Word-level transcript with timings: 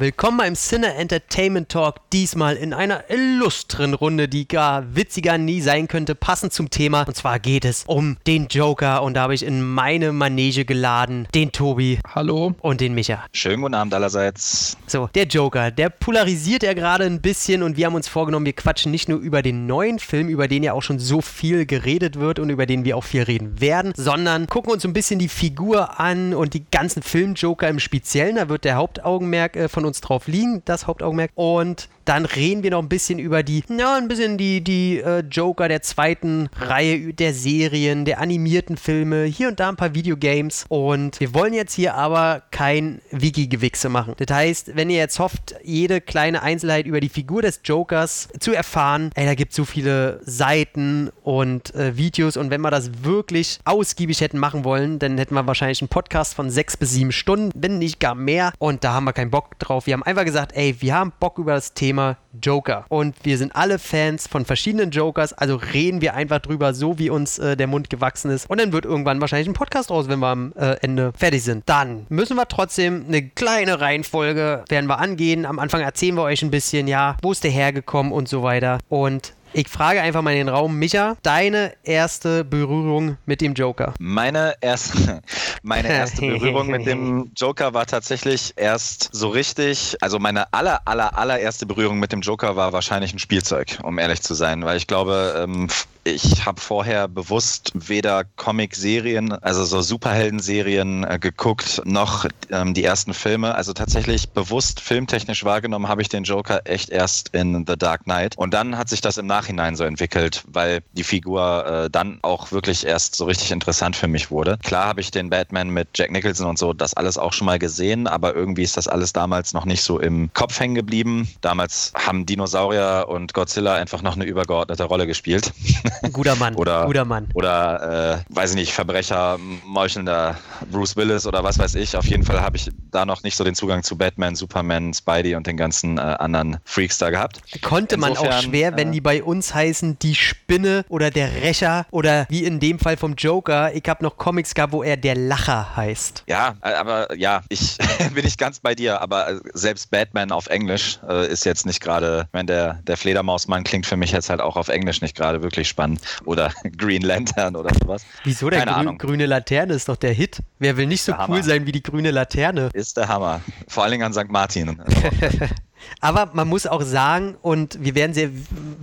Willkommen 0.00 0.38
beim 0.38 0.54
Cine 0.54 0.94
Entertainment 0.94 1.70
Talk, 1.70 1.96
diesmal 2.12 2.54
in 2.54 2.72
einer 2.72 3.10
illustren 3.10 3.94
Runde, 3.94 4.28
die 4.28 4.46
gar 4.46 4.94
witziger 4.94 5.38
nie 5.38 5.60
sein 5.60 5.88
könnte, 5.88 6.14
passend 6.14 6.52
zum 6.52 6.70
Thema. 6.70 7.02
Und 7.02 7.16
zwar 7.16 7.40
geht 7.40 7.64
es 7.64 7.82
um 7.84 8.16
den 8.24 8.46
Joker 8.46 9.02
und 9.02 9.14
da 9.14 9.22
habe 9.22 9.34
ich 9.34 9.44
in 9.44 9.60
meine 9.60 10.12
Manege 10.12 10.64
geladen 10.64 11.26
den 11.34 11.50
Tobi. 11.50 11.98
Hallo. 12.14 12.54
Und 12.60 12.80
den 12.80 12.94
Micha. 12.94 13.24
Schönen 13.32 13.60
guten 13.60 13.74
Abend 13.74 13.92
allerseits. 13.92 14.76
So, 14.86 15.08
der 15.16 15.24
Joker, 15.24 15.72
der 15.72 15.90
polarisiert 15.90 16.62
ja 16.62 16.74
gerade 16.74 17.02
ein 17.02 17.20
bisschen 17.20 17.64
und 17.64 17.76
wir 17.76 17.86
haben 17.86 17.96
uns 17.96 18.06
vorgenommen, 18.06 18.46
wir 18.46 18.52
quatschen 18.52 18.92
nicht 18.92 19.08
nur 19.08 19.18
über 19.18 19.42
den 19.42 19.66
neuen 19.66 19.98
Film, 19.98 20.28
über 20.28 20.46
den 20.46 20.62
ja 20.62 20.74
auch 20.74 20.82
schon 20.82 21.00
so 21.00 21.20
viel 21.20 21.66
geredet 21.66 22.20
wird 22.20 22.38
und 22.38 22.50
über 22.50 22.66
den 22.66 22.84
wir 22.84 22.96
auch 22.96 23.02
viel 23.02 23.24
reden 23.24 23.60
werden, 23.60 23.92
sondern 23.96 24.46
gucken 24.46 24.70
uns 24.70 24.84
ein 24.84 24.92
bisschen 24.92 25.18
die 25.18 25.26
Figur 25.26 25.98
an 25.98 26.34
und 26.34 26.54
die 26.54 26.64
ganzen 26.70 27.02
Film-Joker 27.02 27.68
im 27.68 27.80
Speziellen. 27.80 28.36
Da 28.36 28.48
wird 28.48 28.62
der 28.62 28.76
Hauptaugenmerk 28.76 29.56
äh, 29.56 29.68
von 29.68 29.87
uns 29.87 29.87
drauf 29.92 30.26
liegen, 30.28 30.62
das 30.64 30.86
Hauptaugenmerk. 30.86 31.32
Und 31.34 31.88
dann 32.08 32.24
reden 32.24 32.62
wir 32.62 32.70
noch 32.70 32.82
ein 32.82 32.88
bisschen 32.88 33.18
über 33.18 33.42
die, 33.42 33.62
ja, 33.68 33.96
ein 33.96 34.08
bisschen 34.08 34.38
die, 34.38 34.64
die 34.64 34.98
äh, 34.98 35.20
Joker 35.30 35.68
der 35.68 35.82
zweiten 35.82 36.48
Reihe 36.58 37.12
der 37.12 37.34
Serien, 37.34 38.06
der 38.06 38.18
animierten 38.18 38.78
Filme, 38.78 39.24
hier 39.24 39.48
und 39.48 39.60
da 39.60 39.68
ein 39.68 39.76
paar 39.76 39.94
Videogames. 39.94 40.64
Und 40.68 41.20
wir 41.20 41.34
wollen 41.34 41.52
jetzt 41.52 41.74
hier 41.74 41.94
aber 41.94 42.42
kein 42.50 43.02
Wiki-Gewichse 43.10 43.90
machen. 43.90 44.14
Das 44.16 44.34
heißt, 44.34 44.74
wenn 44.74 44.88
ihr 44.88 44.96
jetzt 44.96 45.18
hofft, 45.18 45.56
jede 45.62 46.00
kleine 46.00 46.40
Einzelheit 46.42 46.86
über 46.86 47.00
die 47.00 47.10
Figur 47.10 47.42
des 47.42 47.60
Jokers 47.62 48.28
zu 48.40 48.54
erfahren, 48.54 49.10
ey, 49.14 49.26
da 49.26 49.34
gibt 49.34 49.52
es 49.52 49.56
so 49.56 49.66
viele 49.66 50.20
Seiten 50.24 51.10
und 51.22 51.74
äh, 51.74 51.98
Videos. 51.98 52.38
Und 52.38 52.50
wenn 52.50 52.62
wir 52.62 52.70
das 52.70 53.04
wirklich 53.04 53.58
ausgiebig 53.66 54.22
hätten 54.22 54.38
machen 54.38 54.64
wollen, 54.64 54.98
dann 54.98 55.18
hätten 55.18 55.34
wir 55.34 55.46
wahrscheinlich 55.46 55.82
einen 55.82 55.88
Podcast 55.90 56.32
von 56.32 56.48
sechs 56.48 56.78
bis 56.78 56.92
sieben 56.92 57.12
Stunden, 57.12 57.50
wenn 57.54 57.78
nicht 57.78 58.00
gar 58.00 58.14
mehr. 58.14 58.54
Und 58.58 58.82
da 58.82 58.94
haben 58.94 59.04
wir 59.04 59.12
keinen 59.12 59.30
Bock 59.30 59.58
drauf. 59.58 59.86
Wir 59.86 59.92
haben 59.92 60.02
einfach 60.02 60.24
gesagt, 60.24 60.52
ey, 60.54 60.74
wir 60.80 60.94
haben 60.94 61.12
Bock 61.20 61.36
über 61.36 61.52
das 61.52 61.74
Thema 61.74 61.97
Joker. 62.42 62.84
Und 62.88 63.14
wir 63.22 63.38
sind 63.38 63.54
alle 63.54 63.78
Fans 63.78 64.26
von 64.26 64.44
verschiedenen 64.44 64.90
Jokers, 64.90 65.32
also 65.32 65.56
reden 65.56 66.00
wir 66.00 66.14
einfach 66.14 66.38
drüber, 66.38 66.74
so 66.74 66.98
wie 66.98 67.10
uns 67.10 67.38
äh, 67.38 67.56
der 67.56 67.66
Mund 67.66 67.90
gewachsen 67.90 68.30
ist. 68.30 68.48
Und 68.48 68.60
dann 68.60 68.72
wird 68.72 68.84
irgendwann 68.84 69.20
wahrscheinlich 69.20 69.48
ein 69.48 69.54
Podcast 69.54 69.90
raus, 69.90 70.08
wenn 70.08 70.20
wir 70.20 70.28
am 70.28 70.52
äh, 70.56 70.76
Ende 70.80 71.12
fertig 71.16 71.42
sind. 71.42 71.64
Dann 71.66 72.06
müssen 72.08 72.36
wir 72.36 72.46
trotzdem 72.46 73.04
eine 73.08 73.22
kleine 73.22 73.80
Reihenfolge 73.80 74.64
werden 74.68 74.86
wir 74.86 74.98
angehen. 74.98 75.46
Am 75.46 75.58
Anfang 75.58 75.80
erzählen 75.80 76.14
wir 76.14 76.22
euch 76.22 76.42
ein 76.42 76.50
bisschen, 76.50 76.88
ja, 76.88 77.16
wo 77.22 77.32
ist 77.32 77.44
der 77.44 77.50
hergekommen 77.50 78.12
und 78.12 78.28
so 78.28 78.42
weiter. 78.42 78.78
Und 78.88 79.34
ich 79.52 79.68
frage 79.68 80.00
einfach 80.00 80.22
mal 80.22 80.32
in 80.32 80.38
den 80.38 80.48
Raum, 80.48 80.78
Micha, 80.78 81.16
deine 81.22 81.72
erste 81.82 82.44
Berührung 82.44 83.16
mit 83.26 83.40
dem 83.40 83.54
Joker? 83.54 83.94
Meine 83.98 84.54
erste, 84.60 85.22
meine 85.62 85.88
erste 85.88 86.20
Berührung 86.20 86.68
mit 86.68 86.86
dem 86.86 87.32
Joker 87.36 87.74
war 87.74 87.86
tatsächlich 87.86 88.52
erst 88.56 89.08
so 89.12 89.28
richtig, 89.28 89.96
also 90.00 90.18
meine 90.18 90.52
aller, 90.52 90.80
aller, 90.84 91.16
allererste 91.16 91.66
Berührung 91.66 91.98
mit 91.98 92.12
dem 92.12 92.20
Joker 92.20 92.56
war 92.56 92.72
wahrscheinlich 92.72 93.12
ein 93.14 93.18
Spielzeug, 93.18 93.78
um 93.82 93.98
ehrlich 93.98 94.22
zu 94.22 94.34
sein, 94.34 94.64
weil 94.64 94.76
ich 94.76 94.86
glaube, 94.86 95.44
ähm, 95.44 95.68
ich 96.04 96.46
habe 96.46 96.60
vorher 96.60 97.08
bewusst 97.08 97.72
weder 97.74 98.24
Comic-Serien, 98.36 99.32
also 99.32 99.64
so 99.64 99.82
Superhelden-Serien 99.82 101.04
äh, 101.04 101.18
geguckt, 101.18 101.82
noch 101.84 102.26
ähm, 102.50 102.74
die 102.74 102.84
ersten 102.84 103.14
Filme. 103.14 103.54
Also 103.54 103.72
tatsächlich 103.72 104.30
bewusst 104.30 104.80
filmtechnisch 104.80 105.44
wahrgenommen 105.44 105.88
habe 105.88 106.02
ich 106.02 106.08
den 106.08 106.24
Joker 106.24 106.62
echt 106.64 106.90
erst 106.90 107.34
in 107.34 107.64
The 107.66 107.76
Dark 107.76 108.04
Knight. 108.04 108.36
Und 108.36 108.54
dann 108.54 108.76
hat 108.78 108.88
sich 108.88 109.00
das 109.00 109.18
im 109.18 109.26
Nachhinein 109.26 109.76
so 109.76 109.84
entwickelt, 109.84 110.44
weil 110.48 110.80
die 110.92 111.04
Figur 111.04 111.66
äh, 111.66 111.90
dann 111.90 112.18
auch 112.22 112.52
wirklich 112.52 112.86
erst 112.86 113.14
so 113.14 113.24
richtig 113.26 113.50
interessant 113.50 113.96
für 113.96 114.08
mich 114.08 114.30
wurde. 114.30 114.58
Klar 114.62 114.86
habe 114.86 115.00
ich 115.00 115.10
den 115.10 115.30
Batman 115.30 115.70
mit 115.70 115.88
Jack 115.94 116.10
Nicholson 116.10 116.46
und 116.46 116.58
so, 116.58 116.72
das 116.72 116.94
alles 116.94 117.18
auch 117.18 117.32
schon 117.32 117.46
mal 117.46 117.58
gesehen, 117.58 118.06
aber 118.06 118.34
irgendwie 118.34 118.62
ist 118.62 118.76
das 118.76 118.88
alles 118.88 119.12
damals 119.12 119.52
noch 119.52 119.64
nicht 119.64 119.82
so 119.82 119.98
im 119.98 120.32
Kopf 120.32 120.58
hängen 120.58 120.74
geblieben. 120.74 121.28
Damals 121.40 121.92
haben 121.94 122.26
Dinosaurier 122.26 123.06
und 123.08 123.34
Godzilla 123.34 123.74
einfach 123.74 124.02
noch 124.02 124.16
eine 124.16 124.24
übergeordnete 124.24 124.84
Rolle 124.84 125.06
gespielt. 125.06 125.52
Guter 126.12 126.36
Mann. 126.36 126.54
oder, 126.54 126.86
guter 126.86 127.04
Mann. 127.04 127.28
Oder, 127.34 128.22
äh, 128.28 128.34
weiß 128.34 128.50
ich 128.50 128.56
nicht, 128.56 128.72
Verbrecher, 128.72 129.38
meuchelnder 129.64 130.36
Bruce 130.70 130.96
Willis 130.96 131.26
oder 131.26 131.42
was 131.44 131.58
weiß 131.58 131.74
ich. 131.76 131.96
Auf 131.96 132.06
jeden 132.06 132.24
Fall 132.24 132.40
habe 132.40 132.56
ich 132.56 132.70
da 132.90 133.04
noch 133.04 133.22
nicht 133.22 133.36
so 133.36 133.44
den 133.44 133.54
Zugang 133.54 133.82
zu 133.82 133.96
Batman, 133.96 134.34
Superman, 134.34 134.92
Spidey 134.94 135.34
und 135.34 135.46
den 135.46 135.56
ganzen 135.56 135.98
äh, 135.98 136.00
anderen 136.00 136.58
Freaks 136.64 136.98
da 136.98 137.10
gehabt. 137.10 137.40
Konnte 137.62 137.96
man 137.96 138.10
Insofern, 138.10 138.32
auch 138.32 138.42
schwer, 138.42 138.76
wenn 138.76 138.88
äh, 138.88 138.92
die 138.92 139.00
bei 139.00 139.22
uns 139.22 139.54
heißen, 139.54 139.98
die 139.98 140.14
Spinne 140.14 140.84
oder 140.88 141.10
der 141.10 141.42
Rächer 141.42 141.86
oder 141.90 142.26
wie 142.28 142.44
in 142.44 142.60
dem 142.60 142.78
Fall 142.78 142.96
vom 142.96 143.14
Joker. 143.14 143.74
Ich 143.74 143.88
habe 143.88 144.02
noch 144.04 144.16
Comics 144.16 144.54
gehabt, 144.54 144.72
wo 144.72 144.82
er 144.82 144.96
der 144.96 145.14
Lacher 145.14 145.76
heißt. 145.76 146.24
Ja, 146.26 146.54
äh, 146.62 146.72
aber 146.72 147.16
ja, 147.16 147.42
ich 147.48 147.78
bin 148.14 148.24
nicht 148.24 148.38
ganz 148.38 148.60
bei 148.60 148.74
dir, 148.74 149.00
aber 149.00 149.28
äh, 149.28 149.40
selbst 149.54 149.90
Batman 149.90 150.32
auf 150.32 150.46
Englisch 150.48 150.98
äh, 151.08 151.28
ist 151.28 151.44
jetzt 151.44 151.66
nicht 151.66 151.80
gerade, 151.80 152.28
meine, 152.32 152.46
der, 152.46 152.74
der 152.86 152.96
Fledermausmann 152.96 153.64
klingt 153.64 153.86
für 153.86 153.96
mich 153.96 154.12
jetzt 154.12 154.30
halt 154.30 154.40
auch 154.40 154.56
auf 154.56 154.68
Englisch 154.68 155.00
nicht 155.00 155.16
gerade 155.16 155.42
wirklich 155.42 155.68
spannend. 155.68 155.77
Oder 156.24 156.50
Green 156.76 157.02
Lantern 157.02 157.56
oder 157.56 157.70
sowas. 157.80 158.04
Wieso 158.24 158.50
der 158.50 158.60
Keine 158.60 158.72
grü 158.72 158.80
Ahnung. 158.80 158.98
grüne 158.98 159.26
Laterne 159.26 159.74
ist 159.74 159.88
doch 159.88 159.96
der 159.96 160.12
Hit. 160.12 160.42
Wer 160.58 160.76
will 160.76 160.86
nicht 160.86 161.02
so 161.02 161.14
cool 161.28 161.42
sein 161.42 161.66
wie 161.66 161.72
die 161.72 161.82
grüne 161.82 162.10
Laterne? 162.10 162.70
Ist 162.72 162.96
der 162.96 163.08
Hammer. 163.08 163.40
Vor 163.68 163.84
allen 163.84 163.92
Dingen 163.92 164.04
an 164.04 164.12
St. 164.12 164.28
Martin. 164.30 164.80
Aber 166.00 166.30
man 166.32 166.48
muss 166.48 166.66
auch 166.66 166.82
sagen, 166.82 167.36
und 167.42 167.78
wir 167.82 167.94
werden 167.94 168.14
sehr 168.14 168.30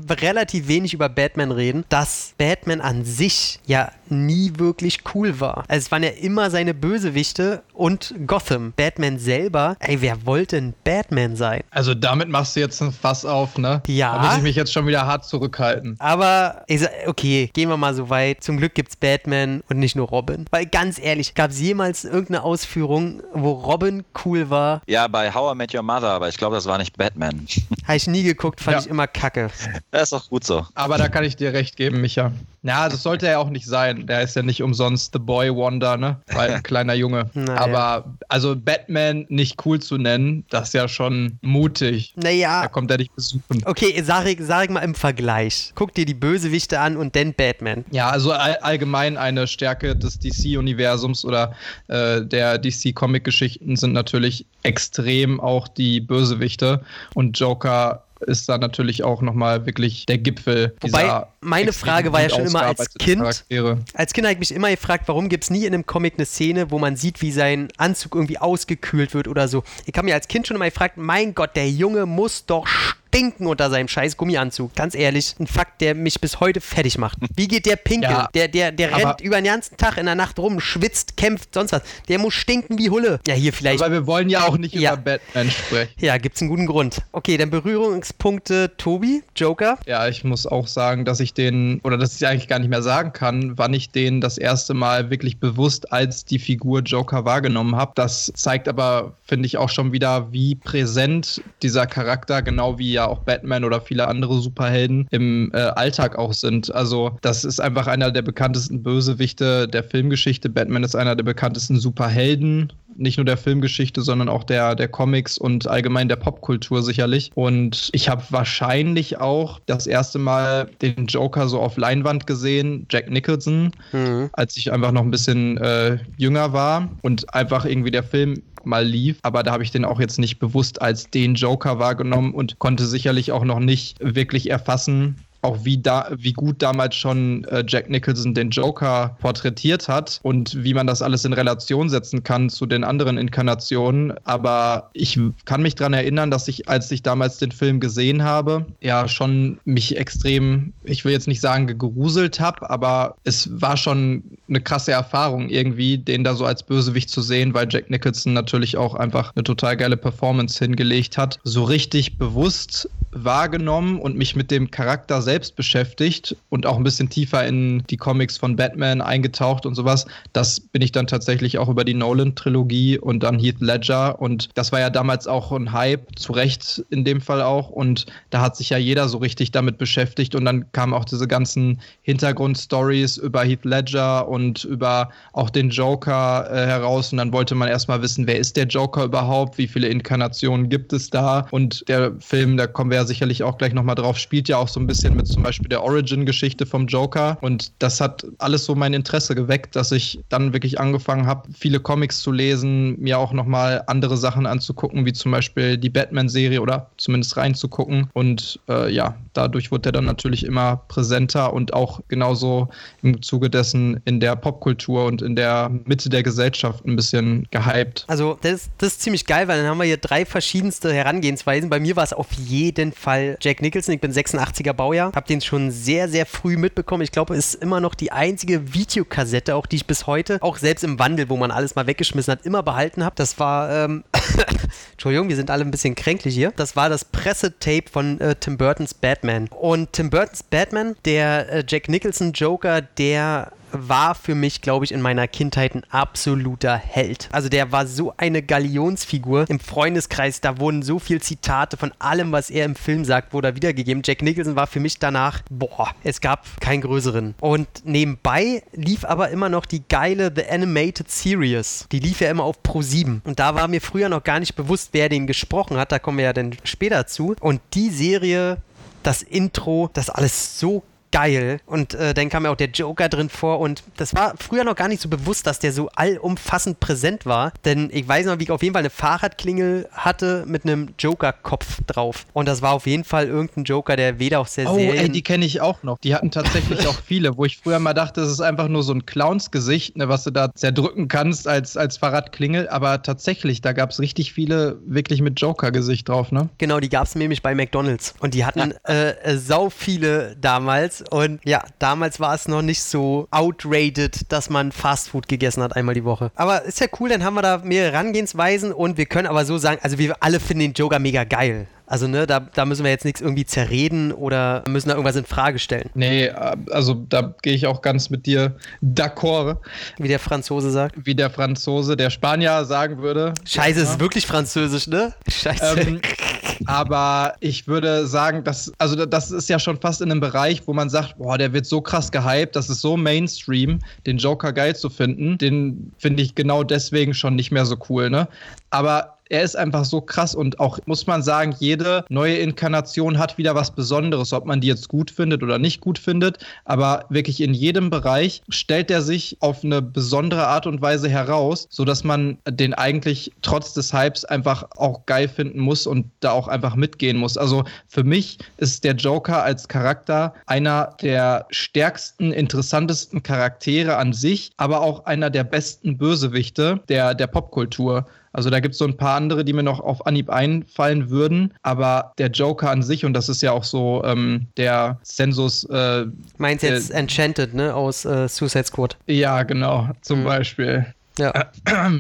relativ 0.10 0.68
wenig 0.68 0.94
über 0.94 1.10
Batman 1.10 1.52
reden, 1.52 1.86
dass 1.90 2.34
Batman 2.38 2.82
an 2.82 3.06
sich 3.06 3.60
ja 3.66 3.92
nie 4.08 4.54
wirklich 4.58 5.00
cool 5.14 5.40
war. 5.40 5.64
Also 5.68 5.86
es 5.86 5.92
waren 5.92 6.04
ja 6.04 6.10
immer 6.10 6.50
seine 6.52 6.74
Bösewichte 6.74 7.64
und 7.74 8.14
Gotham. 8.28 8.74
Batman 8.76 9.18
selber, 9.18 9.78
ey, 9.80 10.02
wer 10.02 10.26
wollte 10.26 10.58
ein 10.58 10.74
Batman 10.84 11.36
sein? 11.36 11.62
Also 11.72 11.94
damit 11.94 12.30
machst 12.30 12.56
du 12.56 12.60
jetzt 12.60 12.82
ein 12.82 12.92
Fass 12.92 13.26
auf, 13.26 13.58
ne? 13.58 13.82
Ja. 13.88 14.16
Da 14.16 14.26
muss 14.26 14.38
ich 14.38 14.44
mich 14.44 14.56
jetzt 14.56 14.72
schon 14.72 14.86
wieder 14.88 15.06
hart 15.06 15.26
zurückhalten. 15.26 15.96
Aber 16.00 16.64
ich 16.68 16.82
sag, 16.82 16.92
okay, 17.08 17.50
gehen 17.54 17.70
wir 17.70 17.78
mal 17.78 17.96
so 17.96 18.10
weit. 18.10 18.44
Zum 18.44 18.58
Glück 18.58 18.76
gibt's 18.76 18.96
Batman 18.96 19.62
und 19.70 19.80
nicht 19.80 19.96
nur 19.96 20.08
Robin. 20.08 20.46
Weil 20.52 20.66
ganz 20.68 21.00
ehrlich, 21.00 21.34
gab 21.34 21.52
es 21.52 21.60
jemals 21.60 22.06
irgendeine 22.06 22.44
Ausführung, 22.44 23.24
wo 23.34 23.52
Robin 23.52 24.04
cool 24.24 24.50
war? 24.50 24.82
ja, 24.88 25.08
bei 25.08 25.34
How 25.34 25.54
I 25.54 25.58
Met 25.58 25.74
Your 25.74 25.84
Mother, 25.84 26.10
aber 26.10 26.30
ich 26.30 26.38
glaube, 26.38 26.56
das 26.56 26.66
war 26.66 26.78
nicht 26.78 26.85
Batman. 26.94 27.48
Habe 27.86 27.98
ich 27.98 28.08
nie 28.08 28.24
geguckt, 28.24 28.62
fand 28.62 28.76
Ja. 28.76 28.82
ich 28.82 28.88
immer 28.88 29.08
kacke. 29.08 29.50
Das 29.92 30.04
ist 30.04 30.14
doch 30.14 30.30
gut 30.30 30.44
so. 30.44 30.66
Aber 30.76 30.98
da 30.98 31.08
kann 31.08 31.24
ich 31.24 31.36
dir 31.36 31.54
recht 31.54 31.76
geben, 31.78 32.02
Micha. 32.02 32.32
Ja, 32.66 32.90
das 32.90 33.04
sollte 33.04 33.28
er 33.28 33.40
auch 33.40 33.50
nicht 33.50 33.68
sein. 33.68 34.08
Der 34.08 34.22
ist 34.24 34.36
ja 34.36 34.42
nicht 34.42 34.64
umsonst 34.64 35.14
The 35.14 35.20
Boy 35.20 35.54
Wonder, 35.54 35.98
ne? 35.98 36.20
Weil 36.34 36.52
ein 36.52 36.64
kleiner 36.64 36.96
Junge. 36.96 37.30
Naja. 37.36 37.62
Aber 37.62 38.16
also 38.28 38.56
Batman 38.56 39.26
nicht 39.30 39.64
cool 39.66 39.80
zu 39.80 39.98
nennen, 39.98 40.46
das 40.50 40.70
ist 40.70 40.74
ja 40.74 40.88
schon 40.88 41.38
mutig. 41.42 42.14
Da 42.16 42.24
Naja, 42.30 42.68
kommt 42.68 42.90
er 42.90 42.98
dich 42.98 43.12
besuchen. 43.12 43.62
okay, 43.66 44.02
sag 44.04 44.26
ich, 44.26 44.40
sag 44.42 44.66
ich 44.66 44.70
mal 44.72 44.80
im 44.80 44.96
Vergleich. 44.96 45.74
Guck 45.76 45.94
dir 45.94 46.06
die 46.06 46.16
Bösewichte 46.16 46.80
an 46.80 46.98
und 46.98 47.16
dann 47.16 47.34
Batman. 47.36 47.86
Ja, 47.92 48.10
also 48.10 48.32
all, 48.32 48.56
allgemein 48.58 49.18
eine 49.18 49.46
Stärke 49.46 49.96
des 49.96 50.18
DC-Universums 50.20 51.24
oder 51.24 51.54
äh, 51.88 52.22
der 52.22 52.58
DC-Comic-Geschichten 52.58 53.76
sind 53.76 53.94
natürlich 53.94 54.46
extrem 54.64 55.40
auch 55.40 55.68
die 55.68 56.02
Bösewichte 56.02 56.82
und 57.14 57.38
Joker 57.40 58.02
ist 58.26 58.50
da 58.50 58.58
natürlich 58.58 59.04
auch 59.04 59.22
nochmal 59.22 59.66
wirklich 59.66 60.06
der 60.06 60.18
Gipfel. 60.18 60.76
Wobei, 60.82 61.26
meine 61.42 61.74
Frage 61.74 62.12
war 62.12 62.22
ja 62.22 62.30
schon 62.30 62.46
immer 62.46 62.64
als 62.64 62.94
Kind, 62.96 63.22
Charaktere. 63.22 63.80
Als 63.94 64.14
Kind 64.14 64.26
habe 64.28 64.34
ich 64.34 64.40
mich 64.40 64.54
immer 64.54 64.70
gefragt, 64.70 65.08
warum 65.08 65.30
gibt 65.30 65.44
es 65.46 65.50
nie 65.50 65.66
in 65.66 65.74
einem 65.74 65.86
Comic 65.86 66.16
eine 66.18 66.26
Szene, 66.26 66.72
wo 66.72 66.80
man 66.80 66.96
sieht, 66.96 67.22
wie 67.22 67.32
sein 67.32 67.70
Anzug 67.78 68.16
irgendwie 68.16 68.38
ausgekühlt 68.38 69.14
wird 69.14 69.28
oder 69.28 69.48
so. 69.48 69.64
Ich 69.86 69.96
habe 69.96 70.06
mir 70.06 70.16
als 70.16 70.28
Kind 70.28 70.48
schon 70.48 70.56
immer 70.56 70.66
gefragt, 70.66 70.98
mein 70.98 71.34
Gott, 71.34 71.56
der 71.56 71.70
Junge 71.70 72.06
muss 72.06 72.46
doch 72.46 72.68
stinken 73.16 73.48
unter 73.48 73.70
seinem 73.70 73.88
scheiß 73.88 74.18
Gummianzug. 74.18 74.76
Ganz 74.76 74.94
ehrlich, 74.94 75.36
ein 75.40 75.48
Fakt, 75.48 75.80
der 75.80 75.96
mich 75.96 76.20
bis 76.20 76.42
heute 76.42 76.60
fertig 76.60 76.98
macht. 76.98 77.18
Wie 77.38 77.48
geht 77.48 77.66
der 77.66 77.78
pinkeln? 77.78 78.12
Ja, 78.12 78.30
der 78.34 78.50
der, 78.50 78.74
der 78.74 78.94
rennt 78.94 79.22
über 79.22 79.38
den 79.38 79.46
ganzen 79.46 79.78
Tag 79.78 79.98
in 79.98 80.06
der 80.06 80.16
Nacht 80.16 80.38
rum, 80.38 80.60
schwitzt, 80.60 81.16
kämpft, 81.16 81.54
sonst 81.54 81.72
was. 81.72 81.82
Der 82.10 82.20
muss 82.20 82.34
stinken 82.34 82.78
wie 82.78 82.90
Hulle. 82.90 83.22
Ja, 83.26 83.34
hier 83.34 83.54
vielleicht. 83.54 83.82
Aber 83.82 83.94
wir 83.94 84.06
wollen 84.06 84.30
ja 84.30 84.44
auch 84.46 84.58
nicht 84.58 84.76
Ja. 84.76 84.94
über 84.94 85.02
Batman 85.18 85.50
sprechen. 85.50 85.94
ja, 85.98 86.18
gibt's 86.18 86.42
einen 86.42 86.50
guten 86.50 86.66
Grund. 86.66 87.04
Okay, 87.14 87.38
dann 87.38 87.50
Berührungspunkte 87.50 88.74
Tobi, 88.76 89.24
Joker. 89.34 89.78
Ja, 89.86 90.10
ich 90.10 90.26
muss 90.26 90.46
auch 90.46 90.68
sagen, 90.68 91.06
dass 91.06 91.22
ich 91.22 91.34
den, 91.34 91.80
oder 91.84 91.98
dass 91.98 92.18
ich 92.18 92.28
eigentlich 92.28 92.50
gar 92.50 92.60
nicht 92.60 92.70
mehr 92.70 92.84
sagen 92.84 93.14
kann, 93.14 93.58
wann 93.58 93.74
ich 93.74 93.92
den 93.92 94.20
das 94.20 94.38
erste 94.38 94.74
Mal 94.74 95.10
wirklich 95.10 95.40
bewusst 95.40 95.94
als 95.94 96.26
die 96.26 96.40
Figur 96.40 96.82
Joker 96.82 97.24
wahrgenommen 97.24 97.78
habe. 97.78 97.94
Das 97.96 98.30
zeigt 98.36 98.68
aber, 98.68 99.14
finde 99.24 99.46
ich, 99.46 99.58
auch 99.58 99.70
schon 99.70 99.94
wieder, 99.94 100.34
wie 100.34 100.56
präsent 100.56 101.42
dieser 101.62 101.86
Charakter, 101.86 102.42
genau 102.42 102.78
wie 102.78 102.92
ja 102.92 103.05
auch 103.08 103.20
Batman 103.20 103.64
oder 103.64 103.82
viele 103.82 104.08
andere 104.08 104.40
Superhelden 104.40 105.08
im 105.12 105.52
äh, 105.54 105.58
Alltag 105.58 106.18
auch 106.18 106.34
sind. 106.34 106.74
Also, 106.74 107.18
das 107.22 107.44
ist 107.44 107.60
einfach 107.60 107.88
einer 107.88 108.12
der 108.12 108.22
bekanntesten 108.22 108.84
Bösewichte 108.84 109.68
der 109.68 109.84
Filmgeschichte. 109.84 110.50
Batman 110.50 110.84
ist 110.84 110.96
einer 110.96 111.16
der 111.16 111.24
bekanntesten 111.24 111.80
Superhelden 111.80 112.72
nicht 112.96 113.18
nur 113.18 113.26
der 113.26 113.38
Filmgeschichte, 113.38 114.02
sondern 114.02 114.30
auch 114.30 114.44
der, 114.44 114.76
der 114.76 114.88
Comics 114.88 115.38
und 115.38 115.68
allgemein 115.68 116.10
der 116.10 116.16
Popkultur 116.16 116.84
sicherlich. 116.84 117.32
Und 117.36 117.90
ich 117.94 118.10
habe 118.10 118.24
wahrscheinlich 118.30 119.20
auch 119.20 119.60
das 119.66 119.88
erste 119.88 120.20
Mal 120.20 120.70
den 120.82 121.08
Joker 121.08 121.48
so 121.48 121.60
auf 121.60 121.78
Leinwand 121.78 122.28
gesehen, 122.28 122.88
Jack 122.90 123.10
Nicholson, 123.10 123.72
mhm. 123.92 124.30
als 124.34 124.58
ich 124.58 124.72
einfach 124.72 124.92
noch 124.92 125.04
ein 125.04 125.12
bisschen 125.12 125.58
äh, 125.58 125.98
jünger 126.18 126.54
war 126.54 126.90
und 127.02 127.34
einfach 127.34 127.66
irgendwie 127.66 127.92
der 127.92 128.04
Film 128.04 128.42
mal 128.66 128.86
lief, 128.86 129.20
aber 129.22 129.44
da 129.44 129.52
habe 129.52 129.64
ich 129.64 129.72
den 129.72 129.86
auch 129.86 130.00
jetzt 130.00 130.20
nicht 130.20 130.40
bewusst 130.40 130.82
als 130.82 131.10
den 131.10 131.36
Joker 131.36 131.80
wahrgenommen 131.80 132.34
und 132.34 132.60
konnte 132.60 132.86
sicherlich 132.86 133.32
auch 133.32 133.44
noch 133.44 133.60
nicht 133.60 133.98
wirklich 134.02 134.50
erfassen, 134.50 135.18
auch 135.46 135.64
wie, 135.64 135.78
da, 135.78 136.10
wie 136.18 136.34
gut 136.34 136.62
damals 136.62 136.96
schon 136.96 137.44
äh, 137.46 137.64
Jack 137.68 137.90
Nicholson 137.90 138.34
den 138.34 138.50
Joker 138.50 139.16
porträtiert 139.22 139.88
hat 139.88 140.20
und 140.24 140.64
wie 140.64 140.74
man 140.74 140.88
das 140.88 141.02
alles 141.02 141.24
in 141.24 141.34
Relation 141.34 141.90
setzen 141.90 142.24
kann 142.24 142.50
zu 142.50 142.66
den 142.66 142.84
anderen 142.84 143.18
Inkarnationen. 143.18 144.14
Aber 144.26 144.90
ich 144.94 145.20
kann 145.46 145.62
mich 145.62 145.76
daran 145.76 145.94
erinnern, 145.94 146.32
dass 146.32 146.48
ich, 146.48 146.68
als 146.68 146.92
ich 146.92 147.04
damals 147.04 147.38
den 147.38 147.52
Film 147.52 147.80
gesehen 147.80 148.24
habe, 148.24 148.66
ja 148.82 149.08
schon 149.08 149.60
mich 149.66 149.98
extrem, 149.98 150.74
ich 150.84 151.06
will 151.06 151.12
jetzt 151.12 151.28
nicht 151.28 151.42
sagen 151.42 151.68
gegruselt 151.68 152.40
habe, 152.40 152.70
aber 152.70 153.16
es 153.24 153.50
war 153.62 153.78
schon 153.78 154.24
eine 154.50 154.62
krasse 154.62 154.92
Erfahrung 154.92 155.50
irgendwie, 155.50 155.98
den 155.98 156.24
da 156.24 156.34
so 156.36 156.46
als 156.46 156.64
Bösewicht 156.64 157.10
zu 157.10 157.22
sehen, 157.22 157.54
weil 157.54 157.68
Jack 157.70 157.90
Nicholson 157.90 158.34
natürlich 158.34 158.78
auch 158.78 158.96
einfach 158.96 159.32
eine 159.36 159.44
total 159.44 159.78
geile 159.78 159.98
Performance 159.98 160.64
hingelegt 160.64 161.18
hat. 161.18 161.40
So 161.44 161.64
richtig 161.64 162.18
bewusst 162.18 162.90
wahrgenommen 163.16 164.00
und 164.00 164.18
mich 164.18 164.36
mit 164.36 164.52
dem 164.52 164.70
Charakter 164.72 165.22
selbst 165.22 165.35
beschäftigt 165.56 166.36
und 166.50 166.66
auch 166.66 166.78
ein 166.78 166.84
bisschen 166.84 167.10
tiefer 167.10 167.46
in 167.46 167.84
die 167.90 167.98
Comics 167.98 168.38
von 168.38 168.56
Batman 168.56 169.02
eingetaucht 169.02 169.66
und 169.66 169.76
sowas. 169.76 170.06
Das 170.34 170.60
bin 170.60 170.82
ich 170.82 170.92
dann 170.92 171.08
tatsächlich 171.08 171.58
auch 171.58 171.70
über 171.70 171.84
die 171.84 171.94
Nolan-Trilogie 171.94 172.98
und 172.98 173.24
dann 173.24 173.40
Heath 173.40 173.60
Ledger. 173.60 174.20
Und 174.22 174.50
das 174.56 174.72
war 174.72 174.80
ja 174.80 174.90
damals 174.90 175.28
auch 175.28 175.52
ein 175.52 175.72
Hype, 175.72 176.18
zu 176.18 176.34
Recht 176.34 176.84
in 176.90 177.04
dem 177.04 177.22
Fall 177.22 177.42
auch. 177.42 177.70
Und 177.70 178.06
da 178.30 178.42
hat 178.42 178.56
sich 178.56 178.70
ja 178.70 178.78
jeder 178.78 179.10
so 179.10 179.18
richtig 179.18 179.52
damit 179.52 179.78
beschäftigt. 179.78 180.36
Und 180.36 180.46
dann 180.46 180.72
kamen 180.72 180.94
auch 180.94 181.06
diese 181.06 181.28
ganzen 181.28 181.82
Hintergrundstories 182.02 183.18
über 183.18 183.44
Heath 183.44 183.66
Ledger 183.66 184.28
und 184.28 184.64
über 184.64 185.10
auch 185.34 185.50
den 185.50 185.70
Joker 185.70 186.50
äh, 186.52 186.66
heraus. 186.68 187.12
Und 187.12 187.18
dann 187.18 187.34
wollte 187.34 187.56
man 187.56 187.68
erstmal 187.68 188.02
wissen, 188.02 188.28
wer 188.28 188.38
ist 188.38 188.58
der 188.58 188.66
Joker 188.66 189.04
überhaupt? 189.04 189.58
Wie 189.58 189.68
viele 189.68 189.88
Inkarnationen 189.88 190.70
gibt 190.70 190.94
es 190.94 191.10
da? 191.10 191.48
Und 191.52 191.88
der 191.88 192.14
Film, 192.20 192.58
da 192.58 192.68
kommen 192.68 192.92
wir 192.92 192.98
ja 192.98 193.06
sicherlich 193.06 193.44
auch 193.44 193.58
gleich 193.58 193.74
nochmal 193.74 193.96
drauf, 193.96 194.18
spielt 194.18 194.48
ja 194.48 194.58
auch 194.58 194.68
so 194.68 194.80
ein 194.80 194.88
bisschen 194.88 195.16
mit 195.16 195.25
zum 195.26 195.44
Beispiel 195.44 195.70
der 195.70 195.84
Origin-Geschichte 195.84 196.66
vom 196.66 196.88
Joker. 196.88 197.38
Und 197.42 197.72
das 197.80 198.02
hat 198.02 198.26
alles 198.38 198.66
so 198.66 198.76
mein 198.76 198.94
Interesse 198.94 199.36
geweckt, 199.36 199.76
dass 199.76 199.92
ich 199.92 200.20
dann 200.30 200.54
wirklich 200.54 200.80
angefangen 200.80 201.26
habe, 201.26 201.50
viele 201.54 201.80
Comics 201.80 202.22
zu 202.22 202.32
lesen, 202.32 203.00
mir 203.00 203.20
auch 203.20 203.34
nochmal 203.34 203.84
andere 203.88 204.18
Sachen 204.18 204.46
anzugucken, 204.46 205.06
wie 205.06 205.14
zum 205.14 205.32
Beispiel 205.32 205.78
die 205.78 205.90
Batman-Serie 205.90 206.62
oder 206.62 206.90
zumindest 206.98 207.38
reinzugucken. 207.38 208.10
Und 208.14 208.60
äh, 208.70 208.92
ja, 208.94 209.16
dadurch 209.34 209.72
wurde 209.72 209.90
er 209.90 209.94
dann 209.94 210.06
natürlich 210.06 210.46
immer 210.46 210.78
präsenter 210.88 211.54
und 211.54 211.74
auch 211.74 212.02
genauso 212.08 212.70
im 213.02 213.22
Zuge 213.22 213.50
dessen 213.50 214.02
in 214.06 214.20
der 214.20 214.36
Popkultur 214.36 215.06
und 215.06 215.22
in 215.22 215.36
der 215.36 215.70
Mitte 215.86 216.10
der 216.10 216.24
Gesellschaft 216.24 216.86
ein 216.86 216.96
bisschen 216.96 217.48
gehypt. 217.52 218.06
Also 218.08 218.38
das, 218.42 218.70
das 218.78 218.94
ist 218.94 219.02
ziemlich 219.02 219.26
geil, 219.26 219.48
weil 219.48 219.60
dann 219.60 219.68
haben 219.68 219.78
wir 219.78 219.86
hier 219.86 219.98
drei 219.98 220.26
verschiedenste 220.26 220.94
Herangehensweisen. 220.94 221.70
Bei 221.70 221.80
mir 221.80 221.96
war 221.96 222.04
es 222.04 222.14
auf 222.14 222.32
jeden 222.34 222.92
Fall 222.92 223.38
Jack 223.42 223.62
Nicholson. 223.62 223.96
Ich 223.96 224.02
bin 224.02 224.12
86er 224.12 224.74
Baujahr, 224.74 225.05
habe 225.14 225.28
den 225.28 225.42
schon 225.42 225.72
sehr, 225.72 226.08
sehr 226.10 226.26
früh 226.26 226.58
mitbekommen. 226.58 227.04
Ich 227.04 227.12
glaube, 227.12 227.36
es 227.36 227.54
ist 227.54 227.62
immer 227.62 227.80
noch 227.80 227.96
die 227.96 228.12
einzige 228.12 228.74
Videokassette, 228.74 229.56
auch 229.56 229.66
die 229.66 229.78
ich 229.78 229.88
bis 229.88 230.08
heute, 230.08 230.42
auch 230.42 230.58
selbst 230.58 230.84
im 230.84 231.00
Wandel, 231.00 231.30
wo 231.30 231.38
man 231.38 231.52
alles 231.52 231.76
mal 231.76 231.88
weggeschmissen 231.88 232.32
hat, 232.32 232.46
immer 232.46 232.64
behalten 232.64 233.04
habe. 233.04 233.16
Das 233.16 233.40
war, 233.40 233.72
ähm, 233.72 234.04
Entschuldigung, 234.94 235.30
wir 235.30 235.36
sind 235.36 235.52
alle 235.52 235.64
ein 235.64 235.72
bisschen 235.72 235.96
kränklich 235.96 236.36
hier. 236.36 236.52
Das 236.56 236.76
war 236.76 236.90
das 236.90 237.06
Pressetape 237.06 237.90
von 237.92 238.20
äh, 238.20 238.36
Tim 238.36 238.58
Burtons 238.58 238.94
Batman. 238.94 239.48
Und 239.50 239.94
Tim 239.94 240.10
Burtons 240.10 240.44
Batman, 240.44 240.96
der 241.06 241.52
äh, 241.52 241.64
Jack 241.68 241.90
Nicholson 241.90 242.32
Joker, 242.32 242.82
der 242.82 243.52
war 243.90 244.16
für 244.16 244.36
mich, 244.36 244.62
glaube 244.62 244.86
ich, 244.86 244.92
in 244.92 245.02
meiner 245.02 245.28
Kindheit 245.28 245.76
ein 245.76 245.84
absoluter 245.90 246.76
Held. 246.76 247.30
Also 247.32 247.50
der 247.50 247.72
war 247.72 247.88
so 247.88 248.14
eine 248.18 248.42
Galionsfigur 248.42 249.50
im 249.50 249.60
Freundeskreis. 249.60 250.42
Da 250.42 250.60
wurden 250.60 250.84
so 250.84 251.00
viele 251.00 251.20
Zitate 251.20 251.78
von 251.78 251.92
allem, 252.00 252.32
was 252.32 252.50
er 252.50 252.66
im 252.66 252.76
Film 252.76 253.06
sagt, 253.06 253.34
wurde 253.34 253.56
wiedergegeben. 253.56 254.04
Jack 254.06 254.22
Nicholson 254.22 254.56
war 254.56 254.68
für 254.68 254.80
mich 254.80 255.00
danach, 255.00 255.42
boah, 255.50 255.94
es 256.04 256.22
gab 256.22 256.46
keinen 256.62 256.82
größeren. 256.82 257.36
Und 257.40 257.68
nebenbei 257.84 258.64
lief 258.74 259.06
aber 259.06 259.30
immer 259.30 259.50
noch 259.50 259.66
die 259.66 259.84
geile 259.88 260.32
The 260.36 260.46
Animated 260.50 261.10
Series. 261.10 261.88
Die 261.92 262.00
lief 262.00 262.22
ja 262.22 262.30
immer 262.30 262.44
auf 262.44 262.62
Pro 262.64 262.82
7. 262.82 263.22
Und 263.24 263.40
da 263.40 263.56
war 263.56 263.68
mir 263.68 263.82
früher 263.82 264.10
noch 264.10 264.24
gar 264.24 264.40
nicht 264.40 264.56
bewusst, 264.56 264.90
wer 264.94 265.10
den 265.10 265.28
gesprochen 265.28 265.78
hat. 265.78 265.92
Da 265.92 266.00
kommen 266.00 266.18
wir 266.18 266.26
ja 266.26 266.34
dann 266.34 266.56
später 266.64 267.08
zu. 267.08 267.36
Und 267.40 267.62
die 267.74 267.90
Serie 267.90 268.58
das 269.06 269.22
Intro, 269.22 269.90
das 269.94 270.10
alles 270.10 270.60
so 270.60 270.84
geil. 271.12 271.60
Und 271.66 271.94
äh, 271.94 272.14
dann 272.14 272.30
kam 272.30 272.46
ja 272.46 272.52
auch 272.52 272.56
der 272.56 272.70
Joker 272.70 273.10
drin 273.10 273.30
vor 273.30 273.60
und 273.60 273.84
das 273.98 274.14
war 274.16 274.36
früher 274.38 274.64
noch 274.64 274.76
gar 274.76 274.88
nicht 274.88 275.02
so 275.02 275.10
bewusst, 275.10 275.48
dass 275.48 275.60
der 275.60 275.72
so 275.72 275.90
allumfassend 275.96 276.80
präsent 276.80 277.26
war. 277.26 277.54
Denn 277.64 277.90
ich 277.92 278.08
weiß 278.08 278.26
noch, 278.26 278.40
wie 278.40 278.44
ich 278.44 278.52
auf 278.52 278.62
jeden 278.62 278.74
Fall 278.74 278.82
eine 278.82 278.90
Fahrradklingel 278.90 279.88
hatte 279.92 280.46
mit 280.48 280.64
einem 280.64 280.90
Joker-Kopf 281.00 281.82
drauf. 281.88 282.26
Und 282.34 282.48
das 282.48 282.62
war 282.62 282.74
auf 282.74 282.86
jeden 282.88 283.04
Fall 283.04 283.28
irgendein 283.28 283.64
Joker, 283.64 283.96
der 283.96 284.20
weder 284.20 284.40
auch 284.40 284.48
sehr 284.48 284.72
Oh, 284.72 284.78
ey, 284.78 285.10
die 285.10 285.22
kenne 285.22 285.46
ich 285.46 285.62
auch 285.62 285.84
noch. 285.84 285.98
Die 286.00 286.16
hatten 286.16 286.32
tatsächlich 286.32 286.88
auch 286.88 287.00
viele, 287.06 287.38
wo 287.38 287.46
ich 287.46 287.58
früher 287.58 287.80
mal 287.80 287.94
dachte, 287.94 288.22
es 288.22 288.32
ist 288.32 288.42
einfach 288.42 288.68
nur 288.68 288.84
so 288.84 288.94
ein 288.94 289.06
Clownsgesicht, 289.06 289.98
ne, 289.98 290.10
was 290.10 290.24
du 290.24 290.32
da 290.32 290.54
zerdrücken 290.54 291.08
kannst 291.08 291.48
als, 291.48 291.78
als 291.78 291.98
Fahrradklingel. 291.98 292.68
Aber 292.70 293.02
tatsächlich, 293.02 293.62
da 293.62 293.74
gab 293.74 293.92
es 293.92 294.00
richtig 294.00 294.34
viele 294.34 294.80
wirklich 294.86 295.22
mit 295.22 295.40
Joker-Gesicht 295.40 296.10
drauf, 296.10 296.32
ne? 296.32 296.50
Genau, 296.58 296.80
die 296.80 296.90
gab 296.90 297.06
es 297.06 297.16
nämlich 297.16 297.42
bei 297.42 297.56
McDonalds. 297.56 298.16
Und 298.20 298.34
die 298.34 298.46
hatten 298.46 298.74
äh, 298.88 299.12
äh, 299.12 299.38
sau 299.38 299.70
viele 299.70 300.36
damals 300.42 301.05
und 301.12 301.40
ja, 301.44 301.64
damals 301.80 302.20
war 302.20 302.34
es 302.34 302.48
noch 302.48 302.62
nicht 302.62 302.84
so 302.84 303.28
outrated, 303.32 304.32
dass 304.32 304.50
man 304.50 304.72
Fastfood 304.72 305.28
gegessen 305.28 305.64
hat 305.64 305.76
einmal 305.76 305.96
die 305.96 306.04
Woche. 306.06 306.32
Aber 306.36 306.64
ist 306.64 306.80
ja 306.80 306.88
cool, 307.00 307.10
dann 307.10 307.24
haben 307.24 307.36
wir 307.36 307.42
da 307.42 307.60
mehrere 307.64 307.94
Herangehensweisen 307.94 308.72
und 308.72 308.98
wir 308.98 309.06
können 309.06 309.28
aber 309.28 309.46
so 309.46 309.58
sagen, 309.58 309.80
also 309.82 309.98
wir 309.98 310.16
alle 310.20 310.40
finden 310.40 310.62
den 310.62 310.74
Joker 310.74 311.00
mega 311.00 311.24
geil. 311.24 311.68
Also, 311.88 312.08
ne, 312.08 312.26
da, 312.26 312.40
da 312.40 312.66
müssen 312.66 312.84
wir 312.84 312.90
jetzt 312.90 313.06
nichts 313.06 313.22
irgendwie 313.22 313.46
zerreden 313.46 314.12
oder 314.12 314.64
müssen 314.68 314.90
da 314.90 314.96
irgendwas 314.96 315.16
in 315.16 315.26
Frage 315.26 315.60
stellen. 315.60 315.90
Nee, 315.94 316.30
also 316.72 316.96
da 316.96 317.36
gehe 317.44 317.54
ich 317.54 317.68
auch 317.68 317.82
ganz 317.82 318.10
mit 318.10 318.26
dir 318.26 318.56
d'accord. 318.84 319.58
Wie 319.98 320.08
der 320.08 320.18
Franzose 320.18 320.72
sagt. 320.72 320.96
Wie 321.06 321.14
der 321.14 321.30
Franzose, 321.30 321.96
der 321.96 322.10
Spanier 322.10 322.66
sagen 322.66 323.04
würde. 323.04 323.36
Scheiße, 323.46 323.82
es 323.82 323.90
ist 323.92 324.00
wirklich 324.00 324.26
französisch, 324.26 324.88
ne? 324.88 325.14
Scheiße. 325.30 325.80
Ähm, 325.80 326.02
aber 326.66 327.36
ich 327.40 327.68
würde 327.68 328.08
sagen, 328.08 328.44
dass, 328.44 328.72
also 328.78 329.06
das 329.06 329.32
ist 329.32 329.50
ja 329.50 329.60
schon 329.60 329.80
fast 329.80 330.02
in 330.02 330.12
einem 330.12 330.20
Bereich, 330.20 330.68
wo 330.68 330.74
man 330.74 330.90
sagt, 330.90 331.18
boah, 331.18 331.38
der 331.38 331.54
wird 331.54 331.66
so 331.66 331.82
krass 331.82 332.12
gehypt, 332.12 332.56
das 332.56 332.70
ist 332.70 332.82
so 332.82 332.98
Mainstream, 332.98 333.80
den 334.06 334.18
Joker 334.18 334.54
geil 334.54 334.76
zu 334.76 334.90
finden. 334.90 335.38
Den 335.38 335.92
finde 335.98 336.24
ich 336.24 336.36
genau 336.36 336.64
deswegen 336.64 337.14
schon 337.14 337.36
nicht 337.36 337.52
mehr 337.52 337.66
so 337.66 337.78
cool, 337.90 338.10
ne? 338.10 338.28
Aber 338.70 339.15
er 339.30 339.44
ist 339.44 339.56
einfach 339.56 339.86
so 339.86 340.02
krass 340.02 340.36
und 340.36 340.60
auch, 340.60 340.80
muss 340.86 341.08
man 341.08 341.24
sagen, 341.24 341.56
jede 341.60 342.06
neue 342.10 342.38
Inkarnation 342.38 343.18
hat 343.18 343.38
wieder 343.38 343.56
was 343.56 343.72
Besonderes, 343.72 344.34
ob 344.34 344.46
man 344.46 344.62
die 344.62 344.68
jetzt 344.68 344.88
gut 344.88 345.10
findet 345.10 345.42
oder 345.44 345.58
nicht 345.58 345.82
gut 345.82 345.98
findet. 345.98 346.38
Aber 346.66 347.06
wirklich 347.10 347.42
in 347.42 347.54
jedem 347.54 347.90
Bereich 347.90 348.44
stellt 348.50 348.92
er 348.92 349.02
sich 349.02 349.38
auf 349.40 349.64
eine 349.64 349.82
besondere 349.82 350.48
Art 350.48 350.68
und 350.68 350.82
Weise 350.82 351.10
heraus, 351.10 351.68
sodass 351.70 352.04
man 352.04 352.38
den 352.48 352.74
eigentlich 352.74 353.32
trotz 353.42 353.74
des 353.74 353.94
Hypes 353.94 354.26
einfach 354.26 354.66
auch 354.76 355.06
geil 355.06 355.28
finden 355.28 355.60
muss 355.60 355.88
und 355.88 356.06
da 356.20 356.32
auch 356.32 356.48
einfach 356.48 356.76
mitgehen 356.76 357.18
muss. 357.18 357.38
Also 357.38 357.64
für 357.88 358.04
mich 358.04 358.38
ist 358.58 358.84
der 358.84 358.94
Joker 358.94 359.44
als 359.44 359.68
Charakter 359.68 360.34
einer 360.46 360.96
der 361.02 361.48
stärksten, 361.50 362.32
interessantesten 362.32 363.24
Charaktere 363.24 363.98
an 363.98 364.14
sich, 364.14 364.52
aber 364.58 364.82
auch 364.82 365.06
einer 365.06 365.30
der 365.30 365.44
besten 365.44 365.98
Bösewichte 365.98 366.80
der, 366.88 367.16
der 367.16 367.28
Popkultur. 367.28 368.06
Also 368.36 368.50
da 368.50 368.60
gibt 368.60 368.74
es 368.74 368.80
so 368.80 368.86
ein 368.86 368.98
paar 368.98 369.16
andere, 369.16 369.46
die 369.46 369.54
mir 369.54 369.64
noch 369.64 369.80
auf 369.80 370.06
Anhieb 370.06 370.30
einfallen 370.30 371.10
würden. 371.10 371.54
Aber 371.64 372.12
der 372.18 372.28
Joker 372.28 372.70
an 372.70 372.84
sich, 372.84 373.06
und 373.06 373.14
das 373.14 373.30
ist 373.30 373.42
ja 373.42 373.54
auch 373.54 373.64
so 373.64 374.04
ähm, 374.04 374.48
der 374.58 375.00
Census. 375.04 375.64
Äh, 375.70 376.06
Meinst 376.38 376.64
jetzt 376.64 376.92
äh, 376.92 376.98
Enchanted, 376.98 377.54
ne? 377.54 377.74
Aus 377.74 378.04
äh, 378.04 378.28
Suicide 378.28 378.66
Squad. 378.66 378.98
Ja, 379.08 379.44
genau, 379.44 379.90
zum 380.02 380.20
mhm. 380.20 380.26
Beispiel. 380.26 380.86
Ja. 381.20 381.34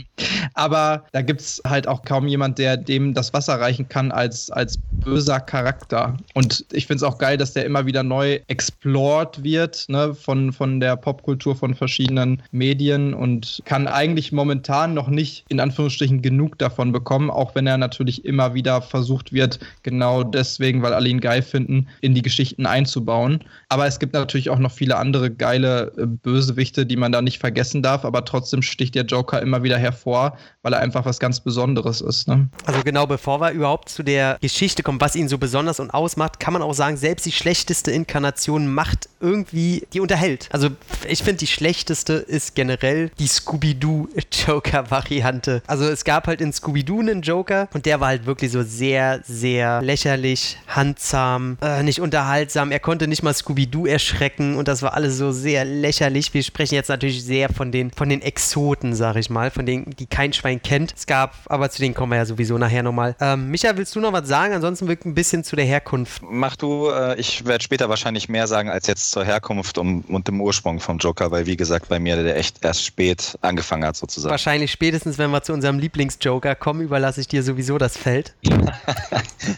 Aber 0.54 1.06
da 1.12 1.22
gibt 1.22 1.42
es 1.42 1.62
halt 1.66 1.88
auch 1.88 2.04
kaum 2.04 2.28
jemand, 2.28 2.58
der 2.58 2.78
dem 2.78 3.14
das 3.14 3.34
Wasser 3.34 3.60
reichen 3.60 3.88
kann 3.88 4.12
als, 4.12 4.50
als 4.52 4.78
böser 4.92 5.40
Charakter. 5.40 6.18
Und 6.34 6.66
ich 6.72 6.88
finde 6.88 6.98
es 6.98 7.04
auch 7.04 7.18
geil, 7.18 7.38
dass 7.38 7.54
der 7.54 7.66
immer 7.66 7.86
wieder 7.86 8.04
neu 8.04 8.40
explored 8.48 9.44
wird 9.44 9.86
ne, 9.88 10.14
von, 10.14 10.52
von 10.52 10.80
der 10.80 10.96
Popkultur 10.96 11.56
von 11.56 11.76
verschiedenen 11.76 12.42
Medien 12.52 13.14
und 13.14 13.62
kann 13.66 13.88
eigentlich 13.88 14.32
momentan 14.32 14.94
noch 14.94 15.08
nicht 15.08 15.46
in 15.50 15.60
Anführungsstrichen 15.60 16.22
genug 16.22 16.58
davon 16.58 16.92
bekommen, 16.92 17.30
auch 17.30 17.56
wenn 17.56 17.68
er 17.68 17.78
natürlich 17.78 18.26
immer 18.26 18.54
wieder 18.54 18.82
versucht 18.82 19.34
wird, 19.34 19.60
genau 19.84 20.24
deswegen, 20.24 20.82
weil 20.82 20.94
alle 20.94 21.10
ihn 21.10 21.22
geil 21.22 21.42
finden, 21.42 21.88
in 22.02 22.14
die 22.14 22.22
Geschichten 22.22 22.66
einzubauen. 22.66 23.44
Aber 23.70 23.86
es 23.86 24.00
gibt 24.00 24.14
natürlich 24.14 24.50
auch 24.50 24.60
noch 24.60 24.72
viele 24.72 24.98
andere 24.98 25.32
geile 25.32 25.92
äh, 25.98 26.06
Bösewichte, 26.06 26.86
die 26.86 26.98
man 26.98 27.12
da 27.12 27.22
nicht 27.22 27.40
vergessen 27.40 27.82
darf, 27.82 28.06
aber 28.06 28.26
trotzdem 28.26 28.62
sticht 28.62 28.96
er 28.96 29.05
Joker 29.06 29.42
immer 29.42 29.64
wieder 29.64 29.78
hervor, 29.78 30.38
weil 30.62 30.74
er 30.74 30.80
einfach 30.80 31.06
was 31.06 31.20
ganz 31.20 31.40
Besonderes 31.40 32.02
ist. 32.02 32.28
Ne? 32.28 32.50
Also 32.66 32.82
genau, 32.84 33.06
bevor 33.06 33.40
wir 33.40 33.52
überhaupt 33.52 33.88
zu 33.90 34.04
der 34.04 34.38
Geschichte 34.42 34.84
kommen, 34.84 35.00
was 35.00 35.16
ihn 35.16 35.30
so 35.30 35.38
besonders 35.38 35.80
und 35.80 35.92
ausmacht, 35.92 36.40
kann 36.40 36.54
man 36.54 36.62
auch 36.62 36.74
sagen, 36.74 36.98
selbst 36.98 37.26
die 37.26 37.32
schlechteste 37.32 37.92
Inkarnation 37.92 38.68
macht 38.68 39.08
irgendwie, 39.20 39.88
die 39.94 40.00
unterhält. 40.00 40.50
Also 40.52 40.70
ich 41.08 41.24
finde, 41.24 41.38
die 41.38 41.48
schlechteste 41.48 42.14
ist 42.14 42.54
generell 42.56 43.12
die 43.20 43.28
Scooby-Doo-Joker-Variante. 43.28 45.62
Also 45.68 45.86
es 45.86 46.04
gab 46.04 46.26
halt 46.28 46.42
in 46.42 46.52
Scooby-Doo 46.52 47.02
einen 47.02 47.22
Joker 47.22 47.70
und 47.74 47.86
der 47.86 48.00
war 48.00 48.08
halt 48.08 48.26
wirklich 48.26 48.52
so 48.52 48.64
sehr, 48.64 49.22
sehr 49.24 49.84
lächerlich, 49.84 50.58
handsam, 50.68 51.60
äh, 51.62 51.84
nicht 51.84 52.02
unterhaltsam. 52.02 52.72
Er 52.72 52.80
konnte 52.80 53.08
nicht 53.08 53.22
mal 53.22 53.34
Scooby-Doo 53.34 53.86
erschrecken 53.86 54.58
und 54.58 54.68
das 54.68 54.82
war 54.82 54.96
alles 54.96 55.18
so 55.18 55.32
sehr 55.32 55.66
lächerlich. 55.66 56.34
Wir 56.34 56.42
sprechen 56.42 56.74
jetzt 56.74 56.90
natürlich 56.90 57.24
sehr 57.24 57.50
von 57.50 57.72
den, 57.72 57.92
von 57.92 58.10
den 58.10 58.24
Exoten, 58.24 58.95
sag 58.96 59.16
ich 59.16 59.30
mal, 59.30 59.52
von 59.52 59.66
denen, 59.66 59.96
die 59.98 60.06
kein 60.06 60.34
Schwein 60.34 60.62
kennt. 60.62 60.94
Es 60.96 61.06
gab, 61.06 61.36
aber 61.48 61.70
zu 61.70 61.82
denen 61.82 61.94
kommen 61.94 62.12
wir 62.12 62.18
ja 62.18 62.25
sowieso 62.25 62.58
nachher 62.58 62.84
nochmal. 62.84 63.16
Ähm, 63.20 63.50
Micha, 63.50 63.75
willst 63.75 63.96
du 63.96 64.00
noch 64.00 64.14
was 64.14 64.28
sagen? 64.28 64.54
Ansonsten 64.54 64.88
wirklich 64.88 65.06
ein 65.06 65.16
bisschen 65.16 65.44
zu 65.44 65.56
der 65.56 65.66
Herkunft. 65.66 66.22
Mach 66.28 66.56
du, 66.56 66.90
äh, 66.90 67.20
ich 67.20 67.46
werde 67.46 67.64
später 67.64 67.90
wahrscheinlich 67.90 68.30
mehr 68.30 68.48
sagen 68.48 68.70
als 68.70 68.88
jetzt 68.88 69.12
zur 69.12 69.25
Herkunft 69.25 69.78
und, 69.78 70.04
und 70.04 70.28
dem 70.28 70.42
Ursprung 70.42 70.80
vom 70.80 70.98
Joker, 70.98 71.32
weil 71.32 71.46
wie 71.46 71.58
gesagt, 71.58 71.90
bei 71.90 72.00
mir 72.00 72.22
der 72.22 72.38
echt 72.38 72.64
erst 72.64 72.86
spät 72.86 73.38
angefangen 73.42 73.86
hat 73.86 73.96
sozusagen. 73.96 74.32
Wahrscheinlich 74.32 74.72
spätestens, 74.72 75.18
wenn 75.18 75.32
wir 75.32 75.44
zu 75.44 75.54
unserem 75.54 75.80
Lieblings-Joker 75.80 76.56
kommen, 76.56 76.82
überlasse 76.82 77.22
ich 77.22 77.28
dir 77.28 77.44
sowieso 77.44 77.78
das 77.78 77.98
Feld. 77.98 78.34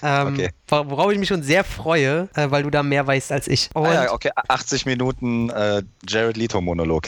ähm, 0.03 0.27
okay. 0.34 0.50
Worauf 0.67 1.12
ich 1.12 1.20
mich 1.20 1.29
schon 1.29 1.44
sehr 1.44 1.63
freue, 1.63 2.27
äh, 2.36 2.50
weil 2.50 2.63
du 2.63 2.70
da 2.70 2.84
mehr 2.84 3.06
weißt 3.06 3.32
als 3.32 3.48
ich. 3.48 3.70
ah 3.74 3.94
ja, 3.94 4.12
okay, 4.12 4.32
80 4.36 4.86
Minuten 4.86 5.50
äh, 5.50 5.84
Jared 6.08 6.38
Leto-Monolog. 6.38 7.08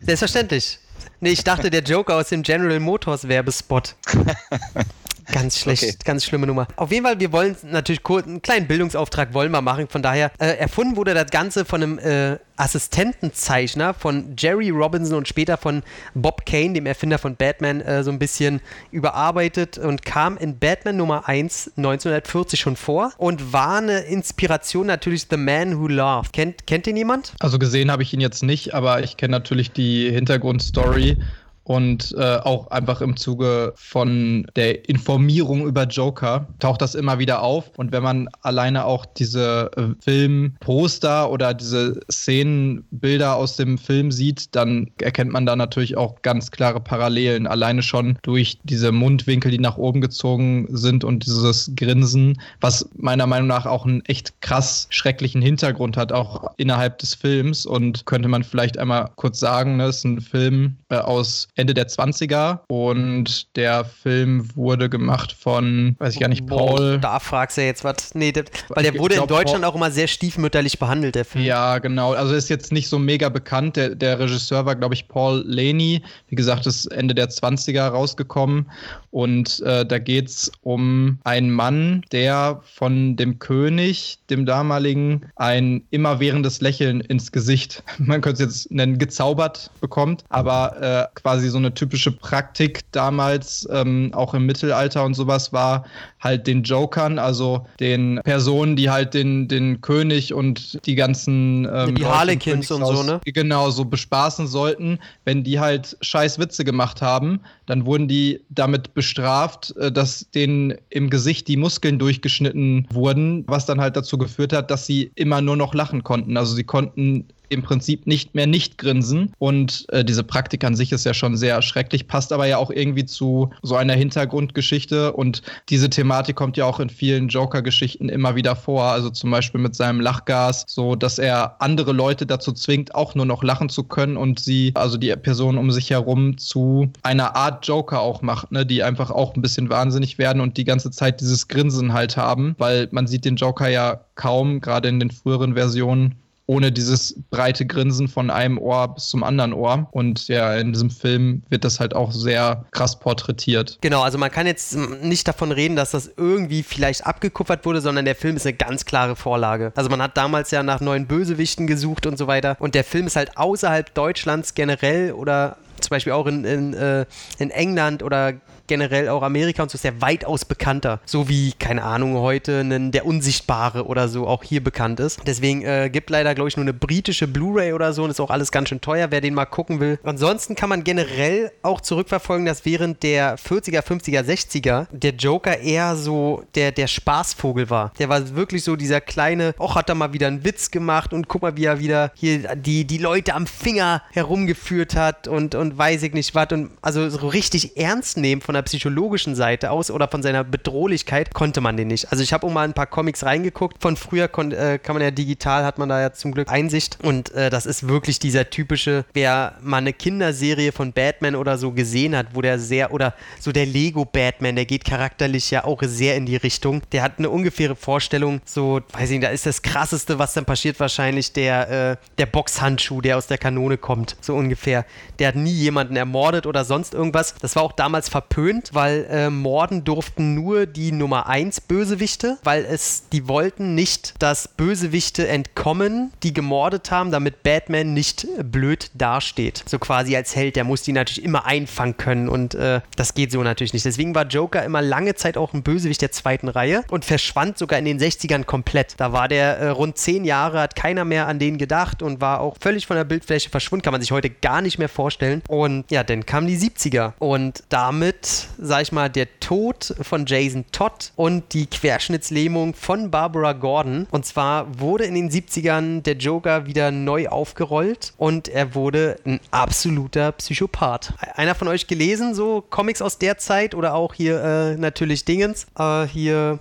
Selbstverständlich. 0.00 0.78
Nee, 1.20 1.30
ich 1.30 1.44
dachte, 1.44 1.70
der 1.70 1.82
Joker 1.82 2.16
aus 2.16 2.28
dem 2.28 2.42
General 2.42 2.80
Motors 2.80 3.28
Werbespot. 3.28 3.96
Ganz 5.32 5.58
schlecht, 5.60 5.84
okay. 5.84 5.96
ganz 6.04 6.24
schlimme 6.24 6.46
Nummer. 6.46 6.66
Auf 6.76 6.90
jeden 6.92 7.04
Fall, 7.04 7.20
wir 7.20 7.32
wollen 7.32 7.56
natürlich 7.62 8.02
kurz 8.02 8.26
einen 8.26 8.42
kleinen 8.42 8.66
Bildungsauftrag 8.66 9.34
wollen 9.34 9.52
wir 9.52 9.62
machen. 9.62 9.88
Von 9.88 10.02
daher, 10.02 10.30
äh, 10.38 10.56
erfunden 10.56 10.96
wurde 10.96 11.14
das 11.14 11.30
Ganze 11.30 11.64
von 11.64 11.82
einem 11.82 11.98
äh, 11.98 12.38
Assistentenzeichner 12.56 13.94
von 13.94 14.36
Jerry 14.38 14.70
Robinson 14.70 15.18
und 15.18 15.28
später 15.28 15.56
von 15.56 15.82
Bob 16.14 16.46
Kane, 16.46 16.74
dem 16.74 16.86
Erfinder 16.86 17.18
von 17.18 17.36
Batman, 17.36 17.80
äh, 17.80 18.04
so 18.04 18.10
ein 18.10 18.18
bisschen 18.18 18.60
überarbeitet 18.90 19.78
und 19.78 20.04
kam 20.04 20.36
in 20.36 20.58
Batman 20.58 20.96
Nummer 20.96 21.28
1 21.28 21.72
1940 21.76 22.60
schon 22.60 22.76
vor 22.76 23.12
und 23.16 23.52
war 23.52 23.78
eine 23.78 24.00
Inspiration 24.00 24.86
natürlich 24.86 25.26
The 25.30 25.36
Man 25.36 25.80
Who 25.80 25.88
Laughed. 25.88 26.32
Kennt, 26.32 26.66
kennt 26.66 26.86
ihn 26.86 26.96
jemand? 26.96 27.34
Also 27.40 27.58
gesehen 27.58 27.90
habe 27.90 28.02
ich 28.02 28.12
ihn 28.12 28.20
jetzt 28.20 28.42
nicht, 28.42 28.74
aber 28.74 29.02
ich 29.02 29.16
kenne 29.16 29.32
natürlich 29.32 29.72
die 29.72 30.10
Hintergrundstory 30.10 31.18
und 31.64 32.14
äh, 32.18 32.36
auch 32.36 32.68
einfach 32.68 33.00
im 33.00 33.16
Zuge 33.16 33.72
von 33.76 34.46
der 34.54 34.88
Informierung 34.88 35.66
über 35.66 35.84
Joker 35.84 36.46
taucht 36.58 36.82
das 36.82 36.94
immer 36.94 37.18
wieder 37.18 37.42
auf. 37.42 37.70
Und 37.76 37.90
wenn 37.90 38.02
man 38.02 38.28
alleine 38.42 38.84
auch 38.84 39.06
diese 39.06 39.70
äh, 39.76 39.82
Filmposter 40.00 41.30
oder 41.30 41.54
diese 41.54 42.00
Szenenbilder 42.10 43.34
aus 43.34 43.56
dem 43.56 43.78
Film 43.78 44.12
sieht, 44.12 44.54
dann 44.54 44.90
erkennt 45.00 45.32
man 45.32 45.46
da 45.46 45.56
natürlich 45.56 45.96
auch 45.96 46.20
ganz 46.22 46.50
klare 46.50 46.80
Parallelen. 46.80 47.46
Alleine 47.46 47.82
schon 47.82 48.18
durch 48.22 48.58
diese 48.64 48.92
Mundwinkel, 48.92 49.50
die 49.50 49.58
nach 49.58 49.78
oben 49.78 50.00
gezogen 50.00 50.66
sind 50.70 51.02
und 51.02 51.24
dieses 51.24 51.72
Grinsen, 51.76 52.40
was 52.60 52.88
meiner 52.94 53.26
Meinung 53.26 53.48
nach 53.48 53.64
auch 53.64 53.86
einen 53.86 54.04
echt 54.04 54.40
krass 54.42 54.86
schrecklichen 54.90 55.40
Hintergrund 55.40 55.96
hat, 55.96 56.12
auch 56.12 56.52
innerhalb 56.58 56.98
des 56.98 57.14
Films. 57.14 57.64
Und 57.64 58.04
könnte 58.04 58.28
man 58.28 58.44
vielleicht 58.44 58.78
einmal 58.78 59.10
kurz 59.16 59.40
sagen, 59.40 59.78
das 59.78 59.84
ne, 59.84 59.88
ist 59.88 60.04
ein 60.04 60.20
Film 60.20 60.76
äh, 60.90 60.96
aus 60.96 61.48
Ende 61.56 61.74
der 61.74 61.88
20er 61.88 62.60
und 62.68 63.56
der 63.56 63.84
Film 63.84 64.48
wurde 64.56 64.88
gemacht 64.88 65.32
von, 65.38 65.94
weiß 65.98 66.14
ich 66.14 66.20
gar 66.20 66.28
nicht, 66.28 66.46
Paul. 66.46 66.98
Da 66.98 67.20
fragst 67.20 67.56
du 67.56 67.62
jetzt 67.62 67.84
was. 67.84 68.14
Nee, 68.14 68.32
das, 68.32 68.46
weil 68.70 68.82
der 68.82 68.98
wurde 68.98 69.14
glaub, 69.14 69.30
in 69.30 69.36
Deutschland 69.36 69.62
Paul, 69.62 69.70
auch 69.70 69.76
immer 69.76 69.90
sehr 69.90 70.08
stiefmütterlich 70.08 70.78
behandelt, 70.78 71.14
der 71.14 71.24
Film. 71.24 71.44
Ja, 71.44 71.78
genau. 71.78 72.12
Also 72.12 72.34
ist 72.34 72.48
jetzt 72.48 72.72
nicht 72.72 72.88
so 72.88 72.98
mega 72.98 73.28
bekannt. 73.28 73.76
Der, 73.76 73.94
der 73.94 74.18
Regisseur 74.18 74.66
war, 74.66 74.74
glaube 74.74 74.94
ich, 74.94 75.06
Paul 75.06 75.44
Laney. 75.46 76.02
Wie 76.28 76.34
gesagt, 76.34 76.66
ist 76.66 76.86
Ende 76.86 77.14
der 77.14 77.30
20er 77.30 77.88
rausgekommen. 77.88 78.70
Und 79.14 79.60
äh, 79.60 79.86
da 79.86 80.00
geht 80.00 80.28
es 80.28 80.50
um 80.62 81.18
einen 81.22 81.50
Mann, 81.50 82.04
der 82.10 82.60
von 82.64 83.14
dem 83.14 83.38
König, 83.38 84.18
dem 84.28 84.44
damaligen, 84.44 85.26
ein 85.36 85.84
immerwährendes 85.90 86.60
Lächeln 86.60 87.00
ins 87.00 87.30
Gesicht, 87.30 87.84
man 87.98 88.20
könnte 88.20 88.42
es 88.42 88.64
jetzt 88.64 88.70
nennen, 88.72 88.98
gezaubert 88.98 89.70
bekommt, 89.80 90.24
aber 90.30 90.82
äh, 90.82 91.06
quasi 91.14 91.43
quasi 91.44 91.50
so 91.50 91.58
eine 91.58 91.74
typische 91.74 92.12
Praktik 92.12 92.80
damals, 92.92 93.68
ähm, 93.70 94.10
auch 94.14 94.34
im 94.34 94.46
Mittelalter 94.46 95.04
und 95.04 95.14
sowas, 95.14 95.52
war 95.52 95.84
halt 96.20 96.46
den 96.46 96.62
Jokern, 96.62 97.18
also 97.18 97.66
den 97.80 98.20
Personen, 98.24 98.76
die 98.76 98.88
halt 98.88 99.14
den, 99.14 99.48
den 99.48 99.80
König 99.80 100.32
und 100.32 100.78
die 100.86 100.94
ganzen 100.94 101.68
ähm, 101.70 101.94
die 101.94 102.04
Harlequins 102.04 102.70
und 102.70 102.84
so, 102.86 103.02
ne? 103.02 103.20
Genau, 103.24 103.70
so 103.70 103.84
bespaßen 103.84 104.46
sollten. 104.46 104.98
Wenn 105.24 105.44
die 105.44 105.60
halt 105.60 105.96
scheiß 106.00 106.38
Witze 106.38 106.64
gemacht 106.64 107.02
haben, 107.02 107.40
dann 107.66 107.84
wurden 107.84 108.08
die 108.08 108.40
damit 108.48 108.94
bestraft, 108.94 109.76
äh, 109.76 109.92
dass 109.92 110.30
denen 110.30 110.74
im 110.90 111.10
Gesicht 111.10 111.48
die 111.48 111.56
Muskeln 111.56 111.98
durchgeschnitten 111.98 112.86
wurden, 112.90 113.44
was 113.46 113.66
dann 113.66 113.80
halt 113.80 113.96
dazu 113.96 114.16
geführt 114.16 114.52
hat, 114.52 114.70
dass 114.70 114.86
sie 114.86 115.10
immer 115.14 115.40
nur 115.40 115.56
noch 115.56 115.74
lachen 115.74 116.02
konnten. 116.02 116.36
Also 116.36 116.54
sie 116.54 116.64
konnten 116.64 117.26
im 117.48 117.62
Prinzip 117.62 118.06
nicht 118.06 118.34
mehr 118.34 118.46
nicht 118.46 118.78
grinsen. 118.78 119.32
Und 119.38 119.86
äh, 119.90 120.04
diese 120.04 120.24
Praktik 120.24 120.64
an 120.64 120.74
sich 120.74 120.92
ist 120.92 121.04
ja 121.04 121.14
schon 121.14 121.36
sehr 121.36 121.62
schrecklich, 121.62 122.06
passt 122.06 122.32
aber 122.32 122.46
ja 122.46 122.58
auch 122.58 122.70
irgendwie 122.70 123.04
zu 123.04 123.50
so 123.62 123.76
einer 123.76 123.94
Hintergrundgeschichte. 123.94 125.12
Und 125.12 125.42
diese 125.68 125.90
Thematik 125.90 126.36
kommt 126.36 126.56
ja 126.56 126.64
auch 126.64 126.80
in 126.80 126.90
vielen 126.90 127.28
Joker-Geschichten 127.28 128.08
immer 128.08 128.34
wieder 128.34 128.56
vor. 128.56 128.84
Also 128.84 129.10
zum 129.10 129.30
Beispiel 129.30 129.60
mit 129.60 129.74
seinem 129.74 130.00
Lachgas, 130.00 130.64
so 130.66 130.94
dass 130.94 131.18
er 131.18 131.60
andere 131.60 131.92
Leute 131.92 132.26
dazu 132.26 132.52
zwingt, 132.52 132.94
auch 132.94 133.14
nur 133.14 133.26
noch 133.26 133.42
lachen 133.42 133.68
zu 133.68 133.84
können 133.84 134.16
und 134.16 134.40
sie, 134.40 134.72
also 134.74 134.96
die 134.96 135.14
Person 135.16 135.58
um 135.58 135.70
sich 135.70 135.90
herum, 135.90 136.38
zu 136.38 136.90
einer 137.02 137.36
Art 137.36 137.66
Joker 137.66 138.00
auch 138.00 138.22
macht, 138.22 138.52
ne, 138.52 138.66
die 138.66 138.82
einfach 138.82 139.10
auch 139.10 139.34
ein 139.34 139.42
bisschen 139.42 139.68
wahnsinnig 139.70 140.18
werden 140.18 140.40
und 140.40 140.56
die 140.56 140.64
ganze 140.64 140.90
Zeit 140.90 141.20
dieses 141.20 141.48
Grinsen 141.48 141.92
halt 141.92 142.16
haben, 142.16 142.54
weil 142.58 142.88
man 142.90 143.06
sieht 143.06 143.24
den 143.24 143.36
Joker 143.36 143.68
ja 143.68 144.00
kaum, 144.14 144.60
gerade 144.60 144.88
in 144.88 145.00
den 145.00 145.10
früheren 145.10 145.54
Versionen, 145.54 146.14
ohne 146.46 146.72
dieses 146.72 147.14
breite 147.30 147.66
Grinsen 147.66 148.08
von 148.08 148.30
einem 148.30 148.58
Ohr 148.58 148.94
bis 148.94 149.08
zum 149.08 149.22
anderen 149.22 149.52
Ohr. 149.52 149.88
Und 149.92 150.28
ja, 150.28 150.54
in 150.56 150.72
diesem 150.72 150.90
Film 150.90 151.42
wird 151.48 151.64
das 151.64 151.80
halt 151.80 151.94
auch 151.94 152.12
sehr 152.12 152.64
krass 152.70 152.98
porträtiert. 152.98 153.78
Genau, 153.80 154.02
also 154.02 154.18
man 154.18 154.30
kann 154.30 154.46
jetzt 154.46 154.76
nicht 154.76 155.26
davon 155.26 155.52
reden, 155.52 155.76
dass 155.76 155.92
das 155.92 156.10
irgendwie 156.16 156.62
vielleicht 156.62 157.06
abgekupfert 157.06 157.64
wurde, 157.64 157.80
sondern 157.80 158.04
der 158.04 158.14
Film 158.14 158.36
ist 158.36 158.46
eine 158.46 158.56
ganz 158.56 158.84
klare 158.84 159.16
Vorlage. 159.16 159.72
Also 159.74 159.88
man 159.88 160.02
hat 160.02 160.16
damals 160.16 160.50
ja 160.50 160.62
nach 160.62 160.80
neuen 160.80 161.06
Bösewichten 161.06 161.66
gesucht 161.66 162.06
und 162.06 162.18
so 162.18 162.26
weiter. 162.26 162.56
Und 162.58 162.74
der 162.74 162.84
Film 162.84 163.06
ist 163.06 163.16
halt 163.16 163.36
außerhalb 163.36 163.94
Deutschlands 163.94 164.54
generell 164.54 165.12
oder 165.12 165.56
zum 165.80 165.90
Beispiel 165.90 166.12
auch 166.12 166.26
in, 166.26 166.44
in, 166.44 166.74
äh, 166.74 167.04
in 167.38 167.50
England 167.50 168.02
oder 168.02 168.34
generell 168.66 169.08
auch 169.08 169.22
Amerika 169.22 169.62
und 169.62 169.70
so 169.70 169.76
ist 169.76 169.84
ja 169.84 169.92
weitaus 170.00 170.44
bekannter. 170.44 171.00
So 171.04 171.28
wie, 171.28 171.52
keine 171.52 171.82
Ahnung, 171.82 172.16
heute 172.18 172.60
einen, 172.60 172.92
der 172.92 173.06
Unsichtbare 173.06 173.86
oder 173.86 174.08
so 174.08 174.26
auch 174.26 174.42
hier 174.42 174.62
bekannt 174.62 175.00
ist. 175.00 175.20
Deswegen 175.26 175.62
äh, 175.62 175.90
gibt 175.92 176.10
leider, 176.10 176.34
glaube 176.34 176.48
ich, 176.48 176.56
nur 176.56 176.64
eine 176.64 176.74
britische 176.74 177.26
Blu-ray 177.26 177.72
oder 177.72 177.92
so 177.92 178.04
und 178.04 178.10
ist 178.10 178.20
auch 178.20 178.30
alles 178.30 178.50
ganz 178.52 178.68
schön 178.68 178.80
teuer, 178.80 179.10
wer 179.10 179.20
den 179.20 179.34
mal 179.34 179.46
gucken 179.46 179.80
will. 179.80 179.98
Ansonsten 180.02 180.54
kann 180.54 180.68
man 180.68 180.84
generell 180.84 181.52
auch 181.62 181.80
zurückverfolgen, 181.80 182.46
dass 182.46 182.64
während 182.64 183.02
der 183.02 183.38
40er, 183.38 183.82
50er, 183.82 184.22
60er 184.22 184.86
der 184.90 185.12
Joker 185.12 185.58
eher 185.58 185.96
so 185.96 186.44
der, 186.54 186.72
der 186.72 186.86
Spaßvogel 186.86 187.70
war. 187.70 187.92
Der 187.98 188.08
war 188.08 188.34
wirklich 188.34 188.64
so 188.64 188.76
dieser 188.76 189.00
kleine, 189.00 189.54
auch 189.58 189.74
hat 189.74 189.88
er 189.88 189.94
mal 189.94 190.12
wieder 190.12 190.26
einen 190.26 190.44
Witz 190.44 190.70
gemacht 190.70 191.12
und 191.12 191.28
guck 191.28 191.42
mal, 191.42 191.56
wie 191.56 191.64
er 191.64 191.78
wieder 191.78 192.12
hier 192.14 192.54
die, 192.56 192.84
die 192.84 192.98
Leute 192.98 193.34
am 193.34 193.46
Finger 193.46 194.02
herumgeführt 194.12 194.96
hat 194.96 195.28
und, 195.28 195.54
und 195.54 195.76
weiß 195.76 196.02
ich 196.02 196.14
nicht 196.14 196.34
was. 196.34 196.48
Und 196.52 196.70
also 196.82 197.08
so 197.08 197.28
richtig 197.28 197.76
ernst 197.76 198.16
nehmen 198.16 198.40
von 198.40 198.53
von 198.54 198.58
der 198.60 198.62
psychologischen 198.62 199.34
Seite 199.34 199.72
aus 199.72 199.90
oder 199.90 200.06
von 200.06 200.22
seiner 200.22 200.44
Bedrohlichkeit 200.44 201.34
konnte 201.34 201.60
man 201.60 201.76
den 201.76 201.88
nicht. 201.88 202.12
Also 202.12 202.22
ich 202.22 202.32
habe 202.32 202.46
auch 202.46 202.52
mal 202.52 202.62
ein 202.62 202.72
paar 202.72 202.86
Comics 202.86 203.24
reingeguckt. 203.24 203.82
Von 203.82 203.96
früher 203.96 204.26
äh, 204.26 204.78
kann 204.78 204.94
man 204.94 205.02
ja 205.02 205.10
digital, 205.10 205.64
hat 205.64 205.76
man 205.76 205.88
da 205.88 206.00
ja 206.00 206.12
zum 206.12 206.30
Glück 206.30 206.48
Einsicht. 206.48 206.98
Und 207.02 207.32
äh, 207.32 207.50
das 207.50 207.66
ist 207.66 207.88
wirklich 207.88 208.20
dieser 208.20 208.50
typische, 208.50 209.04
wer 209.12 209.56
mal 209.60 209.78
eine 209.78 209.92
Kinderserie 209.92 210.70
von 210.70 210.92
Batman 210.92 211.34
oder 211.34 211.58
so 211.58 211.72
gesehen 211.72 212.14
hat, 212.14 212.28
wo 212.34 212.42
der 212.42 212.60
sehr, 212.60 212.92
oder 212.92 213.14
so 213.40 213.50
der 213.50 213.66
Lego 213.66 214.04
Batman, 214.04 214.54
der 214.54 214.66
geht 214.66 214.84
charakterlich 214.84 215.50
ja 215.50 215.64
auch 215.64 215.82
sehr 215.82 216.14
in 216.14 216.24
die 216.24 216.36
Richtung. 216.36 216.82
Der 216.92 217.02
hat 217.02 217.18
eine 217.18 217.30
ungefähre 217.30 217.74
Vorstellung, 217.74 218.40
so, 218.44 218.82
weiß 218.92 219.10
ich 219.10 219.18
nicht, 219.18 219.24
da 219.24 219.30
ist 219.30 219.46
das 219.46 219.62
krasseste, 219.62 220.20
was 220.20 220.34
dann 220.34 220.44
passiert, 220.44 220.78
wahrscheinlich 220.78 221.32
der, 221.32 221.70
äh, 221.70 221.96
der 222.18 222.26
Boxhandschuh, 222.26 223.00
der 223.00 223.18
aus 223.18 223.26
der 223.26 223.38
Kanone 223.38 223.78
kommt. 223.78 224.14
So 224.20 224.36
ungefähr. 224.36 224.84
Der 225.18 225.28
hat 225.28 225.34
nie 225.34 225.50
jemanden 225.50 225.96
ermordet 225.96 226.46
oder 226.46 226.64
sonst 226.64 226.94
irgendwas. 226.94 227.34
Das 227.40 227.56
war 227.56 227.64
auch 227.64 227.72
damals 227.72 228.08
verpönt, 228.08 228.43
weil 228.72 229.06
äh, 229.10 229.30
morden 229.30 229.84
durften 229.84 230.34
nur 230.34 230.66
die 230.66 230.92
Nummer 230.92 231.26
1 231.26 231.62
Bösewichte, 231.62 232.38
weil 232.44 232.64
es, 232.64 233.04
die 233.12 233.28
wollten 233.28 233.74
nicht, 233.74 234.14
dass 234.18 234.48
Bösewichte 234.48 235.26
entkommen, 235.26 236.12
die 236.22 236.32
gemordet 236.32 236.90
haben, 236.90 237.10
damit 237.10 237.42
Batman 237.42 237.94
nicht 237.94 238.26
blöd 238.42 238.90
dasteht. 238.94 239.62
So 239.66 239.78
quasi 239.78 240.16
als 240.16 240.36
Held, 240.36 240.56
der 240.56 240.64
muss 240.64 240.82
die 240.82 240.92
natürlich 240.92 241.24
immer 241.24 241.46
einfangen 241.46 241.96
können 241.96 242.28
und 242.28 242.54
äh, 242.54 242.80
das 242.96 243.14
geht 243.14 243.32
so 243.32 243.42
natürlich 243.42 243.72
nicht. 243.72 243.84
Deswegen 243.84 244.14
war 244.14 244.26
Joker 244.26 244.64
immer 244.64 244.82
lange 244.82 245.14
Zeit 245.14 245.36
auch 245.36 245.52
ein 245.54 245.62
Bösewicht 245.62 246.02
der 246.02 246.12
zweiten 246.12 246.48
Reihe 246.48 246.84
und 246.90 247.04
verschwand 247.04 247.58
sogar 247.58 247.78
in 247.78 247.84
den 247.84 247.98
60ern 247.98 248.44
komplett. 248.44 248.94
Da 248.98 249.12
war 249.12 249.28
der 249.28 249.58
äh, 249.58 249.68
rund 249.68 249.98
zehn 249.98 250.24
Jahre, 250.24 250.60
hat 250.60 250.76
keiner 250.76 251.04
mehr 251.04 251.28
an 251.28 251.38
den 251.38 251.58
gedacht 251.58 252.02
und 252.02 252.20
war 252.20 252.40
auch 252.40 252.56
völlig 252.60 252.86
von 252.86 252.96
der 252.96 253.04
Bildfläche 253.04 253.50
verschwunden. 253.50 253.82
Kann 253.82 253.92
man 253.92 254.00
sich 254.00 254.12
heute 254.12 254.30
gar 254.30 254.60
nicht 254.60 254.78
mehr 254.78 254.88
vorstellen. 254.88 255.42
Und 255.48 255.90
ja, 255.90 256.02
dann 256.02 256.26
kamen 256.26 256.46
die 256.46 256.58
70er 256.58 257.12
und 257.18 257.62
damit, 257.68 258.33
sag 258.58 258.82
ich 258.82 258.92
mal, 258.92 259.08
der 259.08 259.40
Tod 259.40 259.94
von 260.00 260.26
Jason 260.26 260.64
Todd 260.72 261.12
und 261.16 261.52
die 261.52 261.66
Querschnittslähmung 261.66 262.74
von 262.74 263.10
Barbara 263.10 263.52
Gordon. 263.52 264.06
Und 264.10 264.26
zwar 264.26 264.78
wurde 264.78 265.04
in 265.04 265.14
den 265.14 265.30
70ern 265.30 266.02
der 266.02 266.16
Joker 266.16 266.66
wieder 266.66 266.90
neu 266.90 267.28
aufgerollt 267.28 268.14
und 268.16 268.48
er 268.48 268.74
wurde 268.74 269.16
ein 269.24 269.40
absoluter 269.50 270.32
Psychopath. 270.32 271.14
Einer 271.34 271.54
von 271.54 271.68
euch 271.68 271.86
gelesen, 271.86 272.34
so 272.34 272.62
Comics 272.68 273.02
aus 273.02 273.18
der 273.18 273.38
Zeit 273.38 273.74
oder 273.74 273.94
auch 273.94 274.14
hier 274.14 274.42
äh, 274.42 274.76
natürlich 274.76 275.24
Dingens? 275.24 275.66
Äh, 275.78 276.06
hier, 276.06 276.58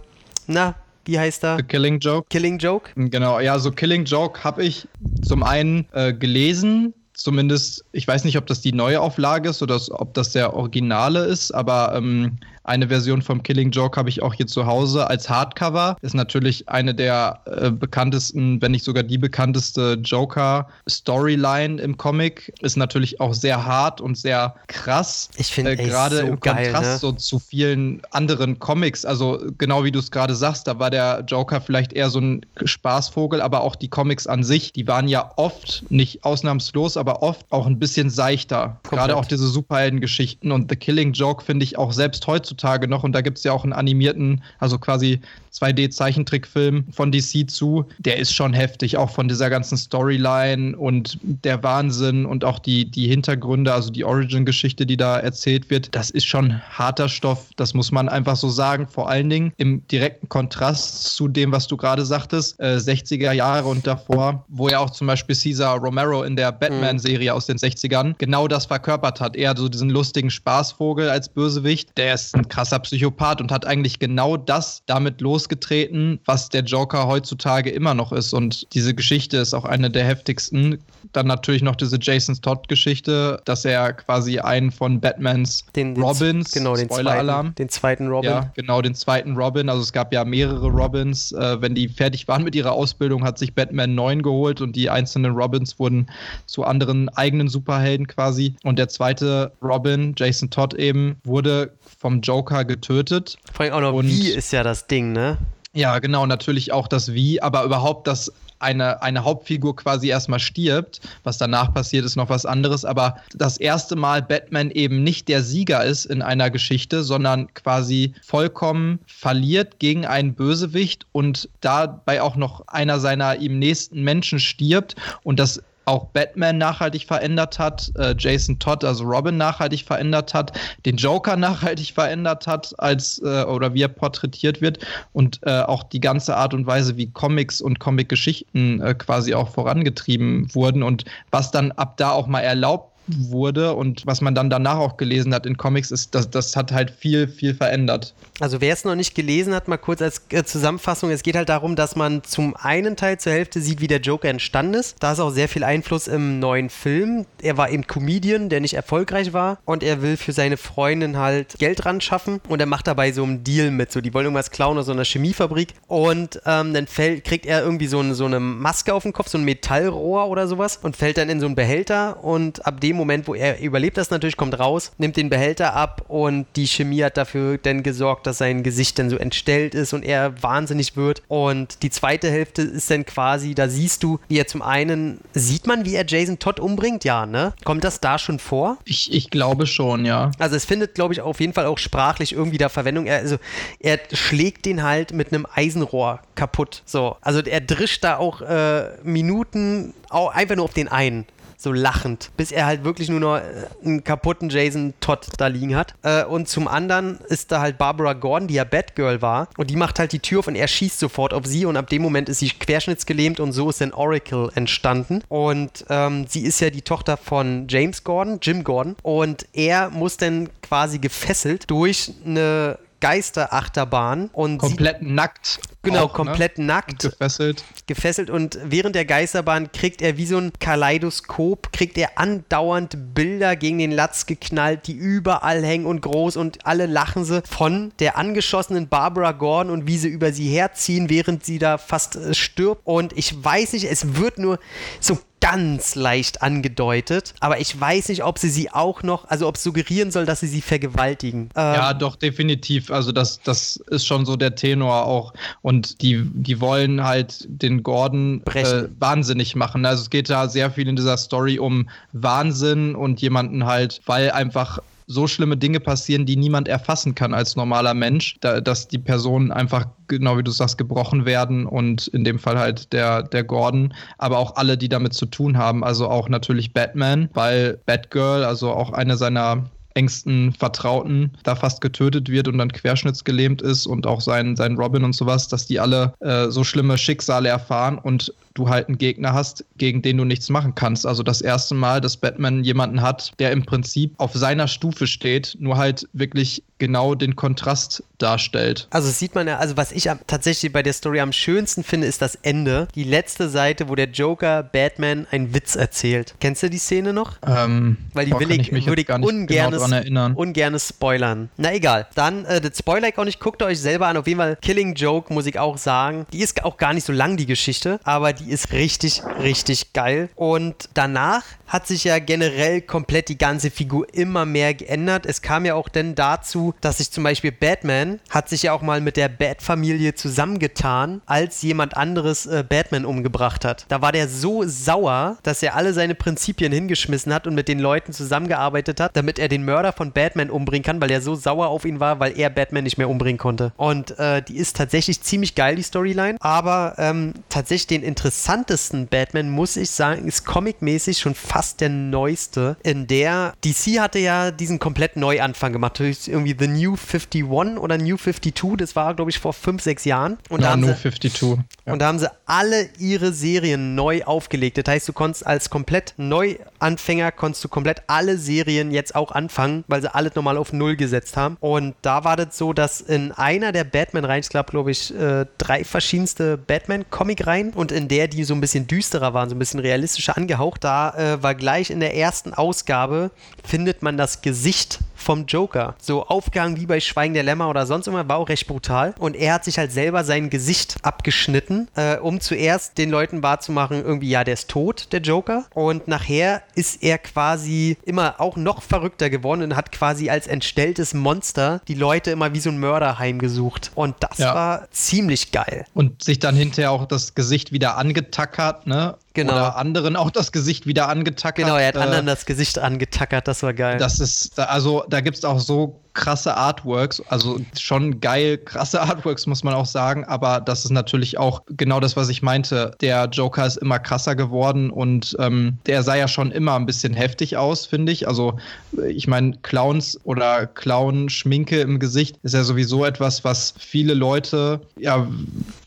na, 0.48 0.76
wie 1.06 1.20
heißt 1.20 1.44
er? 1.44 1.58
The 1.58 1.64
Killing 1.64 2.00
Joke. 2.00 2.28
Killing 2.30 2.58
Joke. 2.58 2.92
Genau, 2.96 3.40
ja, 3.40 3.60
so 3.60 3.72
Killing 3.72 4.06
Joke 4.06 4.44
habe 4.44 4.64
ich 4.64 4.88
zum 5.22 5.44
einen 5.44 5.88
äh, 5.92 6.14
gelesen, 6.14 6.94
zumindest, 7.24 7.86
ich 7.94 8.08
weiß 8.08 8.26
nicht, 8.26 8.38
ob 8.38 8.46
das 8.48 8.62
die 8.62 8.74
neue 8.74 9.00
Auflage 9.00 9.50
ist 9.50 9.64
oder 9.64 9.80
ob 9.92 10.14
das 10.14 10.34
der 10.34 10.54
Originale 10.54 11.24
ist, 11.26 11.52
aber 11.52 11.94
ähm, 11.96 12.38
eine 12.64 12.88
Version 12.88 13.22
vom 13.22 13.44
Killing 13.44 13.72
Joke 13.72 13.98
habe 13.98 14.10
ich 14.10 14.22
auch 14.22 14.34
hier 14.34 14.48
zu 14.48 14.66
Hause 14.66 15.10
als 15.10 15.30
Hardcover. 15.30 15.98
Ist 16.02 16.16
natürlich 16.16 16.70
eine 16.70 16.96
der 16.96 17.42
äh, 17.46 17.72
bekanntesten, 17.72 18.62
wenn 18.62 18.72
nicht 18.72 18.86
sogar 18.86 19.04
die 19.04 19.18
bekannteste 19.18 20.00
Joker-Storyline 20.02 21.82
im 21.82 21.98
Comic. 21.98 22.54
Ist 22.62 22.78
natürlich 22.78 23.20
auch 23.20 23.34
sehr 23.34 23.66
hart 23.66 24.00
und 24.00 24.18
sehr 24.18 24.56
krass. 24.68 25.30
Ich 25.36 25.48
finde 25.48 25.74
äh, 25.74 25.76
gerade 25.76 26.18
so 26.18 26.28
im 26.28 26.40
geil, 26.40 26.72
Kontrast 26.72 26.92
ne? 26.92 26.98
so 27.00 27.12
zu 27.12 27.40
vielen 27.40 28.02
anderen 28.12 28.60
Comics. 28.60 29.04
Also 29.04 29.42
genau 29.58 29.84
wie 29.84 29.92
du 29.92 30.00
es 30.00 30.10
gerade 30.10 30.34
sagst, 30.34 30.66
da 30.68 30.80
war 30.80 30.90
der 30.90 31.26
Joker 31.28 31.60
vielleicht 31.60 31.92
eher 31.92 32.10
so 32.10 32.20
ein 32.20 32.46
Spaßvogel, 32.64 33.42
aber 33.42 33.62
auch 33.62 33.76
die 33.76 33.90
Comics 33.90 34.26
an 34.26 34.44
sich, 34.44 34.72
die 34.72 34.88
waren 34.88 35.10
ja 35.10 35.32
oft, 35.36 35.84
nicht 35.90 36.24
ausnahmslos, 36.24 36.96
aber 36.96 37.22
oft 37.24 37.46
auch 37.50 37.66
ein 37.66 37.78
bisschen 37.78 38.10
seichter. 38.10 38.80
Gerade 38.84 39.18
auch 39.18 39.26
diese 39.26 39.48
Superheldengeschichten 39.48 40.54
und 40.54 40.70
The 40.70 40.78
Killing 40.78 41.12
Joke 41.12 41.44
finde 41.44 41.66
ich 41.66 41.78
auch 41.78 41.92
selbst 41.92 42.26
heutzutage 42.26 42.53
noch. 42.88 43.04
Und 43.04 43.14
da 43.14 43.22
gibt 43.22 43.38
es 43.38 43.44
ja 43.44 43.52
auch 43.52 43.64
einen 43.64 43.74
animierten, 43.74 44.44
also 44.60 44.78
quasi 44.78 45.20
2D-Zeichentrickfilm 45.54 46.86
von 46.92 47.12
DC 47.12 47.50
zu. 47.50 47.86
Der 48.00 48.18
ist 48.18 48.34
schon 48.34 48.54
heftig, 48.54 48.98
auch 48.98 49.10
von 49.10 49.28
dieser 49.28 49.50
ganzen 49.50 49.78
Storyline 49.78 50.76
und 50.78 51.18
der 51.22 51.62
Wahnsinn 51.64 52.26
und 52.26 52.44
auch 52.44 52.60
die, 52.60 52.90
die 52.90 53.08
Hintergründe, 53.08 53.74
also 53.74 53.90
die 53.90 54.04
Origin-Geschichte, 54.04 54.86
die 54.86 54.98
da 54.98 55.20
erzählt 55.20 55.70
wird. 55.70 55.94
Das 55.96 56.10
ist 56.10 56.26
schon 56.26 56.62
harter 56.70 57.10
Stoff, 57.10 57.50
das 57.56 57.74
muss 57.74 57.92
man 57.92 58.10
einfach 58.10 58.36
so 58.36 58.50
sagen. 58.50 58.88
Vor 58.88 59.10
allen 59.10 59.30
Dingen 59.30 59.54
im 59.58 59.88
direkten 59.88 60.30
Kontrast 60.30 61.16
zu 61.16 61.28
dem, 61.28 61.52
was 61.52 61.68
du 61.68 61.78
gerade 61.78 62.06
sagtest, 62.06 62.60
äh, 62.60 62.78
60er 62.78 63.32
Jahre 63.32 63.68
und 63.68 63.86
davor, 63.88 64.46
wo 64.50 64.70
ja 64.70 64.80
auch 64.80 64.90
zum 64.90 65.08
Beispiel 65.08 65.36
Caesar 65.36 65.78
Romero 65.78 66.24
in 66.24 66.36
der 66.36 66.52
Batman-Serie 66.52 67.34
aus 67.34 67.46
den 67.46 67.58
60ern 67.58 68.16
genau 68.18 68.48
das 68.48 68.66
verkörpert 68.66 69.22
hat. 69.22 69.36
Er 69.36 69.56
so 69.56 69.70
diesen 69.70 69.90
lustigen 69.90 70.30
Spaßvogel 70.30 71.10
als 71.10 71.30
Bösewicht. 71.30 71.98
Der 71.98 72.14
ist 72.14 72.36
ein 72.36 72.48
krasser 72.48 72.80
Psychopath 72.80 73.42
und 73.42 73.52
hat 73.52 73.66
eigentlich 73.66 74.00
genau 74.00 74.38
das 74.38 74.84
damit 74.86 75.22
losgetreten, 75.44 76.20
was 76.26 76.50
der 76.50 76.62
Joker 76.62 77.08
heutzutage 77.08 77.70
immer 77.70 77.94
noch 77.94 78.12
ist. 78.12 78.34
Und 78.34 78.74
diese 78.74 78.94
Geschichte 78.94 79.38
ist 79.38 79.54
auch 79.54 79.66
eine 79.66 79.90
der 79.90 80.06
heftigsten. 80.06 80.80
Dann 81.12 81.28
natürlich 81.28 81.62
noch 81.62 81.76
diese 81.76 81.98
Jason 82.00 82.36
Todd-Geschichte, 82.42 83.42
dass 83.46 83.66
er 83.66 83.94
quasi 83.94 84.40
einen 84.40 84.72
von 84.72 85.00
Batmans 85.00 85.66
Den, 85.76 85.96
den 85.96 86.04
Robins, 86.04 86.52
genau, 86.52 86.76
den 86.76 86.86
Spoiler-Alarm, 86.86 87.48
zweiten, 87.48 87.56
den 87.56 87.70
zweiten 87.70 88.08
Robin. 88.08 88.30
ja, 88.30 88.52
genau, 88.56 88.82
den 88.82 88.96
zweiten 88.96 89.36
Robin. 89.36 89.70
Also 89.70 89.82
es 89.82 89.92
gab 89.92 90.14
ja 90.14 90.24
mehrere 90.24 90.68
Robins. 90.68 91.34
Äh, 91.34 91.62
wenn 91.62 91.76
die 91.76 91.90
fertig 91.90 92.28
waren 92.28 92.44
mit 92.44 92.56
ihrer 92.56 92.72
Ausbildung, 92.72 93.24
hat 93.24 93.38
sich 93.38 93.54
Batman 93.54 93.96
neun 93.96 94.22
geholt 94.22 94.62
und 94.62 94.76
die 94.76 94.90
einzelnen 94.90 95.34
Robins 95.34 95.78
wurden 95.78 96.08
zu 96.46 96.64
anderen 96.64 97.10
eigenen 97.10 97.50
Superhelden 97.50 98.08
quasi. 98.08 98.56
Und 98.64 98.80
der 98.80 98.88
zweite 98.88 99.52
Robin, 99.62 100.14
Jason 100.18 100.50
Todd 100.50 100.74
eben, 100.74 101.18
wurde 101.24 101.72
vom 102.04 102.20
Joker 102.20 102.66
getötet. 102.66 103.38
Vor 103.54 103.64
allem 103.64 103.74
auch 103.76 103.80
noch, 103.80 103.94
Und- 103.94 104.10
wie 104.10 104.28
ist 104.28 104.52
ja 104.52 104.62
das 104.62 104.88
Ding, 104.88 105.14
ne? 105.14 105.38
Ja, 105.72 105.98
genau, 106.00 106.26
natürlich 106.26 106.74
auch 106.74 106.90
das 106.90 107.14
Wie, 107.14 107.42
aber 107.42 107.64
überhaupt, 107.64 108.08
dass 108.08 108.32
eine, 108.60 109.02
eine 109.02 109.24
Hauptfigur 109.24 109.76
quasi 109.76 110.10
erstmal 110.10 110.40
stirbt. 110.40 111.00
Was 111.24 111.38
danach 111.38 111.74
passiert, 111.74 112.06
ist 112.06 112.16
noch 112.18 112.30
was 112.30 112.46
anderes. 112.46 112.84
Aber 112.86 113.18
das 113.34 113.58
erste 113.58 113.96
Mal 113.96 114.22
Batman 114.22 114.70
eben 114.72 115.02
nicht 115.02 115.30
der 115.30 115.44
Sieger 115.44 115.84
ist 115.84 116.06
in 116.06 116.22
einer 116.22 116.50
Geschichte, 116.50 117.04
sondern 117.04 117.54
quasi 117.54 118.14
vollkommen 118.22 119.00
verliert 119.08 119.80
gegen 119.80 120.06
einen 120.06 120.34
Bösewicht 120.34 121.06
und 121.14 121.48
dabei 121.62 122.22
auch 122.22 122.36
noch 122.36 122.68
einer 122.68 123.00
seiner 123.00 123.38
ihm 123.38 123.60
nächsten 123.60 124.04
Menschen 124.04 124.40
stirbt 124.40 124.96
und 125.24 125.40
das 125.40 125.62
auch 125.86 126.06
Batman 126.08 126.58
nachhaltig 126.58 127.06
verändert 127.06 127.60
hat, 127.60 127.92
äh, 127.98 128.16
Jason 128.18 128.60
Todd, 128.60 128.84
also 128.84 129.04
Robin 129.04 129.38
nachhaltig 129.38 129.84
verändert 129.84 130.34
hat, 130.34 130.58
den 130.86 130.98
Joker 130.98 131.36
nachhaltig 131.38 131.94
verändert 131.94 132.48
hat, 132.48 132.74
als 132.78 133.22
äh, 133.24 133.44
oder 133.44 133.74
wie 133.74 133.82
er 133.82 133.90
porträtiert 133.90 134.62
wird 134.62 134.80
und 135.14 135.40
äh, 135.44 135.62
auch 135.62 135.84
die 135.84 136.00
ganze 136.00 136.36
Art 136.38 136.54
und 136.54 136.66
Weise, 136.66 136.98
wie 136.98 137.12
Comics 137.12 137.62
und 137.62 137.80
Comic-Geschichten 137.80 138.82
äh, 138.82 138.94
quasi 138.94 139.34
auch 139.34 139.50
vorangetrieben 139.50 140.54
wurden 140.54 140.84
und 140.84 141.06
was 141.32 141.52
dann 141.52 141.72
ab 141.74 141.98
da 141.98 142.12
auch 142.12 142.28
mal 142.28 142.42
erlaubt 142.42 142.93
wurde 143.08 143.74
und 143.74 144.06
was 144.06 144.22
man 144.22 144.36
dann 144.36 144.50
danach 144.50 144.78
auch 144.78 144.98
gelesen 144.98 145.34
hat 145.34 145.46
in 145.46 145.58
Comics, 145.58 145.92
ist, 145.92 146.16
das, 146.16 146.30
das 146.30 146.56
hat 146.56 146.72
halt 146.72 146.92
viel, 146.92 147.28
viel 147.28 147.54
verändert. 147.54 148.14
Also 148.40 148.62
wer 148.62 148.74
es 148.74 148.84
noch 148.84 148.96
nicht 148.96 149.16
gelesen 149.16 149.54
hat, 149.54 149.68
mal 149.68 149.78
kurz 149.78 150.02
als 150.02 150.24
äh, 150.30 150.44
Zusammenfassung, 150.44 151.12
es 151.12 151.24
geht 151.24 151.36
halt 151.36 151.50
darum, 151.50 151.76
dass 151.76 151.96
man 151.96 152.24
zum 152.24 152.56
einen 152.56 152.96
Teil 152.96 153.20
zur 153.20 153.32
Hälfte 153.32 153.62
sieht, 153.62 153.80
wie 153.80 153.88
der 153.88 154.00
Joker 154.00 154.30
entstanden 154.30 154.74
ist. 154.74 154.98
Da 155.00 155.12
ist 155.12 155.20
auch 155.20 155.30
sehr 155.30 155.48
viel 155.48 155.64
Einfluss 155.64 156.08
im 156.08 156.40
neuen 156.40 156.70
Film. 156.70 157.26
Er 157.42 157.58
war 157.58 157.70
eben 157.70 157.86
Comedian, 157.88 158.50
der 158.50 158.60
nicht 158.60 158.74
erfolgreich 158.74 159.34
war. 159.34 159.60
Und 159.66 159.84
er 159.84 160.02
will 160.02 160.18
für 160.18 160.32
seine 160.32 160.58
Freundin 160.58 161.18
halt 161.18 161.56
Geld 161.60 161.86
ran 161.86 162.02
schaffen. 162.02 162.42
Und 162.48 162.60
er 162.60 162.66
macht 162.66 162.88
dabei 162.88 163.12
so 163.12 163.24
einen 163.24 163.44
Deal 163.44 163.72
mit, 163.72 163.92
so 163.92 164.02
die 164.02 164.14
wollen 164.14 164.26
irgendwas 164.26 164.52
klauen 164.52 164.78
aus 164.78 164.88
so 164.88 164.92
einer 164.92 165.06
Chemiefabrik. 165.06 165.76
Und 165.88 166.42
ähm, 166.46 166.74
dann 166.74 166.88
fällt, 166.88 167.24
kriegt 167.24 167.46
er 167.46 167.62
irgendwie 167.62 167.88
so, 167.88 168.00
ein, 168.00 168.14
so 168.14 168.26
eine 168.26 168.40
Maske 168.40 168.94
auf 168.94 169.04
den 169.04 169.14
Kopf, 169.14 169.30
so 169.30 169.38
ein 169.38 169.44
Metallrohr 169.44 170.28
oder 170.28 170.48
sowas. 170.48 170.80
Und 170.82 170.98
fällt 170.98 171.18
dann 171.18 171.30
in 171.30 171.40
so 171.40 171.46
einen 171.46 171.56
Behälter. 171.56 172.24
Und 172.24 172.66
ab 172.66 172.82
dem 172.82 172.93
Moment, 172.96 173.28
wo 173.28 173.36
er 173.36 173.60
überlebt 173.60 173.98
das 173.98 174.10
natürlich, 174.10 174.38
kommt 174.38 174.58
raus, 174.60 174.92
nimmt 174.98 175.18
den 175.18 175.30
Behälter 175.30 175.74
ab 175.74 176.06
und 176.08 176.46
die 176.56 176.68
Chemie 176.68 177.04
hat 177.04 177.18
dafür 177.18 177.58
dann 177.58 177.84
gesorgt, 177.84 178.28
dass 178.28 178.38
sein 178.38 178.64
Gesicht 178.64 179.00
dann 179.00 179.10
so 179.10 179.18
entstellt 179.18 179.76
ist 179.76 179.94
und 179.94 180.04
er 180.04 180.42
wahnsinnig 180.42 180.96
wird. 180.96 181.22
Und 181.28 181.84
die 181.84 181.90
zweite 181.90 182.30
Hälfte 182.30 182.62
ist 182.62 182.90
dann 182.90 183.06
quasi, 183.06 183.56
da 183.56 183.68
siehst 183.70 184.04
du, 184.04 184.20
wie 184.28 184.38
er 184.38 184.48
zum 184.48 184.62
einen, 184.62 185.20
sieht 185.34 185.68
man, 185.68 185.86
wie 185.86 185.96
er 185.96 186.06
Jason 186.06 186.40
Todd 186.40 186.60
umbringt? 186.60 187.04
Ja, 187.04 187.26
ne? 187.26 187.54
Kommt 187.64 187.84
das 187.84 188.00
da 188.00 188.18
schon 188.18 188.40
vor? 188.40 188.78
Ich, 188.86 189.12
ich 189.14 189.30
glaube 189.30 189.68
schon, 189.68 190.06
ja. 190.06 190.32
Also 190.40 190.56
es 190.56 190.66
findet, 190.66 190.96
glaube 190.96 191.14
ich, 191.14 191.22
auf 191.22 191.40
jeden 191.40 191.54
Fall 191.54 191.66
auch 191.66 191.78
sprachlich 191.78 192.34
irgendwie 192.34 192.58
da 192.58 192.70
Verwendung. 192.70 193.06
Er, 193.06 193.20
also 193.20 193.38
er 193.80 194.00
schlägt 194.12 194.66
den 194.66 194.84
halt 194.84 195.14
mit 195.14 195.34
einem 195.34 195.46
Eisenrohr 195.54 196.22
kaputt. 196.36 196.84
So, 196.86 197.18
also 197.22 197.42
er 197.42 197.62
drischt 197.62 198.04
da 198.04 198.18
auch 198.18 198.42
äh, 198.42 198.90
Minuten 199.04 199.94
einfach 200.10 200.56
nur 200.56 200.66
auf 200.66 200.74
den 200.74 200.88
einen. 200.88 201.26
So 201.64 201.72
lachend, 201.72 202.30
bis 202.36 202.52
er 202.52 202.66
halt 202.66 202.84
wirklich 202.84 203.08
nur 203.08 203.22
noch 203.22 203.38
äh, 203.38 203.42
einen 203.86 204.04
kaputten 204.04 204.50
Jason 204.50 204.94
Todd 205.00 205.28
da 205.38 205.48
liegen 205.48 205.78
hat. 205.78 205.96
Äh, 206.04 206.26
und 206.26 206.50
zum 206.50 206.68
anderen 206.68 207.20
ist 207.30 207.54
da 207.54 207.62
halt 207.62 207.78
Barbara 207.78 208.12
Gordon, 208.12 208.50
die 208.50 208.56
ja 208.56 208.66
Batgirl 208.66 209.22
war. 209.22 209.48
Und 209.56 209.70
die 209.70 209.78
macht 209.78 209.98
halt 209.98 210.12
die 210.12 210.20
Tür 210.20 210.40
auf 210.40 210.48
und 210.48 210.56
er 210.56 210.68
schießt 210.68 211.00
sofort 211.00 211.34
auf 211.34 211.46
sie. 211.46 211.66
Und 211.66 211.78
ab 211.78 211.90
dem 211.90 212.02
Moment 212.02 212.28
ist 212.28 212.40
sie 212.40 212.50
querschnittsgelähmt 212.50 213.40
und 213.40 213.54
so 213.54 213.70
ist 213.70 213.80
dann 213.80 213.94
Oracle 213.94 214.50
entstanden. 214.56 215.24
Und 215.30 215.86
ähm, 215.90 216.26
sie 216.28 216.42
ist 216.42 216.60
ja 216.60 216.70
die 216.70 216.82
Tochter 216.82 217.16
von 217.16 217.68
James 217.70 218.04
Gordon, 218.04 218.40
Jim 218.42 218.66
Gordon. 218.66 218.98
Und 219.02 219.48
er 219.54 219.90
muss 219.90 220.18
dann 220.18 220.50
quasi 220.62 221.00
gefesselt 221.00 221.72
durch 221.72 222.12
eine 222.26 222.78
Geisterachterbahn 223.04 224.30
und 224.32 224.60
Komplett 224.60 225.02
nackt. 225.02 225.60
genau 225.82 226.06
auch, 226.06 226.08
ne? 226.10 226.14
komplett 226.14 226.58
nackt 226.58 227.04
Und 227.04 227.12
gefesselt. 227.12 227.66
gefesselt 227.86 228.30
und 228.30 228.58
während 228.64 228.96
der 228.96 229.04
Geisterbahn 229.04 229.74
kriegt 229.74 230.02
er 230.02 230.16
wie 230.16 230.26
so 230.26 230.38
ein 230.38 230.54
Kaleidoskop, 230.58 231.74
kriegt 231.74 231.98
er 231.98 232.18
andauernd 232.18 233.14
Bilder 233.14 233.58
gegen 233.58 233.80
den 233.80 233.92
Latz 233.92 234.26
geknallt, 234.26 234.88
die 234.88 234.94
überall 234.94 235.64
hängen 235.66 235.86
und 235.86 236.00
groß 236.02 236.38
und 236.38 236.66
alle 236.66 236.86
lachen 236.86 237.26
sie 237.26 237.42
von 237.42 237.92
der 238.00 238.18
angeschossenen 238.18 238.88
Barbara 238.88 239.34
Gordon 239.34 239.74
und 239.74 239.86
wie 239.86 239.98
sie 239.98 240.08
über 240.08 240.32
sie 240.32 240.48
herziehen, 240.48 241.10
während 241.10 241.46
sie 241.46 241.60
da 241.60 241.78
fast 241.78 242.16
äh, 242.16 242.34
stirbt 242.34 242.82
und 242.86 243.12
ich 243.18 243.44
weiß 243.44 243.74
nicht, 243.74 243.84
es 243.92 244.16
wird 244.16 244.38
nur 244.38 244.60
so 245.02 245.20
ganz 245.44 245.96
leicht 245.96 246.42
angedeutet, 246.42 247.34
aber 247.42 247.60
ich 247.60 247.78
weiß 247.78 248.08
nicht, 248.08 248.24
ob 248.24 248.40
sie 248.40 248.48
sie 248.48 248.72
auch 248.72 249.04
noch, 249.04 249.26
also 249.30 249.46
ob 249.46 249.56
es 249.56 249.64
suggerieren 249.64 250.10
soll, 250.10 250.26
dass 250.26 250.40
sie 250.40 250.48
sie 250.48 250.62
vergewaltigen. 250.62 251.50
Ähm, 251.56 251.76
ja, 251.76 251.94
doch, 251.94 252.16
definitiv. 252.16 252.90
Also 252.90 253.12
das, 253.12 253.42
das 253.42 253.76
ist 253.88 254.08
schon 254.08 254.26
so 254.26 254.38
der 254.38 254.56
Tenor 254.56 255.06
auch. 255.06 255.34
Und 255.62 256.02
die, 256.02 256.24
die 256.34 256.62
wollen 256.62 257.04
halt 257.04 257.46
den 257.50 257.84
Gordon 257.84 258.42
äh, 258.54 258.86
wahnsinnig 259.00 259.58
machen. 259.58 259.86
Also 259.86 260.04
es 260.04 260.10
geht 260.10 260.30
da 260.30 260.48
sehr 260.48 260.72
viel 260.72 260.88
in 260.88 260.96
dieser 260.96 261.18
Story 261.18 261.60
um 261.60 261.90
Wahnsinn 262.14 262.96
und 262.96 263.22
jemanden 263.22 263.66
halt, 263.66 264.00
weil 264.06 264.32
einfach 264.32 264.80
so 265.08 265.28
schlimme 265.28 265.58
Dinge 265.58 265.80
passieren, 265.80 266.26
die 266.26 266.36
niemand 266.36 266.68
erfassen 266.68 267.16
kann 267.16 267.34
als 267.34 267.56
normaler 267.56 267.94
Mensch, 267.94 268.38
da, 268.42 268.62
dass 268.62 268.88
die 268.88 269.00
Personen 269.00 269.52
einfach, 269.52 269.86
genau 270.08 270.38
wie 270.38 270.44
du 270.44 270.52
sagst, 270.52 270.78
gebrochen 270.78 271.26
werden 271.26 271.66
und 271.66 272.08
in 272.08 272.24
dem 272.24 272.40
Fall 272.40 272.58
halt 272.58 272.94
der, 272.94 273.24
der 273.24 273.44
Gordon, 273.44 273.94
aber 274.18 274.38
auch 274.38 274.56
alle, 274.56 274.78
die 274.78 274.90
damit 274.90 275.14
zu 275.14 275.26
tun 275.26 275.58
haben, 275.58 275.84
also 275.84 276.10
auch 276.10 276.30
natürlich 276.30 276.74
Batman, 276.74 277.30
weil 277.34 277.80
Batgirl, 277.86 278.44
also 278.44 278.72
auch 278.72 278.92
eine 278.92 279.18
seiner 279.18 279.70
engsten 279.96 280.54
Vertrauten 280.54 281.32
da 281.44 281.56
fast 281.56 281.82
getötet 281.82 282.30
wird 282.30 282.48
und 282.48 282.58
dann 282.58 282.72
querschnittsgelähmt 282.72 283.62
ist 283.62 283.86
und 283.86 284.08
auch 284.08 284.22
sein, 284.22 284.56
sein 284.56 284.76
Robin 284.76 285.04
und 285.04 285.14
sowas, 285.14 285.48
dass 285.48 285.68
die 285.68 285.80
alle 285.80 286.14
äh, 286.20 286.50
so 286.50 286.64
schlimme 286.64 286.98
Schicksale 286.98 287.50
erfahren 287.50 287.98
und 287.98 288.34
du 288.54 288.70
halt 288.70 288.88
einen 288.88 288.98
Gegner 288.98 289.34
hast, 289.34 289.66
gegen 289.78 290.02
den 290.02 290.18
du 290.18 290.26
nichts 290.26 290.50
machen 290.50 290.76
kannst. 290.76 291.06
Also 291.06 291.24
das 291.24 291.42
erste 291.42 291.76
Mal, 291.76 292.02
dass 292.02 292.18
Batman 292.18 292.64
jemanden 292.64 293.02
hat, 293.02 293.34
der 293.40 293.52
im 293.52 293.66
Prinzip 293.66 294.14
auf 294.18 294.34
seiner 294.34 294.68
Stufe 294.68 295.08
steht, 295.08 295.58
nur 295.60 295.78
halt 295.78 296.08
wirklich 296.14 296.64
genau 296.78 297.16
den 297.16 297.36
Kontrast 297.36 298.04
darstellt. 298.18 298.88
Also 298.90 299.10
sieht 299.10 299.36
man 299.36 299.48
ja, 299.48 299.58
also 299.58 299.78
was 299.78 299.94
ich 299.94 300.10
tatsächlich 300.28 300.74
bei 300.74 300.84
der 300.84 300.92
Story 300.92 301.22
am 301.22 301.32
schönsten 301.32 301.84
finde, 301.84 302.08
ist 302.08 302.22
das 302.22 302.36
Ende. 302.36 302.90
Die 302.94 303.06
letzte 303.06 303.48
Seite, 303.48 303.88
wo 303.88 303.96
der 303.96 304.10
Joker 304.10 304.64
Batman 304.64 305.26
einen 305.32 305.54
Witz 305.54 305.76
erzählt. 305.76 306.36
Kennst 306.42 306.62
du 306.62 306.70
die 306.70 306.78
Szene 306.78 307.14
noch? 307.14 307.38
Ähm, 307.48 307.98
Weil 308.14 308.26
die 308.26 308.34
will 308.34 308.52
ich, 308.52 308.72
ich 308.72 308.86
würde 308.86 309.02
ich 309.02 309.10
ungern, 309.10 310.04
genau 310.04 310.32
ungern 310.36 310.78
spoilern. 310.78 311.50
Na 311.56 311.74
egal. 311.74 312.08
Dann, 312.16 312.44
äh, 312.46 312.60
das 312.60 312.78
Spoiler 312.78 313.08
ich 313.08 313.18
auch 313.18 313.24
nicht, 313.24 313.40
guckt 313.40 313.64
euch 313.64 313.80
selber 313.80 314.08
an. 314.08 314.18
Auf 314.18 314.28
jeden 314.28 314.40
Fall 314.40 314.58
Killing 314.62 314.94
Joke, 314.96 315.34
muss 315.34 315.46
ich 315.46 315.58
auch 315.60 315.78
sagen. 315.78 316.26
Die 316.34 316.40
ist 316.40 316.66
auch 316.66 316.76
gar 316.76 316.94
nicht 316.94 317.06
so 317.06 317.14
lang, 317.14 317.38
die 317.38 317.46
Geschichte, 317.46 318.00
aber 318.04 318.34
die 318.34 318.43
ist 318.50 318.72
richtig, 318.72 319.22
richtig 319.42 319.94
geil. 319.94 320.30
Und 320.36 320.90
danach 320.94 321.44
hat 321.68 321.88
sich 321.88 322.04
ja 322.04 322.20
generell 322.20 322.82
komplett 322.82 323.30
die 323.30 323.38
ganze 323.38 323.72
Figur 323.72 324.06
immer 324.14 324.46
mehr 324.46 324.74
geändert. 324.76 325.26
Es 325.26 325.42
kam 325.42 325.66
ja 325.66 325.74
auch 325.74 325.90
denn 325.90 326.14
dazu, 326.14 326.76
dass 326.82 326.98
sich 327.00 327.12
zum 327.12 327.24
Beispiel 327.24 327.52
Batman 327.52 328.20
hat 328.30 328.48
sich 328.48 328.64
ja 328.64 328.74
auch 328.74 328.82
mal 328.82 329.02
mit 329.02 329.18
der 329.18 329.28
Bat-Familie 329.28 330.14
zusammengetan, 330.14 331.22
als 331.26 331.62
jemand 331.64 331.98
anderes 331.98 332.46
äh, 332.46 332.64
Batman 332.68 333.06
umgebracht 333.06 333.66
hat. 333.66 333.86
Da 333.88 334.02
war 334.02 334.12
der 334.12 334.28
so 334.28 334.64
sauer, 334.66 335.38
dass 335.42 335.64
er 335.64 335.76
alle 335.76 335.94
seine 335.94 336.14
Prinzipien 336.14 336.72
hingeschmissen 336.72 337.34
hat 337.34 337.48
und 337.48 337.56
mit 337.56 337.68
den 337.68 337.80
Leuten 337.80 338.14
zusammengearbeitet 338.14 339.00
hat, 339.00 339.16
damit 339.16 339.40
er 339.40 339.48
den 339.48 339.66
Mörder 339.66 339.94
von 339.94 340.12
Batman 340.12 340.52
umbringen 340.52 340.84
kann, 340.84 341.02
weil 341.02 341.12
er 341.12 341.22
so 341.22 341.36
sauer 341.36 341.68
auf 341.68 341.86
ihn 341.86 342.00
war, 342.00 342.20
weil 342.20 342.38
er 342.38 342.50
Batman 342.50 342.84
nicht 342.84 342.98
mehr 342.98 343.10
umbringen 343.10 343.40
konnte. 343.40 343.74
Und 343.78 344.18
äh, 344.20 344.42
die 344.44 344.58
ist 344.58 344.78
tatsächlich 344.78 345.22
ziemlich 345.22 345.56
geil, 345.56 345.76
die 345.76 345.84
Storyline. 345.84 346.38
Aber 346.40 346.96
ähm, 346.98 347.34
tatsächlich 347.50 347.88
den 347.88 348.04
interessantesten 348.34 349.08
Batman, 349.08 349.52
muss 349.52 349.78
ich 349.78 349.92
sagen, 349.92 350.28
ist 350.28 350.44
comicmäßig 350.44 351.20
schon 351.20 351.36
fast 351.36 351.82
der 351.82 351.90
neueste, 351.90 352.78
in 352.82 353.06
der 353.06 353.54
DC 353.64 354.00
hatte 354.00 354.18
ja 354.18 354.50
diesen 354.50 354.80
komplett 354.80 355.16
Neuanfang 355.16 355.72
gemacht. 355.72 356.00
Irgendwie 356.00 356.56
The 356.58 356.68
New 356.68 356.96
51 356.96 357.46
oder 357.46 357.98
New 358.00 358.18
52, 358.18 358.78
das 358.78 358.96
war, 358.96 359.14
glaube 359.14 359.30
ich, 359.30 359.38
vor 359.38 359.54
fünf, 359.54 359.84
sechs 359.84 360.04
Jahren. 360.04 360.40
Und 360.50 360.62
no, 360.62 360.68
da 360.68 360.76
New 360.76 360.88
52. 360.88 361.42
Ja. 361.86 361.94
Und 361.94 362.00
da 362.00 362.08
haben 362.08 362.18
sie 362.18 362.32
alle 362.48 362.90
ihre 362.98 363.34
Serien 363.34 363.94
neu 363.94 364.24
aufgelegt. 364.24 364.78
Das 364.80 364.92
heißt, 364.92 365.08
du 365.08 365.14
konntest 365.14 365.46
als 365.46 365.70
komplett 365.70 366.16
Neuanfänger, 366.18 367.32
konntest 367.32 367.64
du 367.64 367.68
komplett 367.68 368.02
alle 368.08 368.38
Serien 368.38 368.92
jetzt 368.92 369.16
auch 369.16 369.32
anfangen, 369.32 369.84
weil 369.88 370.02
sie 370.02 370.14
alles 370.14 370.34
nochmal 370.34 370.58
auf 370.58 370.74
Null 370.74 370.96
gesetzt 370.96 371.38
haben. 371.38 371.58
Und 371.60 371.94
da 372.02 372.24
war 372.24 372.36
das 372.36 372.58
so, 372.58 372.74
dass 372.74 373.00
in 373.00 373.32
einer 373.32 373.72
der 373.72 373.84
Batman-Reihen, 373.84 374.42
ich 374.42 374.50
glaube, 374.50 374.72
glaube 374.72 374.90
ich, 374.90 375.14
äh, 375.14 375.46
drei 375.60 375.84
verschiedenste 375.84 376.58
Batman-Comic-Reihen 376.58 377.74
und 377.74 377.92
in 377.92 378.08
der, 378.08 378.23
die 378.28 378.44
so 378.44 378.54
ein 378.54 378.62
bisschen 378.62 378.88
düsterer 378.88 379.34
waren, 379.34 379.50
so 379.50 379.56
ein 379.56 379.60
bisschen 379.60 379.80
realistischer 379.80 380.38
angehaucht, 380.38 380.84
da 380.84 381.14
äh, 381.14 381.44
war 381.44 381.56
gleich 381.56 381.90
in 381.90 382.00
der 382.00 382.16
ersten 382.16 382.54
Ausgabe, 382.54 383.32
findet 383.64 384.02
man 384.02 384.18
das 384.18 384.42
Gesicht 384.42 385.00
vom 385.24 385.46
Joker. 385.46 385.96
So 386.00 386.26
aufgehangen 386.26 386.78
wie 386.80 386.86
bei 386.86 387.00
Schweigen 387.00 387.34
der 387.34 387.44
Lämmer 387.44 387.70
oder 387.70 387.86
sonst 387.86 388.08
immer, 388.08 388.28
war 388.28 388.38
auch 388.38 388.50
recht 388.50 388.68
brutal. 388.68 389.16
Und 389.18 389.36
er 389.36 389.54
hat 389.54 389.64
sich 389.64 389.78
halt 389.78 389.92
selber 389.92 390.24
sein 390.24 390.50
Gesicht 390.50 390.98
abgeschnitten, 391.02 391.88
äh, 391.96 392.18
um 392.18 392.40
zuerst 392.40 392.98
den 392.98 393.10
Leuten 393.10 393.42
wahrzumachen, 393.42 394.04
irgendwie, 394.04 394.30
ja, 394.30 394.44
der 394.44 394.56
ist 394.56 394.70
tot, 394.70 395.08
der 395.12 395.22
Joker. 395.22 395.66
Und 395.74 396.08
nachher 396.08 396.62
ist 396.76 397.02
er 397.02 397.18
quasi 397.18 397.98
immer 398.04 398.40
auch 398.40 398.58
noch 398.58 398.84
verrückter 398.84 399.30
geworden 399.30 399.64
und 399.64 399.76
hat 399.76 399.92
quasi 399.92 400.30
als 400.30 400.48
entstelltes 400.48 401.14
Monster 401.14 401.82
die 401.88 401.96
Leute 401.96 402.32
immer 402.32 402.54
wie 402.54 402.60
so 402.60 402.70
ein 402.70 402.80
Mörder 402.80 403.18
heimgesucht. 403.18 403.92
Und 403.96 404.16
das 404.20 404.40
ja. 404.40 404.54
war 404.54 404.92
ziemlich 404.92 405.52
geil. 405.52 405.86
Und 405.94 406.24
sich 406.24 406.40
dann 406.40 406.56
hinterher 406.56 406.92
auch 406.92 407.06
das 407.06 407.34
Gesicht 407.34 407.72
wieder 407.72 407.98
angetackert, 408.14 408.86
ne? 408.86 409.16
Genau. 409.34 409.54
Oder 409.54 409.78
anderen 409.78 410.16
auch 410.16 410.30
das 410.30 410.52
Gesicht 410.52 410.86
wieder 410.86 411.10
angetackert. 411.10 411.66
Genau, 411.66 411.76
er 411.76 411.88
hat 411.88 411.96
äh, 411.96 412.00
anderen 412.00 412.28
das 412.28 412.46
Gesicht 412.46 412.78
angetackert, 412.78 413.48
das 413.48 413.64
war 413.64 413.74
geil. 413.74 413.98
Das 413.98 414.20
ist, 414.20 414.60
also 414.60 415.04
da 415.10 415.22
gibt 415.22 415.38
es 415.38 415.44
auch 415.44 415.60
so 415.60 416.00
krasse 416.14 416.56
Artworks, 416.56 417.20
also 417.30 417.60
schon 417.76 418.20
geil, 418.22 418.60
krasse 418.60 419.02
Artworks, 419.02 419.48
muss 419.48 419.64
man 419.64 419.74
auch 419.74 419.88
sagen, 419.88 420.24
aber 420.26 420.62
das 420.62 420.86
ist 420.86 420.92
natürlich 420.92 421.40
auch 421.40 421.64
genau 421.68 422.00
das, 422.00 422.16
was 422.16 422.30
ich 422.30 422.44
meinte. 422.44 422.92
Der 423.02 423.26
Joker 423.26 423.66
ist 423.66 423.78
immer 423.78 423.98
krasser 423.98 424.36
geworden 424.36 424.92
und 424.92 425.36
ähm, 425.40 425.80
der 425.88 426.04
sah 426.04 426.16
ja 426.16 426.28
schon 426.28 426.52
immer 426.52 426.76
ein 426.76 426.86
bisschen 426.86 427.16
heftig 427.16 427.58
aus, 427.58 427.88
finde 427.88 428.12
ich. 428.12 428.28
Also, 428.28 428.60
ich 429.08 429.28
meine, 429.28 429.58
Clowns 429.64 430.20
oder 430.24 430.68
Clown-Schminke 430.68 431.82
im 431.82 431.98
Gesicht 431.98 432.38
ist 432.44 432.54
ja 432.54 432.64
sowieso 432.64 433.04
etwas, 433.04 433.44
was 433.44 433.74
viele 433.80 434.14
Leute 434.14 434.82
ja 435.00 435.28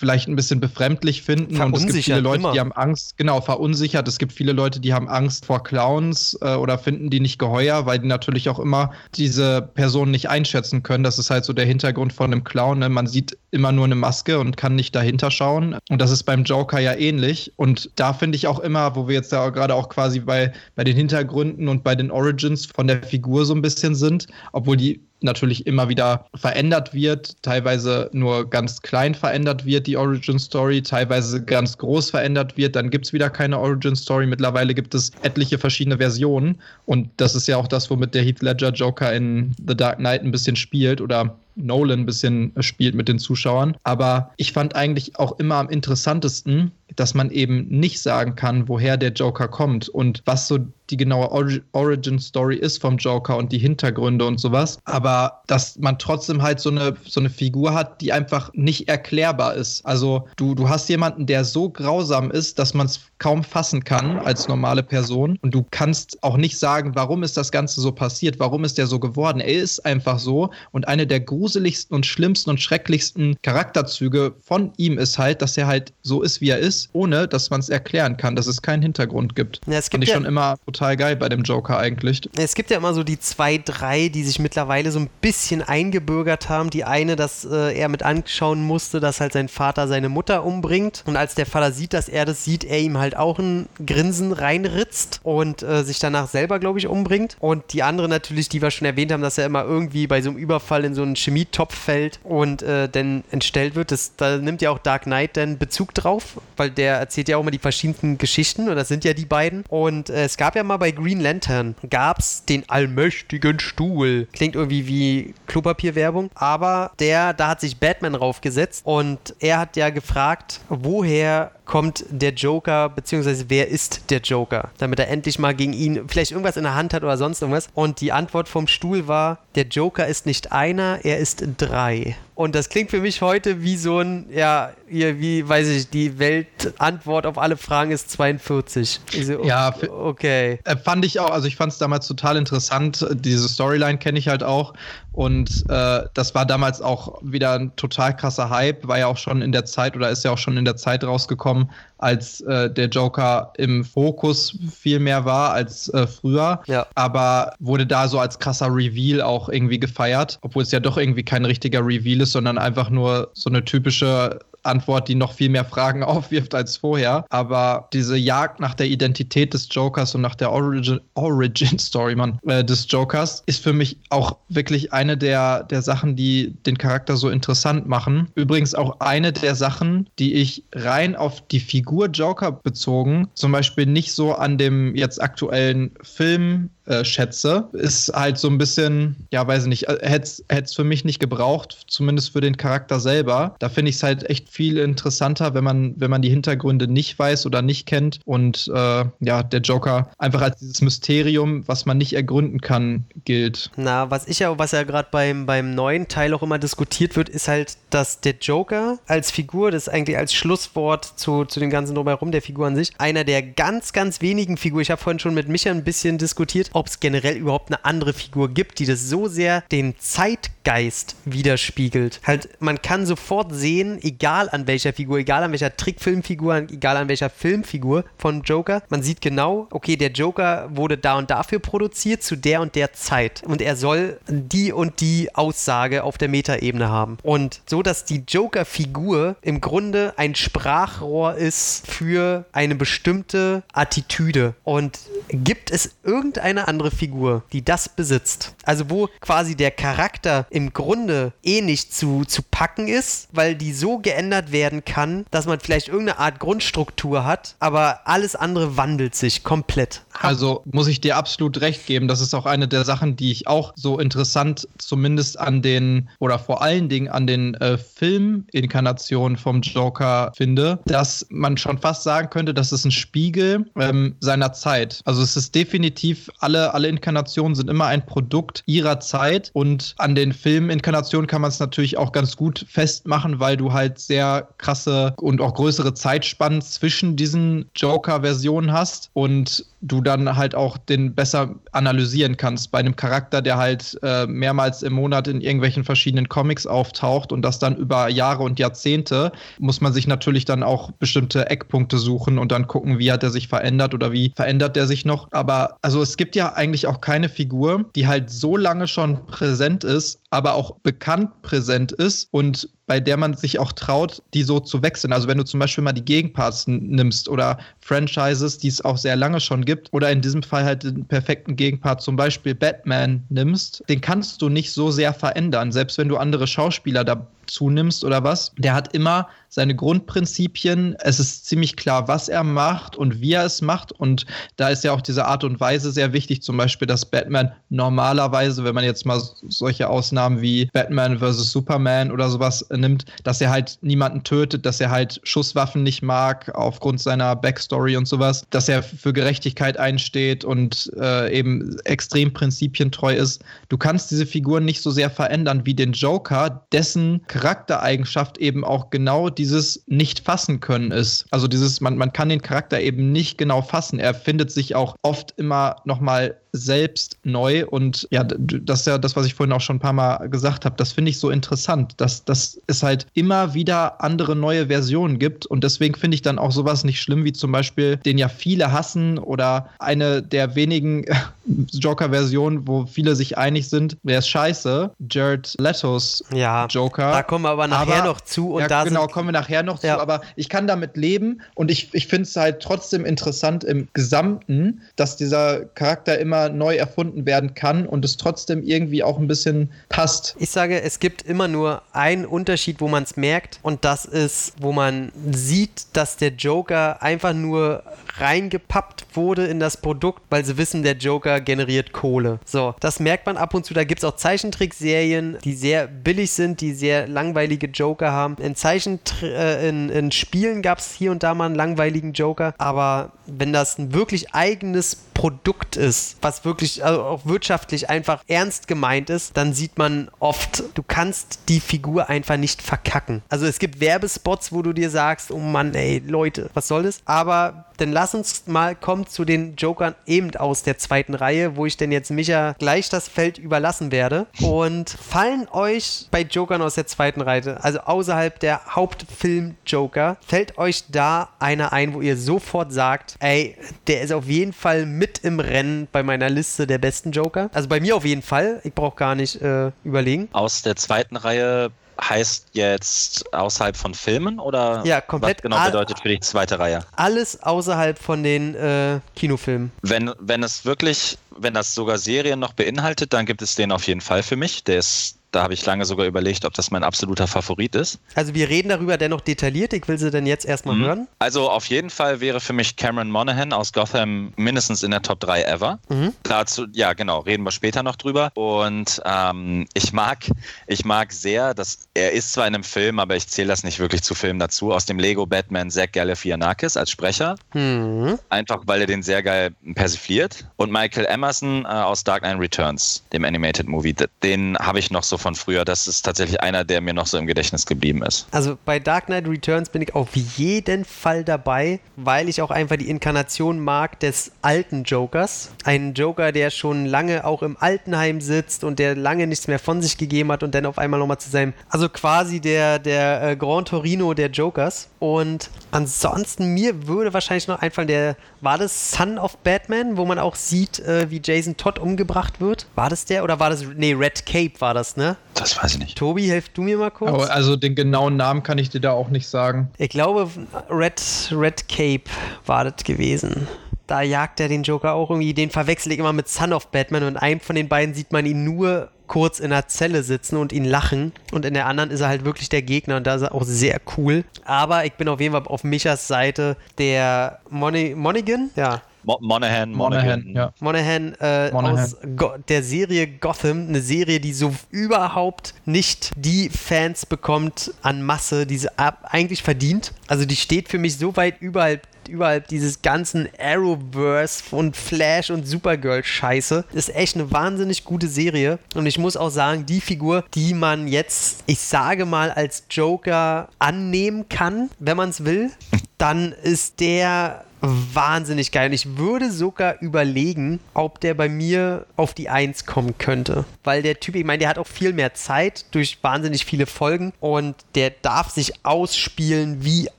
vielleicht 0.00 0.28
ein 0.28 0.34
bisschen 0.34 0.58
befremdlich 0.58 1.22
finden. 1.22 1.60
Und 1.60 1.76
es 1.76 1.86
gibt 1.86 2.04
viele 2.04 2.20
Leute, 2.20 2.40
immer. 2.40 2.52
die 2.52 2.60
haben 2.60 2.72
Angst, 2.72 3.16
genau, 3.18 3.40
verunsichert. 3.40 4.08
Es 4.08 4.18
gibt 4.18 4.32
viele 4.32 4.52
Leute, 4.52 4.80
die 4.80 4.94
haben 4.94 5.08
Angst 5.08 5.44
vor 5.44 5.62
Clowns 5.62 6.36
äh, 6.40 6.54
oder 6.54 6.78
finden 6.78 7.10
die 7.10 7.20
nicht 7.20 7.38
geheuer, 7.38 7.86
weil 7.86 7.98
die 7.98 8.08
natürlich 8.08 8.48
auch 8.48 8.58
immer 8.58 8.90
diese 9.14 9.62
Person 9.62 10.10
nicht 10.10 10.28
einschätzen 10.28 10.82
können. 10.82 11.04
Das 11.04 11.18
ist 11.18 11.30
halt 11.30 11.44
so 11.44 11.52
der 11.52 11.66
Hintergrund 11.66 12.12
von 12.12 12.32
einem 12.32 12.42
Clown. 12.42 12.78
Ne? 12.80 12.88
Man 12.88 13.06
sieht 13.06 13.36
immer 13.50 13.72
nur 13.72 13.84
eine 13.84 13.94
Maske 13.94 14.38
und 14.40 14.56
kann 14.56 14.74
nicht 14.74 14.94
dahinter 14.94 15.30
schauen. 15.30 15.76
Und 15.90 16.00
das 16.00 16.10
ist 16.10 16.22
beim 16.22 16.44
Joker 16.44 16.80
ja 16.80 16.94
ähnlich. 16.94 17.52
Und 17.56 17.90
da 17.96 18.12
finde 18.14 18.36
ich 18.36 18.46
auch 18.46 18.60
immer, 18.60 18.96
wo 18.96 19.06
wir 19.06 19.16
jetzt 19.16 19.32
da 19.32 19.50
gerade 19.50 19.74
auch 19.74 19.90
quasi 19.90 20.20
bei, 20.20 20.52
bei 20.74 20.84
den 20.84 20.96
Hintergründen 20.96 21.68
und 21.68 21.84
bei 21.84 21.94
den 21.94 22.10
Origins 22.10 22.66
von 22.66 22.86
der 22.86 23.02
Figur 23.02 23.44
so 23.44 23.54
ein 23.54 23.62
bisschen 23.62 23.94
sind, 23.94 24.26
obwohl 24.52 24.76
die 24.76 25.00
natürlich 25.22 25.66
immer 25.66 25.88
wieder 25.88 26.26
verändert 26.34 26.94
wird, 26.94 27.42
teilweise 27.42 28.10
nur 28.12 28.48
ganz 28.48 28.82
klein 28.82 29.14
verändert 29.14 29.64
wird, 29.64 29.86
die 29.86 29.96
Origin 29.96 30.38
Story, 30.38 30.82
teilweise 30.82 31.44
ganz 31.44 31.78
groß 31.78 32.10
verändert 32.10 32.56
wird, 32.56 32.76
dann 32.76 32.90
gibt 32.90 33.06
es 33.06 33.12
wieder 33.12 33.30
keine 33.30 33.58
Origin 33.58 33.96
Story. 33.96 34.26
Mittlerweile 34.26 34.74
gibt 34.74 34.94
es 34.94 35.12
etliche 35.22 35.58
verschiedene 35.58 35.98
Versionen 35.98 36.58
und 36.86 37.08
das 37.16 37.34
ist 37.34 37.46
ja 37.46 37.56
auch 37.56 37.68
das, 37.68 37.90
womit 37.90 38.14
der 38.14 38.22
Heath 38.22 38.42
Ledger 38.42 38.70
Joker 38.70 39.12
in 39.12 39.54
The 39.66 39.76
Dark 39.76 39.98
Knight 39.98 40.22
ein 40.22 40.30
bisschen 40.30 40.56
spielt 40.56 41.00
oder 41.00 41.36
Nolan 41.56 42.00
ein 42.00 42.06
bisschen 42.06 42.52
spielt 42.60 42.94
mit 42.94 43.08
den 43.08 43.18
Zuschauern. 43.18 43.76
Aber 43.84 44.30
ich 44.36 44.52
fand 44.52 44.74
eigentlich 44.74 45.18
auch 45.18 45.38
immer 45.38 45.56
am 45.56 45.68
interessantesten, 45.68 46.72
dass 46.96 47.14
man 47.14 47.30
eben 47.30 47.68
nicht 47.68 48.00
sagen 48.00 48.34
kann, 48.34 48.68
woher 48.68 48.96
der 48.96 49.12
Joker 49.12 49.48
kommt 49.48 49.88
und 49.88 50.22
was 50.24 50.48
so 50.48 50.58
die 50.90 50.96
genaue 50.96 51.62
Origin 51.72 52.18
Story 52.18 52.56
ist 52.56 52.80
vom 52.80 52.96
Joker 52.96 53.36
und 53.36 53.52
die 53.52 53.58
Hintergründe 53.58 54.26
und 54.26 54.40
sowas. 54.40 54.78
Aber 54.84 55.40
dass 55.46 55.78
man 55.78 55.98
trotzdem 55.98 56.42
halt 56.42 56.60
so 56.60 56.70
eine, 56.70 56.96
so 57.06 57.20
eine 57.20 57.30
Figur 57.30 57.74
hat, 57.74 58.00
die 58.00 58.12
einfach 58.12 58.52
nicht 58.54 58.88
erklärbar 58.88 59.54
ist. 59.54 59.86
Also 59.86 60.26
du, 60.36 60.54
du 60.54 60.68
hast 60.68 60.88
jemanden, 60.88 61.26
der 61.26 61.44
so 61.44 61.70
grausam 61.70 62.30
ist, 62.30 62.58
dass 62.58 62.74
man 62.74 62.86
es 62.86 63.00
kaum 63.18 63.44
fassen 63.44 63.84
kann 63.84 64.18
als 64.18 64.48
normale 64.48 64.82
Person. 64.82 65.38
Und 65.42 65.54
du 65.54 65.64
kannst 65.70 66.20
auch 66.22 66.36
nicht 66.36 66.58
sagen, 66.58 66.92
warum 66.94 67.22
ist 67.22 67.36
das 67.36 67.52
Ganze 67.52 67.80
so 67.80 67.92
passiert, 67.92 68.40
warum 68.40 68.64
ist 68.64 68.78
der 68.78 68.86
so 68.86 68.98
geworden. 68.98 69.40
Er 69.40 69.62
ist 69.62 69.84
einfach 69.86 70.18
so. 70.18 70.50
Und 70.72 70.88
eine 70.88 71.06
der 71.06 71.20
gruseligsten 71.40 71.94
und 71.94 72.04
schlimmsten 72.04 72.50
und 72.50 72.60
schrecklichsten 72.60 73.36
Charakterzüge 73.42 74.34
von 74.42 74.72
ihm 74.76 74.98
ist 74.98 75.18
halt, 75.18 75.40
dass 75.40 75.56
er 75.56 75.66
halt 75.66 75.92
so 76.02 76.22
ist, 76.22 76.40
wie 76.40 76.50
er 76.50 76.58
ist 76.58 76.90
ohne 76.92 77.28
dass 77.28 77.50
man 77.50 77.60
es 77.60 77.68
erklären 77.68 78.16
kann, 78.16 78.36
dass 78.36 78.46
es 78.46 78.62
keinen 78.62 78.82
Hintergrund 78.82 79.34
gibt. 79.34 79.60
Ja, 79.66 79.78
es 79.78 79.90
gibt 79.90 80.00
Fand 80.00 80.04
ich 80.04 80.10
ja, 80.10 80.16
schon 80.16 80.24
immer 80.26 80.56
total 80.66 80.96
geil 80.96 81.16
bei 81.16 81.28
dem 81.28 81.42
Joker 81.42 81.78
eigentlich. 81.78 82.22
Es 82.36 82.54
gibt 82.54 82.70
ja 82.70 82.76
immer 82.76 82.94
so 82.94 83.02
die 83.02 83.18
zwei, 83.18 83.58
drei, 83.58 84.08
die 84.08 84.22
sich 84.22 84.38
mittlerweile 84.38 84.90
so 84.90 84.98
ein 84.98 85.08
bisschen 85.20 85.62
eingebürgert 85.62 86.48
haben. 86.48 86.70
Die 86.70 86.84
eine, 86.84 87.16
dass 87.16 87.44
äh, 87.44 87.78
er 87.78 87.88
mit 87.88 88.02
anschauen 88.02 88.62
musste, 88.62 89.00
dass 89.00 89.20
halt 89.20 89.32
sein 89.32 89.48
Vater 89.48 89.88
seine 89.88 90.08
Mutter 90.08 90.44
umbringt. 90.44 91.04
Und 91.06 91.16
als 91.16 91.34
der 91.34 91.46
Vater 91.46 91.72
sieht, 91.72 91.92
dass 91.92 92.08
er 92.08 92.24
das 92.24 92.44
sieht, 92.44 92.64
er 92.64 92.80
ihm 92.80 92.98
halt 92.98 93.16
auch 93.16 93.38
ein 93.38 93.66
Grinsen 93.84 94.32
reinritzt 94.32 95.20
und 95.22 95.62
äh, 95.62 95.84
sich 95.84 95.98
danach 95.98 96.28
selber, 96.28 96.58
glaube 96.58 96.78
ich, 96.78 96.86
umbringt. 96.86 97.36
Und 97.40 97.72
die 97.72 97.82
andere 97.82 98.08
natürlich, 98.08 98.48
die 98.48 98.62
wir 98.62 98.70
schon 98.70 98.86
erwähnt 98.86 99.12
haben, 99.12 99.22
dass 99.22 99.38
er 99.38 99.46
immer 99.46 99.64
irgendwie 99.64 100.06
bei 100.06 100.20
so 100.22 100.30
einem 100.30 100.38
Überfall 100.38 100.84
in 100.84 100.94
so 100.94 101.02
einen 101.02 101.16
Chemietopf 101.30 101.74
fällt 101.74 102.18
und 102.24 102.62
äh, 102.62 102.88
dann 102.88 103.22
entstellt 103.30 103.76
wird. 103.76 103.92
Das, 103.92 104.16
da 104.16 104.38
nimmt 104.38 104.62
ja 104.62 104.70
auch 104.70 104.78
Dark 104.78 105.02
Knight 105.02 105.36
dann 105.36 105.58
Bezug 105.58 105.94
drauf, 105.94 106.40
weil 106.56 106.70
der 106.70 106.96
erzählt 106.96 107.28
ja 107.28 107.36
auch 107.36 107.42
immer 107.42 107.52
die 107.52 107.58
verschiedensten 107.58 108.18
Geschichten 108.18 108.68
und 108.68 108.74
das 108.74 108.88
sind 108.88 109.04
ja 109.04 109.14
die 109.14 109.24
beiden. 109.24 109.64
Und 109.68 110.10
äh, 110.10 110.24
es 110.24 110.36
gab 110.36 110.56
ja 110.56 110.64
mal 110.64 110.76
bei 110.76 110.90
Green 110.90 111.20
Lantern, 111.20 111.76
gab 111.88 112.18
es 112.18 112.44
den 112.44 112.68
allmächtigen 112.68 113.60
Stuhl. 113.60 114.26
Klingt 114.32 114.56
irgendwie 114.56 114.86
wie 114.88 115.34
Klopapierwerbung, 115.46 116.30
aber 116.34 116.90
der, 116.98 117.32
da 117.32 117.48
hat 117.48 117.60
sich 117.60 117.78
Batman 117.78 118.16
raufgesetzt 118.16 118.84
und 118.84 119.34
er 119.38 119.58
hat 119.58 119.76
ja 119.76 119.90
gefragt, 119.90 120.60
woher 120.68 121.52
kommt 121.70 122.04
der 122.10 122.32
Joker, 122.32 122.88
beziehungsweise 122.88 123.44
wer 123.46 123.68
ist 123.68 124.10
der 124.10 124.18
Joker, 124.18 124.70
damit 124.78 124.98
er 124.98 125.06
endlich 125.06 125.38
mal 125.38 125.54
gegen 125.54 125.72
ihn 125.72 126.08
vielleicht 126.08 126.32
irgendwas 126.32 126.56
in 126.56 126.64
der 126.64 126.74
Hand 126.74 126.92
hat 126.92 127.04
oder 127.04 127.16
sonst 127.16 127.40
irgendwas. 127.42 127.68
Und 127.74 128.00
die 128.00 128.10
Antwort 128.10 128.48
vom 128.48 128.66
Stuhl 128.66 129.06
war, 129.06 129.38
der 129.54 129.68
Joker 129.68 130.04
ist 130.08 130.26
nicht 130.26 130.50
einer, 130.50 130.98
er 131.04 131.18
ist 131.18 131.44
drei. 131.58 132.16
Und 132.40 132.54
das 132.54 132.70
klingt 132.70 132.90
für 132.90 133.02
mich 133.02 133.20
heute 133.20 133.60
wie 133.60 133.76
so 133.76 133.98
ein, 133.98 134.24
ja, 134.32 134.70
hier, 134.88 135.20
wie, 135.20 135.46
weiß 135.46 135.68
ich, 135.68 135.90
die 135.90 136.18
Weltantwort 136.18 137.26
auf 137.26 137.36
alle 137.36 137.58
Fragen 137.58 137.90
ist 137.90 138.10
42. 138.12 138.98
So, 139.24 139.44
ja, 139.44 139.74
okay. 139.90 140.58
Äh, 140.64 140.76
fand 140.78 141.04
ich 141.04 141.20
auch, 141.20 141.32
also 141.32 141.46
ich 141.46 141.56
fand 141.56 141.70
es 141.70 141.76
damals 141.76 142.06
total 142.06 142.38
interessant. 142.38 143.06
Diese 143.12 143.46
Storyline 143.46 143.98
kenne 143.98 144.18
ich 144.18 144.28
halt 144.28 144.42
auch. 144.42 144.72
Und 145.12 145.66
äh, 145.68 146.04
das 146.14 146.34
war 146.34 146.46
damals 146.46 146.80
auch 146.80 147.20
wieder 147.20 147.52
ein 147.52 147.76
total 147.76 148.16
krasser 148.16 148.48
Hype, 148.48 148.88
war 148.88 148.98
ja 148.98 149.06
auch 149.08 149.18
schon 149.18 149.42
in 149.42 149.52
der 149.52 149.66
Zeit 149.66 149.94
oder 149.94 150.08
ist 150.08 150.24
ja 150.24 150.30
auch 150.30 150.38
schon 150.38 150.56
in 150.56 150.64
der 150.64 150.76
Zeit 150.76 151.04
rausgekommen, 151.04 151.70
als 152.00 152.40
äh, 152.42 152.70
der 152.70 152.88
Joker 152.88 153.52
im 153.56 153.84
Fokus 153.84 154.56
viel 154.74 154.98
mehr 154.98 155.24
war 155.24 155.52
als 155.52 155.88
äh, 155.90 156.06
früher. 156.06 156.60
Ja. 156.66 156.86
Aber 156.94 157.52
wurde 157.58 157.86
da 157.86 158.08
so 158.08 158.18
als 158.18 158.38
krasser 158.38 158.68
Reveal 158.74 159.20
auch 159.22 159.48
irgendwie 159.48 159.78
gefeiert, 159.78 160.38
obwohl 160.42 160.62
es 160.62 160.72
ja 160.72 160.80
doch 160.80 160.96
irgendwie 160.96 161.22
kein 161.22 161.44
richtiger 161.44 161.84
Reveal 161.84 162.22
ist, 162.22 162.32
sondern 162.32 162.58
einfach 162.58 162.90
nur 162.90 163.30
so 163.34 163.50
eine 163.50 163.64
typische 163.64 164.38
Antwort, 164.62 165.08
die 165.08 165.14
noch 165.14 165.32
viel 165.32 165.48
mehr 165.48 165.64
Fragen 165.64 166.02
aufwirft 166.10 166.54
als 166.54 166.76
vorher. 166.76 167.24
Aber 167.30 167.88
diese 167.92 168.16
Jagd 168.16 168.60
nach 168.60 168.74
der 168.74 168.86
Identität 168.86 169.54
des 169.54 169.68
Jokers 169.70 170.14
und 170.14 170.20
nach 170.20 170.34
der 170.34 170.50
Origin, 170.50 171.00
Origin 171.14 171.78
Story 171.78 172.14
man, 172.14 172.38
äh, 172.46 172.64
des 172.64 172.86
Jokers 172.88 173.42
ist 173.46 173.62
für 173.62 173.72
mich 173.72 173.98
auch 174.10 174.36
wirklich 174.48 174.92
eine 174.92 175.16
der, 175.16 175.64
der 175.64 175.82
Sachen, 175.82 176.16
die 176.16 176.54
den 176.66 176.78
Charakter 176.78 177.16
so 177.16 177.28
interessant 177.30 177.86
machen. 177.86 178.28
Übrigens 178.34 178.74
auch 178.74 179.00
eine 179.00 179.32
der 179.32 179.54
Sachen, 179.54 180.08
die 180.18 180.34
ich 180.34 180.64
rein 180.74 181.16
auf 181.16 181.46
die 181.48 181.60
Figur 181.60 182.08
Joker 182.08 182.52
bezogen, 182.52 183.28
zum 183.34 183.52
Beispiel 183.52 183.86
nicht 183.86 184.12
so 184.12 184.34
an 184.34 184.58
dem 184.58 184.94
jetzt 184.94 185.20
aktuellen 185.22 185.92
Film 186.02 186.70
äh, 186.90 187.04
schätze, 187.04 187.68
ist 187.72 188.12
halt 188.12 188.36
so 188.36 188.48
ein 188.48 188.58
bisschen, 188.58 189.14
ja, 189.30 189.46
weiß 189.46 189.62
ich 189.62 189.68
nicht, 189.68 189.88
äh, 189.88 189.98
hätte 190.02 190.42
es 190.48 190.74
für 190.74 190.82
mich 190.82 191.04
nicht 191.04 191.20
gebraucht, 191.20 191.84
zumindest 191.86 192.32
für 192.32 192.40
den 192.40 192.56
Charakter 192.56 192.98
selber. 192.98 193.54
Da 193.60 193.68
finde 193.68 193.90
ich 193.90 193.96
es 193.96 194.02
halt 194.02 194.28
echt 194.28 194.48
viel 194.48 194.76
interessanter, 194.78 195.54
wenn 195.54 195.62
man, 195.62 195.94
wenn 195.96 196.10
man 196.10 196.20
die 196.20 196.30
Hintergründe 196.30 196.88
nicht 196.88 197.16
weiß 197.18 197.46
oder 197.46 197.62
nicht 197.62 197.86
kennt 197.86 198.18
und 198.24 198.70
äh, 198.74 199.04
ja, 199.20 199.42
der 199.42 199.60
Joker 199.60 200.10
einfach 200.18 200.42
als 200.42 200.58
dieses 200.58 200.82
Mysterium, 200.82 201.62
was 201.68 201.86
man 201.86 201.96
nicht 201.96 202.12
ergründen 202.14 202.60
kann, 202.60 203.04
gilt. 203.24 203.70
Na, 203.76 204.10
was 204.10 204.26
ich 204.26 204.40
ja, 204.40 204.58
was 204.58 204.72
ja 204.72 204.82
gerade 204.82 205.08
beim, 205.12 205.46
beim 205.46 205.74
neuen 205.74 206.08
Teil 206.08 206.34
auch 206.34 206.42
immer 206.42 206.58
diskutiert 206.58 207.14
wird, 207.14 207.28
ist 207.28 207.46
halt, 207.46 207.76
dass 207.90 208.20
der 208.20 208.34
Joker 208.40 208.98
als 209.06 209.30
Figur, 209.30 209.70
das 209.70 209.86
ist 209.86 209.92
eigentlich 209.92 210.18
als 210.18 210.34
Schlusswort 210.34 211.04
zu, 211.04 211.44
zu 211.44 211.60
dem 211.60 211.70
ganzen 211.70 211.94
drumherum 211.94 212.32
der 212.32 212.42
Figur 212.42 212.66
an 212.66 212.74
sich, 212.74 212.90
einer 212.98 213.22
der 213.22 213.42
ganz, 213.42 213.92
ganz 213.92 214.20
wenigen 214.20 214.56
Figuren, 214.56 214.82
ich 214.82 214.90
habe 214.90 215.00
vorhin 215.00 215.20
schon 215.20 215.34
mit 215.34 215.48
Micha 215.48 215.70
ein 215.70 215.84
bisschen 215.84 216.18
diskutiert, 216.18 216.70
ob 216.80 216.86
es 216.86 216.98
generell 216.98 217.36
überhaupt 217.36 217.68
eine 217.68 217.84
andere 217.84 218.14
Figur 218.14 218.48
gibt, 218.48 218.78
die 218.78 218.86
das 218.86 219.02
so 219.02 219.28
sehr 219.28 219.62
den 219.70 219.98
Zeitgeist 219.98 221.14
widerspiegelt. 221.26 222.22
Halt, 222.26 222.48
man 222.58 222.80
kann 222.80 223.04
sofort 223.04 223.54
sehen, 223.54 223.98
egal 224.02 224.48
an 224.48 224.66
welcher 224.66 224.94
Figur, 224.94 225.18
egal 225.18 225.42
an 225.42 225.50
welcher 225.50 225.76
Trickfilmfigur, 225.76 226.56
egal 226.70 226.96
an 226.96 227.08
welcher 227.08 227.28
Filmfigur 227.28 228.04
von 228.16 228.40
Joker, 228.44 228.82
man 228.88 229.02
sieht 229.02 229.20
genau, 229.20 229.68
okay, 229.70 229.96
der 229.96 230.12
Joker 230.12 230.70
wurde 230.74 230.96
da 230.96 231.18
und 231.18 231.30
dafür 231.30 231.58
produziert, 231.58 232.22
zu 232.22 232.34
der 232.34 232.62
und 232.62 232.74
der 232.74 232.94
Zeit. 232.94 233.42
Und 233.44 233.60
er 233.60 233.76
soll 233.76 234.18
die 234.26 234.72
und 234.72 235.02
die 235.02 235.34
Aussage 235.34 236.02
auf 236.02 236.16
der 236.16 236.28
Metaebene 236.28 236.88
haben. 236.88 237.18
Und 237.22 237.60
so, 237.66 237.82
dass 237.82 238.06
die 238.06 238.24
Joker-Figur 238.26 239.36
im 239.42 239.60
Grunde 239.60 240.14
ein 240.16 240.34
Sprachrohr 240.34 241.34
ist 241.34 241.86
für 241.86 242.46
eine 242.52 242.74
bestimmte 242.74 243.64
Attitüde. 243.74 244.54
Und 244.64 244.98
gibt 245.28 245.70
es 245.70 245.90
irgendeine 246.04 246.59
andere 246.68 246.90
Figur, 246.90 247.42
die 247.52 247.64
das 247.64 247.88
besitzt. 247.88 248.54
Also 248.64 248.90
wo 248.90 249.08
quasi 249.20 249.56
der 249.56 249.70
Charakter 249.70 250.46
im 250.50 250.72
Grunde 250.72 251.32
eh 251.42 251.60
nicht 251.60 251.94
zu, 251.94 252.24
zu 252.24 252.42
packen 252.42 252.88
ist, 252.88 253.28
weil 253.32 253.54
die 253.54 253.72
so 253.72 253.98
geändert 253.98 254.52
werden 254.52 254.84
kann, 254.84 255.24
dass 255.30 255.46
man 255.46 255.60
vielleicht 255.60 255.88
irgendeine 255.88 256.18
Art 256.18 256.40
Grundstruktur 256.40 257.24
hat, 257.24 257.56
aber 257.58 258.00
alles 258.04 258.36
andere 258.36 258.76
wandelt 258.76 259.14
sich 259.14 259.44
komplett. 259.44 260.02
Also 260.12 260.62
muss 260.70 260.88
ich 260.88 261.00
dir 261.00 261.16
absolut 261.16 261.60
recht 261.60 261.86
geben. 261.86 262.08
Das 262.08 262.20
ist 262.20 262.34
auch 262.34 262.46
eine 262.46 262.68
der 262.68 262.84
Sachen, 262.84 263.16
die 263.16 263.32
ich 263.32 263.46
auch 263.46 263.72
so 263.76 263.98
interessant 263.98 264.68
zumindest 264.78 265.38
an 265.38 265.62
den 265.62 266.08
oder 266.18 266.38
vor 266.38 266.62
allen 266.62 266.88
Dingen 266.88 267.08
an 267.08 267.26
den 267.26 267.54
äh, 267.54 267.78
Filminkarnationen 267.78 269.36
vom 269.36 269.62
Joker 269.62 270.32
finde, 270.36 270.80
dass 270.84 271.26
man 271.30 271.56
schon 271.56 271.78
fast 271.78 272.02
sagen 272.02 272.30
könnte, 272.30 272.54
das 272.54 272.72
ist 272.72 272.84
ein 272.84 272.90
Spiegel 272.90 273.66
ähm, 273.76 274.16
seiner 274.20 274.52
Zeit. 274.52 275.00
Also 275.04 275.22
es 275.22 275.36
ist 275.36 275.54
definitiv 275.54 276.30
alle, 276.50 276.74
alle 276.74 276.88
Inkarnationen 276.88 277.54
sind 277.54 277.70
immer 277.70 277.86
ein 277.86 278.04
Produkt 278.04 278.62
ihrer 278.66 278.98
Zeit. 278.98 279.50
Und 279.52 279.94
an 279.98 280.14
den 280.14 280.32
Filminkarnationen 280.32 281.28
kann 281.28 281.42
man 281.42 281.50
es 281.50 281.60
natürlich 281.60 281.96
auch 281.96 282.10
ganz 282.10 282.36
gut 282.36 282.66
festmachen, 282.68 283.38
weil 283.38 283.56
du 283.56 283.72
halt 283.72 283.98
sehr 284.00 284.48
krasse 284.58 285.14
und 285.18 285.40
auch 285.40 285.54
größere 285.54 285.94
Zeitspannen 285.94 286.60
zwischen 286.60 287.14
diesen 287.14 287.70
Joker-Versionen 287.76 288.72
hast. 288.72 289.10
Und 289.12 289.64
du 289.80 290.00
dann 290.00 290.36
halt 290.36 290.54
auch 290.54 290.76
den 290.76 291.14
besser 291.14 291.54
analysieren 291.72 292.36
kannst. 292.36 292.70
Bei 292.70 292.78
einem 292.78 292.96
Charakter, 292.96 293.42
der 293.42 293.56
halt 293.56 293.98
äh, 294.02 294.26
mehrmals 294.26 294.82
im 294.82 294.92
Monat 294.92 295.28
in 295.28 295.40
irgendwelchen 295.40 295.84
verschiedenen 295.84 296.28
Comics 296.28 296.66
auftaucht 296.66 297.32
und 297.32 297.42
das 297.42 297.58
dann 297.58 297.76
über 297.76 298.08
Jahre 298.08 298.42
und 298.42 298.58
Jahrzehnte, 298.58 299.32
muss 299.58 299.80
man 299.80 299.92
sich 299.92 300.06
natürlich 300.06 300.44
dann 300.44 300.62
auch 300.62 300.90
bestimmte 300.92 301.48
Eckpunkte 301.48 301.98
suchen 301.98 302.38
und 302.38 302.52
dann 302.52 302.66
gucken, 302.66 302.98
wie 302.98 303.10
hat 303.10 303.22
er 303.22 303.30
sich 303.30 303.48
verändert 303.48 303.94
oder 303.94 304.12
wie 304.12 304.32
verändert 304.36 304.76
er 304.76 304.86
sich 304.86 305.04
noch. 305.04 305.28
Aber 305.32 305.76
also 305.82 306.02
es 306.02 306.16
gibt 306.16 306.36
ja 306.36 306.52
eigentlich 306.52 306.86
auch 306.86 307.00
keine 307.00 307.28
Figur, 307.28 307.86
die 307.96 308.06
halt 308.06 308.30
so 308.30 308.56
lange 308.56 308.86
schon 308.86 309.26
präsent 309.26 309.84
ist, 309.84 310.20
aber 310.30 310.54
auch 310.54 310.76
bekannt 310.82 311.42
präsent 311.42 311.92
ist 311.92 312.28
und 312.30 312.68
bei 312.90 312.98
der 312.98 313.16
man 313.16 313.34
sich 313.34 313.60
auch 313.60 313.70
traut, 313.70 314.20
die 314.34 314.42
so 314.42 314.58
zu 314.58 314.82
wechseln. 314.82 315.12
Also 315.12 315.28
wenn 315.28 315.38
du 315.38 315.44
zum 315.44 315.60
Beispiel 315.60 315.84
mal 315.84 315.92
die 315.92 316.04
Gegenparts 316.04 316.66
nimmst 316.66 317.28
oder 317.28 317.56
Franchises, 317.78 318.58
die 318.58 318.66
es 318.66 318.84
auch 318.84 318.98
sehr 318.98 319.14
lange 319.14 319.38
schon 319.38 319.64
gibt, 319.64 319.92
oder 319.92 320.10
in 320.10 320.22
diesem 320.22 320.42
Fall 320.42 320.64
halt 320.64 320.82
den 320.82 321.04
perfekten 321.04 321.54
Gegenpart, 321.54 322.02
zum 322.02 322.16
Beispiel 322.16 322.52
Batman 322.52 323.22
nimmst, 323.28 323.84
den 323.88 324.00
kannst 324.00 324.42
du 324.42 324.48
nicht 324.48 324.72
so 324.72 324.90
sehr 324.90 325.14
verändern, 325.14 325.70
selbst 325.70 325.98
wenn 325.98 326.08
du 326.08 326.16
andere 326.16 326.48
Schauspieler 326.48 327.04
dazu 327.04 327.28
nimmst 327.58 328.04
oder 328.04 328.22
was. 328.22 328.52
Der 328.58 328.74
hat 328.74 328.94
immer 328.94 329.28
seine 329.50 329.74
Grundprinzipien. 329.74 330.96
Es 331.00 331.18
ist 331.18 331.46
ziemlich 331.46 331.76
klar, 331.76 332.08
was 332.08 332.28
er 332.28 332.44
macht 332.44 332.96
und 332.96 333.20
wie 333.20 333.32
er 333.32 333.44
es 333.44 333.60
macht. 333.60 333.92
Und 333.92 334.24
da 334.56 334.68
ist 334.68 334.84
ja 334.84 334.92
auch 334.92 335.00
diese 335.00 335.26
Art 335.26 335.44
und 335.44 335.60
Weise 335.60 335.90
sehr 335.90 336.12
wichtig. 336.12 336.42
Zum 336.42 336.56
Beispiel, 336.56 336.86
dass 336.86 337.04
Batman 337.04 337.52
normalerweise, 337.68 338.64
wenn 338.64 338.74
man 338.74 338.84
jetzt 338.84 339.04
mal 339.04 339.20
solche 339.48 339.88
Ausnahmen 339.88 340.40
wie 340.40 340.66
Batman 340.72 341.18
vs. 341.18 341.50
Superman 341.50 342.12
oder 342.12 342.30
sowas 342.30 342.64
nimmt, 342.70 343.04
dass 343.24 343.40
er 343.40 343.50
halt 343.50 343.78
niemanden 343.82 344.22
tötet, 344.22 344.64
dass 344.64 344.80
er 344.80 344.90
halt 344.90 345.20
Schusswaffen 345.24 345.82
nicht 345.82 346.02
mag 346.02 346.54
aufgrund 346.54 347.00
seiner 347.00 347.34
Backstory 347.34 347.96
und 347.96 348.06
sowas, 348.06 348.44
dass 348.50 348.68
er 348.68 348.82
für 348.82 349.12
Gerechtigkeit 349.12 349.76
einsteht 349.78 350.44
und 350.44 350.92
äh, 350.96 351.36
eben 351.36 351.76
extrem 351.84 352.32
prinzipientreu 352.32 353.14
ist. 353.14 353.42
Du 353.68 353.76
kannst 353.76 354.12
diese 354.12 354.26
Figuren 354.26 354.64
nicht 354.64 354.80
so 354.80 354.92
sehr 354.92 355.10
verändern 355.10 355.62
wie 355.64 355.74
den 355.74 355.92
Joker, 355.92 356.64
dessen 356.72 357.20
Charaktereigenschaft 357.40 358.38
eben 358.38 358.64
auch 358.64 358.90
genau 358.90 359.28
die 359.28 359.40
dieses 359.40 359.82
nicht 359.86 360.20
fassen 360.20 360.60
können 360.60 360.92
ist. 360.92 361.24
Also 361.30 361.48
dieses, 361.48 361.80
man, 361.80 361.96
man 361.96 362.12
kann 362.12 362.28
den 362.28 362.42
Charakter 362.42 362.78
eben 362.78 363.10
nicht 363.10 363.38
genau 363.38 363.62
fassen. 363.62 363.98
Er 363.98 364.12
findet 364.12 364.52
sich 364.52 364.76
auch 364.76 364.94
oft 365.02 365.32
immer 365.38 365.76
nochmal 365.84 366.36
selbst 366.52 367.18
neu 367.24 367.66
und 367.66 368.08
ja, 368.10 368.24
das 368.24 368.80
ist 368.80 368.86
ja 368.86 368.98
das, 368.98 369.16
was 369.16 369.26
ich 369.26 369.34
vorhin 369.34 369.52
auch 369.52 369.60
schon 369.60 369.76
ein 369.76 369.80
paar 369.80 369.92
Mal 369.92 370.28
gesagt 370.28 370.64
habe. 370.64 370.76
Das 370.76 370.92
finde 370.92 371.10
ich 371.10 371.18
so 371.18 371.30
interessant, 371.30 371.94
dass, 371.98 372.24
dass 372.24 372.60
es 372.66 372.82
halt 372.82 373.06
immer 373.14 373.54
wieder 373.54 374.02
andere 374.02 374.36
neue 374.36 374.66
Versionen 374.66 375.18
gibt 375.18 375.46
und 375.46 375.64
deswegen 375.64 375.94
finde 375.94 376.14
ich 376.14 376.22
dann 376.22 376.38
auch 376.38 376.52
sowas 376.52 376.84
nicht 376.84 377.00
schlimm, 377.00 377.24
wie 377.24 377.32
zum 377.32 377.52
Beispiel, 377.52 377.96
den 377.98 378.18
ja 378.18 378.28
viele 378.28 378.72
hassen 378.72 379.18
oder 379.18 379.68
eine 379.78 380.22
der 380.22 380.54
wenigen 380.54 381.04
Joker-Versionen, 381.72 382.66
wo 382.66 382.86
viele 382.86 383.16
sich 383.16 383.38
einig 383.38 383.68
sind, 383.68 383.96
der 384.02 384.18
ist 384.18 384.28
scheiße, 384.28 384.90
Jared 385.10 385.54
Letos 385.58 386.24
ja, 386.32 386.66
Joker. 386.66 387.12
Da 387.12 387.22
kommen 387.22 387.44
wir 387.44 387.50
aber 387.50 387.68
nachher 387.68 387.96
aber, 387.96 388.08
noch 388.08 388.20
zu 388.20 388.54
und 388.54 388.62
ja, 388.62 388.68
da 388.68 388.84
genau, 388.84 389.06
kommen 389.06 389.28
wir 389.28 389.32
nachher 389.32 389.62
noch 389.62 389.82
ja. 389.82 389.96
zu, 389.96 390.00
aber 390.00 390.20
ich 390.36 390.48
kann 390.48 390.66
damit 390.66 390.96
leben 390.96 391.40
und 391.54 391.70
ich, 391.70 391.92
ich 391.92 392.06
finde 392.06 392.22
es 392.22 392.36
halt 392.36 392.60
trotzdem 392.60 393.04
interessant 393.04 393.64
im 393.64 393.88
Gesamten, 393.92 394.82
dass 394.96 395.16
dieser 395.16 395.64
Charakter 395.64 396.18
immer 396.18 396.39
immer 396.40 396.48
neu 396.56 396.76
erfunden 396.76 397.26
werden 397.26 397.54
kann 397.54 397.86
und 397.86 398.04
es 398.04 398.16
trotzdem 398.16 398.62
irgendwie 398.62 399.02
auch 399.02 399.18
ein 399.18 399.26
bisschen 399.26 399.70
passt. 399.88 400.36
Ich 400.38 400.50
sage, 400.50 400.80
es 400.80 400.98
gibt 400.98 401.22
immer 401.22 401.48
nur 401.48 401.82
einen 401.92 402.24
Unterschied, 402.24 402.80
wo 402.80 402.88
man 402.88 403.02
es 403.02 403.16
merkt 403.16 403.58
und 403.62 403.84
das 403.84 404.04
ist, 404.04 404.54
wo 404.60 404.72
man 404.72 405.12
sieht, 405.30 405.86
dass 405.92 406.16
der 406.16 406.30
Joker 406.30 407.02
einfach 407.02 407.34
nur 407.34 407.82
reingepappt 408.20 409.06
wurde 409.14 409.46
in 409.46 409.60
das 409.60 409.76
Produkt, 409.76 410.22
weil 410.30 410.44
sie 410.44 410.56
wissen, 410.58 410.82
der 410.82 410.96
Joker 410.96 411.40
generiert 411.40 411.92
Kohle. 411.92 412.38
So, 412.44 412.74
das 412.80 413.00
merkt 413.00 413.26
man 413.26 413.36
ab 413.36 413.54
und 413.54 413.64
zu. 413.64 413.74
Da 413.74 413.84
gibt 413.84 414.00
es 414.00 414.04
auch 414.04 414.16
Zeichentrickserien, 414.16 415.38
die 415.44 415.54
sehr 415.54 415.86
billig 415.86 416.32
sind, 416.32 416.60
die 416.60 416.72
sehr 416.72 417.08
langweilige 417.08 417.66
Joker 417.66 418.12
haben. 418.12 418.36
In 418.38 418.54
Zeichentr 418.54 419.22
äh, 419.22 419.68
in, 419.68 419.88
in 419.88 420.12
Spielen 420.12 420.62
gab 420.62 420.78
es 420.78 420.92
hier 420.92 421.10
und 421.10 421.22
da 421.22 421.34
mal 421.34 421.46
einen 421.46 421.54
langweiligen 421.54 422.12
Joker, 422.12 422.54
aber 422.58 423.12
wenn 423.26 423.52
das 423.52 423.78
ein 423.78 423.94
wirklich 423.94 424.34
eigenes 424.34 424.96
Produkt 425.20 425.76
ist, 425.76 426.16
was 426.22 426.44
wirklich 426.44 426.84
also 426.84 427.02
auch 427.02 427.26
wirtschaftlich 427.26 427.90
einfach 427.90 428.22
ernst 428.26 428.68
gemeint 428.68 429.10
ist, 429.10 429.36
dann 429.36 429.52
sieht 429.52 429.76
man 429.76 430.10
oft, 430.18 430.62
du 430.74 430.82
kannst 430.82 431.40
die 431.48 431.60
Figur 431.60 432.08
einfach 432.08 432.36
nicht 432.38 432.62
verkacken. 432.62 433.22
Also 433.28 433.46
es 433.46 433.58
gibt 433.58 433.80
Werbespots, 433.80 434.50
wo 434.52 434.62
du 434.62 434.72
dir 434.72 434.90
sagst, 434.90 435.30
oh 435.30 435.38
Mann, 435.38 435.74
ey, 435.74 436.02
Leute, 436.06 436.50
was 436.54 436.68
soll 436.68 436.84
das? 436.84 437.00
Aber 437.04 437.66
dann 437.76 437.92
lass 437.92 438.09
uns 438.14 438.46
mal 438.46 438.74
kommen 438.74 439.06
zu 439.06 439.24
den 439.24 439.56
Jokern 439.56 439.94
eben 440.06 440.34
aus 440.36 440.62
der 440.62 440.78
zweiten 440.78 441.14
Reihe, 441.14 441.56
wo 441.56 441.66
ich 441.66 441.76
denn 441.76 441.92
jetzt 441.92 442.10
Micha 442.10 442.54
gleich 442.58 442.88
das 442.88 443.08
Feld 443.08 443.38
überlassen 443.38 443.92
werde. 443.92 444.26
Und 444.40 444.90
fallen 444.90 445.48
euch 445.52 446.08
bei 446.10 446.22
Jokern 446.22 446.62
aus 446.62 446.74
der 446.74 446.86
zweiten 446.86 447.20
Reihe, 447.20 447.62
also 447.62 447.80
außerhalb 447.80 448.38
der 448.40 448.60
Hauptfilm-Joker, 448.74 450.16
fällt 450.26 450.58
euch 450.58 450.84
da 450.88 451.30
einer 451.38 451.72
ein, 451.72 451.94
wo 451.94 452.00
ihr 452.00 452.16
sofort 452.16 452.72
sagt, 452.72 453.16
ey, 453.20 453.56
der 453.86 454.02
ist 454.02 454.12
auf 454.12 454.26
jeden 454.26 454.52
Fall 454.52 454.86
mit 454.86 455.18
im 455.18 455.40
Rennen 455.40 455.88
bei 455.90 456.02
meiner 456.02 456.28
Liste 456.28 456.66
der 456.66 456.78
besten 456.78 457.12
Joker? 457.12 457.50
Also 457.52 457.68
bei 457.68 457.80
mir 457.80 457.96
auf 457.96 458.04
jeden 458.04 458.22
Fall. 458.22 458.60
Ich 458.64 458.74
brauche 458.74 458.96
gar 458.96 459.14
nicht 459.14 459.40
äh, 459.40 459.70
überlegen. 459.84 460.28
Aus 460.32 460.62
der 460.62 460.76
zweiten 460.76 461.16
Reihe 461.16 461.70
heißt 462.02 462.48
jetzt 462.52 463.32
außerhalb 463.34 463.76
von 463.76 463.94
Filmen 463.94 464.38
oder 464.38 464.82
ja, 464.84 465.00
komplett 465.00 465.38
was 465.38 465.42
genau 465.42 465.64
bedeutet 465.64 466.00
für 466.00 466.08
die 466.08 466.20
zweite 466.20 466.58
Reihe? 466.58 466.84
Alles 466.96 467.42
außerhalb 467.42 467.98
von 467.98 468.22
den 468.22 468.54
äh, 468.54 469.00
Kinofilmen. 469.16 469.72
Wenn, 469.82 470.12
wenn 470.18 470.42
es 470.42 470.64
wirklich, 470.64 471.18
wenn 471.36 471.54
das 471.54 471.74
sogar 471.74 471.98
Serien 471.98 472.40
noch 472.40 472.52
beinhaltet, 472.52 473.12
dann 473.12 473.26
gibt 473.26 473.42
es 473.42 473.54
den 473.54 473.72
auf 473.72 473.86
jeden 473.86 474.00
Fall 474.00 474.22
für 474.22 474.36
mich. 474.36 474.64
Der 474.64 474.78
ist 474.78 475.19
da 475.30 475.42
habe 475.42 475.54
ich 475.54 475.64
lange 475.64 475.84
sogar 475.84 476.06
überlegt, 476.06 476.44
ob 476.44 476.54
das 476.54 476.70
mein 476.70 476.82
absoluter 476.82 477.26
Favorit 477.26 477.74
ist. 477.74 477.98
Also 478.14 478.34
wir 478.34 478.48
reden 478.48 478.68
darüber 478.68 478.96
dennoch 478.96 479.20
detailliert. 479.20 479.72
Ich 479.72 479.86
will 479.86 479.98
sie 479.98 480.10
denn 480.10 480.26
jetzt 480.26 480.44
erstmal 480.44 480.76
mhm. 480.76 480.84
hören. 480.84 481.08
Also 481.18 481.50
auf 481.50 481.66
jeden 481.66 481.90
Fall 481.90 482.20
wäre 482.20 482.40
für 482.40 482.52
mich 482.52 482.76
Cameron 482.76 483.10
Monaghan 483.10 483.52
aus 483.52 483.72
Gotham 483.72 484.32
mindestens 484.36 484.82
in 484.82 484.90
der 484.90 485.02
Top 485.02 485.20
3 485.20 485.42
ever. 485.42 485.78
Mhm. 485.88 486.12
Dazu, 486.24 486.66
ja 486.72 486.92
genau, 486.94 487.20
reden 487.20 487.44
wir 487.44 487.52
später 487.52 487.82
noch 487.82 487.96
drüber. 487.96 488.32
Und 488.34 489.00
ähm, 489.04 489.66
ich 489.74 489.92
mag, 489.92 490.24
ich 490.66 490.84
mag 490.84 491.12
sehr, 491.12 491.54
dass 491.54 491.88
er 491.94 492.12
ist 492.12 492.32
zwar 492.32 492.46
in 492.46 492.54
einem 492.54 492.64
Film, 492.64 492.98
aber 492.98 493.16
ich 493.16 493.28
zähle 493.28 493.48
das 493.48 493.62
nicht 493.62 493.78
wirklich 493.78 494.02
zu 494.02 494.14
Filmen 494.14 494.38
dazu, 494.38 494.72
aus 494.72 494.86
dem 494.86 494.98
Lego 494.98 495.26
Batman 495.26 495.70
Zach 495.70 495.92
Galifianakis 495.92 496.76
als 496.76 496.90
Sprecher. 496.90 497.36
Mhm. 497.54 498.18
Einfach, 498.30 498.62
weil 498.66 498.80
er 498.80 498.86
den 498.86 499.02
sehr 499.02 499.22
geil 499.22 499.54
persifliert. 499.74 500.46
Und 500.56 500.72
Michael 500.72 501.06
Emerson 501.06 501.64
äh, 501.64 501.68
aus 501.68 502.02
Dark 502.02 502.22
Knight 502.22 502.40
Returns, 502.40 503.04
dem 503.12 503.24
Animated 503.24 503.68
Movie. 503.68 503.94
Den 504.22 504.58
habe 504.58 504.78
ich 504.78 504.90
noch 504.90 505.02
so 505.02 505.19
von 505.20 505.34
früher. 505.34 505.64
Das 505.64 505.86
ist 505.86 506.02
tatsächlich 506.02 506.40
einer, 506.40 506.64
der 506.64 506.80
mir 506.80 506.94
noch 506.94 507.06
so 507.06 507.18
im 507.18 507.26
Gedächtnis 507.26 507.66
geblieben 507.66 508.02
ist. 508.02 508.26
Also 508.30 508.58
bei 508.64 508.80
Dark 508.80 509.06
Knight 509.06 509.28
Returns 509.28 509.68
bin 509.68 509.82
ich 509.82 509.94
auf 509.94 510.16
jeden 510.16 510.84
Fall 510.84 511.24
dabei, 511.24 511.80
weil 511.96 512.28
ich 512.28 512.42
auch 512.42 512.50
einfach 512.50 512.76
die 512.76 512.88
Inkarnation 512.88 513.60
mag 513.60 514.00
des 514.00 514.32
alten 514.42 514.84
Jokers. 514.84 515.50
Ein 515.64 515.94
Joker, 515.94 516.32
der 516.32 516.50
schon 516.50 516.86
lange 516.86 517.24
auch 517.24 517.42
im 517.42 517.56
Altenheim 517.58 518.20
sitzt 518.20 518.64
und 518.64 518.78
der 518.78 518.96
lange 518.96 519.26
nichts 519.26 519.46
mehr 519.46 519.58
von 519.58 519.82
sich 519.82 519.98
gegeben 519.98 520.32
hat 520.32 520.42
und 520.42 520.54
dann 520.54 520.66
auf 520.66 520.78
einmal 520.78 520.98
nochmal 521.00 521.18
zu 521.18 521.30
seinem, 521.30 521.52
also 521.68 521.88
quasi 521.88 522.40
der, 522.40 522.78
der 522.78 523.22
äh, 523.22 523.36
Grand 523.36 523.68
Torino 523.68 524.14
der 524.14 524.30
Jokers. 524.30 524.88
Und 524.98 525.50
ansonsten, 525.70 526.54
mir 526.54 526.86
würde 526.86 527.12
wahrscheinlich 527.12 527.48
noch 527.48 527.60
einfallen, 527.60 527.88
der, 527.88 528.16
war 528.40 528.58
das 528.58 528.92
Son 528.92 529.18
of 529.18 529.38
Batman, 529.38 529.96
wo 529.96 530.04
man 530.04 530.18
auch 530.18 530.34
sieht, 530.34 530.78
äh, 530.80 531.10
wie 531.10 531.20
Jason 531.22 531.56
Todd 531.56 531.78
umgebracht 531.78 532.40
wird? 532.40 532.66
War 532.74 532.90
das 532.90 533.04
der 533.04 533.24
oder 533.24 533.38
war 533.40 533.50
das, 533.50 533.64
nee, 533.76 533.92
Red 533.92 534.26
Cape 534.26 534.52
war 534.60 534.74
das, 534.74 534.96
ne? 534.96 535.09
Das 535.34 535.62
weiß 535.62 535.72
ich 535.72 535.78
nicht. 535.78 535.98
Tobi, 535.98 536.24
hilf 536.24 536.48
du 536.50 536.62
mir 536.62 536.76
mal 536.76 536.90
kurz. 536.90 537.10
Aber 537.10 537.30
also 537.30 537.56
den 537.56 537.74
genauen 537.74 538.16
Namen 538.16 538.42
kann 538.42 538.58
ich 538.58 538.70
dir 538.70 538.80
da 538.80 538.92
auch 538.92 539.08
nicht 539.08 539.28
sagen. 539.28 539.70
Ich 539.78 539.90
glaube, 539.90 540.28
Red, 540.68 541.02
Red 541.32 541.68
Cape 541.68 542.04
war 542.46 542.64
das 542.64 542.84
gewesen. 542.84 543.46
Da 543.86 544.02
jagt 544.02 544.38
er 544.38 544.48
den 544.48 544.62
Joker 544.62 544.94
auch 544.94 545.10
irgendwie. 545.10 545.34
Den 545.34 545.50
verwechsel 545.50 545.92
ich 545.92 545.98
immer 545.98 546.12
mit 546.12 546.28
Son 546.28 546.52
of 546.52 546.68
Batman 546.68 547.04
und 547.04 547.16
einem 547.16 547.40
von 547.40 547.56
den 547.56 547.68
beiden 547.68 547.94
sieht 547.94 548.12
man 548.12 548.24
ihn 548.24 548.44
nur 548.44 548.90
kurz 549.08 549.40
in 549.40 549.50
der 549.50 549.66
Zelle 549.66 550.04
sitzen 550.04 550.36
und 550.36 550.52
ihn 550.52 550.64
lachen. 550.64 551.12
Und 551.32 551.44
in 551.44 551.54
der 551.54 551.66
anderen 551.66 551.90
ist 551.90 552.00
er 552.00 552.06
halt 552.06 552.24
wirklich 552.24 552.48
der 552.48 552.62
Gegner 552.62 552.96
und 552.96 553.06
da 553.08 553.16
ist 553.16 553.22
er 553.22 553.34
auch 553.34 553.42
sehr 553.42 553.80
cool. 553.96 554.24
Aber 554.44 554.84
ich 554.84 554.92
bin 554.92 555.08
auf 555.08 555.20
jeden 555.20 555.32
Fall 555.34 555.42
auf 555.48 555.64
Michas 555.64 556.06
Seite 556.06 556.56
der 556.78 557.40
Mon 557.50 557.74
Monaghan, 557.96 558.50
ja, 558.54 558.82
Monahan, 559.04 559.72
Monahan, 559.72 560.32
ja. 560.34 560.52
Monahan, 560.60 561.14
äh, 561.20 561.50
Monahan. 561.52 561.78
aus 561.78 561.96
Go 562.16 562.34
der 562.48 562.62
Serie 562.62 563.06
Gotham, 563.06 563.68
eine 563.68 563.80
Serie, 563.80 564.20
die 564.20 564.32
so 564.32 564.54
überhaupt 564.70 565.54
nicht 565.64 566.10
die 566.16 566.48
Fans 566.50 567.06
bekommt 567.06 567.72
an 567.82 568.02
Masse, 568.02 568.46
die 568.46 568.58
sie 568.58 568.68
eigentlich 568.76 569.42
verdient. 569.42 569.92
Also 570.06 570.24
die 570.24 570.36
steht 570.36 570.68
für 570.68 570.78
mich 570.78 570.98
so 570.98 571.16
weit 571.16 571.40
überhalb 571.40 571.86
überhalb 572.08 572.48
dieses 572.48 572.82
ganzen 572.82 573.28
Arrowverse 573.38 574.44
und 574.54 574.76
Flash 574.76 575.30
und 575.30 575.46
Supergirl-Scheiße. 575.46 576.64
Ist 576.72 576.94
echt 576.94 577.14
eine 577.14 577.30
wahnsinnig 577.30 577.84
gute 577.84 578.08
Serie. 578.08 578.58
Und 578.74 578.86
ich 578.86 578.98
muss 578.98 579.16
auch 579.16 579.30
sagen, 579.30 579.64
die 579.64 579.80
Figur, 579.80 580.24
die 580.34 580.52
man 580.52 580.88
jetzt, 580.88 581.44
ich 581.46 581.60
sage 581.60 582.04
mal, 582.04 582.30
als 582.30 582.64
Joker 582.70 583.48
annehmen 583.58 584.28
kann, 584.28 584.70
wenn 584.78 584.96
man 584.96 585.10
es 585.10 585.24
will, 585.24 585.50
dann 585.98 586.32
ist 586.32 586.80
der 586.80 587.44
wahnsinnig 587.60 588.52
geil. 588.52 588.68
Und 588.68 588.74
ich 588.74 588.96
würde 588.96 589.30
sogar 589.30 589.80
überlegen, 589.80 590.60
ob 590.74 591.00
der 591.00 591.14
bei 591.14 591.28
mir 591.28 591.86
auf 591.96 592.14
die 592.14 592.28
Eins 592.28 592.66
kommen 592.66 592.96
könnte. 592.98 593.44
Weil 593.64 593.82
der 593.82 594.00
Typ, 594.00 594.16
ich 594.16 594.24
meine, 594.24 594.38
der 594.38 594.48
hat 594.48 594.58
auch 594.58 594.66
viel 594.66 594.92
mehr 594.92 595.14
Zeit 595.14 595.66
durch 595.72 595.98
wahnsinnig 596.02 596.44
viele 596.44 596.66
Folgen 596.66 597.12
und 597.20 597.56
der 597.74 597.90
darf 597.90 598.30
sich 598.30 598.64
ausspielen 598.64 599.64
wie 599.64 599.88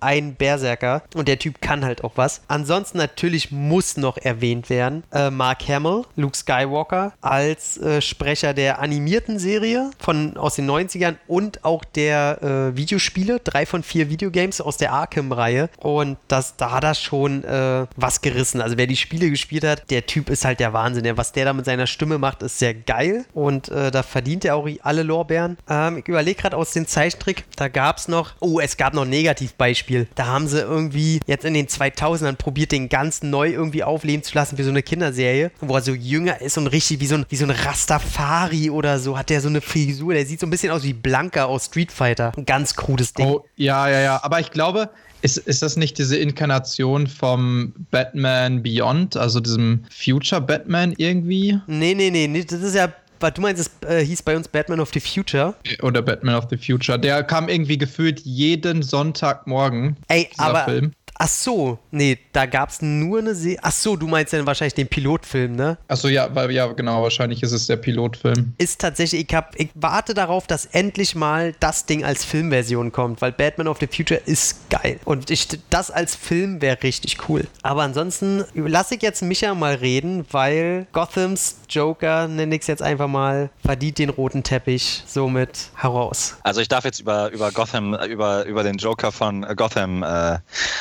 ein 0.00 0.34
Berserker. 0.34 1.02
Und 1.14 1.28
der 1.28 1.38
Typ 1.38 1.60
kann 1.60 1.84
halt 1.84 2.04
auch 2.04 2.12
was. 2.16 2.42
Ansonsten 2.48 2.98
natürlich 2.98 3.50
muss 3.50 3.96
noch 3.96 4.16
erwähnt 4.16 4.70
werden 4.70 5.02
äh, 5.12 5.30
Mark 5.30 5.68
Hamill, 5.68 6.04
Luke 6.16 6.36
Skywalker, 6.36 7.12
als 7.20 7.78
äh, 7.78 8.00
Sprecher 8.00 8.54
der 8.54 8.80
animierten 8.80 9.38
Serie 9.38 9.90
von 9.98 10.36
aus 10.36 10.56
den 10.56 10.70
90ern 10.70 11.16
und 11.26 11.64
auch 11.64 11.84
der 11.84 12.42
äh, 12.42 12.76
Videospiele. 12.76 13.40
Drei 13.40 13.66
von 13.66 13.82
vier 13.82 14.10
Videogames 14.10 14.60
aus 14.60 14.76
der 14.76 14.92
Arkham-Reihe. 14.92 15.68
Und 15.78 16.18
das, 16.28 16.56
da 16.56 16.72
hat 16.72 16.84
er 16.84 16.94
schon 16.94 17.44
äh, 17.50 17.86
was 17.96 18.20
gerissen. 18.20 18.60
Also 18.60 18.76
wer 18.76 18.86
die 18.86 18.96
Spiele 18.96 19.30
gespielt 19.30 19.64
hat, 19.64 19.90
der 19.90 20.06
Typ 20.06 20.30
ist 20.30 20.44
halt 20.44 20.60
der 20.60 20.72
Wahnsinn. 20.72 21.00
Was 21.16 21.32
der 21.32 21.44
da 21.44 21.52
mit 21.52 21.64
seiner 21.64 21.86
Stimme 21.86 22.18
macht, 22.18 22.42
ist 22.42 22.58
sehr 22.58 22.74
geil 22.74 23.24
und 23.34 23.68
äh, 23.68 23.90
da 23.90 24.02
verdient 24.02 24.44
er 24.44 24.56
auch 24.56 24.68
alle 24.82 25.02
Lorbeeren. 25.02 25.58
Ähm, 25.68 25.98
ich 25.98 26.08
überlege 26.08 26.40
gerade 26.40 26.56
aus 26.56 26.72
dem 26.72 26.86
Zeichentrick, 26.86 27.44
da 27.56 27.68
gab 27.68 27.98
es 27.98 28.08
noch, 28.08 28.32
oh, 28.40 28.60
es 28.60 28.76
gab 28.76 28.94
noch 28.94 29.02
ein 29.02 29.10
Negativbeispiel. 29.10 30.08
Da 30.14 30.26
haben 30.26 30.46
sie 30.46 30.60
irgendwie 30.60 31.20
jetzt 31.26 31.44
in 31.44 31.54
den 31.54 31.66
2000ern 31.66 32.34
probiert, 32.34 32.72
den 32.72 32.88
ganz 32.88 33.22
neu 33.22 33.50
irgendwie 33.50 33.82
aufleben 33.82 34.22
zu 34.22 34.34
lassen 34.34 34.56
für 34.56 34.64
so 34.64 34.70
eine 34.70 34.82
Kinderserie, 34.82 35.50
wo 35.60 35.74
er 35.74 35.82
so 35.82 35.92
jünger 35.92 36.40
ist 36.40 36.58
und 36.58 36.66
richtig 36.68 37.00
wie 37.00 37.06
so 37.06 37.16
ein, 37.16 37.26
wie 37.28 37.36
so 37.36 37.44
ein 37.44 37.50
Rastafari 37.50 38.70
oder 38.70 38.98
so, 38.98 39.18
hat 39.18 39.30
der 39.30 39.40
so 39.40 39.48
eine 39.48 39.60
Frisur. 39.60 40.14
Der 40.14 40.26
sieht 40.26 40.40
so 40.40 40.46
ein 40.46 40.50
bisschen 40.50 40.70
aus 40.70 40.84
wie 40.84 40.92
Blanka 40.92 41.44
aus 41.44 41.66
Street 41.66 41.92
Fighter. 41.92 42.32
Ein 42.36 42.46
ganz 42.46 42.76
krudes 42.76 43.14
Ding. 43.14 43.26
Oh, 43.26 43.44
ja, 43.56 43.88
ja, 43.88 44.00
ja. 44.00 44.20
Aber 44.22 44.40
ich 44.40 44.50
glaube, 44.50 44.90
ist, 45.22 45.38
ist 45.38 45.62
das 45.62 45.76
nicht 45.76 45.98
diese 45.98 46.16
Inkarnation 46.16 47.06
vom 47.06 47.72
Batman 47.90 48.62
Beyond, 48.62 49.16
also 49.16 49.40
diesem 49.40 49.84
Future 49.90 50.40
Batman 50.40 50.94
irgendwie? 50.96 51.58
Nee, 51.66 51.94
nee, 51.94 52.10
nee, 52.10 52.44
das 52.44 52.62
ist 52.62 52.74
ja 52.74 52.92
was 53.20 53.34
du 53.34 53.42
meinst, 53.42 53.60
es 53.60 53.88
äh, 53.88 54.04
hieß 54.04 54.22
bei 54.22 54.34
uns 54.36 54.48
Batman 54.48 54.80
of 54.80 54.90
the 54.92 55.00
Future. 55.00 55.54
Oder 55.82 56.02
Batman 56.02 56.34
of 56.34 56.46
the 56.50 56.56
Future. 56.56 56.98
Der 56.98 57.22
kam 57.22 57.48
irgendwie 57.48 57.78
gefühlt 57.78 58.20
jeden 58.20 58.82
Sonntagmorgen. 58.82 59.96
Ey, 60.08 60.28
aber 60.38 60.64
Film. 60.64 60.92
Ach 61.22 61.28
so, 61.28 61.78
nee, 61.90 62.18
da 62.32 62.46
gab 62.46 62.70
es 62.70 62.80
nur 62.80 63.18
eine 63.18 63.34
Serie. 63.34 63.58
Ach 63.60 63.72
so, 63.72 63.94
du 63.94 64.06
meinst 64.06 64.32
dann 64.32 64.46
wahrscheinlich 64.46 64.72
den 64.72 64.88
Pilotfilm, 64.88 65.54
ne? 65.54 65.76
Ach 65.86 65.98
so, 65.98 66.08
ja, 66.08 66.34
weil, 66.34 66.50
ja, 66.50 66.66
genau, 66.68 67.02
wahrscheinlich 67.02 67.42
ist 67.42 67.52
es 67.52 67.66
der 67.66 67.76
Pilotfilm. 67.76 68.54
Ist 68.56 68.80
tatsächlich, 68.80 69.28
ich, 69.28 69.34
hab, 69.34 69.54
ich 69.60 69.68
warte 69.74 70.14
darauf, 70.14 70.46
dass 70.46 70.64
endlich 70.64 71.14
mal 71.14 71.54
das 71.60 71.84
Ding 71.84 72.04
als 72.04 72.24
Filmversion 72.24 72.90
kommt, 72.90 73.20
weil 73.20 73.32
Batman 73.32 73.68
of 73.68 73.76
the 73.80 73.86
Future 73.86 74.18
ist 74.24 74.70
geil. 74.70 74.98
Und 75.04 75.30
ich, 75.30 75.46
das 75.68 75.90
als 75.90 76.16
Film 76.16 76.62
wäre 76.62 76.82
richtig 76.82 77.28
cool. 77.28 77.46
Aber 77.60 77.82
ansonsten 77.82 78.42
lasse 78.54 78.94
ich 78.94 79.02
jetzt 79.02 79.20
Micha 79.20 79.54
mal 79.54 79.74
reden, 79.74 80.24
weil 80.30 80.86
Gothams 80.92 81.56
Joker, 81.68 82.28
nenne 82.28 82.54
ich 82.54 82.62
es 82.62 82.66
jetzt 82.66 82.82
einfach 82.82 83.08
mal, 83.08 83.50
verdient 83.62 83.98
den 83.98 84.08
roten 84.08 84.42
Teppich 84.42 85.04
somit 85.06 85.68
heraus. 85.76 86.36
Also 86.44 86.62
ich 86.62 86.68
darf 86.68 86.86
jetzt 86.86 87.00
über, 87.00 87.30
über 87.30 87.52
Gotham, 87.52 87.92
über, 88.08 88.46
über 88.46 88.62
den 88.62 88.78
Joker 88.78 89.12
von 89.12 89.42
Gotham 89.54 90.02
äh, 90.02 90.38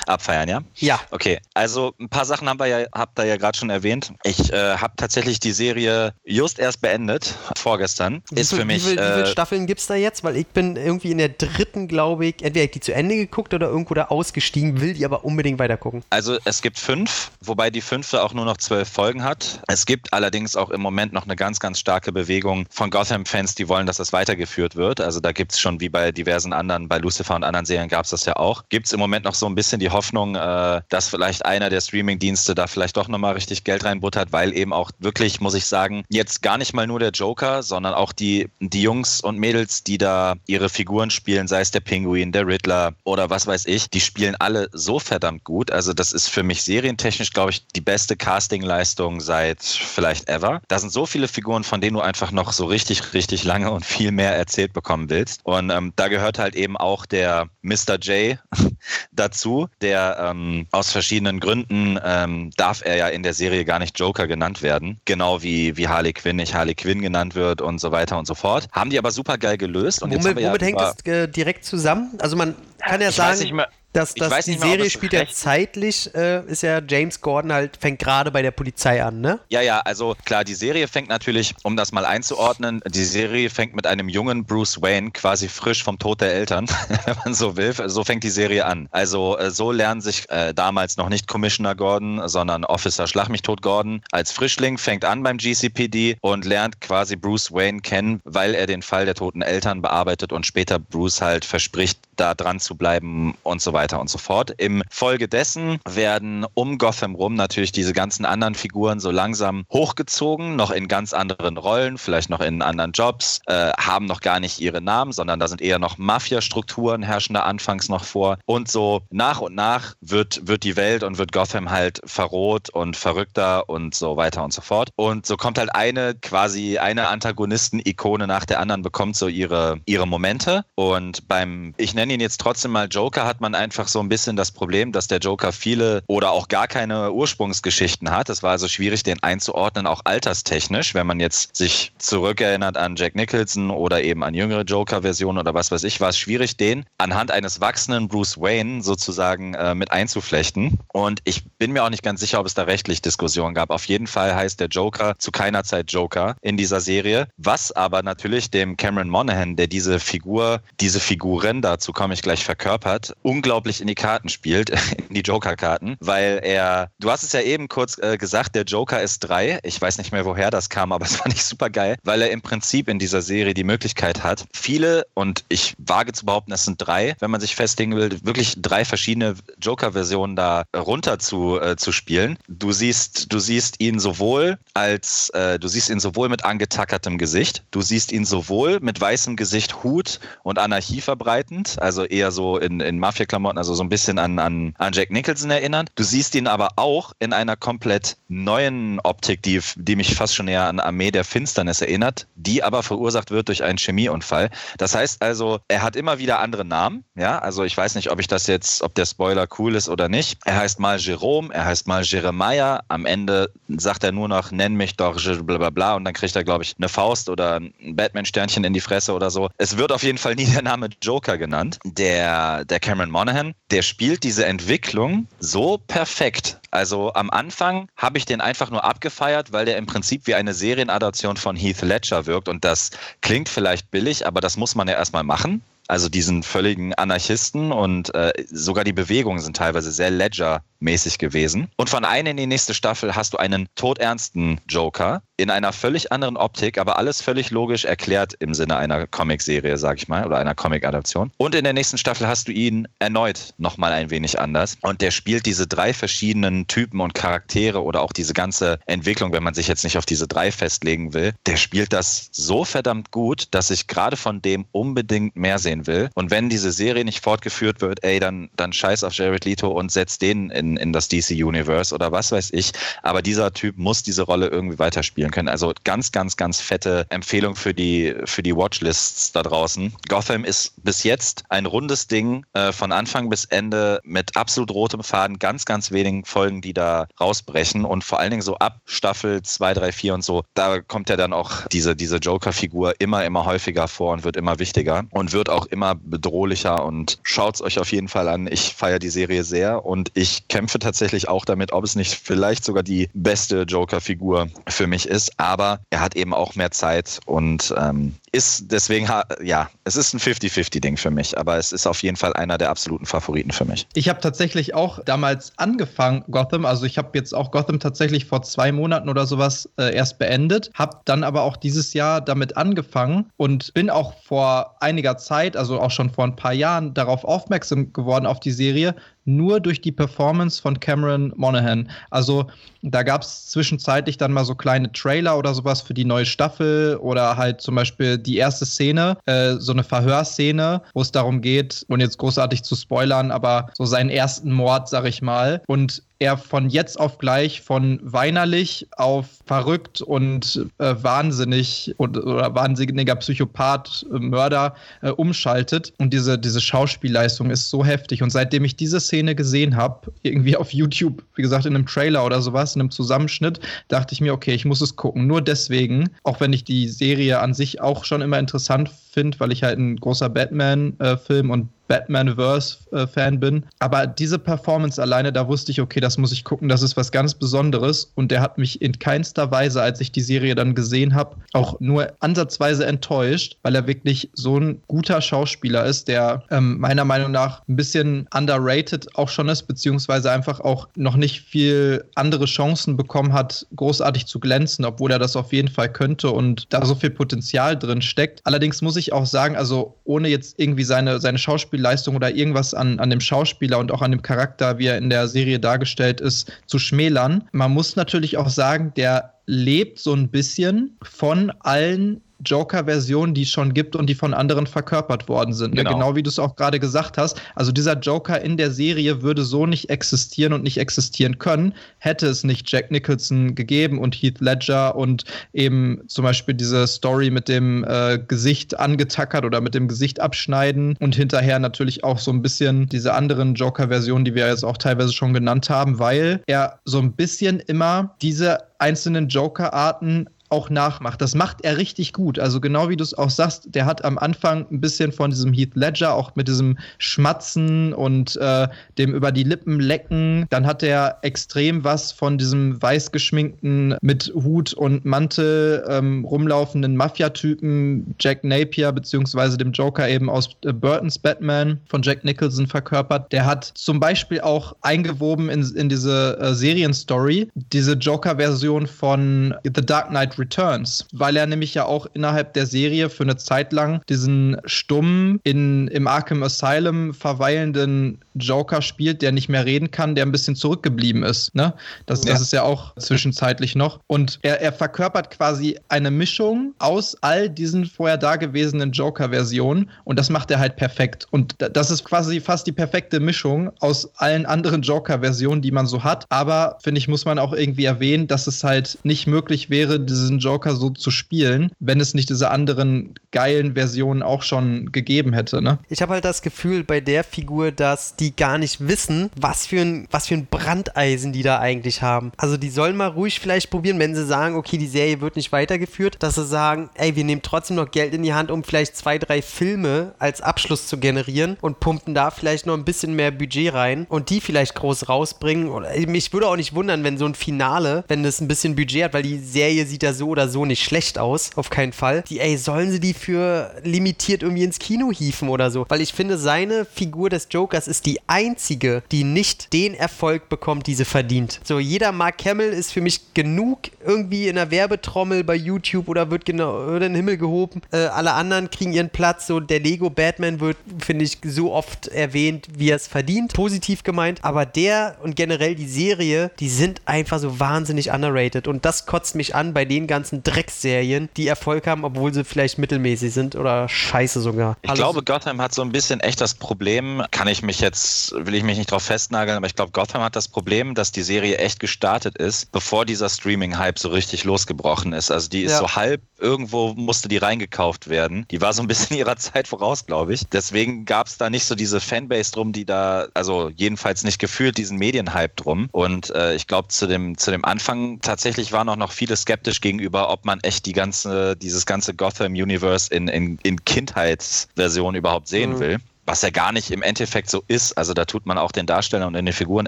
abfahren 0.07 0.28
abfeiern, 0.29 0.49
ja? 0.49 0.61
Ja. 0.75 0.99
Okay, 1.11 1.39
also 1.53 1.93
ein 1.99 2.09
paar 2.09 2.25
Sachen 2.25 2.47
haben 2.47 2.59
wir 2.59 2.67
ja, 2.67 2.85
habt 2.93 3.17
ihr 3.19 3.25
ja 3.25 3.37
gerade 3.37 3.57
schon 3.57 3.69
erwähnt. 3.69 4.13
Ich 4.23 4.51
äh, 4.51 4.77
habe 4.77 4.93
tatsächlich 4.95 5.39
die 5.39 5.51
Serie 5.51 6.13
just 6.23 6.59
erst 6.59 6.81
beendet, 6.81 7.35
vorgestern. 7.57 8.21
Wie 8.31 8.41
Ist 8.41 8.53
für 8.53 8.65
mich. 8.65 8.85
wie, 8.85 8.89
viel, 8.89 8.97
wie 8.97 9.11
viele 9.11 9.23
äh, 9.23 9.27
Staffeln 9.27 9.67
gibt 9.67 9.81
es 9.81 9.87
da 9.87 9.95
jetzt? 9.95 10.23
Weil 10.23 10.37
ich 10.37 10.47
bin 10.47 10.75
irgendwie 10.75 11.11
in 11.11 11.17
der 11.17 11.29
dritten, 11.29 11.87
glaube 11.87 12.27
ich, 12.27 12.41
entweder 12.41 12.65
ich 12.65 12.71
die 12.71 12.79
zu 12.79 12.93
Ende 12.93 13.15
geguckt 13.15 13.53
oder 13.53 13.67
irgendwo 13.67 13.93
da 13.93 14.05
ausgestiegen, 14.05 14.81
will 14.81 14.93
die 14.93 15.05
aber 15.05 15.25
unbedingt 15.25 15.59
weitergucken. 15.59 16.03
Also 16.09 16.37
es 16.45 16.61
gibt 16.61 16.77
fünf, 16.77 17.31
wobei 17.41 17.69
die 17.69 17.81
fünfte 17.81 18.23
auch 18.23 18.33
nur 18.33 18.45
noch 18.45 18.57
zwölf 18.57 18.87
Folgen 18.87 19.23
hat. 19.23 19.61
Es 19.67 19.85
gibt 19.85 20.13
allerdings 20.13 20.55
auch 20.55 20.69
im 20.69 20.81
Moment 20.81 21.13
noch 21.13 21.23
eine 21.23 21.35
ganz, 21.35 21.59
ganz 21.59 21.79
starke 21.79 22.11
Bewegung 22.11 22.65
von 22.69 22.89
Gotham-Fans, 22.89 23.55
die 23.55 23.67
wollen, 23.67 23.87
dass 23.87 23.97
das 23.97 24.13
weitergeführt 24.13 24.75
wird. 24.75 25.01
Also 25.01 25.19
da 25.19 25.31
gibt 25.31 25.53
es 25.53 25.59
schon 25.59 25.79
wie 25.79 25.89
bei 25.89 26.11
diversen 26.11 26.53
anderen, 26.53 26.87
bei 26.87 26.97
Lucifer 26.97 27.35
und 27.35 27.43
anderen 27.43 27.65
Serien 27.65 27.89
gab 27.89 28.05
es 28.05 28.11
das 28.11 28.25
ja 28.25 28.35
auch. 28.35 28.63
Gibt 28.69 28.85
es 28.85 28.93
im 28.93 28.99
Moment 28.99 29.25
noch 29.25 29.33
so 29.33 29.45
ein 29.45 29.55
bisschen 29.55 29.79
die 29.79 29.89
Hoffnung, 30.09 30.35
äh, 30.35 30.81
dass 30.89 31.09
vielleicht 31.09 31.45
einer 31.45 31.69
der 31.69 31.81
Streaming-Dienste 31.81 32.55
da 32.55 32.65
vielleicht 32.65 32.97
doch 32.97 33.07
nochmal 33.07 33.33
richtig 33.33 33.63
Geld 33.63 33.83
reinbuttert, 33.83 34.31
weil 34.31 34.57
eben 34.57 34.73
auch 34.73 34.89
wirklich, 34.97 35.39
muss 35.39 35.53
ich 35.53 35.65
sagen, 35.65 36.03
jetzt 36.09 36.41
gar 36.41 36.57
nicht 36.57 36.73
mal 36.73 36.87
nur 36.87 36.99
der 36.99 37.11
Joker, 37.11 37.61
sondern 37.61 37.93
auch 37.93 38.11
die, 38.11 38.49
die 38.59 38.81
Jungs 38.81 39.21
und 39.21 39.37
Mädels, 39.37 39.83
die 39.83 39.99
da 39.99 40.35
ihre 40.47 40.69
Figuren 40.69 41.11
spielen, 41.11 41.47
sei 41.47 41.61
es 41.61 41.69
der 41.69 41.81
Pinguin, 41.81 42.31
der 42.31 42.47
Riddler 42.47 42.93
oder 43.03 43.29
was 43.29 43.45
weiß 43.45 43.67
ich, 43.67 43.91
die 43.91 44.01
spielen 44.01 44.35
alle 44.39 44.69
so 44.71 44.97
verdammt 44.97 45.43
gut. 45.43 45.71
Also 45.71 45.93
das 45.93 46.11
ist 46.11 46.27
für 46.27 46.41
mich 46.41 46.63
serientechnisch, 46.63 47.31
glaube 47.31 47.51
ich, 47.51 47.67
die 47.67 47.81
beste 47.81 48.15
Casting-Leistung 48.15 49.21
seit 49.21 49.61
vielleicht 49.61 50.27
ever. 50.27 50.61
Da 50.69 50.79
sind 50.79 50.91
so 50.91 51.05
viele 51.05 51.27
Figuren, 51.27 51.63
von 51.63 51.81
denen 51.81 51.93
du 51.93 52.01
einfach 52.01 52.31
noch 52.31 52.51
so 52.51 52.65
richtig, 52.65 53.13
richtig 53.13 53.43
lange 53.43 53.69
und 53.69 53.85
viel 53.85 54.11
mehr 54.11 54.35
erzählt 54.35 54.73
bekommen 54.73 55.11
willst. 55.11 55.41
Und 55.43 55.69
ähm, 55.69 55.93
da 55.95 56.07
gehört 56.07 56.39
halt 56.39 56.55
eben 56.55 56.77
auch 56.77 57.05
der 57.05 57.47
Mr. 57.61 57.97
J 58.01 58.39
dazu, 59.11 59.67
der 59.81 59.98
ähm, 60.19 60.67
aus 60.71 60.91
verschiedenen 60.91 61.39
Gründen 61.39 61.99
ähm, 62.03 62.51
darf 62.57 62.81
er 62.83 62.95
ja 62.95 63.07
in 63.07 63.23
der 63.23 63.33
Serie 63.33 63.65
gar 63.65 63.79
nicht 63.79 63.99
Joker 63.99 64.27
genannt 64.27 64.61
werden. 64.61 64.99
Genau 65.05 65.41
wie, 65.43 65.75
wie 65.77 65.87
Harley 65.87 66.13
Quinn 66.13 66.35
nicht 66.37 66.53
Harley 66.53 66.75
Quinn 66.75 67.01
genannt 67.01 67.35
wird 67.35 67.61
und 67.61 67.79
so 67.79 67.91
weiter 67.91 68.17
und 68.17 68.25
so 68.27 68.35
fort. 68.35 68.67
Haben 68.71 68.89
die 68.89 68.97
aber 68.97 69.11
super 69.11 69.37
geil 69.37 69.57
gelöst. 69.57 70.01
Und 70.01 70.11
jetzt 70.11 70.23
womit 70.23 70.29
haben 70.29 70.37
wir 70.37 70.43
ja 70.43 70.49
womit 70.49 70.61
hängt 70.61 70.79
das 70.81 71.05
äh, 71.05 71.27
direkt 71.27 71.65
zusammen? 71.65 72.11
Also 72.19 72.35
man 72.35 72.55
kann 72.79 73.01
ja 73.01 73.09
Ich 73.09 73.17
weiß 73.17 73.37
sagen, 73.37 73.39
nicht 73.41 73.53
mehr- 73.53 73.69
dass, 73.93 74.13
dass 74.13 74.45
die 74.45 74.53
Serie 74.53 74.85
es 74.85 74.93
spielt 74.93 75.13
ja 75.13 75.27
zeitlich, 75.27 76.13
äh, 76.13 76.45
ist 76.45 76.61
ja 76.61 76.79
James 76.87 77.21
Gordon 77.21 77.51
halt, 77.51 77.77
fängt 77.77 77.99
gerade 77.99 78.29
bei 78.29 78.41
der 78.41 78.51
Polizei 78.51 79.03
an, 79.03 79.19
ne? 79.21 79.39
Ja, 79.49 79.61
ja, 79.61 79.79
also 79.79 80.15
klar, 80.25 80.43
die 80.43 80.53
Serie 80.53 80.87
fängt 80.87 81.09
natürlich, 81.09 81.55
um 81.63 81.75
das 81.75 81.91
mal 81.91 82.05
einzuordnen, 82.05 82.81
die 82.87 83.03
Serie 83.03 83.49
fängt 83.49 83.75
mit 83.75 83.87
einem 83.87 84.07
jungen 84.07 84.45
Bruce 84.45 84.81
Wayne 84.81 85.11
quasi 85.11 85.47
frisch 85.47 85.83
vom 85.83 85.97
Tod 85.97 86.21
der 86.21 86.33
Eltern, 86.33 86.67
wenn 87.05 87.15
man 87.25 87.33
so 87.33 87.57
will. 87.57 87.73
So 87.87 88.03
fängt 88.03 88.23
die 88.23 88.29
Serie 88.29 88.65
an. 88.65 88.87
Also 88.91 89.37
äh, 89.37 89.49
so 89.49 89.71
lernen 89.71 90.01
sich 90.01 90.29
äh, 90.29 90.53
damals 90.53 90.97
noch 90.97 91.09
nicht 91.09 91.27
Commissioner 91.27 91.73
Gordon, 91.73 92.21
sondern 92.27 92.65
Officer 92.65 93.07
Schlag 93.07 93.29
mich 93.29 93.41
tot 93.41 93.61
Gordon 93.61 94.01
als 94.11 94.31
Frischling, 94.31 94.77
fängt 94.77 95.03
an 95.03 95.23
beim 95.23 95.37
GCPD 95.37 96.17
und 96.21 96.45
lernt 96.45 96.79
quasi 96.81 97.15
Bruce 97.15 97.51
Wayne 97.51 97.81
kennen, 97.81 98.21
weil 98.23 98.53
er 98.53 98.67
den 98.67 98.83
Fall 98.83 99.05
der 99.05 99.15
toten 99.15 99.41
Eltern 99.41 99.81
bearbeitet 99.81 100.31
und 100.31 100.45
später 100.45 100.77
Bruce 100.77 101.21
halt 101.21 101.43
verspricht, 101.43 101.99
da 102.15 102.35
dran 102.35 102.59
zu 102.59 102.75
bleiben 102.75 103.35
und 103.43 103.61
so 103.61 103.73
weiter 103.73 103.78
und 103.99 104.09
so 104.09 104.17
fort. 104.17 104.53
Im 104.57 104.83
Folge 104.89 105.27
dessen 105.27 105.79
werden 105.87 106.45
um 106.53 106.77
Gotham 106.77 107.15
rum 107.15 107.35
natürlich 107.35 107.71
diese 107.71 107.93
ganzen 107.93 108.25
anderen 108.25 108.55
Figuren 108.55 108.99
so 108.99 109.11
langsam 109.11 109.65
hochgezogen, 109.71 110.55
noch 110.55 110.71
in 110.71 110.87
ganz 110.87 111.13
anderen 111.13 111.57
Rollen, 111.57 111.97
vielleicht 111.97 112.29
noch 112.29 112.41
in 112.41 112.61
anderen 112.61 112.91
Jobs, 112.91 113.39
äh, 113.47 113.71
haben 113.77 114.05
noch 114.05 114.21
gar 114.21 114.39
nicht 114.39 114.59
ihre 114.59 114.81
Namen, 114.81 115.11
sondern 115.11 115.39
da 115.39 115.47
sind 115.47 115.61
eher 115.61 115.79
noch 115.79 115.97
Mafia-Strukturen 115.97 117.03
herrschen 117.03 117.33
da 117.33 117.41
anfangs 117.41 117.89
noch 117.89 118.03
vor. 118.03 118.37
Und 118.45 118.69
so 118.69 119.01
nach 119.09 119.41
und 119.41 119.55
nach 119.55 119.95
wird, 120.01 120.47
wird 120.47 120.63
die 120.63 120.75
Welt 120.75 121.03
und 121.03 121.17
wird 121.17 121.31
Gotham 121.31 121.69
halt 121.69 122.01
verroht 122.05 122.69
und 122.69 122.97
verrückter 122.97 123.69
und 123.69 123.95
so 123.95 124.17
weiter 124.17 124.43
und 124.43 124.53
so 124.53 124.61
fort. 124.61 124.89
Und 124.95 125.25
so 125.25 125.37
kommt 125.37 125.57
halt 125.57 125.73
eine 125.73 126.15
quasi 126.15 126.77
eine 126.77 127.07
Antagonisten-Ikone 127.07 128.27
nach 128.27 128.45
der 128.45 128.59
anderen 128.59 128.81
bekommt 128.81 129.15
so 129.15 129.27
ihre, 129.27 129.79
ihre 129.85 130.07
Momente. 130.07 130.65
Und 130.75 131.27
beim, 131.27 131.73
ich 131.77 131.93
nenne 131.93 132.13
ihn 132.13 132.19
jetzt 132.19 132.39
trotzdem 132.39 132.71
mal 132.71 132.87
Joker, 132.87 133.25
hat 133.25 133.41
man 133.41 133.55
einfach 133.69 133.87
so 133.87 133.99
ein 133.99 134.09
bisschen 134.09 134.35
das 134.35 134.51
Problem, 134.51 134.91
dass 134.91 135.07
der 135.07 135.19
Joker 135.19 135.51
viele 135.51 136.01
oder 136.07 136.31
auch 136.31 136.47
gar 136.47 136.67
keine 136.67 137.11
Ursprungsgeschichten 137.11 138.09
hat. 138.09 138.27
Es 138.29 138.41
war 138.41 138.49
also 138.49 138.67
schwierig, 138.67 139.03
den 139.03 139.21
einzuordnen, 139.21 139.85
auch 139.85 140.01
alterstechnisch, 140.05 140.95
wenn 140.95 141.05
man 141.05 141.19
jetzt 141.19 141.55
sich 141.55 141.93
zurückerinnert 141.99 142.77
an 142.77 142.95
Jack 142.95 143.13
Nicholson 143.13 143.69
oder 143.69 144.03
eben 144.03 144.23
an 144.23 144.33
jüngere 144.33 144.63
Joker-Versionen 144.63 145.37
oder 145.37 145.53
was 145.53 145.69
weiß 145.71 145.83
ich, 145.83 146.01
war 146.01 146.09
es 146.09 146.17
schwierig, 146.17 146.57
den 146.57 146.83
anhand 146.97 147.29
eines 147.29 147.61
wachsenden 147.61 148.07
Bruce 148.07 148.41
Wayne 148.41 148.81
sozusagen 148.81 149.53
äh, 149.53 149.75
mit 149.75 149.91
einzuflechten. 149.91 150.79
Und 150.91 151.19
ich 151.25 151.43
bin 151.59 151.71
mir 151.71 151.83
auch 151.83 151.91
nicht 151.91 152.01
ganz 152.01 152.21
sicher, 152.21 152.39
ob 152.39 152.47
es 152.47 152.55
da 152.55 152.63
rechtlich 152.63 153.03
Diskussionen 153.03 153.53
gab. 153.53 153.69
Auf 153.69 153.85
jeden 153.85 154.07
Fall 154.07 154.33
heißt 154.33 154.59
der 154.59 154.69
Joker 154.69 155.13
zu 155.19 155.29
keiner 155.29 155.63
Zeit 155.63 155.91
Joker 155.91 156.37
in 156.41 156.57
dieser 156.57 156.79
Serie, 156.79 157.27
was 157.37 157.71
aber 157.71 158.01
natürlich 158.01 158.49
dem 158.49 158.77
Cameron 158.77 159.09
Monaghan, 159.09 159.57
der 159.57 159.67
diese 159.67 159.99
Figur, 159.99 160.61
diese 160.79 160.99
Figuren, 160.99 161.61
dazu 161.61 161.93
komme 161.93 162.15
ich 162.15 162.23
gleich 162.23 162.43
verkörpert, 162.43 163.13
unglaublich 163.21 163.58
in 163.65 163.87
die 163.87 163.95
Karten 163.95 164.29
spielt, 164.29 164.69
in 165.09 165.15
die 165.15 165.21
Joker-Karten, 165.21 165.97
weil 165.99 166.39
er, 166.43 166.91
du 166.99 167.11
hast 167.11 167.23
es 167.23 167.33
ja 167.33 167.41
eben 167.41 167.67
kurz 167.67 167.97
äh, 167.97 168.17
gesagt, 168.17 168.55
der 168.55 168.63
Joker 168.63 169.01
ist 169.01 169.19
drei. 169.19 169.59
Ich 169.63 169.81
weiß 169.81 169.97
nicht 169.97 170.11
mehr, 170.11 170.25
woher 170.25 170.51
das 170.51 170.69
kam, 170.69 170.91
aber 170.91 171.05
es 171.09 171.15
fand 171.15 171.33
ich 171.33 171.43
super 171.43 171.69
geil, 171.69 171.97
weil 172.03 172.21
er 172.21 172.31
im 172.31 172.41
Prinzip 172.41 172.87
in 172.87 172.99
dieser 172.99 173.21
Serie 173.21 173.53
die 173.53 173.63
Möglichkeit 173.63 174.23
hat, 174.23 174.45
viele, 174.53 175.05
und 175.13 175.43
ich 175.49 175.75
wage 175.77 176.13
zu 176.13 176.25
behaupten, 176.25 176.51
es 176.51 176.65
sind 176.65 176.77
drei, 176.77 177.15
wenn 177.19 177.31
man 177.31 177.41
sich 177.41 177.55
festlegen 177.55 177.95
will, 177.95 178.17
wirklich 178.23 178.55
drei 178.61 178.85
verschiedene 178.85 179.35
Joker-Versionen 179.61 180.35
da 180.35 180.63
runter 180.75 181.19
zu, 181.19 181.59
äh, 181.59 181.75
zu 181.75 181.91
spielen. 181.91 182.37
Du 182.47 182.71
siehst, 182.71 183.31
du 183.31 183.39
siehst 183.39 183.79
ihn 183.79 183.99
sowohl 183.99 184.57
als, 184.73 185.29
äh, 185.29 185.59
du 185.59 185.67
siehst 185.67 185.89
ihn 185.89 185.99
sowohl 185.99 186.29
mit 186.29 186.45
angetackertem 186.45 187.17
Gesicht, 187.17 187.63
du 187.71 187.81
siehst 187.81 188.11
ihn 188.11 188.25
sowohl 188.25 188.79
mit 188.81 188.99
weißem 188.99 189.35
Gesicht, 189.35 189.83
Hut 189.83 190.19
und 190.43 190.59
Anarchie 190.59 191.01
verbreitend, 191.01 191.81
also 191.81 192.03
eher 192.03 192.31
so 192.31 192.57
in, 192.57 192.79
in 192.79 192.99
Mafia-Klamotten, 192.99 193.48
also 193.57 193.73
so 193.73 193.83
ein 193.83 193.89
bisschen 193.89 194.19
an, 194.19 194.39
an, 194.39 194.73
an 194.77 194.93
Jack 194.93 195.11
Nicholson 195.11 195.51
erinnern. 195.51 195.87
Du 195.95 196.03
siehst 196.03 196.35
ihn 196.35 196.47
aber 196.47 196.69
auch 196.75 197.13
in 197.19 197.33
einer 197.33 197.55
komplett 197.55 198.17
neuen 198.27 198.99
Optik, 199.01 199.41
die, 199.43 199.59
die 199.75 199.95
mich 199.95 200.15
fast 200.15 200.35
schon 200.35 200.47
eher 200.47 200.65
an 200.65 200.79
Armee 200.79 201.11
der 201.11 201.23
Finsternis 201.23 201.81
erinnert, 201.81 202.27
die 202.35 202.63
aber 202.63 202.83
verursacht 202.83 203.31
wird 203.31 203.47
durch 203.47 203.63
einen 203.63 203.77
Chemieunfall. 203.77 204.49
Das 204.77 204.95
heißt 204.95 205.21
also, 205.21 205.59
er 205.67 205.81
hat 205.81 205.95
immer 205.95 206.19
wieder 206.19 206.39
andere 206.39 206.65
Namen, 206.65 207.03
ja, 207.15 207.39
also 207.39 207.63
ich 207.63 207.75
weiß 207.75 207.95
nicht, 207.95 208.11
ob 208.11 208.19
ich 208.19 208.27
das 208.27 208.47
jetzt, 208.47 208.81
ob 208.81 208.95
der 208.95 209.05
Spoiler 209.05 209.47
cool 209.57 209.75
ist 209.75 209.89
oder 209.89 210.09
nicht. 210.09 210.39
Er 210.45 210.57
heißt 210.57 210.79
mal 210.79 210.99
Jerome, 210.99 211.53
er 211.53 211.65
heißt 211.65 211.87
mal 211.87 212.03
Jeremiah, 212.03 212.81
am 212.87 213.05
Ende 213.05 213.51
sagt 213.67 214.03
er 214.03 214.11
nur 214.11 214.27
noch, 214.27 214.51
nenn 214.51 214.75
mich 214.75 214.95
doch 214.95 215.17
bla 215.43 215.57
bla 215.57 215.69
bla 215.69 215.95
und 215.95 216.05
dann 216.05 216.13
kriegt 216.13 216.35
er, 216.35 216.43
glaube 216.43 216.63
ich, 216.63 216.75
eine 216.77 216.89
Faust 216.89 217.29
oder 217.29 217.55
ein 217.55 217.95
Batman-Sternchen 217.95 218.63
in 218.63 218.73
die 218.73 218.81
Fresse 218.81 219.13
oder 219.13 219.29
so. 219.29 219.49
Es 219.57 219.77
wird 219.77 219.91
auf 219.91 220.03
jeden 220.03 220.17
Fall 220.17 220.35
nie 220.35 220.45
der 220.45 220.61
Name 220.61 220.89
Joker 221.01 221.37
genannt. 221.37 221.79
Der, 221.83 222.65
der 222.65 222.79
Cameron 222.79 223.11
Monaghan, 223.11 223.38
der 223.71 223.81
spielt 223.81 224.23
diese 224.23 224.45
Entwicklung 224.45 225.27
so 225.39 225.77
perfekt. 225.77 226.59
Also 226.71 227.13
am 227.13 227.29
Anfang 227.29 227.87
habe 227.95 228.17
ich 228.17 228.25
den 228.25 228.41
einfach 228.41 228.69
nur 228.69 228.83
abgefeiert, 228.83 229.51
weil 229.51 229.65
der 229.65 229.77
im 229.77 229.85
Prinzip 229.85 230.27
wie 230.27 230.35
eine 230.35 230.53
Serienadaption 230.53 231.37
von 231.37 231.55
Heath 231.55 231.81
Ledger 231.81 232.25
wirkt 232.25 232.47
und 232.47 232.63
das 232.63 232.91
klingt 233.21 233.49
vielleicht 233.49 233.91
billig, 233.91 234.27
aber 234.27 234.41
das 234.41 234.57
muss 234.57 234.75
man 234.75 234.87
ja 234.87 234.95
erstmal 234.95 235.23
machen. 235.23 235.61
Also 235.89 236.07
diesen 236.07 236.43
völligen 236.43 236.93
Anarchisten 236.93 237.71
und 237.71 238.13
äh, 238.13 238.31
sogar 238.47 238.83
die 238.83 238.93
Bewegungen 238.93 239.39
sind 239.39 239.57
teilweise 239.57 239.91
sehr 239.91 240.11
Ledger-mäßig 240.11 241.17
gewesen. 241.17 241.71
Und 241.77 241.89
von 241.89 242.05
einer 242.05 242.29
in 242.29 242.37
die 242.37 242.45
nächste 242.45 242.75
Staffel 242.75 243.15
hast 243.15 243.33
du 243.33 243.37
einen 243.37 243.67
todernsten 243.73 244.61
Joker 244.69 245.23
in 245.35 245.49
einer 245.49 245.73
völlig 245.73 246.11
anderen 246.11 246.37
Optik, 246.37 246.77
aber 246.77 246.97
alles 246.97 247.21
völlig 247.21 247.49
logisch 247.49 247.85
erklärt 247.85 248.35
im 248.39 248.53
Sinne 248.53 248.77
einer 248.77 249.07
Comicserie, 249.07 249.77
sag 249.77 249.97
ich 249.97 250.07
mal, 250.07 250.25
oder 250.27 250.37
einer 250.37 250.53
Comic-Adaption. 250.53 251.31
Und 251.37 251.55
in 251.55 251.63
der 251.63 251.73
nächsten 251.73 251.97
Staffel 251.97 252.27
hast 252.27 252.49
du 252.49 252.51
ihn 252.51 252.87
erneut 252.99 253.53
nochmal 253.57 253.93
ein 253.93 254.11
wenig 254.11 254.39
anders. 254.39 254.77
Und 254.81 255.01
der 255.01 255.11
spielt 255.11 255.45
diese 255.47 255.65
drei 255.65 255.93
verschiedenen 255.93 256.67
Typen 256.67 257.01
und 257.01 257.15
Charaktere 257.15 257.81
oder 257.81 258.01
auch 258.01 258.13
diese 258.13 258.33
ganze 258.33 258.79
Entwicklung, 258.85 259.33
wenn 259.33 259.43
man 259.43 259.53
sich 259.55 259.67
jetzt 259.67 259.83
nicht 259.83 259.97
auf 259.97 260.05
diese 260.05 260.27
drei 260.27 260.51
festlegen 260.51 261.13
will, 261.13 261.33
der 261.47 261.57
spielt 261.57 261.93
das 261.93 262.29
so 262.31 262.63
verdammt 262.63 263.09
gut, 263.09 263.47
dass 263.51 263.71
ich 263.71 263.87
gerade 263.87 264.17
von 264.17 264.41
dem 264.41 264.65
unbedingt 264.71 265.35
mehr 265.35 265.57
sehen 265.57 265.78
will. 265.87 266.09
Und 266.15 266.31
wenn 266.31 266.49
diese 266.49 266.71
Serie 266.71 267.03
nicht 267.03 267.23
fortgeführt 267.23 267.81
wird, 267.81 268.03
ey, 268.03 268.19
dann, 268.19 268.49
dann 268.55 268.71
scheiß 268.71 269.03
auf 269.03 269.13
Jared 269.13 269.45
Leto 269.45 269.67
und 269.67 269.91
setz 269.91 270.17
den 270.17 270.49
in 270.49 270.69
in, 270.69 270.77
in 270.77 270.93
das 270.93 271.07
DC 271.07 271.31
Universe 271.31 271.93
oder 271.93 272.11
was 272.11 272.31
weiß 272.31 272.51
ich. 272.51 272.71
Aber 273.01 273.21
dieser 273.21 273.53
Typ 273.53 273.77
muss 273.77 274.03
diese 274.03 274.23
Rolle 274.23 274.47
irgendwie 274.47 274.79
weiterspielen 274.79 275.31
können. 275.31 275.47
Also 275.47 275.73
ganz, 275.83 276.11
ganz, 276.11 276.37
ganz 276.37 276.61
fette 276.61 277.05
Empfehlung 277.09 277.55
für 277.55 277.73
die, 277.73 278.15
für 278.25 278.43
die 278.43 278.55
Watchlists 278.55 279.31
da 279.31 279.43
draußen. 279.43 279.93
Gotham 280.07 280.43
ist 280.43 280.73
bis 280.83 281.03
jetzt 281.03 281.43
ein 281.49 281.65
rundes 281.65 282.07
Ding 282.07 282.45
äh, 282.53 282.71
von 282.71 282.91
Anfang 282.91 283.29
bis 283.29 283.45
Ende 283.45 283.99
mit 284.03 284.35
absolut 284.35 284.71
rotem 284.71 285.03
Faden, 285.03 285.39
ganz, 285.39 285.65
ganz 285.65 285.91
wenigen 285.91 286.25
Folgen, 286.25 286.61
die 286.61 286.73
da 286.73 287.07
rausbrechen 287.19 287.85
und 287.85 288.03
vor 288.03 288.19
allen 288.19 288.31
Dingen 288.31 288.41
so 288.41 288.55
ab 288.57 288.81
Staffel 288.85 289.41
2, 289.41 289.73
3, 289.73 289.91
4 289.91 290.13
und 290.13 290.23
so, 290.23 290.43
da 290.53 290.79
kommt 290.81 291.09
ja 291.09 291.17
dann 291.17 291.33
auch 291.33 291.67
diese, 291.67 291.95
diese 291.95 292.17
Joker-Figur 292.17 292.93
immer, 292.99 293.25
immer 293.25 293.45
häufiger 293.45 293.87
vor 293.87 294.13
und 294.13 294.23
wird 294.23 294.35
immer 294.35 294.59
wichtiger 294.59 295.05
und 295.11 295.31
wird 295.31 295.49
auch 295.49 295.65
immer 295.71 295.95
bedrohlicher 295.95 296.85
und 296.85 297.19
schaut 297.23 297.55
es 297.55 297.61
euch 297.61 297.79
auf 297.79 297.91
jeden 297.91 298.07
Fall 298.07 298.27
an. 298.27 298.47
Ich 298.47 298.73
feiere 298.73 298.99
die 298.99 299.09
Serie 299.09 299.43
sehr 299.43 299.85
und 299.85 300.11
ich 300.13 300.47
kämpfe 300.47 300.79
tatsächlich 300.79 301.27
auch 301.27 301.45
damit, 301.45 301.71
ob 301.71 301.83
es 301.83 301.95
nicht 301.95 302.13
vielleicht 302.15 302.63
sogar 302.63 302.83
die 302.83 303.09
beste 303.13 303.63
Joker-Figur 303.63 304.49
für 304.67 304.87
mich 304.87 305.07
ist, 305.07 305.39
aber 305.39 305.79
er 305.89 306.01
hat 306.01 306.15
eben 306.15 306.33
auch 306.33 306.55
mehr 306.55 306.71
Zeit 306.71 307.19
und 307.25 307.73
ähm, 307.77 308.15
ist 308.31 308.71
deswegen, 308.71 309.07
ja, 309.43 309.69
es 309.83 309.95
ist 309.95 310.13
ein 310.13 310.19
50-50-Ding 310.19 310.97
für 310.97 311.11
mich, 311.11 311.37
aber 311.37 311.57
es 311.57 311.71
ist 311.71 311.87
auf 311.87 312.01
jeden 312.03 312.17
Fall 312.17 312.33
einer 312.33 312.57
der 312.57 312.69
absoluten 312.69 313.05
Favoriten 313.05 313.51
für 313.51 313.65
mich. 313.65 313.87
Ich 313.93 314.09
habe 314.09 314.19
tatsächlich 314.19 314.73
auch 314.73 315.03
damals 315.03 315.53
angefangen, 315.57 316.23
Gotham, 316.29 316.65
also 316.65 316.85
ich 316.85 316.97
habe 316.97 317.09
jetzt 317.13 317.33
auch 317.33 317.51
Gotham 317.51 317.79
tatsächlich 317.79 318.25
vor 318.25 318.41
zwei 318.41 318.71
Monaten 318.71 319.09
oder 319.09 319.25
sowas 319.25 319.69
äh, 319.77 319.95
erst 319.95 320.19
beendet, 320.19 320.69
habe 320.73 320.97
dann 321.05 321.23
aber 321.23 321.43
auch 321.43 321.57
dieses 321.57 321.93
Jahr 321.93 322.21
damit 322.21 322.57
angefangen 322.57 323.29
und 323.37 323.73
bin 323.73 323.89
auch 323.89 324.13
vor 324.23 324.75
einiger 324.81 325.17
Zeit, 325.17 325.57
also 325.57 325.79
auch 325.79 325.91
schon 325.91 326.09
vor 326.09 326.25
ein 326.25 326.35
paar 326.35 326.53
Jahren, 326.53 326.93
darauf 326.93 327.23
aufmerksam 327.23 327.93
geworden 327.93 328.25
auf 328.25 328.39
die 328.39 328.51
Serie, 328.51 328.95
nur 329.35 329.59
durch 329.59 329.81
die 329.81 329.91
Performance 329.91 330.61
von 330.61 330.79
Cameron 330.79 331.33
Monaghan. 331.35 331.89
Also 332.09 332.47
da 332.81 333.03
gab 333.03 333.21
es 333.21 333.47
zwischenzeitlich 333.47 334.17
dann 334.17 334.31
mal 334.31 334.45
so 334.45 334.55
kleine 334.55 334.91
Trailer 334.91 335.37
oder 335.37 335.53
sowas 335.53 335.81
für 335.81 335.93
die 335.93 336.05
neue 336.05 336.25
Staffel 336.25 336.97
oder 336.97 337.37
halt 337.37 337.61
zum 337.61 337.75
Beispiel 337.75 338.17
die 338.17 338.37
erste 338.37 338.65
Szene, 338.65 339.17
äh, 339.25 339.55
so 339.55 339.71
eine 339.71 339.83
Verhörszene, 339.83 340.81
wo 340.93 341.01
es 341.01 341.11
darum 341.11 341.41
geht, 341.41 341.85
ohne 341.89 342.03
jetzt 342.03 342.17
großartig 342.17 342.63
zu 342.63 342.75
spoilern, 342.75 343.31
aber 343.31 343.69
so 343.73 343.85
seinen 343.85 344.09
ersten 344.09 344.51
Mord, 344.51 344.89
sag 344.89 345.05
ich 345.05 345.21
mal. 345.21 345.61
Und 345.67 346.03
er 346.19 346.37
von 346.37 346.69
jetzt 346.69 346.99
auf 346.99 347.17
gleich 347.17 347.61
von 347.61 347.99
weinerlich 348.03 348.87
auf 348.97 349.27
verrückt 349.45 350.01
und 350.01 350.67
äh, 350.77 350.93
wahnsinnig 351.01 351.95
und, 351.97 352.17
oder 352.17 352.53
wahnsinniger 352.53 353.15
Psychopath, 353.15 354.05
äh, 354.13 354.19
Mörder 354.19 354.75
äh, 355.01 355.11
umschaltet. 355.11 355.93
Und 355.97 356.13
diese, 356.13 356.37
diese 356.37 356.59
Schauspielleistung 356.59 357.49
ist 357.49 357.69
so 357.69 357.85
heftig. 357.85 358.21
Und 358.21 358.31
seitdem 358.31 358.65
ich 358.65 358.75
diese 358.75 358.99
Szene 358.99 359.33
gesehen 359.33 359.77
habe, 359.77 360.11
irgendwie 360.21 360.57
auf 360.57 360.73
YouTube, 360.73 361.23
wie 361.35 361.41
gesagt, 361.41 361.65
in 361.65 361.73
einem 361.73 361.85
Trailer 361.85 362.25
oder 362.25 362.41
sowas, 362.41 362.75
in 362.75 362.81
einem 362.81 362.91
Zusammenschnitt, 362.91 363.61
dachte 363.87 364.13
ich 364.13 364.19
mir, 364.19 364.33
okay, 364.33 364.53
ich 364.53 364.65
muss 364.65 364.81
es 364.81 364.97
gucken. 364.97 365.25
Nur 365.25 365.41
deswegen, 365.41 366.09
auch 366.23 366.41
wenn 366.41 366.51
ich 366.51 366.65
die 366.65 366.89
Serie 366.89 367.39
an 367.39 367.53
sich 367.53 367.79
auch 367.79 368.03
schon 368.03 368.21
immer 368.21 368.39
interessant 368.39 368.89
finde, 368.89 369.39
weil 369.39 369.53
ich 369.53 369.63
halt 369.63 369.79
ein 369.79 369.95
großer 369.95 370.27
Batman-Film 370.27 371.49
äh, 371.49 371.53
und 371.53 371.69
Batman-Verse-Fan 371.89 373.33
äh, 373.33 373.37
bin. 373.37 373.65
Aber 373.79 374.07
diese 374.07 374.39
Performance 374.39 375.01
alleine, 375.01 375.33
da 375.33 375.47
wusste 375.49 375.71
ich, 375.71 375.81
okay, 375.81 375.99
das 375.99 376.17
muss 376.17 376.31
ich 376.31 376.45
gucken, 376.45 376.69
das 376.69 376.81
ist 376.81 376.95
was 376.95 377.11
ganz 377.11 377.33
Besonderes. 377.33 378.13
Und 378.15 378.31
der 378.31 378.41
hat 378.41 378.57
mich 378.57 378.81
in 378.81 378.97
keinster 378.97 379.51
Weise, 379.51 379.81
als 379.81 379.99
ich 379.99 380.13
die 380.13 380.21
Serie 380.21 380.55
dann 380.55 380.75
gesehen 380.75 381.15
habe, 381.15 381.35
auch 381.53 381.79
nur 381.81 382.13
ansatzweise 382.21 382.85
enttäuscht, 382.85 383.57
weil 383.63 383.75
er 383.75 383.87
wirklich 383.87 384.29
so 384.33 384.57
ein 384.57 384.81
guter 384.87 385.19
Schauspieler 385.19 385.85
ist, 385.85 386.07
der 386.07 386.43
ähm, 386.51 386.79
meiner 386.79 387.05
Meinung 387.05 387.31
nach 387.31 387.67
ein 387.67 387.75
bisschen 387.75 388.27
underrated 388.33 389.15
auch 389.15 389.29
schon 389.29 389.49
ist, 389.49 389.63
beziehungsweise 389.63 390.31
einfach 390.31 390.59
auch 390.59 390.87
noch 390.95 391.15
nicht 391.15 391.41
viel 391.41 392.05
andere 392.13 392.45
Chancen 392.45 392.97
bekommen 392.97 393.33
hat, 393.33 393.65
großartig 393.75 394.27
zu 394.27 394.39
glänzen, 394.39 394.85
obwohl 394.85 395.11
er 395.11 395.19
das 395.19 395.35
auf 395.35 395.51
jeden 395.51 395.69
Fall 395.69 395.91
könnte 395.91 396.29
und 396.29 396.71
da 396.71 396.85
so 396.85 396.93
viel 396.93 397.09
Potenzial 397.09 397.77
drin 397.77 398.03
steckt. 398.03 398.41
Allerdings 398.43 398.83
muss 398.83 398.95
ich 398.95 399.11
auch 399.11 399.25
sagen, 399.25 399.55
also 399.55 399.95
ohne 400.03 400.27
jetzt 400.27 400.59
irgendwie 400.59 400.83
seine, 400.83 401.19
seine 401.19 401.39
Schauspiel 401.39 401.78
Schauspielleistung 401.79 402.15
oder 402.15 402.35
irgendwas 402.35 402.73
an, 402.73 402.99
an 402.99 403.09
dem 403.09 403.21
Schauspieler 403.21 403.79
und 403.79 403.91
auch 403.91 404.01
an 404.01 404.11
dem 404.11 404.21
Charakter, 404.21 404.77
wie 404.77 404.87
er 404.87 404.97
in 404.97 405.09
der 405.09 405.27
Serie 405.27 405.59
dargestellt 405.59 406.21
ist, 406.21 406.51
zu 406.67 406.77
schmälern. 406.79 407.47
Man 407.51 407.71
muss 407.71 407.95
natürlich 407.95 408.37
auch 408.37 408.49
sagen, 408.49 408.93
der 408.95 409.33
lebt 409.45 409.99
so 409.99 410.13
ein 410.13 410.29
bisschen 410.29 410.97
von 411.01 411.51
allen 411.59 412.21
Joker-Versionen, 412.45 413.33
die 413.33 413.43
es 413.43 413.49
schon 413.49 413.73
gibt 413.73 413.95
und 413.95 414.07
die 414.07 414.15
von 414.15 414.33
anderen 414.33 414.67
verkörpert 414.67 415.27
worden 415.27 415.53
sind. 415.53 415.73
Ne? 415.73 415.83
Genau, 415.83 415.93
genau 415.93 416.15
wie 416.15 416.23
du 416.23 416.29
es 416.29 416.39
auch 416.39 416.55
gerade 416.55 416.79
gesagt 416.79 417.17
hast. 417.17 417.41
Also 417.55 417.71
dieser 417.71 417.97
Joker 417.99 418.41
in 418.41 418.57
der 418.57 418.71
Serie 418.71 419.21
würde 419.21 419.43
so 419.43 419.65
nicht 419.65 419.89
existieren 419.89 420.53
und 420.53 420.63
nicht 420.63 420.77
existieren 420.77 421.37
können, 421.37 421.73
hätte 421.97 422.27
es 422.27 422.43
nicht 422.43 422.71
Jack 422.71 422.91
Nicholson 422.91 423.55
gegeben 423.55 423.99
und 423.99 424.15
Heath 424.15 424.39
Ledger 424.39 424.95
und 424.95 425.25
eben 425.53 426.01
zum 426.07 426.23
Beispiel 426.23 426.55
diese 426.55 426.87
Story 426.87 427.29
mit 427.29 427.47
dem 427.47 427.83
äh, 427.83 428.19
Gesicht 428.27 428.79
angetackert 428.79 429.45
oder 429.45 429.61
mit 429.61 429.75
dem 429.75 429.87
Gesicht 429.87 430.19
abschneiden 430.19 430.95
und 430.99 431.15
hinterher 431.15 431.59
natürlich 431.59 432.03
auch 432.03 432.19
so 432.19 432.31
ein 432.31 432.41
bisschen 432.41 432.87
diese 432.87 433.13
anderen 433.13 433.55
Joker-Versionen, 433.55 434.25
die 434.25 434.35
wir 434.35 434.47
jetzt 434.47 434.63
auch 434.63 434.77
teilweise 434.77 435.13
schon 435.13 435.33
genannt 435.33 435.69
haben, 435.69 435.99
weil 435.99 436.41
er 436.47 436.79
so 436.85 436.99
ein 436.99 437.13
bisschen 437.13 437.59
immer 437.59 438.15
diese 438.21 438.59
einzelnen 438.79 439.27
Joker-Arten 439.27 440.29
auch 440.49 440.69
nachmacht. 440.69 441.21
Das 441.21 441.35
macht 441.35 441.61
er 441.61 441.77
richtig 441.77 442.13
gut. 442.13 442.39
Also 442.39 442.59
genau 442.59 442.89
wie 442.89 442.97
du 442.97 443.03
es 443.03 443.13
auch 443.13 443.29
sagst, 443.29 443.67
der 443.75 443.85
hat 443.85 444.03
am 444.03 444.17
Anfang 444.17 444.65
ein 444.71 444.81
bisschen 444.81 445.11
von 445.11 445.31
diesem 445.31 445.53
Heath 445.53 445.75
Ledger, 445.75 446.13
auch 446.13 446.35
mit 446.35 446.47
diesem 446.47 446.77
Schmatzen 446.97 447.93
und 447.93 448.35
äh, 448.37 448.67
dem 448.97 449.13
über 449.13 449.31
die 449.31 449.43
Lippen 449.43 449.79
lecken. 449.79 450.45
Dann 450.49 450.65
hat 450.65 450.83
er 450.83 451.17
extrem 451.21 451.83
was 451.83 452.11
von 452.11 452.37
diesem 452.37 452.81
weiß 452.81 453.11
geschminkten, 453.11 453.95
mit 454.01 454.31
Hut 454.33 454.73
und 454.73 455.05
Mantel 455.05 455.85
ähm, 455.87 456.25
rumlaufenden 456.25 456.95
Mafia-Typen 456.95 458.15
Jack 458.19 458.43
Napier, 458.43 458.91
beziehungsweise 458.91 459.57
dem 459.57 459.71
Joker 459.71 460.07
eben 460.09 460.29
aus 460.29 460.49
äh, 460.65 460.73
Burtons 460.73 461.19
Batman 461.19 461.79
von 461.87 462.01
Jack 462.01 462.23
Nicholson 462.23 462.67
verkörpert. 462.67 463.31
Der 463.31 463.45
hat 463.45 463.71
zum 463.75 463.99
Beispiel 463.99 464.41
auch 464.41 464.75
eingewoben 464.81 465.49
in, 465.49 465.63
in 465.75 465.89
diese 465.89 466.37
äh, 466.39 466.53
Serienstory 466.53 467.49
diese 467.71 467.93
Joker-Version 467.93 468.87
von 468.87 469.53
The 469.63 469.85
Dark 469.85 470.09
Knight 470.09 470.38
Returns, 470.39 471.05
weil 471.11 471.35
er 471.35 471.45
nämlich 471.45 471.73
ja 471.73 471.85
auch 471.85 472.07
innerhalb 472.13 472.53
der 472.53 472.65
Serie 472.65 473.09
für 473.09 473.23
eine 473.23 473.37
Zeit 473.37 473.73
lang 473.73 474.01
diesen 474.09 474.57
stummen, 474.65 475.39
in, 475.43 475.87
im 475.89 476.07
Arkham 476.07 476.43
Asylum 476.43 477.13
verweilenden 477.13 478.19
Joker 478.35 478.81
spielt, 478.81 479.21
der 479.21 479.31
nicht 479.31 479.49
mehr 479.49 479.65
reden 479.65 479.91
kann, 479.91 480.15
der 480.15 480.25
ein 480.25 480.31
bisschen 480.31 480.55
zurückgeblieben 480.55 481.23
ist. 481.23 481.53
Ne? 481.55 481.73
Das, 482.05 482.23
ja. 482.23 482.31
das 482.31 482.41
ist 482.41 482.53
ja 482.53 482.63
auch 482.63 482.95
zwischenzeitlich 482.95 483.75
noch. 483.75 483.99
Und 484.07 484.39
er, 484.41 484.61
er 484.61 484.71
verkörpert 484.71 485.29
quasi 485.31 485.77
eine 485.89 486.11
Mischung 486.11 486.73
aus 486.79 487.17
all 487.21 487.49
diesen 487.49 487.85
vorher 487.85 488.17
dagewesenen 488.17 488.91
Joker-Versionen 488.91 489.89
und 490.05 490.17
das 490.17 490.29
macht 490.29 490.51
er 490.51 490.59
halt 490.59 490.75
perfekt. 490.77 491.27
Und 491.31 491.55
das 491.57 491.91
ist 491.91 492.03
quasi 492.03 492.39
fast 492.39 492.67
die 492.67 492.71
perfekte 492.71 493.19
Mischung 493.19 493.71
aus 493.79 494.09
allen 494.17 494.45
anderen 494.45 494.81
Joker-Versionen, 494.81 495.61
die 495.61 495.71
man 495.71 495.85
so 495.85 496.03
hat. 496.03 496.25
Aber 496.29 496.77
finde 496.81 496.99
ich, 496.99 497.07
muss 497.07 497.25
man 497.25 497.39
auch 497.39 497.53
irgendwie 497.53 497.85
erwähnen, 497.85 498.27
dass 498.27 498.47
es 498.47 498.63
halt 498.63 498.97
nicht 499.03 499.27
möglich 499.27 499.69
wäre, 499.69 499.99
diese 499.99 500.28
diesen 500.29 500.39
Joker 500.39 500.75
so 500.75 500.89
zu 500.91 501.11
spielen, 501.11 501.71
wenn 501.79 501.99
es 501.99 502.13
nicht 502.13 502.29
diese 502.29 502.51
anderen 502.51 503.15
geilen 503.31 503.73
Versionen 503.73 504.21
auch 504.21 504.43
schon 504.43 504.91
gegeben 504.91 505.33
hätte. 505.33 505.61
Ne? 505.61 505.79
Ich 505.89 506.01
habe 506.01 506.13
halt 506.13 506.25
das 506.25 506.41
Gefühl 506.41 506.83
bei 506.83 507.01
der 507.01 507.23
Figur, 507.23 507.71
dass 507.71 508.15
die 508.15 508.35
gar 508.35 508.57
nicht 508.57 508.87
wissen, 508.87 509.29
was 509.39 509.65
für, 509.65 509.81
ein, 509.81 510.07
was 510.11 510.27
für 510.27 510.35
ein 510.35 510.45
Brandeisen 510.45 511.33
die 511.33 511.43
da 511.43 511.59
eigentlich 511.59 512.01
haben. 512.01 512.31
Also 512.37 512.57
die 512.57 512.69
sollen 512.69 512.95
mal 512.95 513.07
ruhig 513.07 513.39
vielleicht 513.39 513.69
probieren, 513.69 513.99
wenn 513.99 514.15
sie 514.15 514.25
sagen, 514.25 514.55
okay, 514.55 514.77
die 514.77 514.87
Serie 514.87 515.21
wird 515.21 515.35
nicht 515.35 515.51
weitergeführt, 515.51 516.17
dass 516.19 516.35
sie 516.35 516.45
sagen, 516.45 516.89
ey, 516.95 517.15
wir 517.15 517.23
nehmen 517.23 517.41
trotzdem 517.41 517.77
noch 517.77 517.91
Geld 517.91 518.13
in 518.13 518.23
die 518.23 518.33
Hand, 518.33 518.51
um 518.51 518.63
vielleicht 518.63 518.95
zwei, 518.95 519.17
drei 519.17 519.41
Filme 519.41 520.13
als 520.19 520.41
Abschluss 520.41 520.87
zu 520.87 520.97
generieren 520.97 521.57
und 521.61 521.79
pumpen 521.79 522.13
da 522.13 522.29
vielleicht 522.29 522.65
noch 522.65 522.75
ein 522.75 522.85
bisschen 522.85 523.15
mehr 523.15 523.31
Budget 523.31 523.73
rein 523.73 524.05
und 524.09 524.29
die 524.29 524.41
vielleicht 524.41 524.75
groß 524.75 525.09
rausbringen. 525.09 525.69
Oder 525.69 525.89
mich 526.07 526.31
würde 526.33 526.47
auch 526.47 526.55
nicht 526.55 526.75
wundern, 526.75 527.03
wenn 527.03 527.17
so 527.17 527.25
ein 527.25 527.35
Finale, 527.35 528.03
wenn 528.07 528.23
das 528.23 528.41
ein 528.41 528.47
bisschen 528.47 528.75
Budget 528.75 529.05
hat, 529.05 529.13
weil 529.13 529.23
die 529.23 529.39
Serie 529.39 529.85
sieht 529.85 530.03
ja 530.03 530.13
so 530.19 530.27
oder 530.27 530.47
so 530.47 530.65
nicht 530.65 530.83
schlecht 530.83 531.17
aus, 531.17 531.49
auf 531.55 531.71
keinen 531.71 531.93
Fall. 531.93 532.23
Die, 532.29 532.39
ey, 532.39 532.57
sollen 532.57 532.91
sie 532.91 532.99
die 532.99 533.15
für 533.15 533.71
limitiert 533.83 534.43
irgendwie 534.43 534.63
ins 534.63 534.77
Kino 534.77 535.11
hieven 535.11 535.49
oder 535.49 535.71
so? 535.71 535.85
Weil 535.89 536.01
ich 536.01 536.13
finde, 536.13 536.37
seine 536.37 536.85
Figur 536.85 537.31
des 537.31 537.47
Jokers 537.49 537.87
ist 537.87 538.05
die 538.05 538.19
einzige, 538.27 539.01
die 539.11 539.23
nicht 539.23 539.73
den 539.73 539.95
Erfolg 539.95 540.49
bekommt, 540.49 540.85
die 540.85 540.93
sie 540.93 541.05
verdient. 541.05 541.59
So, 541.63 541.79
jeder 541.79 542.11
Mark 542.11 542.45
Hamill 542.45 542.69
ist 542.69 542.91
für 542.91 543.01
mich 543.01 543.33
genug 543.33 543.79
irgendwie 544.05 544.47
in 544.47 544.55
der 544.55 544.69
Werbetrommel 544.69 545.43
bei 545.43 545.55
YouTube 545.55 546.07
oder 546.07 546.29
wird 546.29 546.45
genau 546.45 546.93
in 546.93 546.99
den 546.99 547.15
Himmel 547.15 547.37
gehoben. 547.37 547.81
Äh, 547.91 547.97
alle 547.97 548.33
anderen 548.33 548.69
kriegen 548.69 548.93
ihren 548.93 549.09
Platz. 549.09 549.47
So, 549.47 549.59
der 549.59 549.79
Lego 549.79 550.09
Batman 550.09 550.59
wird, 550.59 550.77
finde 550.99 551.25
ich, 551.25 551.37
so 551.43 551.73
oft 551.73 552.07
erwähnt, 552.07 552.67
wie 552.77 552.89
er 552.89 552.97
es 552.97 553.07
verdient. 553.07 553.53
Positiv 553.53 554.03
gemeint. 554.03 554.43
Aber 554.43 554.65
der 554.65 555.17
und 555.23 555.35
generell 555.35 555.75
die 555.75 555.87
Serie, 555.87 556.51
die 556.59 556.69
sind 556.69 557.01
einfach 557.05 557.39
so 557.39 557.59
wahnsinnig 557.59 558.11
underrated. 558.11 558.67
Und 558.67 558.85
das 558.85 559.05
kotzt 559.05 559.35
mich 559.35 559.55
an 559.55 559.73
bei 559.73 559.85
den 559.85 560.07
ganzen 560.09 560.43
Dreckserien, 560.43 561.29
die 561.37 561.47
Erfolg 561.47 561.87
haben, 561.87 562.03
obwohl 562.03 562.33
sie 562.33 562.43
vielleicht 562.43 562.77
mittelmäßig 562.77 563.33
sind 563.33 563.55
oder 563.55 563.87
scheiße 563.87 564.41
sogar. 564.41 564.75
Ich 564.81 564.89
Alles- 564.89 564.99
glaube, 564.99 565.23
Gotham 565.23 565.61
hat 565.61 565.73
so 565.73 565.81
ein 565.81 565.91
bisschen 565.93 566.19
echt 566.19 566.41
das 566.41 566.55
Problem, 566.55 567.23
kann 567.31 567.47
ich 567.47 567.61
mich 567.61 567.79
jetzt, 567.79 568.33
will 568.35 568.55
ich 568.55 568.63
mich 568.63 568.77
nicht 568.77 568.91
drauf 568.91 569.03
festnageln, 569.03 569.55
aber 569.55 569.67
ich 569.67 569.75
glaube, 569.75 569.91
Gotham 569.91 570.21
hat 570.21 570.35
das 570.35 570.47
Problem, 570.49 570.95
dass 570.95 571.13
die 571.13 571.21
Serie 571.23 571.57
echt 571.59 571.79
gestartet 571.79 572.37
ist, 572.37 572.71
bevor 572.73 573.05
dieser 573.05 573.29
Streaming-Hype 573.29 573.97
so 573.99 574.09
richtig 574.09 574.43
losgebrochen 574.43 575.13
ist. 575.13 575.31
Also 575.31 575.47
die 575.49 575.63
ist 575.63 575.71
Ja. 575.73 575.77
so 575.79 575.95
halb, 575.95 576.21
irgendwo 576.39 576.93
musste 576.95 577.29
die 577.29 577.37
reingekauft 577.37 578.09
werden. 578.09 578.45
Die 578.51 578.59
war 578.61 578.73
so 578.73 578.81
ein 578.81 578.87
bisschen 578.87 579.15
ihrer 579.17 579.37
Zeit 579.37 579.67
voraus, 579.67 580.05
glaube 580.05 580.33
ich. 580.33 580.47
Deswegen 580.51 581.05
gab 581.05 581.27
es 581.27 581.37
da 581.37 581.49
nicht 581.49 581.65
so 581.65 581.75
diese 581.75 581.99
Fanbase 582.01 582.51
drum, 582.51 582.73
die 582.73 582.85
da, 582.85 583.27
also 583.33 583.69
jedenfalls 583.75 584.23
nicht 584.23 584.39
gefühlt 584.39 584.77
diesen 584.77 584.97
Medienhype 584.97 585.53
drum. 585.55 585.87
Und 585.91 586.31
äh, 586.31 586.55
ich 586.55 586.67
glaube, 586.67 586.87
zu 586.89 587.07
dem, 587.07 587.37
zu 587.37 587.51
dem 587.51 587.63
Anfang 587.63 588.19
tatsächlich 588.21 588.71
waren 588.71 588.89
auch 588.89 588.95
noch 588.95 589.11
viele 589.11 589.35
skeptisch 589.35 589.81
gegenüber, 589.81 589.98
ob 590.31 590.45
man 590.45 590.59
echt 590.61 590.85
die 590.85 590.93
ganze, 590.93 591.55
dieses 591.55 591.85
ganze 591.85 592.13
Gotham-Universe 592.13 593.13
in, 593.13 593.27
in, 593.27 593.57
in 593.63 593.83
Kindheitsversion 593.85 595.15
überhaupt 595.15 595.47
sehen 595.47 595.71
Mhm. 595.71 595.79
will. 595.79 595.97
Was 596.29 596.43
ja 596.43 596.51
gar 596.51 596.71
nicht 596.71 596.91
im 596.91 597.01
Endeffekt 597.01 597.49
so 597.49 597.63
ist. 597.67 597.97
Also 597.97 598.13
da 598.13 598.23
tut 598.23 598.45
man 598.45 598.59
auch 598.59 598.71
den 598.71 598.85
Darstellern 598.85 599.29
und 599.29 599.33
den 599.33 599.51
Figuren 599.51 599.87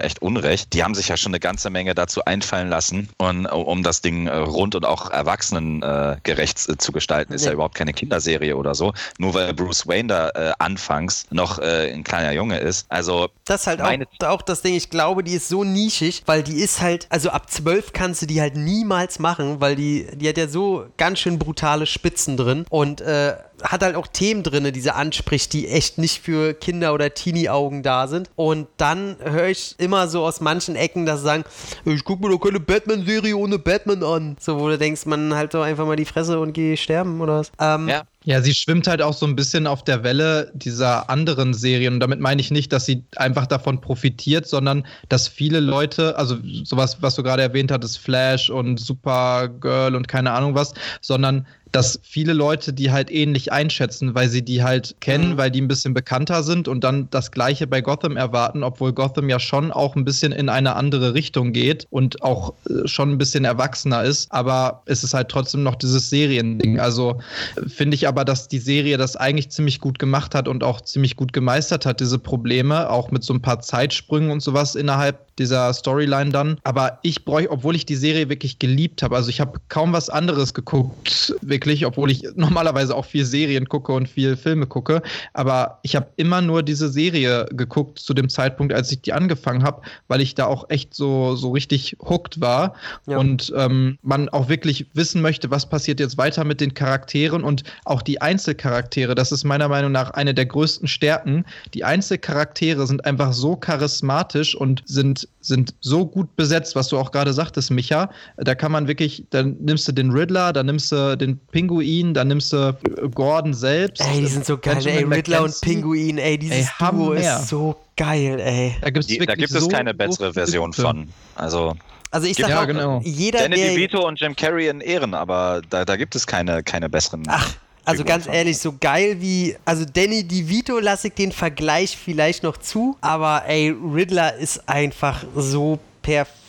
echt 0.00 0.22
Unrecht. 0.22 0.72
Die 0.72 0.82
haben 0.82 0.96
sich 0.96 1.06
ja 1.06 1.16
schon 1.16 1.30
eine 1.30 1.38
ganze 1.38 1.70
Menge 1.70 1.94
dazu 1.94 2.24
einfallen 2.24 2.68
lassen, 2.68 3.08
und, 3.16 3.46
um 3.46 3.84
das 3.84 4.00
Ding 4.00 4.26
äh, 4.26 4.34
rund 4.38 4.74
und 4.74 4.84
auch 4.84 5.08
erwachsenengerecht 5.10 6.18
äh, 6.18 6.20
gerecht, 6.24 6.68
äh, 6.68 6.76
zu 6.78 6.90
gestalten. 6.90 7.32
Ist 7.32 7.42
ja. 7.44 7.50
Ja. 7.50 7.54
überhaupt 7.54 7.76
keine 7.76 7.92
Kinderserie 7.92 8.56
oder 8.56 8.74
so. 8.74 8.92
Nur 9.18 9.34
weil 9.34 9.54
Bruce 9.54 9.86
Wayne 9.86 10.08
da 10.08 10.30
äh, 10.30 10.52
anfangs 10.58 11.26
noch 11.30 11.60
äh, 11.60 11.92
ein 11.92 12.02
kleiner 12.02 12.32
Junge 12.32 12.58
ist. 12.58 12.86
Also 12.88 13.28
Das 13.44 13.60
ist 13.60 13.66
halt 13.68 13.80
auch, 13.80 14.26
auch 14.26 14.42
das 14.42 14.62
Ding, 14.62 14.74
ich 14.74 14.90
glaube, 14.90 15.22
die 15.22 15.34
ist 15.34 15.48
so 15.48 15.62
nischig, 15.62 16.24
weil 16.26 16.42
die 16.42 16.60
ist 16.60 16.80
halt, 16.80 17.06
also 17.08 17.30
ab 17.30 17.50
12 17.50 17.92
kannst 17.92 18.20
du 18.22 18.26
die 18.26 18.40
halt 18.40 18.56
niemals 18.56 19.20
machen, 19.20 19.60
weil 19.60 19.76
die, 19.76 20.08
die 20.14 20.28
hat 20.28 20.38
ja 20.38 20.48
so 20.48 20.86
ganz 20.96 21.20
schön 21.20 21.38
brutale 21.38 21.86
Spitzen 21.86 22.36
drin 22.36 22.66
und 22.68 23.00
äh, 23.00 23.36
hat 23.62 23.82
halt 23.82 23.96
auch 23.96 24.06
Themen 24.06 24.42
drin, 24.42 24.70
die 24.72 24.80
sie 24.80 24.94
anspricht, 24.94 25.52
die 25.52 25.68
echt 25.68 25.98
nicht 25.98 26.22
für 26.22 26.54
Kinder- 26.54 26.94
oder 26.94 27.12
Teenie-Augen 27.14 27.82
da 27.82 28.06
sind. 28.06 28.30
Und 28.36 28.68
dann 28.76 29.16
höre 29.22 29.48
ich 29.48 29.74
immer 29.78 30.08
so 30.08 30.24
aus 30.24 30.40
manchen 30.40 30.76
Ecken, 30.76 31.06
dass 31.06 31.20
sie 31.20 31.26
sagen, 31.26 31.44
ich 31.84 32.04
gucke 32.04 32.22
mir 32.22 32.30
doch 32.30 32.44
keine 32.44 32.60
Batman-Serie 32.60 33.36
ohne 33.36 33.58
Batman 33.58 34.02
an. 34.02 34.36
So, 34.40 34.58
wo 34.58 34.68
du 34.68 34.78
denkst, 34.78 35.06
man 35.06 35.34
halt 35.34 35.54
doch 35.54 35.62
einfach 35.62 35.86
mal 35.86 35.96
die 35.96 36.04
Fresse 36.04 36.38
und 36.40 36.52
geh 36.52 36.76
sterben 36.76 37.20
oder 37.20 37.38
was. 37.38 37.52
Ähm, 37.58 37.88
ja, 37.88 38.02
Ja, 38.24 38.40
sie 38.40 38.54
schwimmt 38.54 38.86
halt 38.86 39.02
auch 39.02 39.14
so 39.14 39.26
ein 39.26 39.34
bisschen 39.34 39.66
auf 39.66 39.82
der 39.82 40.04
Welle 40.04 40.52
dieser 40.54 41.10
anderen 41.10 41.54
Serien. 41.54 41.94
Und 41.94 42.00
damit 42.00 42.20
meine 42.20 42.40
ich 42.40 42.50
nicht, 42.50 42.72
dass 42.72 42.86
sie 42.86 43.04
einfach 43.16 43.46
davon 43.46 43.80
profitiert, 43.80 44.46
sondern 44.46 44.86
dass 45.08 45.26
viele 45.26 45.60
Leute, 45.60 46.16
also 46.16 46.36
sowas, 46.64 46.98
was 47.00 47.16
du 47.16 47.22
gerade 47.22 47.42
erwähnt 47.42 47.72
hattest, 47.72 47.98
Flash 47.98 48.48
und 48.48 48.78
Supergirl 48.78 49.96
und 49.96 50.06
keine 50.06 50.32
Ahnung 50.32 50.54
was, 50.54 50.74
sondern 51.00 51.46
dass 51.72 51.98
viele 52.02 52.32
Leute 52.34 52.72
die 52.72 52.92
halt 52.92 53.10
ähnlich 53.10 53.50
einschätzen, 53.50 54.14
weil 54.14 54.28
sie 54.28 54.42
die 54.42 54.62
halt 54.62 54.96
kennen, 55.00 55.32
Mhm. 55.32 55.36
weil 55.38 55.50
die 55.50 55.60
ein 55.60 55.68
bisschen 55.68 55.94
bekannter 55.94 56.42
sind 56.42 56.68
und 56.68 56.84
dann 56.84 57.08
das 57.10 57.30
Gleiche 57.30 57.66
bei 57.66 57.80
Gotham 57.80 58.16
erwarten, 58.16 58.62
obwohl 58.62 58.92
Gotham 58.92 59.28
ja 59.28 59.40
schon 59.40 59.72
auch 59.72 59.96
ein 59.96 60.04
bisschen 60.04 60.32
in 60.32 60.48
eine 60.48 60.76
andere 60.76 61.14
Richtung 61.14 61.52
geht 61.52 61.86
und 61.90 62.22
auch 62.22 62.52
äh, 62.68 62.86
schon 62.86 63.10
ein 63.10 63.18
bisschen 63.18 63.44
erwachsener 63.44 64.04
ist, 64.04 64.30
aber 64.30 64.82
es 64.86 65.02
ist 65.02 65.14
halt 65.14 65.28
trotzdem 65.28 65.62
noch 65.62 65.74
dieses 65.74 66.10
Seriending. 66.10 66.78
Also 66.78 67.20
finde 67.66 67.94
ich 67.94 68.06
aber, 68.06 68.24
dass 68.24 68.48
die 68.48 68.58
Serie 68.58 68.98
das 68.98 69.16
eigentlich 69.16 69.50
ziemlich 69.50 69.80
gut 69.80 69.98
gemacht 69.98 70.34
hat 70.34 70.48
und 70.48 70.62
auch 70.62 70.82
ziemlich 70.82 71.16
gut 71.16 71.32
gemeistert 71.32 71.86
hat, 71.86 72.00
diese 72.00 72.18
Probleme, 72.18 72.90
auch 72.90 73.10
mit 73.10 73.24
so 73.24 73.32
ein 73.32 73.40
paar 73.42 73.60
Zeitsprüngen 73.60 74.30
und 74.30 74.40
sowas 74.40 74.74
innerhalb 74.74 75.31
dieser 75.42 75.72
Storyline 75.74 76.30
dann. 76.30 76.56
Aber 76.64 76.98
ich 77.02 77.24
bräuchte, 77.24 77.50
obwohl 77.50 77.74
ich 77.76 77.84
die 77.84 77.96
Serie 77.96 78.28
wirklich 78.28 78.58
geliebt 78.58 79.02
habe, 79.02 79.16
also 79.16 79.28
ich 79.28 79.40
habe 79.40 79.60
kaum 79.68 79.92
was 79.92 80.08
anderes 80.08 80.54
geguckt, 80.54 81.34
wirklich, 81.42 81.84
obwohl 81.84 82.10
ich 82.10 82.22
normalerweise 82.36 82.94
auch 82.94 83.04
viel 83.04 83.24
Serien 83.24 83.68
gucke 83.68 83.92
und 83.92 84.08
viel 84.08 84.36
Filme 84.36 84.66
gucke, 84.66 85.02
aber 85.34 85.78
ich 85.82 85.96
habe 85.96 86.06
immer 86.16 86.40
nur 86.40 86.62
diese 86.62 86.88
Serie 86.88 87.46
geguckt 87.50 87.98
zu 87.98 88.14
dem 88.14 88.28
Zeitpunkt, 88.28 88.72
als 88.72 88.92
ich 88.92 89.02
die 89.02 89.12
angefangen 89.12 89.64
habe, 89.64 89.82
weil 90.08 90.20
ich 90.20 90.34
da 90.34 90.46
auch 90.46 90.70
echt 90.70 90.94
so, 90.94 91.34
so 91.36 91.50
richtig 91.50 91.96
hooked 92.08 92.40
war 92.40 92.74
Ja. 93.06 93.18
und 93.18 93.52
ähm, 93.56 93.98
man 94.02 94.28
auch 94.28 94.48
wirklich 94.48 94.86
wissen 94.94 95.20
möchte, 95.22 95.50
was 95.50 95.68
passiert 95.68 95.98
jetzt 96.00 96.18
weiter 96.18 96.44
mit 96.44 96.60
den 96.60 96.74
Charakteren 96.74 97.42
und 97.42 97.64
auch 97.84 98.02
die 98.02 98.20
Einzelcharaktere. 98.22 99.14
Das 99.14 99.32
ist 99.32 99.44
meiner 99.44 99.68
Meinung 99.68 99.92
nach 99.92 100.10
eine 100.10 100.34
der 100.34 100.46
größten 100.46 100.86
Stärken. 100.88 101.44
Die 101.74 101.84
Einzelcharaktere 101.84 102.86
sind 102.86 103.04
einfach 103.04 103.32
so 103.32 103.56
charismatisch 103.56 104.54
und 104.54 104.82
sind, 104.86 105.28
sind 105.40 105.74
so 105.80 106.06
gut 106.06 106.36
besetzt, 106.36 106.76
was 106.76 106.88
du 106.88 106.98
auch 106.98 107.10
gerade 107.10 107.32
sagtest, 107.32 107.70
Micha. 107.70 108.10
Da 108.36 108.54
kann 108.54 108.70
man 108.70 108.86
wirklich, 108.86 109.24
dann 109.30 109.56
nimmst 109.60 109.88
du 109.88 109.92
den 109.92 110.10
Riddler, 110.10 110.52
dann 110.52 110.66
nimmst 110.66 110.92
du 110.92 111.16
den 111.16 111.38
Pinguin, 111.38 112.14
dann 112.14 112.28
nimmst 112.28 112.52
du 112.52 112.76
Gordon 113.12 113.52
selbst. 113.52 114.00
Ey, 114.00 114.20
die 114.20 114.26
sind 114.26 114.44
so 114.44 114.56
geil, 114.56 114.76
Benjamin 114.76 115.10
ey, 115.12 115.18
Riddler 115.18 115.42
und. 115.42 115.60
Pinguin, 115.60 116.18
ey, 116.18 116.38
dieses 116.38 116.68
Ey, 116.78 116.90
Duo 116.90 117.12
ist 117.12 117.48
so 117.48 117.76
geil, 117.96 118.38
ey. 118.40 118.76
Da, 118.80 118.90
gibt's 118.90 119.08
die, 119.08 119.18
da 119.18 119.34
gibt 119.34 119.52
es 119.52 119.60
so, 119.60 119.68
keine 119.68 119.94
bessere 119.94 120.32
Version 120.32 120.72
von. 120.72 121.08
Also 121.34 121.74
Also 122.12 122.26
ich 122.26 122.36
sag 122.36 122.50
Ja, 122.50 122.62
auch, 122.62 122.66
genau. 122.66 123.00
jeder, 123.02 123.40
Danny 123.40 123.56
der... 123.56 123.70
DeVito 123.70 124.06
und 124.06 124.20
Jim 124.20 124.36
Carrey 124.36 124.68
in 124.68 124.80
Ehren, 124.80 125.14
aber 125.14 125.62
da, 125.70 125.84
da 125.84 125.96
gibt 125.96 126.14
es 126.14 126.26
keine, 126.26 126.62
keine 126.62 126.88
besseren. 126.90 127.24
Ach, 127.26 127.54
also 127.84 128.04
ganz 128.04 128.26
ehrlich, 128.26 128.58
so 128.58 128.74
geil 128.78 129.20
wie, 129.20 129.56
also 129.64 129.84
Danny 129.84 130.24
DeVito 130.24 130.78
lasse 130.78 131.08
ich 131.08 131.14
den 131.14 131.32
Vergleich 131.32 131.96
vielleicht 131.96 132.42
noch 132.42 132.56
zu, 132.56 132.96
aber 133.00 133.44
ey, 133.46 133.70
Riddler 133.70 134.36
ist 134.36 134.68
einfach 134.68 135.24
so 135.34 135.78
perfekt 136.02 136.41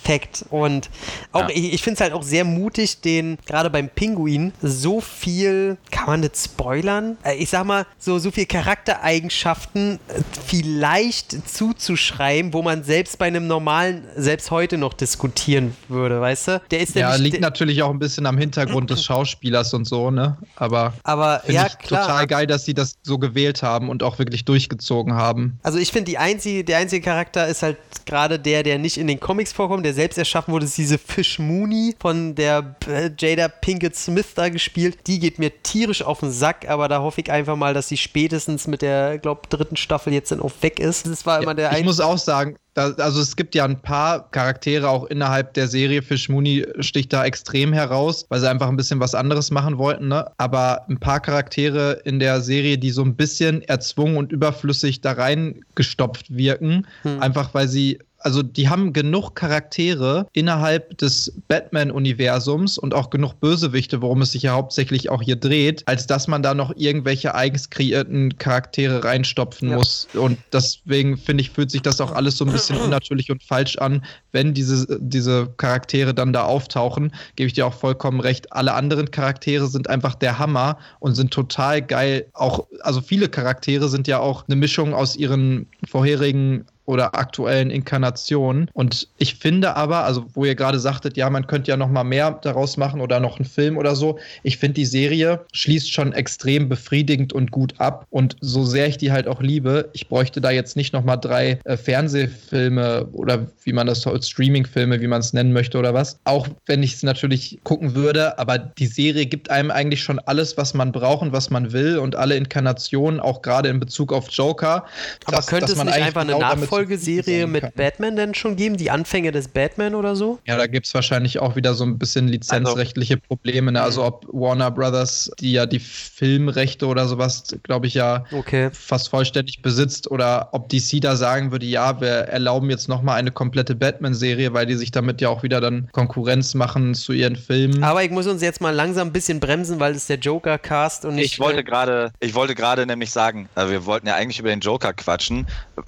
und 0.50 0.90
auch 1.32 1.42
Ja. 1.42 1.50
ich, 1.50 1.74
ich 1.74 1.82
finde 1.84 1.96
es 1.96 2.02
halt 2.02 2.14
auch 2.14 2.24
sehr 2.24 2.44
mutig, 2.44 3.02
den 3.02 3.38
gerade 3.46 3.70
beim 3.70 3.90
Pinguin 3.90 4.54
so 4.62 5.02
viel, 5.02 5.78
kann 5.92 6.06
man 6.08 6.22
das 6.22 6.46
spoilern? 6.46 7.18
Äh, 7.24 7.36
Ich 7.36 7.50
sag 7.50 7.66
mal, 7.66 7.86
so, 7.98 8.20
so 8.20 8.32
viel 8.32 8.46
Charaktereigenschaften 8.46 10.00
äh, 10.08 10.22
vielleicht 10.46 11.48
zuzuschreiben, 11.50 12.54
wo 12.54 12.62
man 12.62 12.84
selbst 12.84 13.18
bei 13.18 13.26
einem 13.28 13.48
normalen, 13.48 14.04
selbst 14.16 14.52
heute 14.52 14.78
noch 14.78 14.94
diskutieren 14.94 15.76
würde, 15.88 16.20
weißt 16.22 16.48
du? 16.48 16.62
Der 16.72 16.80
ist 16.82 16.96
Ja, 16.96 17.16
liegt 17.16 17.42
natürlich 17.42 17.82
auch 17.84 17.90
ein 17.90 18.00
bisschen 18.00 18.26
am 18.26 18.38
Hintergrund 18.38 18.90
des 18.90 19.04
Schauspielers 19.06 19.74
und 19.74 19.86
so, 19.86 20.12
ne? 20.12 20.38
Aber 20.56 20.94
aber 21.04 21.42
ja, 21.50 21.68
ich 21.68 21.78
klar. 21.78 22.02
total 22.06 22.28
geil, 22.28 22.48
dass 22.48 22.66
sie 22.66 22.74
das 22.74 22.96
so 23.04 23.18
gewählt 23.18 23.64
haben 23.64 23.90
und 23.90 24.04
auch 24.04 24.20
wirklich 24.20 24.46
durchgezogen 24.46 25.14
haben. 25.14 25.60
Also 25.64 25.80
ich 25.80 25.92
finde, 25.92 26.12
die 26.12 26.18
einzige, 26.18 26.64
der 26.64 26.78
einzige 26.78 27.04
Charakter 27.04 27.48
ist 27.48 27.64
halt 27.64 27.78
gerade 28.06 28.40
der, 28.40 28.64
der 28.64 28.78
nicht 28.80 28.98
in 28.98 29.08
den 29.08 29.20
Comics 29.20 29.52
vorkommt, 29.54 29.86
der 29.86 29.93
selbst 29.94 30.18
erschaffen 30.18 30.54
wurde, 30.54 30.66
ist 30.66 30.78
diese 30.78 30.98
Fish 30.98 31.40
Mooney 31.40 31.96
von 32.00 32.36
der 32.36 32.76
äh, 32.88 33.10
Jada 33.18 33.48
Pinkett 33.48 33.96
Smith 33.96 34.34
da 34.36 34.50
gespielt. 34.50 35.00
Die 35.08 35.20
geht 35.20 35.40
mir 35.40 35.64
tierisch 35.64 36.02
auf 36.02 36.20
den 36.20 36.32
Sack, 36.32 36.70
aber 36.70 36.88
da 36.88 37.02
hoffe 37.02 37.22
ich 37.22 37.32
einfach 37.32 37.56
mal, 37.56 37.74
dass 37.74 37.88
sie 37.88 37.98
spätestens 37.98 38.68
mit 38.68 38.82
der, 38.82 39.20
glaube 39.20 39.42
dritten 39.50 39.78
Staffel 39.78 40.14
jetzt 40.14 40.32
dann 40.32 40.40
auch 40.40 40.52
weg 40.62 40.80
ist. 40.80 41.08
Das 41.08 41.26
war 41.26 41.42
immer 41.42 41.56
der 41.56 41.72
ich 41.72 41.78
ein 41.78 41.86
muss 41.86 42.00
auch 42.00 42.18
sagen, 42.18 42.58
da, 42.74 42.92
also 42.94 43.22
es 43.22 43.36
gibt 43.36 43.54
ja 43.56 43.66
ein 43.66 43.80
paar 43.82 44.32
Charaktere 44.32 44.90
auch 44.90 45.06
innerhalb 45.06 45.54
der 45.54 45.68
Serie. 45.68 46.02
Fish 46.02 46.28
Mooney 46.30 46.66
sticht 46.80 47.14
da 47.14 47.24
extrem 47.24 47.72
heraus, 47.72 48.26
weil 48.30 48.40
sie 48.40 48.50
einfach 48.50 48.68
ein 48.68 48.78
bisschen 48.78 49.00
was 49.00 49.14
anderes 49.14 49.52
machen 49.52 49.78
wollten. 49.78 50.08
Ne? 50.08 50.26
Aber 50.38 50.86
ein 50.90 51.00
paar 51.00 51.20
Charaktere 51.20 52.02
in 52.04 52.20
der 52.20 52.42
Serie, 52.42 52.78
die 52.78 52.92
so 52.92 53.04
ein 53.04 53.16
bisschen 53.16 53.62
erzwungen 53.62 54.18
und 54.18 54.32
überflüssig 54.32 55.02
da 55.02 55.12
reingestopft 55.12 56.36
wirken, 56.36 56.88
einfach 57.20 57.54
weil 57.54 57.68
sie 57.68 58.00
also 58.24 58.42
die 58.44 58.70
haben 58.70 58.94
genug 58.94 59.36
Charaktere 59.36 60.28
innerhalb 60.34 60.98
des 60.98 61.34
Batman-Universums 61.48 62.78
und 62.78 62.94
auch 62.94 63.10
genug 63.10 63.40
Bösewichte, 63.40 64.02
worum 64.02 64.22
es 64.22 64.32
sich 64.32 64.44
ja 64.44 64.54
hauptsächlich 64.54 65.10
auch 65.10 65.22
hier 65.22 65.36
dreht, 65.36 65.84
als 65.88 66.08
dass 66.08 66.28
man 66.28 66.42
da 66.44 66.54
noch 66.54 66.74
irgendwelche 66.76 67.36
eigens 67.36 67.70
kreierten 67.70 68.38
Charaktere 68.38 69.04
reinstopfen 69.04 69.70
Ja. 69.70 69.76
muss. 69.78 70.08
Und 70.14 70.38
deswegen 70.52 71.18
finde 71.18 71.42
ich, 71.42 71.52
fühlt 71.52 71.72
sich 71.72 71.82
das 71.82 72.02
auch 72.02 72.12
alles 72.12 72.38
so 72.38 72.46
ein 72.46 72.52
bisschen 72.52 72.78
unnatürlich 72.82 73.30
und 73.32 73.44
falsch 73.44 73.78
an, 73.78 74.04
wenn 74.32 74.54
diese, 74.54 75.00
diese 75.02 75.48
Charaktere 75.58 76.14
dann 76.14 76.34
da 76.34 76.44
auftauchen. 76.44 77.14
Gebe 77.36 77.48
ich 77.48 77.54
dir 77.54 77.68
auch 77.68 77.74
vollkommen 77.74 78.20
recht. 78.20 78.52
Alle 78.54 78.74
anderen 78.74 79.12
Charaktere 79.12 79.68
sind 79.68 79.90
einfach 79.90 80.16
der 80.16 80.40
Hammer 80.40 80.78
und 81.00 81.16
sind 81.16 81.32
total 81.32 81.82
geil. 81.82 82.28
Auch, 82.34 82.68
also 82.82 83.02
viele 83.02 83.30
Charaktere 83.30 83.90
sind 83.90 84.08
ja 84.08 84.20
auch 84.20 84.46
eine 84.48 84.56
Mischung 84.56 84.94
aus 84.94 85.16
ihren 85.16 85.68
vorherigen 85.88 86.66
oder 86.86 87.16
aktuellen 87.16 87.70
Inkarnationen. 87.72 88.70
Und 88.74 89.08
ich 89.18 89.36
finde 89.36 89.76
aber, 89.76 90.04
also 90.06 90.26
wo 90.34 90.46
ihr 90.46 90.56
gerade 90.56 90.80
sagtet, 90.80 91.18
ja, 91.18 91.30
man 91.30 91.48
könnte 91.48 91.72
ja 91.72 91.78
noch 91.78 91.90
mal 91.90 92.04
mehr 92.04 92.32
daraus 92.42 92.78
machen 92.78 93.02
oder 93.02 93.20
noch 93.20 93.38
einen 93.38 93.46
Film 93.46 93.78
oder 93.78 93.96
so. 93.96 94.20
Ich 94.44 94.58
finde, 94.58 94.76
die 94.76 94.86
Serie 94.86 95.42
schließt 95.54 95.92
schon 95.92 96.14
extrem 96.14 96.70
befriedigend 96.70 97.34
und 97.34 97.52
gut 97.52 97.76
ab. 97.80 98.06
Und 98.10 98.36
so 98.42 98.66
sehr 98.66 98.88
ich 98.88 98.98
die 98.98 99.12
halt 99.12 99.28
auch 99.28 99.42
liebe, 99.42 99.90
ich 99.94 100.08
bräuchte 100.08 100.42
da 100.42 100.52
jetzt 100.52 100.76
nicht 100.76 100.94
noch 100.94 101.04
mal 101.04 101.18
drei 101.18 101.60
äh, 101.64 101.78
Fernsehfilme 101.78 103.06
oder 103.14 103.48
wie 103.64 103.74
man 103.74 103.88
das 103.88 104.06
als 104.08 104.30
Streamingfilme, 104.30 105.02
wie 105.02 105.08
man 105.08 105.20
es 105.22 105.34
nennen 105.34 105.54
möchte 105.54 105.78
oder 105.78 105.94
was. 105.94 106.20
Auch 106.26 106.48
wenn 106.66 106.84
ich 106.84 106.94
es 106.96 107.04
natürlich 107.04 107.60
gucken 107.64 107.96
würde, 107.96 108.38
aber 108.40 108.58
die 108.58 108.88
Serie 108.88 109.26
gibt 109.26 109.50
einem 109.50 109.72
eigentlich 109.72 110.04
schon 110.04 110.20
alles, 110.20 110.58
was 110.58 110.74
man 110.74 110.92
braucht 110.92 111.22
und 111.22 111.32
was 111.34 111.50
man 111.50 111.72
will 111.72 111.98
und 111.98 112.16
alle 112.16 112.36
Inkarnationen, 112.36 113.20
auch 113.20 113.42
gerade 113.42 113.70
in 113.70 113.80
Bezug 113.80 114.12
auf 114.14 114.30
Joker. 114.30 114.86
aber 115.26 115.38
dass- 115.38 115.48
könnte 115.48 115.68
dass 115.68 115.78
es 115.78 115.84
nicht 115.84 115.94
einfach 115.96 116.22
eine 116.22 116.34
genau 116.34 116.50
damit 116.50 116.70
Nachfolgeserie 116.74 117.48
mit. 117.48 117.76
Batman 117.76 118.16
denn 118.16 118.34
schon 118.34 118.56
geben? 118.56 118.78
Die 118.78 118.90
Anfänge 118.92 119.32
des 119.32 119.48
Batman 119.48 119.96
oder 119.96 120.16
so? 120.16 120.40
Ja, 120.46 120.58
da 120.58 120.68
gibt 120.68 120.86
es 120.88 120.94
wahrscheinlich 120.94 121.40
auch 121.40 121.56
wieder 121.56 121.74
so 121.74 121.84
ein 121.84 121.98
bisschen 121.98 122.28
lizenzrechtliche 122.28 123.18
Probleme. 123.18 123.72
Ne? 123.72 123.82
Also 123.82 124.04
ob 124.04 124.26
Warner 124.32 124.72
Brothers, 124.72 125.32
die 125.40 125.52
ja 125.54 125.66
die 125.66 125.80
Filmrechte 125.80 126.88
oder 126.88 127.08
sowas, 127.08 127.44
glaube 127.64 127.88
ich, 127.88 127.94
ja 127.94 128.26
Okay. 128.32 128.70
fast 128.72 129.10
vollständig 129.10 129.62
besitzt, 129.62 130.10
oder 130.10 130.50
ob 130.52 130.70
DC 130.70 131.00
da 131.02 131.16
sagen 131.16 131.52
würde, 131.52 131.66
ja, 131.66 132.00
wir 132.02 132.10
erlauben 132.10 132.70
jetzt 132.70 132.88
nochmal 132.90 133.18
eine 133.18 133.32
komplette 133.32 133.76
Batman-Serie, 133.76 134.54
weil 134.54 134.66
die 134.66 134.76
sich 134.76 134.92
damit 134.92 135.22
ja 135.22 135.30
auch 135.30 135.44
wieder 135.44 135.62
dann 135.62 135.90
Konkurrenz 135.92 136.54
machen 136.54 136.96
zu 136.96 137.14
ihren 137.14 137.36
Filmen. 137.36 137.84
Aber 137.84 138.04
ich 138.04 138.12
muss 138.12 138.28
uns 138.28 138.42
jetzt 138.42 138.62
mal 138.62 138.72
langsam 138.74 139.10
ein 139.10 139.14
bisschen 139.14 139.40
bremsen, 139.40 139.80
weil 139.80 139.94
es 139.96 140.08
der 140.08 140.18
Joker-Cast 140.18 141.06
und 141.06 141.16
nicht. 141.16 141.34
Ich 141.34 141.40
wollte 141.40 141.64
gerade, 141.64 142.12
ich 142.20 142.34
wollte 142.36 142.56
gerade 142.56 142.86
nämlich 142.86 143.12
sagen, 143.12 143.50
äh, 143.56 143.70
wir 143.70 143.86
wollten 143.86 144.08
ja 144.08 144.16
eigentlich 144.16 144.40
über 144.40 144.50
den 144.50 144.60
Joker 144.60 144.94
quatschen. 144.94 145.48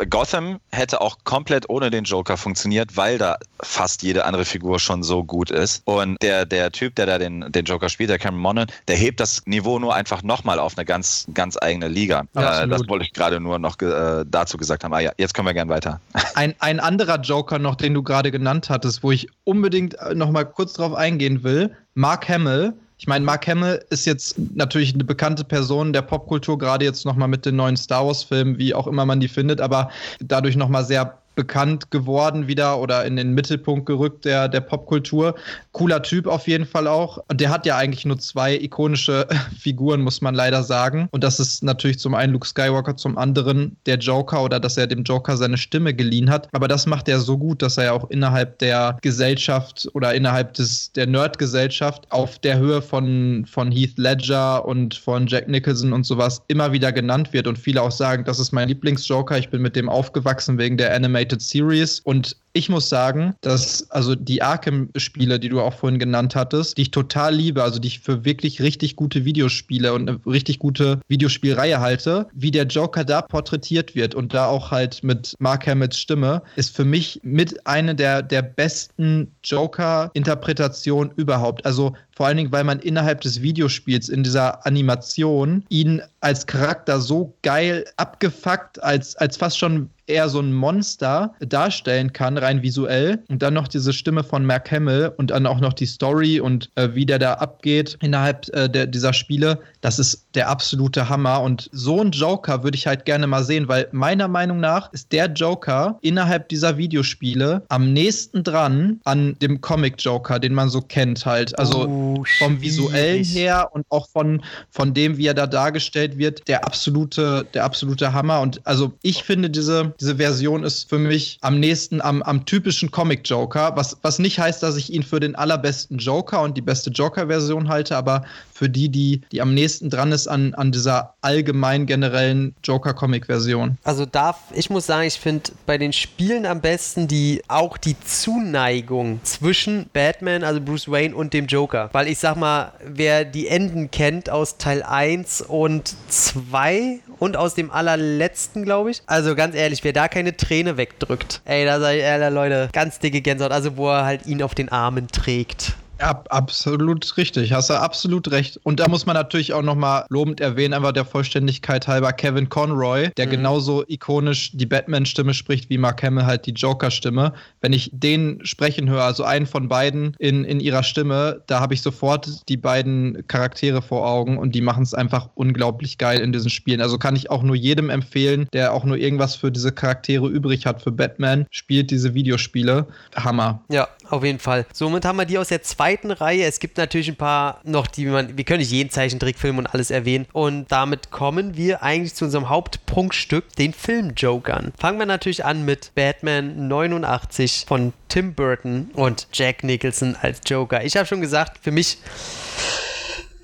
Gotham 0.10 0.60
hätte 0.76 1.02
auch 1.02 1.18
komplett 1.24 1.70
ohne 1.70 1.90
den 1.90 2.04
Joker 2.04 2.38
funktioniert, 2.38 2.98
weil 2.98 3.18
da 3.18 3.38
fast 3.62 4.04
jede 4.04 4.26
andere 4.26 4.46
Figur 4.46 4.80
schon 4.80 5.04
so 5.04 5.24
gut 5.24 5.50
ist. 5.50 5.82
Und 5.86 6.22
der, 6.22 6.46
der 6.46 6.72
Typ, 6.72 6.96
der 6.96 7.06
da 7.06 7.18
den, 7.18 7.52
den 7.52 7.66
Joker 7.66 7.90
spielt, 7.90 8.10
der 8.10 8.20
Cameron 8.20 8.42
Monaghan, 8.42 8.76
der 8.88 8.96
hebt 8.96 9.20
das 9.20 9.42
Niveau 9.46 9.80
nur 9.80 9.96
einfach 9.96 10.24
nochmal 10.24 10.60
auf 10.60 10.78
eine 10.78 10.86
ganz, 10.86 11.26
ganz 11.34 11.58
eigene 11.60 11.88
Liga. 11.88 12.26
Äh, 12.36 12.68
das 12.68 12.88
wollte 12.88 13.06
ich 13.06 13.14
gerade 13.14 13.40
nur 13.40 13.60
noch 13.60 13.80
äh, 13.82 14.26
dazu 14.28 14.58
gesagt 14.58 14.84
haben. 14.84 14.94
Ah 14.94 15.00
ja, 15.00 15.12
jetzt 15.18 15.34
können 15.34 15.48
wir 15.48 15.54
gern 15.54 15.70
weiter. 15.70 16.00
Ein, 16.36 16.54
ein 16.60 16.82
anderer 16.82 17.22
Joker 17.22 17.60
noch, 17.60 17.76
den 17.76 17.94
du 17.94 18.04
gerade 18.04 18.30
genannt 18.30 18.70
hattest, 18.70 19.04
wo 19.04 19.12
ich 19.12 19.28
unbedingt 19.46 19.94
äh, 19.96 20.14
noch 20.16 20.32
mal 20.32 20.44
kurz 20.44 20.74
drauf 20.74 20.94
eingehen 20.94 21.44
will, 21.44 21.76
Mark 21.94 22.28
Hamill. 22.28 22.74
Ich 22.98 23.08
meine, 23.08 23.26
Mark 23.26 23.48
Hamill 23.48 23.84
ist 23.90 24.06
jetzt 24.06 24.36
natürlich 24.56 24.94
eine 24.94 25.04
bekannte 25.04 25.44
Person 25.44 25.92
der 25.92 26.02
Popkultur, 26.02 26.58
gerade 26.58 26.86
jetzt 26.86 27.06
noch 27.06 27.16
mal 27.16 27.28
mit 27.28 27.46
den 27.46 27.58
neuen 27.58 27.76
Star 27.76 28.06
Wars-Filmen, 28.06 28.58
wie 28.58 28.74
auch 28.74 28.88
immer 28.88 29.06
man 29.06 29.20
die 29.20 29.28
findet, 29.28 29.60
aber 29.60 29.90
dadurch 30.20 30.56
noch 30.56 30.70
mal 30.70 30.86
sehr 30.86 31.18
bekannt 31.36 31.92
geworden 31.92 32.48
wieder 32.48 32.80
oder 32.80 33.06
in 33.06 33.16
den 33.16 33.34
Mittelpunkt 33.34 33.86
gerückt 33.86 34.26
der, 34.26 34.48
der 34.48 34.62
Popkultur. 34.62 35.36
Cooler 35.72 36.02
Typ 36.02 36.28
auf 36.28 36.48
jeden 36.48 36.66
Fall 36.66 36.88
auch. 36.88 37.20
Und 37.28 37.42
der 37.42 37.50
hat 37.50 37.66
ja 37.66 37.78
eigentlich 37.78 38.06
nur 38.06 38.18
zwei 38.18 38.56
ikonische 38.56 39.28
Figuren, 39.60 40.02
muss 40.02 40.22
man 40.22 40.34
leider 40.36 40.64
sagen. 40.64 41.08
Und 41.12 41.24
das 41.24 41.40
ist 41.40 41.64
natürlich 41.64 42.00
zum 42.00 42.14
einen 42.16 42.34
Luke 42.34 42.48
Skywalker, 42.48 42.98
zum 42.98 43.18
anderen 43.18 43.78
der 43.86 43.98
Joker 43.98 44.44
oder 44.44 44.60
dass 44.60 44.78
er 44.78 44.88
dem 44.88 45.04
Joker 45.04 45.38
seine 45.38 45.58
Stimme 45.58 45.94
geliehen 45.94 46.30
hat. 46.30 46.48
Aber 46.54 46.68
das 46.68 46.86
macht 46.86 47.08
er 47.08 47.20
so 47.20 47.38
gut, 47.38 47.62
dass 47.62 47.78
er 47.78 47.86
ja 47.86 47.92
auch 47.92 48.10
innerhalb 48.10 48.60
der 48.60 48.98
Gesellschaft 49.02 49.88
oder 49.94 50.14
innerhalb 50.14 50.54
des, 50.54 50.92
der 50.94 51.08
Nerd-Gesellschaft 51.08 52.06
auf 52.12 52.40
der 52.40 52.58
Höhe 52.58 52.82
von, 52.82 53.46
von 53.46 53.72
Heath 53.72 53.98
Ledger 53.98 54.66
und 54.66 54.96
von 54.96 55.28
Jack 55.28 55.48
Nicholson 55.48 55.94
und 55.94 56.06
sowas 56.06 56.42
immer 56.48 56.72
wieder 56.72 56.92
genannt 56.92 57.34
wird. 57.34 57.48
Und 57.48 57.58
viele 57.58 57.82
auch 57.82 57.92
sagen, 57.92 58.24
das 58.24 58.40
ist 58.40 58.52
mein 58.52 58.68
Lieblingsjoker. 58.68 59.38
Ich 59.38 59.50
bin 59.50 59.62
mit 59.62 59.76
dem 59.76 59.90
aufgewachsen 59.90 60.58
wegen 60.58 60.78
der 60.78 60.92
Animated 61.26 61.42
Series. 61.42 62.00
Und 62.02 62.36
ich 62.56 62.70
muss 62.70 62.88
sagen, 62.88 63.36
dass 63.42 63.92
also 63.92 64.16
die 64.16 64.42
Arkham-Spiele, 64.42 65.42
die 65.42 65.50
du 65.50 65.60
auch 65.60 65.74
vorhin 65.74 66.00
genannt 66.00 66.36
hattest, 66.36 66.78
die 66.78 66.84
ich 66.84 66.92
total 66.92 67.36
liebe, 67.36 67.62
also 67.62 67.80
die 67.80 67.90
ich 67.90 68.00
für 68.00 68.24
wirklich 68.24 68.62
richtig 68.62 68.96
gute 68.96 69.26
Videospiele 69.26 69.94
und 69.94 70.08
eine 70.08 70.20
richtig 70.26 70.60
gute 70.60 71.02
Videospielreihe 71.10 71.82
halte, 71.82 72.28
wie 72.34 72.52
der 72.52 72.66
Joker 72.66 73.04
da 73.04 73.22
porträtiert 73.22 73.94
wird 73.94 74.16
und 74.16 74.34
da 74.34 74.48
auch 74.48 74.72
halt 74.72 75.04
mit 75.04 75.34
Mark 75.40 75.68
Hamills 75.68 76.00
Stimme, 76.00 76.42
ist 76.56 76.74
für 76.74 76.86
mich 76.86 77.20
mit 77.24 77.68
eine 77.68 77.94
der, 77.94 78.22
der 78.22 78.42
besten 78.42 79.36
Joker-Interpretationen 79.44 81.12
überhaupt. 81.18 81.66
Also 81.66 81.94
vor 82.16 82.28
allen 82.28 82.38
Dingen, 82.38 82.54
weil 82.54 82.64
man 82.64 82.80
innerhalb 82.80 83.20
des 83.20 83.42
Videospiels 83.42 84.08
in 84.08 84.24
dieser 84.24 84.66
Animation 84.66 85.66
ihn 85.68 86.02
als 86.22 86.48
Charakter 86.48 87.02
so 87.02 87.36
geil 87.42 87.84
abgefuckt, 87.98 88.82
als, 88.82 89.18
als 89.18 89.36
fast 89.36 89.58
schon 89.58 89.90
eher 90.08 90.30
so 90.30 90.40
ein 90.40 90.54
Monster 90.54 91.34
darstellen 91.40 92.14
kann, 92.14 92.38
rein 92.46 92.62
visuell. 92.62 93.24
Und 93.30 93.42
dann 93.42 93.54
noch 93.54 93.68
diese 93.68 93.92
Stimme 93.94 94.24
von 94.24 94.46
Mark 94.46 94.72
Hamill 94.72 95.12
und 95.18 95.32
dann 95.32 95.46
auch 95.46 95.60
noch 95.60 95.74
die 95.74 95.86
Story 95.86 96.40
und 96.40 96.70
äh, 96.76 96.90
wie 96.94 97.06
der 97.06 97.20
da 97.20 97.34
abgeht 97.34 97.98
innerhalb 98.02 98.48
äh, 98.54 98.70
der, 98.70 98.88
dieser 98.88 99.14
Spiele. 99.14 99.60
Das 99.86 100.00
ist 100.00 100.26
der 100.34 100.50
absolute 100.50 101.10
Hammer. 101.10 101.42
Und 101.44 101.70
so 101.72 102.02
ein 102.02 102.10
Joker 102.10 102.64
würde 102.64 102.76
ich 102.76 102.88
halt 102.88 103.06
gerne 103.06 103.28
mal 103.28 103.44
sehen, 103.44 103.68
weil 103.68 103.88
meiner 103.92 104.28
Meinung 104.28 104.60
nach 104.60 104.92
ist 104.94 105.12
der 105.12 105.28
Joker 105.28 106.00
innerhalb 106.02 106.50
dieser 106.50 106.78
Videospiele 106.78 107.62
am 107.70 107.94
nächsten 107.94 108.44
dran 108.44 109.00
an 109.04 109.38
dem 109.44 109.62
Comic-Joker, 109.62 110.40
den 110.40 110.56
man 110.56 110.70
so 110.70 110.82
kennt 110.82 111.28
halt. 111.28 111.60
Also 111.60 111.86
Oh, 111.88 112.24
vom 112.40 112.62
visuellen 112.62 113.24
her 113.24 113.70
und 113.74 113.86
auch 113.90 114.10
von, 114.10 114.42
von 114.72 114.96
dem, 114.96 115.18
wie 115.18 115.28
er 115.28 115.36
da 115.36 115.46
dargestellt 115.46 116.18
wird, 116.18 116.48
der 116.48 116.66
absolute, 116.66 117.46
der 117.54 117.64
absolute 117.64 118.12
Hammer. 118.12 118.42
Und 118.42 118.66
also 118.66 118.94
ich 119.04 119.24
finde, 119.24 119.52
diese, 119.52 119.94
diese 120.00 120.16
Version 120.16 120.64
ist 120.64 120.90
für 120.90 120.98
mich 120.98 121.38
am 121.42 121.60
nächsten 121.60 122.02
am, 122.02 122.24
am 122.24 122.48
typischen 122.48 122.90
Comic-Joker, 122.90 123.76
was, 123.76 123.98
was 124.02 124.18
nicht 124.18 124.40
heißt, 124.40 124.64
dass 124.64 124.78
ich 124.78 124.92
ihn 124.92 125.04
für 125.04 125.20
den 125.20 125.36
allerbesten 125.36 126.00
Joker 126.00 126.42
und 126.42 126.58
die 126.58 126.62
beste 126.62 126.90
Joker-Version 126.90 127.70
halte, 127.70 127.96
aber 127.96 128.24
für 128.56 128.70
die, 128.70 128.88
die, 128.88 129.22
die 129.34 129.42
am 129.42 129.54
nächsten 129.54 129.90
dran 129.90 130.14
ist 130.14 130.28
an, 130.28 130.54
an 130.54 130.72
dieser 130.72 131.16
allgemein 131.20 131.86
generellen 131.86 132.56
Joker-Comic-Version. 132.64 133.78
Also 133.84 134.06
darf, 134.06 134.40
ich 134.54 134.70
muss 134.70 134.86
sagen, 134.86 135.06
ich 135.06 135.20
finde 135.20 135.52
bei 135.66 135.78
den 135.78 135.92
Spielen 135.92 136.46
am 136.46 136.62
besten 136.62 137.10
die 137.10 137.42
auch 137.50 137.78
die 137.78 138.00
Zuneigung 138.00 139.20
zwischen 139.24 139.88
Batman, 139.92 140.46
also 140.46 140.62
Bruce 140.62 140.90
Wayne 140.90 141.14
und 141.14 141.34
dem 141.34 141.48
Joker. 141.48 141.90
Weil 141.92 142.08
ich 142.08 142.20
sag 142.20 142.38
mal, 142.38 142.72
wer 142.86 143.26
die 143.26 143.48
Enden 143.48 143.92
kennt 143.92 144.30
aus 144.30 144.58
Teil 144.58 144.84
1 144.84 145.42
und 145.42 145.94
2 146.08 147.02
und 147.20 147.36
aus 147.36 147.56
dem 147.56 147.72
allerletzten, 147.72 148.64
glaube 148.64 148.92
ich. 148.92 149.02
Also 149.06 149.36
ganz 149.36 149.56
ehrlich, 149.56 149.84
wer 149.84 149.92
da 149.92 150.08
keine 150.08 150.38
Träne 150.38 150.78
wegdrückt, 150.78 151.42
ey, 151.44 151.66
da 151.66 151.82
sag 151.82 151.96
ich, 151.96 152.04
äh, 152.04 152.30
Leute, 152.30 152.70
ganz 152.72 153.00
dicke 153.00 153.20
Gänsehaut. 153.20 153.52
Also 153.52 153.76
wo 153.76 153.90
er 153.90 154.06
halt 154.06 154.26
ihn 154.26 154.42
auf 154.42 154.56
den 154.56 154.70
Armen 154.70 155.10
trägt. 155.10 155.76
Ab, 156.00 156.28
absolut 156.30 157.16
richtig, 157.18 157.54
hast 157.54 157.70
du 157.70 157.74
absolut 157.74 158.30
recht. 158.32 158.60
Und 158.64 158.80
da 158.80 158.88
muss 158.88 159.06
man 159.06 159.16
natürlich 159.16 159.54
auch 159.54 159.62
nochmal 159.62 160.06
lobend 160.10 160.42
erwähnen, 160.42 160.74
einfach 160.74 160.92
der 160.92 161.06
Vollständigkeit 161.06 161.88
halber 161.88 162.12
Kevin 162.12 162.50
Conroy, 162.50 163.10
der 163.16 163.28
Mhm. 163.28 163.32
genauso 163.32 163.84
ikonisch 163.88 164.52
die 164.54 164.66
Batman-Stimme 164.66 165.34
spricht, 165.34 165.70
wie 165.70 165.78
Mark 165.78 166.04
Hamill 166.04 166.26
halt 166.26 166.46
die 166.46 166.52
Joker-Stimme. 166.52 167.34
Wenn 167.62 167.74
ich 167.74 167.90
den 167.94 168.40
sprechen 168.44 168.90
höre, 168.90 169.04
also 169.04 169.24
einen 169.24 169.46
von 169.46 169.70
beiden 169.70 170.16
in, 170.20 170.44
in 170.44 170.60
ihrer 170.60 170.84
Stimme, 170.84 171.42
da 171.48 171.62
habe 171.62 171.74
ich 171.74 171.82
sofort 171.82 172.48
die 172.50 172.58
beiden 172.58 173.26
Charaktere 173.28 173.82
vor 173.82 174.06
Augen 174.08 174.38
und 174.38 174.54
die 174.54 174.62
machen 174.62 174.84
es 174.84 174.94
einfach 174.94 175.30
unglaublich 175.36 175.98
geil 175.98 176.20
in 176.20 176.32
diesen 176.32 176.50
Spielen. 176.50 176.82
Also 176.82 176.98
kann 176.98 177.16
ich 177.16 177.32
auch 177.32 177.42
nur 177.42 177.56
jedem 177.56 177.90
empfehlen, 177.90 178.48
der 178.54 178.74
auch 178.74 178.84
nur 178.84 178.98
irgendwas 178.98 179.36
für 179.36 179.52
diese 179.52 179.72
Charaktere 179.72 180.28
übrig 180.28 180.66
hat, 180.66 180.82
für 180.82 180.92
Batman, 180.92 181.46
spielt 181.52 181.90
diese 181.90 182.14
Videospiele. 182.14 182.88
Hammer. 183.16 183.64
Ja, 183.70 183.88
auf 184.10 184.24
jeden 184.24 184.40
Fall. 184.40 184.66
Somit 184.74 185.06
haben 185.06 185.18
wir 185.18 185.26
die 185.26 185.38
aus 185.38 185.50
der 185.50 185.64
zweiten 185.64 186.12
Reihe. 186.12 186.46
Es 186.46 186.60
gibt 186.60 186.78
natürlich 186.78 187.08
ein 187.10 187.16
paar 187.16 187.60
noch, 187.64 187.88
die 187.88 188.06
man, 188.06 188.38
wir 188.38 188.44
können 188.44 188.60
nicht 188.60 188.72
jeden 188.72 188.90
Zeichentrickfilm 188.90 189.58
und 189.58 189.68
alles 189.68 189.92
erwähnen. 189.92 190.28
Und 190.34 190.72
damit 190.72 191.12
kommen 191.12 191.58
wir 191.58 191.84
eigentlich 191.84 192.16
zu 192.16 192.26
unserem 192.26 192.50
Hauptprunkstück, 192.50 193.56
den 193.56 193.74
Filmjokern. 193.74 194.74
Fangen 194.78 195.00
wir 195.00 195.06
natürlich 195.06 195.46
an 195.46 195.66
mit 195.66 195.92
Batman 195.96 196.68
89 196.68 197.66
von 197.68 197.94
Tim 198.10 198.34
Burton 198.34 198.90
und 198.94 199.28
Jack 199.34 199.64
Nicholson 199.64 200.16
als 200.22 200.42
Joker. 200.46 200.84
Ich 200.84 200.96
habe 200.96 201.06
schon 201.06 201.22
gesagt, 201.22 201.60
für 201.62 201.72
mich 201.72 201.98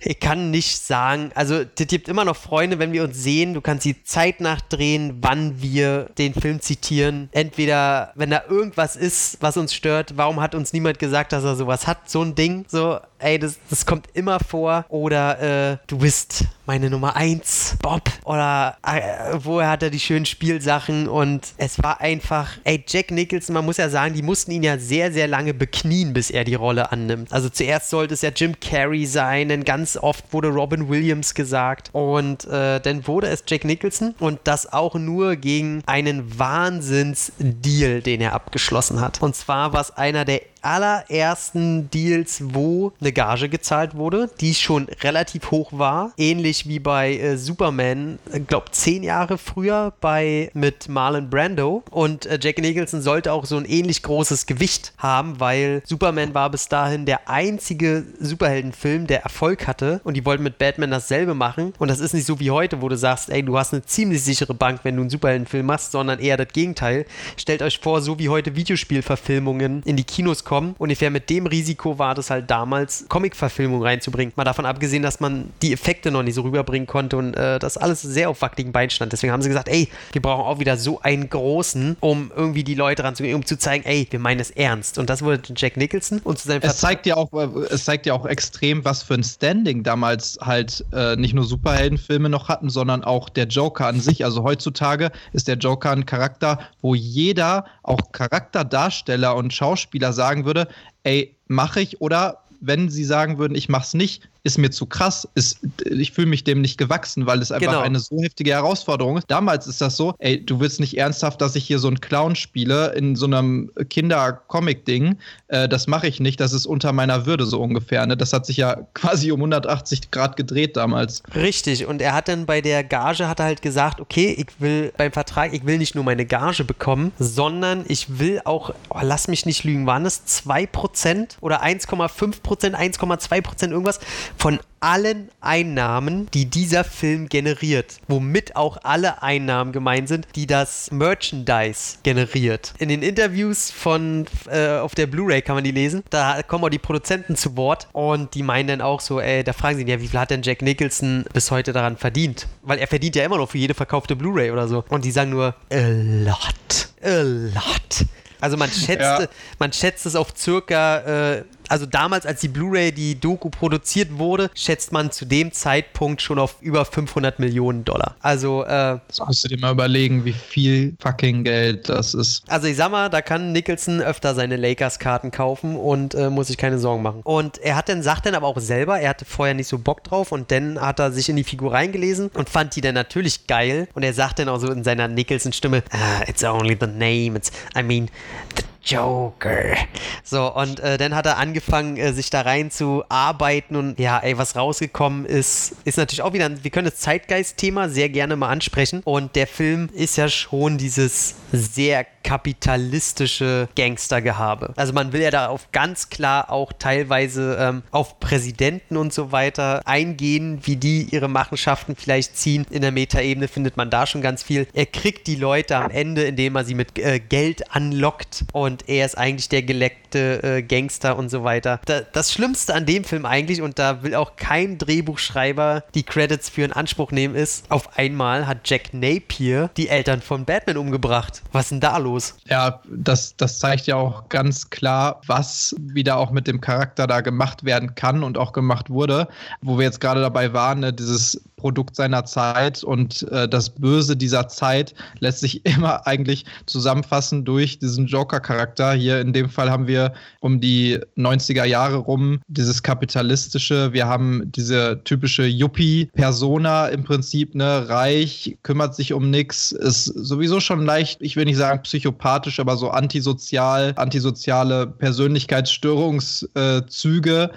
ich 0.04 0.20
kann 0.20 0.52
nicht 0.52 0.84
sagen, 0.84 1.32
also 1.36 1.56
es 1.56 1.88
gibt 1.88 2.10
immer 2.10 2.26
noch 2.26 2.36
Freunde, 2.36 2.80
wenn 2.80 2.92
wir 2.92 3.04
uns 3.04 3.22
sehen, 3.22 3.54
du 3.54 3.62
kannst 3.62 3.86
die 3.86 4.04
Zeit 4.04 4.42
nachdrehen, 4.42 5.20
wann 5.22 5.62
wir 5.62 6.10
den 6.18 6.34
Film 6.34 6.60
zitieren. 6.60 7.30
Entweder, 7.32 8.12
wenn 8.16 8.32
da 8.32 8.44
irgendwas 8.50 8.96
ist, 8.96 9.38
was 9.42 9.58
uns 9.58 9.74
stört, 9.74 10.18
warum 10.18 10.42
hat 10.42 10.56
uns 10.56 10.74
niemand 10.74 11.00
gesagt, 11.00 11.34
dass 11.34 11.44
er 11.44 11.56
sowas 11.56 11.88
hat, 11.88 12.10
so 12.10 12.22
ein 12.22 12.36
Ding, 12.36 12.66
so, 12.68 13.00
ey, 13.20 13.38
das, 13.38 13.60
das 13.70 13.86
kommt 13.86 14.08
immer 14.14 14.40
vor. 14.40 14.86
Oder 14.90 15.74
äh, 15.74 15.78
du 15.88 16.00
bist 16.00 16.46
meine 16.72 16.90
Nummer 16.90 17.18
eins, 17.18 17.76
Bob. 17.82 18.10
Oder 18.24 18.78
äh, 18.88 19.34
woher 19.34 19.70
hat 19.70 19.84
er 19.84 19.90
die 19.90 20.00
schönen 20.00 20.26
Spielsachen 20.26 21.10
und 21.10 21.48
es 21.58 21.84
war 21.84 22.00
einfach, 22.00 22.48
ey, 22.64 22.82
Jack 22.88 23.12
Nicholson, 23.12 23.54
man 23.56 23.66
muss 23.66 23.76
ja 23.76 23.90
sagen, 23.90 24.14
die 24.14 24.22
mussten 24.22 24.52
ihn 24.52 24.64
ja 24.64 24.78
sehr, 24.78 25.12
sehr 25.12 25.28
lange 25.28 25.54
beknien, 25.54 26.14
bis 26.14 26.32
er 26.32 26.46
die 26.46 26.56
Rolle 26.56 26.94
annimmt. 26.94 27.34
Also 27.34 27.50
zuerst 27.50 27.90
sollte 27.90 28.14
es 28.14 28.22
ja 28.22 28.30
Jim 28.34 28.58
Carrey 28.62 29.06
sein, 29.06 29.50
dann 29.50 29.66
ganz 29.66 29.98
oft 29.98 30.32
wurde 30.32 30.48
Robin 30.48 30.88
Williams 30.88 31.34
gesagt 31.34 31.90
und 31.92 32.46
äh, 32.46 32.80
dann 32.80 33.06
wurde 33.06 33.28
es 33.28 33.44
Jack 33.46 33.66
Nicholson 33.66 34.16
und 34.20 34.40
das 34.46 34.72
auch 34.72 34.96
nur 34.96 35.36
gegen 35.36 35.84
einen 35.88 36.40
Wahnsinnsdeal, 36.40 38.02
den 38.02 38.22
er 38.22 38.32
abgeschlossen 38.32 39.02
hat. 39.02 39.22
Und 39.22 39.36
zwar 39.36 39.74
war 39.74 39.82
es 39.82 39.92
einer 39.92 40.24
der 40.24 40.40
allerersten 40.62 41.90
Deals, 41.90 42.42
wo 42.54 42.94
eine 43.02 43.12
Gage 43.12 43.50
gezahlt 43.50 43.96
wurde, 43.96 44.30
die 44.40 44.54
schon 44.54 44.88
relativ 45.02 45.52
hoch 45.52 45.72
war. 45.74 46.14
Ähnlich 46.18 46.68
wie 46.68 46.80
bei 46.80 47.16
äh, 47.16 47.38
Superman, 47.38 48.20
ich 48.30 48.36
äh, 48.36 48.40
glaube 48.42 48.72
zehn 48.72 49.04
Jahre 49.04 49.38
früher 49.38 49.94
bei 50.02 50.52
mit 50.54 50.88
Marlon 50.88 51.30
Brando. 51.30 51.84
Und 51.90 52.26
äh, 52.26 52.40
Jack 52.42 52.60
Nicholson 52.60 53.02
sollte 53.02 53.34
auch 53.34 53.46
so 53.46 53.58
ein 53.58 53.66
ähnlich 53.66 54.04
großes 54.04 54.46
Gewicht 54.46 54.94
haben, 54.98 55.40
weil 55.40 55.82
Superman 55.86 56.34
war 56.34 56.50
bis 56.50 56.68
dahin 56.68 57.06
der 57.06 57.30
einzige 57.30 58.06
Superheldenfilm, 58.20 59.08
der 59.08 59.24
Erfolg 59.24 59.68
hatte. 59.68 60.02
Und 60.04 60.16
die 60.16 60.26
wollten 60.26 60.44
mit 60.44 60.58
Batman 60.58 60.92
dasselbe 60.92 61.34
machen. 61.34 61.74
Und 61.80 61.90
das 61.90 62.00
ist 62.00 62.14
nicht 62.14 62.26
so 62.26 62.40
wie 62.40 62.52
heute, 62.52 62.82
wo 62.82 62.90
du 62.90 62.98
sagst, 62.98 63.30
ey, 63.30 63.44
du 63.44 63.58
hast 63.58 63.74
eine 63.74 63.84
ziemlich 63.84 64.24
sichere 64.24 64.54
Bank, 64.54 64.82
wenn 64.84 64.96
du 64.96 65.02
einen 65.02 65.10
Superheldenfilm 65.10 65.66
machst, 65.66 65.92
sondern 65.92 66.20
eher 66.20 66.38
das 66.38 66.50
Gegenteil. 66.54 67.06
Stellt 67.38 67.62
euch 67.62 67.80
vor, 67.80 68.02
so 68.02 68.20
wie 68.20 68.30
heute 68.30 68.56
Videospielverfilmungen 68.56 69.84
in 69.84 69.96
die 69.96 70.04
Kinos 70.04 70.44
kommen. 70.44 70.51
Ungefähr 70.78 71.10
mit 71.10 71.30
dem 71.30 71.46
Risiko 71.46 71.98
war 71.98 72.16
das 72.16 72.30
halt 72.30 72.50
damals, 72.50 73.06
Comic-Verfilmung 73.08 73.82
reinzubringen. 73.84 74.34
Mal 74.36 74.44
davon 74.44 74.66
abgesehen, 74.66 75.04
dass 75.04 75.20
man 75.20 75.52
die 75.62 75.74
Effekte 75.74 76.12
noch 76.12 76.24
nicht 76.24 76.36
so 76.36 76.42
rüberbringen 76.42 76.88
konnte 76.88 77.18
und 77.18 77.34
äh, 77.36 77.60
das 77.60 77.78
alles 77.78 78.02
sehr 78.02 78.30
auf 78.30 78.42
wackeligen 78.42 78.74
Beinen 78.74 78.90
stand. 78.90 79.14
Deswegen 79.14 79.32
haben 79.32 79.42
sie 79.42 79.50
gesagt, 79.50 79.70
ey, 79.70 79.88
wir 80.12 80.22
brauchen 80.22 80.46
auch 80.46 80.60
wieder 80.60 80.78
so 80.78 81.02
einen 81.02 81.30
großen, 81.30 81.98
um 82.00 82.32
irgendwie 82.36 82.64
die 82.64 82.76
Leute 82.76 83.04
ranzugehen, 83.04 83.36
um 83.36 83.46
zu 83.46 83.58
zeigen, 83.58 83.86
ey, 83.86 84.08
wir 84.10 84.20
meinen 84.20 84.40
es 84.40 84.52
ernst. 84.52 84.98
Und 84.98 85.10
das 85.10 85.22
wurde 85.22 85.42
Jack 85.56 85.78
Nicholson 85.78 86.20
und 86.24 86.38
zu 86.38 86.48
seinem 86.48 86.62
es 86.64 86.78
zeigt 86.78 87.06
ja 87.06 87.16
auch, 87.16 87.32
äh, 87.34 87.48
es 87.70 87.86
zeigt 87.86 88.06
ja 88.06 88.14
auch 88.14 88.26
extrem, 88.26 88.84
was 88.84 89.04
für 89.04 89.14
ein 89.14 89.24
Standing 89.24 89.84
damals 89.84 90.38
halt 90.42 90.86
äh, 90.92 91.16
nicht 91.16 91.34
nur 91.34 91.46
Superheldenfilme 91.46 92.30
noch 92.30 92.50
hatten, 92.50 92.70
sondern 92.70 93.04
auch 93.04 93.30
der 93.30 93.46
Joker 93.46 93.88
an 93.88 94.00
sich. 94.00 94.26
Also 94.26 94.44
heutzutage 94.44 95.12
ist 95.34 95.48
der 95.48 95.56
Joker 95.56 95.92
ein 95.92 96.06
Charakter, 96.06 96.60
wo 96.82 96.96
jeder, 96.96 97.66
auch 97.84 98.12
Charakterdarsteller 98.12 99.36
und 99.36 99.54
Schauspieler 99.54 100.14
sagen 100.14 100.41
würde, 100.46 100.68
ey, 101.04 101.36
mache 101.48 101.82
ich 101.82 102.02
oder 102.02 102.44
wenn 102.62 102.90
sie 102.90 103.04
sagen 103.04 103.38
würden, 103.38 103.56
ich 103.56 103.70
mach's 103.70 103.94
nicht, 103.94 104.30
ist 104.44 104.58
mir 104.58 104.72
zu 104.72 104.88
krass, 104.88 105.28
ist, 105.36 105.60
ich 105.86 106.12
fühle 106.12 106.28
mich 106.28 106.44
dem 106.44 106.62
nicht 106.62 106.78
gewachsen, 106.78 107.28
weil 107.28 107.42
es 107.42 107.52
einfach 107.52 107.72
genau. 107.72 107.82
eine 107.82 108.00
so 108.00 108.18
heftige 108.22 108.52
Herausforderung 108.52 109.18
ist. 109.18 109.30
Damals 109.30 109.68
ist 109.68 109.82
das 109.82 109.98
so, 109.98 110.16
ey, 110.18 110.44
du 110.44 110.60
willst 110.60 110.80
nicht 110.80 110.98
ernsthaft, 110.98 111.42
dass 111.42 111.56
ich 111.56 111.64
hier 111.64 111.78
so 111.78 111.88
einen 111.88 112.02
Clown 112.02 112.36
spiele 112.36 112.94
in 112.94 113.16
so 113.16 113.28
einem 113.28 113.72
Kinder-Comic-Ding. 113.90 115.18
Äh, 115.48 115.70
das 115.70 115.86
mache 115.88 116.08
ich 116.08 116.20
nicht, 116.20 116.40
das 116.40 116.54
ist 116.54 116.66
unter 116.66 116.92
meiner 116.92 117.28
Würde 117.28 117.46
so 117.46 117.62
ungefähr. 117.62 118.06
Ne? 118.08 118.18
Das 118.18 118.34
hat 118.34 118.48
sich 118.48 118.58
ja 118.58 118.76
quasi 118.94 119.32
um 119.32 119.42
180 119.42 120.10
Grad 120.10 120.38
gedreht 120.38 120.76
damals. 120.76 121.22
Richtig, 121.36 121.86
und 121.86 122.02
er 122.02 122.14
hat 122.14 122.28
dann 122.28 122.48
bei 122.48 122.62
der 122.62 122.84
Gage 122.84 123.28
hat 123.28 123.40
er 123.40 123.46
halt 123.46 123.62
gesagt, 123.62 124.02
okay, 124.02 124.36
ich 124.38 124.60
will 124.60 124.92
beim 124.98 125.12
Vertrag, 125.12 125.54
ich 125.54 125.66
will 125.66 125.78
nicht 125.78 125.94
nur 125.94 126.04
meine 126.04 126.26
Gage 126.26 126.64
bekommen, 126.64 127.12
sondern 127.20 127.86
ich 127.88 128.18
will 128.18 128.42
auch, 128.46 128.74
oh, 128.90 129.00
lass 129.04 129.28
mich 129.28 129.46
nicht 129.46 129.64
lügen, 129.64 129.86
waren 129.86 130.06
es 130.06 130.24
2% 130.26 131.38
oder 131.42 131.64
1,5%, 131.64 132.42
1,2% 132.42 133.70
irgendwas 133.70 134.00
von 134.38 134.60
allen 134.80 135.30
Einnahmen, 135.42 136.28
die 136.34 136.46
dieser 136.46 136.84
Film 136.84 137.30
generiert, 137.30 138.00
womit 138.08 138.56
auch 138.56 138.78
alle 138.84 139.22
Einnahmen 139.22 139.72
gemeint 139.72 140.08
sind, 140.08 140.28
die 140.36 140.48
das 140.48 140.90
Merchandise 140.92 141.98
generiert. 142.04 142.74
In 142.80 142.90
den 142.90 143.04
Interviews 143.04 143.70
von 143.70 144.26
äh, 144.50 144.78
auf 144.78 144.96
der 144.96 145.06
Blu-ray 145.06 145.44
kann 145.44 145.56
man 145.56 145.64
die 145.64 145.72
lesen. 145.72 146.04
Da 146.10 146.42
kommen 146.42 146.64
auch 146.64 146.70
die 146.70 146.80
Produzenten 146.80 147.36
zu 147.36 147.56
Wort 147.56 147.88
und 147.94 148.34
die 148.34 148.42
meinen 148.42 148.68
dann 148.68 148.82
auch 148.82 149.02
so, 149.02 149.20
ey, 149.20 149.44
da 149.44 149.54
fragen 149.54 149.78
sie 149.78 149.84
ihn 149.84 149.88
ja, 149.88 150.02
wie 150.02 150.08
viel 150.08 150.20
hat 150.20 150.32
denn 150.32 150.42
Jack 150.42 150.64
Nicholson 150.64 151.26
bis 151.32 151.52
heute 151.52 151.74
daran 151.74 151.98
verdient? 151.98 152.48
Weil 152.64 152.80
er 152.80 152.88
verdient 152.88 153.16
ja 153.16 153.24
immer 153.24 153.38
noch 153.38 153.52
für 153.52 153.60
jede 153.60 153.76
verkaufte 153.76 154.16
Blu-ray 154.16 154.50
oder 154.50 154.68
so. 154.68 154.84
Und 154.90 155.06
die 155.06 155.12
sagen 155.12 155.30
nur 155.30 155.56
a 155.72 155.88
lot, 155.88 156.90
a 157.04 157.22
lot. 157.22 158.06
Also 158.42 158.58
man 158.58 158.70
schätzt, 158.70 159.02
ja. 159.02 159.28
man 159.60 159.72
schätzt 159.72 160.06
es 160.06 160.16
auf 160.16 160.30
circa 160.36 161.36
äh, 161.36 161.44
also 161.72 161.86
damals, 161.86 162.26
als 162.26 162.42
die 162.42 162.50
Blu-ray, 162.50 162.92
die 162.92 163.18
Doku 163.18 163.50
produziert 163.50 164.18
wurde, 164.18 164.50
schätzt 164.54 164.92
man 164.92 165.10
zu 165.12 165.26
dem 165.26 165.54
Zeitpunkt 165.54 166.22
schon 166.22 166.38
auf 166.38 166.58
über 166.60 166.84
500 166.84 167.40
Millionen 167.40 167.86
Dollar. 167.86 168.16
Also, 168.20 168.64
äh, 168.64 169.00
das 169.08 169.20
musst 169.26 169.46
du 169.46 169.48
dir 169.48 169.58
mal 169.58 169.72
überlegen, 169.72 170.26
wie 170.26 170.34
viel 170.34 170.96
fucking 171.00 171.46
Geld 171.46 171.88
das 171.88 172.14
ist. 172.14 172.44
Also, 172.50 172.68
ich 172.68 172.76
sag 172.76 172.92
mal, 172.92 173.10
da 173.10 173.22
kann 173.22 173.54
Nicholson 173.54 174.02
öfter 174.02 174.36
seine 174.36 174.58
Lakers-Karten 174.58 175.32
kaufen 175.32 175.78
und 175.78 176.14
äh, 176.14 176.30
muss 176.30 176.48
sich 176.48 176.58
keine 176.58 176.78
Sorgen 176.78 177.04
machen. 177.04 177.22
Und 177.24 177.58
er 177.60 177.78
hat 177.78 177.88
dann, 177.88 178.04
sagt 178.04 178.26
dann 178.26 178.36
aber 178.36 178.48
auch 178.48 178.60
selber, 178.60 179.00
er 179.00 179.12
hatte 179.12 179.24
vorher 179.24 179.56
nicht 179.56 179.68
so 179.68 179.80
Bock 179.80 180.04
drauf 180.04 180.34
und 180.34 180.52
dann 180.52 180.80
hat 180.80 181.00
er 181.00 181.14
sich 181.14 181.30
in 181.30 181.38
die 181.38 181.46
Figur 181.46 181.72
reingelesen 181.72 182.32
und 182.34 182.50
fand 182.50 182.76
die 182.76 182.82
dann 182.82 182.96
natürlich 182.96 183.48
geil. 183.48 183.88
Und 183.94 184.04
er 184.04 184.14
sagt 184.14 184.40
dann 184.40 184.50
auch 184.50 184.60
so 184.60 184.70
in 184.70 184.84
seiner 184.84 185.08
Nicholson-Stimme, 185.08 185.84
ah, 185.92 186.24
it's 186.28 186.44
only 186.44 186.78
the 186.78 186.88
name, 186.88 187.38
it's, 187.38 187.50
I 187.78 187.82
mean, 187.82 188.10
the 188.58 188.64
Joker. 188.84 189.76
So, 190.24 190.54
und 190.54 190.80
äh, 190.80 190.98
dann 190.98 191.16
hat 191.16 191.26
er 191.26 191.38
angefangen, 191.38 191.98
äh, 191.98 192.14
sich 192.14 192.30
da 192.30 192.42
rein 192.42 192.72
zu 192.72 193.04
arbeiten 193.10 193.76
und 193.76 194.00
ja, 194.00 194.20
ey, 194.20 194.38
was 194.38 194.56
rausgekommen 194.56 195.26
ist, 195.26 195.76
ist 195.86 195.98
natürlich 195.98 196.22
auch 196.22 196.34
wieder, 196.34 196.50
wir 196.64 196.72
können 196.72 196.86
das 196.86 196.98
Zeitgeist-Thema 196.98 197.90
sehr 197.90 198.10
gerne 198.10 198.36
mal 198.36 198.50
ansprechen. 198.50 199.02
Und 199.04 199.36
der 199.36 199.48
Film 199.48 199.90
ist 199.94 200.18
ja 200.18 200.30
schon 200.30 200.78
dieses 200.78 201.36
sehr 201.52 202.06
kapitalistische 202.24 203.70
Gangstergehabe. 203.76 204.74
Also 204.76 204.94
man 204.94 205.14
will 205.14 205.22
ja 205.22 205.32
da 205.32 205.48
auf 205.48 205.72
ganz 205.72 206.10
klar 206.10 206.52
auch 206.52 206.74
teilweise 206.74 207.58
ähm, 207.60 207.84
auf 207.92 208.20
Präsidenten 208.20 208.98
und 208.98 209.14
so 209.14 209.32
weiter 209.32 209.82
eingehen, 209.86 210.60
wie 210.64 210.76
die 210.76 211.04
ihre 211.04 211.28
Machenschaften 211.28 211.96
vielleicht 211.96 212.38
ziehen. 212.38 212.66
In 212.70 212.82
der 212.82 212.92
Metaebene 212.92 213.48
findet 213.48 213.78
man 213.78 213.90
da 213.90 214.06
schon 214.06 214.22
ganz 214.22 214.44
viel. 214.44 214.68
Er 214.74 214.86
kriegt 214.86 215.28
die 215.28 215.36
Leute 215.36 215.76
am 215.78 215.92
Ende, 215.92 216.24
indem 216.24 216.56
er 216.56 216.64
sie 216.64 216.76
mit 216.76 216.98
äh, 216.98 217.20
Geld 217.20 217.72
anlockt 217.74 218.46
und 218.54 218.88
er 218.90 219.06
ist 219.06 219.18
eigentlich 219.18 219.50
der 219.50 219.64
geleckte 220.12 220.44
äh, 220.44 220.62
Gangster 220.62 221.18
und 221.18 221.30
so 221.30 221.44
weiter. 221.44 221.80
Da, 221.86 222.02
das 222.02 222.32
Schlimmste 222.32 222.74
an 222.74 222.86
dem 222.86 223.04
Film 223.04 223.26
eigentlich, 223.26 223.62
und 223.62 223.80
da 223.80 224.04
will 224.04 224.16
auch 224.16 224.36
kein 224.36 224.78
Drehbuchschreiber 224.78 225.84
die 225.96 226.04
Credits 226.04 226.50
für 226.50 226.64
in 226.64 226.72
Anspruch 226.72 227.12
nehmen, 227.12 227.36
ist, 227.36 227.66
auf 227.70 227.98
einmal 227.98 228.48
hat 228.48 228.70
Jack 228.70 228.94
Napier 228.94 229.70
die 229.78 229.90
Eltern 229.90 230.22
von 230.22 230.46
Batman 230.46 230.78
umgebracht. 230.78 231.42
Was 231.52 231.64
ist 231.64 231.72
denn 231.72 231.80
da 231.80 231.98
los? 231.98 232.12
los. 232.12 232.36
Ja, 232.46 232.82
das, 232.90 233.36
das 233.38 233.60
zeigt 233.60 233.88
ja 233.88 233.96
auch 233.96 234.28
ganz 234.30 234.70
klar, 234.70 235.22
was 235.28 235.76
wieder 235.80 236.18
auch 236.18 236.32
mit 236.32 236.48
dem 236.48 236.62
Charakter 236.62 237.08
da 237.08 237.22
gemacht 237.22 237.64
werden 237.64 237.96
kann 237.96 238.24
und 238.24 238.38
auch 238.38 238.54
gemacht 238.54 238.90
wurde. 238.90 239.28
Wo 239.62 239.78
wir 239.78 239.86
jetzt 239.86 240.02
gerade 240.02 240.22
dabei 240.22 240.54
waren, 240.54 240.80
ne, 240.80 240.94
dieses 240.94 241.42
Produkt 241.62 241.96
seiner 241.96 242.26
Zeit 242.26 242.84
und 242.84 243.22
äh, 243.32 243.48
das 243.48 243.70
Böse 243.70 244.18
dieser 244.18 244.48
Zeit 244.48 244.96
lässt 245.20 245.42
sich 245.42 245.64
immer 245.76 246.08
eigentlich 246.08 246.46
zusammenfassen 246.66 247.46
durch 247.46 247.78
diesen 247.78 248.08
Joker-Charakter. 248.08 248.94
Hier 248.94 249.22
in 249.22 249.32
dem 249.32 249.48
Fall 249.48 249.70
haben 249.70 249.86
wir 249.86 250.14
um 250.40 250.60
die 250.60 250.98
90er 251.18 251.66
Jahre 251.66 251.98
rum 251.98 252.40
dieses 252.48 252.82
kapitalistische, 252.82 253.94
wir 253.94 254.08
haben 254.08 254.52
diese 254.52 255.02
typische 255.04 255.46
Yuppie-Persona 255.46 256.88
im 256.88 257.04
Prinzip, 257.04 257.54
ne, 257.54 257.88
reich, 257.88 258.58
kümmert 258.64 258.96
sich 258.96 259.14
um 259.14 259.30
nichts, 259.30 259.72
ist 259.72 260.06
sowieso 260.06 260.60
schon 260.60 260.84
leicht, 260.84 261.22
ich 261.22 261.36
will 261.36 261.46
nicht 261.46 261.58
sagen 261.58 261.84
psychopathisch, 261.84 262.60
aber 262.60 262.76
so 262.76 262.90
antisozial, 262.90 263.94
antisoziale 263.98 264.88
Persönlichkeitsstörungszüge 264.88 267.52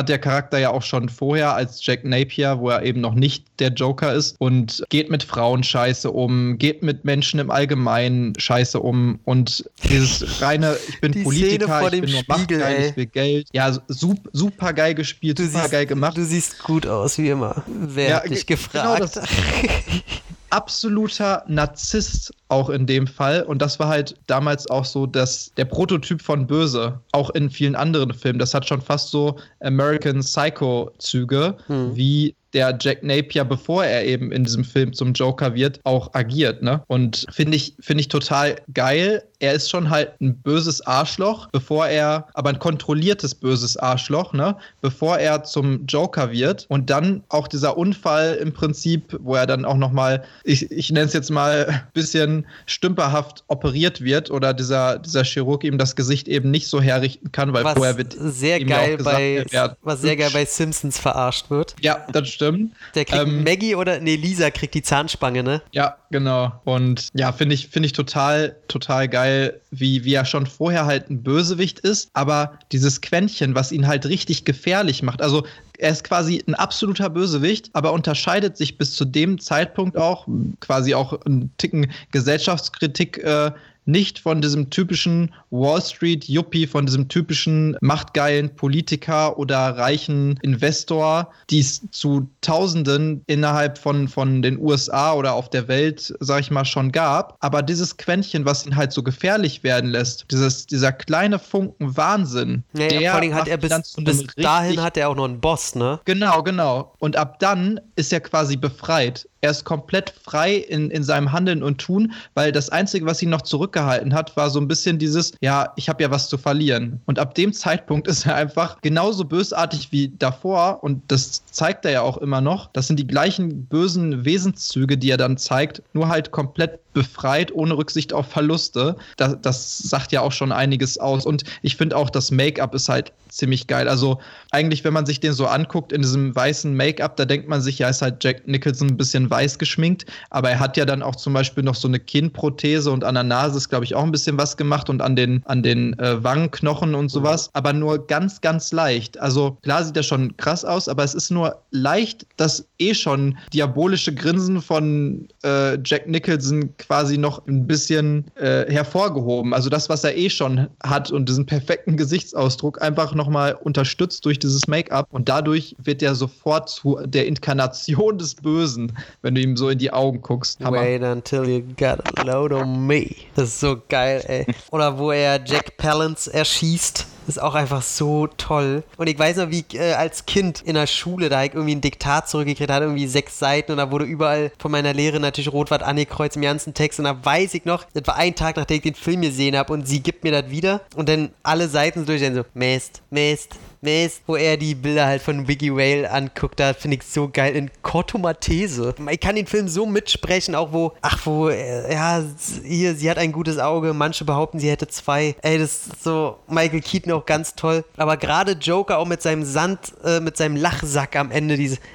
hat 0.00 0.08
der 0.08 0.18
Charakter 0.18 0.58
ja 0.58 0.70
auch 0.70 0.82
schon 0.82 1.08
vorher 1.08 1.54
als 1.54 1.84
Jack 1.84 2.04
Napier, 2.04 2.58
wo 2.58 2.70
er 2.70 2.82
eben 2.82 3.00
noch 3.00 3.14
nicht 3.14 3.44
der 3.58 3.68
Joker 3.68 4.12
ist 4.14 4.36
und 4.38 4.82
geht 4.88 5.10
mit 5.10 5.22
Frauen 5.22 5.62
scheiße 5.62 6.10
um, 6.10 6.58
geht 6.58 6.82
mit 6.82 7.04
Menschen 7.04 7.38
im 7.38 7.50
Allgemeinen 7.50 8.32
scheiße 8.38 8.80
um 8.80 9.20
und 9.24 9.64
dieses 9.88 10.40
reine, 10.42 10.76
ich 10.88 11.00
bin 11.00 11.12
Die 11.20 11.22
Politiker, 11.22 11.92
ich 11.92 12.00
bin 12.00 12.10
nur 12.10 12.22
machtgeil, 12.26 12.88
ich 12.90 12.96
will 12.96 13.06
Geld. 13.06 13.48
Ja, 13.52 13.76
super, 13.88 14.30
super 14.32 14.72
geil 14.72 14.94
gespielt, 14.94 15.38
du 15.38 15.44
super 15.46 15.60
siehst, 15.60 15.72
geil 15.72 15.86
gemacht. 15.86 16.16
Du 16.16 16.24
siehst 16.24 16.58
gut 16.62 16.86
aus, 16.86 17.18
wie 17.18 17.28
immer. 17.28 17.62
Wer 17.66 18.08
ja, 18.08 18.16
hat 18.16 18.30
dich 18.30 18.46
genau 18.46 18.58
gefragt? 18.58 19.16
das- 19.16 19.20
absoluter 20.50 21.44
Narzisst 21.48 22.32
auch 22.48 22.68
in 22.70 22.86
dem 22.86 23.06
Fall. 23.06 23.42
Und 23.42 23.62
das 23.62 23.78
war 23.78 23.88
halt 23.88 24.14
damals 24.26 24.68
auch 24.70 24.84
so, 24.84 25.06
dass 25.06 25.52
der 25.54 25.64
Prototyp 25.64 26.20
von 26.20 26.46
Böse, 26.46 27.00
auch 27.12 27.30
in 27.30 27.50
vielen 27.50 27.74
anderen 27.74 28.12
Filmen, 28.12 28.38
das 28.38 28.54
hat 28.54 28.66
schon 28.66 28.80
fast 28.82 29.10
so 29.10 29.36
American 29.60 30.20
Psycho-Züge, 30.20 31.56
Hm. 31.66 31.96
wie 31.96 32.34
der 32.52 32.76
Jack 32.80 33.02
Napier, 33.02 33.44
bevor 33.44 33.84
er 33.84 34.04
eben 34.04 34.32
in 34.32 34.44
diesem 34.44 34.64
Film 34.64 34.92
zum 34.92 35.12
Joker 35.12 35.54
wird, 35.54 35.80
auch 35.84 36.14
agiert. 36.14 36.62
Ne? 36.62 36.82
Und 36.86 37.26
finde 37.30 37.56
ich, 37.56 37.74
finde 37.80 38.02
ich 38.02 38.08
total 38.08 38.56
geil. 38.72 39.22
Er 39.38 39.54
ist 39.54 39.70
schon 39.70 39.88
halt 39.88 40.20
ein 40.20 40.36
böses 40.36 40.86
Arschloch, 40.86 41.48
bevor 41.50 41.86
er, 41.86 42.26
aber 42.34 42.50
ein 42.50 42.58
kontrolliertes 42.58 43.34
böses 43.34 43.76
Arschloch, 43.78 44.34
ne? 44.34 44.54
Bevor 44.82 45.16
er 45.16 45.44
zum 45.44 45.86
Joker 45.86 46.30
wird. 46.30 46.66
Und 46.68 46.90
dann 46.90 47.24
auch 47.30 47.48
dieser 47.48 47.78
Unfall 47.78 48.34
im 48.34 48.52
Prinzip, 48.52 49.16
wo 49.20 49.34
er 49.36 49.46
dann 49.46 49.64
auch 49.64 49.78
nochmal, 49.78 50.24
ich, 50.44 50.70
ich 50.70 50.90
nenne 50.90 51.06
es 51.06 51.14
jetzt 51.14 51.30
mal 51.30 51.66
ein 51.66 51.82
bisschen 51.94 52.46
stümperhaft 52.66 53.44
operiert 53.48 54.02
wird 54.02 54.30
oder 54.30 54.52
dieser, 54.52 54.98
dieser 54.98 55.24
Chirurg 55.24 55.64
ihm 55.64 55.78
das 55.78 55.96
Gesicht 55.96 56.28
eben 56.28 56.50
nicht 56.50 56.68
so 56.68 56.82
herrichten 56.82 57.32
kann, 57.32 57.54
weil 57.54 57.64
was 57.64 57.74
vorher 57.74 57.96
wird 57.96 58.14
sehr 58.18 58.60
ihm 58.60 58.68
ja 58.68 58.76
auch 58.76 58.80
geil 58.80 58.96
gesagt, 58.98 59.16
bei 59.16 59.44
er 59.50 59.76
was 59.80 60.02
sehr 60.02 60.16
geil 60.16 60.30
bei 60.34 60.44
Simpsons 60.44 60.98
verarscht 60.98 61.48
wird. 61.48 61.76
Ja, 61.80 62.06
das, 62.12 62.39
stimmt. 62.40 62.72
Der 62.94 63.04
kriegt 63.04 63.22
ähm, 63.22 63.44
Maggie 63.44 63.74
oder 63.74 64.00
nee, 64.00 64.16
Lisa 64.16 64.50
kriegt 64.50 64.74
die 64.74 64.82
Zahnspange, 64.82 65.42
ne? 65.42 65.62
Ja, 65.72 65.96
genau. 66.10 66.52
Und 66.64 67.08
ja, 67.14 67.32
finde 67.32 67.54
ich, 67.54 67.68
finde 67.68 67.86
ich 67.86 67.92
total, 67.92 68.56
total 68.68 69.08
geil, 69.08 69.60
wie, 69.70 70.04
wie 70.04 70.14
er 70.14 70.24
schon 70.24 70.46
vorher 70.46 70.86
halt 70.86 71.10
ein 71.10 71.22
Bösewicht 71.22 71.80
ist, 71.80 72.10
aber 72.14 72.58
dieses 72.72 73.00
Quäntchen, 73.00 73.54
was 73.54 73.72
ihn 73.72 73.86
halt 73.86 74.06
richtig 74.06 74.44
gefährlich 74.44 75.02
macht. 75.02 75.22
Also 75.22 75.44
er 75.78 75.90
ist 75.90 76.04
quasi 76.04 76.42
ein 76.46 76.54
absoluter 76.54 77.08
Bösewicht, 77.10 77.70
aber 77.72 77.92
unterscheidet 77.92 78.56
sich 78.56 78.76
bis 78.76 78.94
zu 78.94 79.04
dem 79.04 79.40
Zeitpunkt 79.40 79.96
auch, 79.96 80.26
quasi 80.60 80.94
auch 80.94 81.18
ein 81.24 81.50
Ticken 81.56 81.90
Gesellschaftskritik 82.12 83.18
äh, 83.18 83.52
nicht 83.90 84.18
von 84.18 84.40
diesem 84.40 84.70
typischen 84.70 85.32
Wall 85.50 85.82
Street 85.82 86.28
Yuppie, 86.28 86.66
von 86.66 86.86
diesem 86.86 87.08
typischen 87.08 87.76
machtgeilen 87.80 88.54
Politiker 88.54 89.38
oder 89.38 89.76
reichen 89.76 90.38
Investor, 90.42 91.30
die 91.50 91.60
es 91.60 91.82
zu 91.90 92.28
Tausenden 92.40 93.22
innerhalb 93.26 93.78
von, 93.78 94.08
von 94.08 94.42
den 94.42 94.58
USA 94.58 95.12
oder 95.14 95.34
auf 95.34 95.50
der 95.50 95.68
Welt, 95.68 96.14
sag 96.20 96.40
ich 96.40 96.50
mal, 96.50 96.64
schon 96.64 96.92
gab. 96.92 97.36
Aber 97.40 97.62
dieses 97.62 97.96
Quäntchen, 97.96 98.44
was 98.44 98.66
ihn 98.66 98.76
halt 98.76 98.92
so 98.92 99.02
gefährlich 99.02 99.62
werden 99.62 99.90
lässt, 99.90 100.26
dieses, 100.30 100.66
dieser 100.66 100.92
kleine 100.92 101.38
Funken 101.38 101.96
Wahnsinn. 101.96 102.62
Ja, 102.74 102.88
der 102.88 103.10
vor 103.10 103.20
allem 103.20 103.34
hat 103.34 103.48
er 103.48 103.56
bis, 103.56 103.94
bis 103.96 104.26
dahin 104.36 104.80
hat 104.80 104.96
er 104.96 105.08
auch 105.08 105.16
noch 105.16 105.24
einen 105.24 105.40
Boss, 105.40 105.74
ne? 105.74 106.00
Genau, 106.04 106.42
genau. 106.42 106.94
Und 106.98 107.16
ab 107.16 107.38
dann 107.40 107.80
ist 107.96 108.12
er 108.12 108.20
quasi 108.20 108.56
befreit. 108.56 109.28
Er 109.42 109.52
ist 109.52 109.64
komplett 109.64 110.10
frei 110.10 110.54
in, 110.56 110.90
in 110.90 111.02
seinem 111.02 111.32
Handeln 111.32 111.62
und 111.62 111.78
Tun, 111.78 112.12
weil 112.34 112.52
das 112.52 112.68
Einzige, 112.68 113.06
was 113.06 113.22
ihn 113.22 113.30
noch 113.30 113.40
zurückgehalten 113.40 113.79
hat, 113.86 114.36
war 114.36 114.50
so 114.50 114.60
ein 114.60 114.68
bisschen 114.68 114.98
dieses, 114.98 115.32
ja, 115.40 115.72
ich 115.76 115.88
habe 115.88 116.02
ja 116.02 116.10
was 116.10 116.28
zu 116.28 116.38
verlieren. 116.38 117.00
Und 117.06 117.18
ab 117.18 117.34
dem 117.34 117.52
Zeitpunkt 117.52 118.08
ist 118.08 118.26
er 118.26 118.34
einfach 118.34 118.80
genauso 118.80 119.24
bösartig 119.24 119.92
wie 119.92 120.12
davor 120.18 120.82
und 120.82 121.02
das 121.08 121.44
zeigt 121.46 121.84
er 121.84 121.90
ja 121.92 122.02
auch 122.02 122.18
immer 122.18 122.40
noch. 122.40 122.70
Das 122.72 122.86
sind 122.86 122.98
die 122.98 123.06
gleichen 123.06 123.66
bösen 123.66 124.24
Wesenszüge, 124.24 124.98
die 124.98 125.10
er 125.10 125.16
dann 125.16 125.36
zeigt, 125.36 125.82
nur 125.92 126.08
halt 126.08 126.30
komplett 126.30 126.80
befreit, 126.92 127.52
ohne 127.52 127.76
Rücksicht 127.76 128.12
auf 128.12 128.26
Verluste. 128.26 128.96
Das, 129.16 129.36
das 129.40 129.78
sagt 129.78 130.12
ja 130.12 130.20
auch 130.22 130.32
schon 130.32 130.52
einiges 130.52 130.98
aus. 130.98 131.26
Und 131.26 131.44
ich 131.62 131.76
finde 131.76 131.96
auch, 131.96 132.10
das 132.10 132.30
Make-up 132.30 132.74
ist 132.74 132.88
halt 132.88 133.12
ziemlich 133.30 133.66
geil. 133.66 133.88
Also 133.88 134.18
eigentlich, 134.50 134.84
wenn 134.84 134.92
man 134.92 135.06
sich 135.06 135.20
den 135.20 135.32
so 135.32 135.46
anguckt 135.46 135.92
in 135.92 136.02
diesem 136.02 136.34
weißen 136.34 136.74
Make-up, 136.74 137.16
da 137.16 137.24
denkt 137.24 137.48
man 137.48 137.60
sich, 137.60 137.78
ja, 137.78 137.88
ist 137.88 138.02
halt 138.02 138.22
Jack 138.22 138.46
Nicholson 138.46 138.88
ein 138.88 138.96
bisschen 138.96 139.30
weiß 139.30 139.58
geschminkt, 139.58 140.06
aber 140.30 140.50
er 140.50 140.60
hat 140.60 140.76
ja 140.76 140.84
dann 140.84 141.02
auch 141.02 141.16
zum 141.16 141.32
Beispiel 141.32 141.62
noch 141.62 141.74
so 141.74 141.88
eine 141.88 142.00
Kinnprothese 142.00 142.90
und 142.90 143.04
an 143.04 143.14
der 143.14 143.24
Nase 143.24 143.56
ist, 143.56 143.68
glaube 143.68 143.84
ich, 143.84 143.94
auch 143.94 144.02
ein 144.02 144.12
bisschen 144.12 144.38
was 144.38 144.56
gemacht 144.56 144.90
und 144.90 145.00
an 145.00 145.16
den, 145.16 145.42
an 145.46 145.62
den 145.62 145.98
äh, 145.98 146.22
Wangenknochen 146.22 146.94
und 146.94 147.08
sowas, 147.08 147.50
aber 147.52 147.72
nur 147.72 148.06
ganz, 148.06 148.40
ganz 148.40 148.72
leicht. 148.72 149.18
Also 149.18 149.58
klar 149.62 149.84
sieht 149.84 149.96
er 149.96 150.02
schon 150.02 150.36
krass 150.36 150.64
aus, 150.64 150.88
aber 150.88 151.04
es 151.04 151.14
ist 151.14 151.30
nur 151.30 151.62
leicht 151.70 152.26
das 152.36 152.66
eh 152.78 152.94
schon 152.94 153.38
diabolische 153.52 154.14
Grinsen 154.14 154.60
von 154.60 155.28
äh, 155.42 155.78
Jack 155.84 156.08
Nicholson 156.08 156.74
quasi 156.80 157.18
noch 157.18 157.46
ein 157.46 157.66
bisschen 157.66 158.26
äh, 158.34 158.70
hervorgehoben. 158.70 159.54
Also 159.54 159.70
das, 159.70 159.88
was 159.88 160.04
er 160.04 160.16
eh 160.16 160.30
schon 160.30 160.68
hat 160.82 161.10
und 161.10 161.28
diesen 161.28 161.46
perfekten 161.46 161.96
Gesichtsausdruck 161.96 162.82
einfach 162.82 163.14
nochmal 163.14 163.54
unterstützt 163.54 164.24
durch 164.24 164.38
dieses 164.38 164.66
Make-up 164.66 165.06
und 165.10 165.28
dadurch 165.28 165.76
wird 165.82 166.02
er 166.02 166.14
sofort 166.14 166.68
zu 166.68 166.98
der 167.04 167.26
Inkarnation 167.26 168.18
des 168.18 168.34
Bösen, 168.34 168.92
wenn 169.22 169.34
du 169.34 169.40
ihm 169.40 169.56
so 169.56 169.68
in 169.68 169.78
die 169.78 169.92
Augen 169.92 170.20
guckst. 170.22 170.60
Hammer. 170.64 170.80
Wait 170.80 171.02
until 171.02 171.48
you 171.48 171.62
got 171.78 172.00
a 172.18 172.22
load 172.22 172.54
on 172.54 172.86
me. 172.86 173.06
Das 173.34 173.48
ist 173.48 173.60
so 173.60 173.76
geil, 173.88 174.22
ey. 174.26 174.46
Oder 174.70 174.98
wo 174.98 175.12
er 175.12 175.40
Jack 175.44 175.76
Palance 175.76 176.32
erschießt 176.32 177.06
ist 177.30 177.42
auch 177.42 177.54
einfach 177.54 177.82
so 177.82 178.26
toll. 178.26 178.82
Und 178.96 179.08
ich 179.08 179.18
weiß 179.18 179.38
noch, 179.38 179.50
wie 179.50 179.64
äh, 179.72 179.94
als 179.94 180.26
Kind 180.26 180.62
in 180.62 180.74
der 180.74 180.86
Schule, 180.86 181.28
da 181.28 181.42
ich 181.44 181.54
irgendwie 181.54 181.74
ein 181.74 181.80
Diktat 181.80 182.28
zurückgekriegt 182.28 182.70
hatte, 182.70 182.84
irgendwie 182.84 183.06
sechs 183.06 183.38
Seiten 183.38 183.72
und 183.72 183.78
da 183.78 183.90
wurde 183.90 184.04
überall 184.04 184.52
von 184.58 184.70
meiner 184.70 184.92
Lehrerin 184.92 185.22
natürlich 185.22 185.52
Rotwart 185.52 185.82
angekreuzt 185.82 186.36
im 186.36 186.42
ganzen 186.42 186.74
Text. 186.74 186.98
Und 186.98 187.06
da 187.06 187.24
weiß 187.24 187.54
ich 187.54 187.64
noch, 187.64 187.84
das 187.94 188.06
war 188.06 188.16
ein 188.16 188.34
Tag, 188.34 188.56
nachdem 188.56 188.76
ich 188.76 188.82
den 188.82 188.94
Film 188.94 189.22
gesehen 189.22 189.56
habe 189.56 189.72
und 189.72 189.86
sie 189.86 190.00
gibt 190.00 190.24
mir 190.24 190.32
das 190.32 190.50
wieder 190.50 190.82
und 190.96 191.08
dann 191.08 191.30
alle 191.42 191.68
Seiten 191.68 192.04
durch, 192.04 192.20
dann 192.20 192.34
so, 192.34 192.42
Mist, 192.54 193.02
Mist, 193.10 193.56
Mist, 193.82 194.22
wo 194.26 194.36
er 194.36 194.58
die 194.58 194.74
Bilder 194.74 195.06
halt 195.06 195.22
von 195.22 195.48
Wiggy 195.48 195.74
Whale 195.74 196.10
anguckt, 196.10 196.60
da 196.60 196.74
finde 196.74 196.98
ich 196.98 197.02
so 197.04 197.30
geil 197.32 197.56
in 197.56 197.70
Corto 197.80 198.18
Maltese. 198.18 198.94
Ich 199.10 199.20
kann 199.20 199.36
den 199.36 199.46
Film 199.46 199.68
so 199.68 199.86
mitsprechen, 199.86 200.54
auch 200.54 200.72
wo, 200.72 200.92
ach, 201.00 201.24
wo, 201.24 201.48
äh, 201.48 201.90
ja, 201.90 202.22
hier, 202.62 202.94
sie 202.94 203.10
hat 203.10 203.16
ein 203.16 203.32
gutes 203.32 203.58
Auge, 203.58 203.94
manche 203.94 204.26
behaupten, 204.26 204.58
sie 204.58 204.68
hätte 204.68 204.86
zwei. 204.88 205.34
Ey, 205.40 205.58
das 205.58 205.86
ist 205.86 206.02
so 206.04 206.36
Michael 206.46 206.82
Keaton 206.82 207.12
auch 207.12 207.24
ganz 207.24 207.54
toll. 207.54 207.84
Aber 207.96 208.18
gerade 208.18 208.52
Joker 208.52 208.98
auch 208.98 209.06
mit 209.06 209.22
seinem 209.22 209.44
Sand, 209.44 209.94
äh, 210.04 210.20
mit 210.20 210.36
seinem 210.36 210.56
Lachsack 210.56 211.16
am 211.16 211.30
Ende, 211.30 211.56
diese 211.56 211.78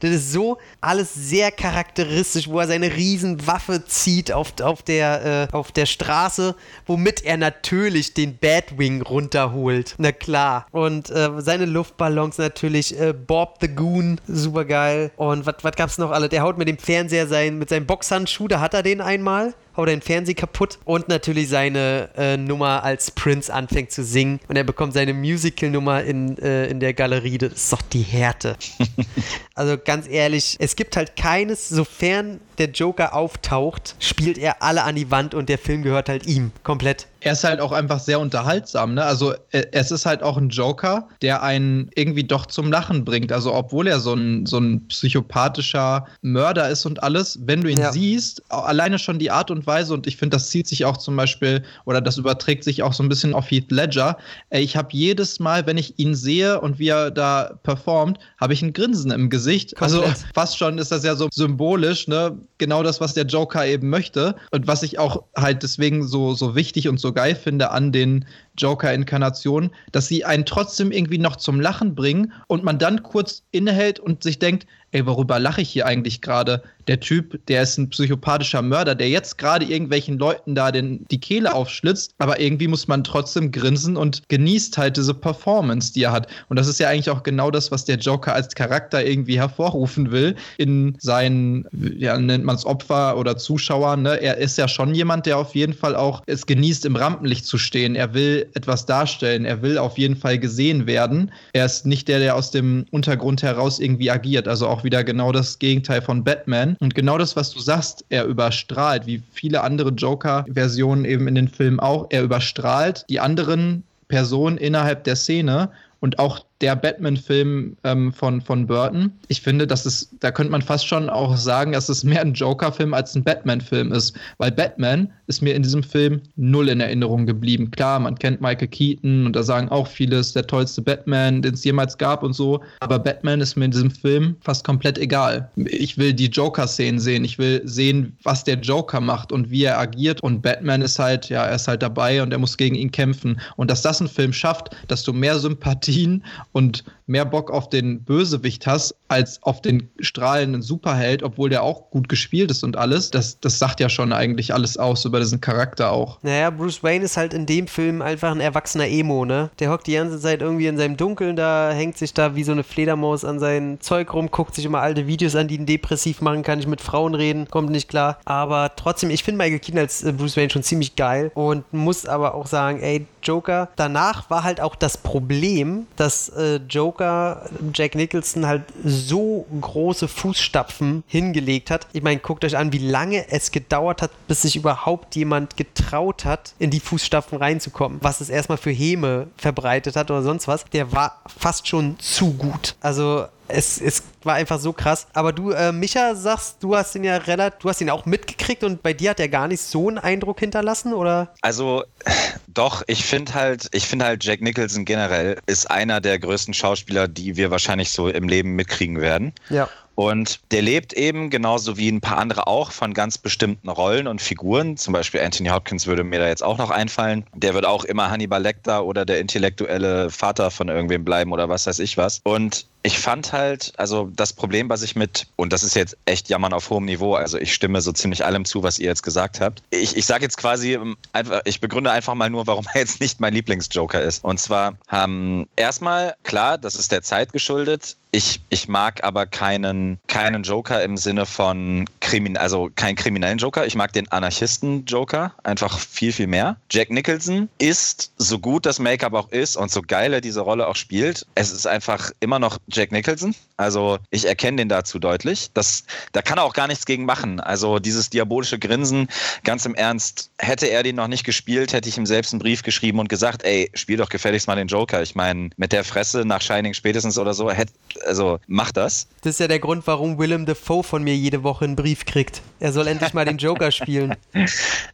Das 0.00 0.10
ist 0.10 0.32
so 0.32 0.58
alles 0.80 1.12
sehr 1.12 1.50
charakteristisch, 1.50 2.48
wo 2.48 2.60
er 2.60 2.66
seine 2.66 2.94
Riesenwaffe 2.94 3.84
zieht 3.84 4.32
auf, 4.32 4.58
auf, 4.62 4.82
der, 4.82 5.48
äh, 5.52 5.54
auf 5.54 5.72
der 5.72 5.86
Straße, 5.86 6.54
womit 6.86 7.22
er 7.24 7.36
natürlich 7.36 7.89
den 7.90 8.38
Batwing 8.38 9.02
runterholt. 9.02 9.94
Na 9.98 10.12
klar. 10.12 10.66
Und 10.70 11.10
äh, 11.10 11.30
seine 11.38 11.66
Luftballons 11.66 12.38
natürlich. 12.38 12.98
Äh, 12.98 13.12
Bob 13.12 13.58
the 13.60 13.68
Goon, 13.68 14.20
super 14.26 14.64
geil. 14.64 15.10
Und 15.16 15.46
was 15.46 15.76
gab's 15.76 15.98
noch 15.98 16.10
alle? 16.10 16.28
Der 16.28 16.42
haut 16.42 16.58
mit 16.58 16.68
dem 16.68 16.78
Fernseher 16.78 17.26
sein, 17.26 17.58
mit 17.58 17.68
seinem 17.68 17.86
Boxhandschuh, 17.86 18.48
da 18.48 18.60
hat 18.60 18.74
er 18.74 18.82
den 18.82 19.00
einmal 19.00 19.54
haut 19.76 19.88
den 19.88 20.00
Fernseher 20.00 20.34
kaputt 20.34 20.78
und 20.84 21.08
natürlich 21.08 21.48
seine 21.48 22.10
äh, 22.16 22.36
Nummer 22.36 22.82
als 22.82 23.10
Prince 23.10 23.52
anfängt 23.52 23.90
zu 23.92 24.04
singen 24.04 24.40
und 24.48 24.56
er 24.56 24.64
bekommt 24.64 24.94
seine 24.94 25.14
Musical-Nummer 25.14 26.02
in, 26.02 26.38
äh, 26.38 26.66
in 26.66 26.80
der 26.80 26.94
Galerie. 26.94 27.38
Das 27.38 27.52
ist 27.52 27.72
doch 27.72 27.82
die 27.82 28.02
Härte. 28.02 28.56
also 29.54 29.76
ganz 29.82 30.08
ehrlich, 30.08 30.56
es 30.58 30.76
gibt 30.76 30.96
halt 30.96 31.16
keines, 31.16 31.68
sofern 31.68 32.40
der 32.60 32.70
Joker 32.70 33.14
auftaucht, 33.14 33.96
spielt 33.98 34.36
er 34.36 34.62
alle 34.62 34.84
an 34.84 34.94
die 34.94 35.10
Wand 35.10 35.34
und 35.34 35.48
der 35.48 35.58
Film 35.58 35.82
gehört 35.82 36.08
halt 36.08 36.26
ihm 36.26 36.52
komplett. 36.62 37.06
Er 37.20 37.32
ist 37.32 37.44
halt 37.44 37.60
auch 37.60 37.72
einfach 37.72 38.00
sehr 38.00 38.20
unterhaltsam, 38.20 38.94
ne? 38.94 39.04
Also 39.04 39.32
äh, 39.50 39.64
es 39.72 39.90
ist 39.90 40.06
halt 40.06 40.22
auch 40.22 40.36
ein 40.36 40.50
Joker, 40.50 41.08
der 41.22 41.42
einen 41.42 41.90
irgendwie 41.94 42.24
doch 42.24 42.46
zum 42.46 42.70
Lachen 42.70 43.04
bringt. 43.04 43.32
Also 43.32 43.54
obwohl 43.54 43.86
er 43.86 44.00
so 44.00 44.14
ein, 44.14 44.46
so 44.46 44.58
ein 44.58 44.86
psychopathischer 44.88 46.06
Mörder 46.22 46.68
ist 46.68 46.86
und 46.86 47.02
alles, 47.02 47.38
wenn 47.42 47.62
du 47.62 47.70
ihn 47.70 47.78
ja. 47.78 47.92
siehst, 47.92 48.42
alleine 48.50 48.98
schon 48.98 49.18
die 49.18 49.30
Art 49.30 49.50
und 49.50 49.59
Weise, 49.66 49.94
und 49.94 50.06
ich 50.06 50.16
finde, 50.16 50.36
das 50.36 50.50
zieht 50.50 50.66
sich 50.66 50.84
auch 50.84 50.96
zum 50.96 51.16
Beispiel, 51.16 51.62
oder 51.84 52.00
das 52.00 52.18
überträgt 52.18 52.64
sich 52.64 52.82
auch 52.82 52.92
so 52.92 53.02
ein 53.02 53.08
bisschen 53.08 53.34
auf 53.34 53.50
Heath 53.50 53.70
Ledger. 53.70 54.18
Ich 54.50 54.76
habe 54.76 54.88
jedes 54.92 55.40
Mal, 55.40 55.66
wenn 55.66 55.78
ich 55.78 55.98
ihn 55.98 56.14
sehe 56.14 56.60
und 56.60 56.78
wie 56.78 56.88
er 56.88 57.10
da 57.10 57.58
performt, 57.62 58.18
habe 58.38 58.52
ich 58.52 58.62
ein 58.62 58.72
Grinsen 58.72 59.10
im 59.10 59.30
Gesicht. 59.30 59.80
Also 59.80 59.98
Komplett. 59.98 60.16
Also 60.16 60.26
fast 60.34 60.58
schon 60.58 60.78
ist 60.78 60.92
das 60.92 61.04
ja 61.04 61.14
so 61.14 61.28
symbolisch, 61.32 62.08
ne? 62.08 62.38
Genau 62.58 62.82
das, 62.82 63.00
was 63.00 63.14
der 63.14 63.24
Joker 63.24 63.66
eben 63.66 63.88
möchte. 63.88 64.34
Und 64.50 64.66
was 64.66 64.82
ich 64.82 64.98
auch 64.98 65.24
halt 65.36 65.62
deswegen 65.62 66.06
so, 66.06 66.34
so 66.34 66.54
wichtig 66.54 66.88
und 66.88 67.00
so 67.00 67.12
geil 67.12 67.34
finde 67.34 67.70
an 67.70 67.92
den 67.92 68.26
Joker-Inkarnationen, 68.58 69.70
dass 69.92 70.08
sie 70.08 70.24
einen 70.24 70.44
trotzdem 70.44 70.92
irgendwie 70.92 71.18
noch 71.18 71.36
zum 71.36 71.60
Lachen 71.60 71.94
bringen 71.94 72.32
und 72.46 72.64
man 72.64 72.78
dann 72.78 73.02
kurz 73.02 73.42
innehält 73.50 74.00
und 74.00 74.22
sich 74.22 74.38
denkt, 74.38 74.66
ey, 74.92 75.06
worüber 75.06 75.38
lache 75.38 75.62
ich 75.62 75.70
hier 75.70 75.86
eigentlich 75.86 76.20
gerade? 76.20 76.62
Der 76.88 76.98
Typ, 76.98 77.46
der 77.46 77.62
ist 77.62 77.78
ein 77.78 77.90
psychopathischer 77.90 78.62
Mörder, 78.62 78.94
der 78.94 79.08
jetzt 79.08 79.38
gerade 79.38 79.64
irgendwelchen 79.64 80.18
Leuten 80.18 80.54
da 80.54 80.72
den, 80.72 81.06
die 81.10 81.20
Kehle 81.20 81.54
aufschlitzt, 81.54 82.14
aber 82.18 82.40
irgendwie 82.40 82.66
muss 82.66 82.88
man 82.88 83.04
trotzdem 83.04 83.52
grinsen 83.52 83.96
und 83.96 84.28
genießt 84.28 84.76
halt 84.78 84.96
diese 84.96 85.14
Performance, 85.14 85.92
die 85.92 86.02
er 86.04 86.12
hat. 86.12 86.26
Und 86.48 86.58
das 86.58 86.66
ist 86.66 86.80
ja 86.80 86.88
eigentlich 86.88 87.10
auch 87.10 87.22
genau 87.22 87.50
das, 87.50 87.70
was 87.70 87.84
der 87.84 87.98
Joker 87.98 88.34
als 88.34 88.54
Charakter 88.54 89.04
irgendwie 89.04 89.38
hervorrufen 89.38 90.10
will 90.10 90.34
in 90.56 90.96
seinen, 90.98 91.66
ja, 91.72 92.18
nennt 92.18 92.44
man 92.44 92.56
es 92.56 92.66
Opfer 92.66 93.16
oder 93.16 93.36
Zuschauer. 93.36 93.96
Ne? 93.96 94.20
Er 94.20 94.38
ist 94.38 94.58
ja 94.58 94.66
schon 94.66 94.94
jemand, 94.94 95.26
der 95.26 95.38
auf 95.38 95.54
jeden 95.54 95.74
Fall 95.74 95.94
auch 95.94 96.22
es 96.26 96.46
genießt, 96.46 96.84
im 96.86 96.96
Rampenlicht 96.96 97.46
zu 97.46 97.58
stehen. 97.58 97.94
Er 97.94 98.14
will 98.14 98.39
etwas 98.54 98.86
darstellen. 98.86 99.44
Er 99.44 99.62
will 99.62 99.78
auf 99.78 99.98
jeden 99.98 100.16
Fall 100.16 100.38
gesehen 100.38 100.86
werden. 100.86 101.30
Er 101.52 101.64
ist 101.64 101.86
nicht 101.86 102.08
der, 102.08 102.18
der 102.18 102.36
aus 102.36 102.50
dem 102.50 102.86
Untergrund 102.90 103.42
heraus 103.42 103.78
irgendwie 103.78 104.10
agiert. 104.10 104.48
Also 104.48 104.66
auch 104.66 104.84
wieder 104.84 105.04
genau 105.04 105.32
das 105.32 105.58
Gegenteil 105.58 106.02
von 106.02 106.24
Batman. 106.24 106.76
Und 106.80 106.94
genau 106.94 107.18
das, 107.18 107.36
was 107.36 107.50
du 107.50 107.60
sagst, 107.60 108.04
er 108.08 108.24
überstrahlt, 108.24 109.06
wie 109.06 109.22
viele 109.32 109.62
andere 109.62 109.90
Joker-Versionen 109.90 111.04
eben 111.04 111.28
in 111.28 111.34
den 111.34 111.48
Filmen 111.48 111.80
auch. 111.80 112.06
Er 112.10 112.22
überstrahlt 112.22 113.04
die 113.08 113.20
anderen 113.20 113.84
Personen 114.08 114.58
innerhalb 114.58 115.04
der 115.04 115.16
Szene 115.16 115.70
und 116.00 116.18
auch 116.18 116.44
der 116.60 116.76
Batman-Film 116.76 117.76
ähm, 117.84 118.12
von, 118.12 118.40
von 118.40 118.66
Burton. 118.66 119.12
Ich 119.28 119.40
finde, 119.40 119.66
das 119.66 119.86
ist, 119.86 120.10
da 120.20 120.30
könnte 120.30 120.52
man 120.52 120.62
fast 120.62 120.86
schon 120.86 121.08
auch 121.08 121.36
sagen, 121.36 121.72
dass 121.72 121.88
es 121.88 122.04
mehr 122.04 122.20
ein 122.20 122.34
Joker-Film 122.34 122.92
als 122.92 123.14
ein 123.14 123.24
Batman-Film 123.24 123.92
ist. 123.92 124.14
Weil 124.38 124.52
Batman 124.52 125.10
ist 125.26 125.42
mir 125.42 125.54
in 125.54 125.62
diesem 125.62 125.82
Film 125.82 126.20
null 126.36 126.68
in 126.68 126.80
Erinnerung 126.80 127.24
geblieben. 127.24 127.70
Klar, 127.70 127.98
man 128.00 128.18
kennt 128.18 128.40
Michael 128.40 128.68
Keaton 128.68 129.26
und 129.26 129.36
da 129.36 129.42
sagen 129.42 129.68
auch 129.68 129.86
viele, 129.86 130.16
es 130.16 130.28
ist 130.28 130.36
der 130.36 130.46
tollste 130.46 130.82
Batman, 130.82 131.40
den 131.40 131.54
es 131.54 131.64
jemals 131.64 131.96
gab 131.96 132.22
und 132.22 132.34
so. 132.34 132.60
Aber 132.80 132.98
Batman 132.98 133.40
ist 133.40 133.56
mir 133.56 133.66
in 133.66 133.70
diesem 133.70 133.90
Film 133.90 134.36
fast 134.40 134.64
komplett 134.64 134.98
egal. 134.98 135.48
Ich 135.56 135.96
will 135.96 136.12
die 136.12 136.26
Joker-Szenen 136.26 137.00
sehen. 137.00 137.24
Ich 137.24 137.38
will 137.38 137.62
sehen, 137.64 138.16
was 138.22 138.44
der 138.44 138.58
Joker 138.58 139.00
macht 139.00 139.32
und 139.32 139.50
wie 139.50 139.64
er 139.64 139.78
agiert. 139.78 140.22
Und 140.22 140.42
Batman 140.42 140.82
ist 140.82 140.98
halt, 140.98 141.28
ja, 141.28 141.44
er 141.46 141.56
ist 141.56 141.68
halt 141.68 141.82
dabei 141.82 142.22
und 142.22 142.32
er 142.32 142.38
muss 142.38 142.56
gegen 142.56 142.74
ihn 142.74 142.90
kämpfen. 142.90 143.40
Und 143.56 143.70
dass 143.70 143.82
das 143.82 144.00
ein 144.00 144.08
Film 144.08 144.32
schafft, 144.32 144.76
dass 144.88 145.04
du 145.04 145.12
mehr 145.12 145.38
Sympathien 145.38 146.24
und 146.52 146.84
mehr 147.06 147.24
Bock 147.24 147.50
auf 147.50 147.68
den 147.68 148.04
Bösewicht 148.04 148.66
hast, 148.66 148.94
als 149.08 149.42
auf 149.42 149.60
den 149.60 149.90
strahlenden 149.98 150.62
Superheld, 150.62 151.22
obwohl 151.22 151.50
der 151.50 151.62
auch 151.62 151.90
gut 151.90 152.08
gespielt 152.08 152.50
ist 152.50 152.62
und 152.62 152.76
alles, 152.76 153.10
das, 153.10 153.40
das 153.40 153.58
sagt 153.58 153.80
ja 153.80 153.88
schon 153.88 154.12
eigentlich 154.12 154.54
alles 154.54 154.76
aus 154.76 155.04
über 155.04 155.18
diesen 155.18 155.40
Charakter 155.40 155.90
auch. 155.90 156.18
Naja, 156.22 156.50
Bruce 156.50 156.82
Wayne 156.82 157.04
ist 157.04 157.16
halt 157.16 157.34
in 157.34 157.46
dem 157.46 157.66
Film 157.66 158.02
einfach 158.02 158.30
ein 158.30 158.40
erwachsener 158.40 158.86
Emo, 158.86 159.24
ne? 159.24 159.50
Der 159.58 159.70
hockt 159.70 159.88
die 159.88 159.94
ganze 159.94 160.20
Zeit 160.20 160.42
irgendwie 160.42 160.68
in 160.68 160.76
seinem 160.76 160.96
Dunkeln 160.96 161.34
da, 161.34 161.72
hängt 161.72 161.98
sich 161.98 162.14
da 162.14 162.36
wie 162.36 162.44
so 162.44 162.52
eine 162.52 162.62
Fledermaus 162.62 163.24
an 163.24 163.40
sein 163.40 163.78
Zeug 163.80 164.14
rum, 164.14 164.30
guckt 164.30 164.54
sich 164.54 164.64
immer 164.64 164.80
alte 164.80 165.06
Videos 165.06 165.34
an, 165.34 165.48
die 165.48 165.56
ihn 165.56 165.66
depressiv 165.66 166.20
machen, 166.20 166.42
kann 166.42 166.58
nicht 166.58 166.68
mit 166.68 166.80
Frauen 166.80 167.14
reden, 167.14 167.48
kommt 167.48 167.70
nicht 167.70 167.88
klar. 167.88 168.18
Aber 168.24 168.72
trotzdem, 168.76 169.10
ich 169.10 169.24
finde 169.24 169.38
Michael 169.38 169.58
Keaton 169.58 169.80
als 169.80 170.04
äh, 170.04 170.12
Bruce 170.12 170.36
Wayne 170.36 170.50
schon 170.50 170.62
ziemlich 170.62 170.94
geil 170.94 171.32
und 171.34 171.72
muss 171.72 172.06
aber 172.06 172.34
auch 172.34 172.46
sagen, 172.46 172.80
ey, 172.80 173.06
Joker, 173.22 173.68
danach 173.76 174.30
war 174.30 174.44
halt 174.44 174.60
auch 174.60 174.74
das 174.74 174.96
Problem, 174.96 175.86
dass 175.96 176.28
äh, 176.40 176.56
Joker 176.68 177.48
Jack 177.74 177.94
Nicholson 177.94 178.46
halt 178.46 178.62
so 178.84 179.46
große 179.60 180.08
Fußstapfen 180.08 181.04
hingelegt 181.06 181.70
hat. 181.70 181.86
Ich 181.92 182.02
meine, 182.02 182.20
guckt 182.20 182.44
euch 182.44 182.56
an, 182.56 182.72
wie 182.72 182.78
lange 182.78 183.30
es 183.30 183.50
gedauert 183.50 184.02
hat, 184.02 184.10
bis 184.26 184.42
sich 184.42 184.56
überhaupt 184.56 185.14
jemand 185.16 185.56
getraut 185.56 186.24
hat, 186.24 186.54
in 186.58 186.70
die 186.70 186.80
Fußstapfen 186.80 187.38
reinzukommen. 187.38 187.98
Was 188.02 188.20
es 188.20 188.30
erstmal 188.30 188.58
für 188.58 188.70
Häme 188.70 189.28
verbreitet 189.36 189.96
hat 189.96 190.10
oder 190.10 190.22
sonst 190.22 190.48
was. 190.48 190.64
Der 190.66 190.92
war 190.92 191.20
fast 191.26 191.68
schon 191.68 191.98
zu 191.98 192.32
gut. 192.34 192.76
Also 192.80 193.26
es, 193.52 193.80
es 193.80 194.02
war 194.22 194.34
einfach 194.34 194.58
so 194.58 194.72
krass. 194.72 195.06
Aber 195.12 195.32
du, 195.32 195.50
äh, 195.50 195.72
Micha, 195.72 196.14
sagst, 196.14 196.56
du 196.60 196.76
hast 196.76 196.94
ihn 196.94 197.04
ja 197.04 197.16
relativ, 197.16 197.58
du 197.60 197.68
hast 197.68 197.80
ihn 197.80 197.90
auch 197.90 198.06
mitgekriegt 198.06 198.64
und 198.64 198.82
bei 198.82 198.92
dir 198.92 199.10
hat 199.10 199.20
er 199.20 199.28
gar 199.28 199.48
nicht 199.48 199.62
so 199.62 199.88
einen 199.88 199.98
Eindruck 199.98 200.40
hinterlassen, 200.40 200.92
oder? 200.92 201.32
Also, 201.42 201.84
doch, 202.48 202.82
ich 202.86 203.04
finde 203.04 203.34
halt, 203.34 203.68
ich 203.72 203.86
finde 203.86 204.04
halt, 204.06 204.24
Jack 204.24 204.40
Nicholson 204.40 204.84
generell 204.84 205.38
ist 205.46 205.70
einer 205.70 206.00
der 206.00 206.18
größten 206.18 206.54
Schauspieler, 206.54 207.08
die 207.08 207.36
wir 207.36 207.50
wahrscheinlich 207.50 207.90
so 207.90 208.08
im 208.08 208.28
Leben 208.28 208.52
mitkriegen 208.56 209.00
werden. 209.00 209.32
Ja. 209.48 209.68
Und 209.94 210.40
der 210.50 210.62
lebt 210.62 210.92
eben, 210.92 211.30
genauso 211.30 211.76
wie 211.76 211.90
ein 211.90 212.00
paar 212.00 212.18
andere 212.18 212.46
auch, 212.46 212.72
von 212.72 212.94
ganz 212.94 213.18
bestimmten 213.18 213.68
Rollen 213.68 214.06
und 214.06 214.22
Figuren. 214.22 214.76
Zum 214.76 214.92
Beispiel 214.92 215.20
Anthony 215.20 215.50
Hopkins 215.50 215.86
würde 215.86 216.04
mir 216.04 216.18
da 216.18 216.28
jetzt 216.28 216.42
auch 216.42 216.58
noch 216.58 216.70
einfallen. 216.70 217.24
Der 217.34 217.54
wird 217.54 217.66
auch 217.66 217.84
immer 217.84 218.10
Hannibal 218.10 218.42
Lecter 218.42 218.84
oder 218.84 219.04
der 219.04 219.20
intellektuelle 219.20 220.10
Vater 220.10 220.50
von 220.50 220.68
irgendwem 220.68 221.04
bleiben 221.04 221.32
oder 221.32 221.48
was 221.48 221.66
weiß 221.66 221.78
ich 221.80 221.96
was. 221.96 222.20
Und 222.24 222.66
ich 222.82 222.98
fand 222.98 223.32
halt, 223.32 223.72
also 223.76 224.10
das 224.14 224.32
Problem, 224.32 224.70
was 224.70 224.82
ich 224.82 224.96
mit, 224.96 225.26
und 225.36 225.52
das 225.52 225.62
ist 225.62 225.74
jetzt 225.74 225.96
echt 226.06 226.28
Jammern 226.30 226.52
auf 226.52 226.70
hohem 226.70 226.86
Niveau, 226.86 227.14
also 227.14 227.36
ich 227.36 227.52
stimme 227.52 227.80
so 227.82 227.92
ziemlich 227.92 228.24
allem 228.24 228.44
zu, 228.44 228.62
was 228.62 228.78
ihr 228.78 228.86
jetzt 228.86 229.02
gesagt 229.02 229.40
habt. 229.40 229.62
Ich, 229.70 229.96
ich 229.96 230.06
sage 230.06 230.24
jetzt 230.24 230.38
quasi, 230.38 230.74
ähm, 230.74 230.96
ich 231.44 231.60
begründe 231.60 231.90
einfach 231.90 232.14
mal 232.14 232.30
nur, 232.30 232.46
warum 232.46 232.64
er 232.72 232.80
jetzt 232.80 233.00
nicht 233.00 233.20
mein 233.20 233.34
Lieblingsjoker 233.34 234.00
ist. 234.00 234.24
Und 234.24 234.40
zwar 234.40 234.78
haben 234.88 235.46
erstmal, 235.56 236.14
klar, 236.22 236.56
das 236.56 236.74
ist 236.74 236.90
der 236.90 237.02
Zeit 237.02 237.32
geschuldet, 237.32 237.96
ich, 238.12 238.40
ich 238.48 238.68
mag 238.68 239.04
aber 239.04 239.26
keinen, 239.26 239.98
keinen 240.08 240.42
Joker 240.42 240.82
im 240.82 240.96
Sinne 240.96 241.26
von 241.26 241.88
Krimin, 242.00 242.36
also 242.36 242.70
keinen 242.74 242.96
kriminellen 242.96 243.38
Joker. 243.38 243.66
Ich 243.66 243.74
mag 243.74 243.92
den 243.92 244.10
Anarchisten-Joker 244.10 245.32
einfach 245.44 245.78
viel, 245.78 246.12
viel 246.12 246.26
mehr. 246.26 246.56
Jack 246.70 246.90
Nicholson 246.90 247.48
ist, 247.58 248.12
so 248.16 248.38
gut 248.38 248.66
das 248.66 248.78
Make-up 248.78 249.12
auch 249.14 249.30
ist 249.30 249.56
und 249.56 249.70
so 249.70 249.82
geil 249.82 250.12
er 250.12 250.20
diese 250.20 250.40
Rolle 250.40 250.66
auch 250.66 250.76
spielt, 250.76 251.26
es 251.34 251.52
ist 251.52 251.66
einfach 251.66 252.10
immer 252.20 252.38
noch 252.38 252.58
Jack 252.68 252.92
Nicholson. 252.92 253.34
Also 253.56 253.98
ich 254.10 254.26
erkenne 254.26 254.56
den 254.56 254.68
dazu 254.68 254.98
deutlich. 254.98 255.50
Das, 255.54 255.84
da 256.12 256.22
kann 256.22 256.38
er 256.38 256.44
auch 256.44 256.54
gar 256.54 256.66
nichts 256.66 256.86
gegen 256.86 257.04
machen. 257.04 257.40
Also 257.40 257.78
dieses 257.78 258.10
diabolische 258.10 258.58
Grinsen, 258.58 259.08
ganz 259.44 259.66
im 259.66 259.74
Ernst, 259.74 260.30
hätte 260.38 260.66
er 260.66 260.82
den 260.82 260.96
noch 260.96 261.08
nicht 261.08 261.24
gespielt, 261.24 261.72
hätte 261.72 261.88
ich 261.88 261.98
ihm 261.98 262.06
selbst 262.06 262.32
einen 262.32 262.40
Brief 262.40 262.62
geschrieben 262.62 262.98
und 262.98 263.08
gesagt, 263.08 263.44
ey, 263.44 263.70
spiel 263.74 263.98
doch 263.98 264.08
gefälligst 264.08 264.48
mal 264.48 264.56
den 264.56 264.68
Joker. 264.68 265.02
Ich 265.02 265.14
meine, 265.14 265.50
mit 265.56 265.72
der 265.72 265.84
Fresse 265.84 266.24
nach 266.24 266.40
Shining 266.40 266.74
spätestens 266.74 267.18
oder 267.18 267.34
so, 267.34 267.50
hätte 267.50 267.72
also 268.06 268.38
mach 268.46 268.72
das. 268.72 269.06
Das 269.22 269.34
ist 269.34 269.40
ja 269.40 269.48
der 269.48 269.58
Grund, 269.58 269.86
warum 269.86 270.18
Willem 270.18 270.46
Dafoe 270.46 270.82
von 270.82 271.02
mir 271.02 271.16
jede 271.16 271.42
Woche 271.42 271.64
einen 271.64 271.76
Brief 271.76 272.04
kriegt. 272.04 272.42
Er 272.58 272.72
soll 272.72 272.86
endlich 272.86 273.14
mal 273.14 273.24
den 273.24 273.38
Joker 273.38 273.70
spielen. 273.70 274.14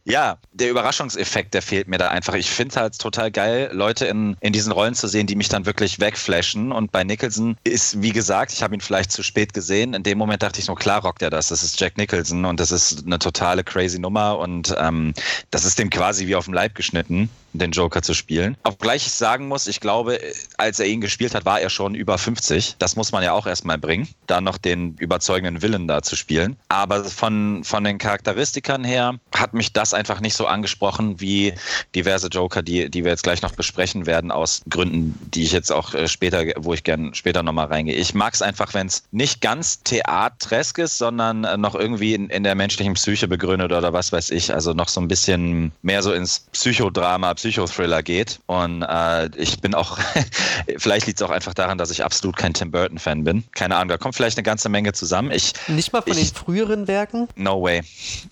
Ja, 0.08 0.38
der 0.52 0.70
Überraschungseffekt, 0.70 1.52
der 1.52 1.62
fehlt 1.62 1.88
mir 1.88 1.98
da 1.98 2.08
einfach. 2.08 2.34
Ich 2.34 2.48
finde 2.48 2.70
es 2.70 2.76
halt 2.76 2.96
total 2.96 3.32
geil, 3.32 3.70
Leute 3.72 4.06
in, 4.06 4.36
in 4.38 4.52
diesen 4.52 4.70
Rollen 4.70 4.94
zu 4.94 5.08
sehen, 5.08 5.26
die 5.26 5.34
mich 5.34 5.48
dann 5.48 5.66
wirklich 5.66 5.98
wegflashen. 5.98 6.70
Und 6.70 6.92
bei 6.92 7.02
Nicholson 7.02 7.56
ist, 7.64 8.00
wie 8.02 8.12
gesagt, 8.12 8.52
ich 8.52 8.62
habe 8.62 8.74
ihn 8.74 8.80
vielleicht 8.80 9.10
zu 9.10 9.24
spät 9.24 9.52
gesehen. 9.52 9.94
In 9.94 10.04
dem 10.04 10.16
Moment 10.16 10.44
dachte 10.44 10.60
ich 10.60 10.68
nur, 10.68 10.76
klar 10.76 11.02
rockt 11.02 11.22
er 11.22 11.30
das. 11.30 11.48
Das 11.48 11.64
ist 11.64 11.80
Jack 11.80 11.96
Nicholson 11.96 12.44
und 12.44 12.60
das 12.60 12.70
ist 12.70 13.04
eine 13.04 13.18
totale 13.18 13.64
crazy 13.64 13.98
Nummer. 13.98 14.38
Und 14.38 14.76
ähm, 14.78 15.12
das 15.50 15.64
ist 15.64 15.80
dem 15.80 15.90
quasi 15.90 16.28
wie 16.28 16.36
auf 16.36 16.44
dem 16.44 16.54
Leib 16.54 16.76
geschnitten 16.76 17.28
den 17.58 17.72
Joker 17.72 18.02
zu 18.02 18.14
spielen. 18.14 18.56
Obgleich 18.64 19.06
ich 19.06 19.12
sagen 19.12 19.48
muss, 19.48 19.66
ich 19.66 19.80
glaube, 19.80 20.18
als 20.56 20.80
er 20.80 20.86
ihn 20.86 21.00
gespielt 21.00 21.34
hat, 21.34 21.44
war 21.44 21.60
er 21.60 21.70
schon 21.70 21.94
über 21.94 22.18
50. 22.18 22.76
Das 22.78 22.96
muss 22.96 23.12
man 23.12 23.22
ja 23.22 23.32
auch 23.32 23.46
erstmal 23.46 23.78
bringen, 23.78 24.08
da 24.26 24.40
noch 24.40 24.58
den 24.58 24.96
überzeugenden 24.98 25.62
Willen 25.62 25.86
da 25.86 26.02
zu 26.02 26.16
spielen. 26.16 26.56
Aber 26.68 27.04
von, 27.04 27.62
von 27.64 27.84
den 27.84 27.98
Charakteristikern 27.98 28.84
her 28.84 29.18
hat 29.34 29.54
mich 29.54 29.72
das 29.72 29.94
einfach 29.94 30.20
nicht 30.20 30.34
so 30.34 30.46
angesprochen 30.46 31.20
wie 31.20 31.54
diverse 31.94 32.28
Joker, 32.28 32.62
die, 32.62 32.90
die 32.90 33.04
wir 33.04 33.10
jetzt 33.10 33.22
gleich 33.22 33.42
noch 33.42 33.52
besprechen 33.52 34.06
werden, 34.06 34.30
aus 34.30 34.62
Gründen, 34.68 35.18
die 35.34 35.44
ich 35.44 35.52
jetzt 35.52 35.70
auch 35.70 35.94
äh, 35.94 36.08
später, 36.08 36.44
wo 36.56 36.74
ich 36.74 36.84
gern 36.84 37.14
später 37.14 37.42
nochmal 37.42 37.66
reingehe. 37.66 37.94
Ich 37.94 38.14
mag 38.14 38.34
es 38.34 38.42
einfach, 38.42 38.74
wenn 38.74 38.86
es 38.86 39.04
nicht 39.10 39.40
ganz 39.40 39.82
theatresk 39.82 40.78
ist, 40.78 40.98
sondern 40.98 41.44
äh, 41.44 41.56
noch 41.56 41.74
irgendwie 41.74 42.14
in, 42.14 42.30
in 42.30 42.44
der 42.44 42.54
menschlichen 42.54 42.94
Psyche 42.94 43.28
begründet 43.28 43.72
oder 43.72 43.92
was 43.92 44.12
weiß 44.12 44.30
ich. 44.30 44.52
Also 44.52 44.72
noch 44.72 44.88
so 44.88 45.00
ein 45.00 45.08
bisschen 45.08 45.72
mehr 45.82 46.02
so 46.02 46.12
ins 46.12 46.46
Psychodrama, 46.52 47.06
Psychodrama 47.06 47.34
Psychothriller 47.46 48.02
geht. 48.02 48.40
Und 48.46 48.82
äh, 48.82 49.28
ich 49.36 49.60
bin 49.60 49.74
auch, 49.74 49.98
vielleicht 50.78 51.06
liegt 51.06 51.20
es 51.20 51.26
auch 51.26 51.30
einfach 51.30 51.54
daran, 51.54 51.78
dass 51.78 51.92
ich 51.92 52.02
absolut 52.02 52.36
kein 52.36 52.52
Tim 52.52 52.72
Burton-Fan 52.72 53.22
bin. 53.22 53.44
Keine 53.54 53.76
Ahnung, 53.76 53.88
da 53.88 53.98
kommt 53.98 54.16
vielleicht 54.16 54.36
eine 54.36 54.42
ganze 54.42 54.68
Menge 54.68 54.92
zusammen. 54.92 55.30
Ich, 55.30 55.52
Nicht 55.68 55.92
mal 55.92 56.02
von 56.02 56.12
ich, 56.12 56.32
den 56.32 56.34
früheren 56.34 56.88
Werken? 56.88 57.28
No 57.36 57.62
way. 57.62 57.82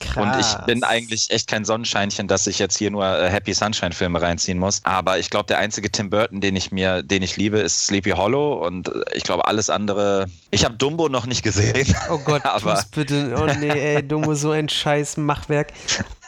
Krass. 0.01 0.17
Und 0.17 0.41
ich 0.41 0.67
bin 0.67 0.83
eigentlich 0.83 1.31
echt 1.31 1.47
kein 1.47 1.65
Sonnenscheinchen, 1.65 2.27
dass 2.27 2.49
ich 2.49 2.59
jetzt 2.59 2.77
hier 2.77 2.91
nur 2.91 3.07
äh, 3.07 3.31
Happy 3.31 3.55
Sunshine-Filme 3.55 4.21
reinziehen 4.21 4.59
muss. 4.59 4.81
Aber 4.83 5.21
ich 5.21 5.31
glaube, 5.31 5.47
der 5.47 5.59
einzige 5.59 5.93
Tim 5.93 6.11
Burton, 6.11 6.41
den 6.41 6.57
ich 6.57 6.73
mir, 6.73 7.05
den 7.05 7.23
ich 7.23 7.37
liebe, 7.37 7.59
ist 7.59 7.87
Sleepy 7.87 8.11
Hollow. 8.11 8.67
Und 8.67 8.89
äh, 8.89 9.05
ich 9.15 9.23
glaube, 9.23 9.47
alles 9.47 9.71
andere. 9.71 10.27
Ich 10.51 10.65
habe 10.65 10.75
Dumbo 10.75 11.09
noch 11.09 11.27
nicht 11.27 11.45
gesehen. 11.45 11.95
Oh 12.11 12.19
Gott, 12.19 12.45
aber 12.45 12.85
bitte. 12.93 13.37
Oh 13.41 13.47
nee, 13.61 13.95
ey, 13.95 14.03
Dumbo, 14.03 14.35
so 14.35 14.51
ein 14.51 14.69
scheiß 14.69 15.19
Machwerk. 15.19 15.73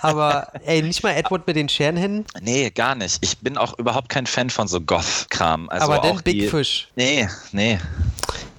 Aber 0.01 0.49
ey, 0.64 0.82
nicht 0.82 1.03
mal 1.03 1.12
Edward 1.12 1.47
mit 1.47 1.57
den 1.57 1.68
Scherenhänden? 1.68 2.24
Nee, 2.40 2.70
gar 2.70 2.94
nicht. 2.94 3.18
Ich 3.22 3.38
bin 3.38 3.57
auch 3.57 3.78
überhaupt 3.78 4.09
kein 4.09 4.26
Fan 4.26 4.51
von 4.51 4.68
so 4.68 4.80
Goth-Kram. 4.80 5.68
Also 5.68 5.92
Aber 5.92 5.99
den 6.07 6.22
Big 6.22 6.40
die, 6.40 6.49
Fish. 6.49 6.88
Nee, 6.97 7.28
nee. 7.53 7.78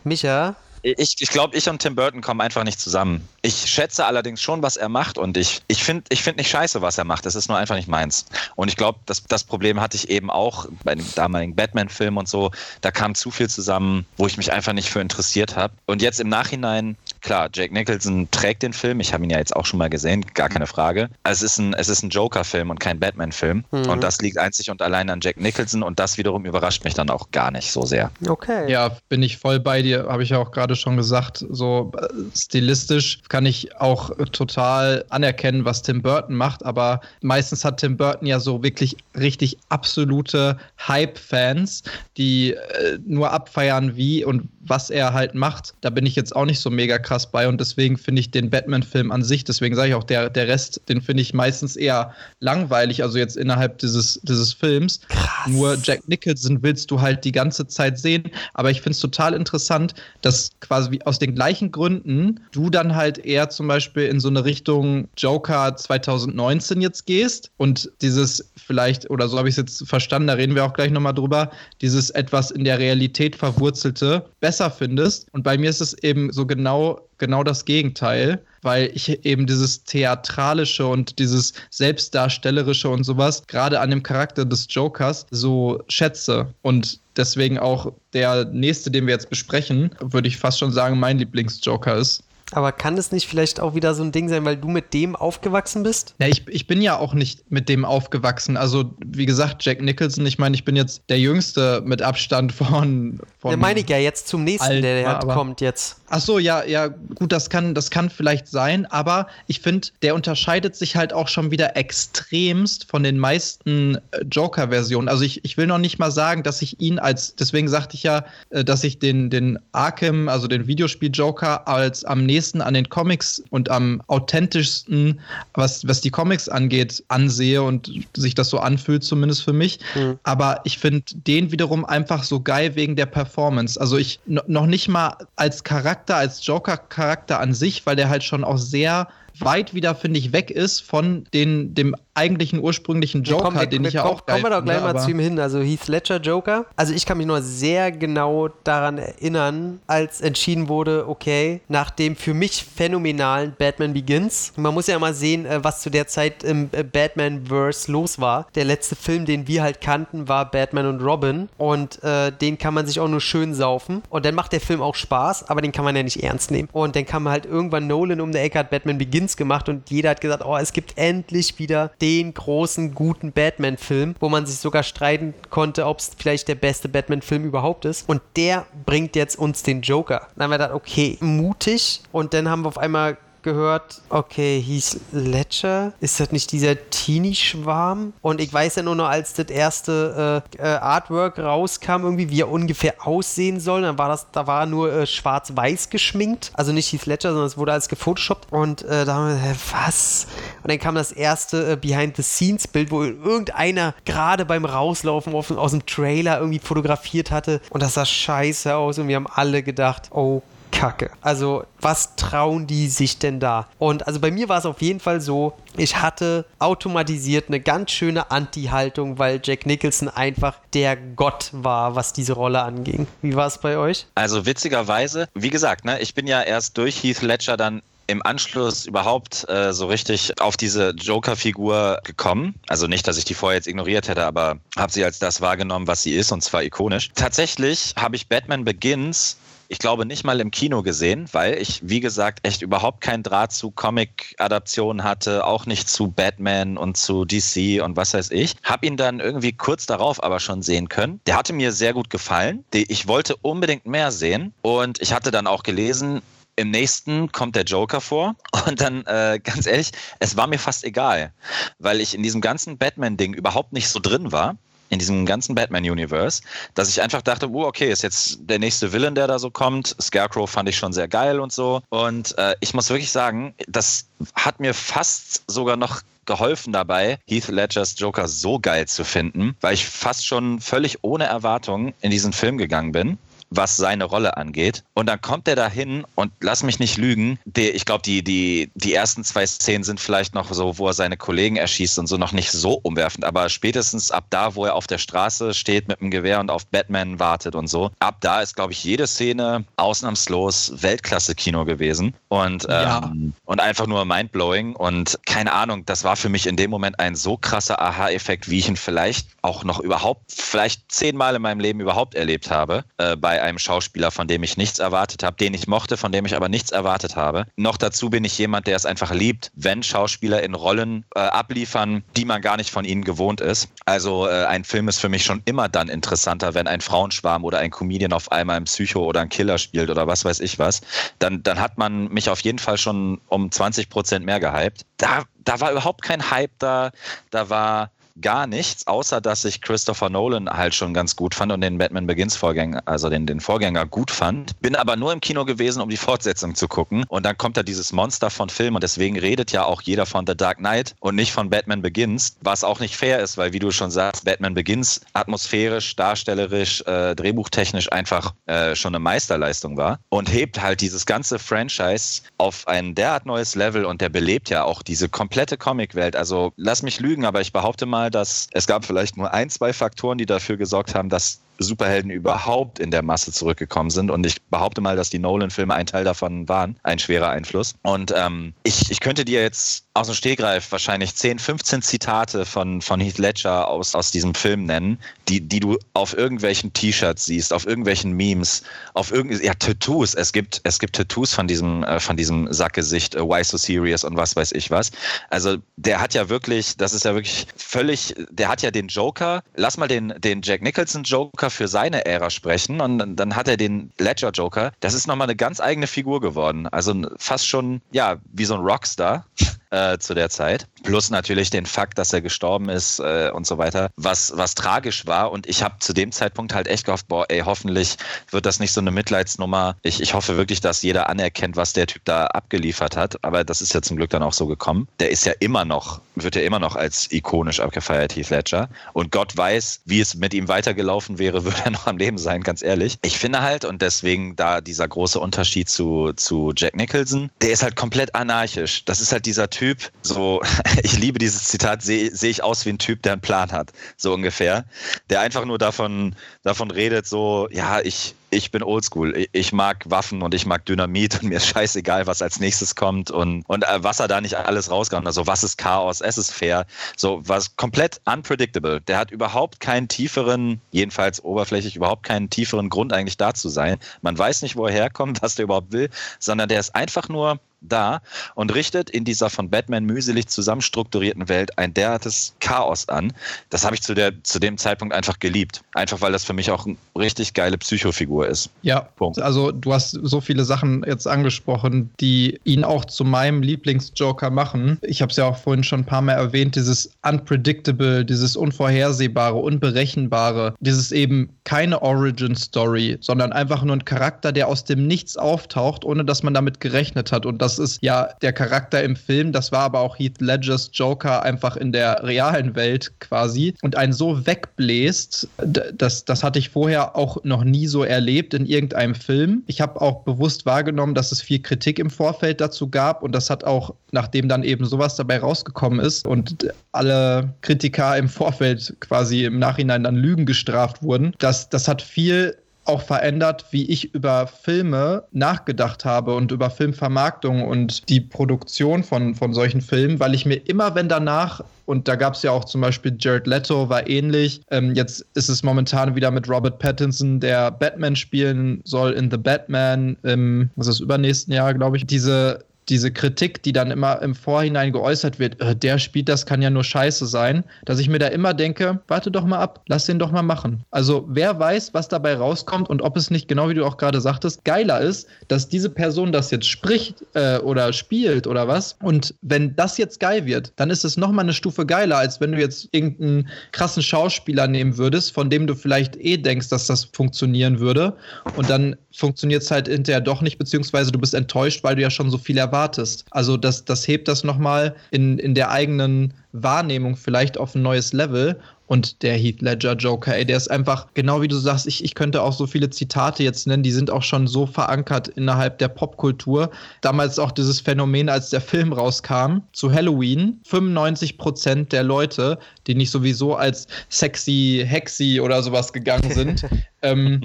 Micha? 0.03 0.55
Ich, 0.83 1.15
ich 1.19 1.29
glaube, 1.29 1.57
ich 1.57 1.67
und 1.67 1.81
Tim 1.81 1.95
Burton 1.95 2.21
kommen 2.21 2.39
einfach 2.39 2.63
nicht 2.63 2.79
zusammen. 2.79 3.27
Ich 3.41 3.55
schätze 3.69 4.05
allerdings 4.05 4.41
schon, 4.41 4.61
was 4.61 4.77
er 4.77 4.89
macht 4.89 5.17
und 5.17 5.35
ich, 5.35 5.61
ich 5.67 5.83
finde 5.83 6.03
ich 6.09 6.23
find 6.23 6.37
nicht 6.37 6.49
scheiße, 6.49 6.81
was 6.81 6.97
er 6.97 7.03
macht. 7.03 7.25
Das 7.25 7.35
ist 7.35 7.49
nur 7.49 7.57
einfach 7.57 7.75
nicht 7.75 7.87
meins. 7.87 8.25
Und 8.55 8.69
ich 8.69 8.77
glaube, 8.77 8.99
das, 9.05 9.23
das 9.23 9.43
Problem 9.43 9.81
hatte 9.81 9.97
ich 9.97 10.09
eben 10.09 10.29
auch 10.29 10.67
bei 10.83 10.95
dem 10.95 11.05
damaligen 11.15 11.55
Batman-Film 11.55 12.17
und 12.17 12.29
so. 12.29 12.51
Da 12.81 12.91
kam 12.91 13.15
zu 13.15 13.31
viel 13.31 13.49
zusammen, 13.49 14.05
wo 14.17 14.27
ich 14.27 14.37
mich 14.37 14.51
einfach 14.51 14.73
nicht 14.73 14.89
für 14.89 15.01
interessiert 15.01 15.55
habe. 15.55 15.73
Und 15.87 16.01
jetzt 16.01 16.19
im 16.19 16.29
Nachhinein, 16.29 16.95
klar, 17.27 17.49
Jake 17.53 17.73
Nicholson 17.73 18.29
trägt 18.31 18.63
den 18.63 18.71
Film. 18.71 19.01
Ich 19.01 19.13
habe 19.13 19.25
ihn 19.25 19.29
ja 19.29 19.37
jetzt 19.37 19.53
auch 19.53 19.65
schon 19.65 19.77
mal 19.77 19.89
gesehen, 19.89 20.25
gar 20.33 20.47
keine 20.47 20.65
Frage. 20.65 21.09
Es 21.23 21.41
ist 21.41 21.57
ein, 21.57 21.73
es 21.73 21.89
ist 21.89 22.01
ein 22.01 22.09
Joker-Film 22.09 22.69
und 22.69 22.79
kein 22.79 22.99
Batman-Film. 22.99 23.65
Mhm. 23.69 23.89
Und 23.89 24.01
das 24.01 24.19
liegt 24.21 24.37
einzig 24.37 24.71
und 24.71 24.81
allein 24.81 25.09
an 25.09 25.19
Jack 25.21 25.37
Nicholson 25.37 25.83
und 25.83 25.99
das 25.99 26.17
wiederum 26.17 26.45
überrascht 26.45 26.85
mich 26.85 26.93
dann 26.93 27.09
auch 27.09 27.29
gar 27.31 27.51
nicht 27.51 27.69
so 27.69 27.85
sehr. 27.85 28.11
Okay. 28.25 28.71
Ja, 28.71 28.95
bin 29.09 29.21
ich 29.23 29.37
voll 29.37 29.59
bei 29.59 29.81
dir, 29.81 30.07
habe 30.07 30.23
ich 30.23 30.29
ja 30.29 30.37
auch 30.37 30.51
gerade 30.51 30.77
schon 30.77 30.95
gesagt. 30.95 31.45
So 31.49 31.91
äh, 31.97 32.07
stilistisch 32.33 33.19
kann 33.27 33.45
ich 33.45 33.75
auch 33.75 34.11
total 34.31 35.03
anerkennen, 35.09 35.65
was 35.65 35.81
Tim 35.81 36.01
Burton 36.01 36.33
macht, 36.33 36.65
aber 36.65 37.01
meistens 37.21 37.65
hat 37.65 37.81
Tim 37.81 37.97
Burton 37.97 38.25
ja 38.25 38.39
so 38.39 38.63
wirklich 38.63 38.95
richtig 39.17 39.57
absolute 39.67 40.57
Hype-Fans, 40.87 41.83
die 42.15 42.53
äh, 42.53 42.99
nur 43.05 43.33
abfeiern, 43.33 43.97
wie 43.97 44.23
und 44.23 44.47
was 44.67 44.89
er 44.89 45.13
halt 45.13 45.35
macht. 45.35 45.73
Da 45.81 45.89
bin 45.89 46.05
ich 46.05 46.15
jetzt 46.15 46.35
auch 46.35 46.45
nicht 46.45 46.59
so 46.59 46.69
mega 46.69 46.97
krass 46.97 47.31
bei 47.31 47.47
und 47.47 47.59
deswegen 47.59 47.97
finde 47.97 48.19
ich 48.19 48.31
den 48.31 48.49
Batman-Film 48.49 49.11
an 49.11 49.23
sich, 49.23 49.43
deswegen 49.43 49.75
sage 49.75 49.89
ich 49.89 49.95
auch, 49.95 50.03
der, 50.03 50.29
der 50.29 50.47
Rest, 50.47 50.81
den 50.89 51.01
finde 51.01 51.21
ich 51.21 51.33
meistens 51.33 51.75
eher 51.75 52.13
langweilig, 52.39 53.03
also 53.03 53.17
jetzt 53.17 53.37
innerhalb 53.37 53.77
dieses, 53.79 54.19
dieses 54.23 54.53
Films. 54.53 55.01
Krass. 55.07 55.47
Nur 55.47 55.77
Jack 55.81 56.07
Nicholson 56.07 56.61
willst 56.61 56.91
du 56.91 57.01
halt 57.01 57.23
die 57.23 57.31
ganze 57.31 57.67
Zeit 57.67 57.99
sehen, 57.99 58.29
aber 58.53 58.71
ich 58.71 58.81
finde 58.81 58.91
es 58.91 58.99
total 58.99 59.33
interessant, 59.33 59.93
dass 60.21 60.51
quasi 60.59 60.99
aus 61.05 61.19
den 61.19 61.35
gleichen 61.35 61.71
Gründen 61.71 62.39
du 62.51 62.69
dann 62.69 62.95
halt 62.95 63.19
eher 63.19 63.49
zum 63.49 63.67
Beispiel 63.67 64.03
in 64.03 64.19
so 64.19 64.29
eine 64.29 64.45
Richtung 64.45 65.07
Joker 65.17 65.75
2019 65.75 66.81
jetzt 66.81 67.05
gehst 67.05 67.51
und 67.57 67.89
dieses 68.01 68.51
vielleicht, 68.55 69.09
oder 69.09 69.27
so 69.27 69.37
habe 69.37 69.49
ich 69.49 69.53
es 69.53 69.57
jetzt 69.57 69.87
verstanden, 69.87 70.27
da 70.27 70.33
reden 70.33 70.55
wir 70.55 70.65
auch 70.65 70.73
gleich 70.73 70.91
nochmal 70.91 71.13
drüber, 71.13 71.51
dieses 71.81 72.09
etwas 72.09 72.51
in 72.51 72.63
der 72.63 72.79
Realität 72.79 73.35
verwurzelte 73.35 74.25
besser 74.39 74.56
findest. 74.57 75.27
Und 75.33 75.43
bei 75.43 75.57
mir 75.57 75.69
ist 75.69 75.81
es 75.81 75.93
eben 76.03 76.31
so 76.31 76.45
genau, 76.45 77.01
genau 77.17 77.43
das 77.43 77.65
Gegenteil, 77.65 78.41
weil 78.61 78.91
ich 78.93 79.25
eben 79.25 79.45
dieses 79.45 79.83
Theatralische 79.83 80.85
und 80.85 81.19
dieses 81.19 81.53
Selbstdarstellerische 81.69 82.89
und 82.89 83.03
sowas 83.03 83.43
gerade 83.47 83.79
an 83.79 83.89
dem 83.89 84.03
Charakter 84.03 84.45
des 84.45 84.67
Jokers 84.69 85.25
so 85.31 85.83
schätze. 85.87 86.53
Und 86.61 86.99
deswegen 87.15 87.57
auch 87.57 87.93
der 88.13 88.45
nächste, 88.45 88.91
den 88.91 89.07
wir 89.07 89.13
jetzt 89.13 89.29
besprechen, 89.29 89.91
würde 89.99 90.27
ich 90.27 90.37
fast 90.37 90.59
schon 90.59 90.71
sagen, 90.71 90.99
mein 90.99 91.17
Lieblingsjoker 91.17 91.95
ist. 91.95 92.23
Aber 92.51 92.71
kann 92.71 92.97
es 92.97 93.11
nicht 93.11 93.27
vielleicht 93.27 93.59
auch 93.59 93.75
wieder 93.75 93.93
so 93.93 94.03
ein 94.03 94.11
Ding 94.11 94.29
sein, 94.29 94.45
weil 94.45 94.55
du 94.55 94.69
mit 94.69 94.93
dem 94.93 95.15
aufgewachsen 95.15 95.83
bist? 95.83 96.15
Ja, 96.19 96.27
ich, 96.27 96.47
ich 96.47 96.65
bin 96.65 96.81
ja 96.81 96.97
auch 96.97 97.13
nicht 97.13 97.51
mit 97.51 97.67
dem 97.67 97.83
aufgewachsen. 97.83 98.55
Also, 98.55 98.93
wie 99.05 99.25
gesagt, 99.25 99.65
Jack 99.65 99.81
Nicholson, 99.81 100.25
ich 100.25 100.37
meine, 100.37 100.55
ich 100.55 100.63
bin 100.63 100.75
jetzt 100.75 101.01
der 101.09 101.19
Jüngste 101.19 101.81
mit 101.85 102.01
Abstand 102.01 102.53
von. 102.53 103.19
Von 103.47 103.51
ja, 103.51 103.57
meine 103.57 103.79
ich 103.79 103.89
ja 103.89 103.97
jetzt 103.97 104.27
zum 104.27 104.43
nächsten, 104.43 104.69
Alter, 104.69 104.81
der 104.81 105.07
halt 105.07 105.27
kommt 105.27 105.61
jetzt. 105.61 105.97
Ach 106.09 106.21
so, 106.21 106.39
ja, 106.39 106.63
ja, 106.63 106.87
gut, 106.87 107.33
das 107.33 107.49
kann, 107.49 107.75
das 107.75 107.91
kann 107.91 108.09
vielleicht 108.09 108.47
sein, 108.47 108.85
aber 108.85 109.27
ich 109.47 109.59
finde, 109.59 109.89
der 110.01 110.15
unterscheidet 110.15 110.75
sich 110.75 110.95
halt 110.95 111.11
auch 111.11 111.27
schon 111.27 111.51
wieder 111.51 111.75
extremst 111.75 112.89
von 112.89 113.03
den 113.03 113.19
meisten 113.19 113.95
äh, 114.11 114.23
Joker-Versionen. 114.31 115.09
Also 115.09 115.23
ich, 115.23 115.43
ich 115.43 115.57
will 115.57 115.67
noch 115.67 115.79
nicht 115.79 115.99
mal 115.99 116.11
sagen, 116.11 116.43
dass 116.43 116.61
ich 116.61 116.79
ihn 116.79 116.97
als, 116.97 117.35
deswegen 117.35 117.67
sagte 117.67 117.95
ich 117.95 118.03
ja, 118.03 118.23
äh, 118.51 118.63
dass 118.63 118.85
ich 118.85 118.99
den, 118.99 119.29
den 119.29 119.59
Arkham, 119.73 120.29
also 120.29 120.47
den 120.47 120.67
Videospiel-Joker, 120.67 121.67
als 121.67 122.05
am 122.05 122.25
nächsten 122.25 122.61
an 122.61 122.73
den 122.73 122.87
Comics 122.87 123.43
und 123.49 123.69
am 123.69 124.01
authentischsten, 124.07 125.19
was, 125.55 125.85
was 125.87 125.99
die 125.99 126.09
Comics 126.09 126.47
angeht, 126.47 127.03
ansehe 127.09 127.61
und 127.61 127.91
sich 128.15 128.33
das 128.33 128.49
so 128.49 128.59
anfühlt, 128.59 129.03
zumindest 129.03 129.43
für 129.43 129.53
mich. 129.53 129.79
Mhm. 129.95 130.19
Aber 130.23 130.61
ich 130.63 130.77
finde 130.77 131.03
den 131.13 131.51
wiederum 131.51 131.83
einfach 131.83 132.23
so 132.23 132.39
geil 132.39 132.75
wegen 132.75 132.95
der 132.95 133.07
Performance. 133.07 133.36
Also 133.77 133.97
ich 133.97 134.19
noch 134.25 134.65
nicht 134.65 134.87
mal 134.87 135.15
als 135.35 135.63
Charakter 135.63 135.87
Charakter, 135.87 136.15
als 136.15 136.45
Joker-Charakter 136.45 137.39
an 137.39 137.53
sich, 137.53 137.85
weil 137.85 137.95
der 137.95 138.09
halt 138.09 138.23
schon 138.23 138.43
auch 138.43 138.57
sehr 138.57 139.07
weit 139.39 139.73
wieder, 139.73 139.95
finde 139.95 140.19
ich, 140.19 140.33
weg 140.33 140.49
ist 140.49 140.81
von 140.81 141.25
den, 141.33 141.75
dem 141.75 141.95
eigentlichen 142.17 142.59
ursprünglichen 142.59 143.23
Joker, 143.23 143.43
ja, 143.43 143.49
komm, 143.49 143.59
wir, 143.59 143.67
den 143.67 143.85
ich 143.85 143.93
ja 143.93 144.03
auch 144.03 144.25
Kommen 144.25 144.43
wir 144.43 144.49
doch 144.49 144.63
gleich 144.63 144.81
mal 144.81 144.99
zu 144.99 145.11
ihm 145.11 145.19
hin. 145.19 145.39
Also 145.39 145.61
Heath 145.61 145.87
Ledger 145.87 146.19
Joker. 146.19 146.65
Also 146.75 146.93
ich 146.93 147.05
kann 147.05 147.17
mich 147.17 147.27
nur 147.27 147.41
sehr 147.41 147.91
genau 147.91 148.49
daran 148.63 148.97
erinnern, 148.97 149.79
als 149.87 150.21
entschieden 150.21 150.67
wurde, 150.67 151.07
okay, 151.07 151.61
nach 151.67 151.89
dem 151.89 152.15
für 152.15 152.33
mich 152.33 152.65
phänomenalen 152.65 153.55
Batman 153.57 153.93
Begins. 153.93 154.53
Man 154.55 154.73
muss 154.73 154.87
ja 154.87 154.99
mal 154.99 155.13
sehen, 155.13 155.45
äh, 155.45 155.63
was 155.63 155.81
zu 155.81 155.89
der 155.89 156.07
Zeit 156.07 156.43
im 156.43 156.69
äh, 156.71 156.83
Batman-Verse 156.83 157.91
los 157.91 158.19
war. 158.19 158.47
Der 158.55 158.65
letzte 158.65 158.95
Film, 158.95 159.25
den 159.25 159.47
wir 159.47 159.63
halt 159.63 159.81
kannten, 159.81 160.27
war 160.27 160.49
Batman 160.49 160.87
und 160.87 161.01
Robin. 161.01 161.49
Und 161.57 162.03
äh, 162.03 162.31
den 162.31 162.57
kann 162.57 162.73
man 162.73 162.87
sich 162.87 162.99
auch 162.99 163.07
nur 163.07 163.21
schön 163.21 163.53
saufen. 163.53 164.01
Und 164.09 164.25
dann 164.25 164.35
macht 164.35 164.51
der 164.51 164.61
Film 164.61 164.81
auch 164.81 164.95
Spaß, 164.95 165.49
aber 165.49 165.61
den 165.61 165.71
kann 165.71 165.85
man 165.85 165.95
ja 165.95 166.03
nicht 166.03 166.23
ernst 166.23 166.51
nehmen. 166.51 166.69
Und 166.71 166.95
dann 166.95 167.05
kam 167.05 167.29
halt 167.29 167.45
irgendwann 167.45 167.87
Nolan 167.87 168.21
um 168.21 168.31
der 168.31 168.43
Ecke, 168.43 168.59
hat 168.59 168.69
Batman 168.69 168.97
Begins 168.97 169.37
gemacht 169.37 169.69
und 169.69 169.89
jeder 169.89 170.11
hat 170.11 170.21
gesagt, 170.21 170.43
oh, 170.45 170.57
es 170.57 170.73
gibt 170.73 170.97
endlich 170.97 171.59
wieder 171.59 171.91
den 172.07 172.33
großen, 172.33 172.95
guten 172.95 173.33
Batman-Film, 173.33 174.15
wo 174.21 174.29
man 174.29 174.45
sich 174.45 174.59
sogar 174.59 174.83
streiten 174.83 175.33
konnte, 175.49 175.85
ob 175.85 175.99
es 175.99 176.11
vielleicht 176.17 176.47
der 176.47 176.55
beste 176.55 176.87
Batman-Film 176.87 177.43
überhaupt 177.43 177.83
ist. 177.83 178.07
Und 178.07 178.21
der 178.37 178.65
bringt 178.85 179.17
jetzt 179.17 179.37
uns 179.37 179.61
den 179.61 179.81
Joker. 179.81 180.27
Dann 180.35 180.45
haben 180.45 180.51
wir 180.51 180.57
gedacht, 180.57 180.73
okay, 180.73 181.17
mutig. 181.19 182.01
Und 182.13 182.33
dann 182.33 182.49
haben 182.49 182.61
wir 182.61 182.69
auf 182.69 182.77
einmal 182.77 183.17
gehört, 183.47 184.01
okay, 184.09 184.61
hieß 184.61 184.99
Ledger. 185.13 185.93
Ist 186.01 186.19
das 186.19 186.33
nicht 186.33 186.51
dieser 186.51 186.75
Teenie-Schwarm? 186.89 188.11
Und 188.21 188.41
ich 188.41 188.51
weiß 188.51 188.75
ja 188.75 188.83
nur 188.83 188.95
noch, 188.95 189.07
als 189.07 189.35
das 189.35 189.47
erste 189.47 190.43
äh, 190.57 190.57
äh, 190.61 190.75
Artwork 190.75 191.39
rauskam, 191.39 192.03
irgendwie, 192.03 192.29
wie 192.29 192.41
er 192.41 192.51
ungefähr 192.51 193.07
aussehen 193.07 193.61
soll, 193.61 193.83
dann 193.83 193.97
war 193.97 194.09
das, 194.09 194.27
da 194.33 194.47
war 194.47 194.65
nur 194.65 194.91
äh, 194.91 195.07
schwarz-weiß 195.07 195.89
geschminkt. 195.89 196.51
Also 196.55 196.73
nicht 196.73 196.91
Heath 196.91 197.05
Ledger, 197.05 197.29
sondern 197.29 197.47
es 197.47 197.57
wurde 197.57 197.71
alles 197.71 197.87
gefotoshoppt. 197.87 198.51
Und 198.51 198.81
äh, 198.81 199.05
da 199.05 199.13
haben 199.13 199.29
wir, 199.29 199.37
hä, 199.37 199.55
was? 199.71 200.27
Und 200.61 200.69
dann 200.69 200.79
kam 200.79 200.95
das 200.95 201.13
erste 201.13 201.71
äh, 201.71 201.75
Behind-the-Scenes-Bild, 201.77 202.91
wo 202.91 203.03
irgendeiner 203.03 203.93
gerade 204.03 204.43
beim 204.43 204.65
Rauslaufen 204.65 205.33
auf, 205.33 205.51
aus 205.51 205.71
dem 205.71 205.85
Trailer 205.85 206.39
irgendwie 206.39 206.59
fotografiert 206.59 207.31
hatte. 207.31 207.61
Und 207.69 207.81
das 207.81 207.93
sah 207.93 208.03
scheiße 208.03 208.75
aus. 208.75 208.99
Und 208.99 209.07
wir 209.07 209.15
haben 209.15 209.27
alle 209.27 209.63
gedacht, 209.63 210.09
oh 210.11 210.41
Kacke. 210.77 211.09
Also, 211.21 211.63
was 211.81 212.15
trauen 212.17 212.67
die 212.67 212.87
sich 212.87 213.17
denn 213.17 213.39
da? 213.39 213.67
Und 213.79 214.05
also 214.05 214.19
bei 214.19 214.29
mir 214.29 214.47
war 214.47 214.59
es 214.59 214.65
auf 214.67 214.79
jeden 214.83 214.99
Fall 214.99 215.21
so, 215.21 215.53
ich 215.75 216.03
hatte 216.03 216.45
automatisiert 216.59 217.45
eine 217.47 217.59
ganz 217.59 217.89
schöne 217.91 218.29
Anti-Haltung, 218.29 219.17
weil 219.17 219.41
Jack 219.43 219.65
Nicholson 219.65 220.07
einfach 220.07 220.59
der 220.75 220.95
Gott 220.95 221.49
war, 221.51 221.95
was 221.95 222.13
diese 222.13 222.33
Rolle 222.33 222.61
anging. 222.61 223.07
Wie 223.23 223.35
war 223.35 223.47
es 223.47 223.57
bei 223.57 223.77
euch? 223.77 224.05
Also 224.13 224.45
witzigerweise, 224.45 225.27
wie 225.33 225.49
gesagt, 225.49 225.83
ne, 225.83 225.99
ich 225.99 226.13
bin 226.13 226.27
ja 226.27 226.43
erst 226.43 226.77
durch 226.77 227.01
Heath 227.03 227.23
Ledger 227.23 227.57
dann 227.57 227.81
im 228.05 228.23
Anschluss 228.23 228.85
überhaupt 228.85 229.49
äh, 229.49 229.73
so 229.73 229.87
richtig 229.87 230.39
auf 230.39 230.57
diese 230.57 230.91
Joker-Figur 230.91 232.01
gekommen. 232.03 232.53
Also 232.67 232.85
nicht, 232.85 233.07
dass 233.07 233.17
ich 233.17 233.25
die 233.25 233.33
vorher 233.33 233.57
jetzt 233.57 233.67
ignoriert 233.67 234.07
hätte, 234.07 234.25
aber 234.25 234.59
habe 234.77 234.91
sie 234.91 235.03
als 235.03 235.17
das 235.17 235.41
wahrgenommen, 235.41 235.87
was 235.87 236.03
sie 236.03 236.13
ist, 236.13 236.31
und 236.31 236.41
zwar 236.43 236.63
ikonisch. 236.63 237.09
Tatsächlich 237.15 237.93
habe 237.97 238.15
ich 238.15 238.29
Batman 238.29 238.63
Begins 238.63 239.37
ich 239.69 239.79
glaube, 239.79 240.05
nicht 240.05 240.23
mal 240.23 240.39
im 240.39 240.51
Kino 240.51 240.81
gesehen, 240.81 241.27
weil 241.31 241.55
ich, 241.55 241.81
wie 241.83 241.99
gesagt, 241.99 242.39
echt 242.43 242.61
überhaupt 242.61 243.01
keinen 243.01 243.23
Draht 243.23 243.51
zu 243.51 243.71
Comic-Adaptionen 243.71 245.03
hatte, 245.03 245.45
auch 245.45 245.65
nicht 245.65 245.89
zu 245.89 246.09
Batman 246.11 246.77
und 246.77 246.97
zu 246.97 247.25
DC 247.25 247.81
und 247.83 247.95
was 247.95 248.13
weiß 248.13 248.31
ich. 248.31 248.55
Hab 248.63 248.83
ihn 248.83 248.97
dann 248.97 249.19
irgendwie 249.19 249.53
kurz 249.53 249.85
darauf 249.85 250.23
aber 250.23 250.39
schon 250.39 250.61
sehen 250.61 250.89
können. 250.89 251.19
Der 251.25 251.35
hatte 251.35 251.53
mir 251.53 251.71
sehr 251.71 251.93
gut 251.93 252.09
gefallen. 252.09 252.63
Ich 252.73 253.07
wollte 253.07 253.35
unbedingt 253.37 253.85
mehr 253.85 254.11
sehen 254.11 254.53
und 254.61 255.01
ich 255.01 255.13
hatte 255.13 255.31
dann 255.31 255.47
auch 255.47 255.63
gelesen, 255.63 256.21
im 256.57 256.71
nächsten 256.71 257.31
kommt 257.31 257.55
der 257.55 257.63
Joker 257.63 258.01
vor 258.01 258.35
und 258.67 258.81
dann, 258.81 259.05
äh, 259.05 259.39
ganz 259.41 259.67
ehrlich, 259.67 259.91
es 260.19 260.35
war 260.35 260.47
mir 260.47 260.59
fast 260.59 260.83
egal, 260.83 261.31
weil 261.79 262.01
ich 262.01 262.15
in 262.15 262.23
diesem 262.23 262.41
ganzen 262.41 262.77
Batman-Ding 262.77 263.33
überhaupt 263.33 263.73
nicht 263.73 263.89
so 263.89 263.99
drin 263.99 264.31
war 264.31 264.57
in 264.89 264.99
diesem 264.99 265.25
ganzen 265.25 265.55
Batman-Universe, 265.55 266.41
dass 266.75 266.89
ich 266.89 267.01
einfach 267.01 267.21
dachte, 267.21 267.51
oh, 267.51 267.63
okay, 267.63 267.91
ist 267.91 268.03
jetzt 268.03 268.39
der 268.41 268.59
nächste 268.59 268.93
Villain, 268.93 269.15
der 269.15 269.27
da 269.27 269.39
so 269.39 269.49
kommt. 269.49 269.95
Scarecrow 270.01 270.49
fand 270.49 270.69
ich 270.69 270.77
schon 270.77 270.93
sehr 270.93 271.07
geil 271.07 271.39
und 271.39 271.51
so. 271.51 271.81
Und 271.89 272.37
äh, 272.37 272.55
ich 272.59 272.73
muss 272.73 272.89
wirklich 272.89 273.11
sagen, 273.11 273.53
das 273.67 274.07
hat 274.35 274.59
mir 274.59 274.73
fast 274.73 275.43
sogar 275.47 275.77
noch 275.77 276.01
geholfen 276.25 276.73
dabei, 276.73 277.19
Heath 277.25 277.47
Ledgers 277.47 277.95
Joker 277.97 278.27
so 278.27 278.59
geil 278.59 278.85
zu 278.85 279.03
finden, 279.05 279.55
weil 279.61 279.73
ich 279.73 279.85
fast 279.85 280.27
schon 280.27 280.59
völlig 280.59 280.97
ohne 281.01 281.23
Erwartung 281.23 281.93
in 282.01 282.11
diesen 282.11 282.33
Film 282.33 282.57
gegangen 282.57 282.91
bin 282.91 283.17
was 283.49 283.77
seine 283.77 284.05
Rolle 284.05 284.37
angeht. 284.37 284.83
Und 284.93 285.07
dann 285.07 285.21
kommt 285.21 285.47
er 285.47 285.55
dahin 285.55 286.05
und 286.15 286.31
lass 286.41 286.63
mich 286.63 286.79
nicht 286.79 286.97
lügen, 286.97 287.39
der, 287.45 287.75
ich 287.75 287.85
glaube, 287.85 288.01
die, 288.03 288.23
die, 288.23 288.71
die 288.75 288.93
ersten 288.93 289.23
zwei 289.23 289.45
Szenen 289.45 289.83
sind 289.83 289.99
vielleicht 289.99 290.33
noch 290.33 290.51
so, 290.51 290.77
wo 290.77 290.87
er 290.87 290.93
seine 290.93 291.17
Kollegen 291.17 291.55
erschießt 291.55 291.99
und 291.99 292.07
so 292.07 292.17
noch 292.17 292.31
nicht 292.31 292.51
so 292.51 292.79
umwerfend, 292.83 293.25
aber 293.25 293.49
spätestens 293.49 294.11
ab 294.11 294.25
da, 294.29 294.55
wo 294.55 294.65
er 294.65 294.75
auf 294.75 294.87
der 294.87 294.97
Straße 294.97 295.53
steht 295.53 295.87
mit 295.87 296.01
dem 296.01 296.11
Gewehr 296.11 296.39
und 296.39 296.49
auf 296.49 296.65
Batman 296.67 297.19
wartet 297.19 297.55
und 297.55 297.67
so, 297.67 297.91
ab 297.99 298.17
da 298.21 298.41
ist, 298.41 298.55
glaube 298.55 298.73
ich, 298.73 298.83
jede 298.83 299.07
Szene 299.07 299.63
ausnahmslos 299.77 300.73
Weltklasse-Kino 300.81 301.65
gewesen 301.65 302.13
und, 302.27 302.65
ähm, 302.65 302.69
ja. 302.69 303.11
und 303.45 303.59
einfach 303.59 303.87
nur 303.87 304.05
mindblowing 304.05 304.75
und 304.75 305.19
keine 305.25 305.53
Ahnung, 305.53 305.85
das 305.85 306.03
war 306.03 306.15
für 306.15 306.29
mich 306.29 306.47
in 306.47 306.57
dem 306.57 306.69
Moment 306.69 306.99
ein 306.99 307.15
so 307.15 307.37
krasser 307.37 307.81
Aha-Effekt, 307.81 308.49
wie 308.49 308.59
ich 308.59 308.67
ihn 308.67 308.75
vielleicht 308.75 309.29
auch 309.41 309.63
noch 309.63 309.79
überhaupt, 309.79 310.31
vielleicht 310.31 310.91
zehnmal 310.91 311.35
in 311.35 311.41
meinem 311.41 311.59
Leben 311.59 311.79
überhaupt 311.79 312.15
erlebt 312.15 312.51
habe, 312.51 312.83
äh, 312.97 313.15
bei 313.15 313.36
bei 313.37 313.43
einem 313.43 313.59
Schauspieler, 313.59 314.09
von 314.09 314.27
dem 314.27 314.41
ich 314.41 314.57
nichts 314.57 314.79
erwartet 314.79 315.21
habe, 315.21 315.37
den 315.37 315.53
ich 315.53 315.67
mochte, 315.67 315.95
von 315.95 316.11
dem 316.11 316.25
ich 316.25 316.35
aber 316.35 316.49
nichts 316.49 316.71
erwartet 316.71 317.15
habe. 317.15 317.45
Noch 317.55 317.77
dazu 317.77 318.09
bin 318.09 318.23
ich 318.23 318.35
jemand, 318.39 318.65
der 318.65 318.75
es 318.75 318.87
einfach 318.87 319.11
liebt, 319.13 319.51
wenn 319.53 319.83
Schauspieler 319.83 320.41
in 320.41 320.55
Rollen 320.55 321.05
äh, 321.13 321.19
abliefern, 321.19 322.03
die 322.15 322.25
man 322.25 322.41
gar 322.41 322.57
nicht 322.57 322.71
von 322.71 322.83
ihnen 322.83 323.03
gewohnt 323.03 323.39
ist. 323.39 323.69
Also 323.85 324.27
äh, 324.27 324.45
ein 324.45 324.63
Film 324.63 324.87
ist 324.87 324.99
für 324.99 325.07
mich 325.07 325.23
schon 325.23 325.43
immer 325.45 325.69
dann 325.69 325.87
interessanter, 325.87 326.55
wenn 326.55 326.65
ein 326.65 326.81
Frauenschwarm 326.81 327.45
oder 327.45 327.59
ein 327.59 327.69
Comedian 327.69 328.11
auf 328.11 328.31
einmal 328.31 328.57
ein 328.57 328.63
Psycho 328.63 329.03
oder 329.03 329.21
ein 329.21 329.29
Killer 329.29 329.59
spielt 329.59 329.91
oder 329.91 330.07
was 330.07 330.25
weiß 330.25 330.39
ich 330.39 330.57
was. 330.57 330.81
Dann, 331.19 331.43
dann 331.43 331.59
hat 331.59 331.77
man 331.77 332.07
mich 332.07 332.31
auf 332.31 332.39
jeden 332.39 332.59
Fall 332.59 332.79
schon 332.79 333.21
um 333.27 333.51
20 333.51 333.89
Prozent 333.89 334.25
mehr 334.25 334.39
gehypt. 334.39 334.81
Da, 334.97 335.25
da 335.45 335.59
war 335.59 335.71
überhaupt 335.71 336.01
kein 336.01 336.31
Hype 336.31 336.57
da. 336.57 336.89
Da 337.29 337.51
war 337.51 337.91
gar 338.21 338.47
nichts, 338.47 338.87
außer 338.87 339.21
dass 339.21 339.45
ich 339.45 339.61
Christopher 339.61 340.09
Nolan 340.09 340.49
halt 340.49 340.73
schon 340.75 340.93
ganz 340.93 341.15
gut 341.15 341.35
fand 341.35 341.51
und 341.51 341.61
den 341.61 341.77
Batman 341.77 342.07
Begins 342.07 342.35
Vorgänger, 342.35 342.81
also 342.85 343.09
den, 343.09 343.25
den 343.25 343.39
Vorgänger 343.39 343.85
gut 343.85 344.11
fand. 344.11 344.59
Bin 344.61 344.75
aber 344.75 344.95
nur 344.95 345.13
im 345.13 345.21
Kino 345.21 345.45
gewesen, 345.45 345.81
um 345.81 345.89
die 345.89 345.97
Fortsetzung 345.97 346.55
zu 346.55 346.67
gucken. 346.67 347.05
Und 347.07 347.25
dann 347.25 347.37
kommt 347.37 347.57
da 347.57 347.63
dieses 347.63 347.93
Monster 347.93 348.29
von 348.29 348.49
Film 348.49 348.75
und 348.75 348.83
deswegen 348.83 349.17
redet 349.17 349.51
ja 349.51 349.65
auch 349.65 349.81
jeder 349.81 350.05
von 350.05 350.25
The 350.25 350.35
Dark 350.35 350.57
Knight 350.57 350.95
und 350.99 351.15
nicht 351.15 351.31
von 351.31 351.49
Batman 351.49 351.81
Begins, 351.81 352.37
was 352.41 352.63
auch 352.63 352.79
nicht 352.79 352.95
fair 352.95 353.19
ist, 353.19 353.37
weil 353.37 353.53
wie 353.53 353.59
du 353.59 353.71
schon 353.71 353.91
sagst, 353.91 354.25
Batman 354.25 354.53
Begins 354.53 355.01
atmosphärisch, 355.13 355.95
darstellerisch, 355.95 356.81
äh, 356.81 357.15
drehbuchtechnisch 357.15 357.91
einfach 357.91 358.33
äh, 358.45 358.75
schon 358.75 358.95
eine 358.95 358.99
Meisterleistung 358.99 359.77
war 359.77 359.99
und 360.09 360.31
hebt 360.31 360.61
halt 360.61 360.81
dieses 360.81 361.05
ganze 361.05 361.39
Franchise 361.39 362.21
auf 362.37 362.67
ein 362.67 362.95
derart 362.95 363.25
neues 363.25 363.55
Level 363.55 363.85
und 363.85 364.01
der 364.01 364.09
belebt 364.09 364.49
ja 364.49 364.63
auch 364.63 364.81
diese 364.81 365.09
komplette 365.09 365.57
Comicwelt. 365.57 366.15
Also 366.15 366.53
lass 366.57 366.83
mich 366.83 366.99
lügen, 366.99 367.25
aber 367.25 367.41
ich 367.41 367.53
behaupte 367.53 367.85
mal, 367.85 368.06
dass 368.09 368.47
es 368.51 368.67
gab 368.67 368.85
vielleicht 368.85 369.17
nur 369.17 369.33
ein, 369.33 369.49
zwei 369.49 369.73
Faktoren, 369.73 370.17
die 370.17 370.25
dafür 370.25 370.57
gesorgt 370.57 370.95
haben, 370.95 371.09
dass 371.09 371.41
Superhelden 371.59 372.11
überhaupt 372.11 372.79
in 372.79 372.91
der 372.91 373.01
Masse 373.01 373.31
zurückgekommen 373.31 373.89
sind. 373.89 374.11
Und 374.11 374.25
ich 374.25 374.41
behaupte 374.43 374.81
mal, 374.81 374.95
dass 374.95 375.09
die 375.09 375.19
Nolan-Filme 375.19 375.73
ein 375.73 375.85
Teil 375.85 376.03
davon 376.03 376.47
waren, 376.47 376.77
ein 376.83 376.99
schwerer 376.99 377.29
Einfluss. 377.29 377.75
Und 377.83 378.13
ähm, 378.15 378.53
ich, 378.63 378.91
ich 378.91 378.99
könnte 378.99 379.25
dir 379.25 379.41
jetzt 379.41 379.85
aus 379.93 380.07
dem 380.07 380.15
Stehgreif 380.15 380.71
wahrscheinlich 380.71 381.15
10, 381.15 381.39
15 381.39 381.81
Zitate 381.81 382.45
von, 382.45 382.81
von 382.81 382.99
Heath 382.99 383.17
Ledger 383.17 383.67
aus, 383.67 383.95
aus 383.95 384.11
diesem 384.11 384.35
Film 384.35 384.65
nennen, 384.65 384.99
die, 385.27 385.41
die 385.41 385.59
du 385.59 385.77
auf 385.93 386.15
irgendwelchen 386.15 386.71
T-Shirts 386.73 387.25
siehst, 387.25 387.51
auf 387.51 387.65
irgendwelchen 387.65 388.11
Memes, 388.13 388.63
auf 388.93 389.11
irgendwelchen, 389.11 389.47
ja, 389.47 389.53
Tattoos. 389.55 390.13
Es 390.13 390.31
gibt, 390.33 390.61
es 390.63 390.79
gibt 390.79 390.95
Tattoos 390.95 391.33
von 391.33 391.47
diesem, 391.47 391.83
äh, 391.83 391.99
von 391.99 392.15
diesem 392.15 392.51
Sackgesicht, 392.53 393.15
äh, 393.15 393.21
Why 393.21 393.43
So 393.43 393.57
Serious 393.57 394.03
und 394.03 394.15
was 394.15 394.35
weiß 394.35 394.51
ich 394.51 394.69
was. 394.69 394.91
Also 395.29 395.57
der 395.75 395.99
hat 395.99 396.13
ja 396.13 396.29
wirklich, 396.29 396.77
das 396.77 396.93
ist 396.93 397.05
ja 397.05 397.15
wirklich 397.15 397.47
völlig, 397.55 398.13
der 398.29 398.49
hat 398.49 398.61
ja 398.61 398.71
den 398.71 398.87
Joker, 398.87 399.43
lass 399.55 399.77
mal 399.77 399.87
den, 399.87 400.13
den 400.19 400.41
Jack 400.43 400.61
Nicholson 400.61 401.03
Joker 401.03 401.46
für 401.49 401.67
seine 401.67 402.05
Ära 402.05 402.29
sprechen 402.29 402.81
und 402.81 403.15
dann 403.15 403.35
hat 403.35 403.47
er 403.47 403.57
den 403.57 403.91
Ledger 403.97 404.31
Joker. 404.31 404.71
Das 404.79 404.93
ist 404.93 405.07
nochmal 405.07 405.27
eine 405.27 405.35
ganz 405.35 405.59
eigene 405.59 405.87
Figur 405.87 406.21
geworden. 406.21 406.67
Also 406.67 406.93
fast 407.17 407.47
schon, 407.47 407.81
ja, 407.91 408.17
wie 408.31 408.45
so 408.45 408.55
ein 408.55 408.61
Rockstar 408.61 409.25
äh, 409.69 409.97
zu 409.97 410.13
der 410.13 410.29
Zeit. 410.29 410.67
Plus 410.83 411.09
natürlich 411.09 411.49
den 411.49 411.65
Fakt, 411.65 411.97
dass 411.97 412.13
er 412.13 412.21
gestorben 412.21 412.69
ist 412.69 412.99
äh, 412.99 413.31
und 413.33 413.45
so 413.45 413.57
weiter, 413.57 413.89
was, 413.95 414.31
was 414.35 414.55
tragisch 414.55 415.05
war. 415.05 415.31
Und 415.31 415.47
ich 415.47 415.63
habe 415.63 415.75
zu 415.79 415.93
dem 415.93 416.11
Zeitpunkt 416.11 416.53
halt 416.53 416.67
echt 416.67 416.85
gehofft, 416.85 417.07
boah, 417.07 417.25
ey, 417.29 417.41
hoffentlich 417.41 417.97
wird 418.31 418.45
das 418.45 418.59
nicht 418.59 418.71
so 418.71 418.81
eine 418.81 418.91
Mitleidsnummer. 418.91 419.75
Ich, 419.83 420.01
ich 420.01 420.13
hoffe 420.13 420.37
wirklich, 420.37 420.61
dass 420.61 420.81
jeder 420.81 421.09
anerkennt, 421.09 421.55
was 421.55 421.73
der 421.73 421.87
Typ 421.87 422.03
da 422.05 422.27
abgeliefert 422.27 422.95
hat. 422.95 423.23
Aber 423.23 423.43
das 423.43 423.61
ist 423.61 423.73
ja 423.73 423.81
zum 423.81 423.97
Glück 423.97 424.09
dann 424.09 424.23
auch 424.23 424.33
so 424.33 424.47
gekommen. 424.47 424.87
Der 424.99 425.09
ist 425.09 425.25
ja 425.25 425.33
immer 425.39 425.65
noch, 425.65 426.01
wird 426.15 426.35
ja 426.35 426.41
immer 426.41 426.59
noch 426.59 426.75
als 426.75 427.11
ikonisch 427.11 427.59
abgefeiert, 427.59 428.15
Heath 428.15 428.29
Ledger. 428.29 428.69
Und 428.93 429.11
Gott 429.11 429.35
weiß, 429.35 429.81
wie 429.85 429.99
es 429.99 430.15
mit 430.15 430.33
ihm 430.33 430.47
weitergelaufen 430.47 431.19
wäre, 431.19 431.43
würde 431.45 431.57
er 431.65 431.71
noch 431.71 431.87
am 431.87 431.97
Leben 431.97 432.17
sein, 432.17 432.41
ganz 432.43 432.61
ehrlich. 432.61 432.97
Ich 433.01 433.19
finde 433.19 433.41
halt, 433.41 433.65
und 433.65 433.81
deswegen 433.81 434.35
da 434.35 434.61
dieser 434.61 434.87
große 434.87 435.19
Unterschied 435.19 435.69
zu, 435.69 436.13
zu 436.13 436.53
Jack 436.55 436.75
Nicholson, 436.75 437.29
der 437.41 437.51
ist 437.51 437.63
halt 437.63 437.75
komplett 437.75 438.15
anarchisch. 438.15 438.85
Das 438.85 439.01
ist 439.01 439.11
halt 439.11 439.25
dieser 439.25 439.49
Typ, 439.49 439.56
so, 440.01 440.41
ich 440.83 440.97
liebe 440.97 441.19
dieses 441.19 441.45
Zitat, 441.45 441.81
sehe 441.81 442.13
seh 442.15 442.29
ich 442.29 442.43
aus 442.43 442.65
wie 442.65 442.69
ein 442.69 442.79
Typ, 442.79 443.01
der 443.03 443.13
einen 443.13 443.21
Plan 443.21 443.51
hat, 443.51 443.71
so 443.95 444.13
ungefähr. 444.13 444.65
Der 445.09 445.21
einfach 445.21 445.45
nur 445.45 445.57
davon, 445.57 446.15
davon 446.43 446.71
redet, 446.71 447.07
so, 447.07 447.47
ja, 447.51 447.81
ich, 447.81 448.15
ich 448.29 448.51
bin 448.51 448.63
oldschool. 448.63 449.27
Ich 449.31 449.53
mag 449.53 449.89
Waffen 449.89 450.21
und 450.21 450.33
ich 450.33 450.45
mag 450.45 450.65
Dynamit 450.65 451.21
und 451.21 451.29
mir 451.29 451.37
ist 451.37 451.47
scheißegal, 451.47 452.07
was 452.07 452.21
als 452.21 452.39
nächstes 452.39 452.75
kommt 452.75 453.09
und, 453.09 453.47
und 453.47 453.63
äh, 453.63 453.83
was 453.83 453.99
er 453.99 454.07
da 454.07 454.21
nicht 454.21 454.35
alles 454.35 454.69
rauskommt. 454.69 455.07
Also 455.07 455.27
was 455.27 455.43
ist 455.43 455.57
Chaos, 455.57 456.01
es 456.01 456.17
ist 456.17 456.31
fair. 456.31 456.65
So 456.95 457.21
was 457.23 457.55
komplett 457.55 458.01
unpredictable. 458.05 458.81
Der 458.81 458.97
hat 458.97 459.11
überhaupt 459.11 459.59
keinen 459.59 459.87
tieferen, 459.87 460.61
jedenfalls 460.71 461.23
oberflächlich, 461.23 461.75
überhaupt 461.75 462.03
keinen 462.03 462.29
tieferen 462.29 462.69
Grund 462.69 462.91
eigentlich 462.93 463.17
da 463.17 463.33
zu 463.33 463.49
sein. 463.49 463.77
Man 464.01 464.17
weiß 464.17 464.41
nicht, 464.41 464.55
wo 464.55 464.65
er 464.65 464.73
herkommt, 464.73 465.21
was 465.21 465.35
der 465.35 465.43
überhaupt 465.43 465.71
will, 465.71 465.89
sondern 466.19 466.49
der 466.49 466.59
ist 466.59 466.75
einfach 466.75 467.09
nur 467.09 467.39
da 467.61 468.01
und 468.35 468.53
richtet 468.53 468.89
in 468.89 469.03
dieser 469.03 469.29
von 469.29 469.49
Batman 469.49 469.85
mühselig 469.85 470.27
zusammenstrukturierten 470.27 471.29
Welt 471.29 471.57
ein 471.57 471.73
derartiges 471.73 472.35
Chaos 472.39 472.87
an. 472.89 473.13
Das 473.49 473.65
habe 473.65 473.75
ich 473.75 473.81
zu, 473.81 473.93
der, 473.93 474.23
zu 474.23 474.39
dem 474.39 474.57
Zeitpunkt 474.57 474.93
einfach 474.93 475.19
geliebt. 475.19 475.63
Einfach 475.73 476.01
weil 476.01 476.11
das 476.11 476.23
für 476.23 476.33
mich 476.33 476.51
auch 476.51 476.65
eine 476.65 476.77
richtig 476.95 477.33
geile 477.33 477.57
Psychofigur 477.57 478.16
ist. 478.23 478.49
Ja, 478.61 478.81
Punkt. 478.95 479.19
also 479.21 479.51
du 479.51 479.73
hast 479.73 479.91
so 479.91 480.21
viele 480.21 480.45
Sachen 480.45 480.83
jetzt 480.87 481.07
angesprochen, 481.07 481.89
die 481.99 482.39
ihn 482.43 482.63
auch 482.63 482.85
zu 482.85 483.03
meinem 483.03 483.41
Lieblingsjoker 483.41 484.29
machen. 484.29 484.77
Ich 484.81 485.01
habe 485.01 485.09
es 485.09 485.17
ja 485.17 485.25
auch 485.25 485.37
vorhin 485.37 485.63
schon 485.63 485.81
ein 485.81 485.85
paar 485.85 486.01
Mal 486.01 486.13
erwähnt, 486.13 486.55
dieses 486.55 486.91
Unpredictable, 487.03 488.05
dieses 488.05 488.35
Unvorhersehbare, 488.35 489.37
Unberechenbare, 489.37 490.55
dieses 490.59 490.91
eben 490.91 491.29
keine 491.43 491.81
Origin-Story, 491.81 492.97
sondern 493.01 493.33
einfach 493.33 493.63
nur 493.63 493.75
ein 493.75 493.85
Charakter, 493.85 494.31
der 494.31 494.47
aus 494.47 494.63
dem 494.63 494.87
Nichts 494.87 495.17
auftaucht, 495.17 495.83
ohne 495.85 496.05
dass 496.05 496.23
man 496.23 496.33
damit 496.33 496.59
gerechnet 496.59 497.11
hat. 497.11 497.25
Und 497.25 497.41
das 497.41 497.57
das 497.57 497.71
ist 497.71 497.81
ja 497.81 498.09
der 498.21 498.33
Charakter 498.33 498.83
im 498.83 498.95
Film, 498.95 499.31
das 499.31 499.51
war 499.51 499.61
aber 499.61 499.79
auch 499.79 499.97
Heath 499.97 500.21
Ledgers 500.21 500.69
Joker 500.73 501.23
einfach 501.23 501.55
in 501.55 501.71
der 501.71 502.03
realen 502.03 502.55
Welt 502.55 502.91
quasi 502.99 503.53
und 503.61 503.75
einen 503.75 503.93
so 503.93 504.27
wegbläst, 504.27 505.27
das, 505.37 506.05
das 506.05 506.23
hatte 506.23 506.39
ich 506.39 506.49
vorher 506.49 506.95
auch 506.95 507.23
noch 507.23 507.43
nie 507.43 507.67
so 507.67 507.83
erlebt 507.83 508.06
in 508.07 508.45
irgendeinem 508.45 508.95
Film. 508.95 509.43
Ich 509.47 509.61
habe 509.61 509.81
auch 509.81 510.03
bewusst 510.03 510.45
wahrgenommen, 510.45 510.95
dass 510.95 511.11
es 511.11 511.21
viel 511.21 511.41
Kritik 511.41 511.79
im 511.79 511.89
Vorfeld 511.89 512.41
dazu 512.41 512.69
gab 512.69 513.03
und 513.03 513.13
das 513.13 513.29
hat 513.29 513.43
auch, 513.43 513.73
nachdem 513.91 514.27
dann 514.27 514.43
eben 514.43 514.65
sowas 514.65 514.95
dabei 514.95 515.19
rausgekommen 515.19 515.79
ist 515.79 516.07
und 516.07 516.53
alle 516.71 517.33
Kritiker 517.41 517.97
im 517.97 518.09
Vorfeld 518.09 518.75
quasi 518.79 519.25
im 519.25 519.39
Nachhinein 519.39 519.83
dann 519.83 519.95
Lügen 519.95 520.25
gestraft 520.25 520.83
wurden, 520.83 521.13
das, 521.19 521.49
das 521.49 521.67
hat 521.67 521.81
viel 521.81 522.35
auch 522.67 522.81
verändert, 522.81 523.45
wie 523.51 523.69
ich 523.69 523.93
über 523.93 524.27
Filme 524.27 525.03
nachgedacht 525.11 525.85
habe 525.85 526.15
und 526.15 526.31
über 526.31 526.49
Filmvermarktung 526.49 527.47
und 527.47 527.89
die 527.89 528.01
Produktion 528.01 528.83
von, 528.83 529.15
von 529.15 529.33
solchen 529.33 529.61
Filmen, 529.61 529.99
weil 529.99 530.13
ich 530.13 530.25
mir 530.25 530.35
immer, 530.47 530.75
wenn 530.75 530.89
danach 530.89 531.43
und 531.67 531.89
da 531.89 531.95
gab 531.95 532.13
es 532.13 532.23
ja 532.23 532.31
auch 532.31 532.45
zum 532.45 532.61
Beispiel 532.61 532.95
Jared 532.97 533.27
Leto, 533.27 533.67
war 533.67 533.89
ähnlich. 533.89 534.41
Ähm, 534.51 534.73
jetzt 534.73 535.05
ist 535.15 535.27
es 535.27 535.43
momentan 535.43 535.95
wieder 535.95 536.11
mit 536.11 536.29
Robert 536.29 536.59
Pattinson, 536.59 537.19
der 537.19 537.51
Batman 537.51 537.97
spielen 537.97 538.61
soll 538.63 538.93
in 538.93 539.11
The 539.11 539.17
Batman 539.17 539.97
im, 540.03 540.49
was 540.55 540.67
ist 540.67 540.79
übernächsten 540.79 541.33
Jahr, 541.33 541.53
glaube 541.53 541.75
ich. 541.75 541.85
Diese 541.85 542.45
diese 542.69 542.91
Kritik, 542.91 543.43
die 543.43 543.53
dann 543.53 543.71
immer 543.71 544.01
im 544.01 544.15
Vorhinein 544.15 544.71
geäußert 544.71 545.19
wird, 545.19 545.39
äh, 545.41 545.55
der 545.55 545.79
spielt, 545.79 546.09
das 546.09 546.25
kann 546.25 546.41
ja 546.41 546.49
nur 546.49 546.63
scheiße 546.63 547.05
sein, 547.05 547.43
dass 547.65 547.79
ich 547.79 547.89
mir 547.89 547.99
da 547.99 548.07
immer 548.07 548.33
denke, 548.33 548.79
warte 548.87 549.11
doch 549.11 549.25
mal 549.25 549.39
ab, 549.39 549.61
lass 549.67 549.85
den 549.85 549.99
doch 549.99 550.11
mal 550.11 550.23
machen. 550.23 550.63
Also 550.71 551.05
wer 551.07 551.39
weiß, 551.39 551.73
was 551.73 551.87
dabei 551.87 552.15
rauskommt 552.15 552.69
und 552.69 552.81
ob 552.81 552.97
es 552.97 553.09
nicht, 553.09 553.27
genau 553.27 553.49
wie 553.49 553.53
du 553.53 553.65
auch 553.65 553.77
gerade 553.77 554.01
sagtest, 554.01 554.43
geiler 554.45 554.81
ist, 554.81 555.07
dass 555.27 555.47
diese 555.47 555.69
Person 555.69 556.11
das 556.11 556.31
jetzt 556.31 556.47
spricht 556.47 557.03
äh, 557.13 557.37
oder 557.39 557.71
spielt 557.73 558.27
oder 558.27 558.47
was. 558.47 558.77
Und 558.81 559.15
wenn 559.21 559.55
das 559.55 559.77
jetzt 559.77 559.99
geil 559.99 560.25
wird, 560.25 560.51
dann 560.57 560.69
ist 560.69 560.83
es 560.83 560.97
nochmal 560.97 561.25
eine 561.25 561.33
Stufe 561.33 561.65
geiler, 561.65 561.97
als 561.97 562.19
wenn 562.19 562.33
du 562.33 562.39
jetzt 562.39 562.69
irgendeinen 562.71 563.29
krassen 563.51 563.83
Schauspieler 563.83 564.47
nehmen 564.47 564.77
würdest, 564.77 565.13
von 565.13 565.29
dem 565.29 565.47
du 565.47 565.55
vielleicht 565.55 565.95
eh 565.97 566.17
denkst, 566.17 566.49
dass 566.49 566.67
das 566.67 566.85
funktionieren 566.85 567.59
würde. 567.59 567.95
Und 568.35 568.49
dann 568.49 568.75
funktioniert 568.97 569.43
es 569.43 569.51
halt 569.51 569.67
hinterher 569.67 570.01
doch 570.01 570.21
nicht, 570.21 570.39
beziehungsweise 570.39 570.91
du 570.91 570.97
bist 570.97 571.13
enttäuscht, 571.13 571.63
weil 571.63 571.75
du 571.75 571.83
ja 571.83 571.91
schon 571.91 572.09
so 572.09 572.17
viel 572.17 572.37
erwartest. 572.37 573.05
Also 573.11 573.37
das, 573.37 573.63
das 573.63 573.87
hebt 573.87 574.07
das 574.07 574.23
nochmal 574.23 574.75
in, 574.89 575.19
in 575.19 575.35
der 575.35 575.51
eigenen 575.51 576.15
Wahrnehmung 576.31 576.95
vielleicht 576.95 577.37
auf 577.37 577.53
ein 577.53 577.61
neues 577.61 577.93
Level. 577.93 578.39
Und 578.65 579.01
der 579.01 579.15
Heath 579.15 579.41
Ledger 579.41 579.75
Joker, 579.75 580.13
ey, 580.13 580.25
der 580.25 580.35
ist 580.35 580.51
einfach, 580.51 580.87
genau 580.93 581.21
wie 581.21 581.29
du 581.29 581.37
sagst, 581.37 581.67
ich, 581.67 581.85
ich 581.85 581.95
könnte 581.95 582.21
auch 582.21 582.33
so 582.33 582.47
viele 582.47 582.69
Zitate 582.69 583.23
jetzt 583.23 583.47
nennen, 583.47 583.63
die 583.63 583.71
sind 583.71 583.89
auch 583.89 584.03
schon 584.03 584.27
so 584.27 584.45
verankert 584.45 585.07
innerhalb 585.07 585.57
der 585.59 585.69
Popkultur. 585.69 586.51
Damals 586.81 587.17
auch 587.17 587.31
dieses 587.31 587.61
Phänomen, 587.61 588.09
als 588.09 588.29
der 588.29 588.41
Film 588.41 588.73
rauskam, 588.73 589.37
zu 589.53 589.71
Halloween, 589.71 590.41
95 590.43 591.17
Prozent 591.17 591.71
der 591.71 591.83
Leute, 591.83 592.39
die 592.65 592.75
nicht 592.75 592.91
sowieso 592.91 593.35
als 593.35 593.67
sexy, 593.87 594.65
hexy 594.67 595.21
oder 595.21 595.41
sowas 595.43 595.71
gegangen 595.71 596.11
sind, 596.11 596.45
ähm, 596.81 597.21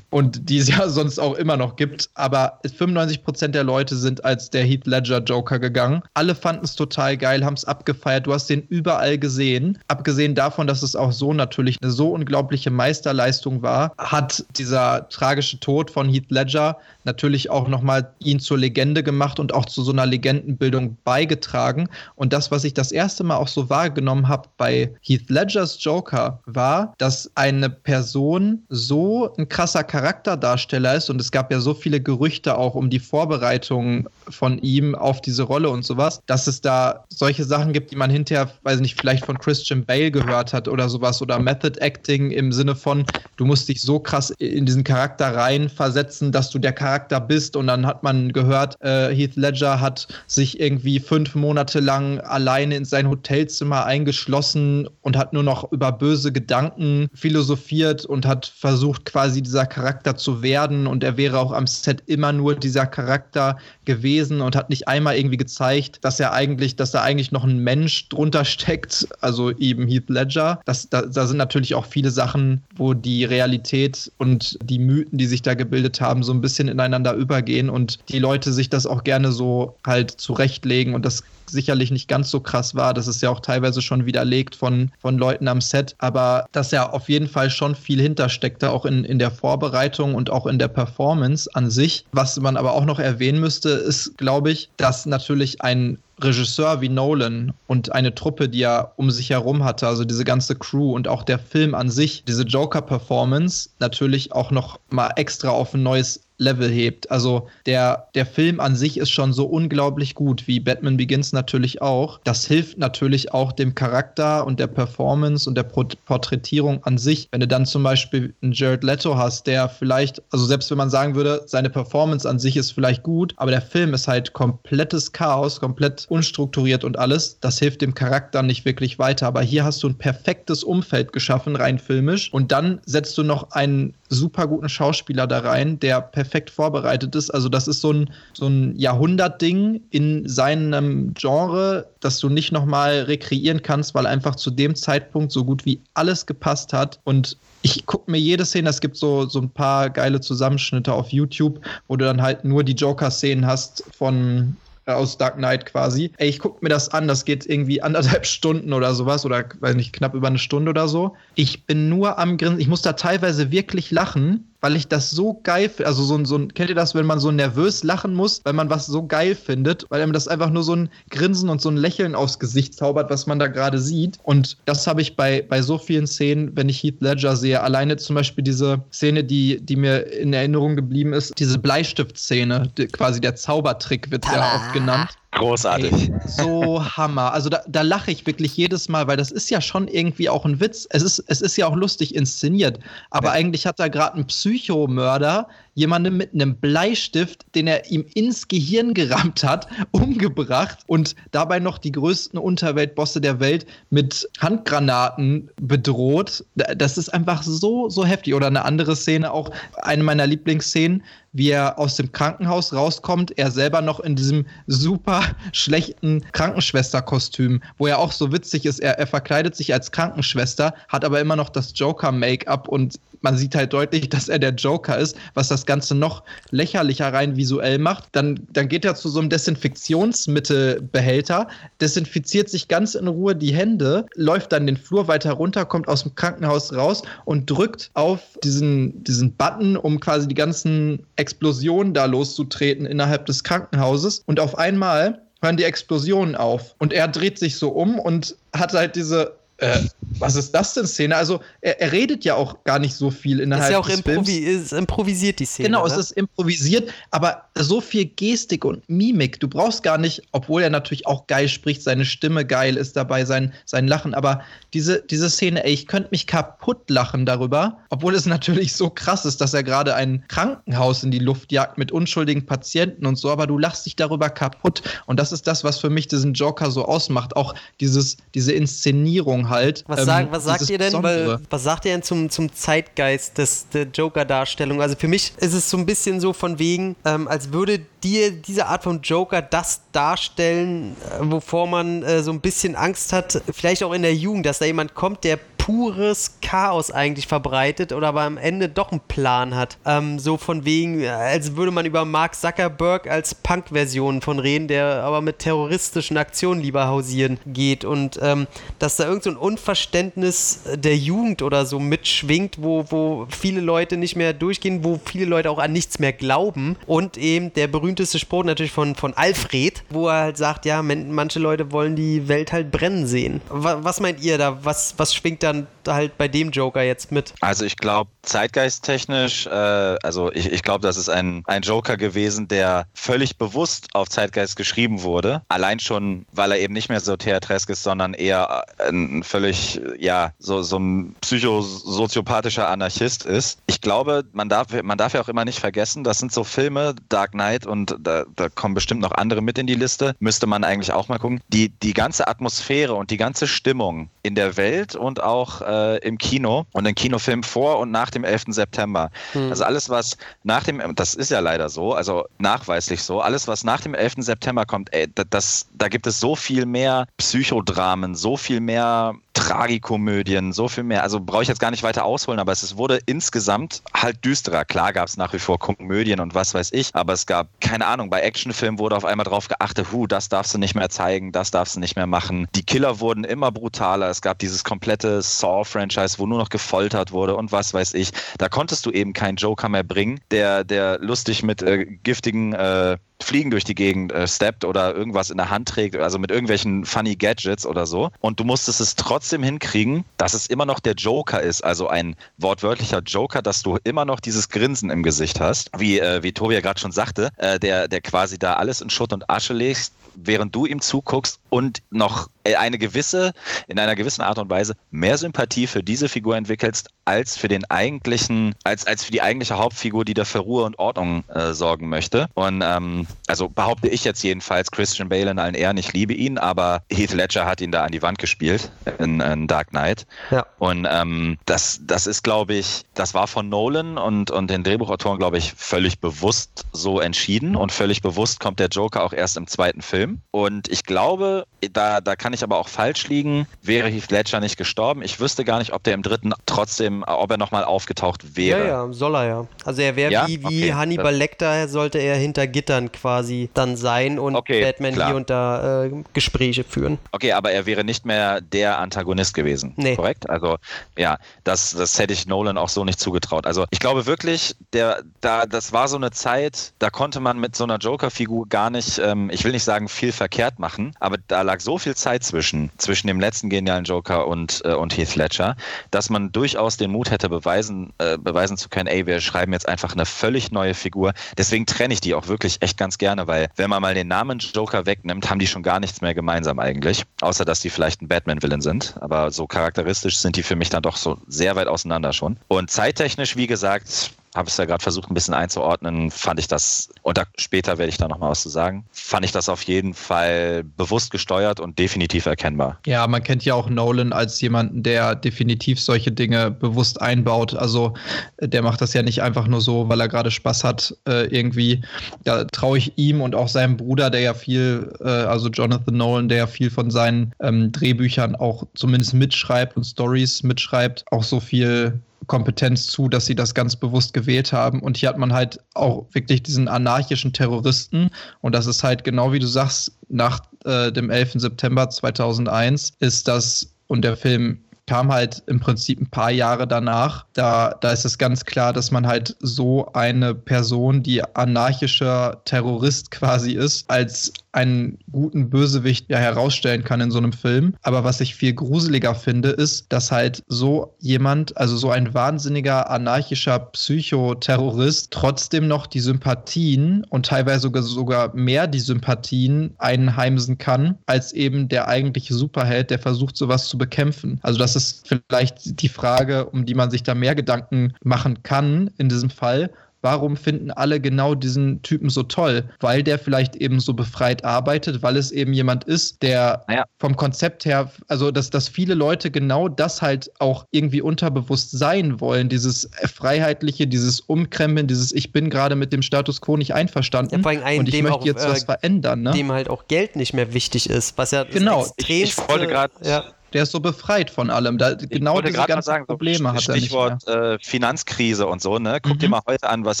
und 0.10 0.48
die 0.48 0.58
es 0.58 0.68
ja 0.68 0.88
sonst 0.88 1.18
auch 1.18 1.34
immer 1.34 1.56
noch 1.56 1.76
gibt, 1.76 2.10
aber 2.14 2.60
95 2.64 3.22
Prozent 3.24 3.54
der 3.54 3.64
Leute 3.64 3.96
sind 3.96 4.24
als 4.24 4.50
der 4.50 4.64
Heath 4.64 4.86
Ledger 4.86 5.22
Joker 5.22 5.58
gegangen. 5.58 6.02
Alle 6.14 6.34
fanden 6.34 6.64
es 6.64 6.74
total 6.74 7.16
geil, 7.16 7.44
haben 7.44 7.54
es 7.54 7.64
abgefeiert. 7.64 8.26
Du 8.26 8.32
hast 8.32 8.48
den 8.48 8.62
überall 8.62 9.18
gesehen. 9.18 9.78
Abgesehen 9.88 10.34
davon, 10.34 10.66
dass 10.66 10.82
es 10.82 10.96
auch 10.96 11.12
so 11.12 11.32
natürlich 11.32 11.78
eine 11.82 11.90
so 11.90 12.12
unglaubliche 12.12 12.70
Meisterleistung 12.70 13.62
war, 13.62 13.92
hat 13.98 14.44
dieser 14.56 15.08
tragische 15.08 15.60
Tod 15.60 15.90
von 15.90 16.08
Heath 16.08 16.30
Ledger 16.30 16.78
natürlich 17.04 17.50
auch 17.50 17.68
nochmal 17.68 18.12
ihn 18.18 18.40
zur 18.40 18.58
Legende 18.58 19.02
gemacht 19.02 19.38
und 19.38 19.54
auch 19.54 19.66
zu 19.66 19.82
so 19.82 19.92
einer 19.92 20.06
Legendenbildung 20.06 20.96
beigetragen. 21.04 21.88
Und 22.14 22.32
das, 22.32 22.50
was 22.50 22.64
ich 22.64 22.74
das 22.74 22.92
erste 22.92 23.24
Mal 23.24 23.36
auch 23.36 23.48
so 23.48 23.68
wahrgenommen 23.70 24.28
habe 24.28 24.48
bei 24.56 24.94
Heath 25.02 25.28
Ledgers 25.28 25.82
Joker, 25.82 26.40
war, 26.46 26.94
dass 26.98 27.30
eine 27.34 27.70
Person 27.70 28.62
so 28.68 29.03
ein 29.36 29.48
krasser 29.48 29.84
Charakterdarsteller 29.84 30.94
ist 30.94 31.10
und 31.10 31.20
es 31.20 31.30
gab 31.30 31.50
ja 31.50 31.60
so 31.60 31.74
viele 31.74 32.00
Gerüchte 32.00 32.56
auch 32.56 32.74
um 32.74 32.90
die 32.90 32.98
Vorbereitung 32.98 34.08
von 34.28 34.58
ihm 34.58 34.94
auf 34.94 35.20
diese 35.20 35.42
Rolle 35.42 35.70
und 35.70 35.84
sowas, 35.84 36.20
dass 36.26 36.46
es 36.46 36.60
da 36.60 37.04
solche 37.08 37.44
Sachen 37.44 37.72
gibt, 37.72 37.90
die 37.90 37.96
man 37.96 38.10
hinterher, 38.10 38.50
weiß 38.62 38.80
nicht, 38.80 38.98
vielleicht 38.98 39.26
von 39.26 39.38
Christian 39.38 39.84
Bale 39.84 40.10
gehört 40.10 40.52
hat 40.52 40.68
oder 40.68 40.88
sowas 40.88 41.20
oder 41.22 41.38
Method 41.38 41.78
Acting 41.80 42.30
im 42.30 42.52
Sinne 42.52 42.74
von, 42.74 43.04
du 43.36 43.44
musst 43.44 43.68
dich 43.68 43.80
so 43.80 43.98
krass 43.98 44.30
in 44.38 44.66
diesen 44.66 44.84
Charakter 44.84 45.34
reinversetzen, 45.34 46.32
dass 46.32 46.50
du 46.50 46.58
der 46.58 46.72
Charakter 46.72 47.20
bist. 47.20 47.56
Und 47.56 47.66
dann 47.66 47.86
hat 47.86 48.02
man 48.02 48.32
gehört, 48.32 48.76
äh, 48.80 49.14
Heath 49.14 49.36
Ledger 49.36 49.80
hat 49.80 50.08
sich 50.26 50.60
irgendwie 50.60 51.00
fünf 51.00 51.34
Monate 51.34 51.80
lang 51.80 52.20
alleine 52.20 52.76
in 52.76 52.84
sein 52.84 53.08
Hotelzimmer 53.08 53.84
eingeschlossen 53.84 54.88
und 55.02 55.16
hat 55.16 55.32
nur 55.32 55.42
noch 55.42 55.70
über 55.72 55.92
böse 55.92 56.32
Gedanken 56.32 57.08
philosophiert 57.14 58.04
und 58.04 58.26
hat 58.26 58.46
versucht, 58.46 58.93
quasi 59.04 59.42
dieser 59.42 59.66
Charakter 59.66 60.16
zu 60.16 60.42
werden. 60.42 60.86
Und 60.86 61.02
er 61.02 61.16
wäre 61.16 61.38
auch 61.38 61.52
am 61.52 61.66
Set 61.66 62.02
immer 62.06 62.32
nur 62.32 62.54
dieser 62.54 62.86
Charakter 62.86 63.56
gewesen 63.84 64.40
und 64.40 64.54
hat 64.54 64.70
nicht 64.70 64.86
einmal 64.88 65.16
irgendwie 65.16 65.36
gezeigt, 65.36 65.98
dass 66.02 66.20
er 66.20 66.32
eigentlich, 66.32 66.76
dass 66.76 66.90
da 66.90 67.02
eigentlich 67.02 67.32
noch 67.32 67.44
ein 67.44 67.58
Mensch 67.58 68.08
drunter 68.08 68.34
drunter 68.34 68.44
steckt, 68.44 69.06
also 69.20 69.50
eben 69.52 69.86
Heath 69.86 70.08
Ledger. 70.08 70.60
Das, 70.64 70.88
da, 70.88 71.02
da 71.02 71.26
sind 71.26 71.36
natürlich 71.36 71.74
auch 71.74 71.86
viele 71.86 72.10
Sachen, 72.10 72.62
wo 72.74 72.94
die 72.94 73.24
Realität 73.24 74.10
und 74.18 74.58
die 74.62 74.78
Mythen, 74.78 75.18
die 75.18 75.26
sich 75.26 75.42
da 75.42 75.54
gebildet 75.54 76.00
haben, 76.00 76.22
so 76.22 76.32
ein 76.32 76.40
bisschen 76.40 76.68
ineinander 76.68 77.14
übergehen 77.14 77.70
und 77.70 77.98
die 78.08 78.18
Leute 78.18 78.52
sich 78.52 78.70
das 78.70 78.86
auch 78.86 79.04
gerne 79.04 79.30
so 79.32 79.76
halt 79.86 80.10
zurechtlegen 80.10 80.94
und 80.94 81.04
das 81.04 81.22
sicherlich 81.50 81.90
nicht 81.90 82.08
ganz 82.08 82.30
so 82.30 82.40
krass 82.40 82.74
war. 82.74 82.94
Das 82.94 83.06
ist 83.06 83.22
ja 83.22 83.30
auch 83.30 83.40
teilweise 83.40 83.82
schon 83.82 84.06
widerlegt 84.06 84.54
von, 84.54 84.90
von 84.98 85.18
Leuten 85.18 85.48
am 85.48 85.60
Set, 85.60 85.94
aber 85.98 86.46
dass 86.52 86.70
ja 86.70 86.90
auf 86.90 87.08
jeden 87.08 87.28
Fall 87.28 87.50
schon 87.50 87.74
viel 87.74 88.00
hintersteckte, 88.00 88.70
auch 88.70 88.84
in, 88.84 89.04
in 89.04 89.18
der 89.18 89.30
Vorbereitung 89.30 90.14
und 90.14 90.30
auch 90.30 90.46
in 90.46 90.58
der 90.58 90.68
Performance 90.68 91.48
an 91.54 91.70
sich. 91.70 92.04
Was 92.12 92.38
man 92.38 92.56
aber 92.56 92.72
auch 92.72 92.84
noch 92.84 92.98
erwähnen 92.98 93.40
müsste, 93.40 93.70
ist, 93.70 94.16
glaube 94.18 94.50
ich, 94.50 94.70
dass 94.76 95.06
natürlich 95.06 95.62
ein 95.62 95.98
Regisseur 96.20 96.80
wie 96.80 96.88
Nolan 96.88 97.52
und 97.66 97.92
eine 97.92 98.14
Truppe, 98.14 98.48
die 98.48 98.62
er 98.62 98.92
um 98.96 99.10
sich 99.10 99.30
herum 99.30 99.64
hatte, 99.64 99.86
also 99.86 100.04
diese 100.04 100.24
ganze 100.24 100.54
Crew 100.56 100.92
und 100.92 101.08
auch 101.08 101.22
der 101.22 101.38
Film 101.38 101.74
an 101.74 101.90
sich, 101.90 102.24
diese 102.24 102.44
Joker-Performance 102.44 103.70
natürlich 103.80 104.32
auch 104.32 104.50
noch 104.50 104.78
mal 104.90 105.10
extra 105.16 105.48
auf 105.48 105.74
ein 105.74 105.82
neues 105.82 106.24
Level 106.38 106.68
hebt. 106.68 107.10
Also 107.10 107.48
der, 107.66 108.08
der 108.14 108.26
Film 108.26 108.60
an 108.60 108.74
sich 108.74 108.96
ist 108.98 109.10
schon 109.10 109.32
so 109.32 109.46
unglaublich 109.46 110.14
gut, 110.14 110.46
wie 110.46 110.60
Batman 110.60 110.96
Begins 110.96 111.32
natürlich 111.32 111.80
auch. 111.80 112.20
Das 112.24 112.44
hilft 112.44 112.78
natürlich 112.78 113.32
auch 113.32 113.52
dem 113.52 113.74
Charakter 113.74 114.46
und 114.46 114.58
der 114.58 114.66
Performance 114.66 115.48
und 115.48 115.54
der 115.54 115.62
Porträtierung 115.62 116.82
an 116.84 116.98
sich. 116.98 117.28
Wenn 117.30 117.40
du 117.40 117.48
dann 117.48 117.66
zum 117.66 117.82
Beispiel 117.82 118.34
einen 118.42 118.52
Jared 118.52 118.82
Leto 118.82 119.16
hast, 119.16 119.46
der 119.46 119.68
vielleicht, 119.68 120.22
also 120.30 120.44
selbst 120.44 120.70
wenn 120.70 120.78
man 120.78 120.90
sagen 120.90 121.14
würde, 121.14 121.42
seine 121.46 121.70
Performance 121.70 122.28
an 122.28 122.38
sich 122.38 122.56
ist 122.56 122.72
vielleicht 122.72 123.02
gut, 123.02 123.34
aber 123.36 123.50
der 123.50 123.62
Film 123.62 123.94
ist 123.94 124.08
halt 124.08 124.32
komplettes 124.32 125.12
Chaos, 125.12 125.60
komplett 125.60 126.03
unstrukturiert 126.06 126.84
und 126.84 126.98
alles, 126.98 127.38
das 127.40 127.58
hilft 127.58 127.82
dem 127.82 127.94
Charakter 127.94 128.42
nicht 128.42 128.64
wirklich 128.64 128.98
weiter. 128.98 129.26
Aber 129.26 129.42
hier 129.42 129.64
hast 129.64 129.82
du 129.82 129.88
ein 129.88 129.96
perfektes 129.96 130.64
Umfeld 130.64 131.12
geschaffen, 131.12 131.56
rein 131.56 131.78
filmisch. 131.78 132.32
Und 132.32 132.52
dann 132.52 132.80
setzt 132.86 133.16
du 133.18 133.22
noch 133.22 133.50
einen 133.52 133.94
super 134.08 134.46
guten 134.46 134.68
Schauspieler 134.68 135.26
da 135.26 135.40
rein, 135.40 135.78
der 135.80 136.00
perfekt 136.00 136.50
vorbereitet 136.50 137.14
ist. 137.14 137.30
Also 137.30 137.48
das 137.48 137.68
ist 137.68 137.80
so 137.80 137.92
ein, 137.92 138.10
so 138.32 138.46
ein 138.46 138.76
Jahrhundertding 138.76 139.80
in 139.90 140.28
seinem 140.28 141.14
Genre, 141.14 141.86
das 142.00 142.18
du 142.20 142.28
nicht 142.28 142.52
nochmal 142.52 143.00
rekreieren 143.02 143.62
kannst, 143.62 143.94
weil 143.94 144.06
einfach 144.06 144.36
zu 144.36 144.50
dem 144.50 144.74
Zeitpunkt 144.74 145.32
so 145.32 145.44
gut 145.44 145.64
wie 145.64 145.80
alles 145.94 146.26
gepasst 146.26 146.72
hat. 146.72 147.00
Und 147.04 147.36
ich 147.62 147.86
gucke 147.86 148.10
mir 148.10 148.18
jede 148.18 148.44
Szene, 148.44 148.68
es 148.68 148.80
gibt 148.80 148.96
so, 148.96 149.26
so 149.26 149.40
ein 149.40 149.50
paar 149.50 149.90
geile 149.90 150.20
Zusammenschnitte 150.20 150.92
auf 150.92 151.08
YouTube, 151.10 151.60
wo 151.88 151.96
du 151.96 152.04
dann 152.04 152.20
halt 152.20 152.44
nur 152.44 152.62
die 152.62 152.74
Joker-Szenen 152.74 153.46
hast 153.46 153.84
von 153.96 154.56
aus 154.86 155.18
Dark 155.18 155.36
Knight 155.36 155.66
quasi. 155.66 156.12
Ey, 156.18 156.28
ich 156.28 156.38
gucke 156.38 156.58
mir 156.62 156.68
das 156.68 156.88
an, 156.90 157.08
das 157.08 157.24
geht 157.24 157.46
irgendwie 157.46 157.82
anderthalb 157.82 158.26
Stunden 158.34 158.72
oder 158.72 158.94
sowas 158.94 159.24
oder 159.24 159.44
weiß 159.60 159.74
nicht, 159.74 159.92
knapp 159.92 160.14
über 160.14 160.28
eine 160.28 160.38
Stunde 160.38 160.70
oder 160.70 160.88
so. 160.88 161.16
Ich 161.34 161.66
bin 161.66 161.88
nur 161.88 162.18
am 162.18 162.36
Grinsen, 162.36 162.60
ich 162.60 162.68
muss 162.68 162.82
da 162.82 162.94
teilweise 162.94 163.50
wirklich 163.50 163.90
lachen, 163.90 164.53
weil 164.64 164.76
ich 164.76 164.88
das 164.88 165.10
so 165.10 165.38
geil 165.42 165.68
finde. 165.68 165.86
Also 165.86 166.04
so 166.04 166.16
ein, 166.16 166.24
so 166.24 166.38
ein, 166.38 166.54
kennt 166.54 166.70
ihr 166.70 166.74
das, 166.74 166.94
wenn 166.94 167.04
man 167.04 167.20
so 167.20 167.30
nervös 167.30 167.84
lachen 167.84 168.14
muss, 168.14 168.40
weil 168.44 168.54
man 168.54 168.70
was 168.70 168.86
so 168.86 169.06
geil 169.06 169.34
findet, 169.34 169.84
weil 169.90 170.00
einem 170.00 170.14
das 170.14 170.26
einfach 170.26 170.48
nur 170.48 170.62
so 170.62 170.74
ein 170.74 170.88
Grinsen 171.10 171.50
und 171.50 171.60
so 171.60 171.68
ein 171.68 171.76
Lächeln 171.76 172.14
aufs 172.14 172.38
Gesicht 172.38 172.72
zaubert, 172.72 173.10
was 173.10 173.26
man 173.26 173.38
da 173.38 173.48
gerade 173.48 173.78
sieht. 173.78 174.18
Und 174.22 174.56
das 174.64 174.86
habe 174.86 175.02
ich 175.02 175.16
bei, 175.16 175.44
bei 175.46 175.60
so 175.60 175.76
vielen 175.76 176.06
Szenen, 176.06 176.56
wenn 176.56 176.70
ich 176.70 176.82
Heath 176.82 177.02
Ledger 177.02 177.36
sehe. 177.36 177.62
Alleine 177.62 177.98
zum 177.98 178.16
Beispiel 178.16 178.42
diese 178.42 178.82
Szene, 178.90 179.22
die, 179.22 179.60
die 179.60 179.76
mir 179.76 180.10
in 180.10 180.32
Erinnerung 180.32 180.76
geblieben 180.76 181.12
ist, 181.12 181.38
diese 181.38 181.58
Bleistiftszene, 181.58 182.72
die, 182.78 182.86
quasi 182.86 183.20
der 183.20 183.36
Zaubertrick 183.36 184.10
wird 184.10 184.24
ja 184.24 184.54
oft 184.56 184.72
genannt. 184.72 185.10
Großartig. 185.34 185.92
Ey, 185.92 186.12
so 186.26 186.84
Hammer. 186.96 187.32
Also 187.32 187.48
da, 187.48 187.62
da 187.66 187.82
lache 187.82 188.10
ich 188.10 188.26
wirklich 188.26 188.56
jedes 188.56 188.88
Mal, 188.88 189.06
weil 189.06 189.16
das 189.16 189.30
ist 189.30 189.50
ja 189.50 189.60
schon 189.60 189.88
irgendwie 189.88 190.28
auch 190.28 190.44
ein 190.44 190.60
Witz. 190.60 190.86
Es 190.90 191.02
ist, 191.02 191.24
es 191.26 191.40
ist 191.40 191.56
ja 191.56 191.66
auch 191.66 191.74
lustig 191.74 192.14
inszeniert. 192.14 192.78
Aber 193.10 193.28
ja. 193.28 193.32
eigentlich 193.34 193.66
hat 193.66 193.80
da 193.80 193.88
gerade 193.88 194.18
ein 194.18 194.26
Psychomörder 194.26 195.48
jemandem 195.74 196.16
mit 196.16 196.32
einem 196.32 196.56
Bleistift, 196.56 197.44
den 197.54 197.66
er 197.66 197.90
ihm 197.90 198.06
ins 198.14 198.46
Gehirn 198.46 198.94
gerammt 198.94 199.42
hat, 199.42 199.66
umgebracht 199.90 200.78
und 200.86 201.16
dabei 201.32 201.58
noch 201.58 201.78
die 201.78 201.92
größten 201.92 202.38
Unterweltbosse 202.38 203.20
der 203.20 203.40
Welt 203.40 203.66
mit 203.90 204.28
Handgranaten 204.38 205.50
bedroht. 205.60 206.44
Das 206.54 206.96
ist 206.96 207.08
einfach 207.08 207.42
so, 207.42 207.88
so 207.88 208.04
heftig. 208.04 208.34
Oder 208.34 208.46
eine 208.46 208.64
andere 208.64 208.94
Szene, 208.94 209.32
auch 209.32 209.50
eine 209.82 210.04
meiner 210.04 210.26
Lieblingsszenen, 210.26 211.02
wie 211.34 211.50
er 211.50 211.78
aus 211.78 211.96
dem 211.96 212.10
Krankenhaus 212.12 212.72
rauskommt, 212.72 213.36
er 213.36 213.50
selber 213.50 213.82
noch 213.82 214.00
in 214.00 214.16
diesem 214.16 214.46
super 214.66 215.22
schlechten 215.52 216.24
Krankenschwesterkostüm, 216.32 217.60
wo 217.76 217.86
er 217.86 217.98
auch 217.98 218.12
so 218.12 218.32
witzig 218.32 218.64
ist, 218.64 218.78
er, 218.78 218.98
er 218.98 219.06
verkleidet 219.06 219.54
sich 219.54 219.74
als 219.74 219.90
Krankenschwester, 219.90 220.72
hat 220.88 221.04
aber 221.04 221.20
immer 221.20 221.36
noch 221.36 221.50
das 221.50 221.72
Joker-Make-up 221.74 222.68
und 222.68 222.98
man 223.24 223.36
sieht 223.36 223.56
halt 223.56 223.72
deutlich, 223.72 224.08
dass 224.10 224.28
er 224.28 224.38
der 224.38 224.54
Joker 224.54 224.98
ist, 224.98 225.16
was 225.32 225.48
das 225.48 225.64
Ganze 225.66 225.94
noch 225.94 226.22
lächerlicher 226.50 227.10
rein 227.12 227.36
visuell 227.36 227.78
macht. 227.78 228.04
Dann, 228.12 228.38
dann 228.52 228.68
geht 228.68 228.84
er 228.84 228.94
zu 228.94 229.08
so 229.08 229.18
einem 229.18 229.30
Desinfektionsmittelbehälter, 229.30 231.48
desinfiziert 231.80 232.50
sich 232.50 232.68
ganz 232.68 232.94
in 232.94 233.08
Ruhe 233.08 233.34
die 233.34 233.54
Hände, 233.54 234.04
läuft 234.14 234.52
dann 234.52 234.66
den 234.66 234.76
Flur 234.76 235.08
weiter 235.08 235.32
runter, 235.32 235.64
kommt 235.64 235.88
aus 235.88 236.02
dem 236.02 236.14
Krankenhaus 236.14 236.74
raus 236.74 237.02
und 237.24 237.50
drückt 237.50 237.90
auf 237.94 238.20
diesen, 238.44 239.02
diesen 239.02 239.32
Button, 239.32 239.78
um 239.78 240.00
quasi 240.00 240.28
die 240.28 240.34
ganzen 240.34 241.06
Explosionen 241.16 241.94
da 241.94 242.04
loszutreten 242.04 242.84
innerhalb 242.84 243.24
des 243.24 243.42
Krankenhauses. 243.42 244.22
Und 244.26 244.38
auf 244.38 244.58
einmal 244.58 245.22
hören 245.40 245.56
die 245.56 245.64
Explosionen 245.64 246.36
auf. 246.36 246.74
Und 246.78 246.92
er 246.92 247.08
dreht 247.08 247.38
sich 247.38 247.56
so 247.56 247.70
um 247.70 247.98
und 247.98 248.36
hat 248.54 248.74
halt 248.74 248.96
diese 248.96 249.32
äh, 249.58 249.78
was 250.18 250.34
ist 250.34 250.52
das 250.52 250.74
denn 250.74 250.86
Szene? 250.86 251.16
Also 251.16 251.40
er, 251.60 251.80
er, 251.80 251.92
redet 251.92 252.24
ja 252.24 252.34
auch 252.34 252.64
gar 252.64 252.80
nicht 252.80 252.94
so 252.94 253.10
viel 253.10 253.38
innerhalb 253.38 253.68
ist 253.68 253.72
ja 253.72 253.78
auch 253.78 253.86
des 253.86 253.98
improvi 253.98 254.42
Films. 254.42 254.62
Ist 254.64 254.72
improvisiert 254.72 255.38
die 255.38 255.44
Szene. 255.44 255.68
Genau, 255.68 255.86
ne? 255.86 255.92
es 255.92 255.98
ist 255.98 256.10
improvisiert, 256.12 256.90
aber 257.12 257.44
so 257.54 257.80
viel 257.80 258.04
Gestik 258.04 258.64
und 258.64 258.88
Mimik. 258.88 259.38
Du 259.38 259.48
brauchst 259.48 259.84
gar 259.84 259.98
nicht, 259.98 260.22
obwohl 260.32 260.62
er 260.62 260.70
natürlich 260.70 261.06
auch 261.06 261.28
geil 261.28 261.48
spricht, 261.48 261.82
seine 261.82 262.04
Stimme 262.04 262.44
geil 262.44 262.76
ist 262.76 262.96
dabei, 262.96 263.24
sein, 263.24 263.52
sein 263.64 263.86
Lachen. 263.86 264.12
Aber 264.14 264.42
diese, 264.72 265.02
diese 265.02 265.30
Szene, 265.30 265.64
ey, 265.64 265.72
ich 265.72 265.86
könnte 265.86 266.08
mich 266.10 266.26
kaputt 266.26 266.90
lachen 266.90 267.24
darüber, 267.24 267.78
obwohl 267.90 268.14
es 268.14 268.26
natürlich 268.34 268.74
so 268.74 268.90
krass 268.90 269.24
ist, 269.24 269.40
dass 269.40 269.54
er 269.54 269.62
gerade 269.62 269.94
ein 269.94 270.24
Krankenhaus 270.26 271.04
in 271.04 271.12
die 271.12 271.20
Luft 271.20 271.52
jagt 271.52 271.78
mit 271.78 271.92
unschuldigen 271.92 272.44
Patienten 272.44 273.06
und 273.06 273.16
so. 273.16 273.30
Aber 273.30 273.46
du 273.46 273.56
lachst 273.56 273.86
dich 273.86 273.94
darüber 273.94 274.30
kaputt. 274.30 274.82
Und 275.06 275.20
das 275.20 275.30
ist 275.30 275.46
das, 275.46 275.62
was 275.62 275.78
für 275.78 275.90
mich 275.90 276.08
diesen 276.08 276.34
Joker 276.34 276.72
so 276.72 276.84
ausmacht. 276.84 277.36
Auch 277.36 277.54
dieses, 277.80 278.16
diese 278.34 278.52
Inszenierung 278.52 279.43
halt. 279.48 279.84
Was, 279.86 280.06
ähm, 280.06 280.28
was 280.30 280.44
sagt 280.44 280.70
ihr 280.70 280.78
denn? 280.78 281.02
Weil, 281.02 281.38
was 281.50 281.62
sagt 281.62 281.84
ihr 281.84 281.92
denn 281.92 282.02
zum, 282.02 282.30
zum 282.30 282.52
Zeitgeist 282.52 283.38
des, 283.38 283.68
der 283.68 283.84
Joker-Darstellung? 283.84 284.80
Also 284.80 284.96
für 284.96 285.08
mich 285.08 285.32
ist 285.38 285.54
es 285.54 285.68
so 285.70 285.76
ein 285.76 285.86
bisschen 285.86 286.20
so 286.20 286.32
von 286.32 286.58
wegen, 286.58 286.96
ähm, 287.04 287.28
als 287.28 287.52
würde 287.52 287.80
dir 288.02 288.30
diese 288.30 288.66
Art 288.66 288.84
von 288.84 289.00
Joker 289.02 289.42
das 289.42 289.80
darstellen, 289.92 290.96
äh, 291.10 291.18
wovor 291.20 291.66
man 291.66 292.02
äh, 292.02 292.22
so 292.22 292.30
ein 292.30 292.40
bisschen 292.40 292.76
Angst 292.76 293.12
hat, 293.12 293.42
vielleicht 293.52 293.82
auch 293.82 293.92
in 293.92 294.02
der 294.02 294.14
Jugend, 294.14 294.46
dass 294.46 294.58
da 294.58 294.66
jemand 294.66 294.94
kommt, 294.94 295.24
der 295.24 295.38
pures 295.64 296.40
Chaos 296.42 296.90
eigentlich 296.90 297.26
verbreitet 297.26 297.94
oder 297.94 298.08
aber 298.08 298.20
am 298.20 298.36
Ende 298.36 298.68
doch 298.68 298.92
einen 298.92 299.00
Plan 299.00 299.54
hat. 299.54 299.78
Ähm, 299.86 300.18
so 300.18 300.36
von 300.36 300.66
wegen, 300.66 301.06
als 301.06 301.56
würde 301.56 301.70
man 301.70 301.86
über 301.86 302.04
Mark 302.04 302.34
Zuckerberg 302.34 303.10
als 303.10 303.34
Punk-Version 303.34 304.20
von 304.20 304.38
reden, 304.40 304.68
der 304.68 305.02
aber 305.02 305.22
mit 305.22 305.38
terroristischen 305.38 306.18
Aktionen 306.18 306.60
lieber 306.60 306.86
hausieren 306.88 307.38
geht 307.46 307.86
und 307.86 308.18
ähm, 308.20 308.46
dass 308.78 308.96
da 308.96 309.06
irgend 309.06 309.22
so 309.22 309.30
ein 309.30 309.38
Unverständnis 309.38 310.60
der 310.74 310.98
Jugend 310.98 311.40
oder 311.40 311.64
so 311.64 311.78
mitschwingt, 311.78 312.58
wo, 312.60 312.84
wo 312.90 313.26
viele 313.30 313.62
Leute 313.62 313.96
nicht 313.96 314.16
mehr 314.16 314.34
durchgehen, 314.34 314.84
wo 314.84 315.00
viele 315.02 315.24
Leute 315.24 315.48
auch 315.48 315.58
an 315.58 315.72
nichts 315.72 315.98
mehr 315.98 316.12
glauben 316.12 316.76
und 316.86 317.16
eben 317.16 317.54
der 317.54 317.68
berühmteste 317.68 318.18
Spruch 318.18 318.44
natürlich 318.44 318.72
von, 318.72 318.96
von 318.96 319.14
Alfred, 319.14 319.82
wo 319.88 320.08
er 320.08 320.24
halt 320.24 320.36
sagt, 320.36 320.66
ja, 320.66 320.82
manche 320.82 321.38
Leute 321.38 321.72
wollen 321.72 321.96
die 321.96 322.28
Welt 322.28 322.52
halt 322.52 322.70
brennen 322.70 323.06
sehen. 323.06 323.40
Was, 323.48 323.82
was 323.82 324.00
meint 324.00 324.22
ihr 324.22 324.36
da? 324.36 324.58
Was, 324.62 324.92
was 324.98 325.14
schwingt 325.14 325.42
da 325.42 325.53
dann 325.54 325.66
halt 325.86 326.18
bei 326.18 326.28
dem 326.28 326.50
Joker 326.50 326.82
jetzt 326.82 327.12
mit? 327.12 327.34
Also 327.40 327.64
ich 327.64 327.76
glaube, 327.76 328.10
zeitgeisttechnisch, 328.22 329.46
äh, 329.46 329.50
also 329.50 330.32
ich, 330.32 330.50
ich 330.50 330.62
glaube, 330.62 330.80
das 330.80 330.96
ist 330.96 331.08
ein, 331.08 331.42
ein 331.46 331.62
Joker 331.62 331.96
gewesen, 331.96 332.48
der 332.48 332.86
völlig 332.94 333.36
bewusst 333.38 333.88
auf 333.94 334.08
Zeitgeist 334.08 334.56
geschrieben 334.56 335.02
wurde. 335.02 335.42
Allein 335.48 335.78
schon, 335.78 336.26
weil 336.32 336.52
er 336.52 336.58
eben 336.58 336.74
nicht 336.74 336.88
mehr 336.88 337.00
so 337.00 337.16
theatresk 337.16 337.70
ist, 337.70 337.82
sondern 337.82 338.14
eher 338.14 338.64
ein 338.78 339.22
völlig, 339.22 339.80
ja, 339.98 340.32
so, 340.38 340.62
so 340.62 340.78
ein 340.78 341.14
psychosoziopathischer 341.20 342.68
Anarchist 342.68 343.26
ist. 343.26 343.58
Ich 343.66 343.80
glaube, 343.80 344.24
man 344.32 344.48
darf, 344.48 344.68
man 344.82 344.98
darf 344.98 345.14
ja 345.14 345.20
auch 345.20 345.28
immer 345.28 345.44
nicht 345.44 345.60
vergessen, 345.60 346.04
das 346.04 346.18
sind 346.18 346.32
so 346.32 346.44
Filme, 346.44 346.94
Dark 347.08 347.32
Knight 347.32 347.66
und 347.66 347.96
da, 348.00 348.24
da 348.36 348.48
kommen 348.48 348.74
bestimmt 348.74 349.00
noch 349.00 349.12
andere 349.12 349.42
mit 349.42 349.58
in 349.58 349.66
die 349.66 349.74
Liste, 349.74 350.14
müsste 350.18 350.46
man 350.46 350.64
eigentlich 350.64 350.92
auch 350.92 351.08
mal 351.08 351.18
gucken. 351.18 351.40
Die, 351.48 351.68
die 351.68 351.94
ganze 351.94 352.26
Atmosphäre 352.26 352.94
und 352.94 353.10
die 353.10 353.16
ganze 353.16 353.46
Stimmung 353.46 354.08
in 354.22 354.34
der 354.34 354.56
Welt 354.56 354.96
und 354.96 355.22
auch 355.22 355.43
auch 355.44 355.60
äh, 355.60 355.98
im 355.98 356.18
Kino 356.18 356.66
und 356.72 356.86
in 356.86 356.94
Kinofilm 356.94 357.42
vor 357.42 357.78
und 357.78 357.90
nach 357.90 358.10
dem 358.10 358.24
11. 358.24 358.44
September. 358.48 359.10
Hm. 359.32 359.50
Also 359.50 359.64
alles, 359.64 359.88
was 359.88 360.16
nach 360.42 360.64
dem, 360.64 360.80
das 360.94 361.14
ist 361.14 361.30
ja 361.30 361.40
leider 361.40 361.68
so, 361.68 361.92
also 361.92 362.24
nachweislich 362.38 363.02
so, 363.02 363.20
alles, 363.20 363.46
was 363.46 363.64
nach 363.64 363.80
dem 363.80 363.94
11. 363.94 364.14
September 364.18 364.64
kommt, 364.64 364.92
ey, 364.92 365.06
das, 365.30 365.66
da 365.74 365.88
gibt 365.88 366.06
es 366.06 366.20
so 366.20 366.34
viel 366.34 366.66
mehr 366.66 367.06
Psychodramen, 367.18 368.14
so 368.14 368.36
viel 368.36 368.60
mehr 368.60 369.14
Tragikomödien, 369.44 370.54
so 370.54 370.68
viel 370.68 370.84
mehr. 370.84 371.02
Also 371.02 371.20
brauche 371.20 371.42
ich 371.42 371.48
jetzt 371.48 371.60
gar 371.60 371.70
nicht 371.70 371.82
weiter 371.82 372.06
ausholen, 372.06 372.40
aber 372.40 372.52
es 372.52 372.78
wurde 372.78 372.98
insgesamt 373.04 373.82
halt 373.92 374.24
düsterer. 374.24 374.64
Klar 374.64 374.94
gab 374.94 375.06
es 375.06 375.18
nach 375.18 375.34
wie 375.34 375.38
vor 375.38 375.58
Komödien 375.58 376.20
und 376.20 376.34
was 376.34 376.54
weiß 376.54 376.70
ich, 376.72 376.94
aber 376.94 377.12
es 377.12 377.26
gab, 377.26 377.48
keine 377.60 377.86
Ahnung, 377.86 378.08
bei 378.08 378.22
Actionfilmen 378.22 378.78
wurde 378.78 378.96
auf 378.96 379.04
einmal 379.04 379.24
drauf 379.24 379.48
geachtet, 379.48 379.92
hu, 379.92 380.06
das 380.06 380.30
darfst 380.30 380.54
du 380.54 380.58
nicht 380.58 380.74
mehr 380.74 380.88
zeigen, 380.88 381.30
das 381.30 381.50
darfst 381.50 381.76
du 381.76 381.80
nicht 381.80 381.94
mehr 381.94 382.06
machen. 382.06 382.48
Die 382.54 382.62
Killer 382.62 383.00
wurden 383.00 383.22
immer 383.22 383.52
brutaler. 383.52 384.08
Es 384.08 384.22
gab 384.22 384.38
dieses 384.38 384.64
komplette 384.64 385.20
Saw-Franchise, 385.20 386.18
wo 386.18 386.26
nur 386.26 386.38
noch 386.38 386.48
gefoltert 386.48 387.12
wurde 387.12 387.36
und 387.36 387.52
was 387.52 387.74
weiß 387.74 387.92
ich. 387.92 388.12
Da 388.38 388.48
konntest 388.48 388.86
du 388.86 388.90
eben 388.92 389.12
keinen 389.12 389.36
Joker 389.36 389.68
mehr 389.68 389.84
bringen, 389.84 390.20
der, 390.30 390.64
der 390.64 390.98
lustig 391.00 391.42
mit 391.42 391.60
äh, 391.60 391.84
giftigen 392.02 392.54
äh, 392.54 392.96
Fliegen 393.24 393.50
durch 393.50 393.64
die 393.64 393.74
Gegend 393.74 394.12
äh, 394.12 394.28
steppt 394.28 394.64
oder 394.64 394.94
irgendwas 394.94 395.30
in 395.30 395.36
der 395.36 395.50
Hand 395.50 395.68
trägt, 395.68 395.96
also 395.96 396.18
mit 396.18 396.30
irgendwelchen 396.30 396.84
funny 396.84 397.16
Gadgets 397.16 397.66
oder 397.66 397.86
so. 397.86 398.10
Und 398.20 398.40
du 398.40 398.44
musstest 398.44 398.80
es 398.80 398.94
trotzdem 398.96 399.42
hinkriegen, 399.42 400.04
dass 400.16 400.34
es 400.34 400.46
immer 400.46 400.66
noch 400.66 400.80
der 400.80 400.94
Joker 400.94 401.40
ist, 401.40 401.64
also 401.64 401.88
ein 401.88 402.16
wortwörtlicher 402.38 403.00
Joker, 403.00 403.42
dass 403.42 403.62
du 403.62 403.78
immer 403.84 404.04
noch 404.04 404.20
dieses 404.20 404.48
Grinsen 404.48 404.90
im 404.90 405.02
Gesicht 405.02 405.40
hast, 405.40 405.70
wie, 405.76 405.98
äh, 405.98 406.22
wie 406.22 406.32
Tobi 406.32 406.54
ja 406.54 406.60
gerade 406.60 406.80
schon 406.80 406.92
sagte, 406.92 407.30
äh, 407.36 407.58
der, 407.58 407.88
der 407.88 408.00
quasi 408.00 408.38
da 408.38 408.54
alles 408.54 408.80
in 408.80 408.90
Schutt 408.90 409.12
und 409.12 409.28
Asche 409.30 409.54
legt, 409.54 409.92
während 410.14 410.54
du 410.54 410.66
ihm 410.66 410.80
zuguckst 410.80 411.40
und 411.50 411.82
noch 411.90 412.28
eine 412.44 412.78
gewisse, 412.78 413.32
in 413.68 413.78
einer 413.78 413.96
gewissen 413.96 414.22
Art 414.22 414.38
und 414.38 414.50
Weise 414.50 414.74
mehr 414.90 415.18
Sympathie 415.18 415.66
für 415.66 415.82
diese 415.82 416.08
Figur 416.08 416.36
entwickelst, 416.36 416.90
als 417.04 417.36
für 417.36 417.48
den 417.48 417.64
eigentlichen, 417.70 418.54
als, 418.64 418.86
als 418.86 419.04
für 419.04 419.12
die 419.12 419.22
eigentliche 419.22 419.58
Hauptfigur, 419.58 420.04
die 420.04 420.14
da 420.14 420.24
für 420.24 420.40
Ruhe 420.40 420.64
und 420.64 420.78
Ordnung 420.78 421.24
äh, 421.28 421.52
sorgen 421.52 421.88
möchte. 421.88 422.28
Und 422.34 422.62
ähm, 422.64 423.06
also 423.26 423.48
behaupte 423.48 423.88
ich 423.88 424.04
jetzt 424.04 424.22
jedenfalls, 424.22 424.70
Christian 424.70 425.08
Bale 425.08 425.30
in 425.30 425.38
allen 425.38 425.54
Ehren, 425.54 425.76
ich 425.76 425.92
liebe 425.92 426.14
ihn, 426.14 426.38
aber 426.38 426.82
Heath 426.90 427.12
Ledger 427.12 427.46
hat 427.46 427.60
ihn 427.60 427.72
da 427.72 427.84
an 427.84 427.92
die 427.92 428.02
Wand 428.02 428.18
gespielt 428.18 428.70
in, 428.98 429.20
in 429.20 429.46
Dark 429.46 429.70
Knight. 429.70 430.06
Ja. 430.30 430.46
Und 430.58 430.86
ähm, 430.90 431.38
das, 431.46 431.80
das 431.82 432.06
ist, 432.06 432.22
glaube 432.22 432.54
ich, 432.54 432.82
das 432.94 433.14
war 433.14 433.26
von 433.26 433.48
Nolan 433.48 433.98
und, 433.98 434.30
und 434.30 434.50
den 434.50 434.64
Drehbuchautoren, 434.64 435.18
glaube 435.18 435.38
ich, 435.38 435.52
völlig 435.56 436.00
bewusst 436.00 436.64
so 436.72 437.00
entschieden 437.00 437.56
und 437.56 437.72
völlig 437.72 438.02
bewusst 438.02 438.40
kommt 438.40 438.60
der 438.60 438.68
Joker 438.68 439.02
auch 439.04 439.12
erst 439.12 439.36
im 439.36 439.46
zweiten 439.46 439.82
Film. 439.82 440.20
Und 440.30 440.68
ich 440.68 440.84
glaube, 440.84 441.46
da, 441.72 442.00
da 442.00 442.16
kann 442.16 442.32
ich 442.32 442.42
aber 442.42 442.58
auch 442.58 442.68
falsch 442.68 443.08
liegen, 443.08 443.46
wäre 443.62 443.88
Heath 443.88 444.10
Ledger 444.10 444.40
nicht 444.40 444.56
gestorben. 444.56 445.02
Ich 445.02 445.20
wüsste 445.20 445.44
gar 445.44 445.58
nicht, 445.58 445.72
ob 445.72 445.82
der 445.82 445.94
im 445.94 446.02
dritten 446.02 446.32
trotzdem, 446.46 446.93
ob 447.02 447.30
er 447.30 447.36
nochmal 447.36 447.64
aufgetaucht 447.64 448.36
wäre. 448.36 448.60
Ja, 448.60 448.86
ja, 448.86 448.92
soll 448.92 449.16
er 449.16 449.26
ja. 449.26 449.46
Also 449.64 449.82
er 449.82 449.96
wäre 449.96 450.12
ja? 450.12 450.26
wie, 450.26 450.42
wie 450.42 450.64
okay. 450.64 450.74
Hannibal 450.74 451.14
Lecter, 451.14 451.68
sollte 451.68 451.98
er 451.98 452.16
hinter 452.16 452.46
Gittern 452.46 452.92
quasi 452.92 453.50
dann 453.54 453.76
sein 453.76 454.18
und 454.18 454.36
okay, 454.36 454.62
Batman 454.62 454.94
klar. 454.94 455.08
hier 455.08 455.16
und 455.16 455.30
da 455.30 455.84
äh, 455.84 455.90
Gespräche 456.12 456.64
führen. 456.64 456.98
Okay, 457.12 457.32
aber 457.32 457.52
er 457.52 457.66
wäre 457.66 457.84
nicht 457.84 458.04
mehr 458.04 458.40
der 458.40 458.78
Antagonist 458.78 459.34
gewesen. 459.34 459.72
Nee. 459.76 459.96
Korrekt? 459.96 460.28
Also 460.28 460.56
ja, 460.96 461.18
das, 461.44 461.72
das 461.72 461.98
hätte 461.98 462.12
ich 462.12 462.26
Nolan 462.26 462.58
auch 462.58 462.68
so 462.68 462.84
nicht 462.84 463.00
zugetraut. 463.00 463.46
Also 463.46 463.64
ich 463.70 463.80
glaube 463.80 464.06
wirklich, 464.06 464.56
der, 464.72 465.02
da, 465.20 465.46
das 465.46 465.72
war 465.72 465.88
so 465.88 465.96
eine 465.96 466.10
Zeit, 466.10 466.72
da 466.78 466.90
konnte 466.90 467.20
man 467.20 467.38
mit 467.38 467.56
so 467.56 467.64
einer 467.64 467.78
Joker-Figur 467.78 468.48
gar 468.48 468.70
nicht, 468.70 468.98
ähm, 468.98 469.30
ich 469.30 469.44
will 469.44 469.52
nicht 469.52 469.64
sagen 469.64 469.88
viel 469.88 470.12
verkehrt 470.12 470.58
machen, 470.58 470.94
aber 471.00 471.16
da 471.28 471.42
lag 471.42 471.60
so 471.60 471.78
viel 471.78 471.94
Zeit 471.94 472.24
zwischen, 472.24 472.70
zwischen 472.78 473.06
dem 473.06 473.20
letzten 473.20 473.50
genialen 473.50 473.84
Joker 473.84 474.26
und, 474.26 474.62
äh, 474.64 474.74
und 474.74 474.96
Heath 474.96 475.16
Ledger, 475.16 475.56
dass 475.90 476.10
man 476.10 476.32
durchaus 476.32 476.76
den 476.76 476.83
Mut 476.90 477.10
hätte 477.10 477.28
beweisen, 477.28 477.92
äh, 477.98 478.18
beweisen 478.18 478.56
zu 478.56 478.68
können, 478.68 478.86
ey, 478.86 479.06
wir 479.06 479.20
schreiben 479.20 479.52
jetzt 479.52 479.68
einfach 479.68 479.92
eine 479.92 480.06
völlig 480.06 480.50
neue 480.52 480.74
Figur. 480.74 481.12
Deswegen 481.36 481.66
trenne 481.66 481.94
ich 481.94 482.00
die 482.00 482.14
auch 482.14 482.28
wirklich 482.28 482.62
echt 482.62 482.76
ganz 482.76 482.98
gerne, 482.98 483.26
weil 483.26 483.48
wenn 483.56 483.70
man 483.70 483.82
mal 483.82 483.94
den 483.94 484.08
Namen 484.08 484.38
Joker 484.38 484.86
wegnimmt, 484.86 485.30
haben 485.30 485.38
die 485.38 485.46
schon 485.46 485.62
gar 485.62 485.80
nichts 485.80 486.00
mehr 486.00 486.14
gemeinsam 486.14 486.58
eigentlich. 486.58 487.04
Außer, 487.20 487.44
dass 487.44 487.60
die 487.60 487.70
vielleicht 487.70 488.02
ein 488.02 488.08
Batman-Villain 488.08 488.60
sind. 488.60 488.94
Aber 489.00 489.30
so 489.30 489.46
charakteristisch 489.46 490.18
sind 490.18 490.36
die 490.36 490.42
für 490.42 490.56
mich 490.56 490.70
dann 490.70 490.82
doch 490.82 490.96
so 490.96 491.18
sehr 491.26 491.56
weit 491.56 491.68
auseinander 491.68 492.12
schon. 492.12 492.36
Und 492.48 492.70
zeittechnisch, 492.70 493.36
wie 493.36 493.46
gesagt, 493.46 494.12
habe 494.34 494.48
es 494.48 494.56
ja 494.56 494.64
gerade 494.64 494.82
versucht, 494.82 495.10
ein 495.10 495.14
bisschen 495.14 495.34
einzuordnen, 495.34 496.10
fand 496.10 496.40
ich 496.40 496.48
das, 496.48 496.88
und 497.02 497.16
da, 497.16 497.24
später 497.38 497.78
werde 497.78 497.90
ich 497.90 497.98
da 497.98 498.08
nochmal 498.08 498.30
was 498.30 498.42
zu 498.42 498.48
sagen, 498.48 498.84
fand 498.90 499.24
ich 499.24 499.32
das 499.32 499.48
auf 499.48 499.62
jeden 499.62 499.94
Fall 499.94 500.64
bewusst 500.76 501.10
gesteuert 501.10 501.60
und 501.60 501.78
definitiv 501.78 502.26
erkennbar. 502.26 502.78
Ja, 502.86 503.06
man 503.06 503.22
kennt 503.22 503.44
ja 503.44 503.54
auch 503.54 503.70
Nolan 503.70 504.12
als 504.12 504.40
jemanden, 504.40 504.82
der 504.82 505.14
definitiv 505.14 505.80
solche 505.80 506.10
Dinge 506.10 506.50
bewusst 506.50 507.00
einbaut. 507.00 507.54
Also 507.54 507.94
der 508.40 508.62
macht 508.62 508.80
das 508.80 508.92
ja 508.92 509.02
nicht 509.02 509.22
einfach 509.22 509.46
nur 509.46 509.60
so, 509.60 509.88
weil 509.88 510.00
er 510.00 510.08
gerade 510.08 510.30
Spaß 510.30 510.64
hat, 510.64 510.96
äh, 511.08 511.26
irgendwie. 511.26 511.82
Da 512.24 512.44
traue 512.44 512.78
ich 512.78 512.92
ihm 512.96 513.20
und 513.20 513.34
auch 513.34 513.48
seinem 513.48 513.76
Bruder, 513.76 514.10
der 514.10 514.20
ja 514.20 514.34
viel, 514.34 514.92
äh, 515.00 515.08
also 515.08 515.48
Jonathan 515.48 515.96
Nolan, 515.96 516.28
der 516.28 516.38
ja 516.38 516.46
viel 516.46 516.70
von 516.70 516.90
seinen 516.90 517.32
ähm, 517.40 517.70
Drehbüchern 517.70 518.34
auch 518.34 518.64
zumindest 518.74 519.14
mitschreibt 519.14 519.76
und 519.76 519.84
Stories 519.84 520.42
mitschreibt, 520.42 521.04
auch 521.10 521.22
so 521.22 521.38
viel 521.38 522.00
Kompetenz 522.26 522.86
zu, 522.86 523.08
dass 523.08 523.26
sie 523.26 523.34
das 523.34 523.54
ganz 523.54 523.76
bewusst 523.76 524.14
gewählt 524.14 524.52
haben. 524.52 524.80
Und 524.80 524.96
hier 524.96 525.08
hat 525.08 525.18
man 525.18 525.32
halt 525.32 525.60
auch 525.74 526.06
wirklich 526.12 526.42
diesen 526.42 526.68
anarchischen 526.68 527.32
Terroristen. 527.32 528.10
Und 528.40 528.54
das 528.54 528.66
ist 528.66 528.82
halt 528.82 529.04
genau 529.04 529.32
wie 529.32 529.38
du 529.38 529.46
sagst, 529.46 529.92
nach 530.08 530.40
äh, 530.64 530.92
dem 530.92 531.10
11. 531.10 531.34
September 531.36 531.88
2001 531.88 532.94
ist 533.00 533.28
das, 533.28 533.74
und 533.86 534.02
der 534.02 534.16
Film 534.16 534.58
kam 534.86 535.12
halt 535.12 535.42
im 535.46 535.60
Prinzip 535.60 536.00
ein 536.00 536.10
paar 536.10 536.30
Jahre 536.30 536.66
danach. 536.66 537.24
Da, 537.32 537.74
da 537.80 537.92
ist 537.92 538.04
es 538.04 538.18
ganz 538.18 538.44
klar, 538.44 538.72
dass 538.72 538.90
man 538.90 539.06
halt 539.06 539.36
so 539.40 539.90
eine 539.92 540.34
Person, 540.34 541.02
die 541.02 541.22
anarchischer 541.34 542.42
Terrorist 542.44 543.10
quasi 543.10 543.52
ist, 543.52 543.90
als 543.90 544.32
einen 544.54 544.98
guten 545.10 545.50
Bösewicht 545.50 546.08
ja 546.08 546.18
herausstellen 546.18 546.84
kann 546.84 547.00
in 547.00 547.10
so 547.10 547.18
einem 547.18 547.32
Film. 547.32 547.74
Aber 547.82 548.04
was 548.04 548.20
ich 548.20 548.34
viel 548.34 548.54
gruseliger 548.54 549.14
finde, 549.14 549.50
ist, 549.50 549.92
dass 549.92 550.12
halt 550.12 550.42
so 550.46 550.94
jemand, 551.00 551.56
also 551.56 551.76
so 551.76 551.90
ein 551.90 552.14
wahnsinniger 552.14 552.90
anarchischer 552.90 553.58
Psychoterrorist, 553.58 555.10
trotzdem 555.10 555.66
noch 555.66 555.86
die 555.86 556.00
Sympathien 556.00 557.04
und 557.10 557.26
teilweise 557.26 557.62
sogar, 557.62 557.82
sogar 557.82 558.34
mehr 558.34 558.66
die 558.66 558.80
Sympathien 558.80 559.74
einheimsen 559.78 560.58
kann, 560.58 560.98
als 561.06 561.32
eben 561.32 561.68
der 561.68 561.88
eigentliche 561.88 562.34
Superheld, 562.34 562.90
der 562.90 562.98
versucht, 562.98 563.36
sowas 563.36 563.68
zu 563.68 563.76
bekämpfen. 563.76 564.38
Also 564.42 564.58
das 564.58 564.76
ist 564.76 565.08
vielleicht 565.08 565.82
die 565.82 565.88
Frage, 565.88 566.46
um 566.46 566.64
die 566.64 566.74
man 566.74 566.90
sich 566.90 567.02
da 567.02 567.14
mehr 567.14 567.34
Gedanken 567.34 567.94
machen 568.04 568.42
kann 568.42 568.90
in 568.98 569.08
diesem 569.08 569.30
Fall 569.30 569.70
warum 570.04 570.36
finden 570.36 570.70
alle 570.70 571.00
genau 571.00 571.34
diesen 571.34 571.80
Typen 571.82 572.10
so 572.10 572.22
toll? 572.22 572.64
Weil 572.80 573.02
der 573.02 573.18
vielleicht 573.18 573.56
eben 573.56 573.80
so 573.80 573.94
befreit 573.94 574.44
arbeitet, 574.44 575.02
weil 575.02 575.16
es 575.16 575.32
eben 575.32 575.54
jemand 575.54 575.84
ist, 575.84 576.22
der 576.22 576.62
naja. 576.68 576.84
vom 576.98 577.16
Konzept 577.16 577.64
her, 577.64 577.90
also 578.06 578.30
dass, 578.30 578.50
dass 578.50 578.68
viele 578.68 578.94
Leute 578.94 579.30
genau 579.30 579.66
das 579.66 580.02
halt 580.02 580.30
auch 580.38 580.66
irgendwie 580.70 581.00
unterbewusst 581.00 581.70
sein 581.70 582.20
wollen, 582.20 582.50
dieses 582.50 582.90
Freiheitliche, 583.06 583.86
dieses 583.86 584.20
Umkrempeln, 584.20 584.86
dieses 584.86 585.10
Ich 585.10 585.32
bin 585.32 585.48
gerade 585.48 585.74
mit 585.74 585.92
dem 585.92 586.02
Status 586.02 586.42
quo 586.42 586.58
nicht 586.58 586.74
einverstanden 586.74 587.42
ja, 587.42 587.50
einen, 587.62 587.80
und 587.80 587.88
ich 587.88 588.02
möchte 588.02 588.18
auch, 588.18 588.26
jetzt 588.26 588.44
äh, 588.44 588.50
was 588.50 588.64
verändern. 588.64 589.22
Ne? 589.22 589.30
Dem 589.30 589.50
halt 589.50 589.70
auch 589.70 589.88
Geld 589.88 590.16
nicht 590.16 590.34
mehr 590.34 590.52
wichtig 590.52 590.90
ist, 590.90 591.16
was 591.16 591.30
ja 591.30 591.44
genau. 591.44 591.86
Ich, 591.96 592.10
ich 592.10 592.38
wollte 592.48 592.66
gerade 592.66 592.92
ja 593.02 593.24
der 593.54 593.62
ist 593.62 593.72
so 593.72 593.80
befreit 593.80 594.30
von 594.30 594.50
allem. 594.50 594.76
Da, 594.78 594.94
genau 594.94 595.40
diese 595.40 595.56
ganzen 595.56 595.82
sagen, 595.82 596.06
Probleme 596.06 596.38
so, 596.38 596.48
hat 596.48 596.68
er 596.68 596.76
Stichwort 596.76 597.26
äh, 597.28 597.58
Finanzkrise 597.60 598.46
und 598.46 598.60
so. 598.60 598.78
Ne? 598.78 598.98
Guck 599.00 599.14
mhm. 599.14 599.18
dir 599.20 599.28
mal 599.30 599.40
heute 599.46 599.68
an, 599.68 599.84
was 599.84 600.00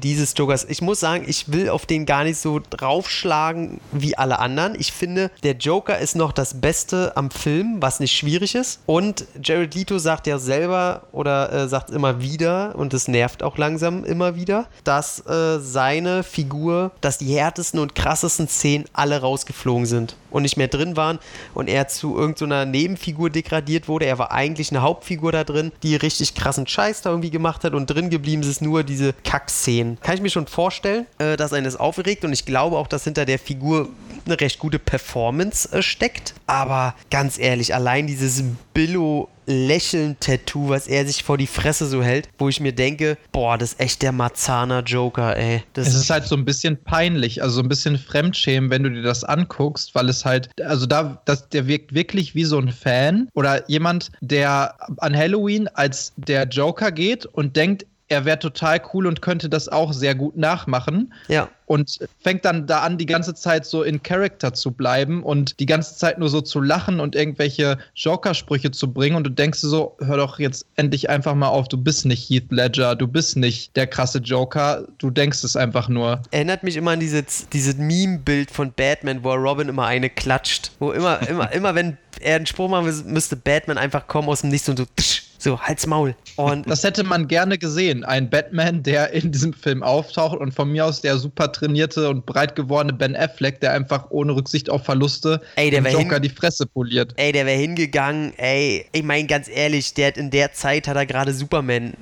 dieses 0.00 0.34
Jokers. 0.36 0.66
Ich 0.68 0.82
muss 0.82 1.00
sagen, 1.00 1.24
ich 1.26 1.52
will 1.52 1.68
auf 1.68 1.86
den 1.86 2.06
gar 2.06 2.24
nicht 2.24 2.38
so 2.38 2.60
draufschlagen 2.70 3.80
wie 3.92 4.16
alle 4.16 4.38
anderen. 4.38 4.74
Ich 4.78 4.92
finde, 4.92 5.30
der 5.42 5.56
Joker 5.56 5.98
ist 5.98 6.16
noch 6.16 6.32
das 6.32 6.60
Beste 6.60 7.12
am 7.16 7.30
Film, 7.30 7.76
was 7.80 8.00
nicht 8.00 8.16
schwierig 8.16 8.54
ist. 8.54 8.80
Und 8.86 9.24
Jared 9.42 9.74
Leto 9.74 9.98
sagt 9.98 10.26
ja 10.26 10.38
selber 10.38 11.02
oder 11.12 11.52
äh, 11.52 11.68
sagt 11.68 11.90
immer 11.90 12.20
wieder, 12.20 12.74
und 12.76 12.92
das 12.92 13.08
nervt 13.08 13.42
auch 13.42 13.58
langsam 13.58 14.04
immer 14.04 14.36
wieder, 14.36 14.66
dass 14.84 15.24
äh, 15.26 15.58
seine 15.60 16.22
Figur, 16.22 16.90
dass 17.00 17.18
die 17.18 17.34
härtesten 17.34 17.80
und 17.80 17.94
krassesten 17.94 18.48
Szenen 18.48 18.84
alle 18.92 19.20
rausgeflogen 19.20 19.86
sind 19.86 20.16
und 20.30 20.42
nicht 20.42 20.56
mehr 20.56 20.68
drin 20.68 20.96
waren 20.96 21.18
und 21.54 21.68
er 21.68 21.88
zu 21.88 22.16
irgendeiner 22.16 22.64
so 22.64 22.70
Nebenfigur 22.70 23.30
degradiert 23.30 23.88
wurde. 23.88 24.06
Er 24.06 24.18
war 24.18 24.32
eigentlich 24.32 24.70
eine 24.70 24.82
Hauptfigur 24.82 25.32
da 25.32 25.44
drin, 25.44 25.72
die 25.82 25.96
richtig 25.96 26.34
krassen 26.34 26.66
Scheiß 26.66 27.02
da 27.02 27.10
irgendwie 27.10 27.30
gemacht 27.30 27.64
hat 27.64 27.74
und 27.74 27.86
drin 27.86 28.10
geblieben 28.10 28.42
ist 28.42 28.62
nur 28.62 28.82
diese 28.82 29.14
Kackszenen. 29.38 30.00
Kann 30.00 30.16
ich 30.16 30.20
mir 30.20 30.30
schon 30.30 30.46
vorstellen, 30.46 31.06
äh, 31.18 31.36
dass 31.36 31.52
einen 31.52 31.64
das 31.64 31.76
aufregt 31.76 32.24
und 32.24 32.32
ich 32.32 32.44
glaube 32.44 32.76
auch, 32.76 32.88
dass 32.88 33.04
hinter 33.04 33.24
der 33.24 33.38
Figur 33.38 33.88
eine 34.26 34.40
recht 34.40 34.58
gute 34.58 34.78
Performance 34.78 35.70
äh, 35.72 35.82
steckt. 35.82 36.34
Aber 36.46 36.94
ganz 37.10 37.38
ehrlich, 37.38 37.74
allein 37.74 38.06
dieses 38.06 38.42
Billo 38.74 39.28
Lächeln-Tattoo, 39.46 40.68
was 40.68 40.86
er 40.88 41.06
sich 41.06 41.24
vor 41.24 41.38
die 41.38 41.46
Fresse 41.46 41.86
so 41.86 42.02
hält, 42.02 42.28
wo 42.36 42.50
ich 42.50 42.60
mir 42.60 42.72
denke, 42.72 43.16
boah, 43.32 43.56
das 43.56 43.72
ist 43.72 43.80
echt 43.80 44.02
der 44.02 44.12
Marzana-Joker, 44.12 45.36
ey. 45.36 45.62
Das 45.72 45.88
es 45.88 45.94
ist 45.94 46.10
halt 46.10 46.24
so 46.24 46.36
ein 46.36 46.44
bisschen 46.44 46.76
peinlich, 46.82 47.42
also 47.42 47.56
so 47.56 47.62
ein 47.62 47.68
bisschen 47.68 47.96
Fremdschämen, 47.96 48.68
wenn 48.68 48.82
du 48.82 48.90
dir 48.90 49.02
das 49.02 49.24
anguckst, 49.24 49.94
weil 49.94 50.10
es 50.10 50.26
halt, 50.26 50.50
also 50.62 50.84
da, 50.84 51.22
das, 51.24 51.48
der 51.48 51.66
wirkt 51.66 51.94
wirklich 51.94 52.34
wie 52.34 52.44
so 52.44 52.58
ein 52.58 52.70
Fan 52.70 53.28
oder 53.32 53.68
jemand, 53.70 54.10
der 54.20 54.74
an 54.98 55.16
Halloween 55.16 55.68
als 55.68 56.12
der 56.16 56.46
Joker 56.46 56.92
geht 56.92 57.24
und 57.24 57.56
denkt, 57.56 57.86
er 58.08 58.24
wäre 58.24 58.38
total 58.38 58.80
cool 58.92 59.06
und 59.06 59.22
könnte 59.22 59.48
das 59.48 59.68
auch 59.68 59.92
sehr 59.92 60.14
gut 60.14 60.36
nachmachen. 60.36 61.12
Ja. 61.28 61.48
Und 61.68 61.98
fängt 62.20 62.44
dann 62.44 62.66
da 62.66 62.80
an, 62.80 62.98
die 62.98 63.06
ganze 63.06 63.34
Zeit 63.34 63.66
so 63.66 63.82
in 63.82 64.02
Character 64.02 64.54
zu 64.54 64.72
bleiben 64.72 65.22
und 65.22 65.60
die 65.60 65.66
ganze 65.66 65.96
Zeit 65.96 66.18
nur 66.18 66.28
so 66.28 66.40
zu 66.40 66.60
lachen 66.60 66.98
und 66.98 67.14
irgendwelche 67.14 67.78
Joker-Sprüche 67.94 68.70
zu 68.70 68.92
bringen. 68.92 69.16
Und 69.16 69.24
du 69.24 69.30
denkst 69.30 69.60
so, 69.60 69.96
hör 70.00 70.16
doch 70.16 70.38
jetzt 70.38 70.66
endlich 70.76 71.10
einfach 71.10 71.34
mal 71.34 71.48
auf, 71.48 71.68
du 71.68 71.76
bist 71.76 72.06
nicht 72.06 72.28
Heath 72.28 72.50
Ledger, 72.50 72.96
du 72.96 73.06
bist 73.06 73.36
nicht 73.36 73.76
der 73.76 73.86
krasse 73.86 74.18
Joker, 74.18 74.88
du 74.98 75.10
denkst 75.10 75.44
es 75.44 75.56
einfach 75.56 75.88
nur. 75.88 76.22
Erinnert 76.30 76.62
mich 76.62 76.76
immer 76.76 76.92
an 76.92 77.00
diese, 77.00 77.24
dieses 77.52 77.76
Meme-Bild 77.76 78.50
von 78.50 78.72
Batman, 78.72 79.22
wo 79.22 79.32
Robin 79.34 79.68
immer 79.68 79.86
eine 79.86 80.10
klatscht. 80.10 80.72
Wo 80.78 80.92
immer, 80.92 81.20
immer, 81.28 81.52
immer 81.58 81.74
wenn 81.74 81.98
er 82.20 82.36
einen 82.36 82.46
Spruch 82.46 82.68
machen 82.68 83.12
müsste 83.12 83.36
Batman 83.36 83.78
einfach 83.78 84.06
kommen 84.06 84.28
aus 84.28 84.40
dem 84.40 84.50
Nichts 84.50 84.68
und 84.68 84.78
so 84.78 84.86
tsch, 84.98 85.22
so, 85.40 85.60
halt's 85.60 85.86
Maul. 85.86 86.16
Und 86.34 86.68
das 86.68 86.82
hätte 86.82 87.04
man 87.04 87.28
gerne 87.28 87.58
gesehen. 87.58 88.04
Ein 88.04 88.28
Batman, 88.28 88.82
der 88.82 89.12
in 89.12 89.30
diesem 89.30 89.52
Film 89.52 89.84
auftaucht 89.84 90.36
und 90.36 90.52
von 90.52 90.70
mir 90.70 90.84
aus 90.84 91.00
der 91.00 91.16
super 91.16 91.52
trainierte 91.58 92.08
und 92.08 92.26
breit 92.26 92.54
gewordene 92.56 92.92
Ben 92.92 93.16
Affleck, 93.16 93.60
der 93.60 93.72
einfach 93.72 94.10
ohne 94.10 94.34
Rücksicht 94.34 94.70
auf 94.70 94.84
Verluste 94.84 95.40
ey, 95.56 95.70
dem 95.70 95.86
Joker 95.86 96.20
die 96.20 96.28
Fresse 96.28 96.66
poliert. 96.66 97.14
Ey, 97.16 97.32
der 97.32 97.46
wäre 97.46 97.58
hingegangen, 97.58 98.32
ey, 98.36 98.86
ich 98.92 99.02
meine 99.02 99.26
ganz 99.26 99.48
ehrlich, 99.48 99.94
der 99.94 100.08
hat 100.08 100.16
in 100.16 100.30
der 100.30 100.52
Zeit 100.52 100.88
hat 100.88 100.96
er 100.96 101.06
gerade 101.06 101.32
Superman 101.32 101.94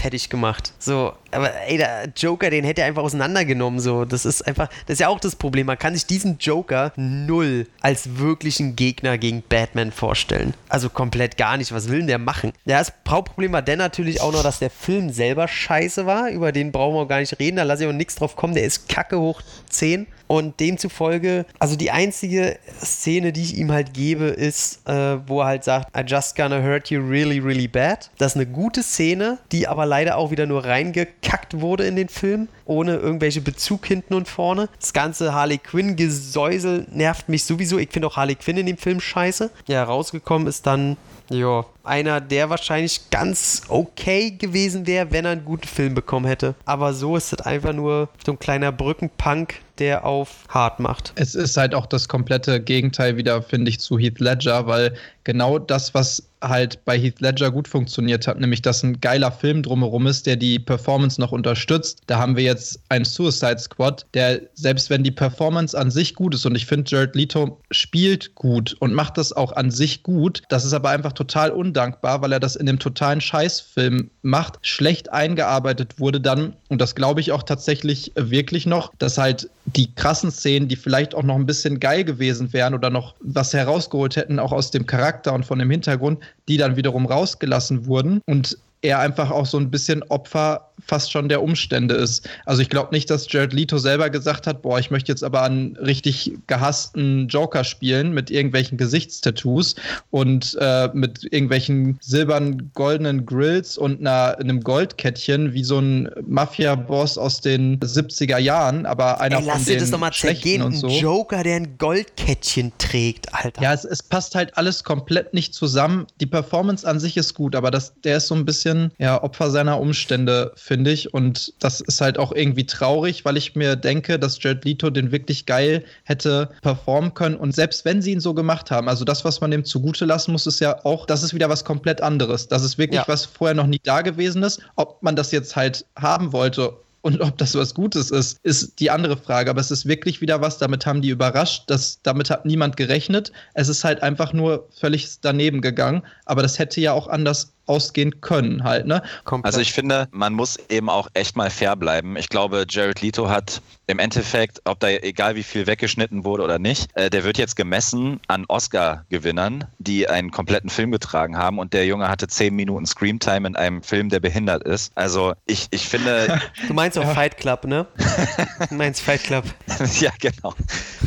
fertig 0.00 0.30
gemacht. 0.30 0.72
So, 0.78 1.12
aber 1.30 1.50
ey, 1.66 1.76
der 1.76 2.08
Joker, 2.16 2.50
den 2.50 2.64
hätte 2.64 2.82
er 2.82 2.86
einfach 2.86 3.02
auseinandergenommen. 3.02 3.80
So, 3.80 4.04
das 4.04 4.24
ist 4.24 4.46
einfach, 4.46 4.68
das 4.86 4.94
ist 4.94 5.00
ja 5.00 5.08
auch 5.08 5.20
das 5.20 5.36
Problem. 5.36 5.66
Man 5.66 5.78
kann 5.78 5.94
sich 5.94 6.06
diesen 6.06 6.38
Joker 6.38 6.92
null 6.96 7.66
als 7.80 8.18
wirklichen 8.18 8.76
Gegner 8.76 9.18
gegen 9.18 9.42
Batman 9.42 9.92
vorstellen. 9.92 10.54
Also 10.68 10.88
komplett 10.88 11.36
gar 11.36 11.56
nicht. 11.56 11.72
Was 11.72 11.88
will 11.88 11.98
denn 11.98 12.06
der 12.06 12.18
machen? 12.18 12.52
Ja, 12.64 12.78
das 12.78 12.92
Hauptproblem 13.08 13.52
war 13.52 13.62
dann 13.62 13.78
natürlich 13.78 14.20
auch 14.20 14.32
noch, 14.32 14.42
dass 14.42 14.58
der 14.58 14.70
Film 14.70 15.10
selber 15.10 15.48
scheiße 15.48 16.06
war. 16.06 16.30
Über 16.30 16.52
den 16.52 16.72
brauchen 16.72 16.94
wir 16.94 17.02
auch 17.02 17.08
gar 17.08 17.20
nicht 17.20 17.38
reden. 17.38 17.56
Da 17.56 17.64
lasse 17.64 17.84
ich 17.84 17.88
auch 17.88 17.94
nichts 17.94 18.16
drauf 18.16 18.36
kommen. 18.36 18.54
Der 18.54 18.64
ist 18.64 18.88
kacke 18.88 18.99
hoch 19.08 19.42
10. 19.68 20.06
Und 20.26 20.60
demzufolge, 20.60 21.44
also 21.58 21.74
die 21.74 21.90
einzige 21.90 22.56
Szene, 22.80 23.32
die 23.32 23.42
ich 23.42 23.56
ihm 23.56 23.72
halt 23.72 23.94
gebe, 23.94 24.26
ist, 24.26 24.88
äh, 24.88 25.18
wo 25.26 25.40
er 25.40 25.46
halt 25.46 25.64
sagt, 25.64 25.88
I 25.96 26.02
just 26.06 26.36
gonna 26.36 26.62
hurt 26.62 26.88
you 26.88 27.00
really, 27.00 27.40
really 27.40 27.66
bad. 27.66 28.10
Das 28.16 28.32
ist 28.32 28.36
eine 28.36 28.46
gute 28.46 28.84
Szene, 28.84 29.38
die 29.50 29.66
aber 29.66 29.86
leider 29.86 30.16
auch 30.16 30.30
wieder 30.30 30.46
nur 30.46 30.64
reingekackt 30.64 31.60
wurde 31.60 31.84
in 31.84 31.96
den 31.96 32.08
Film, 32.08 32.46
ohne 32.64 32.94
irgendwelche 32.94 33.40
Bezug 33.40 33.84
hinten 33.86 34.14
und 34.14 34.28
vorne. 34.28 34.68
Das 34.78 34.92
ganze 34.92 35.34
Harley 35.34 35.58
Quinn-Gesäusel 35.58 36.86
nervt 36.92 37.28
mich 37.28 37.44
sowieso. 37.44 37.78
Ich 37.78 37.90
finde 37.90 38.06
auch 38.06 38.16
Harley 38.16 38.36
Quinn 38.36 38.56
in 38.56 38.66
dem 38.66 38.78
Film 38.78 39.00
scheiße. 39.00 39.50
Ja, 39.66 39.82
rausgekommen 39.82 40.46
ist 40.46 40.64
dann 40.64 40.96
ja, 41.30 41.64
einer, 41.84 42.20
der 42.20 42.50
wahrscheinlich 42.50 43.08
ganz 43.10 43.62
okay 43.68 44.32
gewesen 44.32 44.86
wäre, 44.86 45.10
wenn 45.12 45.24
er 45.24 45.32
einen 45.32 45.44
guten 45.44 45.66
Film 45.66 45.94
bekommen 45.94 46.26
hätte. 46.26 46.54
Aber 46.64 46.92
so 46.92 47.16
ist 47.16 47.32
es 47.32 47.40
einfach 47.40 47.72
nur 47.72 48.08
so 48.24 48.32
ein 48.32 48.38
kleiner 48.38 48.72
Brückenpunk, 48.72 49.54
der 49.78 50.04
auf 50.04 50.44
hart 50.48 50.80
macht. 50.80 51.12
Es 51.14 51.34
ist 51.34 51.56
halt 51.56 51.74
auch 51.74 51.86
das 51.86 52.08
komplette 52.08 52.60
Gegenteil 52.60 53.16
wieder, 53.16 53.42
finde 53.42 53.70
ich, 53.70 53.80
zu 53.80 53.98
Heath 53.98 54.18
Ledger, 54.20 54.66
weil 54.66 54.94
genau 55.24 55.58
das, 55.58 55.94
was 55.94 56.29
halt 56.42 56.84
bei 56.84 56.98
Heath 56.98 57.20
Ledger 57.20 57.50
gut 57.50 57.68
funktioniert 57.68 58.26
hat, 58.26 58.40
nämlich 58.40 58.62
dass 58.62 58.82
ein 58.82 59.00
geiler 59.00 59.32
Film 59.32 59.62
drumherum 59.62 60.06
ist, 60.06 60.26
der 60.26 60.36
die 60.36 60.58
Performance 60.58 61.20
noch 61.20 61.32
unterstützt. 61.32 62.02
Da 62.06 62.18
haben 62.18 62.36
wir 62.36 62.44
jetzt 62.44 62.80
einen 62.88 63.04
Suicide 63.04 63.58
Squad, 63.58 64.06
der 64.14 64.40
selbst 64.54 64.90
wenn 64.90 65.04
die 65.04 65.10
Performance 65.10 65.78
an 65.78 65.90
sich 65.90 66.14
gut 66.14 66.34
ist 66.34 66.46
und 66.46 66.54
ich 66.54 66.66
finde 66.66 66.90
Jared 66.90 67.14
Leto 67.14 67.60
spielt 67.70 68.34
gut 68.34 68.76
und 68.80 68.94
macht 68.94 69.18
das 69.18 69.32
auch 69.32 69.52
an 69.52 69.70
sich 69.70 70.02
gut, 70.02 70.42
das 70.48 70.64
ist 70.64 70.72
aber 70.72 70.90
einfach 70.90 71.12
total 71.12 71.50
undankbar, 71.50 72.22
weil 72.22 72.32
er 72.32 72.40
das 72.40 72.56
in 72.56 72.66
dem 72.66 72.78
totalen 72.78 73.20
Scheißfilm 73.20 74.10
macht, 74.22 74.58
schlecht 74.62 75.12
eingearbeitet 75.12 75.98
wurde 75.98 76.20
dann 76.20 76.54
und 76.68 76.80
das 76.80 76.94
glaube 76.94 77.20
ich 77.20 77.32
auch 77.32 77.42
tatsächlich 77.42 78.12
wirklich 78.16 78.66
noch, 78.66 78.92
dass 78.98 79.18
halt 79.18 79.50
die 79.76 79.94
krassen 79.94 80.30
Szenen, 80.30 80.68
die 80.68 80.76
vielleicht 80.76 81.14
auch 81.14 81.22
noch 81.22 81.36
ein 81.36 81.46
bisschen 81.46 81.80
geil 81.80 82.04
gewesen 82.04 82.52
wären 82.52 82.74
oder 82.74 82.90
noch 82.90 83.14
was 83.20 83.52
herausgeholt 83.52 84.16
hätten, 84.16 84.38
auch 84.38 84.52
aus 84.52 84.70
dem 84.70 84.86
Charakter 84.86 85.32
und 85.32 85.44
von 85.44 85.58
dem 85.58 85.70
Hintergrund, 85.70 86.18
die 86.48 86.56
dann 86.56 86.76
wiederum 86.76 87.06
rausgelassen 87.06 87.86
wurden 87.86 88.20
und 88.26 88.58
er 88.82 88.98
einfach 88.98 89.30
auch 89.30 89.46
so 89.46 89.58
ein 89.58 89.70
bisschen 89.70 90.02
Opfer 90.04 90.69
fast 90.84 91.12
schon 91.12 91.28
der 91.28 91.42
Umstände 91.42 91.94
ist. 91.94 92.28
Also 92.46 92.62
ich 92.62 92.68
glaube 92.68 92.94
nicht, 92.94 93.10
dass 93.10 93.30
Jared 93.30 93.52
Leto 93.52 93.78
selber 93.78 94.10
gesagt 94.10 94.46
hat, 94.46 94.62
boah, 94.62 94.78
ich 94.78 94.90
möchte 94.90 95.12
jetzt 95.12 95.24
aber 95.24 95.42
einen 95.42 95.76
richtig 95.76 96.32
gehassten 96.46 97.28
Joker 97.28 97.64
spielen 97.64 98.12
mit 98.12 98.30
irgendwelchen 98.30 98.78
Gesichtstattoos 98.78 99.76
und 100.10 100.56
äh, 100.60 100.88
mit 100.92 101.24
irgendwelchen 101.24 101.98
silbernen, 102.00 102.70
goldenen 102.74 103.26
Grills 103.26 103.78
und 103.78 104.00
einer, 104.00 104.38
einem 104.38 104.60
Goldkettchen 104.60 105.52
wie 105.52 105.64
so 105.64 105.78
ein 105.78 106.10
Mafia-Boss 106.26 107.18
aus 107.18 107.40
den 107.40 107.78
70er 107.80 108.38
Jahren, 108.38 108.86
aber 108.86 109.20
einer 109.20 109.38
Ey, 109.38 109.44
lass 109.46 109.56
von 109.56 109.64
dir 109.64 109.72
den 109.72 109.80
das 109.80 109.90
doch 109.90 109.98
mal 109.98 110.12
zergehen, 110.12 110.62
und 110.62 110.74
ein 110.74 110.78
so. 110.78 110.88
Joker, 110.88 111.42
der 111.42 111.56
ein 111.56 111.78
Goldkettchen 111.78 112.72
trägt, 112.78 113.34
Alter. 113.34 113.62
Ja, 113.62 113.72
es, 113.72 113.84
es 113.84 114.02
passt 114.02 114.34
halt 114.34 114.56
alles 114.56 114.84
komplett 114.84 115.34
nicht 115.34 115.54
zusammen. 115.54 116.06
Die 116.20 116.26
Performance 116.26 116.86
an 116.86 117.00
sich 117.00 117.16
ist 117.16 117.34
gut, 117.34 117.54
aber 117.54 117.70
das, 117.70 117.94
der 118.02 118.18
ist 118.18 118.26
so 118.26 118.34
ein 118.34 118.44
bisschen 118.44 118.92
ja, 118.98 119.22
Opfer 119.22 119.50
seiner 119.50 119.80
Umstände, 119.80 120.52
finde 120.70 120.92
ich. 120.92 121.12
Und 121.12 121.52
das 121.58 121.80
ist 121.80 122.00
halt 122.00 122.16
auch 122.16 122.30
irgendwie 122.30 122.64
traurig, 122.64 123.24
weil 123.24 123.36
ich 123.36 123.56
mir 123.56 123.74
denke, 123.74 124.20
dass 124.20 124.40
Jared 124.40 124.64
Leto 124.64 124.88
den 124.88 125.10
wirklich 125.10 125.44
geil 125.44 125.84
hätte 126.04 126.48
performen 126.62 127.12
können. 127.12 127.34
Und 127.34 127.56
selbst 127.56 127.84
wenn 127.84 128.02
sie 128.02 128.12
ihn 128.12 128.20
so 128.20 128.34
gemacht 128.34 128.70
haben, 128.70 128.88
also 128.88 129.04
das, 129.04 129.24
was 129.24 129.40
man 129.40 129.50
dem 129.50 129.64
zugute 129.64 130.04
lassen 130.04 130.30
muss, 130.30 130.46
ist 130.46 130.60
ja 130.60 130.84
auch, 130.84 131.06
das 131.06 131.24
ist 131.24 131.34
wieder 131.34 131.48
was 131.48 131.64
komplett 131.64 132.00
anderes. 132.02 132.46
Das 132.46 132.62
ist 132.62 132.78
wirklich 132.78 133.00
Ja. 133.00 133.08
was 133.08 133.24
vorher 133.24 133.56
noch 133.56 133.66
nie 133.66 133.80
da 133.82 134.02
gewesen 134.02 134.44
ist. 134.44 134.60
Ob 134.76 135.02
man 135.02 135.16
das 135.16 135.32
jetzt 135.32 135.56
halt 135.56 135.86
haben 135.96 136.32
wollte 136.32 136.72
und 137.02 137.20
ob 137.20 137.36
das 137.38 137.56
was 137.56 137.74
Gutes 137.74 138.12
ist, 138.12 138.38
ist 138.44 138.78
die 138.78 138.90
andere 138.90 139.16
Frage. 139.16 139.50
Aber 139.50 139.60
es 139.60 139.72
ist 139.72 139.86
wirklich 139.86 140.20
wieder 140.20 140.40
was, 140.40 140.58
damit 140.58 140.86
haben 140.86 141.02
die 141.02 141.08
überrascht. 141.08 141.64
Das, 141.66 141.98
damit 142.04 142.30
hat 142.30 142.44
niemand 142.46 142.76
gerechnet. 142.76 143.32
Es 143.54 143.68
ist 143.68 143.82
halt 143.82 144.04
einfach 144.04 144.32
nur 144.32 144.68
völlig 144.78 145.08
daneben 145.20 145.62
gegangen. 145.62 146.02
Aber 146.26 146.42
das 146.42 146.60
hätte 146.60 146.80
ja 146.80 146.92
auch 146.92 147.08
anders 147.08 147.54
ausgehen 147.66 148.20
können, 148.20 148.64
halt, 148.64 148.86
ne? 148.86 149.02
Also 149.42 149.60
ich 149.60 149.72
finde, 149.72 150.08
man 150.10 150.32
muss 150.32 150.58
eben 150.68 150.88
auch 150.88 151.08
echt 151.14 151.36
mal 151.36 151.50
fair 151.50 151.76
bleiben. 151.76 152.16
Ich 152.16 152.28
glaube, 152.28 152.66
Jared 152.68 153.00
Leto 153.00 153.28
hat 153.28 153.62
im 153.86 153.98
Endeffekt, 153.98 154.60
ob 154.64 154.80
da 154.80 154.88
egal 154.88 155.34
wie 155.34 155.42
viel 155.42 155.66
weggeschnitten 155.66 156.24
wurde 156.24 156.44
oder 156.44 156.58
nicht, 156.58 156.88
äh, 156.94 157.10
der 157.10 157.24
wird 157.24 157.38
jetzt 157.38 157.56
gemessen 157.56 158.20
an 158.28 158.44
Oscar-Gewinnern, 158.46 159.64
die 159.78 160.08
einen 160.08 160.30
kompletten 160.30 160.70
Film 160.70 160.90
getragen 160.92 161.36
haben 161.36 161.58
und 161.58 161.72
der 161.72 161.86
Junge 161.86 162.08
hatte 162.08 162.28
zehn 162.28 162.54
Minuten 162.54 162.86
Screamtime 162.86 163.48
in 163.48 163.56
einem 163.56 163.82
Film, 163.82 164.08
der 164.08 164.20
behindert 164.20 164.62
ist. 164.62 164.92
Also 164.94 165.34
ich, 165.46 165.66
ich 165.70 165.88
finde, 165.88 166.40
du 166.68 166.74
meinst 166.74 166.98
auch 166.98 167.12
Fight 167.12 167.36
Club, 167.36 167.64
ne? 167.64 167.86
Du 168.68 168.74
meinst 168.74 169.00
Fight 169.00 169.22
Club. 169.24 169.44
ja, 170.00 170.10
genau. 170.20 170.54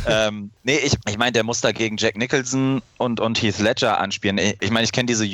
ähm, 0.06 0.50
nee, 0.64 0.76
ich, 0.76 0.94
ich 1.08 1.16
meine, 1.16 1.32
der 1.32 1.44
muss 1.44 1.60
da 1.60 1.72
gegen 1.72 1.96
Jack 1.96 2.16
Nicholson 2.16 2.82
und, 2.98 3.20
und 3.20 3.40
Heath 3.40 3.58
Ledger 3.60 3.98
anspielen. 3.98 4.38
Ich, 4.38 4.56
ich 4.60 4.70
meine, 4.70 4.84
ich 4.84 4.92
kenne 4.92 5.06
diese 5.06 5.24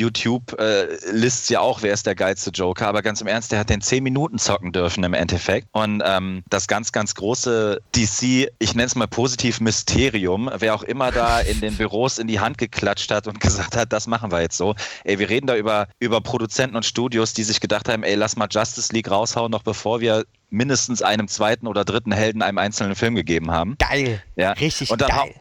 YouTube-Lists 1.10 1.48
ja 1.48 1.60
auch, 1.60 1.82
wer 1.82 1.92
ist 1.92 2.06
der 2.06 2.14
geilste 2.14 2.50
Joker, 2.50 2.88
aber 2.88 3.02
ganz 3.02 3.20
im 3.20 3.26
Ernst, 3.26 3.52
der 3.52 3.58
hat 3.58 3.70
den 3.70 3.80
10 3.80 4.02
Minuten 4.02 4.38
zocken 4.38 4.72
dürfen 4.72 5.04
im 5.04 5.14
Endeffekt. 5.14 5.68
Und 5.72 6.02
ähm, 6.04 6.42
das 6.48 6.68
ganz, 6.68 6.92
ganz 6.92 7.14
große 7.14 7.80
DC, 7.94 8.50
ich 8.58 8.74
nenne 8.74 8.86
es 8.86 8.94
mal 8.94 9.08
positiv 9.08 9.60
Mysterium, 9.60 10.50
wer 10.58 10.74
auch 10.74 10.82
immer 10.82 11.10
da 11.12 11.40
in 11.40 11.60
den 11.60 11.76
Büros 11.76 12.18
in 12.18 12.26
die 12.26 12.40
Hand 12.40 12.58
geklatscht 12.58 13.10
hat 13.10 13.26
und 13.26 13.40
gesagt 13.40 13.76
hat, 13.76 13.92
das 13.92 14.06
machen 14.06 14.30
wir 14.32 14.40
jetzt 14.40 14.56
so. 14.56 14.74
Ey, 15.04 15.18
wir 15.18 15.28
reden 15.28 15.46
da 15.46 15.56
über, 15.56 15.88
über 15.98 16.20
Produzenten 16.20 16.76
und 16.76 16.86
Studios, 16.86 17.32
die 17.32 17.44
sich 17.44 17.60
gedacht 17.60 17.88
haben, 17.88 18.02
ey, 18.02 18.14
lass 18.14 18.36
mal 18.36 18.48
Justice 18.50 18.92
League 18.92 19.10
raushauen, 19.10 19.50
noch 19.50 19.62
bevor 19.62 20.00
wir 20.00 20.24
mindestens 20.50 21.02
einem 21.02 21.28
zweiten 21.28 21.66
oder 21.66 21.84
dritten 21.84 22.12
Helden 22.12 22.42
einem 22.42 22.58
einzelnen 22.58 22.94
Film 22.94 23.14
gegeben 23.14 23.50
haben. 23.50 23.76
Geil. 23.78 24.22
Ja. 24.36 24.52
Richtig 24.52 24.90
und 24.90 25.00
dann 25.00 25.08
geil. 25.10 25.34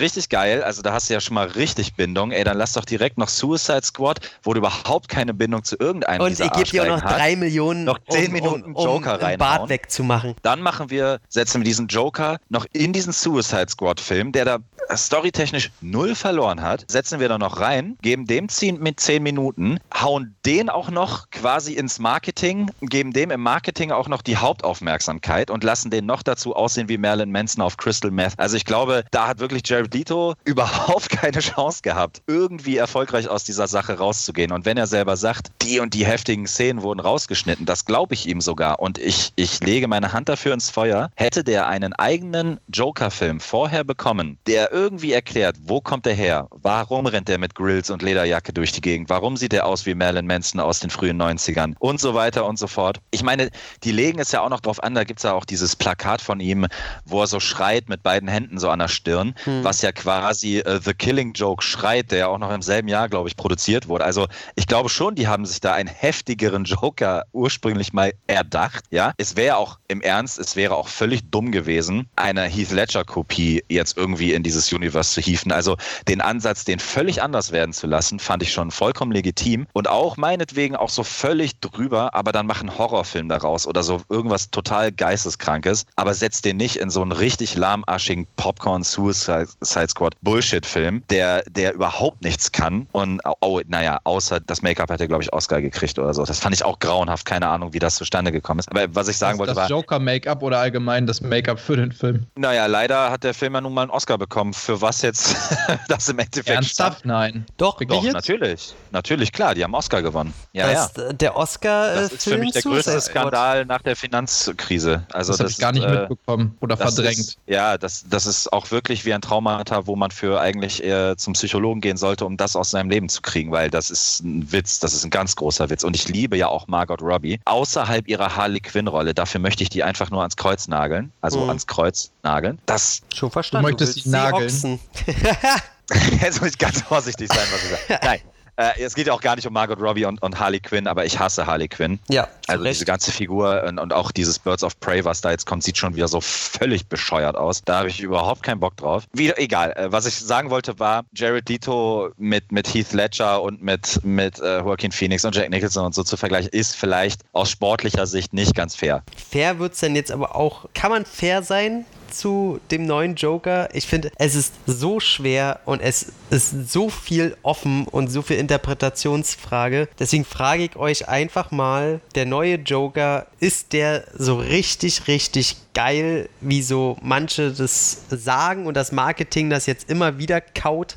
richtig 0.00 0.28
geil. 0.28 0.62
Also 0.62 0.82
da 0.82 0.92
hast 0.92 1.08
du 1.08 1.14
ja 1.14 1.20
schon 1.20 1.34
mal 1.34 1.46
richtig 1.46 1.94
Bindung. 1.94 2.32
Ey, 2.32 2.44
dann 2.44 2.58
lass 2.58 2.72
doch 2.74 2.84
direkt 2.84 3.18
noch 3.18 3.28
Suicide 3.28 3.82
Squad, 3.84 4.20
wo 4.42 4.52
du 4.52 4.58
überhaupt 4.58 5.08
keine 5.08 5.34
Bindung 5.34 5.64
zu 5.64 5.76
irgendeinem 5.78 6.20
Und 6.20 6.32
ich 6.32 6.52
gebe 6.52 6.64
dir 6.64 6.82
auch 6.82 6.86
noch 6.86 7.02
Arschgeigen 7.02 7.18
drei 7.18 7.30
hast. 7.32 7.38
Millionen, 7.38 7.84
Noch 7.84 7.98
zehn 8.08 8.26
um, 8.26 8.32
Minuten 8.32 8.62
um, 8.64 8.76
um 8.76 8.84
Joker 8.84 9.20
einen 9.22 9.38
Bart 9.38 9.52
reinhauen. 9.52 9.68
wegzumachen. 9.70 10.34
Dann 10.42 10.60
machen 10.60 10.90
wir, 10.90 11.20
setzen 11.28 11.60
wir 11.60 11.64
diesen 11.64 11.86
Joker 11.86 12.38
noch 12.48 12.66
in 12.72 12.92
diesen 12.92 13.12
Suicide 13.12 13.68
Squad 13.68 14.00
Film, 14.00 14.32
der 14.32 14.44
da 14.44 14.58
storytechnisch 14.94 15.70
null 15.80 16.14
verloren 16.14 16.62
hat, 16.62 16.84
setzen 16.88 17.20
wir 17.20 17.28
da 17.28 17.38
noch 17.38 17.60
rein, 17.60 17.96
geben 18.02 18.26
dem 18.26 18.48
10 18.48 18.80
mit 18.80 19.00
10 19.00 19.22
Minuten, 19.22 19.78
hauen 19.94 20.34
den 20.44 20.68
auch 20.68 20.90
noch 20.90 21.30
quasi 21.30 21.74
ins 21.74 21.98
Marketing, 21.98 22.70
geben 22.80 23.12
dem 23.12 23.30
im 23.30 23.40
Marketing 23.40 23.90
auch 23.90 24.08
noch 24.08 24.22
die 24.22 24.36
Hauptaufmerksamkeit 24.36 25.50
und 25.50 25.64
lassen 25.64 25.90
den 25.90 26.06
noch 26.06 26.22
dazu 26.22 26.54
aussehen 26.54 26.88
wie 26.88 26.98
Marilyn 26.98 27.32
Manson 27.32 27.62
auf 27.62 27.76
Crystal 27.76 28.10
Meth. 28.10 28.34
Also 28.36 28.56
ich 28.56 28.64
glaube, 28.64 29.04
da 29.10 29.28
hat 29.28 29.38
wirklich 29.38 29.62
Jared 29.66 29.92
Leto 29.94 30.34
überhaupt 30.44 31.10
keine 31.10 31.40
Chance 31.40 31.80
gehabt, 31.82 32.22
irgendwie 32.26 32.76
erfolgreich 32.76 33.28
aus 33.28 33.44
dieser 33.44 33.66
Sache 33.66 33.98
rauszugehen. 33.98 34.52
Und 34.52 34.64
wenn 34.64 34.76
er 34.76 34.86
selber 34.86 35.16
sagt, 35.16 35.50
die 35.62 35.80
und 35.80 35.94
die 35.94 36.06
heftigen 36.06 36.46
Szenen 36.46 36.82
wurden 36.82 37.00
rausgeschnitten, 37.00 37.66
das 37.66 37.84
glaube 37.84 38.14
ich 38.14 38.28
ihm 38.28 38.40
sogar. 38.40 38.80
Und 38.80 38.98
ich, 38.98 39.32
ich 39.36 39.60
lege 39.60 39.88
meine 39.88 40.12
Hand 40.12 40.28
dafür 40.28 40.54
ins 40.54 40.70
Feuer. 40.70 41.10
Hätte 41.16 41.44
der 41.44 41.66
einen 41.66 41.92
eigenen 41.92 42.60
Joker-Film 42.72 43.40
vorher 43.40 43.84
bekommen, 43.84 44.38
der 44.46 44.70
irgendwie 44.76 45.12
erklärt, 45.12 45.56
wo 45.62 45.80
kommt 45.80 46.06
er 46.06 46.12
her? 46.12 46.48
Warum 46.50 47.06
rennt 47.06 47.30
er 47.30 47.38
mit 47.38 47.54
Grills 47.54 47.88
und 47.88 48.02
Lederjacke 48.02 48.52
durch 48.52 48.72
die 48.72 48.82
Gegend? 48.82 49.08
Warum 49.08 49.38
sieht 49.38 49.54
er 49.54 49.64
aus 49.64 49.86
wie 49.86 49.94
Marilyn 49.94 50.26
Manson 50.26 50.60
aus 50.60 50.80
den 50.80 50.90
frühen 50.90 51.20
90ern? 51.20 51.74
Und 51.78 51.98
so 51.98 52.14
weiter 52.14 52.44
und 52.44 52.58
so 52.58 52.66
fort. 52.66 52.98
Ich 53.10 53.22
meine, 53.22 53.48
die 53.84 53.92
legen 53.92 54.18
es 54.18 54.32
ja 54.32 54.42
auch 54.42 54.50
noch 54.50 54.60
drauf 54.60 54.82
an, 54.82 54.94
da 54.94 55.04
gibt 55.04 55.20
es 55.20 55.24
ja 55.24 55.32
auch 55.32 55.46
dieses 55.46 55.76
Plakat 55.76 56.20
von 56.20 56.40
ihm, 56.40 56.66
wo 57.06 57.22
er 57.22 57.26
so 57.26 57.40
schreit 57.40 57.88
mit 57.88 58.02
beiden 58.02 58.28
Händen 58.28 58.58
so 58.58 58.68
an 58.68 58.78
der 58.78 58.88
Stirn, 58.88 59.34
hm. 59.44 59.64
was 59.64 59.80
ja 59.80 59.92
quasi 59.92 60.58
äh, 60.58 60.78
The 60.84 60.92
Killing 60.92 61.32
Joke 61.32 61.64
schreit, 61.64 62.10
der 62.10 62.18
ja 62.18 62.26
auch 62.28 62.38
noch 62.38 62.52
im 62.52 62.60
selben 62.60 62.88
Jahr, 62.88 63.08
glaube 63.08 63.30
ich, 63.30 63.36
produziert 63.36 63.88
wurde. 63.88 64.04
Also 64.04 64.26
ich 64.56 64.66
glaube 64.66 64.90
schon, 64.90 65.14
die 65.14 65.26
haben 65.26 65.46
sich 65.46 65.60
da 65.62 65.72
einen 65.72 65.88
heftigeren 65.88 66.64
Joker 66.64 67.24
ursprünglich 67.32 67.94
mal 67.94 68.12
erdacht. 68.26 68.84
Ja, 68.90 69.14
es 69.16 69.36
wäre 69.36 69.56
auch 69.56 69.78
im 69.88 70.02
Ernst, 70.02 70.38
es 70.38 70.54
wäre 70.54 70.76
auch 70.76 70.88
völlig 70.88 71.30
dumm 71.30 71.50
gewesen, 71.50 72.10
eine 72.16 72.42
Heath 72.42 72.72
Ledger-Kopie 72.72 73.64
jetzt 73.68 73.96
irgendwie 73.96 74.34
in 74.34 74.42
dieses 74.42 74.65
Universe 74.72 75.12
zu 75.12 75.20
hieven. 75.20 75.52
Also 75.52 75.76
den 76.08 76.20
Ansatz, 76.20 76.64
den 76.64 76.78
völlig 76.78 77.22
anders 77.22 77.52
werden 77.52 77.72
zu 77.72 77.86
lassen, 77.86 78.18
fand 78.18 78.42
ich 78.42 78.52
schon 78.52 78.70
vollkommen 78.70 79.12
legitim 79.12 79.66
und 79.72 79.88
auch 79.88 80.16
meinetwegen 80.16 80.76
auch 80.76 80.90
so 80.90 81.02
völlig 81.02 81.60
drüber, 81.60 82.14
aber 82.14 82.32
dann 82.32 82.46
mach 82.46 82.60
einen 82.60 82.76
Horrorfilm 82.76 83.28
daraus 83.28 83.66
oder 83.66 83.82
so 83.82 84.02
irgendwas 84.08 84.50
total 84.50 84.92
geisteskrankes, 84.92 85.86
aber 85.96 86.14
setzt 86.14 86.44
den 86.44 86.56
nicht 86.56 86.76
in 86.76 86.90
so 86.90 87.02
einen 87.02 87.12
richtig 87.12 87.56
lahmarschigen 87.56 88.26
Popcorn-Suicide 88.36 89.48
Squad 89.88 90.14
Bullshit-Film, 90.22 91.02
der, 91.10 91.42
der 91.48 91.74
überhaupt 91.74 92.22
nichts 92.22 92.52
kann 92.52 92.86
und, 92.92 93.20
oh, 93.40 93.60
naja, 93.66 93.98
außer 94.04 94.40
das 94.40 94.62
Make-up 94.62 94.90
hat 94.90 95.00
er, 95.00 95.08
glaube 95.08 95.22
ich, 95.22 95.32
Oscar 95.32 95.60
gekriegt 95.60 95.98
oder 95.98 96.12
so. 96.14 96.24
Das 96.24 96.38
fand 96.38 96.54
ich 96.54 96.64
auch 96.64 96.78
grauenhaft, 96.78 97.26
keine 97.26 97.48
Ahnung, 97.48 97.72
wie 97.72 97.78
das 97.78 97.96
zustande 97.96 98.32
gekommen 98.32 98.60
ist. 98.60 98.70
Aber 98.70 98.86
was 98.94 99.08
ich 99.08 99.16
sagen 99.16 99.32
also 99.32 99.40
wollte 99.40 99.50
das 99.50 99.56
war... 99.56 99.64
Das 99.64 99.70
Joker-Make-up 99.70 100.42
oder 100.42 100.58
allgemein 100.58 101.06
das 101.06 101.20
Make-up 101.20 101.58
für 101.60 101.76
den 101.76 101.92
Film? 101.92 102.26
Naja, 102.36 102.66
leider 102.66 103.10
hat 103.10 103.24
der 103.24 103.34
Film 103.34 103.54
ja 103.54 103.60
nun 103.60 103.74
mal 103.74 103.82
einen 103.82 103.90
Oscar 103.90 104.18
bekommen. 104.18 104.54
Für 104.56 104.80
was 104.80 105.02
jetzt 105.02 105.36
das 105.88 106.08
im 106.08 106.18
Endeffekt 106.18 106.48
Ernsthaft? 106.48 107.00
Stand. 107.00 107.06
Nein. 107.06 107.46
Doch, 107.56 107.78
Doch 107.80 108.02
natürlich. 108.04 108.74
Natürlich, 108.90 109.32
klar, 109.32 109.54
die 109.54 109.62
haben 109.62 109.74
Oscar 109.74 110.02
gewonnen. 110.02 110.32
Ja, 110.52 110.72
das, 110.72 110.92
ja. 110.96 111.12
Der 111.12 111.36
Oscar 111.36 111.94
Das 111.94 112.12
ist 112.12 112.24
für 112.24 112.38
mich 112.38 112.52
der 112.52 112.62
größte 112.62 113.00
Skandal 113.00 113.66
nach 113.66 113.82
der 113.82 113.96
Finanzkrise. 113.96 115.06
Also 115.12 115.32
das, 115.32 115.38
das 115.38 115.40
habe 115.40 115.50
ich 115.50 115.58
gar 115.58 115.72
nicht 115.72 115.84
äh, 115.84 116.00
mitbekommen 116.00 116.56
oder 116.60 116.76
verdrängt. 116.76 117.18
Ist, 117.18 117.38
ja, 117.46 117.78
das, 117.78 118.06
das 118.08 118.26
ist 118.26 118.52
auch 118.52 118.70
wirklich 118.70 119.04
wie 119.04 119.12
ein 119.12 119.20
Traumata, 119.20 119.86
wo 119.86 119.96
man 119.96 120.10
für 120.10 120.40
eigentlich 120.40 120.82
eher 120.82 121.16
zum 121.16 121.34
Psychologen 121.34 121.80
gehen 121.80 121.96
sollte, 121.96 122.24
um 122.24 122.36
das 122.36 122.56
aus 122.56 122.70
seinem 122.70 122.90
Leben 122.90 123.08
zu 123.08 123.22
kriegen, 123.22 123.52
weil 123.52 123.70
das 123.70 123.90
ist 123.90 124.20
ein 124.20 124.50
Witz, 124.50 124.80
das 124.80 124.94
ist 124.94 125.04
ein 125.04 125.10
ganz 125.10 125.36
großer 125.36 125.68
Witz. 125.70 125.84
Und 125.84 125.94
ich 125.94 126.08
liebe 126.08 126.36
ja 126.36 126.48
auch 126.48 126.66
Margot 126.66 127.02
Robbie. 127.02 127.40
Außerhalb 127.44 128.08
ihrer 128.08 128.36
Harley 128.36 128.60
Quinn-Rolle, 128.60 129.14
dafür 129.14 129.40
möchte 129.40 129.62
ich 129.62 129.68
die 129.68 129.82
einfach 129.82 130.10
nur 130.10 130.22
ans 130.22 130.36
Kreuz 130.36 130.68
nageln. 130.68 131.12
Also 131.20 131.40
mhm. 131.40 131.50
ans 131.50 131.66
Kreuz 131.66 132.10
nageln. 132.22 132.58
Das 132.66 133.02
Schon 133.14 133.30
verstanden. 133.30 133.66
Du 133.66 133.70
möchtest 133.70 134.02
sie 134.02 134.08
nageln. 134.08 134.45
Jetzt 136.20 136.40
muss 136.40 136.50
ich 136.50 136.58
ganz 136.58 136.82
vorsichtig 136.82 137.28
sein, 137.28 137.46
was 137.52 137.62
ich 137.62 137.70
sage. 137.70 138.00
Nein, 138.04 138.20
äh, 138.56 138.80
es 138.80 138.94
geht 138.94 139.06
ja 139.06 139.12
auch 139.12 139.20
gar 139.20 139.36
nicht 139.36 139.46
um 139.46 139.52
Margot 139.52 139.78
Robbie 139.80 140.06
und, 140.06 140.22
und 140.22 140.40
Harley 140.40 140.60
Quinn, 140.60 140.86
aber 140.86 141.04
ich 141.04 141.18
hasse 141.18 141.46
Harley 141.46 141.68
Quinn. 141.68 141.98
Ja. 142.08 142.26
Also 142.46 142.62
recht. 142.62 142.76
diese 142.76 142.84
ganze 142.86 143.12
Figur 143.12 143.64
und, 143.68 143.78
und, 143.78 143.92
auch 143.92 144.10
dieses 144.10 144.38
Birds 144.38 144.64
of 144.64 144.78
Prey, 144.80 145.04
was 145.04 145.20
da 145.20 145.30
jetzt 145.30 145.46
kommt, 145.46 145.62
sieht 145.62 145.76
schon 145.76 145.94
wieder 145.94 146.08
so 146.08 146.20
völlig 146.20 146.86
bescheuert 146.86 147.36
aus. 147.36 147.62
Da 147.64 147.78
habe 147.78 147.88
ich 147.88 148.00
überhaupt 148.00 148.42
keinen 148.42 148.60
Bock 148.60 148.76
drauf. 148.76 149.04
Wieder, 149.12 149.38
egal. 149.38 149.72
Äh, 149.72 149.92
was 149.92 150.06
ich 150.06 150.14
sagen 150.14 150.48
wollte 150.48 150.78
war, 150.78 151.04
Jared 151.12 151.48
Leto 151.48 152.10
mit, 152.16 152.50
mit 152.50 152.72
Heath 152.72 152.92
Ledger 152.92 153.42
und 153.42 153.62
mit, 153.62 154.00
mit 154.02 154.38
äh, 154.40 154.60
Joaquin 154.60 154.92
Phoenix 154.92 155.24
und 155.24 155.36
Jack 155.36 155.50
Nicholson 155.50 155.84
und 155.84 155.94
so 155.94 156.02
zu 156.02 156.16
vergleichen, 156.16 156.48
ist 156.50 156.76
vielleicht 156.76 157.22
aus 157.32 157.50
sportlicher 157.50 158.06
Sicht 158.06 158.32
nicht 158.32 158.54
ganz 158.54 158.74
fair. 158.74 159.02
Fair 159.30 159.58
wird 159.58 159.74
es 159.74 159.80
denn 159.80 159.94
jetzt 159.94 160.10
aber 160.10 160.34
auch, 160.34 160.66
kann 160.72 160.90
man 160.90 161.04
fair 161.04 161.42
sein? 161.42 161.84
Zu 162.18 162.60
dem 162.70 162.86
neuen 162.86 163.14
Joker. 163.14 163.68
Ich 163.74 163.86
finde, 163.86 164.10
es 164.18 164.34
ist 164.34 164.54
so 164.66 165.00
schwer 165.00 165.60
und 165.64 165.80
es 165.80 166.12
ist 166.30 166.72
so 166.72 166.88
viel 166.88 167.36
offen 167.42 167.86
und 167.86 168.08
so 168.08 168.22
viel 168.22 168.38
Interpretationsfrage. 168.38 169.88
Deswegen 169.98 170.24
frage 170.24 170.64
ich 170.64 170.76
euch 170.76 171.08
einfach 171.08 171.50
mal, 171.50 172.00
der 172.14 172.26
neue 172.26 172.56
Joker, 172.56 173.26
ist 173.40 173.72
der 173.72 174.04
so 174.16 174.36
richtig, 174.36 175.08
richtig 175.08 175.56
geil, 175.74 176.28
wie 176.40 176.62
so 176.62 176.96
manche 177.02 177.52
das 177.52 178.02
sagen 178.10 178.66
und 178.66 178.74
das 178.74 178.92
Marketing 178.92 179.50
das 179.50 179.66
jetzt 179.66 179.90
immer 179.90 180.18
wieder 180.18 180.40
kaut? 180.40 180.96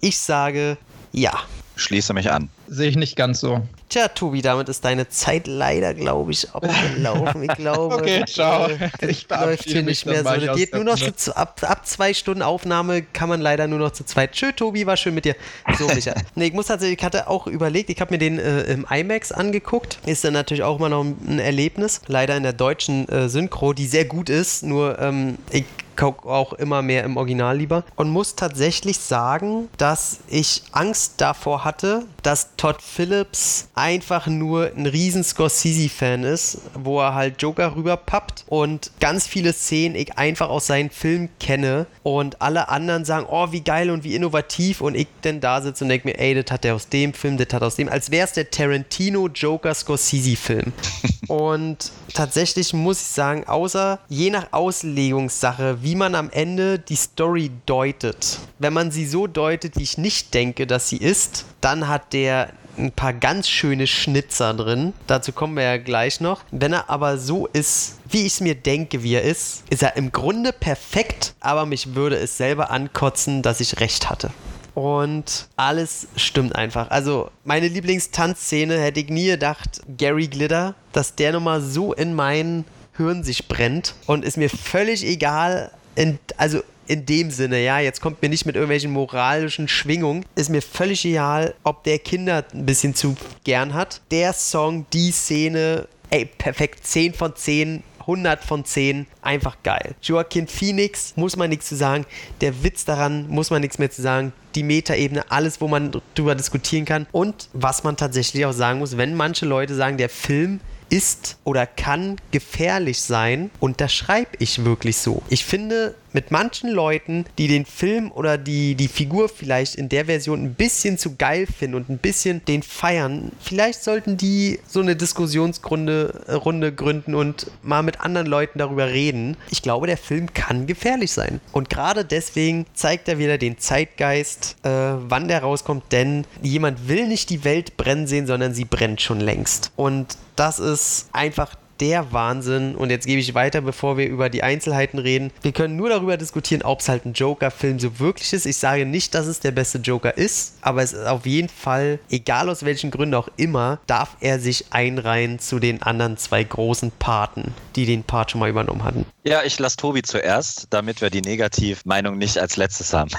Ich 0.00 0.18
sage 0.18 0.78
ja. 1.12 1.32
Schließe 1.76 2.14
mich 2.14 2.30
an. 2.30 2.48
Sehe 2.68 2.88
ich 2.88 2.96
nicht 2.96 3.16
ganz 3.16 3.40
so. 3.40 3.62
Tja, 3.88 4.08
Tobi, 4.08 4.42
damit 4.42 4.68
ist 4.68 4.84
deine 4.84 5.08
Zeit 5.08 5.46
leider, 5.46 5.94
glaube 5.94 6.32
ich, 6.32 6.50
abgelaufen. 6.52 7.44
Ich 7.44 7.54
glaube, 7.54 7.94
okay, 7.98 8.24
ciao. 8.26 8.68
Ich 9.00 9.28
läuft 9.28 9.64
hier 9.64 9.82
nicht 9.82 10.06
mehr 10.06 10.24
so. 10.24 10.46
Das 10.46 10.56
geht 10.56 10.74
nur 10.74 10.82
noch 10.82 10.98
zu, 11.14 11.36
ab, 11.36 11.60
ab 11.62 11.86
zwei 11.86 12.12
Stunden 12.12 12.42
Aufnahme 12.42 13.02
kann 13.02 13.28
man 13.28 13.40
leider 13.40 13.68
nur 13.68 13.78
noch 13.78 13.92
zu 13.92 14.04
zweit. 14.04 14.32
Tschö, 14.32 14.50
Tobi, 14.50 14.86
war 14.86 14.96
schön 14.96 15.14
mit 15.14 15.24
dir. 15.24 15.36
So, 15.78 15.86
Micha. 15.94 16.14
nee, 16.34 16.46
ich 16.46 16.52
muss 16.52 16.66
tatsächlich, 16.66 16.98
ich 16.98 17.04
hatte 17.04 17.28
auch 17.28 17.46
überlegt, 17.46 17.88
ich 17.90 18.00
habe 18.00 18.14
mir 18.14 18.18
den 18.18 18.40
äh, 18.40 18.62
im 18.62 18.86
IMAX 18.90 19.30
angeguckt. 19.30 19.98
Ist 20.04 20.24
dann 20.24 20.32
natürlich 20.32 20.64
auch 20.64 20.78
immer 20.78 20.88
noch 20.88 21.04
ein 21.04 21.38
Erlebnis. 21.38 22.00
Leider 22.08 22.36
in 22.36 22.42
der 22.42 22.54
deutschen 22.54 23.08
äh, 23.08 23.28
Synchro, 23.28 23.72
die 23.72 23.86
sehr 23.86 24.04
gut 24.04 24.30
ist. 24.30 24.64
Nur, 24.64 24.98
ähm, 24.98 25.38
ich 25.52 25.64
gucke 25.96 26.28
auch 26.28 26.52
immer 26.52 26.82
mehr 26.82 27.04
im 27.04 27.16
Original 27.16 27.56
lieber. 27.56 27.84
Und 27.96 28.10
muss 28.10 28.36
tatsächlich 28.36 28.98
sagen, 28.98 29.68
dass 29.78 30.18
ich 30.28 30.62
Angst 30.72 31.14
davor 31.18 31.64
hatte, 31.64 32.04
dass 32.22 32.56
Todd 32.56 32.82
Phillips 32.82 33.68
einfach 33.74 34.26
nur 34.26 34.72
ein 34.76 34.86
riesen 34.86 35.24
Scorsese-Fan 35.24 36.24
ist, 36.24 36.58
wo 36.74 37.00
er 37.00 37.14
halt 37.14 37.40
Joker 37.40 37.76
rüberpappt 37.76 38.44
und 38.48 38.90
ganz 39.00 39.26
viele 39.26 39.52
Szenen 39.52 39.96
ich 39.96 40.18
einfach 40.18 40.48
aus 40.48 40.66
seinen 40.66 40.90
Filmen 40.90 41.28
kenne 41.40 41.86
und 42.02 42.42
alle 42.42 42.68
anderen 42.68 43.04
sagen, 43.04 43.26
oh, 43.28 43.52
wie 43.52 43.60
geil 43.60 43.90
und 43.90 44.04
wie 44.04 44.14
innovativ 44.14 44.80
und 44.80 44.94
ich 44.94 45.08
denn 45.24 45.40
da 45.40 45.60
sitze 45.62 45.84
und 45.84 45.88
denke 45.88 46.08
mir, 46.08 46.18
ey, 46.18 46.34
das 46.34 46.50
hat 46.50 46.64
der 46.64 46.74
aus 46.74 46.88
dem 46.88 47.14
Film, 47.14 47.36
das 47.36 47.48
hat 47.52 47.62
aus 47.62 47.76
dem, 47.76 47.88
als 47.88 48.10
wäre 48.10 48.26
es 48.26 48.32
der 48.32 48.50
Tarantino-Joker-Scorsese-Film. 48.50 50.72
und 51.28 51.92
tatsächlich 52.14 52.72
muss 52.72 53.00
ich 53.00 53.08
sagen, 53.08 53.44
außer 53.46 53.98
je 54.08 54.30
nach 54.30 54.52
Auslegungssache, 54.52 55.78
wie 55.82 55.94
man 55.94 56.14
am 56.14 56.30
Ende 56.30 56.78
die 56.78 56.96
Story 56.96 57.50
deutet. 57.66 58.38
Wenn 58.58 58.72
man 58.72 58.90
sie 58.90 59.06
so 59.06 59.26
deutet, 59.26 59.76
wie 59.76 59.82
ich 59.82 59.98
nicht 59.98 60.34
denke, 60.34 60.66
dass 60.66 60.88
sie 60.88 60.98
ist, 60.98 61.44
dann 61.60 61.88
hat 61.88 62.12
der 62.12 62.50
ein 62.78 62.92
paar 62.92 63.12
ganz 63.12 63.48
schöne 63.48 63.86
Schnitzer 63.86 64.54
drin. 64.54 64.92
Dazu 65.06 65.32
kommen 65.32 65.56
wir 65.56 65.64
ja 65.64 65.76
gleich 65.78 66.20
noch. 66.20 66.42
Wenn 66.50 66.72
er 66.72 66.90
aber 66.90 67.18
so 67.18 67.46
ist, 67.46 67.96
wie 68.08 68.26
ich 68.26 68.34
es 68.34 68.40
mir 68.40 68.54
denke, 68.54 69.02
wie 69.02 69.14
er 69.14 69.22
ist, 69.22 69.64
ist 69.70 69.82
er 69.82 69.96
im 69.96 70.12
Grunde 70.12 70.52
perfekt, 70.52 71.34
aber 71.40 71.66
mich 71.66 71.94
würde 71.94 72.16
es 72.16 72.36
selber 72.36 72.70
ankotzen, 72.70 73.42
dass 73.42 73.60
ich 73.60 73.80
recht 73.80 74.10
hatte. 74.10 74.30
Und 74.76 75.48
alles 75.56 76.06
stimmt 76.16 76.54
einfach. 76.54 76.90
Also, 76.90 77.30
meine 77.44 77.66
Lieblingstanzszene 77.66 78.78
hätte 78.78 79.00
ich 79.00 79.08
nie 79.08 79.28
gedacht, 79.28 79.80
Gary 79.96 80.26
Glitter, 80.26 80.74
dass 80.92 81.14
der 81.14 81.32
nochmal 81.32 81.62
so 81.62 81.94
in 81.94 82.12
meinen 82.12 82.66
Hirn 82.94 83.24
sich 83.24 83.48
brennt 83.48 83.94
und 84.04 84.22
ist 84.22 84.36
mir 84.36 84.50
völlig 84.50 85.02
egal, 85.02 85.70
in, 85.94 86.18
also 86.36 86.60
in 86.88 87.06
dem 87.06 87.30
Sinne, 87.30 87.64
ja, 87.64 87.78
jetzt 87.78 88.02
kommt 88.02 88.20
mir 88.20 88.28
nicht 88.28 88.44
mit 88.44 88.54
irgendwelchen 88.54 88.90
moralischen 88.90 89.66
Schwingungen, 89.66 90.26
ist 90.34 90.50
mir 90.50 90.60
völlig 90.60 91.06
egal, 91.06 91.54
ob 91.62 91.82
der 91.84 91.98
Kinder 91.98 92.44
ein 92.52 92.66
bisschen 92.66 92.94
zu 92.94 93.16
gern 93.44 93.72
hat. 93.72 94.02
Der 94.10 94.34
Song, 94.34 94.84
die 94.92 95.10
Szene, 95.10 95.88
ey, 96.10 96.26
perfekt, 96.26 96.86
10 96.86 97.14
von 97.14 97.34
10, 97.34 97.82
100 98.06 98.44
von 98.44 98.64
10, 98.64 99.06
einfach 99.20 99.56
geil. 99.62 99.94
Joaquin 100.02 100.46
Phoenix, 100.46 101.14
muss 101.16 101.36
man 101.36 101.50
nichts 101.50 101.68
zu 101.68 101.76
sagen. 101.76 102.06
Der 102.40 102.62
Witz 102.62 102.84
daran, 102.84 103.28
muss 103.28 103.50
man 103.50 103.60
nichts 103.60 103.78
mehr 103.78 103.90
zu 103.90 104.02
sagen. 104.02 104.32
Die 104.54 104.62
Metaebene, 104.62 105.30
alles, 105.30 105.60
wo 105.60 105.68
man 105.68 106.00
drüber 106.14 106.34
diskutieren 106.34 106.84
kann. 106.84 107.06
Und 107.12 107.48
was 107.52 107.84
man 107.84 107.96
tatsächlich 107.96 108.46
auch 108.46 108.52
sagen 108.52 108.78
muss, 108.78 108.96
wenn 108.96 109.14
manche 109.14 109.44
Leute 109.44 109.74
sagen, 109.74 109.96
der 109.96 110.08
Film 110.08 110.60
ist 110.88 111.38
oder 111.44 111.66
kann 111.66 112.16
gefährlich 112.30 113.00
sein, 113.00 113.50
unterschreibe 113.60 114.30
ich 114.38 114.64
wirklich 114.64 114.96
so. 114.98 115.22
Ich 115.28 115.44
finde, 115.44 115.94
mit 116.16 116.30
manchen 116.30 116.70
Leuten, 116.70 117.26
die 117.36 117.46
den 117.46 117.66
Film 117.66 118.10
oder 118.10 118.38
die, 118.38 118.74
die 118.74 118.88
Figur 118.88 119.28
vielleicht 119.28 119.74
in 119.74 119.90
der 119.90 120.06
Version 120.06 120.42
ein 120.42 120.54
bisschen 120.54 120.96
zu 120.96 121.16
geil 121.16 121.46
finden 121.46 121.76
und 121.76 121.90
ein 121.90 121.98
bisschen 121.98 122.42
den 122.46 122.62
feiern, 122.62 123.32
vielleicht 123.38 123.84
sollten 123.84 124.16
die 124.16 124.58
so 124.66 124.80
eine 124.80 124.96
Diskussionsrunde 124.96 126.24
äh, 126.26 126.32
Runde 126.32 126.72
gründen 126.72 127.14
und 127.14 127.50
mal 127.62 127.82
mit 127.82 128.00
anderen 128.00 128.26
Leuten 128.26 128.58
darüber 128.58 128.88
reden. 128.88 129.36
Ich 129.50 129.60
glaube, 129.60 129.86
der 129.86 129.98
Film 129.98 130.32
kann 130.32 130.66
gefährlich 130.66 131.12
sein. 131.12 131.42
Und 131.52 131.68
gerade 131.68 132.02
deswegen 132.06 132.64
zeigt 132.72 133.08
er 133.08 133.18
wieder 133.18 133.36
den 133.36 133.58
Zeitgeist, 133.58 134.56
äh, 134.62 134.70
wann 134.70 135.28
der 135.28 135.42
rauskommt, 135.42 135.92
denn 135.92 136.24
jemand 136.40 136.88
will 136.88 137.08
nicht 137.08 137.28
die 137.28 137.44
Welt 137.44 137.76
brennen 137.76 138.06
sehen, 138.06 138.26
sondern 138.26 138.54
sie 138.54 138.64
brennt 138.64 139.02
schon 139.02 139.20
längst. 139.20 139.70
Und 139.76 140.16
das 140.34 140.60
ist 140.60 141.10
einfach 141.12 141.56
der 141.80 142.12
Wahnsinn. 142.12 142.74
Und 142.74 142.90
jetzt 142.90 143.06
gebe 143.06 143.20
ich 143.20 143.34
weiter, 143.34 143.60
bevor 143.60 143.96
wir 143.96 144.08
über 144.08 144.28
die 144.28 144.42
Einzelheiten 144.42 144.98
reden. 144.98 145.30
Wir 145.42 145.52
können 145.52 145.76
nur 145.76 145.88
darüber 145.88 146.16
diskutieren, 146.16 146.62
ob 146.62 146.80
es 146.80 146.88
halt 146.88 147.04
ein 147.04 147.12
Joker-Film 147.12 147.78
so 147.78 147.98
wirklich 147.98 148.32
ist. 148.32 148.46
Ich 148.46 148.56
sage 148.56 148.86
nicht, 148.86 149.14
dass 149.14 149.26
es 149.26 149.40
der 149.40 149.52
beste 149.52 149.78
Joker 149.78 150.16
ist, 150.16 150.54
aber 150.60 150.82
es 150.82 150.92
ist 150.92 151.06
auf 151.06 151.26
jeden 151.26 151.48
Fall, 151.48 151.98
egal 152.10 152.48
aus 152.48 152.64
welchen 152.64 152.90
Gründen 152.90 153.14
auch 153.14 153.28
immer, 153.36 153.78
darf 153.86 154.16
er 154.20 154.38
sich 154.38 154.66
einreihen 154.70 155.38
zu 155.38 155.58
den 155.58 155.82
anderen 155.82 156.16
zwei 156.16 156.44
großen 156.44 156.92
Paten, 156.98 157.54
die 157.74 157.86
den 157.86 158.04
Part 158.04 158.30
schon 158.30 158.40
mal 158.40 158.50
übernommen 158.50 158.84
hatten. 158.84 159.06
Ja, 159.26 159.42
ich 159.44 159.58
lasse 159.58 159.76
Tobi 159.76 160.02
zuerst, 160.02 160.68
damit 160.70 161.00
wir 161.00 161.10
die 161.10 161.20
Negativmeinung 161.20 162.16
nicht 162.16 162.38
als 162.38 162.56
letztes 162.56 162.94
haben. 162.94 163.10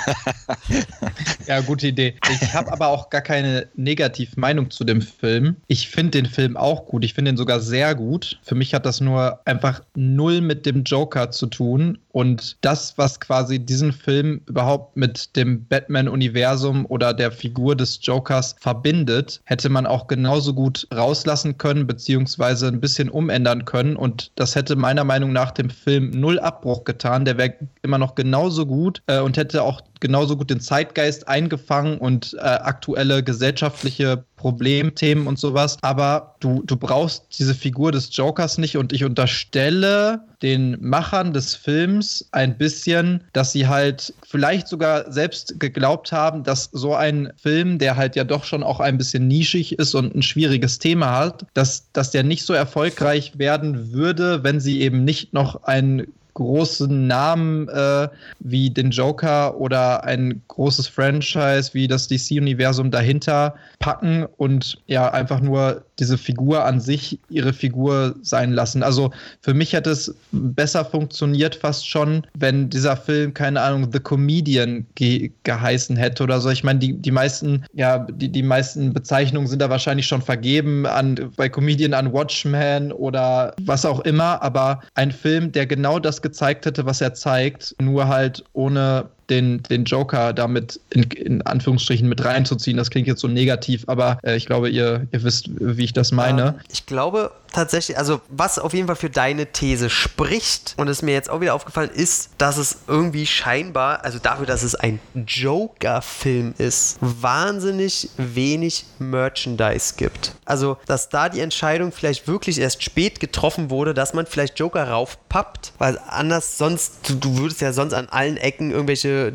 ja, 1.48 1.60
gute 1.60 1.88
Idee. 1.88 2.16
Ich 2.32 2.54
habe 2.54 2.72
aber 2.72 2.88
auch 2.88 3.10
gar 3.10 3.20
keine 3.20 3.68
Negativmeinung 3.76 4.72
zu 4.72 4.86
dem 4.86 5.02
Film. 5.02 5.58
Ich 5.68 5.90
finde 5.90 6.12
den 6.12 6.26
Film 6.26 6.56
auch 6.56 6.86
gut. 6.86 7.04
Ich 7.04 7.14
finde 7.14 7.32
ihn 7.32 7.38
sogar 7.38 7.60
sehr 7.60 7.94
gut. 7.94 8.40
Für 8.42 8.56
mich 8.56 8.74
hat 8.74 8.86
das 8.86 9.02
nur 9.02 9.42
einfach 9.46 9.82
null 9.96 10.40
mit 10.40 10.66
dem 10.66 10.84
Joker 10.84 11.32
zu 11.32 11.48
tun. 11.48 11.98
Und 12.18 12.58
das, 12.62 12.98
was 12.98 13.20
quasi 13.20 13.60
diesen 13.60 13.94
Film 13.94 14.42
überhaupt 14.48 14.98
mit 14.98 15.36
dem 15.36 15.68
Batman-Universum 15.68 16.88
oder 16.88 17.14
der 17.14 17.32
Figur 17.32 17.76
des 17.76 18.00
Jokers 18.02 18.56
verbindet, 18.60 19.40
hätte 19.44 19.70
man 19.70 19.86
auch 19.86 20.08
genauso 20.08 20.56
gut 20.56 20.88
rauslassen 20.92 21.60
können, 21.60 21.86
beziehungsweise 21.86 22.70
ein 22.70 22.82
bisschen 22.82 23.10
umändern 23.10 23.66
können. 23.66 23.96
Und 23.96 24.32
das 24.34 24.56
hätte 24.56 24.76
meiner 24.76 25.04
Meinung 25.04 25.32
nach 25.32 25.52
dem 25.52 25.70
Film 25.70 26.10
null 26.10 26.40
Abbruch 26.40 26.86
getan. 26.86 27.24
Der 27.24 27.38
wäre 27.38 27.54
immer 27.84 28.00
noch 28.00 28.16
genauso 28.16 28.66
gut 28.66 29.04
äh, 29.06 29.20
und 29.20 29.38
hätte 29.38 29.62
auch 29.62 29.82
genauso 30.00 30.38
gut 30.38 30.50
den 30.50 30.60
Zeitgeist 30.60 31.28
eingefangen 31.28 31.98
und 31.98 32.36
äh, 32.36 32.40
aktuelle 32.40 33.24
gesellschaftliche 33.24 34.24
Problemthemen 34.36 35.28
und 35.28 35.40
sowas. 35.40 35.78
Aber 35.82 36.36
du, 36.40 36.64
du 36.66 36.78
brauchst 36.78 37.26
diese 37.38 37.56
Figur 37.56 37.92
des 37.92 38.16
Jokers 38.16 38.58
nicht 38.58 38.78
und 38.78 38.94
ich 38.94 39.04
unterstelle 39.04 40.22
den 40.42 40.78
Machern 40.80 41.34
des 41.34 41.56
Films 41.56 42.28
ein 42.32 42.58
bisschen, 42.58 43.24
dass 43.34 43.52
sie 43.52 43.68
halt 43.68 44.14
vielleicht 44.24 44.68
sogar 44.68 45.12
selbst 45.12 45.60
geglaubt 45.60 46.12
haben, 46.12 46.44
dass 46.44 46.70
so 46.72 46.94
ein 46.94 47.34
Film, 47.38 47.80
der 47.80 47.96
halt 47.96 48.16
ja 48.16 48.24
doch 48.24 48.44
schon 48.44 48.64
auch 48.64 48.80
ein 48.80 48.98
bisschen 48.98 49.28
nischig 49.28 49.80
ist 49.80 49.96
und 49.96 50.16
ein 50.16 50.22
schwieriges 50.22 50.78
Thema 50.78 51.18
hat, 51.18 51.46
dass, 51.56 51.92
dass 51.92 52.12
der 52.12 52.24
nicht 52.24 52.46
so 52.46 52.54
erfolgreich 52.54 53.40
werden 53.40 53.92
würde, 53.92 54.44
wenn 54.44 54.60
sie 54.60 54.82
eben 54.82 55.04
nicht 55.04 55.34
noch 55.34 55.64
einen 55.64 56.08
großen 56.38 57.08
Namen 57.08 57.68
äh, 57.68 58.08
wie 58.40 58.70
den 58.70 58.92
Joker 58.92 59.60
oder 59.60 60.04
ein 60.04 60.44
großes 60.50 60.88
Franchise 60.88 61.74
wie 61.74 61.88
das 61.88 62.08
DC-Universum 62.08 62.92
dahinter 62.92 63.56
packen 63.80 64.28
und 64.38 64.78
ja 64.86 65.12
einfach 65.12 65.40
nur 65.42 65.84
diese 65.98 66.18
Figur 66.20 66.64
an 66.64 66.80
sich 66.80 67.20
ihre 67.30 67.54
Figur 67.54 68.16
sein 68.22 68.54
lassen. 68.54 68.84
Also 68.84 69.12
für 69.42 69.56
mich 69.56 69.74
hat 69.74 69.88
es 69.88 70.14
besser 70.32 70.86
funktioniert 70.86 71.56
fast 71.56 71.90
schon, 71.90 72.22
wenn 72.38 72.70
dieser 72.70 72.96
Film, 72.96 73.34
keine 73.34 73.62
Ahnung, 73.62 73.90
The 73.92 74.00
Comedian 74.00 74.86
ge 74.94 75.32
geheißen 75.42 75.96
hätte 75.98 76.22
oder 76.22 76.40
so. 76.40 76.52
Ich 76.52 76.64
meine, 76.64 76.78
die, 76.78 76.94
die 76.94 77.10
meisten, 77.10 77.66
ja, 77.74 78.06
die, 78.12 78.30
die 78.30 78.44
meisten 78.44 78.94
Bezeichnungen 78.94 79.48
sind 79.48 79.60
da 79.60 79.72
wahrscheinlich 79.72 80.06
schon 80.06 80.22
vergeben 80.22 80.86
an 80.86 81.32
bei 81.36 81.50
Comedian 81.50 81.96
an 81.96 82.14
Watchmen 82.14 82.92
oder 82.92 83.56
was 83.64 83.84
auch 83.86 84.02
immer, 84.02 84.44
aber 84.44 84.82
ein 84.94 85.12
Film, 85.12 85.52
der 85.52 85.66
genau 85.66 85.98
das 85.98 86.22
gezeigt 86.28 86.66
hätte, 86.66 86.86
was 86.86 87.00
er 87.00 87.14
zeigt, 87.14 87.74
nur 87.80 88.10
halt 88.10 88.44
ohne 88.52 89.10
den, 89.30 89.64
den 89.64 89.86
Joker 89.86 90.34
damit 90.34 90.80
in, 90.90 91.04
in 91.04 91.42
Anführungsstrichen 91.42 92.08
mit 92.08 92.24
reinzuziehen. 92.24 92.78
Das 92.78 92.90
klingt 92.90 93.08
jetzt 93.08 93.22
so 93.22 93.28
negativ, 93.28 93.84
aber 93.88 94.20
äh, 94.24 94.36
ich 94.36 94.46
glaube, 94.46 94.70
ihr, 94.70 95.08
ihr 95.12 95.24
wisst, 95.24 95.50
wie 95.60 95.84
ich 95.84 95.94
das 95.94 96.12
meine. 96.12 96.42
Ja, 96.42 96.56
ich 96.70 96.86
glaube 96.86 97.32
tatsächlich, 97.52 97.98
also 97.98 98.22
was 98.30 98.60
auf 98.60 98.74
jeden 98.74 98.88
Fall 98.88 98.96
für 98.96 99.10
deine 99.10 99.48
These 99.48 99.90
spricht, 99.90 100.76
und 100.78 100.88
es 100.88 101.02
mir 101.02 101.14
jetzt 101.14 101.30
auch 101.30 101.42
wieder 101.42 101.54
aufgefallen 101.54 101.90
ist, 101.90 102.30
dass 102.38 102.58
es 102.58 102.80
irgendwie 102.88 103.26
scheinbar, 103.26 104.04
also 104.04 104.20
dafür, 104.20 104.46
dass 104.46 104.64
es 104.64 104.76
ein 104.76 105.00
Joker-Film 105.16 106.54
ist, 106.58 106.98
wahnsinnig 107.02 108.10
wenig 108.18 108.86
Merchandise 109.00 109.96
gibt. 109.98 110.36
Also, 110.46 110.78
dass 110.86 111.10
da 111.10 111.30
die 111.30 111.40
Entscheidung 111.40 111.92
vielleicht 111.92 112.28
wirklich 112.28 112.60
erst 112.60 112.84
spät 112.84 113.20
getroffen 113.20 113.70
wurde, 113.70 113.94
dass 113.94 114.14
man 114.14 114.26
vielleicht 114.26 114.60
Joker 114.60 114.88
raufpappt, 114.88 115.74
weil 115.78 116.00
anders 116.08 116.58
sonst, 116.58 117.10
du, 117.10 117.16
du 117.16 117.38
würdest 117.38 117.62
ja 117.62 117.74
sonst 117.74 117.94
an 117.94 118.08
allen 118.10 118.38
Ecken 118.38 118.72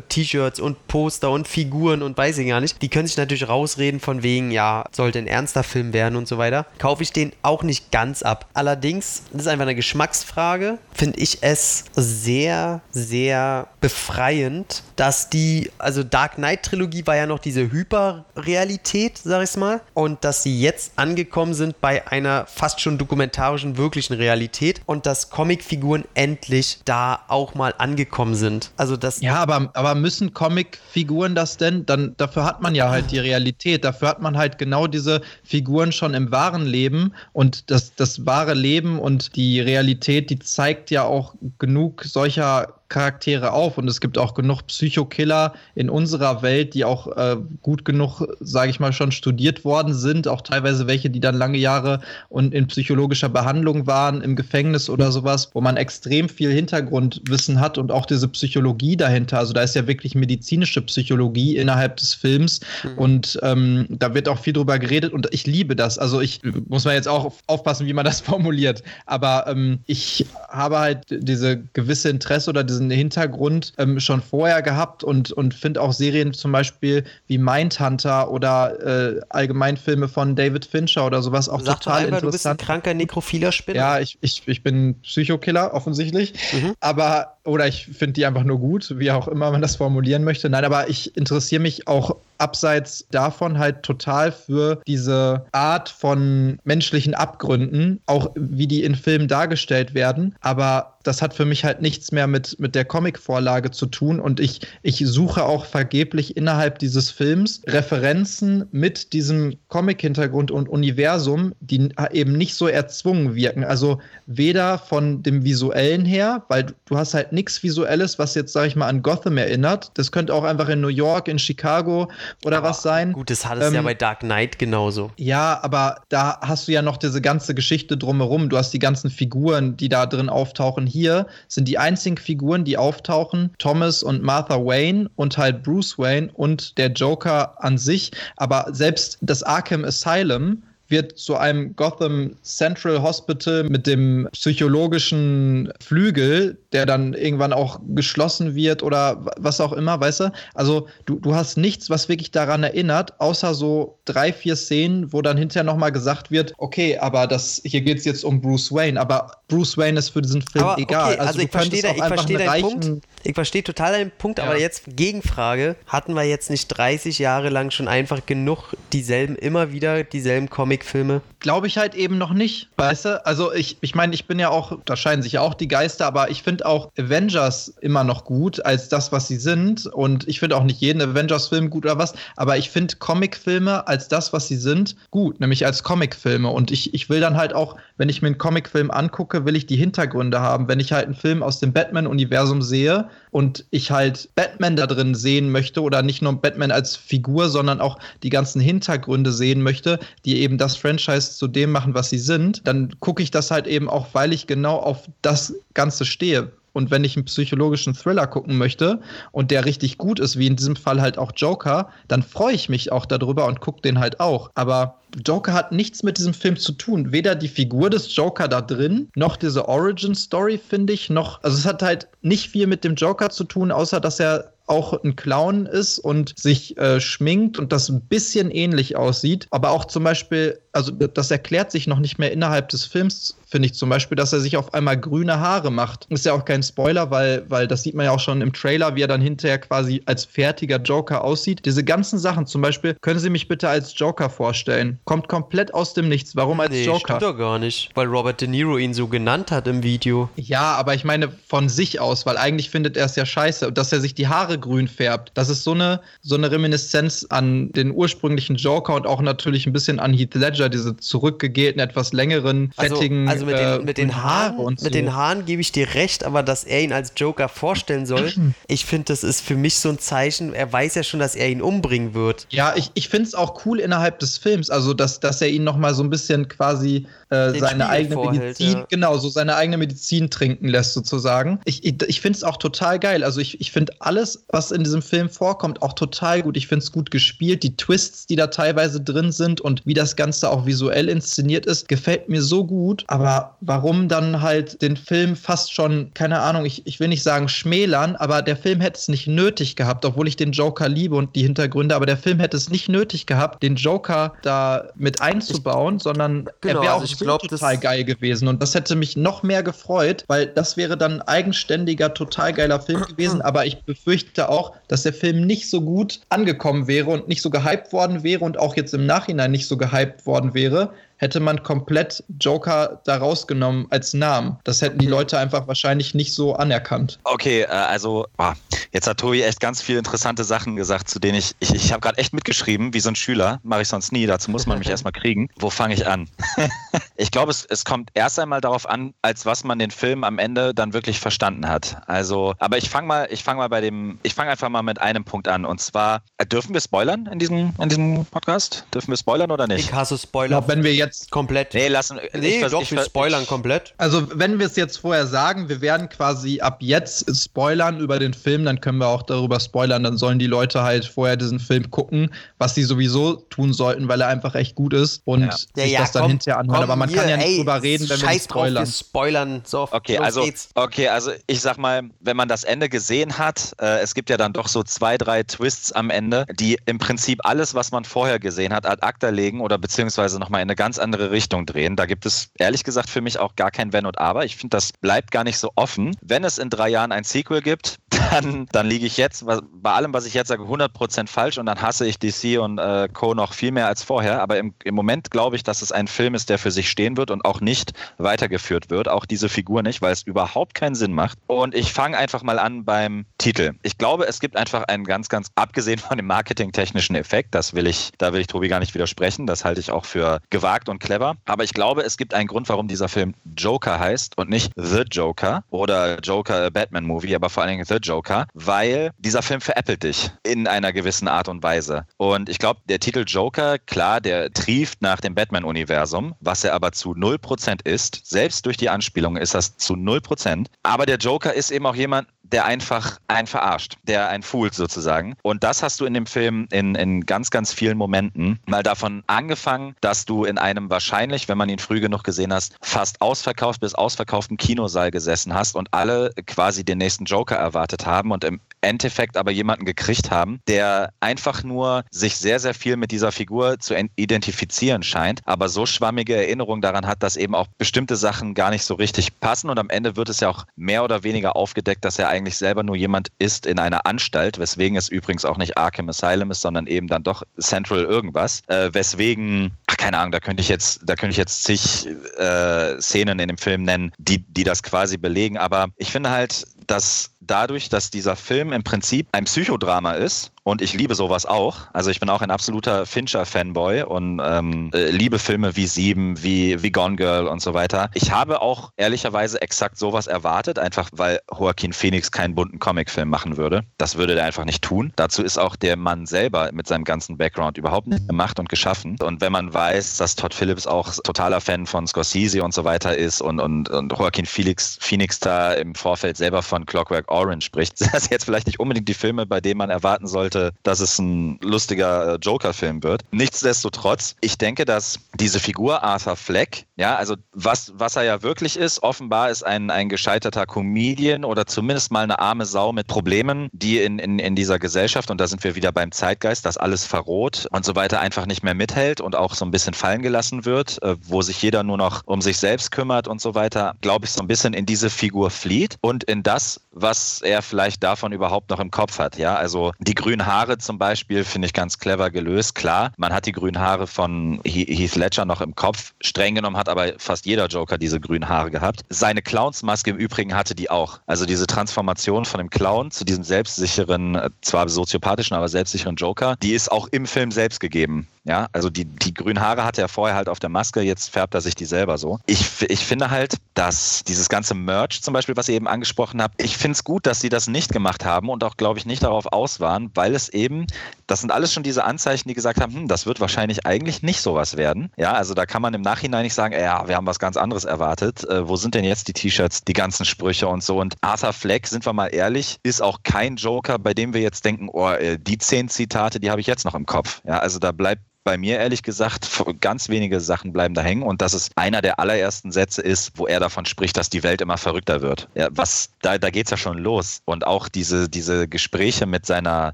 T-Shirts 0.09 0.59
und 0.59 0.87
Poster 0.87 1.31
und 1.31 1.47
Figuren 1.47 2.01
und 2.01 2.17
weiß 2.17 2.37
ich 2.37 2.47
gar 2.47 2.61
nicht. 2.61 2.81
Die 2.81 2.89
können 2.89 3.07
sich 3.07 3.17
natürlich 3.17 3.47
rausreden 3.47 3.99
von 3.99 4.23
wegen, 4.23 4.51
ja, 4.51 4.85
sollte 4.91 5.19
ein 5.19 5.27
ernster 5.27 5.63
Film 5.63 5.93
werden 5.93 6.15
und 6.15 6.27
so 6.27 6.37
weiter. 6.37 6.65
Kaufe 6.77 7.03
ich 7.03 7.11
den 7.11 7.31
auch 7.41 7.63
nicht 7.63 7.91
ganz 7.91 8.23
ab. 8.23 8.47
Allerdings, 8.53 9.23
das 9.31 9.43
ist 9.43 9.47
einfach 9.47 9.63
eine 9.63 9.75
Geschmacksfrage, 9.75 10.77
finde 10.93 11.19
ich 11.19 11.39
es 11.41 11.85
sehr, 11.95 12.81
sehr 12.91 13.67
befreiend, 13.83 14.81
dass 14.95 15.29
die, 15.29 15.69
also 15.77 16.03
Dark 16.03 16.35
Knight 16.35 16.63
Trilogie 16.63 17.05
war 17.05 17.17
ja 17.17 17.25
noch 17.25 17.39
diese 17.39 17.69
Hyperrealität, 17.69 19.17
sag 19.17 19.43
ich's 19.43 19.57
mal, 19.57 19.81
und 19.93 20.23
dass 20.23 20.41
sie 20.41 20.57
jetzt 20.57 20.93
angekommen 20.95 21.53
sind 21.53 21.81
bei 21.81 22.07
einer 22.07 22.45
fast 22.45 22.79
schon 22.79 22.97
dokumentarischen, 22.97 23.75
wirklichen 23.75 24.13
Realität 24.13 24.79
und 24.85 25.05
dass 25.05 25.29
Comicfiguren 25.29 26.05
endlich 26.13 26.79
da 26.85 27.25
auch 27.27 27.55
mal 27.55 27.73
angekommen 27.77 28.35
sind. 28.35 28.71
Also 28.77 28.95
das. 28.95 29.19
Ja, 29.19 29.35
aber 29.35 29.71
aber 29.73 29.95
müssen 29.95 30.33
Comicfiguren 30.33 31.35
das 31.35 31.57
denn? 31.57 31.85
Dann 31.85 32.15
dafür 32.15 32.45
hat 32.45 32.61
man 32.61 32.75
ja 32.75 32.89
halt 32.89 33.11
die 33.11 33.19
Realität. 33.19 33.83
Dafür 33.83 34.07
hat 34.07 34.21
man 34.21 34.37
halt 34.37 34.59
genau 34.59 34.87
diese 34.87 35.21
Figuren 35.43 35.91
schon 35.91 36.13
im 36.13 36.31
wahren 36.31 36.65
Leben 36.65 37.13
und 37.33 37.69
das, 37.69 37.93
das 37.95 38.25
wahre 38.25 38.53
Leben 38.53 38.97
und 38.97 39.35
die 39.35 39.59
Realität, 39.59 40.29
die 40.29 40.39
zeigt 40.39 40.89
ja 40.89 41.03
auch 41.03 41.35
genug 41.59 42.05
solcher 42.05 42.75
Charaktere 42.89 43.53
auf 43.53 43.77
und 43.77 43.87
es 43.87 44.01
gibt 44.01 44.17
auch 44.17 44.33
genug 44.33 44.67
Psychokiller 44.67 45.53
in 45.73 45.89
unserer 45.89 46.41
Welt, 46.41 46.73
die 46.73 46.85
auch 46.85 47.07
äh, 47.17 47.37
gut 47.61 47.85
genug, 47.85 48.21
sage 48.39 48.69
ich 48.69 48.79
mal, 48.79 48.93
schon 48.93 49.11
studiert 49.11 49.65
worden 49.65 49.93
sind, 49.93 50.27
auch 50.27 50.41
teilweise 50.41 50.85
welche, 50.85 51.09
die 51.09 51.19
dann 51.19 51.35
lange 51.35 51.57
Jahre 51.57 52.01
und 52.29 52.53
in 52.53 52.67
psychologischer 52.67 53.29
Behandlung 53.29 53.87
waren, 53.87 54.21
im 54.21 54.35
Gefängnis 54.35 54.89
oder 54.89 55.11
sowas, 55.11 55.49
wo 55.53 55.61
man 55.61 55.77
extrem 55.77 56.29
viel 56.29 56.51
Hintergrundwissen 56.51 57.59
hat 57.59 57.77
und 57.77 57.91
auch 57.91 58.05
diese 58.05 58.27
Psychologie 58.27 58.95
dahinter. 58.95 59.39
Also 59.39 59.53
da 59.53 59.61
ist 59.61 59.75
ja 59.75 59.87
wirklich 59.87 60.13
medizinische 60.13 60.81
Psychologie 60.81 61.57
innerhalb 61.57 61.97
des 61.97 62.13
Films 62.13 62.59
mhm. 62.83 62.97
und 62.97 63.39
ähm, 63.41 63.87
da 63.89 64.13
wird 64.13 64.27
auch 64.27 64.39
viel 64.39 64.53
drüber 64.53 64.77
geredet 64.77 65.13
und 65.13 65.27
ich 65.31 65.47
liebe 65.47 65.75
das. 65.75 65.97
Also 65.97 66.21
ich 66.21 66.41
muss 66.67 66.85
man 66.85 66.93
jetzt 66.93 67.07
auch 67.07 67.33
aufpassen, 67.47 67.87
wie 67.87 67.93
man 67.93 68.05
das 68.05 68.21
formuliert, 68.21 68.83
aber 69.07 69.45
ähm, 69.47 69.79
ich 69.87 70.25
habe 70.49 70.79
halt 70.79 71.05
diese 71.09 71.63
gewisse 71.73 72.09
Interesse 72.09 72.51
oder 72.51 72.63
diesen 72.73 72.91
Hintergrund 72.91 73.73
ähm, 73.77 73.99
schon 73.99 74.21
vorher 74.21 74.61
gehabt 74.61 75.03
und, 75.03 75.31
und 75.31 75.53
finde 75.53 75.81
auch 75.81 75.93
Serien 75.93 76.33
zum 76.33 76.51
Beispiel 76.51 77.03
wie 77.27 77.37
Mindhunter 77.37 78.31
oder 78.31 79.15
äh, 79.15 79.21
allgemein 79.29 79.77
Filme 79.77 80.07
von 80.07 80.35
David 80.35 80.65
Fincher 80.65 81.05
oder 81.05 81.21
sowas 81.21 81.49
auch 81.49 81.61
Sag 81.61 81.81
total 81.81 82.05
einfach, 82.05 82.21
interessant. 82.21 82.23
Du 82.23 82.31
bist 82.31 82.47
ein 82.47 82.57
kranker 82.57 82.93
nekrophiler 82.93 83.51
Spinner. 83.51 83.77
Ja, 83.77 83.99
ich, 83.99 84.17
ich, 84.21 84.43
ich 84.47 84.63
bin 84.63 84.99
Psychokiller 85.01 85.73
offensichtlich, 85.73 86.33
mhm. 86.53 86.73
aber 86.79 87.37
oder 87.45 87.67
ich 87.67 87.87
finde 87.87 88.13
die 88.13 88.25
einfach 88.25 88.43
nur 88.43 88.59
gut, 88.59 88.93
wie 88.97 89.11
auch 89.11 89.27
immer 89.27 89.51
man 89.51 89.61
das 89.61 89.75
formulieren 89.75 90.23
möchte. 90.23 90.49
Nein, 90.49 90.65
aber 90.65 90.89
ich 90.89 91.15
interessiere 91.17 91.61
mich 91.61 91.87
auch 91.87 92.15
abseits 92.37 93.05
davon 93.11 93.57
halt 93.57 93.83
total 93.83 94.31
für 94.31 94.81
diese 94.87 95.45
Art 95.51 95.89
von 95.89 96.59
menschlichen 96.63 97.13
Abgründen, 97.13 98.01
auch 98.05 98.31
wie 98.35 98.67
die 98.67 98.83
in 98.83 98.95
Filmen 98.95 99.27
dargestellt 99.27 99.93
werden. 99.93 100.35
Aber 100.41 100.97
das 101.03 101.21
hat 101.21 101.33
für 101.33 101.45
mich 101.45 101.65
halt 101.65 101.81
nichts 101.81 102.11
mehr 102.11 102.27
mit, 102.27 102.59
mit 102.59 102.75
der 102.75 102.85
Comic-Vorlage 102.85 103.71
zu 103.71 103.85
tun 103.85 104.19
und 104.19 104.39
ich, 104.39 104.61
ich 104.83 105.03
suche 105.05 105.43
auch 105.43 105.65
vergeblich 105.65 106.37
innerhalb 106.37 106.79
dieses 106.79 107.11
Films 107.11 107.61
Referenzen 107.67 108.65
mit 108.71 109.11
diesem 109.11 109.55
Comic-Hintergrund 109.67 110.49
und 110.49 110.69
Universum, 110.69 111.53
die 111.59 111.89
eben 112.11 112.33
nicht 112.33 112.55
so 112.55 112.67
erzwungen 112.67 113.35
wirken. 113.35 113.65
Also 113.65 113.99
weder 114.27 114.77
von 114.79 115.23
dem 115.23 115.43
Visuellen 115.43 116.05
her, 116.05 116.43
weil 116.47 116.67
du 116.85 116.97
hast 116.97 117.13
halt 117.13 117.32
nichts 117.33 117.61
Visuelles, 117.63 118.19
was 118.19 118.35
jetzt, 118.35 118.53
sag 118.53 118.67
ich 118.67 118.75
mal, 118.75 118.87
an 118.87 119.01
Gotham 119.01 119.37
erinnert. 119.37 119.91
Das 119.95 120.11
könnte 120.11 120.33
auch 120.33 120.43
einfach 120.43 120.69
in 120.69 120.81
New 120.81 120.87
York, 120.87 121.27
in 121.27 121.39
Chicago 121.39 122.09
oder 122.45 122.59
aber 122.59 122.69
was 122.69 122.81
sein. 122.81 123.11
Gut, 123.13 123.29
das 123.29 123.45
hat 123.45 123.57
es 123.57 123.67
ähm, 123.67 123.75
ja 123.75 123.81
bei 123.81 123.93
Dark 123.93 124.21
Knight 124.21 124.59
genauso. 124.59 125.11
Ja, 125.17 125.59
aber 125.61 126.01
da 126.09 126.39
hast 126.41 126.67
du 126.67 126.71
ja 126.71 126.81
noch 126.81 126.97
diese 126.97 127.21
ganze 127.21 127.53
Geschichte 127.53 127.97
drumherum. 127.97 128.49
Du 128.49 128.57
hast 128.57 128.71
die 128.71 128.79
ganzen 128.79 129.09
Figuren, 129.09 129.75
die 129.75 129.89
da 129.89 130.05
drin 130.05 130.29
auftauchen 130.29 130.87
hier 130.87 131.27
sind 131.47 131.67
die 131.67 131.77
einzigen 131.77 132.17
Figuren, 132.17 132.63
die 132.63 132.77
auftauchen, 132.77 133.51
Thomas 133.57 134.03
und 134.03 134.21
Martha 134.21 134.55
Wayne 134.57 135.09
und 135.15 135.37
halt 135.37 135.63
Bruce 135.63 135.97
Wayne 135.97 136.29
und 136.33 136.77
der 136.77 136.91
Joker 136.91 137.55
an 137.63 137.77
sich. 137.77 138.11
Aber 138.37 138.67
selbst 138.71 139.17
das 139.21 139.43
Arkham 139.43 139.83
Asylum 139.83 140.61
wird 140.93 141.17
zu 141.17 141.35
einem 141.35 141.75
Gotham 141.75 142.35
Central 142.43 143.01
Hospital 143.01 143.63
mit 143.63 143.87
dem 143.87 144.29
psychologischen 144.31 145.73
Flügel, 145.81 146.57
der 146.71 146.85
dann 146.85 147.13
irgendwann 147.13 147.51
auch 147.51 147.79
geschlossen 147.95 148.53
wird 148.55 148.83
oder 148.83 149.25
was 149.37 149.59
auch 149.59 149.73
immer, 149.73 149.99
weißt 149.99 150.21
du? 150.21 150.31
Also 150.53 150.87
du, 151.05 151.19
du 151.19 151.33
hast 151.33 151.57
nichts, 151.57 151.89
was 151.89 152.09
wirklich 152.09 152.29
daran 152.29 152.63
erinnert, 152.63 153.19
außer 153.19 153.55
so 153.55 153.97
drei, 154.05 154.31
vier 154.31 154.55
Szenen, 154.55 155.11
wo 155.11 155.21
dann 155.23 155.37
hinterher 155.37 155.63
nochmal 155.63 155.91
gesagt 155.91 156.29
wird, 156.29 156.53
okay, 156.57 156.97
aber 156.99 157.25
das 157.25 157.61
hier 157.65 157.81
geht 157.81 157.97
es 157.97 158.05
jetzt 158.05 158.23
um 158.23 158.39
Bruce 158.39 158.71
Wayne, 158.71 158.99
aber 158.99 159.31
Bruce 159.47 159.77
Wayne 159.77 159.97
ist 159.97 160.09
für 160.09 160.21
diesen 160.21 160.43
Film 160.43 160.63
Aber 160.65 160.77
egal. 160.79 161.13
okay, 161.13 161.19
also, 161.19 161.39
ich 161.39 161.49
du 161.49 161.57
könntest 161.57 161.81
verstehe 161.81 161.89
auch 161.89 161.95
ich 161.95 162.03
einfach 162.03 162.15
verstehe 162.15 162.37
einen 162.39 162.61
deinen 162.61 162.79
Punkt. 162.79 163.07
Ich 163.23 163.33
verstehe 163.35 163.63
total 163.63 163.93
deinen 163.93 164.11
Punkt, 164.11 164.39
aber 164.39 164.55
Ja. 164.55 164.61
jetzt 164.61 164.83
Gegenfrage. 164.97 165.75
Hatten 165.87 166.13
wir 166.13 166.23
jetzt 166.23 166.49
nicht 166.49 166.67
30 166.67 167.19
Jahre 167.19 167.49
lang 167.49 167.71
schon 167.71 167.87
einfach 167.87 168.25
genug 168.25 168.75
dieselben, 168.91 169.35
immer 169.35 169.71
wieder 169.71 170.03
dieselben 170.03 170.49
Comicfilme? 170.49 171.21
Glaube 171.43 171.67
ich 171.67 171.77
halt 171.77 171.93
eben 171.93 172.17
noch 172.17 172.31
nicht, 172.31 172.69
weißt 172.77 173.03
du? 173.03 173.25
Also 173.25 173.53
ich, 173.53 173.75
ich 173.81 173.95
meine, 173.95 174.15
ich 174.15 174.27
bin 174.27 174.39
ja 174.39 174.47
auch, 174.47 174.79
da 174.85 174.95
scheinen 174.95 175.21
sich 175.21 175.33
ja 175.33 175.41
auch 175.41 175.53
die 175.53 175.67
Geister, 175.67 176.05
aber 176.05 176.31
ich 176.31 176.41
finde 176.41 176.65
auch 176.65 176.89
Avengers 176.97 177.73
immer 177.81 178.05
noch 178.05 178.23
gut 178.23 178.65
als 178.65 178.87
das, 178.87 179.11
was 179.11 179.27
sie 179.27 179.35
sind. 179.35 179.85
Und 179.87 180.25
ich 180.29 180.39
finde 180.39 180.55
auch 180.55 180.63
nicht 180.63 180.79
jeden 180.79 181.01
Avengers-Film 181.01 181.69
gut 181.69 181.83
oder 181.83 181.97
was, 181.97 182.13
aber 182.37 182.57
ich 182.57 182.69
finde 182.69 182.95
Comicfilme 182.95 183.89
als 183.89 184.07
das, 184.07 184.31
was 184.31 184.47
sie 184.47 184.55
sind, 184.55 184.95
gut, 185.11 185.41
nämlich 185.41 185.65
als 185.65 185.83
Comicfilme. 185.83 186.47
Und 186.49 186.71
ich, 186.71 186.93
ich 186.93 187.09
will 187.09 187.19
dann 187.19 187.35
halt 187.35 187.53
auch, 187.53 187.75
wenn 187.97 188.07
ich 188.07 188.21
mir 188.21 188.27
einen 188.27 188.37
Comicfilm 188.37 188.89
angucke, 188.89 189.43
will 189.43 189.57
ich 189.57 189.65
die 189.65 189.75
Hintergründe 189.75 190.39
haben. 190.39 190.69
Wenn 190.69 190.79
ich 190.79 190.93
halt 190.93 191.07
einen 191.07 191.15
Film 191.15 191.43
aus 191.43 191.59
dem 191.59 191.73
Batman-Universum 191.73 192.61
sehe 192.61 193.09
und 193.31 193.65
ich 193.69 193.91
halt 193.91 194.29
Batman 194.35 194.77
da 194.77 194.87
drin 194.87 195.13
sehen 195.13 195.51
möchte 195.51 195.81
oder 195.81 196.03
nicht 196.03 196.21
nur 196.21 196.41
Batman 196.41 196.71
als 196.71 196.95
Figur, 196.95 197.49
sondern 197.49 197.81
auch 197.81 197.99
die 198.23 198.29
ganzen 198.29 198.61
Hintergründe 198.61 199.33
sehen 199.33 199.61
möchte, 199.61 199.99
die 200.23 200.39
eben 200.39 200.57
das 200.57 200.77
Franchise 200.77 201.32
zu 201.37 201.47
dem 201.47 201.71
machen, 201.71 201.93
was 201.93 202.09
sie 202.09 202.17
sind, 202.17 202.67
dann 202.67 202.99
gucke 202.99 203.23
ich 203.23 203.31
das 203.31 203.51
halt 203.51 203.67
eben 203.67 203.89
auch, 203.89 204.07
weil 204.13 204.33
ich 204.33 204.47
genau 204.47 204.77
auf 204.77 205.09
das 205.21 205.53
Ganze 205.73 206.05
stehe. 206.05 206.51
Und 206.73 206.89
wenn 206.89 207.03
ich 207.03 207.15
einen 207.15 207.25
psychologischen 207.25 207.93
Thriller 207.93 208.27
gucken 208.27 208.57
möchte 208.57 208.99
und 209.31 209.51
der 209.51 209.65
richtig 209.65 209.97
gut 209.97 210.19
ist, 210.19 210.39
wie 210.39 210.47
in 210.47 210.55
diesem 210.55 210.75
Fall 210.75 211.01
halt 211.01 211.17
auch 211.17 211.31
Joker, 211.35 211.89
dann 212.07 212.23
freue 212.23 212.55
ich 212.55 212.67
mich 212.67 212.91
auch 212.91 213.05
darüber 213.05 213.45
und 213.45 213.61
gucke 213.61 213.81
den 213.81 213.99
halt 213.99 214.19
auch. 214.19 214.49
Aber 214.55 214.99
Joker 215.23 215.53
hat 215.53 215.71
nichts 215.71 216.01
mit 216.01 216.17
diesem 216.17 216.33
Film 216.33 216.57
zu 216.57 216.71
tun. 216.71 217.11
Weder 217.11 217.35
die 217.35 217.47
Figur 217.47 217.91
des 217.91 218.15
Joker 218.15 218.47
da 218.47 218.61
drin, 218.61 219.09
noch 219.15 219.37
diese 219.37 219.67
Origin-Story, 219.67 220.57
finde 220.57 220.93
ich, 220.93 221.11
noch. 221.11 221.43
Also 221.43 221.57
es 221.57 221.65
hat 221.65 221.83
halt 221.83 222.07
nicht 222.21 222.49
viel 222.49 222.65
mit 222.65 222.83
dem 222.83 222.95
Joker 222.95 223.29
zu 223.29 223.43
tun, 223.43 223.71
außer 223.71 223.99
dass 223.99 224.19
er 224.19 224.52
auch 224.65 225.03
ein 225.03 225.15
Clown 225.15 225.65
ist 225.65 225.99
und 225.99 226.37
sich 226.37 226.77
äh, 226.77 226.99
schminkt 226.99 227.59
und 227.59 227.71
das 227.71 227.89
ein 227.89 228.01
bisschen 228.01 228.49
ähnlich 228.49 228.95
aussieht. 228.95 229.47
Aber 229.51 229.71
auch 229.71 229.85
zum 229.85 230.03
Beispiel, 230.03 230.59
also 230.71 230.91
das 230.91 231.31
erklärt 231.31 231.71
sich 231.71 231.87
noch 231.87 231.99
nicht 231.99 232.17
mehr 232.17 232.31
innerhalb 232.31 232.69
des 232.69 232.85
Films, 232.85 233.37
finde 233.53 233.67
ich 233.67 233.75
zum 233.75 233.87
Beispiel, 233.87 234.15
dass 234.15 234.33
er 234.33 234.39
sich 234.39 234.57
auf 234.57 234.73
einmal 234.73 234.97
grüne 234.97 235.39
Haare 235.39 235.71
macht. 235.71 236.07
Ist 236.09 236.25
ja 236.25 236.33
auch 236.33 236.43
kein 236.43 236.63
Spoiler, 236.63 237.11
weil, 237.11 237.45
weil 237.49 237.67
das 237.67 237.83
sieht 237.83 237.93
man 237.93 238.07
ja 238.07 238.11
auch 238.11 238.19
schon 238.19 238.41
im 238.41 238.51
Trailer, 238.51 238.95
wie 238.95 239.03
er 239.03 239.07
dann 239.07 239.21
hinterher 239.21 239.59
quasi 239.59 240.01
als 240.07 240.25
fertiger 240.25 240.77
Joker 240.77 241.23
aussieht. 241.23 241.63
Diese 241.63 241.83
ganzen 241.83 242.17
Sachen 242.17 242.47
zum 242.47 242.63
Beispiel, 242.63 242.95
können 243.01 243.19
Sie 243.19 243.29
mich 243.29 243.47
bitte 243.47 243.69
als 243.69 243.93
Joker 243.95 244.31
vorstellen? 244.31 244.97
Kommt 245.05 245.27
komplett 245.27 245.71
aus 245.71 245.93
dem 245.93 246.09
Nichts. 246.09 246.35
Warum 246.35 246.61
als 246.61 246.71
nee, 246.71 246.83
Joker? 246.83 246.99
stimmt 246.99 247.21
doch 247.21 247.37
gar 247.37 247.59
nicht. 247.59 247.91
Weil 247.93 248.07
Robert 248.07 248.41
De 248.41 248.47
Niro 248.47 248.79
ihn 248.79 248.95
so 248.95 249.07
genannt 249.07 249.51
hat 249.51 249.67
im 249.67 249.83
Video. 249.83 250.29
Ja, 250.35 250.73
aber 250.73 250.95
ich 250.95 251.03
meine 251.03 251.29
von 251.47 251.69
sich 251.69 251.99
aus, 251.99 252.25
weil 252.25 252.37
eigentlich 252.37 252.71
findet 252.71 252.97
er 252.97 253.05
es 253.05 253.15
ja 253.15 253.27
scheiße, 253.27 253.71
dass 253.71 253.93
er 253.93 253.99
sich 253.99 254.15
die 254.15 254.29
Haare 254.29 254.57
grün 254.57 254.87
färbt. 254.87 255.29
Das 255.35 255.49
ist 255.49 255.63
so 255.63 255.73
eine, 255.73 255.99
so 256.23 256.33
eine 256.33 256.49
Reminiszenz 256.49 257.27
an 257.29 257.71
den 257.73 257.91
ursprünglichen 257.91 258.55
Joker 258.55 258.95
und 258.95 259.05
auch 259.05 259.21
natürlich 259.21 259.67
ein 259.67 259.73
bisschen 259.73 259.99
an 259.99 260.11
Heath 260.11 260.33
Ledger, 260.33 260.69
diese 260.69 260.97
zurückgegelten, 260.97 261.79
etwas 261.79 262.13
längeren, 262.13 262.73
Also, 262.77 262.95
fettigen 262.95 263.27
also 263.49 263.51
mit 263.51 263.57
den, 263.57 263.81
äh, 263.81 263.85
mit 263.85 263.97
den 263.97 264.15
Haaren, 264.15 264.53
Haare 264.53 264.61
und 264.61 264.79
so. 264.79 264.85
mit 264.85 264.95
den 264.95 265.13
Haaren 265.13 265.45
gebe 265.45 265.61
ich 265.61 265.71
dir 265.71 265.93
recht, 265.93 266.23
aber 266.23 266.43
dass 266.43 266.63
er 266.63 266.81
ihn 266.81 266.93
als 266.93 267.13
Joker 267.15 267.49
vorstellen 267.49 268.05
soll, 268.05 268.33
ich 268.67 268.85
finde, 268.85 269.05
das 269.05 269.23
ist 269.23 269.41
für 269.41 269.55
mich 269.55 269.77
so 269.79 269.89
ein 269.89 269.99
Zeichen. 269.99 270.53
Er 270.53 270.71
weiß 270.71 270.95
ja 270.95 271.03
schon, 271.03 271.19
dass 271.19 271.35
er 271.35 271.49
ihn 271.49 271.61
umbringen 271.61 272.13
wird. 272.13 272.47
Ja, 272.49 272.73
ich, 272.75 272.91
ich 272.93 273.09
finde 273.09 273.27
es 273.27 273.35
auch 273.35 273.65
cool 273.65 273.79
innerhalb 273.79 274.19
des 274.19 274.37
Films, 274.37 274.69
also 274.69 274.93
dass, 274.93 275.19
dass 275.19 275.41
er 275.41 275.49
ihn 275.49 275.63
nochmal 275.63 275.93
so 275.93 276.03
ein 276.03 276.09
bisschen 276.09 276.47
quasi 276.47 277.07
äh, 277.33 277.51
seine 277.51 277.65
Spiegel 277.67 277.81
eigene 277.81 278.15
vorhält, 278.15 278.59
Medizin, 278.59 278.77
ja. 278.79 278.85
genau, 278.89 279.17
so 279.17 279.29
seine 279.29 279.55
eigene 279.55 279.77
Medizin 279.77 280.29
trinken 280.29 280.67
lässt 280.67 280.93
sozusagen. 280.93 281.59
Ich, 281.65 281.83
ich, 281.83 282.01
ich 282.07 282.21
finde 282.21 282.37
es 282.37 282.43
auch 282.43 282.57
total 282.57 282.99
geil. 282.99 283.23
Also 283.23 283.39
ich, 283.41 283.59
ich 283.59 283.71
finde 283.71 283.93
alles, 283.99 284.45
was 284.49 284.71
in 284.71 284.83
diesem 284.83 285.01
Film 285.01 285.29
vorkommt, 285.29 285.81
auch 285.81 285.93
total 285.93 286.41
gut. 286.43 286.57
Ich 286.57 286.67
finde 286.67 286.83
es 286.83 286.91
gut 286.91 287.11
gespielt. 287.11 287.63
Die 287.63 287.75
Twists, 287.75 288.27
die 288.27 288.35
da 288.35 288.47
teilweise 288.47 289.01
drin 289.01 289.31
sind 289.31 289.61
und 289.61 289.81
wie 289.85 289.93
das 289.93 290.15
Ganze 290.15 290.49
auch 290.49 290.65
visuell 290.65 291.09
inszeniert 291.09 291.65
ist, 291.65 291.87
gefällt 291.87 292.29
mir 292.29 292.41
so 292.41 292.65
gut. 292.65 293.03
Aber 293.07 293.32
warum 293.61 294.07
dann 294.07 294.41
halt 294.41 294.81
den 294.81 294.97
Film 294.97 295.35
fast 295.35 295.73
schon, 295.73 296.11
keine 296.13 296.39
Ahnung, 296.39 296.65
ich, 296.65 296.85
ich 296.85 296.99
will 296.99 297.07
nicht 297.07 297.23
sagen 297.23 297.47
schmälern, 297.47 298.15
aber 298.15 298.41
der 298.41 298.57
Film 298.57 298.81
hätte 298.81 298.97
es 298.97 299.07
nicht 299.07 299.27
nötig 299.27 299.75
gehabt, 299.75 300.05
obwohl 300.05 300.27
ich 300.27 300.35
den 300.35 300.51
Joker 300.51 300.89
liebe 300.89 301.15
und 301.15 301.35
die 301.35 301.43
Hintergründe, 301.43 301.95
aber 301.95 302.05
der 302.05 302.17
Film 302.17 302.39
hätte 302.39 302.57
es 302.57 302.69
nicht 302.69 302.89
nötig 302.89 303.25
gehabt, 303.25 303.63
den 303.63 303.75
Joker 303.75 304.33
da 304.41 304.89
mit 304.95 305.21
einzubauen, 305.21 305.99
sondern 305.99 306.49
Genau, 306.61 306.79
er 306.79 306.83
wäre 306.83 306.93
auch 306.93 307.01
also 307.01 307.05
ich 307.05 307.17
so 307.17 307.25
glaub, 307.25 307.41
total 307.41 307.77
geil 307.77 308.03
gewesen. 308.03 308.47
Und 308.47 308.61
das 308.61 308.75
hätte 308.75 308.95
mich 308.95 309.17
noch 309.17 309.43
mehr 309.43 309.63
gefreut, 309.63 310.23
weil 310.27 310.47
das 310.47 310.77
wäre 310.77 310.97
dann 310.97 311.21
ein 311.21 311.27
eigenständiger, 311.27 312.13
total 312.13 312.53
geiler 312.53 312.79
Film 312.79 313.01
gewesen, 313.07 313.41
aber 313.41 313.65
ich 313.65 313.83
befürchte 313.83 314.49
auch, 314.49 314.73
dass 314.87 315.03
der 315.03 315.13
Film 315.13 315.45
nicht 315.45 315.69
so 315.69 315.81
gut 315.81 316.21
angekommen 316.29 316.87
wäre 316.87 317.09
und 317.09 317.27
nicht 317.27 317.41
so 317.41 317.49
gehypt 317.49 317.93
worden 317.93 318.23
wäre 318.23 318.43
und 318.43 318.59
auch 318.59 318.75
jetzt 318.75 318.93
im 318.93 319.05
Nachhinein 319.05 319.51
nicht 319.51 319.67
so 319.67 319.77
gehypt 319.77 320.25
worden 320.25 320.53
wäre, 320.53 320.93
hätte 321.17 321.39
man 321.39 321.63
komplett 321.63 322.23
Joker 322.39 323.01
da 323.05 323.17
rausgenommen 323.17 323.87
als 323.89 324.13
Namen. 324.13 324.57
Das 324.63 324.81
hätten 324.81 324.99
die 324.99 325.07
Leute 325.07 325.37
einfach 325.37 325.67
wahrscheinlich 325.67 326.13
nicht 326.13 326.33
so 326.33 326.55
anerkannt. 326.55 327.19
Okay, 327.23 327.61
äh, 327.61 327.67
also 327.67 328.27
ah, 328.37 328.53
jetzt 328.91 329.07
hat 329.07 329.17
Tobi 329.17 329.41
echt 329.41 329.59
ganz 329.59 329.81
viele 329.81 329.99
interessante 329.99 330.43
Sachen 330.43 330.75
gesagt, 330.75 331.09
zu 331.09 331.19
denen 331.19 331.37
ich, 331.37 331.53
ich, 331.59 331.73
ich 331.73 331.91
habe 331.91 332.01
gerade 332.01 332.17
echt 332.17 332.33
mitgeschrieben, 332.33 332.93
wie 332.93 332.99
so 332.99 333.09
ein 333.09 333.15
Schüler, 333.15 333.59
mache 333.63 333.81
ich 333.81 333.87
sonst 333.87 334.11
nie, 334.11 334.25
dazu 334.25 334.51
muss 334.51 334.65
man 334.65 334.79
mich 334.79 334.89
erstmal 334.93 335.13
kriegen. 335.13 335.49
Wo 335.57 335.69
fange 335.69 335.93
ich 335.93 336.07
an? 336.07 336.29
ich 337.15 337.31
glaube, 337.31 337.51
es, 337.51 337.65
es 337.65 337.85
kommt 337.85 338.09
erst 338.13 338.39
einmal 338.39 338.61
darauf 338.61 338.87
an, 338.87 339.13
als 339.21 339.45
was 339.45 339.63
man 339.63 339.79
den 339.79 339.91
Film 339.91 340.23
am 340.23 340.39
Ende 340.39 340.73
dann 340.73 340.93
wirklich 340.93 341.19
verstanden 341.19 341.69
hat. 341.69 341.97
Also, 342.07 342.53
aber 342.59 342.77
ich 342.77 342.89
fange 342.89 343.07
mal, 343.07 343.27
ich 343.29 343.43
fange 343.43 343.59
mal 343.59 343.69
bei 343.69 343.81
dem, 343.81 344.19
ich 344.23 344.33
fange 344.33 344.51
einfach 344.51 344.69
mal 344.69 344.83
mit 344.83 344.99
einem 344.99 345.23
Punkt 345.23 345.47
an 345.47 345.65
und 345.65 345.79
zwar, 345.79 346.21
äh, 346.37 346.45
dürfen 346.45 346.73
wir 346.73 346.81
spoilern 346.81 347.29
in 347.31 347.39
diesem, 347.39 347.73
in 347.79 347.89
diesem 347.89 348.25
Podcast? 348.25 348.85
Dürfen 348.93 349.11
wir 349.11 349.17
spoilern 349.17 349.51
oder 349.51 349.67
nicht? 349.67 349.85
Ich 349.85 349.93
hasse 349.93 350.15
Ich 350.15 350.23
Spoiler 350.23 350.47
glaube, 350.49 350.67
wenn 350.69 350.83
wir 350.83 350.93
jetzt 350.93 351.12
komplett. 351.29 351.73
Nee, 351.73 351.87
lassen. 351.87 352.19
Nee, 352.33 352.63
ich 352.63 352.71
doch, 352.71 352.81
ich 352.81 352.91
wir 352.91 353.03
spoilern 353.03 353.43
ich- 353.43 353.47
komplett. 353.49 353.93
Also, 353.97 354.27
wenn 354.37 354.59
wir 354.59 354.65
es 354.67 354.75
jetzt 354.75 354.97
vorher 354.97 355.27
sagen, 355.27 355.69
wir 355.69 355.81
werden 355.81 356.09
quasi 356.09 356.59
ab 356.61 356.77
jetzt 356.81 357.25
spoilern 357.43 357.99
über 357.99 358.19
den 358.19 358.33
Film, 358.33 358.65
dann 358.65 358.81
können 358.81 358.97
wir 358.97 359.07
auch 359.07 359.23
darüber 359.23 359.59
spoilern. 359.59 360.03
Dann 360.03 360.17
sollen 360.17 360.39
die 360.39 360.47
Leute 360.47 360.83
halt 360.83 361.05
vorher 361.05 361.37
diesen 361.37 361.59
Film 361.59 361.89
gucken, 361.91 362.33
was 362.57 362.75
sie 362.75 362.83
sowieso 362.83 363.35
tun 363.49 363.73
sollten, 363.73 364.07
weil 364.07 364.21
er 364.21 364.27
einfach 364.27 364.55
echt 364.55 364.75
gut 364.75 364.93
ist 364.93 365.21
und 365.25 365.43
Ja. 365.45 365.51
sich 365.75 365.95
das 365.97 366.11
dann 366.11 366.27
hinterher 366.27 366.59
anhören. 366.59 366.83
Aber 366.83 366.95
man 366.95 367.11
kann 367.11 367.29
ja 367.29 367.37
nicht 367.37 367.59
drüber 367.59 367.81
reden, 367.81 368.03
wenn 368.09 368.09
wir 368.09 368.15
nicht 368.17 368.25
scheiß 368.25 368.47
drauf, 368.47 368.61
spoilern. 368.63 368.85
wir 368.85 368.91
spoilern. 368.91 369.61
So, 369.65 369.87
Okay, 369.91 370.17
also, 370.17 370.41
geht's. 370.43 370.69
okay, 370.75 371.07
also 371.09 371.31
ich 371.47 371.61
sag 371.61 371.77
mal, 371.77 372.01
wenn 372.19 372.35
man 372.37 372.47
das 372.47 372.63
Ende 372.63 372.89
gesehen 372.89 373.37
hat, 373.37 373.73
äh, 373.79 373.99
es 373.99 374.13
gibt 374.15 374.29
ja 374.29 374.37
dann 374.37 374.53
doch 374.53 374.67
so 374.67 374.83
zwei, 374.83 375.17
drei 375.17 375.43
Twists 375.43 375.91
am 375.91 376.09
Ende, 376.09 376.45
die 376.59 376.77
im 376.85 376.97
Prinzip 376.97 377.39
alles, 377.43 377.73
was 377.75 377.91
man 377.91 378.05
vorher 378.05 378.39
gesehen 378.39 378.73
hat, 378.73 378.85
ad 378.85 379.01
acta 379.01 379.29
legen 379.29 379.61
oder 379.61 379.77
beziehungsweise 379.77 380.39
nochmal 380.39 380.61
in 380.61 380.67
eine 380.69 380.75
ganz 380.75 380.92
andere 380.99 381.31
Richtung 381.31 381.65
drehen. 381.65 381.95
Da 381.95 382.05
gibt 382.05 382.25
es 382.25 382.49
ehrlich 382.57 382.83
gesagt 382.83 383.09
für 383.09 383.21
mich 383.21 383.39
auch 383.39 383.55
gar 383.55 383.71
kein 383.71 383.93
Wenn 383.93 384.05
und 384.05 384.17
Aber. 384.19 384.45
Ich 384.45 384.55
finde, 384.55 384.75
das 384.75 384.93
bleibt 384.93 385.31
gar 385.31 385.43
nicht 385.43 385.57
so 385.57 385.71
offen. 385.75 386.15
Wenn 386.21 386.43
es 386.43 386.57
in 386.57 386.69
drei 386.69 386.89
Jahren 386.89 387.11
ein 387.11 387.23
Sequel 387.23 387.61
gibt, 387.61 387.97
dann, 388.31 388.65
dann 388.71 388.87
liege 388.87 389.05
ich 389.05 389.17
jetzt 389.17 389.45
was- 389.45 389.61
bei 389.73 389.91
allem, 389.91 390.13
was 390.13 390.25
ich 390.25 390.33
jetzt 390.33 390.47
sage, 390.47 390.63
100% 390.63 391.27
falsch 391.29 391.57
und 391.57 391.65
dann 391.65 391.81
hasse 391.81 392.05
ich 392.07 392.17
DC 392.19 392.57
und 392.59 392.77
äh, 392.77 393.07
Co. 393.11 393.33
noch 393.33 393.53
viel 393.53 393.71
mehr 393.71 393.87
als 393.87 394.03
vorher. 394.03 394.41
Aber 394.41 394.57
im, 394.57 394.73
im 394.83 394.95
Moment 394.95 395.31
glaube 395.31 395.55
ich, 395.55 395.63
dass 395.63 395.81
es 395.81 395.91
ein 395.91 396.07
Film 396.07 396.35
ist, 396.35 396.49
der 396.49 396.57
für 396.59 396.71
sich 396.71 396.89
stehen 396.89 397.17
wird 397.17 397.31
und 397.31 397.45
auch 397.45 397.61
nicht 397.61 397.93
weitergeführt 398.17 398.89
wird. 398.89 399.07
Auch 399.09 399.25
diese 399.25 399.49
Figur 399.49 399.83
nicht, 399.83 400.01
weil 400.01 400.13
es 400.13 400.23
überhaupt 400.23 400.73
keinen 400.75 400.95
Sinn 400.95 401.13
macht. 401.13 401.37
Und 401.47 401.75
ich 401.75 401.93
fange 401.93 402.17
einfach 402.17 402.43
mal 402.43 402.59
an 402.59 402.85
beim 402.85 403.25
Titel. 403.37 403.73
Ich 403.83 403.97
glaube, 403.97 404.25
es 404.27 404.39
gibt 404.39 404.55
einfach 404.57 404.83
einen 404.83 405.03
ganz, 405.03 405.29
ganz, 405.29 405.49
abgesehen 405.55 405.99
von 405.99 406.17
dem 406.17 406.27
marketingtechnischen 406.27 407.15
Effekt, 407.15 407.53
das 407.55 407.73
will 407.73 407.87
ich, 407.87 408.11
da 408.17 408.33
will 408.33 408.41
ich 408.41 408.47
Tobi 408.47 408.67
gar 408.69 408.79
nicht 408.79 408.93
widersprechen. 408.93 409.45
Das 409.47 409.65
halte 409.65 409.79
ich 409.79 409.91
auch 409.91 410.05
für 410.05 410.39
gewagt 410.49 410.89
und 410.89 410.99
clever. 410.99 411.35
Aber 411.45 411.63
ich 411.63 411.73
glaube, 411.73 412.01
es 412.03 412.17
gibt 412.17 412.33
einen 412.33 412.47
Grund, 412.47 412.69
warum 412.69 412.87
dieser 412.87 413.09
Film 413.09 413.33
Joker 413.57 413.99
heißt 413.99 414.37
und 414.37 414.49
nicht 414.49 414.71
The 414.75 415.03
Joker 415.11 415.63
oder 415.69 416.19
Joker 416.19 416.65
a 416.65 416.69
Batman 416.69 417.05
Movie, 417.05 417.35
aber 417.35 417.49
vor 417.49 417.63
allen 417.63 417.71
Dingen 417.71 417.85
The 417.85 417.95
Joker, 417.95 418.12
weil 418.53 419.11
dieser 419.17 419.41
Film 419.41 419.61
veräppelt 419.61 420.03
dich 420.03 420.31
in 420.43 420.67
einer 420.67 420.93
gewissen 420.93 421.27
Art 421.27 421.47
und 421.47 421.63
Weise. 421.63 422.05
Und 422.17 422.49
ich 422.49 422.59
glaube, 422.59 422.81
der 422.85 422.99
Titel 422.99 423.23
Joker, 423.25 423.79
klar, 423.79 424.21
der 424.21 424.51
trieft 424.51 425.01
nach 425.01 425.19
dem 425.21 425.35
Batman-Universum, 425.35 426.35
was 426.39 426.63
er 426.63 426.73
aber 426.73 426.91
zu 426.91 427.11
0% 427.13 427.85
ist. 427.87 428.21
Selbst 428.25 428.65
durch 428.65 428.77
die 428.77 428.89
Anspielung 428.89 429.37
ist 429.37 429.53
das 429.53 429.77
zu 429.77 429.93
0%. 429.93 430.67
Aber 430.83 431.05
der 431.05 431.17
Joker 431.17 431.53
ist 431.53 431.71
eben 431.71 431.85
auch 431.85 431.95
jemand, 431.95 432.27
der 432.43 432.65
einfach 432.65 433.19
einen 433.27 433.47
verarscht, 433.47 433.95
der 434.03 434.29
einen 434.29 434.43
foolt 434.43 434.73
sozusagen. 434.73 435.35
Und 435.41 435.63
das 435.63 435.81
hast 435.81 435.99
du 435.99 436.05
in 436.05 436.13
dem 436.13 436.25
Film 436.25 436.67
in, 436.71 436.95
in 436.95 437.25
ganz, 437.25 437.49
ganz 437.49 437.73
vielen 437.73 437.97
Momenten. 437.97 438.59
Mal 438.67 438.83
davon 438.83 439.23
angefangen, 439.27 439.95
dass 440.01 440.25
du 440.25 440.43
in 440.43 440.57
einem 440.57 440.89
wahrscheinlich, 440.89 441.47
wenn 441.47 441.57
man 441.57 441.69
ihn 441.69 441.79
früh 441.79 441.99
genug 441.99 442.23
gesehen 442.23 442.53
hast, 442.53 442.75
fast 442.81 443.21
ausverkauft 443.21 443.81
bis 443.81 443.95
ausverkauften 443.95 444.57
Kinosaal 444.57 445.11
gesessen 445.11 445.53
hast 445.53 445.75
und 445.75 445.87
alle 445.91 446.31
quasi 446.45 446.83
den 446.83 446.97
nächsten 446.97 447.25
Joker 447.25 447.55
erwartet 447.55 448.05
haben 448.05 448.31
und 448.31 448.43
im 448.43 448.59
Endeffekt 448.81 449.37
aber 449.37 449.51
jemanden 449.51 449.85
gekriegt 449.85 450.29
haben, 450.29 450.59
der 450.67 451.11
einfach 451.21 451.63
nur 451.63 452.03
sich 452.11 452.35
sehr, 452.37 452.59
sehr 452.59 452.73
viel 452.73 452.97
mit 452.97 453.11
dieser 453.11 453.31
Figur 453.31 453.79
zu 453.79 453.95
identifizieren 454.15 455.03
scheint, 455.03 455.41
aber 455.45 455.69
so 455.69 455.85
schwammige 455.85 456.35
Erinnerungen 456.35 456.81
daran 456.81 457.07
hat, 457.07 457.23
dass 457.23 457.37
eben 457.37 457.55
auch 457.55 457.67
bestimmte 457.77 458.15
Sachen 458.15 458.53
gar 458.53 458.69
nicht 458.69 458.83
so 458.83 458.95
richtig 458.95 459.39
passen 459.39 459.69
und 459.69 459.79
am 459.79 459.89
Ende 459.89 460.15
wird 460.15 460.29
es 460.29 460.41
ja 460.41 460.49
auch 460.49 460.65
mehr 460.75 461.03
oder 461.03 461.23
weniger 461.23 461.55
aufgedeckt, 461.55 462.03
dass 462.03 462.19
er 462.19 462.32
eigentlich 462.33 462.57
selber 462.57 462.83
nur 462.83 462.95
jemand 462.95 463.29
ist 463.39 463.65
in 463.65 463.79
einer 463.79 464.05
Anstalt, 464.05 464.59
weswegen 464.59 464.97
es 464.97 465.09
übrigens 465.09 465.45
auch 465.45 465.57
nicht 465.57 465.77
Arkham 465.77 466.09
Asylum 466.09 466.51
ist, 466.51 466.61
sondern 466.61 466.87
eben 466.87 467.07
dann 467.07 467.23
doch 467.23 467.43
Central 467.59 468.03
irgendwas, 468.03 468.61
äh, 468.67 468.93
weswegen, 468.93 469.71
ach, 469.87 469.97
keine 469.97 470.17
Ahnung, 470.17 470.31
da 470.31 470.39
könnte 470.39 470.61
ich 470.61 470.69
jetzt, 470.69 471.01
da 471.05 471.15
könnte 471.15 471.31
ich 471.31 471.37
jetzt 471.37 471.63
zig 471.63 472.07
äh, 472.37 472.99
Szenen 472.99 473.39
in 473.39 473.47
dem 473.47 473.57
Film 473.57 473.83
nennen, 473.83 474.11
die, 474.17 474.39
die 474.39 474.63
das 474.63 474.83
quasi 474.83 475.17
belegen, 475.17 475.57
aber 475.57 475.87
ich 475.97 476.11
finde 476.11 476.31
halt, 476.31 476.65
dass 476.87 477.31
dadurch, 477.39 477.89
dass 477.89 478.09
dieser 478.09 478.35
Film 478.35 478.73
im 478.73 478.83
Prinzip 478.83 479.27
ein 479.31 479.45
Psychodrama 479.45 480.13
ist, 480.13 480.51
und 480.63 480.81
ich 480.81 480.93
liebe 480.93 481.15
sowas 481.15 481.45
auch. 481.45 481.87
Also 481.93 482.09
ich 482.09 482.19
bin 482.19 482.29
auch 482.29 482.41
ein 482.41 482.51
absoluter 482.51 483.05
Fincher-Fanboy 483.05 484.03
und 484.03 484.41
ähm, 484.43 484.91
äh, 484.93 485.09
liebe 485.11 485.39
Filme 485.39 485.75
wie 485.75 485.87
Sieben, 485.87 486.41
wie, 486.41 486.81
wie 486.81 486.91
Gone 486.91 487.15
Girl 487.15 487.47
und 487.47 487.61
so 487.61 487.73
weiter. 487.73 488.09
Ich 488.13 488.31
habe 488.31 488.61
auch 488.61 488.91
ehrlicherweise 488.97 489.61
exakt 489.61 489.97
sowas 489.97 490.27
erwartet, 490.27 490.79
einfach 490.79 491.09
weil 491.13 491.39
Joaquin 491.51 491.93
Phoenix 491.93 492.31
keinen 492.31 492.55
bunten 492.55 492.79
Comicfilm 492.79 493.29
machen 493.29 493.57
würde. 493.57 493.83
Das 493.97 494.17
würde 494.17 494.35
er 494.37 494.45
einfach 494.45 494.65
nicht 494.65 494.81
tun. 494.81 495.11
Dazu 495.15 495.43
ist 495.43 495.57
auch 495.57 495.75
der 495.75 495.97
Mann 495.97 496.25
selber 496.25 496.69
mit 496.71 496.87
seinem 496.87 497.03
ganzen 497.03 497.37
Background 497.37 497.77
überhaupt 497.77 498.07
nicht 498.07 498.27
gemacht 498.27 498.59
und 498.59 498.69
geschaffen. 498.69 499.17
Und 499.21 499.41
wenn 499.41 499.51
man 499.51 499.73
weiß, 499.73 500.17
dass 500.17 500.35
Todd 500.35 500.53
Phillips 500.53 500.87
auch 500.87 501.13
totaler 501.23 501.59
Fan 501.59 501.85
von 501.85 502.07
Scorsese 502.07 502.63
und 502.63 502.73
so 502.73 502.85
weiter 502.85 503.17
ist 503.17 503.41
und, 503.41 503.59
und, 503.59 503.89
und 503.89 504.13
Joaquin 504.17 504.45
Phoenix, 504.45 504.97
Phoenix 505.01 505.39
da 505.39 505.73
im 505.73 505.93
Vorfeld 505.93 506.37
selber 506.37 506.61
von 506.61 506.85
Clockwork 506.85 507.29
Orange 507.29 507.65
spricht, 507.65 507.97
sind 508.03 508.13
das 508.13 508.29
jetzt 508.29 508.45
vielleicht 508.45 508.67
nicht 508.67 508.79
unbedingt 508.79 509.09
die 509.09 509.13
Filme, 509.13 509.45
bei 509.45 509.59
denen 509.59 509.77
man 509.77 509.89
erwarten 509.89 510.27
sollte, 510.27 510.52
sollte, 510.53 510.73
dass 510.83 510.99
es 510.99 511.19
ein 511.19 511.59
lustiger 511.61 512.33
äh, 512.33 512.37
Joker-Film 512.41 513.03
wird. 513.03 513.23
Nichtsdestotrotz, 513.31 514.35
ich 514.41 514.57
denke, 514.57 514.85
dass 514.85 515.19
diese 515.39 515.59
Figur 515.59 516.03
Arthur 516.03 516.35
Fleck, 516.35 516.85
ja, 516.95 517.15
also 517.15 517.35
was, 517.51 517.91
was 517.95 518.15
er 518.15 518.23
ja 518.23 518.43
wirklich 518.43 518.77
ist, 518.77 519.01
offenbar 519.03 519.49
ist 519.49 519.63
ein, 519.63 519.89
ein 519.89 520.09
gescheiterter 520.09 520.65
Comedian 520.65 521.43
oder 521.43 521.65
zumindest 521.65 522.11
mal 522.11 522.23
eine 522.23 522.39
arme 522.39 522.65
Sau 522.65 522.93
mit 522.93 523.07
Problemen, 523.07 523.69
die 523.73 523.99
in, 523.99 524.19
in, 524.19 524.39
in 524.39 524.55
dieser 524.55 524.79
Gesellschaft, 524.79 525.31
und 525.31 525.39
da 525.41 525.47
sind 525.47 525.63
wir 525.63 525.75
wieder 525.75 525.91
beim 525.91 526.11
Zeitgeist, 526.11 526.65
das 526.65 526.77
alles 526.77 527.05
verroht 527.05 527.67
und 527.71 527.83
so 527.85 527.95
weiter 527.95 528.19
einfach 528.19 528.45
nicht 528.45 528.63
mehr 528.63 528.75
mithält 528.75 529.21
und 529.21 529.35
auch 529.35 529.55
so 529.55 529.65
ein 529.65 529.71
bisschen 529.71 529.93
fallen 529.93 530.21
gelassen 530.21 530.65
wird, 530.65 531.01
äh, 531.01 531.15
wo 531.23 531.41
sich 531.41 531.61
jeder 531.61 531.83
nur 531.83 531.97
noch 531.97 532.21
um 532.25 532.41
sich 532.41 532.57
selbst 532.57 532.91
kümmert 532.91 533.27
und 533.27 533.41
so 533.41 533.55
weiter, 533.55 533.95
glaube 534.01 534.25
ich, 534.25 534.31
so 534.31 534.41
ein 534.41 534.47
bisschen 534.47 534.73
in 534.73 534.85
diese 534.85 535.09
Figur 535.09 535.49
flieht 535.49 535.97
und 536.01 536.23
in 536.23 536.43
das, 536.43 536.79
was 536.91 537.41
er 537.41 537.61
vielleicht 537.61 538.03
davon 538.03 538.31
überhaupt 538.31 538.69
noch 538.69 538.79
im 538.79 538.91
Kopf 538.91 539.19
hat. 539.19 539.37
Ja, 539.37 539.55
also 539.55 539.91
die 539.99 540.13
Haare 540.45 540.77
zum 540.77 540.97
Beispiel 540.97 541.43
finde 541.43 541.67
ich 541.67 541.73
ganz 541.73 541.99
clever 541.99 542.31
gelöst. 542.31 542.75
Klar, 542.75 543.11
man 543.17 543.33
hat 543.33 543.45
die 543.45 543.51
grünen 543.51 543.79
Haare 543.79 544.07
von 544.07 544.59
Heath 544.65 545.15
Ledger 545.15 545.45
noch 545.45 545.61
im 545.61 545.75
Kopf. 545.75 546.13
Streng 546.21 546.55
genommen 546.55 546.77
hat 546.77 546.89
aber 546.89 547.13
fast 547.17 547.45
jeder 547.45 547.67
Joker 547.67 547.97
diese 547.97 548.19
grünen 548.19 548.47
Haare 548.47 548.71
gehabt. 548.71 549.01
Seine 549.09 549.41
Clownsmaske 549.41 550.11
im 550.11 550.17
Übrigen 550.17 550.55
hatte 550.55 550.75
die 550.75 550.89
auch. 550.89 551.19
Also 551.25 551.45
diese 551.45 551.67
Transformation 551.67 552.45
von 552.45 552.59
dem 552.59 552.69
Clown 552.69 553.11
zu 553.11 553.25
diesem 553.25 553.43
selbstsicheren, 553.43 554.35
äh, 554.35 554.49
zwar 554.61 554.89
soziopathischen, 554.89 555.55
aber 555.55 555.67
selbstsicheren 555.67 556.15
Joker, 556.15 556.55
die 556.61 556.73
ist 556.73 556.91
auch 556.91 557.07
im 557.11 557.25
Film 557.25 557.51
selbst 557.51 557.79
gegeben. 557.79 558.27
Ja, 558.45 558.67
also 558.73 558.89
die, 558.89 559.05
die 559.05 559.33
grünen 559.33 559.61
Haare 559.61 559.85
hatte 559.85 560.01
er 560.01 560.09
vorher 560.09 560.35
halt 560.35 560.49
auf 560.49 560.59
der 560.59 560.69
Maske, 560.69 560.99
jetzt 561.01 561.29
färbt 561.29 561.53
er 561.53 561.61
sich 561.61 561.75
die 561.75 561.85
selber 561.85 562.17
so. 562.17 562.39
Ich, 562.45 562.81
ich 562.89 563.05
finde 563.05 563.31
halt, 563.31 563.55
dass 563.73 564.23
dieses 564.25 564.49
ganze 564.49 564.73
Merch 564.73 565.21
zum 565.21 565.33
Beispiel, 565.33 565.55
was 565.55 565.69
ihr 565.69 565.75
eben 565.75 565.87
angesprochen 565.87 566.41
habt, 566.41 566.61
ich 566.61 566.75
finde 566.75 566.93
es 566.93 567.05
gut, 567.05 567.25
dass 567.25 567.39
sie 567.39 567.47
das 567.47 567.67
nicht 567.67 567.93
gemacht 567.93 568.25
haben 568.25 568.49
und 568.49 568.63
auch, 568.65 568.75
glaube 568.75 568.99
ich, 568.99 569.05
nicht 569.05 569.23
darauf 569.23 569.53
aus 569.53 569.79
waren, 569.79 570.11
weil 570.13 570.32
es 570.33 570.49
eben, 570.49 570.87
das 571.27 571.41
sind 571.41 571.51
alles 571.51 571.73
schon 571.73 571.83
diese 571.83 572.03
Anzeichen, 572.03 572.47
die 572.47 572.53
gesagt 572.53 572.81
haben, 572.81 572.93
hm, 572.93 573.07
das 573.07 573.25
wird 573.25 573.39
wahrscheinlich 573.39 573.85
eigentlich 573.85 574.23
nicht 574.23 574.41
sowas 574.41 574.77
werden. 574.77 575.11
Ja, 575.17 575.33
also 575.33 575.53
da 575.53 575.65
kann 575.65 575.81
man 575.81 575.93
im 575.93 576.01
Nachhinein 576.01 576.43
nicht 576.43 576.53
sagen, 576.53 576.73
ja, 576.73 577.07
wir 577.07 577.15
haben 577.15 577.25
was 577.25 577.39
ganz 577.39 577.57
anderes 577.57 577.85
erwartet. 577.85 578.43
Äh, 578.49 578.67
wo 578.67 578.75
sind 578.75 578.95
denn 578.95 579.03
jetzt 579.03 579.27
die 579.27 579.33
T-Shirts, 579.33 579.83
die 579.83 579.93
ganzen 579.93 580.25
Sprüche 580.25 580.67
und 580.67 580.83
so? 580.83 580.99
Und 580.99 581.15
Arthur 581.21 581.53
Fleck, 581.53 581.87
sind 581.87 582.05
wir 582.05 582.13
mal 582.13 582.27
ehrlich, 582.27 582.77
ist 582.83 583.01
auch 583.01 583.19
kein 583.23 583.55
Joker, 583.55 583.99
bei 583.99 584.13
dem 584.13 584.33
wir 584.33 584.41
jetzt 584.41 584.65
denken, 584.65 584.89
oh, 584.91 585.09
äh, 585.09 585.37
die 585.39 585.57
zehn 585.57 585.89
Zitate, 585.89 586.39
die 586.39 586.51
habe 586.51 586.61
ich 586.61 586.67
jetzt 586.67 586.85
noch 586.85 586.95
im 586.95 587.05
Kopf. 587.05 587.41
Ja, 587.45 587.59
also 587.59 587.79
da 587.79 587.91
bleibt 587.91 588.21
bei 588.43 588.57
mir 588.57 588.79
ehrlich 588.79 589.03
gesagt, 589.03 589.47
ganz 589.79 590.09
wenige 590.09 590.39
Sachen 590.39 590.73
bleiben 590.73 590.93
da 590.93 591.01
hängen 591.01 591.23
und 591.23 591.41
dass 591.41 591.53
es 591.53 591.69
einer 591.75 592.01
der 592.01 592.19
allerersten 592.19 592.71
Sätze 592.71 593.01
ist, 593.01 593.31
wo 593.35 593.47
er 593.47 593.59
davon 593.59 593.85
spricht, 593.85 594.17
dass 594.17 594.29
die 594.29 594.43
Welt 594.43 594.61
immer 594.61 594.77
verrückter 594.77 595.21
wird. 595.21 595.47
Ja, 595.55 595.69
was, 595.71 596.09
da, 596.21 596.37
da 596.37 596.49
es 596.49 596.69
ja 596.69 596.77
schon 596.77 596.97
los. 596.97 597.41
Und 597.45 597.65
auch 597.65 597.89
diese, 597.89 598.29
diese 598.29 598.67
Gespräche 598.67 599.25
mit 599.25 599.45
seiner, 599.45 599.93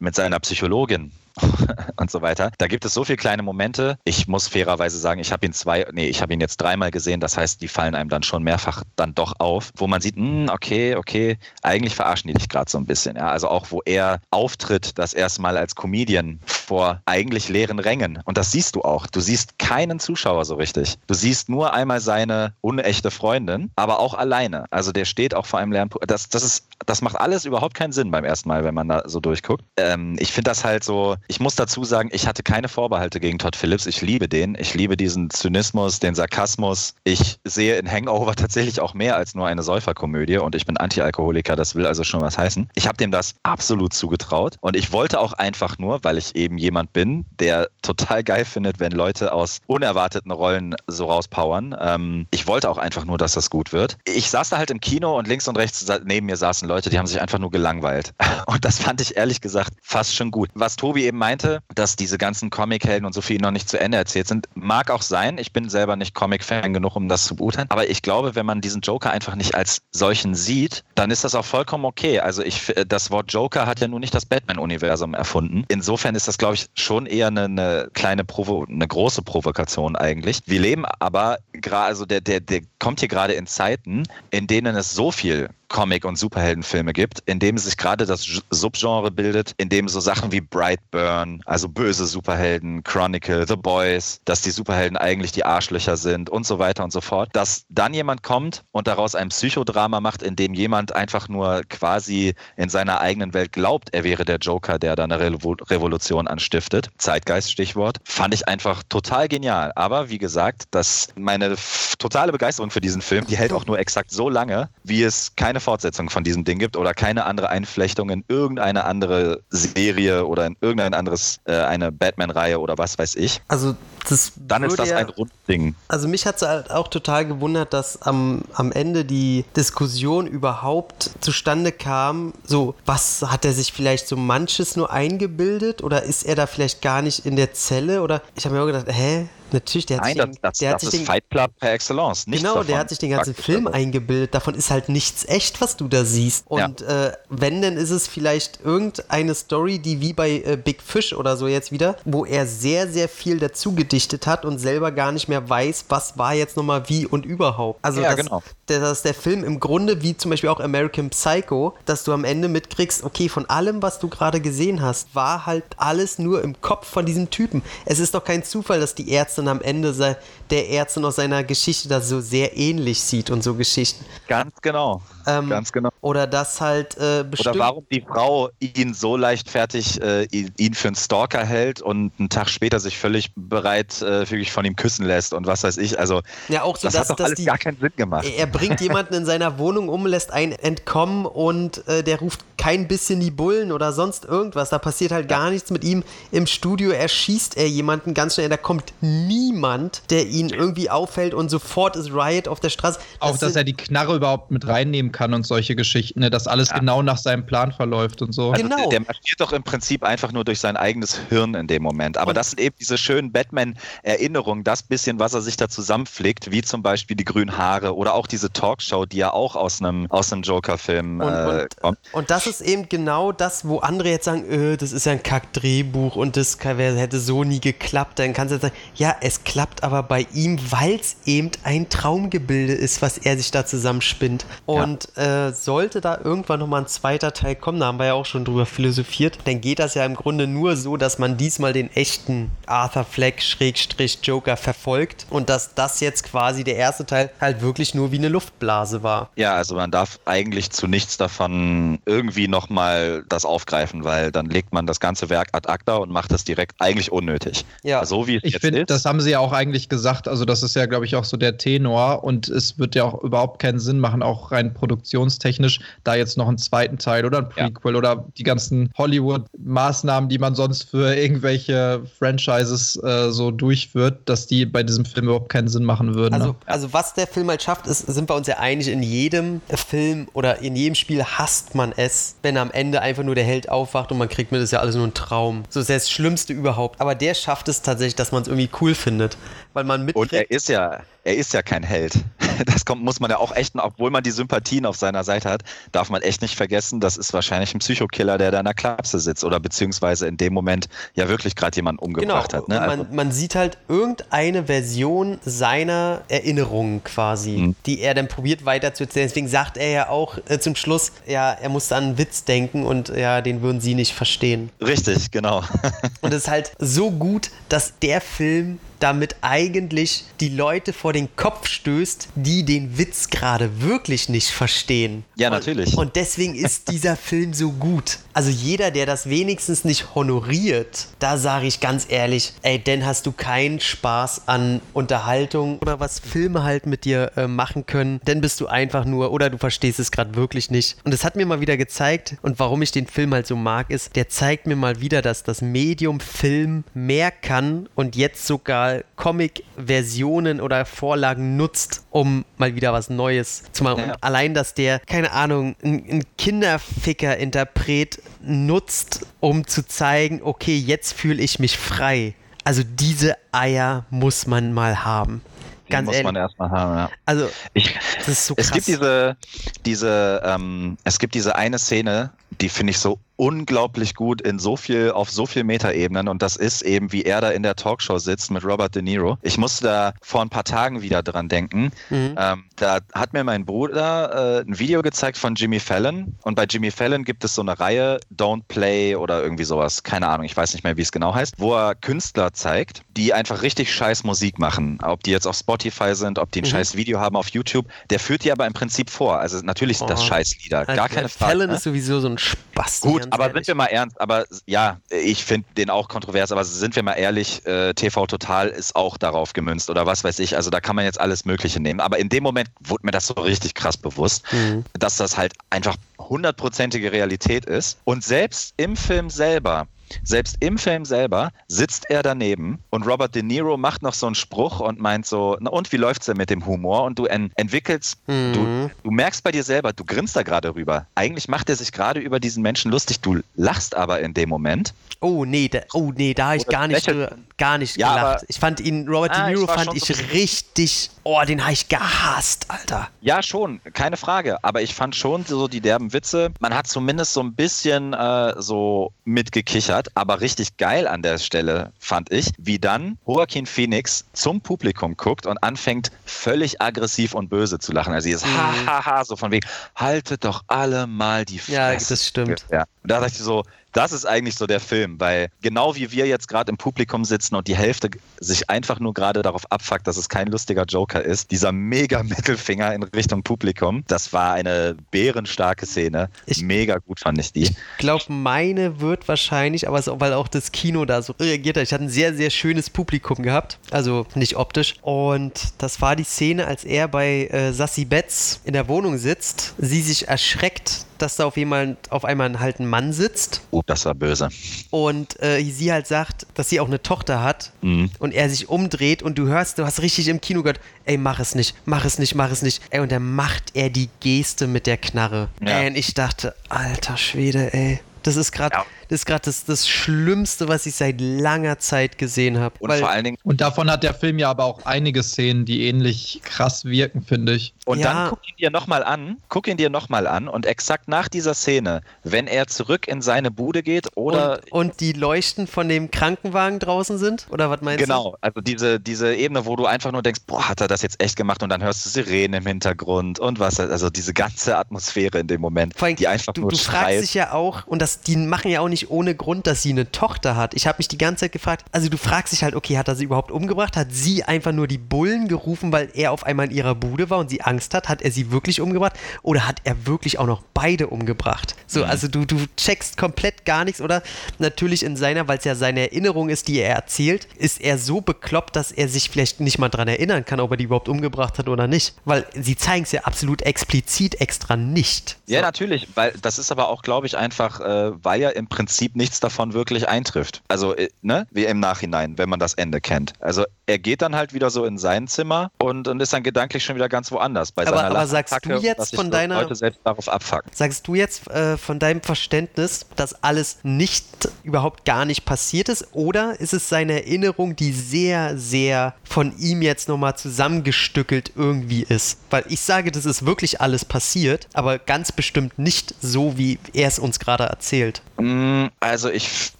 mit 0.00 0.14
seiner 0.14 0.40
Psychologin, 0.40 1.12
und 1.96 2.10
so 2.10 2.22
weiter. 2.22 2.50
Da 2.58 2.66
gibt 2.66 2.84
es 2.84 2.94
so 2.94 3.04
viele 3.04 3.16
kleine 3.16 3.42
Momente. 3.42 3.98
Ich 4.04 4.26
muss 4.28 4.48
fairerweise 4.48 4.98
sagen, 4.98 5.20
ich 5.20 5.32
habe 5.32 5.46
ihn 5.46 5.52
zwei, 5.52 5.86
nee, 5.92 6.08
ich 6.08 6.22
habe 6.22 6.32
ihn 6.32 6.40
jetzt 6.40 6.58
dreimal 6.58 6.90
gesehen. 6.90 7.20
Das 7.20 7.36
heißt, 7.36 7.60
die 7.60 7.68
fallen 7.68 7.94
einem 7.94 8.08
dann 8.08 8.22
schon 8.22 8.42
mehrfach 8.42 8.82
dann 8.96 9.14
doch 9.14 9.34
auf, 9.38 9.72
wo 9.76 9.86
man 9.86 10.00
sieht, 10.00 10.16
mh, 10.16 10.24
hm, 10.24 10.48
okay, 10.50 10.96
okay, 10.96 11.38
eigentlich 11.62 11.94
verarschen 11.94 12.28
die 12.28 12.34
dich 12.34 12.48
gerade 12.48 12.70
so 12.70 12.78
ein 12.78 12.86
bisschen. 12.86 13.16
Ja? 13.16 13.28
Also 13.30 13.48
auch, 13.48 13.70
wo 13.70 13.82
er 13.84 14.20
auftritt, 14.30 14.98
das 14.98 15.12
erste 15.12 15.42
Mal 15.42 15.56
als 15.56 15.74
Comedian 15.74 16.40
vor 16.46 17.00
eigentlich 17.06 17.48
leeren 17.48 17.78
Rängen. 17.78 18.20
Und 18.24 18.38
das 18.38 18.52
siehst 18.52 18.76
du 18.76 18.82
auch. 18.82 19.06
Du 19.06 19.20
siehst 19.20 19.58
keinen 19.58 20.00
Zuschauer 20.00 20.44
so 20.44 20.54
richtig. 20.54 20.96
Du 21.06 21.14
siehst 21.14 21.48
nur 21.48 21.72
einmal 21.72 22.00
seine 22.00 22.54
unechte 22.60 23.10
Freundin, 23.10 23.70
aber 23.76 24.00
auch 24.00 24.14
alleine. 24.14 24.64
Also 24.70 24.92
der 24.92 25.04
steht 25.04 25.34
auch 25.34 25.46
vor 25.46 25.60
einem 25.60 25.72
leeren 25.72 25.90
Das, 26.06 26.28
das 26.28 26.42
ist, 26.42 26.66
das 26.86 27.02
macht 27.02 27.16
alles 27.16 27.44
überhaupt 27.44 27.74
keinen 27.74 27.92
Sinn 27.92 28.10
beim 28.10 28.24
ersten 28.24 28.48
Mal, 28.48 28.64
wenn 28.64 28.74
man 28.74 28.88
da 28.88 29.02
so 29.06 29.20
durchguckt. 29.20 29.64
Ähm, 29.76 30.16
ich 30.18 30.32
finde 30.32 30.50
das 30.50 30.64
halt 30.64 30.82
so, 30.82 31.16
ich 31.28 31.40
muss 31.40 31.54
dazu 31.54 31.84
sagen, 31.84 32.08
ich 32.12 32.26
hatte 32.26 32.42
keine 32.42 32.68
Vorbehalte 32.68 33.20
gegen 33.20 33.38
Todd 33.38 33.56
Phillips. 33.56 33.86
Ich 33.86 34.02
liebe 34.02 34.28
den. 34.28 34.56
Ich 34.58 34.74
liebe 34.74 34.96
diesen 34.96 35.30
Zynismus, 35.30 36.00
den 36.00 36.14
Sarkasmus. 36.14 36.94
Ich 37.04 37.38
sehe 37.44 37.78
in 37.78 37.90
Hangover 37.90 38.34
tatsächlich 38.36 38.80
auch 38.80 38.94
mehr 38.94 39.16
als 39.16 39.34
nur 39.34 39.46
eine 39.46 39.62
Säuferkomödie 39.62 40.38
und 40.38 40.54
ich 40.54 40.66
bin 40.66 40.76
Antialkoholiker. 40.76 41.56
Das 41.56 41.74
will 41.74 41.86
also 41.86 42.04
schon 42.04 42.20
was 42.20 42.38
heißen. 42.38 42.68
Ich 42.74 42.86
habe 42.86 42.96
dem 42.96 43.10
das 43.10 43.34
absolut 43.42 43.92
zugetraut 43.92 44.56
und 44.60 44.76
ich 44.76 44.92
wollte 44.92 45.20
auch 45.20 45.32
einfach 45.32 45.78
nur, 45.78 46.02
weil 46.04 46.18
ich 46.18 46.34
eben 46.36 46.58
jemand 46.58 46.92
bin, 46.92 47.24
der 47.38 47.68
total 47.82 48.22
geil 48.22 48.44
findet, 48.44 48.80
wenn 48.80 48.92
Leute 48.92 49.32
aus 49.32 49.60
unerwarteten 49.66 50.30
Rollen 50.30 50.74
so 50.86 51.06
rauspowern. 51.06 51.76
Ähm, 51.80 52.26
ich 52.30 52.46
wollte 52.46 52.70
auch 52.70 52.78
einfach 52.78 53.04
nur, 53.04 53.18
dass 53.18 53.32
das 53.32 53.50
gut 53.50 53.72
wird. 53.72 53.98
Ich 54.04 54.30
saß 54.30 54.50
da 54.50 54.58
halt 54.58 54.70
im 54.70 54.80
Kino 54.80 55.18
und 55.18 55.28
links 55.28 55.48
und 55.48 55.56
rechts 55.56 55.86
neben 56.04 56.26
mir 56.26 56.36
saßen 56.36 56.68
Leute, 56.68 56.90
die 56.90 56.98
haben 56.98 57.06
sich 57.06 57.20
einfach 57.20 57.38
nur 57.38 57.50
gelangweilt. 57.50 58.12
Und 58.46 58.64
das 58.64 58.78
fand 58.78 59.00
ich 59.00 59.16
ehrlich 59.16 59.40
gesagt 59.40 59.72
fast 59.82 60.14
schon 60.14 60.30
gut. 60.30 60.50
Was 60.54 60.76
Tobi 60.76 61.04
eben 61.04 61.15
eben 61.16 61.18
meinte, 61.18 61.60
dass 61.74 61.96
diese 61.96 62.18
ganzen 62.18 62.50
Comic-Helden 62.50 63.06
und 63.06 63.14
so 63.14 63.22
viel 63.22 63.40
noch 63.40 63.50
nicht 63.50 63.68
zu 63.68 63.80
Ende 63.80 63.98
erzählt 63.98 64.28
sind, 64.28 64.48
mag 64.54 64.90
auch 64.90 65.02
sein. 65.02 65.38
Ich 65.38 65.52
bin 65.52 65.68
selber 65.68 65.96
nicht 65.96 66.14
Comic-Fan 66.14 66.74
genug, 66.74 66.94
um 66.96 67.08
das 67.08 67.24
zu 67.24 67.36
beurteilen. 67.36 67.66
Aber 67.70 67.88
ich 67.88 68.02
glaube, 68.02 68.34
wenn 68.34 68.46
man 68.46 68.60
diesen 68.60 68.82
Joker 68.82 69.10
einfach 69.10 69.34
nicht 69.34 69.54
als 69.54 69.80
solchen 69.90 70.34
sieht, 70.34 70.84
dann 70.94 71.10
ist 71.10 71.24
das 71.24 71.34
auch 71.34 71.44
vollkommen 71.44 71.84
okay. 71.84 72.20
Also 72.20 72.42
ich, 72.42 72.72
das 72.86 73.10
Wort 73.10 73.32
Joker 73.32 73.66
hat 73.66 73.80
ja 73.80 73.88
nun 73.88 74.00
nicht 74.00 74.14
das 74.14 74.26
Batman-Universum 74.26 75.14
erfunden. 75.14 75.64
Insofern 75.68 76.14
ist 76.14 76.28
das, 76.28 76.38
glaube 76.38 76.54
ich, 76.54 76.66
schon 76.74 77.06
eher 77.06 77.28
eine, 77.28 77.44
eine 77.44 77.88
kleine 77.94 78.24
Provo 78.24 78.66
eine 78.68 78.86
große 78.86 79.22
Provokation 79.22 79.96
eigentlich. 79.96 80.40
Wir 80.46 80.60
leben 80.60 80.84
aber 80.84 81.38
gerade, 81.52 81.86
also 81.86 82.04
der, 82.04 82.20
der, 82.20 82.40
der 82.40 82.60
kommt 82.78 83.00
hier 83.00 83.08
gerade 83.08 83.32
in 83.32 83.46
Zeiten, 83.46 84.04
in 84.30 84.46
denen 84.46 84.76
es 84.76 84.92
so 84.92 85.10
viel 85.10 85.48
Comic- 85.68 86.04
und 86.04 86.16
Superheldenfilme 86.16 86.92
gibt, 86.92 87.20
in 87.26 87.38
dem 87.38 87.58
sich 87.58 87.76
gerade 87.76 88.06
das 88.06 88.26
Subgenre 88.50 89.10
bildet, 89.10 89.52
in 89.56 89.68
dem 89.68 89.88
so 89.88 90.00
Sachen 90.00 90.32
wie 90.32 90.40
Brightburn, 90.40 91.42
also 91.46 91.68
böse 91.68 92.06
Superhelden, 92.06 92.82
Chronicle, 92.84 93.46
The 93.46 93.56
Boys, 93.56 94.20
dass 94.24 94.42
die 94.42 94.50
Superhelden 94.50 94.96
eigentlich 94.96 95.32
die 95.32 95.44
Arschlöcher 95.44 95.96
sind 95.96 96.30
und 96.30 96.46
so 96.46 96.58
weiter 96.58 96.84
und 96.84 96.92
so 96.92 97.00
fort, 97.00 97.30
dass 97.32 97.64
dann 97.68 97.94
jemand 97.94 98.22
kommt 98.22 98.64
und 98.72 98.86
daraus 98.86 99.14
ein 99.14 99.28
Psychodrama 99.28 100.00
macht, 100.00 100.22
in 100.22 100.36
dem 100.36 100.54
jemand 100.54 100.94
einfach 100.94 101.28
nur 101.28 101.62
quasi 101.68 102.34
in 102.56 102.68
seiner 102.68 103.00
eigenen 103.00 103.34
Welt 103.34 103.52
glaubt, 103.52 103.90
er 103.92 104.04
wäre 104.04 104.24
der 104.24 104.38
Joker, 104.38 104.78
der 104.78 104.96
da 104.96 105.04
eine 105.04 105.18
Revolution 105.20 106.26
anstiftet. 106.28 106.88
Zeitgeist 106.98 107.50
Stichwort. 107.50 107.98
Fand 108.04 108.34
ich 108.34 108.48
einfach 108.48 108.82
total 108.88 109.28
genial. 109.28 109.72
Aber 109.74 110.08
wie 110.08 110.18
gesagt, 110.18 110.64
dass 110.70 111.08
meine 111.16 111.56
totale 111.98 112.32
Begeisterung 112.32 112.70
für 112.70 112.80
diesen 112.80 113.02
Film, 113.02 113.26
die 113.26 113.36
hält 113.36 113.52
auch 113.52 113.66
nur 113.66 113.78
exakt 113.78 114.10
so 114.10 114.28
lange, 114.28 114.68
wie 114.84 115.02
es 115.02 115.32
keine 115.36 115.55
keine 115.56 115.60
Fortsetzung 115.60 116.10
von 116.10 116.22
diesem 116.22 116.44
Ding 116.44 116.58
gibt 116.58 116.76
oder 116.76 116.92
keine 116.92 117.24
andere 117.24 117.48
Einflechtung 117.48 118.10
in 118.10 118.24
irgendeine 118.28 118.84
andere 118.84 119.40
Serie 119.48 120.26
oder 120.26 120.46
in 120.46 120.56
irgendein 120.60 120.92
anderes, 120.92 121.38
äh, 121.44 121.54
eine 121.54 121.90
Batman-Reihe 121.92 122.60
oder 122.60 122.76
was 122.76 122.98
weiß 122.98 123.14
ich. 123.16 123.40
Also 123.48 123.74
das 124.08 124.32
Dann 124.36 124.64
ist 124.64 124.78
das 124.78 124.90
ja- 124.90 124.98
ein 124.98 125.08
Rundding. 125.08 125.74
Also 125.88 126.08
mich 126.08 126.26
hat 126.26 126.36
es 126.36 126.42
halt 126.42 126.70
auch 126.70 126.88
total 126.88 127.26
gewundert, 127.26 127.72
dass 127.72 128.02
am, 128.02 128.42
am 128.52 128.70
Ende 128.70 129.04
die 129.06 129.44
Diskussion 129.56 130.26
überhaupt 130.26 131.10
zustande 131.20 131.72
kam. 131.72 132.34
So, 132.44 132.74
was 132.84 133.22
hat 133.26 133.44
er 133.46 133.52
sich 133.54 133.72
vielleicht 133.72 134.08
so 134.08 134.16
manches 134.16 134.76
nur 134.76 134.92
eingebildet 134.92 135.82
oder 135.82 136.02
ist 136.02 136.24
er 136.24 136.34
da 136.34 136.46
vielleicht 136.46 136.82
gar 136.82 137.00
nicht 137.00 137.24
in 137.24 137.36
der 137.36 137.54
Zelle? 137.54 138.02
Oder 138.02 138.20
ich 138.34 138.44
habe 138.44 138.54
mir 138.54 138.62
auch 138.62 138.66
gedacht, 138.66 138.86
hä? 138.88 139.26
Natürlich, 139.52 139.86
der 139.86 139.98
hat 139.98 140.04
Nein, 140.04 140.14
sich 140.14 140.24
den, 140.24 140.38
das, 140.42 140.58
der 140.58 140.68
hat 140.70 140.74
das 140.76 140.82
sich 140.82 140.94
ist 140.94 141.00
den, 141.00 141.06
Fight 141.06 141.30
Club 141.30 141.50
per 141.58 141.72
Excellence. 141.72 142.26
Nichts 142.26 142.42
Genau, 142.42 142.62
der 142.62 142.78
hat 142.78 142.88
sich 142.88 142.98
den 142.98 143.10
ganzen. 143.10 143.34
Film 143.34 143.66
eingebildet. 143.66 144.34
Davon 144.34 144.54
ist 144.54 144.70
halt 144.70 144.88
nichts 144.88 145.24
echt, 145.26 145.60
was 145.60 145.76
du 145.76 145.88
da 145.88 146.04
siehst. 146.04 146.46
Und 146.48 146.82
äh, 146.82 147.12
wenn, 147.28 147.62
dann 147.62 147.76
ist 147.76 147.90
es 147.90 148.08
vielleicht 148.08 148.60
irgendeine 148.64 149.34
Story, 149.34 149.78
die 149.78 150.00
wie 150.00 150.12
bei 150.12 150.42
äh, 150.44 150.56
Big 150.62 150.82
Fish 150.82 151.12
oder 151.12 151.36
so 151.36 151.46
jetzt 151.46 151.70
wieder, 151.72 151.96
wo 152.04 152.24
er 152.24 152.46
sehr, 152.46 152.88
sehr 152.88 153.08
viel 153.08 153.38
dazu 153.38 153.74
gedichtet 153.74 154.26
hat 154.26 154.44
und 154.44 154.58
selber 154.58 154.90
gar 154.92 155.12
nicht 155.12 155.28
mehr 155.28 155.48
weiß, 155.48 155.86
was 155.88 156.18
war 156.18 156.34
jetzt 156.34 156.56
nochmal 156.56 156.88
wie 156.88 157.06
und 157.06 157.26
überhaupt. 157.26 157.78
Also, 157.84 158.00
Ja, 158.00 158.14
dass, 158.14 158.24
genau. 158.24 158.42
der, 158.68 158.80
dass 158.80 159.02
der 159.02 159.14
Film 159.14 159.44
im 159.44 159.60
Grunde, 159.60 160.02
wie 160.02 160.16
zum 160.16 160.30
Beispiel 160.30 160.50
auch 160.50 160.60
American 160.60 161.10
Psycho, 161.10 161.74
dass 161.84 162.04
du 162.04 162.12
am 162.12 162.24
Ende 162.24 162.48
mitkriegst, 162.48 163.04
okay, 163.04 163.28
von 163.28 163.46
allem, 163.46 163.82
was 163.82 163.98
du 163.98 164.08
gerade 164.08 164.40
gesehen 164.40 164.82
hast, 164.82 165.14
war 165.14 165.46
halt 165.46 165.64
alles 165.76 166.18
nur 166.18 166.42
im 166.42 166.60
Kopf 166.60 166.88
von 166.88 167.06
diesem 167.06 167.30
Typen. 167.30 167.62
Es 167.84 167.98
ist 167.98 168.14
doch 168.14 168.24
kein 168.24 168.42
Zufall, 168.42 168.80
dass 168.80 168.94
die 168.94 169.10
Ärztin 169.36 169.48
am 169.48 169.60
Ende 169.60 169.92
sei, 169.92 170.16
der 170.50 170.70
Ärztin 170.70 171.04
aus 171.04 171.16
seiner 171.16 171.44
Geschichte 171.44 171.88
da 171.88 172.00
so 172.00 172.20
sehr 172.20 172.56
ähnlich 172.56 173.00
sieht 173.00 173.30
und 173.30 173.42
so 173.42 173.54
Geschichten. 173.54 174.04
Ganz 174.28 174.54
genau. 174.62 175.02
Ähm, 175.26 175.48
Ganz 175.48 175.72
genau. 175.72 175.90
Oder 176.00 176.26
dass 176.26 176.60
halt 176.60 176.96
äh, 176.96 177.24
bestimmt. 177.28 177.56
Oder 177.56 177.64
warum 177.64 177.86
die 177.90 178.00
Frau 178.00 178.50
ihn 178.60 178.94
so 178.94 179.16
leichtfertig 179.16 180.00
äh, 180.00 180.24
ihn 180.30 180.52
ihn 180.56 180.74
für 180.74 180.88
einen 180.88 180.96
Stalker 180.96 181.44
hält 181.44 181.82
und 181.82 182.12
einen 182.18 182.28
Tag 182.28 182.48
später 182.48 182.78
sich 182.80 182.96
völlig 182.96 183.32
bereit 183.34 184.00
äh, 184.02 184.24
von 184.46 184.64
ihm 184.64 184.76
küssen 184.76 185.04
lässt 185.04 185.34
und 185.34 185.46
was 185.46 185.64
weiß 185.64 185.78
ich. 185.78 185.98
Also 185.98 186.22
Ja, 186.48 186.62
auch 186.62 186.76
so, 186.76 186.86
das 186.86 186.94
dass, 186.94 187.02
hat 187.02 187.10
doch 187.10 187.16
dass 187.16 187.26
alles 187.26 187.38
die, 187.38 187.44
gar 187.44 187.58
keinen 187.58 187.78
Sinn 187.78 187.92
gemacht. 187.96 188.26
Er 188.36 188.46
bringt 188.46 188.80
jemanden 188.80 189.14
in 189.14 189.26
seiner 189.26 189.58
Wohnung 189.58 189.88
um, 189.88 190.06
lässt 190.06 190.32
einen 190.32 190.52
entkommen 190.52 191.26
und 191.26 191.86
äh, 191.88 192.02
der 192.02 192.20
ruft 192.20 192.44
kein 192.56 192.88
bisschen 192.88 193.20
die 193.20 193.30
Bullen 193.30 193.72
oder 193.72 193.92
sonst 193.92 194.24
irgendwas. 194.24 194.70
Da 194.70 194.78
passiert 194.78 195.12
halt 195.12 195.28
gar 195.28 195.50
nichts 195.50 195.70
mit 195.70 195.84
ihm. 195.84 196.04
Im 196.30 196.46
Studio 196.46 196.90
erschießt 196.90 197.56
er 197.56 197.68
jemanden 197.68 198.14
ganz 198.14 198.34
schnell. 198.34 198.48
Da 198.48 198.56
kommt 198.56 198.92
niemand, 199.26 200.02
der 200.10 200.26
ihn 200.26 200.48
irgendwie 200.50 200.90
aufhält 200.90 201.34
und 201.34 201.48
sofort 201.50 201.96
ist 201.96 202.10
Riot 202.12 202.48
auf 202.48 202.60
der 202.60 202.70
Straße. 202.70 202.98
Auch, 203.20 203.36
dass 203.38 203.56
er 203.56 203.64
die 203.64 203.72
Knarre 203.74 204.16
überhaupt 204.16 204.50
mit 204.50 204.66
reinnehmen 204.66 205.12
kann 205.12 205.34
und 205.34 205.46
solche 205.46 205.74
Geschichten, 205.76 206.20
ne? 206.20 206.30
dass 206.30 206.46
alles 206.46 206.70
genau 206.70 207.02
nach 207.02 207.18
seinem 207.18 207.46
Plan 207.46 207.72
verläuft 207.72 208.22
und 208.22 208.32
so. 208.32 208.50
Also 208.52 208.62
Genau. 208.62 208.76
Der, 208.76 208.88
der 208.88 209.00
marschiert 209.00 209.40
doch 209.40 209.52
im 209.52 209.62
Prinzip 209.62 210.02
einfach 210.02 210.32
nur 210.32 210.44
durch 210.44 210.60
sein 210.60 210.76
eigenes 210.76 211.18
Hirn 211.28 211.54
in 211.54 211.66
dem 211.66 211.82
Moment. 211.82 212.18
Aber 212.18 212.30
Und- 212.30 212.36
das 212.36 212.50
sind 212.50 212.60
eben 212.60 212.74
diese 212.80 212.98
schönen 212.98 213.32
Batman-Erinnerungen, 213.32 214.64
das 214.64 214.82
bisschen, 214.82 215.18
was 215.18 215.34
er 215.34 215.40
sich 215.42 215.56
da 215.56 215.68
zusammenflickt, 215.68 216.50
wie 216.50 216.62
zum 216.62 216.82
Beispiel 216.82 217.16
die 217.16 217.24
grünen 217.24 217.56
Haare 217.56 217.94
oder 217.96 218.14
auch 218.14 218.26
diese 218.26 218.52
Talkshow, 218.52 219.06
die 219.06 219.18
ja 219.18 219.32
auch 219.32 219.56
aus 219.56 219.80
einem, 219.80 220.06
aus 220.10 220.32
einem 220.32 220.42
Joker-Film 220.42 221.20
Und, 221.20 221.32
äh, 221.32 221.60
und, 221.62 221.76
kommt. 221.76 221.98
und 222.12 222.30
das 222.30 222.46
ist 222.46 222.60
eben 222.60 222.88
genau 222.88 223.32
das, 223.32 223.66
wo 223.66 223.78
andere 223.78 224.08
jetzt 224.10 224.24
sagen, 224.24 224.48
äh, 224.50 224.76
das 224.76 224.92
ist 224.92 225.06
ja 225.06 225.12
ein 225.12 225.22
Kack-Drehbuch 225.22 226.16
und 226.16 226.36
das 226.36 226.58
kann- 226.58 226.76
hätte 226.76 227.18
so 227.20 227.44
nie 227.44 227.60
geklappt. 227.60 228.18
Dann 228.18 228.32
kannst 228.32 228.50
du 228.52 228.56
jetzt 228.56 228.62
sagen, 228.62 228.74
ja, 228.96 229.15
es 229.20 229.44
klappt 229.44 229.82
aber 229.82 230.02
bei 230.02 230.26
ihm, 230.34 230.58
weil 230.70 230.96
es 230.96 231.16
eben 231.26 231.50
ein 231.64 231.88
Traumgebilde 231.88 232.72
ist, 232.72 233.02
was 233.02 233.18
er 233.18 233.36
sich 233.36 233.50
da 233.50 233.66
zusammenspinnt. 233.66 234.46
Und 234.66 235.16
äh, 235.16 235.52
sollte 235.52 236.00
da 236.00 236.18
irgendwann 236.22 236.60
nochmal 236.60 236.82
ein 236.82 236.86
zweiter 236.86 237.32
Teil 237.32 237.56
kommen, 237.56 237.80
da 237.80 237.86
haben 237.86 237.98
wir 237.98 238.06
ja 238.06 238.14
auch 238.14 238.26
schon 238.26 238.44
drüber 238.44 238.66
philosophiert, 238.66 239.38
dann 239.44 239.60
geht 239.60 239.78
das 239.78 239.94
ja 239.94 240.04
im 240.04 240.14
Grunde 240.14 240.46
nur 240.46 240.76
so, 240.76 240.96
dass 240.96 241.18
man 241.18 241.36
diesmal 241.36 241.72
den 241.72 241.94
echten 241.94 242.50
Arthur 242.66 243.04
Fleck 243.04 243.42
Schrägstrich 243.42 244.18
Joker 244.22 244.56
verfolgt 244.56 245.26
und 245.30 245.48
dass 245.48 245.74
das 245.74 246.00
jetzt 246.00 246.24
quasi 246.24 246.64
der 246.64 246.76
erste 246.76 247.06
Teil 247.06 247.30
halt 247.40 247.60
wirklich 247.62 247.94
nur 247.94 248.12
wie 248.12 248.18
eine 248.18 248.28
Luftblase 248.28 249.02
war. 249.02 249.30
Ja, 249.36 249.54
also 249.54 249.74
man 249.74 249.90
darf 249.90 250.18
eigentlich 250.24 250.70
zu 250.70 250.86
nichts 250.86 251.16
davon 251.16 251.98
irgendwie 252.06 252.48
nochmal 252.48 253.24
das 253.28 253.44
aufgreifen, 253.44 254.04
weil 254.04 254.32
dann 254.32 254.46
legt 254.46 254.72
man 254.72 254.86
das 254.86 255.00
ganze 255.00 255.28
Werk 255.30 255.48
ad 255.52 255.68
acta 255.68 255.96
und 255.96 256.10
macht 256.10 256.32
das 256.32 256.44
direkt 256.44 256.74
eigentlich 256.78 257.12
unnötig. 257.12 257.64
Ja. 257.82 258.04
So 258.04 258.26
wie 258.26 258.36
es 258.36 258.44
Ich 258.44 258.54
jetzt 258.54 258.62
finde, 258.62 258.80
ist. 258.80 258.90
das 258.90 259.02
haben 259.06 259.20
sie 259.20 259.30
ja 259.30 259.38
auch 259.38 259.52
eigentlich 259.52 259.88
gesagt. 259.88 260.28
Also, 260.28 260.44
das 260.44 260.62
ist 260.62 260.76
ja, 260.76 260.86
glaube 260.86 261.04
ich, 261.04 261.16
auch 261.16 261.24
so 261.24 261.36
der 261.36 261.56
Tenor. 261.56 262.24
Und 262.24 262.48
es 262.48 262.78
wird 262.78 262.94
ja 262.94 263.04
auch 263.04 263.22
überhaupt 263.22 263.60
keinen 263.60 263.78
Sinn 263.78 263.98
machen, 263.98 264.22
auch 264.22 264.52
rein 264.52 264.74
produktionstechnisch, 264.74 265.80
da 266.04 266.14
jetzt 266.14 266.36
noch 266.36 266.48
einen 266.48 266.58
zweiten 266.58 266.98
Teil 266.98 267.24
oder 267.24 267.38
ein 267.38 267.48
Ja. 267.56 267.64
Prequel 267.70 267.96
oder 267.96 268.24
die 268.36 268.42
ganzen 268.42 268.90
Hollywood-Maßnahmen, 268.98 270.28
die 270.28 270.38
man 270.38 270.54
sonst 270.54 270.90
für 270.90 271.14
irgendwelche 271.14 272.02
Franchises 272.18 272.96
äh, 273.02 273.30
so 273.30 273.50
durchführt, 273.50 274.20
dass 274.26 274.46
die 274.46 274.66
bei 274.66 274.82
diesem 274.82 275.04
Film 275.04 275.26
überhaupt 275.26 275.48
keinen 275.48 275.68
Sinn 275.68 275.84
machen 275.84 276.14
würden. 276.14 276.34
Also, 276.34 276.48
ne? 276.48 276.54
also 276.66 276.92
was 276.92 277.14
der 277.14 277.26
Film 277.26 277.48
halt 277.48 277.62
schafft, 277.62 277.86
ist, 277.86 278.06
sind 278.06 278.28
wir 278.28 278.34
uns 278.34 278.46
ja 278.46 278.58
einig, 278.58 278.88
in 278.88 279.02
jedem 279.02 279.60
Film 279.68 280.28
oder 280.32 280.60
in 280.60 280.76
jedem 280.76 280.94
Spiel 280.94 281.22
hasst 281.24 281.74
man 281.74 281.92
es, 281.96 282.36
wenn 282.42 282.56
am 282.56 282.70
Ende 282.70 283.00
einfach 283.02 283.22
nur 283.22 283.34
der 283.34 283.44
Held 283.44 283.68
aufwacht 283.68 284.10
und 284.12 284.18
man 284.18 284.28
kriegt 284.28 284.52
mit, 284.52 284.60
das 284.60 284.66
ist 284.66 284.72
ja 284.72 284.80
alles 284.80 284.96
nur 284.96 285.06
ein 285.06 285.14
Traum. 285.14 285.64
So 285.68 285.80
ist 285.80 285.90
das 285.90 286.10
Schlimmste 286.10 286.52
überhaupt. 286.52 287.00
Aber 287.00 287.14
der 287.14 287.34
schafft 287.34 287.68
es 287.68 287.82
tatsächlich, 287.82 288.16
dass 288.16 288.32
man 288.32 288.42
es 288.42 288.48
irgendwie 288.48 288.70
cool 288.80 288.94
findet. 288.96 289.36
Weil 289.74 289.84
man 289.84 290.00
Und 290.00 290.06
mitkriegt. 290.06 290.32
er 290.32 290.50
ist 290.50 290.68
ja, 290.68 291.00
er 291.24 291.36
ist 291.36 291.52
ja 291.52 291.62
kein 291.62 291.82
Held. 291.82 292.14
Das 292.64 292.86
kommt, 292.86 293.02
muss 293.04 293.20
man 293.20 293.30
ja 293.30 293.36
auch 293.36 293.54
echt, 293.54 293.74
obwohl 293.76 294.10
man 294.10 294.22
die 294.22 294.30
Sympathien 294.30 294.86
auf 294.86 294.96
seiner 294.96 295.24
Seite 295.24 295.50
hat, 295.50 295.60
darf 295.92 296.08
man 296.08 296.22
echt 296.22 296.40
nicht 296.40 296.56
vergessen, 296.56 297.00
das 297.00 297.18
ist 297.18 297.34
wahrscheinlich 297.34 297.74
ein 297.74 297.80
Psychokiller, 297.80 298.38
der 298.38 298.50
da 298.50 298.60
in 298.60 298.64
der 298.64 298.72
Klapse 298.72 299.18
sitzt 299.18 299.44
oder 299.44 299.60
beziehungsweise 299.60 300.26
in 300.26 300.38
dem 300.38 300.54
Moment 300.54 300.88
ja 301.12 301.28
wirklich 301.28 301.54
gerade 301.54 301.76
jemanden 301.76 301.98
umgebracht 302.02 302.52
genau, 302.52 302.62
hat. 302.62 302.68
Ne? 302.70 302.76
und 302.80 302.86
man, 302.86 303.00
Also, 303.00 303.12
man 303.14 303.30
sieht 303.32 303.56
halt 303.56 303.76
irgendeine 303.88 304.64
Version 304.64 305.38
seiner 305.44 306.22
Erinnerungen 306.28 307.04
quasi, 307.04 307.50
Mhm. 307.58 307.76
die 307.84 308.00
er 308.00 308.14
dann 308.14 308.26
probiert 308.28 308.64
weiterzuerzählen. 308.64 309.28
Deswegen 309.28 309.48
sagt 309.48 309.76
er 309.76 309.90
ja 309.90 310.08
auch 310.08 310.38
äh, 310.48 310.58
zum 310.58 310.76
Schluss, 310.76 311.12
ja, 311.26 311.52
er 311.52 311.68
musste 311.68 311.94
an 311.96 312.04
einen 312.04 312.18
Witz 312.18 312.44
denken 312.44 312.86
und 312.86 313.10
ja, 313.10 313.42
den 313.42 313.60
würden 313.60 313.82
sie 313.82 313.94
nicht 313.94 314.14
verstehen. 314.14 314.70
richtig, 314.80 315.30
genau. 315.30 315.62
Und 316.22 316.32
es 316.32 316.44
ist 316.44 316.48
halt 316.48 316.72
so 316.78 317.10
gut, 317.10 317.50
dass 317.68 317.98
der 318.00 318.22
Film 318.22 318.78
damit 318.98 319.36
eigentlich 319.42 320.24
die 320.40 320.48
Leute 320.48 320.92
vor 320.92 321.12
den 321.12 321.28
Kopf 321.36 321.66
stößt, 321.68 322.28
die 322.34 322.64
den 322.64 322.98
Witz 322.98 323.28
gerade 323.30 323.80
wirklich 323.82 324.28
nicht 324.28 324.50
verstehen. 324.50 325.24
Ja, 325.36 325.48
Und- 325.48 325.54
natürlich. 325.54 325.96
Und 325.96 326.16
deswegen 326.16 326.54
ist 326.54 326.90
dieser 326.90 327.16
Film 327.16 327.54
so 327.54 327.72
gut. 327.72 328.18
Also 328.32 328.50
jeder, 328.50 328.90
der 328.90 329.06
das 329.06 329.28
wenigstens 329.30 329.84
nicht 329.84 330.14
honoriert, 330.14 331.06
da 331.18 331.38
sage 331.38 331.66
ich 331.66 331.80
ganz 331.80 332.06
ehrlich, 332.10 332.52
ey, 332.62 332.82
dann 332.82 333.04
hast 333.06 333.24
du 333.26 333.32
keinen 333.32 333.80
Spaß 333.80 334.42
an 334.46 334.80
Unterhaltung 334.92 335.78
oder 335.78 336.00
was 336.00 336.18
Filme 336.18 336.62
halt 336.62 336.86
mit 336.86 337.04
dir 337.04 337.32
äh, 337.36 337.46
machen 337.46 337.86
können. 337.86 338.20
Dann 338.24 338.40
bist 338.40 338.60
du 338.60 338.66
einfach 338.66 339.04
nur 339.04 339.32
oder 339.32 339.48
du 339.50 339.56
verstehst 339.58 339.98
es 339.98 340.10
gerade 340.10 340.34
wirklich 340.34 340.70
nicht. 340.70 340.96
Und 341.04 341.14
es 341.14 341.24
hat 341.24 341.36
mir 341.36 341.46
mal 341.46 341.60
wieder 341.60 341.76
gezeigt 341.76 342.36
und 342.42 342.58
warum 342.58 342.82
ich 342.82 342.92
den 342.92 343.06
Film 343.06 343.32
halt 343.32 343.46
so 343.46 343.56
mag, 343.56 343.90
ist, 343.90 344.16
der 344.16 344.28
zeigt 344.28 344.66
mir 344.66 344.76
mal 344.76 345.00
wieder, 345.00 345.22
dass 345.22 345.42
das 345.42 345.62
Medium 345.62 346.20
Film 346.20 346.84
mehr 346.92 347.30
kann 347.30 347.88
und 347.94 348.16
jetzt 348.16 348.46
sogar 348.46 348.85
Comic-Versionen 349.16 350.60
oder 350.60 350.84
Vorlagen 350.84 351.56
nutzt, 351.56 352.04
um 352.10 352.44
mal 352.56 352.74
wieder 352.74 352.92
was 352.92 353.10
Neues 353.10 353.64
zu 353.72 353.84
machen. 353.84 354.04
Ja. 354.06 354.12
Und 354.14 354.24
allein, 354.24 354.54
dass 354.54 354.74
der, 354.74 355.00
keine 355.00 355.32
Ahnung, 355.32 355.76
ein, 355.82 356.04
ein 356.08 356.22
Kinderficker-Interpret 356.38 358.22
nutzt, 358.42 359.26
um 359.40 359.66
zu 359.66 359.86
zeigen, 359.86 360.40
okay, 360.42 360.76
jetzt 360.76 361.12
fühle 361.12 361.42
ich 361.42 361.58
mich 361.58 361.76
frei. 361.76 362.34
Also 362.64 362.82
diese 362.84 363.36
Eier 363.52 364.06
muss 364.10 364.46
man 364.46 364.72
mal 364.72 365.04
haben. 365.04 365.42
Ganz 365.88 366.06
muss 366.06 366.16
ehrlich. 366.16 366.24
man 366.26 366.36
erstmal 366.36 366.70
haben, 366.70 366.96
ja. 366.96 367.10
Also, 367.24 367.48
Ich, 367.74 367.96
das 368.18 368.28
ist 368.28 368.46
so 368.46 368.54
krass. 368.54 368.66
es 368.66 368.72
gibt 368.72 368.86
diese, 368.88 369.36
diese, 369.84 370.42
ähm, 370.44 370.96
es 371.04 371.18
gibt 371.18 371.34
diese 371.34 371.54
eine 371.54 371.78
Szene, 371.78 372.32
die 372.60 372.68
finde 372.68 372.90
ich 372.90 372.98
so 372.98 373.20
unglaublich 373.36 374.14
gut 374.14 374.40
in 374.40 374.58
so 374.58 374.76
viel, 374.76 375.10
auf 375.10 375.30
so 375.30 375.46
viel 375.46 375.62
Metaebenen 375.64 376.28
und 376.28 376.42
das 376.42 376.56
ist 376.56 376.82
eben, 376.82 377.12
wie 377.12 377.22
er 377.22 377.40
da 377.40 377.50
in 377.50 377.62
der 377.62 377.76
Talkshow 377.76 378.18
sitzt 378.18 378.50
mit 378.50 378.64
Robert 378.64 378.94
De 378.94 379.02
Niro. 379.02 379.38
Ich 379.42 379.58
musste 379.58 379.84
da 379.84 380.12
vor 380.22 380.42
ein 380.42 380.48
paar 380.48 380.64
Tagen 380.64 381.02
wieder 381.02 381.22
dran 381.22 381.48
denken. 381.48 381.90
Mhm. 382.10 382.34
Ähm, 382.38 382.64
da 382.76 382.98
hat 383.14 383.32
mir 383.32 383.44
mein 383.44 383.64
Bruder 383.64 384.58
äh, 384.58 384.68
ein 384.68 384.78
Video 384.78 385.02
gezeigt 385.02 385.36
von 385.38 385.54
Jimmy 385.54 385.80
Fallon 385.80 386.34
und 386.42 386.54
bei 386.54 386.64
Jimmy 386.64 386.90
Fallon 386.90 387.24
gibt 387.24 387.44
es 387.44 387.54
so 387.54 387.62
eine 387.62 387.78
Reihe 387.78 388.18
Don't 388.34 388.62
Play 388.68 389.16
oder 389.16 389.42
irgendwie 389.42 389.64
sowas, 389.64 390.02
keine 390.02 390.28
Ahnung, 390.28 390.46
ich 390.46 390.56
weiß 390.56 390.72
nicht 390.74 390.82
mehr, 390.84 390.96
wie 390.96 391.02
es 391.02 391.12
genau 391.12 391.34
heißt, 391.34 391.54
wo 391.58 391.74
er 391.74 391.94
Künstler 391.94 392.52
zeigt, 392.52 393.02
die 393.16 393.32
einfach 393.34 393.62
richtig 393.62 393.92
scheiß 393.94 394.24
Musik 394.24 394.58
machen. 394.58 394.98
Ob 395.02 395.22
die 395.22 395.30
jetzt 395.30 395.46
auf 395.46 395.56
Spotify 395.56 396.14
sind, 396.14 396.38
ob 396.38 396.50
die 396.52 396.60
ein 396.60 396.64
Mhm. 396.64 396.70
scheiß 396.70 396.96
Video 396.96 397.20
haben 397.20 397.36
auf 397.36 397.48
YouTube. 397.50 397.86
Der 398.10 398.18
führt 398.18 398.44
die 398.44 398.52
aber 398.52 398.66
im 398.66 398.72
Prinzip 398.72 399.10
vor. 399.10 399.38
Also 399.38 399.58
natürlich 399.60 399.98
sind 399.98 400.10
das 400.10 400.20
Oh. 400.22 400.26
scheiß 400.26 400.54
Lieder, 400.62 400.80
Also, 400.80 400.94
gar 400.94 401.08
keine 401.08 401.22
der 401.22 401.28
Frage. 401.28 401.52
Fallon 401.52 401.70
ne? 401.70 401.76
ist 401.76 401.82
sowieso 401.84 402.20
so 402.20 402.28
ein 402.28 402.38
Spaß. 402.38 403.00
Gut, 403.00 403.25
ganz 403.30 403.34
aber 403.34 403.44
ehrlich. 403.48 403.66
sind 403.66 403.68
wir 403.68 403.74
mal 403.74 403.86
ernst, 403.86 404.20
aber 404.20 404.46
ja, 404.66 405.00
ich 405.10 405.44
finde 405.44 405.66
den 405.76 405.90
auch 405.90 406.08
kontrovers, 406.08 406.52
aber 406.52 406.64
sind 406.64 406.96
wir 406.96 407.02
mal 407.02 407.14
ehrlich, 407.14 407.64
äh, 407.66 407.92
TV 407.94 408.26
Total 408.26 408.68
ist 408.68 408.96
auch 408.96 409.16
darauf 409.16 409.52
gemünzt 409.52 409.90
oder 409.90 410.06
was 410.06 410.24
weiß 410.24 410.38
ich. 410.38 410.56
Also 410.56 410.70
da 410.70 410.80
kann 410.80 410.96
man 410.96 411.04
jetzt 411.04 411.20
alles 411.20 411.44
Mögliche 411.44 411.80
nehmen. 411.80 412.00
Aber 412.00 412.18
in 412.18 412.28
dem 412.28 412.42
Moment 412.42 412.68
wurde 412.80 413.04
mir 413.06 413.12
das 413.12 413.26
so 413.26 413.34
richtig 413.34 413.74
krass 413.74 413.96
bewusst, 413.96 414.44
Mhm. 414.52 414.84
dass 414.98 415.16
das 415.16 415.36
halt 415.36 415.52
einfach 415.70 415.96
hundertprozentige 416.18 417.12
Realität 417.12 417.64
ist. 417.66 417.98
Und 418.04 418.24
selbst 418.24 418.74
im 418.76 418.96
Film 418.96 419.30
selber, 419.30 419.86
selbst 420.24 420.56
im 420.60 420.78
Film 420.78 421.04
selber 421.04 421.50
sitzt 421.68 422.08
er 422.10 422.22
daneben 422.22 422.78
und 422.90 423.06
Robert 423.06 423.34
De 423.34 423.42
Niro 423.42 423.76
macht 423.76 424.02
noch 424.02 424.14
so 424.14 424.26
einen 424.26 424.34
Spruch 424.34 424.80
und 424.80 425.00
meint 425.00 425.26
so, 425.26 425.56
na 425.60 425.70
und 425.70 425.90
wie 425.92 425.96
läuft's 425.96 426.26
denn 426.26 426.36
mit 426.36 426.50
dem 426.50 426.66
Humor? 426.66 427.04
Und 427.04 427.18
du 427.18 427.26
en 427.26 427.50
entwickelst, 427.56 428.18
Mhm. 428.26 428.52
du, 428.52 428.90
du 429.04 429.10
merkst 429.10 429.42
bei 429.44 429.52
dir 429.52 429.62
selber, 429.62 429.92
du 429.92 430.04
grinst 430.04 430.36
da 430.36 430.42
gerade 430.42 430.74
rüber. 430.74 431.06
Eigentlich 431.14 431.48
macht 431.48 431.68
er 431.68 431.76
sich 431.76 431.92
gerade 431.92 432.20
über 432.20 432.40
diesen 432.40 432.62
Menschen 432.62 432.90
lustig, 432.90 433.20
du 433.20 433.40
lachst 433.54 433.94
aber 433.94 434.20
in 434.20 434.34
dem 434.34 434.48
Moment. 434.48 434.94
Oh 435.20 435.44
nee, 435.44 435.68
da, 435.68 435.80
oh 435.94 436.12
nee, 436.14 436.34
da 436.34 436.46
habe 436.48 436.56
ich 436.58 436.66
gar 436.66 436.86
nicht, 436.86 437.08
gar 437.56 437.78
nicht 437.78 437.96
Ja, 437.96 438.14
gelacht. 438.14 438.44
Ich 438.48 438.58
fand 438.58 438.80
ihn, 438.80 439.08
Robert 439.08 439.32
Ah, 439.32 439.46
De 439.46 439.54
Niro 439.54 439.66
fand 439.66 439.94
ich 439.94 440.04
so 440.04 440.14
richtig, 440.32 441.10
oh, 441.22 441.40
den 441.46 441.62
habe 441.62 441.72
ich 441.72 441.88
gehasst, 441.88 442.66
Alter. 442.68 443.08
Ja, 443.22 443.42
schon, 443.42 443.80
keine 443.94 444.16
Frage. 444.16 444.62
Aber 444.62 444.82
ich 444.82 444.94
fand 444.94 445.16
schon 445.16 445.44
so 445.44 445.66
die 445.68 445.80
derben 445.80 446.12
Witze. 446.12 446.50
Man 446.60 446.74
hat 446.74 446.86
zumindest 446.86 447.32
so 447.32 447.40
ein 447.42 447.54
bisschen 447.54 448.12
äh, 448.12 448.54
so 448.60 449.12
mitgekichert, 449.24 449.95
aber 450.14 450.40
richtig 450.40 450.76
geil 450.76 451.06
an 451.08 451.22
der 451.22 451.38
Stelle 451.38 451.92
fand 451.98 452.30
ich, 452.32 452.52
wie 452.58 452.78
dann 452.78 453.18
Joaquin 453.26 453.66
Phoenix 453.66 454.24
zum 454.32 454.60
Publikum 454.60 455.16
guckt 455.16 455.46
und 455.46 455.62
anfängt 455.62 456.10
völlig 456.24 456.80
aggressiv 456.80 457.34
und 457.34 457.48
böse 457.48 457.78
zu 457.78 457.92
lachen. 457.92 458.12
Also 458.12 458.26
dieses 458.26 458.44
Mhm. 458.44 458.56
ha 458.56 458.86
ha 458.86 459.04
ha, 459.06 459.24
so 459.24 459.36
von 459.36 459.50
wegen, 459.50 459.66
haltet 459.94 460.44
doch 460.44 460.62
alle 460.68 461.06
mal 461.06 461.44
die 461.44 461.58
Fresse. 461.58 461.72
Ja, 461.72 461.92
das 461.94 462.26
stimmt. 462.26 462.66
Ja. 462.70 462.84
Und 463.02 463.10
da 463.10 463.20
dachte 463.20 463.32
ich 463.32 463.38
so, 463.38 463.62
das 463.96 464.12
ist 464.12 464.26
eigentlich 464.26 464.54
so 464.56 464.66
der 464.66 464.80
Film, 464.80 465.18
weil 465.18 465.48
genau 465.62 465.96
wie 465.96 466.12
wir 466.12 466.26
jetzt 466.26 466.48
gerade 466.48 466.70
im 466.70 466.76
Publikum 466.76 467.24
sitzen 467.24 467.54
und 467.54 467.66
die 467.68 467.76
Hälfte 467.76 468.10
sich 468.40 468.68
einfach 468.68 469.00
nur 469.00 469.14
gerade 469.14 469.42
darauf 469.42 469.70
abfuckt, 469.72 470.06
dass 470.06 470.16
es 470.16 470.28
kein 470.28 470.48
lustiger 470.48 470.84
Joker 470.84 471.22
ist, 471.24 471.50
dieser 471.50 471.72
mega 471.72 472.22
Mittelfinger 472.22 472.92
in 472.94 473.02
Richtung 473.02 473.42
Publikum, 473.42 474.04
das 474.08 474.32
war 474.32 474.52
eine 474.52 474.96
bärenstarke 475.10 475.86
Szene. 475.86 476.28
Ich- 476.46 476.62
mega 476.62 476.98
gut 476.98 477.20
fand 477.20 477.38
ich 477.38 477.52
die. 477.52 477.62
Ich 477.62 477.76
glaube, 477.98 478.24
meine 478.28 479.00
wird 479.00 479.28
wahrscheinlich, 479.28 479.88
aber 479.88 480.02
so, 480.02 480.20
weil 480.20 480.32
auch 480.34 480.48
das 480.48 480.72
Kino 480.72 481.04
da 481.04 481.22
so 481.22 481.34
reagiert 481.38 481.76
hat. 481.76 481.84
Ich 481.84 481.92
hatte 481.92 482.04
ein 482.04 482.08
sehr, 482.10 482.34
sehr 482.34 482.50
schönes 482.50 482.90
Publikum 482.90 483.42
gehabt. 483.42 483.78
Also 483.90 484.26
nicht 484.34 484.56
optisch. 484.56 484.94
Und 485.02 485.52
das 485.78 486.00
war 486.00 486.16
die 486.16 486.24
Szene, 486.24 486.66
als 486.66 486.84
er 486.84 487.08
bei 487.08 487.46
äh, 487.46 487.72
Sassy 487.72 488.04
Betts 488.04 488.60
in 488.64 488.72
der 488.74 488.88
Wohnung 488.88 489.16
sitzt. 489.18 489.74
Sie 489.78 490.02
sich 490.02 490.28
erschreckt, 490.28 491.06
dass 491.22 491.36
da 491.36 491.46
auf, 491.46 491.56
jemand, 491.56 492.10
auf 492.10 492.24
einmal 492.24 492.58
halt 492.60 492.80
ein 492.80 492.86
Mann 492.86 493.12
sitzt. 493.12 493.62
Oh, 493.70 493.82
das 493.84 494.04
war 494.04 494.14
böse. 494.14 494.48
Und 494.90 495.40
äh, 495.42 495.62
sie 495.62 495.92
halt 495.92 496.06
sagt, 496.06 496.46
dass 496.54 496.68
sie 496.68 496.80
auch 496.80 496.86
eine 496.86 497.02
Tochter 497.02 497.42
hat. 497.42 497.72
Mhm. 497.82 498.10
Und 498.18 498.32
er 498.34 498.48
sich 498.50 498.68
umdreht 498.68 499.22
und 499.22 499.38
du 499.38 499.46
hörst, 499.46 499.78
du 499.78 499.84
hast 499.84 500.00
richtig 500.02 500.28
im 500.28 500.40
Kino 500.40 500.62
gehört, 500.62 500.80
ey, 501.04 501.18
mach 501.18 501.40
es 501.40 501.54
nicht, 501.54 501.74
mach 501.84 502.04
es 502.04 502.18
nicht, 502.18 502.34
mach 502.34 502.50
es 502.50 502.62
nicht. 502.62 502.82
Ey, 502.90 503.00
und 503.00 503.12
dann 503.12 503.34
macht 503.34 503.64
er 503.74 503.90
die 503.90 504.08
Geste 504.20 504.66
mit 504.66 504.86
der 504.86 504.96
Knarre. 504.96 505.48
Ja. 505.60 505.80
Ey, 505.80 505.88
und 505.88 505.96
ich 505.96 506.14
dachte, 506.14 506.54
alter 506.68 507.16
Schwede, 507.16 507.72
ey. 507.72 508.00
Das 508.22 508.34
ist 508.34 508.50
gerade 508.50 508.74
Ja. 508.74 508.84
Das, 509.08 509.20
ist 509.20 509.26
grad 509.26 509.46
das, 509.46 509.64
das 509.64 509.88
Schlimmste, 509.88 510.68
was 510.68 510.86
ich 510.86 510.94
seit 510.94 511.20
langer 511.20 511.78
Zeit 511.78 512.18
gesehen 512.18 512.58
habe. 512.58 512.74
Und 512.80 512.92
vor 512.92 513.10
allen 513.10 513.24
Dingen, 513.24 513.36
Und 513.44 513.60
davon 513.60 513.90
hat 513.90 514.02
der 514.02 514.14
Film 514.14 514.38
ja 514.38 514.50
aber 514.50 514.64
auch 514.64 514.84
einige 514.84 515.22
Szenen, 515.22 515.64
die 515.64 515.86
ähnlich 515.88 516.40
krass 516.42 516.84
wirken, 516.84 517.22
finde 517.22 517.54
ich. 517.54 517.74
Und 517.84 518.00
Ja. 518.00 518.12
dann 518.12 518.30
guck 518.30 518.40
ihn 518.48 518.56
dir 518.58 518.70
nochmal 518.70 519.04
an, 519.04 519.36
guck 519.48 519.68
ihn 519.68 519.76
dir 519.76 519.90
nochmal 519.90 520.26
an 520.26 520.48
und 520.48 520.66
exakt 520.66 521.08
nach 521.08 521.28
dieser 521.28 521.54
Szene, 521.54 522.00
wenn 522.24 522.46
er 522.46 522.66
zurück 522.66 523.06
in 523.08 523.22
seine 523.22 523.50
Bude 523.50 523.82
geht 523.82 524.08
oder 524.16 524.60
und, 524.70 524.90
und 524.90 525.00
die 525.00 525.12
Leuchten 525.12 525.66
von 525.66 525.88
dem 525.88 526.10
Krankenwagen 526.10 526.78
draußen 526.78 527.18
sind? 527.18 527.46
Oder 527.50 527.70
was 527.70 527.80
meinst 527.82 528.00
du? 528.00 528.06
Genau, 528.06 528.36
also 528.40 528.60
diese, 528.60 528.98
diese 528.98 529.34
Ebene, 529.34 529.66
wo 529.66 529.76
du 529.76 529.86
einfach 529.86 530.12
nur 530.12 530.22
denkst, 530.22 530.40
boah, 530.46 530.68
hat 530.68 530.80
er 530.80 530.88
das 530.88 531.02
jetzt 531.02 531.22
echt 531.22 531.36
gemacht 531.36 531.62
und 531.62 531.68
dann 531.68 531.82
hörst 531.82 532.04
du 532.04 532.10
Sirenen 532.10 532.60
im 532.62 532.66
Hintergrund 532.66 533.38
und 533.38 533.58
was, 533.58 533.78
also 533.78 534.10
diese 534.10 534.34
ganze 534.34 534.76
Atmosphäre 534.76 535.38
in 535.38 535.46
dem 535.46 535.60
Moment, 535.60 535.94
Vor 535.96 536.06
allem, 536.08 536.16
die 536.16 536.26
einfach 536.28 536.52
du, 536.54 536.62
nur 536.62 536.70
du 536.70 536.76
fragst 536.76 537.22
dich 537.22 537.34
ja 537.34 537.52
auch, 537.52 537.86
und 537.86 538.00
das, 538.00 538.20
die 538.20 538.36
machen 538.36 538.70
ja 538.70 538.80
auch 538.80 538.88
nicht 538.88 538.95
ohne 539.10 539.34
Grund, 539.34 539.66
dass 539.66 539.82
sie 539.82 539.90
eine 539.90 540.10
Tochter 540.10 540.56
hat. 540.56 540.74
Ich 540.74 540.86
habe 540.86 540.96
mich 540.98 541.08
die 541.08 541.18
ganze 541.18 541.40
Zeit 541.40 541.52
gefragt, 541.52 541.84
also 541.92 542.08
du 542.08 542.16
fragst 542.16 542.52
dich 542.52 542.62
halt, 542.62 542.74
okay, 542.74 542.98
hat 542.98 543.08
er 543.08 543.14
sie 543.14 543.24
überhaupt 543.24 543.50
umgebracht? 543.50 543.96
Hat 543.96 544.08
sie 544.10 544.42
einfach 544.44 544.72
nur 544.72 544.86
die 544.88 544.98
Bullen 544.98 545.48
gerufen, 545.48 545.92
weil 545.92 546.10
er 546.14 546.32
auf 546.32 546.44
einmal 546.44 546.66
in 546.66 546.72
ihrer 546.72 546.94
Bude 546.94 547.28
war 547.30 547.38
und 547.38 547.50
sie 547.50 547.60
Angst 547.62 547.94
hat? 547.94 548.08
Hat 548.08 548.22
er 548.22 548.30
sie 548.32 548.50
wirklich 548.50 548.80
umgebracht? 548.80 549.12
Oder 549.42 549.66
hat 549.68 549.80
er 549.84 550.06
wirklich 550.06 550.38
auch 550.38 550.46
noch 550.46 550.62
beide 550.74 551.08
umgebracht? 551.08 551.76
So, 551.86 552.00
Mhm. 552.00 552.10
also 552.10 552.28
du, 552.28 552.44
du 552.44 552.56
checkst 552.76 553.16
komplett 553.16 553.64
gar 553.64 553.84
nichts, 553.84 554.00
oder? 554.00 554.22
Natürlich 554.58 555.02
in 555.02 555.16
seiner, 555.16 555.48
weil 555.48 555.58
es 555.58 555.64
ja 555.64 555.74
seine 555.74 556.00
Erinnerung 556.00 556.48
ist, 556.48 556.68
die 556.68 556.78
er 556.78 556.94
erzählt, 556.94 557.46
ist 557.56 557.80
er 557.80 557.98
so 557.98 558.20
bekloppt, 558.20 558.76
dass 558.76 558.92
er 558.92 559.08
sich 559.08 559.30
vielleicht 559.30 559.60
nicht 559.60 559.78
mal 559.78 559.88
dran 559.88 560.08
erinnern 560.08 560.44
kann, 560.44 560.60
ob 560.60 560.70
er 560.70 560.76
die 560.76 560.84
überhaupt 560.84 561.08
umgebracht 561.08 561.58
hat 561.58 561.68
oder 561.68 561.86
nicht. 561.86 562.14
Weil 562.24 562.46
sie 562.54 562.76
zeigen 562.76 563.04
es 563.04 563.12
ja 563.12 563.22
absolut 563.24 563.62
explizit 563.62 564.40
extra 564.40 564.76
nicht. 564.76 565.36
Ja, 565.46 565.58
So. 565.60 565.64
natürlich, 565.66 566.08
weil 566.14 566.32
das 566.42 566.58
ist 566.58 566.70
aber 566.72 566.88
auch, 566.88 567.02
glaube 567.02 567.26
ich, 567.26 567.36
einfach, 567.36 567.80
äh, 567.80 568.12
weil 568.24 568.40
ja 568.40 568.50
im 568.50 568.66
Prinzip 568.66 568.85
nichts 569.14 569.40
davon 569.40 569.72
wirklich 569.72 570.08
eintrifft. 570.08 570.62
Also, 570.68 570.94
äh, 570.96 571.08
ne, 571.22 571.46
wie 571.50 571.64
im 571.64 571.80
Nachhinein, 571.80 572.38
wenn 572.38 572.48
man 572.48 572.58
das 572.58 572.74
Ende 572.74 573.00
kennt. 573.00 573.32
Also, 573.40 573.64
er 573.86 573.98
geht 573.98 574.22
dann 574.22 574.34
halt 574.34 574.52
wieder 574.52 574.70
so 574.70 574.84
in 574.84 574.98
sein 574.98 575.28
Zimmer 575.28 575.70
und, 575.78 576.08
und 576.08 576.20
ist 576.20 576.32
dann 576.32 576.42
gedanklich 576.42 576.84
schon 576.84 576.96
wieder 576.96 577.08
ganz 577.08 577.30
woanders 577.30 577.70
bei 577.72 577.86
Aber- 577.86 577.96
seiner 577.98 578.10
aber 578.10 578.26
sagst 578.26 578.52
Lachattacke 578.52 578.80
du 578.80 578.86
jetzt 578.86 579.14
von 579.14 579.30
deiner- 579.30 579.62
Leute 579.62 579.74
selbst 579.76 580.00
darauf 580.04 580.28
abfucken. 580.28 580.70
Sagst 580.74 581.06
du 581.06 581.14
jetzt 581.14 581.48
äh, 581.50 581.76
von 581.76 581.98
deinem 581.98 582.20
Verständnis, 582.22 583.06
dass 583.16 583.42
alles 583.44 583.78
nicht, 583.84 584.26
überhaupt 584.64 585.04
gar 585.04 585.24
nicht 585.24 585.44
passiert 585.44 585.88
ist? 585.88 586.08
Oder 586.12 586.58
ist 586.60 586.72
es 586.74 586.88
seine 586.88 587.12
Erinnerung, 587.24 587.76
die 587.76 587.92
sehr, 587.92 588.58
sehr 588.58 589.14
von 589.24 589.56
ihm 589.58 589.82
jetzt 589.82 590.08
nochmal 590.08 590.36
zusammengestückelt 590.36 591.52
irgendwie 591.56 592.02
ist? 592.08 592.38
Weil 592.50 592.64
ich 592.68 592.80
sage, 592.80 593.12
das 593.12 593.24
ist 593.24 593.46
wirklich 593.46 593.80
alles 593.80 594.04
passiert, 594.04 594.66
aber 594.74 594.98
ganz 594.98 595.32
bestimmt 595.32 595.78
nicht 595.78 596.14
so, 596.20 596.58
wie 596.58 596.78
er 596.92 597.08
es 597.08 597.18
uns 597.18 597.38
gerade 597.38 597.64
erzählt. 597.64 598.22
Mm, 598.38 598.75
Also 599.00 599.30
ich, 599.30 599.72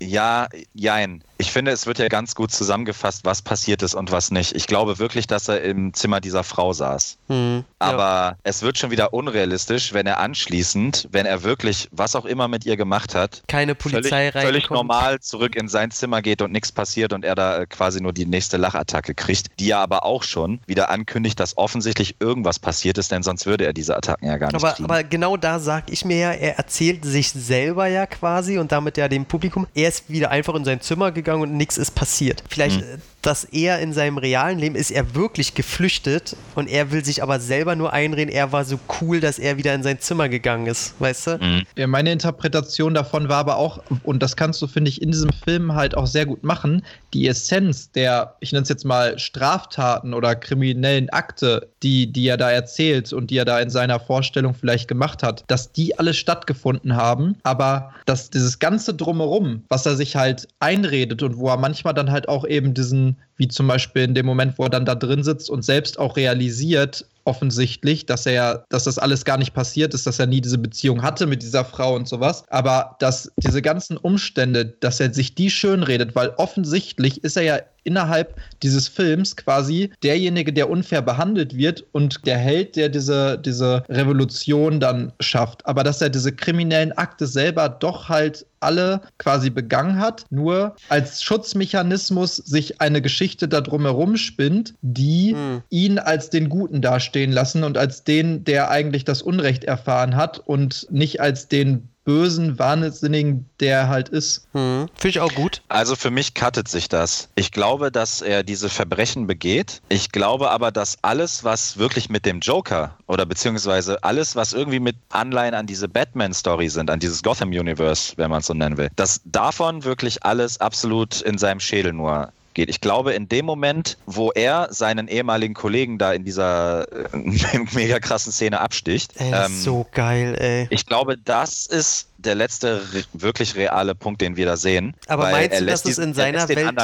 ja, 0.00 0.48
jein. 0.74 1.22
Ich 1.38 1.52
finde, 1.52 1.70
es 1.70 1.86
wird 1.86 1.98
ja 1.98 2.08
ganz 2.08 2.34
gut 2.34 2.50
zusammengefasst, 2.50 3.24
was 3.24 3.42
passiert 3.42 3.82
ist 3.82 3.94
und 3.94 4.10
was 4.10 4.30
nicht. 4.30 4.54
Ich 4.54 4.66
glaube 4.66 4.98
wirklich, 4.98 5.26
dass 5.26 5.48
er 5.48 5.62
im 5.62 5.92
Zimmer 5.92 6.20
dieser 6.20 6.44
Frau 6.44 6.72
saß. 6.72 7.18
Hm, 7.28 7.56
ja. 7.56 7.64
Aber 7.78 8.38
es 8.42 8.62
wird 8.62 8.78
schon 8.78 8.90
wieder 8.90 9.12
unrealistisch, 9.12 9.92
wenn 9.92 10.06
er 10.06 10.18
anschließend, 10.18 11.08
wenn 11.12 11.26
er 11.26 11.42
wirklich 11.42 11.88
was 11.92 12.16
auch 12.16 12.24
immer 12.24 12.48
mit 12.48 12.64
ihr 12.64 12.76
gemacht 12.78 13.14
hat, 13.14 13.42
keine 13.48 13.74
Polizei 13.74 14.32
völlig, 14.32 14.46
völlig 14.46 14.70
normal 14.70 15.20
zurück 15.20 15.56
in 15.56 15.68
sein 15.68 15.90
Zimmer 15.90 16.22
geht 16.22 16.40
und 16.40 16.52
nichts 16.52 16.72
passiert 16.72 17.12
und 17.12 17.24
er 17.24 17.34
da 17.34 17.58
äh, 17.58 17.66
quasi 17.66 18.00
nur 18.00 18.14
die 18.14 18.24
nächste 18.24 18.56
Lachattacke 18.56 19.14
kriegt, 19.14 19.48
die 19.60 19.66
ja 19.66 19.82
aber 19.82 20.06
auch 20.06 20.22
schon 20.22 20.60
wieder 20.66 20.88
ankündigt, 20.88 21.38
dass 21.38 21.58
offensichtlich 21.58 22.16
irgendwas 22.18 22.58
passiert 22.58 22.96
ist, 22.96 23.12
denn 23.12 23.22
sonst 23.22 23.44
würde 23.44 23.66
er 23.66 23.74
diese 23.74 23.94
Attacken 23.94 24.26
ja 24.26 24.38
gar 24.38 24.52
nicht 24.52 24.56
Aber, 24.56 24.72
kriegen. 24.72 24.84
aber 24.88 25.04
genau 25.04 25.36
da 25.36 25.58
sag 25.58 25.90
ich 25.90 26.04
mir 26.04 26.16
ja, 26.16 26.32
er 26.32 26.56
erzählt 26.56 27.04
sich 27.04 27.30
selber 27.30 27.88
ja 27.88 28.06
quasi 28.06 28.58
und 28.58 28.72
damit 28.72 28.96
ja 28.96 29.08
dem 29.08 29.26
Publikum, 29.26 29.66
er 29.74 29.90
ist 29.90 30.08
wieder 30.08 30.30
einfach 30.30 30.54
in 30.54 30.64
sein 30.64 30.80
Zimmer 30.80 31.12
gegangen 31.12 31.25
und 31.34 31.56
nichts 31.56 31.76
ist 31.76 31.94
passiert. 31.94 32.42
Vielleicht, 32.48 32.82
äh, 32.82 32.98
dass 33.26 33.42
er 33.42 33.80
in 33.80 33.92
seinem 33.92 34.18
realen 34.18 34.60
Leben 34.60 34.76
ist 34.76 34.92
er 34.92 35.16
wirklich 35.16 35.54
geflüchtet 35.54 36.36
und 36.54 36.68
er 36.68 36.92
will 36.92 37.04
sich 37.04 37.24
aber 37.24 37.40
selber 37.40 37.74
nur 37.74 37.92
einreden, 37.92 38.32
er 38.32 38.52
war 38.52 38.64
so 38.64 38.78
cool, 39.00 39.18
dass 39.18 39.40
er 39.40 39.56
wieder 39.56 39.74
in 39.74 39.82
sein 39.82 39.98
Zimmer 39.98 40.28
gegangen 40.28 40.66
ist, 40.66 40.94
weißt 41.00 41.26
du? 41.26 41.38
Mhm. 41.38 41.62
Ja, 41.76 41.88
meine 41.88 42.12
Interpretation 42.12 42.94
davon 42.94 43.28
war 43.28 43.38
aber 43.38 43.56
auch, 43.56 43.82
und 44.04 44.22
das 44.22 44.36
kannst 44.36 44.62
du, 44.62 44.68
finde 44.68 44.90
ich, 44.90 45.02
in 45.02 45.10
diesem 45.10 45.30
Film 45.32 45.74
halt 45.74 45.96
auch 45.96 46.06
sehr 46.06 46.24
gut 46.24 46.44
machen, 46.44 46.84
die 47.14 47.26
Essenz 47.26 47.90
der, 47.90 48.36
ich 48.38 48.52
nenne 48.52 48.62
es 48.62 48.68
jetzt 48.68 48.84
mal 48.84 49.18
Straftaten 49.18 50.14
oder 50.14 50.36
kriminellen 50.36 51.10
Akte, 51.10 51.68
die, 51.82 52.12
die 52.12 52.28
er 52.28 52.36
da 52.36 52.52
erzählt 52.52 53.12
und 53.12 53.30
die 53.30 53.38
er 53.38 53.44
da 53.44 53.58
in 53.58 53.70
seiner 53.70 53.98
Vorstellung 53.98 54.54
vielleicht 54.54 54.86
gemacht 54.86 55.24
hat, 55.24 55.42
dass 55.48 55.72
die 55.72 55.98
alle 55.98 56.14
stattgefunden 56.14 56.94
haben, 56.94 57.36
aber 57.42 57.92
dass 58.04 58.30
dieses 58.30 58.60
ganze 58.60 58.94
Drumherum, 58.94 59.64
was 59.68 59.84
er 59.84 59.96
sich 59.96 60.14
halt 60.14 60.46
einredet 60.60 61.24
und 61.24 61.38
wo 61.38 61.48
er 61.48 61.56
manchmal 61.56 61.94
dann 61.94 62.12
halt 62.12 62.28
auch 62.28 62.46
eben 62.46 62.72
diesen, 62.72 63.15
wie 63.36 63.48
zum 63.48 63.66
Beispiel 63.66 64.02
in 64.02 64.14
dem 64.14 64.26
Moment, 64.26 64.58
wo 64.58 64.64
er 64.64 64.70
dann 64.70 64.84
da 64.84 64.94
drin 64.94 65.22
sitzt 65.22 65.50
und 65.50 65.64
selbst 65.64 65.98
auch 65.98 66.16
realisiert, 66.16 67.04
offensichtlich, 67.26 68.06
dass 68.06 68.26
er 68.26 68.32
ja, 68.32 68.64
dass 68.68 68.84
das 68.84 68.98
alles 68.98 69.24
gar 69.24 69.36
nicht 69.36 69.54
passiert 69.54 69.94
ist, 69.94 70.06
dass 70.06 70.18
er 70.18 70.26
nie 70.26 70.40
diese 70.40 70.58
Beziehung 70.58 71.02
hatte 71.02 71.26
mit 71.26 71.42
dieser 71.42 71.64
Frau 71.64 71.94
und 71.94 72.08
sowas. 72.08 72.44
Aber 72.48 72.96
dass 73.00 73.30
diese 73.36 73.62
ganzen 73.62 73.96
Umstände, 73.96 74.64
dass 74.64 75.00
er 75.00 75.12
sich 75.12 75.34
die 75.34 75.50
schönredet, 75.50 76.14
weil 76.14 76.30
offensichtlich 76.36 77.22
ist 77.24 77.36
er 77.36 77.42
ja 77.42 77.58
innerhalb 77.86 78.34
dieses 78.62 78.88
Films 78.88 79.36
quasi 79.36 79.92
derjenige, 80.02 80.52
der 80.52 80.68
unfair 80.68 81.02
behandelt 81.02 81.56
wird 81.56 81.84
und 81.92 82.26
der 82.26 82.36
Held, 82.36 82.74
der 82.74 82.88
diese, 82.88 83.38
diese 83.38 83.84
Revolution 83.88 84.80
dann 84.80 85.12
schafft. 85.20 85.64
Aber 85.66 85.84
dass 85.84 86.02
er 86.02 86.10
diese 86.10 86.32
kriminellen 86.32 86.92
Akte 86.92 87.28
selber 87.28 87.68
doch 87.68 88.08
halt 88.08 88.44
alle 88.58 89.02
quasi 89.18 89.50
begangen 89.50 90.00
hat, 90.00 90.24
nur 90.30 90.74
als 90.88 91.22
Schutzmechanismus 91.22 92.36
sich 92.36 92.80
eine 92.80 93.00
Geschichte 93.00 93.46
da 93.46 93.60
drumherum 93.60 94.16
spinnt, 94.16 94.74
die 94.82 95.34
Hm. 95.36 95.62
ihn 95.70 95.98
als 95.98 96.30
den 96.30 96.48
Guten 96.48 96.82
dastehen 97.16 97.32
lassen 97.32 97.64
und 97.64 97.78
als 97.78 98.04
den, 98.04 98.44
der 98.44 98.70
eigentlich 98.70 99.04
das 99.04 99.22
Unrecht 99.22 99.64
erfahren 99.64 100.16
hat 100.16 100.38
und 100.38 100.86
nicht 100.90 101.20
als 101.20 101.48
den 101.48 101.88
bösen 102.04 102.56
Wahnsinnigen, 102.56 103.46
der 103.58 103.88
halt 103.88 104.08
ist. 104.08 104.46
Hm. 104.52 104.86
Finde 104.94 105.08
ich 105.08 105.20
auch 105.20 105.34
gut. 105.34 105.62
Also 105.66 105.96
für 105.96 106.12
mich 106.12 106.34
cuttet 106.34 106.68
sich 106.68 106.88
das. 106.88 107.28
Ich 107.34 107.50
glaube, 107.50 107.90
dass 107.90 108.22
er 108.22 108.44
diese 108.44 108.68
Verbrechen 108.68 109.26
begeht. 109.26 109.82
Ich 109.88 110.12
glaube 110.12 110.50
aber, 110.50 110.70
dass 110.70 110.98
alles, 111.02 111.42
was 111.42 111.78
wirklich 111.78 112.08
mit 112.08 112.24
dem 112.24 112.38
Joker 112.38 112.96
oder 113.08 113.26
beziehungsweise 113.26 114.04
alles, 114.04 114.36
was 114.36 114.52
irgendwie 114.52 114.78
mit 114.78 114.94
Anleihen 115.08 115.54
an 115.54 115.66
diese 115.66 115.88
Batman-Story 115.88 116.68
sind, 116.68 116.90
an 116.90 117.00
dieses 117.00 117.24
Gotham-Universe, 117.24 118.12
wenn 118.16 118.30
man 118.30 118.38
es 118.38 118.46
so 118.46 118.54
nennen 118.54 118.76
will, 118.76 118.88
dass 118.94 119.20
davon 119.24 119.82
wirklich 119.82 120.22
alles 120.22 120.60
absolut 120.60 121.22
in 121.22 121.38
seinem 121.38 121.58
Schädel 121.58 121.92
nur 121.92 122.32
geht. 122.56 122.68
Ich 122.68 122.80
glaube, 122.80 123.12
in 123.12 123.28
dem 123.28 123.46
Moment, 123.46 123.98
wo 124.06 124.32
er 124.32 124.68
seinen 124.70 125.06
ehemaligen 125.06 125.54
Kollegen 125.54 125.98
da 125.98 126.12
in 126.12 126.24
dieser 126.24 126.90
äh, 126.92 127.18
mega 127.74 128.00
krassen 128.00 128.32
Szene 128.32 128.60
absticht. 128.60 129.12
Ey, 129.16 129.32
ähm, 129.32 129.54
so 129.54 129.86
geil, 129.92 130.34
ey. 130.40 130.66
Ich 130.70 130.86
glaube, 130.86 131.16
das 131.16 131.66
ist 131.66 132.08
der 132.26 132.34
letzte 132.34 132.82
wirklich 133.12 133.54
reale 133.54 133.94
Punkt, 133.94 134.20
den 134.20 134.36
wir 134.36 134.46
da 134.46 134.56
sehen. 134.56 134.94
Aber 135.06 135.30
meinst 135.30 135.60
du, 135.60 135.66
dass 135.66 135.84
es 135.84 135.98
in 135.98 136.14
seiner 136.14 136.48
Welt 136.48 136.74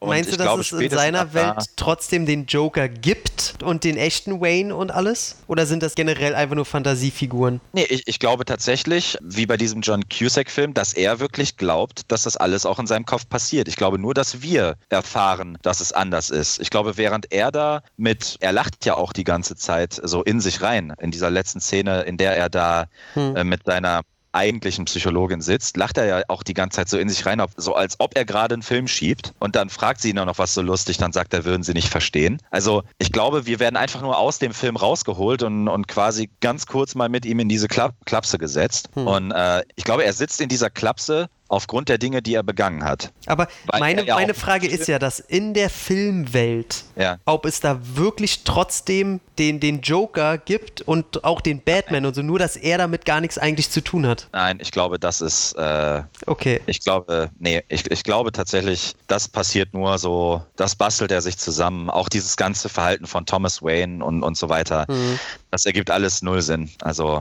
meinst 0.00 0.32
du, 0.32 0.36
dass 0.36 0.58
es 0.58 0.72
in 0.72 0.90
seiner 0.90 1.34
Welt 1.34 1.56
trotzdem 1.76 2.26
den 2.26 2.46
Joker 2.46 2.88
gibt 2.88 3.54
und 3.62 3.84
den 3.84 3.96
echten 3.96 4.40
Wayne 4.40 4.74
und 4.74 4.90
alles? 4.90 5.36
Oder 5.46 5.66
sind 5.66 5.82
das 5.82 5.94
generell 5.94 6.34
einfach 6.34 6.56
nur 6.56 6.64
Fantasiefiguren? 6.64 7.60
Nee, 7.72 7.86
ich, 7.88 8.06
ich 8.06 8.18
glaube 8.18 8.44
tatsächlich, 8.44 9.18
wie 9.22 9.46
bei 9.46 9.56
diesem 9.56 9.82
John 9.82 10.04
Cusack-Film, 10.08 10.74
dass 10.74 10.92
er 10.94 11.20
wirklich 11.20 11.56
glaubt, 11.56 12.10
dass 12.10 12.22
das 12.22 12.36
alles 12.36 12.66
auch 12.66 12.78
in 12.78 12.86
seinem 12.86 13.06
Kopf 13.06 13.28
passiert. 13.28 13.68
Ich 13.68 13.76
glaube 13.76 13.98
nur, 13.98 14.14
dass 14.14 14.42
wir 14.42 14.76
erfahren, 14.88 15.58
dass 15.62 15.80
es 15.80 15.92
anders 15.92 16.30
ist. 16.30 16.60
Ich 16.60 16.70
glaube, 16.70 16.96
während 16.96 17.32
er 17.32 17.52
da 17.52 17.82
mit, 17.96 18.36
er 18.40 18.52
lacht 18.52 18.84
ja 18.84 18.94
auch 18.94 19.12
die 19.12 19.24
ganze 19.24 19.56
Zeit 19.56 20.00
so 20.02 20.22
in 20.22 20.40
sich 20.40 20.62
rein, 20.62 20.94
in 21.00 21.10
dieser 21.10 21.30
letzten 21.30 21.60
Szene, 21.60 22.02
in 22.02 22.16
der 22.16 22.36
er 22.36 22.48
da 22.48 22.86
hm. 23.14 23.36
äh, 23.36 23.44
mit 23.44 23.64
seiner 23.64 24.02
eigentlichen 24.36 24.84
Psychologin 24.84 25.40
sitzt, 25.40 25.76
lacht 25.76 25.98
er 25.98 26.06
ja 26.06 26.22
auch 26.28 26.42
die 26.42 26.54
ganze 26.54 26.76
Zeit 26.76 26.88
so 26.88 26.98
in 26.98 27.08
sich 27.08 27.26
rein, 27.26 27.42
so 27.56 27.74
als 27.74 27.98
ob 27.98 28.16
er 28.16 28.24
gerade 28.24 28.54
einen 28.54 28.62
Film 28.62 28.86
schiebt. 28.86 29.32
Und 29.40 29.56
dann 29.56 29.70
fragt 29.70 30.00
sie 30.00 30.10
ihn 30.10 30.18
auch 30.18 30.26
noch 30.26 30.38
was 30.38 30.54
so 30.54 30.62
lustig, 30.62 30.98
dann 30.98 31.12
sagt 31.12 31.34
er, 31.34 31.44
würden 31.44 31.62
sie 31.62 31.72
nicht 31.72 31.88
verstehen. 31.88 32.38
Also 32.50 32.82
ich 32.98 33.12
glaube, 33.12 33.46
wir 33.46 33.58
werden 33.58 33.76
einfach 33.76 34.02
nur 34.02 34.18
aus 34.18 34.38
dem 34.38 34.52
Film 34.52 34.76
rausgeholt 34.76 35.42
und, 35.42 35.68
und 35.68 35.88
quasi 35.88 36.30
ganz 36.40 36.66
kurz 36.66 36.94
mal 36.94 37.08
mit 37.08 37.26
ihm 37.26 37.40
in 37.40 37.48
diese 37.48 37.68
Kla 37.68 37.90
Klapse 38.04 38.38
gesetzt. 38.38 38.90
Hm. 38.94 39.06
Und 39.06 39.30
äh, 39.32 39.62
ich 39.76 39.84
glaube, 39.84 40.04
er 40.04 40.12
sitzt 40.12 40.40
in 40.40 40.48
dieser 40.48 40.70
Klapse 40.70 41.28
aufgrund 41.48 41.88
der 41.88 41.98
Dinge, 41.98 42.22
die 42.22 42.34
er 42.34 42.42
begangen 42.42 42.84
hat. 42.84 43.12
Aber 43.26 43.48
meine, 43.78 44.04
ja 44.04 44.14
meine 44.14 44.34
Frage 44.34 44.66
ist 44.66 44.88
ja, 44.88 44.98
dass 44.98 45.20
in 45.20 45.54
der 45.54 45.70
Filmwelt, 45.70 46.84
ja. 46.96 47.18
ob 47.24 47.44
es 47.46 47.60
da 47.60 47.78
wirklich 47.94 48.44
trotzdem 48.44 49.20
den, 49.38 49.60
den 49.60 49.80
Joker 49.80 50.38
gibt 50.38 50.82
und 50.82 51.24
auch 51.24 51.40
den 51.40 51.60
Batman 51.60 52.06
und 52.06 52.14
so, 52.14 52.22
nur 52.22 52.38
dass 52.38 52.56
er 52.56 52.78
damit 52.78 53.04
gar 53.04 53.20
nichts 53.20 53.38
eigentlich 53.38 53.70
zu 53.70 53.82
tun 53.82 54.06
hat. 54.06 54.28
Nein, 54.32 54.58
ich 54.60 54.70
glaube, 54.70 54.98
das 54.98 55.20
ist. 55.20 55.52
Äh, 55.54 56.02
okay. 56.26 56.60
Ich 56.66 56.80
glaube, 56.80 57.30
nee, 57.38 57.62
ich, 57.68 57.90
ich 57.90 58.02
glaube 58.02 58.32
tatsächlich, 58.32 58.94
das 59.06 59.28
passiert 59.28 59.74
nur 59.74 59.98
so, 59.98 60.42
das 60.56 60.74
bastelt 60.74 61.10
er 61.10 61.20
sich 61.20 61.38
zusammen. 61.38 61.90
Auch 61.90 62.08
dieses 62.08 62.36
ganze 62.36 62.68
Verhalten 62.68 63.06
von 63.06 63.26
Thomas 63.26 63.62
Wayne 63.62 64.04
und, 64.04 64.22
und 64.22 64.36
so 64.36 64.48
weiter. 64.48 64.86
Mhm. 64.88 65.18
Das 65.56 65.64
ergibt 65.64 65.90
alles 65.90 66.20
null 66.20 66.42
Sinn. 66.42 66.68
Also. 66.82 67.20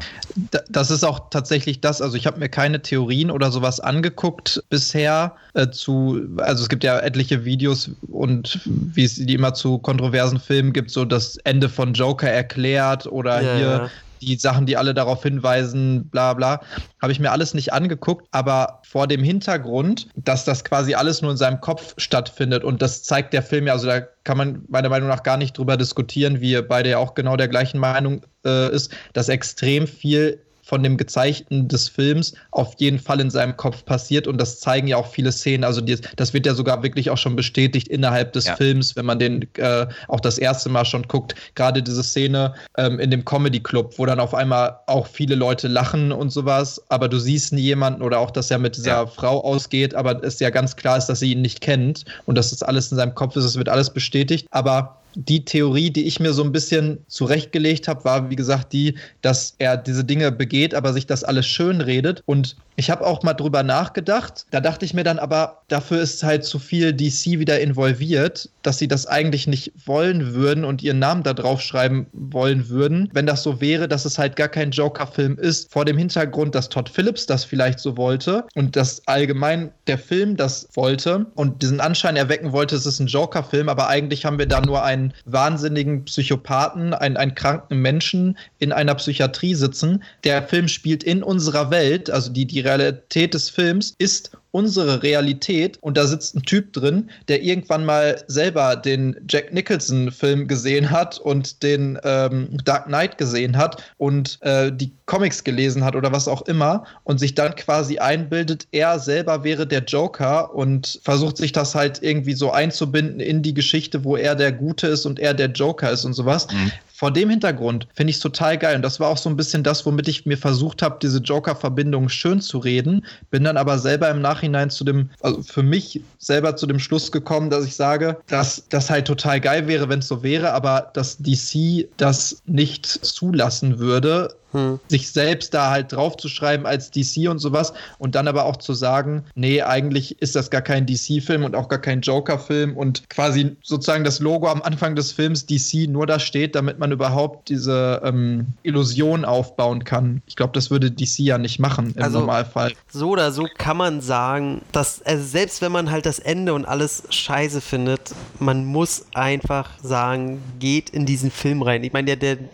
Das 0.68 0.92
ist 0.92 1.06
auch 1.06 1.30
tatsächlich 1.30 1.80
das. 1.80 2.02
Also, 2.02 2.18
ich 2.18 2.28
habe 2.28 2.38
mir 2.38 2.50
keine 2.50 2.82
Theorien 2.82 3.32
oder 3.32 3.50
sowas 3.50 3.80
angeguckt 3.80 4.62
bisher 4.70 5.38
äh, 5.54 5.70
zu. 5.70 6.20
Also, 6.40 6.64
es 6.64 6.68
gibt 6.68 6.84
ja 6.84 7.00
etliche 7.00 7.46
Videos 7.46 7.92
und 8.12 8.60
wie 8.66 9.06
es 9.06 9.16
die 9.16 9.34
immer 9.34 9.54
zu 9.54 9.78
kontroversen 9.78 10.42
Filmen 10.42 10.74
gibt, 10.74 10.92
so 10.92 11.06
das 11.06 11.38
Ende 11.46 11.70
von 11.70 11.94
Joker 11.94 12.30
erklärt 12.30 13.08
oder 13.08 13.42
ja, 13.42 13.56
hier 13.56 13.68
ja 13.68 13.90
die 14.26 14.38
Sachen, 14.38 14.66
die 14.66 14.78
alle 14.78 14.94
darauf 14.94 15.24
hinweisen, 15.24 16.10
bla 16.10 16.34
bla, 16.34 16.62
habe 17.02 17.12
ich 17.12 17.20
mir 17.20 17.32
alles 17.32 17.54
nicht 17.54 17.74
angeguckt, 17.74 18.28
aber 18.32 18.82
vor 18.84 19.08
dem 19.08 19.24
Hintergrund, 19.24 20.08
dass 20.16 20.46
das 20.46 20.64
quasi 20.64 20.96
alles 20.96 21.22
nur 21.22 21.32
in 21.32 21.38
seinem 21.38 21.62
Kopf 21.62 21.94
stattfindet 21.98 22.64
und 22.64 22.82
das 22.82 23.04
zeigt 23.04 23.34
der 23.34 23.44
Film 23.44 23.68
ja, 23.68 23.74
also 23.74 23.88
da 23.88 24.02
kann 24.24 24.38
man 24.38 24.64
meiner 24.68 24.90
Meinung 24.90 25.08
nach 25.08 25.24
gar 25.24 25.38
nicht 25.38 25.58
drüber 25.58 25.78
diskutieren, 25.78 26.42
wie 26.42 26.52
ihr 26.52 26.68
beide 26.68 26.90
ja 26.90 26.98
auch 26.98 27.14
genau 27.14 27.38
der 27.38 27.48
gleichen 27.48 27.80
Meinung 27.80 28.26
äh, 28.46 28.74
ist, 28.74 28.92
dass 29.14 29.30
extrem 29.30 29.88
viel 29.88 30.45
von 30.66 30.82
dem 30.82 30.98
Gezeigten 30.98 31.68
des 31.68 31.88
Films 31.88 32.34
auf 32.50 32.74
jeden 32.80 32.98
Fall 32.98 33.20
in 33.20 33.30
seinem 33.30 33.56
Kopf 33.56 33.86
passiert 33.86 34.28
und 34.28 34.42
das 34.42 34.60
zeigen 34.60 34.88
ja 34.88 34.98
auch 34.98 35.06
viele 35.06 35.32
Szenen. 35.32 35.64
Also 35.64 35.80
die, 35.80 35.98
das 36.16 36.34
wird 36.34 36.48
ja 36.48 36.56
sogar 36.56 36.82
wirklich 36.82 37.12
auch 37.12 37.20
schon 37.20 37.36
bestätigt 37.36 37.88
innerhalb 37.88 38.34
des 38.34 38.46
ja. 38.46 38.56
Films, 38.56 38.96
wenn 38.96 39.06
man 39.06 39.20
den 39.20 39.48
äh, 39.58 39.86
auch 40.08 40.20
das 40.20 40.40
erste 40.40 40.70
Mal 40.70 40.84
schon 40.86 41.04
guckt. 41.04 41.36
Gerade 41.54 41.84
diese 41.84 42.04
Szene 42.04 42.56
ähm, 42.78 43.00
in 43.00 43.12
dem 43.12 43.24
Comedy 43.24 43.60
Club, 43.60 43.94
wo 43.98 44.08
dann 44.08 44.20
auf 44.20 44.34
einmal 44.34 44.80
auch 44.88 45.06
viele 45.06 45.36
Leute 45.36 45.68
lachen 45.68 46.12
und 46.12 46.32
sowas, 46.32 46.82
aber 46.90 47.10
du 47.10 47.20
siehst 47.20 47.54
nie 47.54 47.62
jemanden 47.62 48.02
oder 48.02 48.20
auch, 48.20 48.32
dass 48.32 48.50
er 48.50 48.58
mit 48.58 48.76
dieser 48.76 48.92
ja. 48.92 49.06
Frau 49.08 49.44
ausgeht, 49.44 49.94
aber 49.94 50.24
es 50.24 50.40
ja 50.40 50.50
ganz 50.50 50.76
klar 50.76 50.98
ist, 50.98 51.06
dass 51.06 51.20
sie 51.20 51.32
ihn 51.32 51.42
nicht 51.42 51.62
kennt 51.62 52.06
und 52.26 52.36
dass 52.36 52.50
das 52.50 52.64
alles 52.64 52.92
in 52.92 52.98
seinem 52.98 53.14
Kopf 53.14 53.36
ist. 53.36 53.46
Es 53.46 53.56
wird 53.56 53.70
alles 53.70 53.92
bestätigt, 53.92 54.48
aber 54.50 54.98
die 55.16 55.46
Theorie, 55.46 55.90
die 55.90 56.06
ich 56.06 56.20
mir 56.20 56.34
so 56.34 56.44
ein 56.44 56.52
bisschen 56.52 57.00
zurechtgelegt 57.08 57.88
habe, 57.88 58.06
war, 58.06 58.30
wie 58.30 58.36
gesagt, 58.36 58.74
die, 58.74 58.96
dass 59.22 59.56
er 59.58 59.78
diese 59.78 60.04
Dinge 60.04 60.32
begeht, 60.32 60.76
aber 60.76 60.94
sich 60.94 61.08
das 61.08 61.24
alles 61.24 61.46
schön 61.46 61.82
redet. 61.82 62.22
Und 62.26 62.56
ich 62.78 62.90
habe 62.90 63.06
auch 63.06 63.24
mal 63.24 63.34
drüber 63.34 63.64
nachgedacht. 63.64 64.46
Da 64.52 64.60
dachte 64.60 64.84
ich 64.84 64.94
mir 64.94 65.04
dann 65.04 65.18
aber, 65.18 65.62
dafür 65.70 66.02
ist 66.02 66.24
halt 66.24 66.44
zu 66.44 66.60
viel 66.60 66.94
DC 66.94 67.40
wieder 67.40 67.60
involviert, 67.60 68.50
dass 68.64 68.80
sie 68.80 68.88
das 68.88 69.08
eigentlich 69.08 69.48
nicht 69.48 69.72
wollen 69.86 70.34
würden 70.34 70.66
und 70.66 70.84
ihren 70.84 71.00
Namen 71.00 71.24
da 71.24 71.34
drauf 71.34 71.62
schreiben 71.62 72.08
wollen 72.12 72.68
würden, 72.68 73.10
wenn 73.14 73.26
das 73.26 73.44
so 73.44 73.62
wäre, 73.62 73.88
dass 73.88 74.04
es 74.06 74.18
halt 74.18 74.36
gar 74.36 74.50
kein 74.50 74.72
Joker-Film 74.72 75.38
ist. 75.38 75.72
Vor 75.72 75.86
dem 75.86 75.98
Hintergrund, 75.98 76.54
dass 76.54 76.70
Todd 76.70 76.90
Phillips 76.90 77.26
das 77.26 77.46
vielleicht 77.46 77.80
so 77.80 77.96
wollte 77.96 78.46
und 78.56 78.76
dass 78.76 79.08
allgemein 79.08 79.72
der 79.88 79.98
Film 79.98 80.36
das 80.36 80.68
wollte 80.74 81.28
und 81.36 81.62
diesen 81.62 81.80
Anschein 81.80 82.18
erwecken 82.18 82.52
wollte, 82.52 82.76
es 82.76 82.86
ist 82.86 83.00
ein 83.00 83.08
Joker-Film, 83.08 83.70
aber 83.70 83.88
eigentlich 83.88 84.26
haben 84.26 84.38
wir 84.38 84.48
da 84.48 84.60
nur 84.60 84.84
einen 84.84 85.05
wahnsinnigen 85.26 86.06
Psychopathen, 86.06 86.94
einen, 86.94 87.18
einen 87.18 87.36
kranken 87.36 87.82
Menschen 87.82 88.38
in 88.60 88.72
einer 88.72 88.96
Psychiatrie 88.96 89.56
sitzen. 89.56 90.04
Der 90.24 90.44
Film 90.44 90.68
spielt 90.68 91.04
in 91.04 91.24
unserer 91.24 91.72
Welt, 91.72 92.10
also 92.10 92.32
die, 92.32 92.46
die 92.46 92.62
Realität 92.62 93.34
des 93.34 93.50
Films 93.50 93.94
ist 93.98 94.32
unsere 94.56 95.04
Realität 95.04 95.78
und 95.82 95.98
da 95.98 96.08
sitzt 96.08 96.34
ein 96.34 96.44
Typ 96.44 96.72
drin, 96.72 97.10
der 97.28 97.44
irgendwann 97.44 97.84
mal 97.84 98.24
selber 98.28 98.78
den 98.78 99.18
Jack 99.28 99.52
Nicholson-Film 99.52 100.48
gesehen 100.48 100.92
hat 100.92 101.20
und 101.20 101.62
den 101.62 102.00
ähm, 102.06 102.48
Dark 102.64 102.86
Knight 102.86 103.18
gesehen 103.18 103.58
hat 103.58 103.84
und 103.98 104.38
äh, 104.44 104.72
die 104.72 104.94
Comics 105.08 105.44
gelesen 105.44 105.84
hat 105.84 105.98
oder 105.98 106.14
was 106.14 106.30
auch 106.30 106.44
immer 106.44 106.86
und 107.04 107.20
sich 107.20 107.36
dann 107.36 107.54
quasi 107.56 107.98
einbildet, 107.98 108.66
er 108.72 108.98
selber 109.00 109.44
wäre 109.44 109.68
der 109.68 109.84
Joker 109.84 110.56
und 110.56 111.02
versucht 111.04 111.36
sich 111.36 111.52
das 111.52 111.76
halt 111.76 112.02
irgendwie 112.02 112.34
so 112.34 112.52
einzubinden 112.52 113.20
in 113.20 113.42
die 113.42 113.54
Geschichte, 113.54 114.06
wo 114.06 114.16
er 114.16 114.36
der 114.36 114.54
Gute 114.54 114.88
ist 114.88 115.06
und 115.06 115.20
er 115.20 115.34
der 115.34 115.48
Joker 115.48 115.92
ist 115.92 116.06
und 116.06 116.14
sowas. 116.14 116.48
Mhm 116.50 116.72
vor 116.96 117.12
dem 117.12 117.30
Hintergrund 117.30 117.90
finde 117.94 118.12
ich 118.12 118.16
es 118.16 118.22
total 118.22 118.58
geil. 118.58 118.78
Und 118.78 118.82
das 118.82 119.02
war 119.02 119.10
auch 119.10 119.18
so 119.18 119.30
ein 119.30 119.36
bisschen 119.36 119.64
das, 119.64 119.86
womit 119.86 120.08
ich 120.08 120.26
mir 120.26 120.38
versucht 120.38 120.82
habe, 120.82 120.98
diese 121.02 121.18
Joker-Verbindung 121.18 122.08
schön 122.08 122.40
zu 122.40 122.58
reden. 122.58 123.06
Bin 123.30 123.44
dann 123.44 123.58
aber 123.58 123.80
selber 123.80 124.10
im 124.10 124.22
Nachhinein 124.22 124.70
zu 124.70 124.86
dem, 124.86 125.10
also 125.20 125.44
für 125.44 125.62
mich 125.62 126.00
selber 126.20 126.56
zu 126.56 126.68
dem 126.68 126.80
Schluss 126.80 127.12
gekommen, 127.12 127.50
dass 127.50 127.66
ich 127.66 127.76
sage, 127.76 128.18
dass 128.28 128.64
das 128.70 128.90
halt 128.90 129.08
total 129.08 129.42
geil 129.42 129.68
wäre, 129.68 129.90
wenn 129.90 130.00
es 130.00 130.08
so 130.08 130.24
wäre, 130.24 130.54
aber 130.54 130.90
dass 130.94 131.18
DC 131.18 131.90
das 131.98 132.42
nicht 132.46 132.86
zulassen 132.86 133.78
würde, 133.78 134.34
hm. 134.56 134.80
sich 134.88 135.12
selbst 135.12 135.54
da 135.54 135.70
halt 135.70 135.92
draufzuschreiben 135.92 136.66
als 136.66 136.92
DC 136.92 137.30
und 137.30 137.40
sowas 137.40 137.74
und 137.98 138.16
dann 138.16 138.28
aber 138.28 138.46
auch 138.46 138.58
zu 138.58 138.74
sagen, 138.74 139.26
nee, 139.36 139.62
eigentlich 139.62 140.22
ist 140.22 140.36
das 140.36 140.50
gar 140.50 140.62
kein 140.62 140.86
DC-Film 140.86 141.44
und 141.44 141.56
auch 141.56 141.68
gar 141.68 141.80
kein 141.80 142.02
Joker-Film 142.02 142.78
und 142.78 143.10
quasi 143.10 143.56
sozusagen 143.62 144.04
das 144.04 144.20
Logo 144.20 144.48
am 144.48 144.62
Anfang 144.62 144.96
des 144.96 145.12
Films 145.12 145.46
DC 145.46 145.90
nur 145.90 146.08
da 146.08 146.20
steht, 146.20 146.56
damit 146.56 146.80
man 146.80 146.92
überhaupt 146.92 147.50
diese 147.50 148.02
ähm, 148.04 148.48
Illusion 148.64 149.26
aufbauen 149.26 149.84
kann. 149.84 150.22
Ich 150.28 150.36
glaube, 150.36 150.54
das 150.54 150.72
würde 150.72 150.90
DC 150.92 151.20
ja 151.20 151.38
nicht 151.38 151.60
machen 151.60 151.94
im 151.96 152.02
also, 152.02 152.20
Normalfall. 152.20 152.74
So 152.90 153.10
oder 153.10 153.32
so 153.32 153.48
kann 153.58 153.78
man 153.78 154.02
sagen, 154.02 154.62
dass 154.72 155.02
also 155.02 155.24
selbst 155.24 155.62
wenn 155.62 155.72
man 155.72 155.92
halt 155.92 156.06
das 156.06 156.20
Ende 156.20 156.54
und 156.54 156.66
alles 156.66 157.04
scheiße 157.10 157.60
findet, 157.60 158.14
man 158.40 158.66
muss 158.66 159.06
einfach 159.14 159.72
sagen, 159.82 160.42
geht 160.60 160.90
in 160.92 161.06
diesen 161.06 161.32
Film 161.32 161.62
rein. 161.62 161.84
Ich 161.84 161.94
meine, 161.94 162.16
der, 162.16 162.36
der 162.36 162.46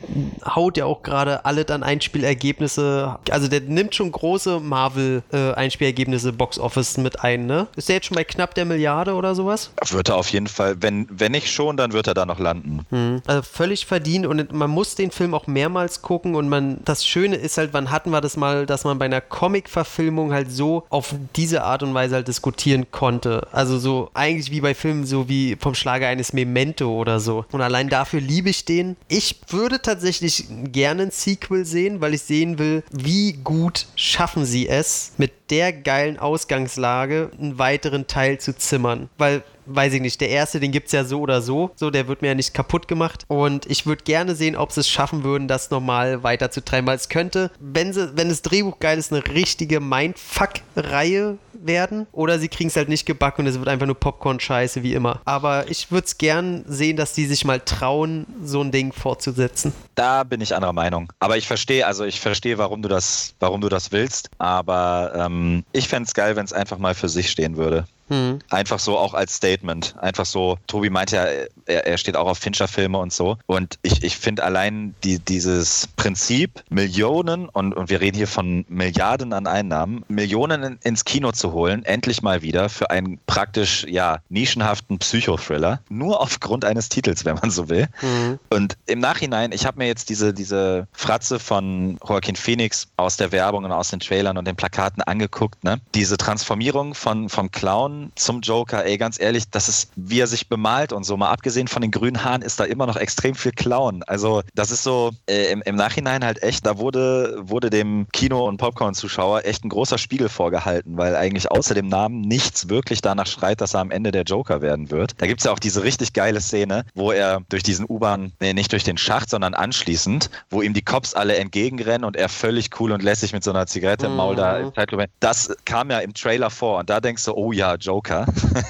haut 0.45 0.77
ja 0.77 0.85
auch 0.85 1.03
gerade 1.03 1.45
alle 1.45 1.65
dann 1.65 1.83
Einspielergebnisse, 1.91 3.19
also 3.30 3.47
der 3.47 3.61
nimmt 3.61 3.93
schon 3.95 4.11
große 4.11 4.59
Marvel-Einspielergebnisse 4.61 6.30
äh, 6.30 6.31
Box 6.31 6.57
Office 6.57 6.97
mit 6.97 7.22
ein, 7.22 7.45
ne? 7.45 7.68
Ist 7.76 7.89
der 7.89 7.97
jetzt 7.97 8.07
schon 8.07 8.15
bei 8.15 8.23
knapp 8.23 8.55
der 8.55 8.65
Milliarde 8.65 9.13
oder 9.13 9.35
sowas? 9.35 9.72
Wird 9.89 10.09
er 10.09 10.15
auf 10.15 10.30
jeden 10.30 10.47
Fall, 10.47 10.81
wenn, 10.81 11.07
wenn 11.09 11.34
nicht 11.34 11.51
schon, 11.51 11.76
dann 11.76 11.91
wird 11.91 12.07
er 12.07 12.13
da 12.13 12.26
noch 12.26 12.39
landen. 12.39 12.85
Hm. 12.89 13.22
Also 13.27 13.41
völlig 13.41 13.85
verdient 13.85 14.26
und 14.26 14.53
man 14.53 14.69
muss 14.69 14.95
den 14.95 15.11
Film 15.11 15.34
auch 15.34 15.47
mehrmals 15.47 16.01
gucken 16.01 16.35
und 16.35 16.47
man, 16.47 16.80
das 16.85 17.05
Schöne 17.05 17.35
ist 17.35 17.57
halt, 17.57 17.73
wann 17.73 17.91
hatten 17.91 18.11
wir 18.11 18.22
das 18.22 18.38
mal, 18.38 18.65
dass 18.65 18.85
man 18.85 18.97
bei 18.97 19.05
einer 19.05 19.22
Comic-Verfilmung 19.22 20.31
halt 20.31 20.51
so 20.51 20.85
auf 20.89 21.13
diese 21.35 21.63
Art 21.63 21.84
und 21.84 21.93
Weise 21.93 22.15
halt 22.15 22.27
diskutieren 22.30 22.88
konnte. 22.91 23.47
Also 23.51 23.80
so 23.80 24.09
eigentlich 24.13 24.51
wie 24.51 24.61
bei 24.61 24.73
Filmen, 24.73 25.05
so 25.05 25.27
wie 25.27 25.57
vom 25.59 25.76
Schlage 25.76 26.07
eines 26.07 26.31
Memento 26.31 26.89
oder 26.89 27.19
so. 27.19 27.45
Und 27.51 27.61
allein 27.61 27.89
dafür 27.89 28.22
liebe 28.22 28.49
ich 28.49 28.63
den. 28.63 28.95
Ich 29.09 29.41
würde 29.49 29.81
tatsächlich 29.81 30.45
gerne 30.72 31.03
ein 31.03 31.11
Sequel 31.11 31.65
sehen 31.72 32.02
weil 32.02 32.14
ich 32.14 32.22
sehen 32.23 32.60
will, 32.60 32.84
wie 32.91 33.34
gut 33.34 33.88
schaffen 33.95 34.45
sie 34.45 34.68
es, 34.68 35.14
mit 35.18 35.31
der 35.49 35.73
geilen 35.73 36.18
Ausgangslage 36.18 37.31
einen 37.39 37.57
weiteren 37.57 38.07
Teil 38.07 38.39
zu 38.39 38.56
zimmern. 38.56 39.10
Weil 39.18 39.43
weiß 39.65 39.93
ich 39.93 40.02
nicht, 40.02 40.19
der 40.22 40.30
erste, 40.30 40.60
den 40.60 40.72
gibt 40.72 40.88
es 40.88 40.93
ja 40.93 41.03
so 41.03 41.22
oder 41.22 41.41
so. 41.41 41.72
So, 41.76 41.89
der 41.89 42.07
wird 42.07 42.22
mir 42.22 42.30
ja 42.30 42.35
nicht 42.35 42.53
kaputt 42.53 42.88
gemacht. 42.88 43.26
Und 43.27 43.65
ich 43.68 43.85
würde 43.85 44.03
gerne 44.03 44.35
sehen, 44.35 44.56
ob 44.56 44.72
sie 44.72 44.81
es 44.81 44.89
schaffen 44.89 45.23
würden, 45.23 45.48
das 45.48 45.69
normal 45.69 46.23
weiterzutreiben. 46.23 46.88
Weil 46.88 46.98
es 46.98 47.10
könnte, 47.10 47.52
wenn, 47.60 47.93
sie, 47.93 48.15
wenn 48.15 48.30
das 48.30 48.41
Drehbuch 48.41 48.80
geil 48.80 48.98
ist, 48.98 49.14
eine 49.14 49.26
richtige 49.27 49.80
Mindfuck-Reihe 49.80 51.38
werden. 51.65 52.07
Oder 52.11 52.39
sie 52.39 52.47
kriegen 52.47 52.69
es 52.69 52.75
halt 52.75 52.89
nicht 52.89 53.05
gebacken 53.05 53.41
und 53.41 53.47
es 53.47 53.57
wird 53.57 53.67
einfach 53.67 53.85
nur 53.85 53.99
Popcorn-Scheiße 53.99 54.83
wie 54.83 54.93
immer. 54.93 55.21
Aber 55.25 55.69
ich 55.69 55.91
würde 55.91 56.05
es 56.05 56.17
gern 56.17 56.63
sehen, 56.67 56.97
dass 56.97 57.13
die 57.13 57.25
sich 57.25 57.45
mal 57.45 57.59
trauen, 57.59 58.25
so 58.43 58.61
ein 58.61 58.71
Ding 58.71 58.93
fortzusetzen. 58.93 59.73
Da 59.95 60.23
bin 60.23 60.41
ich 60.41 60.55
anderer 60.55 60.73
Meinung. 60.73 61.11
Aber 61.19 61.38
ich 61.38 61.47
verstehe, 61.47 61.85
also 61.85 62.03
ich 62.05 62.19
verstehe, 62.19 62.57
warum 62.57 62.81
du 62.81 62.89
das, 62.89 63.33
warum 63.39 63.61
du 63.61 63.69
das 63.69 63.91
willst. 63.91 64.29
Aber 64.38 65.13
ähm, 65.15 65.63
ich 65.71 65.88
fände 65.88 66.07
es 66.07 66.13
geil, 66.13 66.35
wenn 66.35 66.45
es 66.45 66.53
einfach 66.53 66.77
mal 66.77 66.95
für 66.95 67.09
sich 67.09 67.29
stehen 67.29 67.57
würde. 67.57 67.85
Mhm. 68.11 68.39
Einfach 68.49 68.79
so 68.79 68.97
auch 68.97 69.13
als 69.13 69.35
Statement. 69.35 69.95
Einfach 69.99 70.25
so, 70.25 70.57
Tobi 70.67 70.89
meint 70.89 71.11
ja, 71.11 71.25
er, 71.65 71.88
er 71.88 71.97
steht 71.97 72.17
auch 72.17 72.27
auf 72.27 72.38
Fincher-Filme 72.38 72.97
und 72.97 73.13
so. 73.13 73.38
Und 73.45 73.79
ich, 73.81 74.03
ich 74.03 74.17
finde 74.17 74.43
allein 74.43 74.93
die, 75.03 75.19
dieses 75.19 75.88
Prinzip, 75.95 76.63
Millionen, 76.69 77.47
und, 77.47 77.73
und 77.73 77.89
wir 77.89 78.01
reden 78.01 78.17
hier 78.17 78.27
von 78.27 78.65
Milliarden 78.67 79.33
an 79.33 79.47
Einnahmen, 79.47 80.03
Millionen 80.09 80.63
in, 80.63 80.79
ins 80.83 81.05
Kino 81.05 81.31
zu 81.31 81.53
holen, 81.53 81.85
endlich 81.85 82.21
mal 82.21 82.41
wieder 82.41 82.69
für 82.69 82.89
einen 82.89 83.17
praktisch, 83.27 83.85
ja, 83.88 84.19
nischenhaften 84.29 84.99
Psychothriller, 84.99 85.79
nur 85.89 86.19
aufgrund 86.19 86.65
eines 86.65 86.89
Titels, 86.89 87.23
wenn 87.23 87.35
man 87.35 87.49
so 87.49 87.69
will. 87.69 87.88
Mhm. 88.01 88.39
Und 88.49 88.77
im 88.88 88.99
Nachhinein, 88.99 89.53
ich 89.53 89.65
habe 89.65 89.77
mir 89.77 89.88
jetzt 89.88 90.09
diese, 90.09 90.33
diese 90.33 90.88
Fratze 90.91 91.39
von 91.39 91.97
Joaquin 92.05 92.35
Phoenix 92.35 92.88
aus 92.97 93.15
der 93.15 93.31
Werbung 93.31 93.63
und 93.63 93.71
aus 93.71 93.89
den 93.89 94.01
Trailern 94.01 94.38
und 94.38 94.45
den 94.45 94.57
Plakaten 94.57 95.01
angeguckt, 95.03 95.63
ne? 95.63 95.79
Diese 95.95 96.17
Transformierung 96.17 96.93
von, 96.93 97.29
vom 97.29 97.51
Clown 97.51 98.00
zum 98.15 98.41
Joker, 98.41 98.85
ey, 98.85 98.97
ganz 98.97 99.19
ehrlich, 99.19 99.49
das 99.49 99.69
ist, 99.69 99.91
wie 99.95 100.19
er 100.19 100.27
sich 100.27 100.47
bemalt 100.49 100.93
und 100.93 101.03
so. 101.03 101.17
Mal 101.17 101.29
abgesehen 101.29 101.67
von 101.67 101.81
den 101.81 101.91
grünen 101.91 102.23
Haaren 102.23 102.41
ist 102.41 102.59
da 102.59 102.63
immer 102.63 102.87
noch 102.87 102.95
extrem 102.95 103.35
viel 103.35 103.51
Clown. 103.51 104.03
Also, 104.03 104.41
das 104.55 104.71
ist 104.71 104.83
so 104.83 105.11
äh, 105.27 105.51
im, 105.51 105.61
im 105.63 105.75
Nachhinein 105.75 106.23
halt 106.23 106.41
echt, 106.43 106.65
da 106.65 106.77
wurde, 106.77 107.37
wurde 107.41 107.69
dem 107.69 108.07
Kino- 108.11 108.47
und 108.47 108.57
Popcorn-Zuschauer 108.57 109.45
echt 109.45 109.63
ein 109.63 109.69
großer 109.69 109.97
Spiegel 109.97 110.29
vorgehalten, 110.29 110.97
weil 110.97 111.15
eigentlich 111.15 111.51
außer 111.51 111.73
dem 111.73 111.87
Namen 111.87 112.21
nichts 112.21 112.69
wirklich 112.69 113.01
danach 113.01 113.27
schreit, 113.27 113.61
dass 113.61 113.73
er 113.73 113.81
am 113.81 113.91
Ende 113.91 114.11
der 114.11 114.23
Joker 114.23 114.61
werden 114.61 114.91
wird. 114.91 115.13
Da 115.17 115.27
gibt 115.27 115.41
es 115.41 115.45
ja 115.45 115.51
auch 115.51 115.59
diese 115.59 115.83
richtig 115.83 116.13
geile 116.13 116.41
Szene, 116.41 116.85
wo 116.95 117.11
er 117.11 117.41
durch 117.49 117.63
diesen 117.63 117.85
U-Bahn, 117.87 118.31
nee, 118.39 118.53
nicht 118.53 118.71
durch 118.71 118.83
den 118.83 118.97
Schacht, 118.97 119.29
sondern 119.29 119.53
anschließend, 119.53 120.29
wo 120.49 120.61
ihm 120.61 120.73
die 120.73 120.81
Cops 120.81 121.13
alle 121.13 121.35
entgegenrennen 121.35 122.05
und 122.05 122.15
er 122.15 122.29
völlig 122.29 122.79
cool 122.79 122.91
und 122.91 123.03
lässig 123.03 123.33
mit 123.33 123.43
so 123.43 123.51
einer 123.51 123.67
Zigarette 123.67 124.07
im 124.07 124.15
Maul 124.15 124.35
da 124.35 124.59
mhm. 124.59 124.71
Das 125.19 125.55
kam 125.65 125.89
ja 125.89 125.99
im 125.99 126.13
Trailer 126.13 126.49
vor 126.49 126.79
und 126.79 126.89
da 126.89 126.99
denkst 126.99 127.25
du, 127.25 127.33
oh 127.33 127.51
ja, 127.51 127.75
Joker 127.75 127.90
Joker 127.91 128.26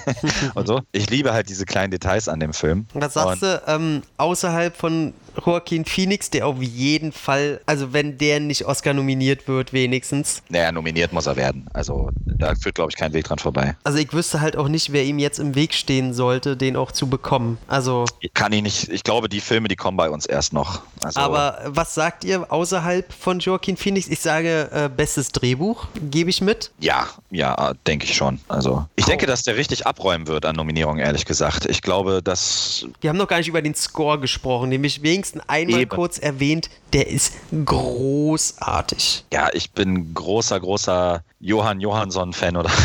und 0.56 0.68
so. 0.68 0.81
Ich 0.91 1.11
liebe 1.11 1.31
halt 1.31 1.48
diese 1.49 1.65
kleinen 1.65 1.91
Details 1.91 2.27
an 2.27 2.39
dem 2.39 2.53
Film. 2.53 2.88
Was 2.95 3.14
sagst 3.14 3.43
du, 3.43 3.61
ähm, 3.68 4.02
außerhalb 4.18 4.76
von 4.76 5.14
Joaquin 5.45 5.85
Phoenix, 5.85 6.29
der 6.29 6.47
auf 6.47 6.61
jeden 6.61 7.11
Fall, 7.11 7.61
also 7.65 7.93
wenn 7.93 8.17
der 8.17 8.39
nicht 8.39 8.65
Oscar 8.65 8.93
nominiert 8.93 9.47
wird, 9.47 9.73
wenigstens. 9.73 10.43
Naja, 10.49 10.71
nominiert 10.71 11.13
muss 11.13 11.25
er 11.25 11.35
werden. 11.35 11.67
Also 11.73 12.09
da 12.25 12.55
führt, 12.55 12.75
glaube 12.75 12.91
ich, 12.91 12.97
kein 12.97 13.13
Weg 13.13 13.25
dran 13.25 13.39
vorbei. 13.39 13.75
Also 13.83 13.97
ich 13.99 14.11
wüsste 14.13 14.41
halt 14.41 14.55
auch 14.55 14.67
nicht, 14.67 14.91
wer 14.91 15.03
ihm 15.03 15.19
jetzt 15.19 15.39
im 15.39 15.55
Weg 15.55 15.73
stehen 15.73 16.13
sollte, 16.13 16.57
den 16.57 16.75
auch 16.75 16.91
zu 16.91 17.07
bekommen. 17.07 17.57
Also. 17.67 18.05
Kann 18.33 18.53
ich 18.53 18.61
nicht. 18.61 18.89
Ich 18.89 19.03
glaube, 19.03 19.29
die 19.29 19.41
Filme, 19.41 19.67
die 19.67 19.75
kommen 19.75 19.97
bei 19.97 20.09
uns 20.09 20.25
erst 20.25 20.53
noch. 20.53 20.81
Also, 21.03 21.19
aber 21.19 21.59
was 21.65 21.93
sagt 21.93 22.23
ihr 22.23 22.51
außerhalb 22.51 23.11
von 23.13 23.39
Joaquin 23.39 23.77
Phoenix? 23.77 24.07
Ich 24.07 24.19
sage, 24.19 24.69
äh, 24.71 24.89
bestes 24.89 25.31
Drehbuch, 25.31 25.87
gebe 26.09 26.29
ich 26.29 26.41
mit. 26.41 26.71
Ja, 26.79 27.07
ja, 27.29 27.73
denke 27.87 28.05
ich 28.05 28.15
schon. 28.15 28.39
Also 28.47 28.85
ich 28.95 29.05
oh. 29.05 29.09
denke, 29.09 29.25
dass 29.25 29.43
der 29.43 29.57
richtig 29.57 29.87
abräumen 29.87 30.27
wird 30.27 30.45
an 30.45 30.55
Nominierungen, 30.55 31.03
ehrlich 31.03 31.25
gesagt. 31.25 31.65
Ich 31.65 31.81
glaube, 31.81 32.21
dass. 32.23 32.85
Wir 33.01 33.09
haben 33.09 33.17
noch 33.17 33.27
gar 33.27 33.37
nicht 33.37 33.47
über 33.47 33.61
den 33.61 33.75
Score 33.75 34.19
gesprochen, 34.19 34.69
nämlich 34.69 35.01
wegen 35.01 35.20
wenigsten 35.22 35.41
einmal 35.48 35.81
Eben. 35.81 35.89
kurz 35.89 36.18
erwähnt, 36.18 36.69
der 36.93 37.07
ist 37.07 37.34
großartig. 37.65 39.26
Ja, 39.31 39.49
ich 39.53 39.72
bin 39.72 40.14
großer, 40.14 40.60
großer 40.60 41.23
Johann 41.39 41.80
Johansson-Fan 41.80 42.57
oder. 42.57 42.72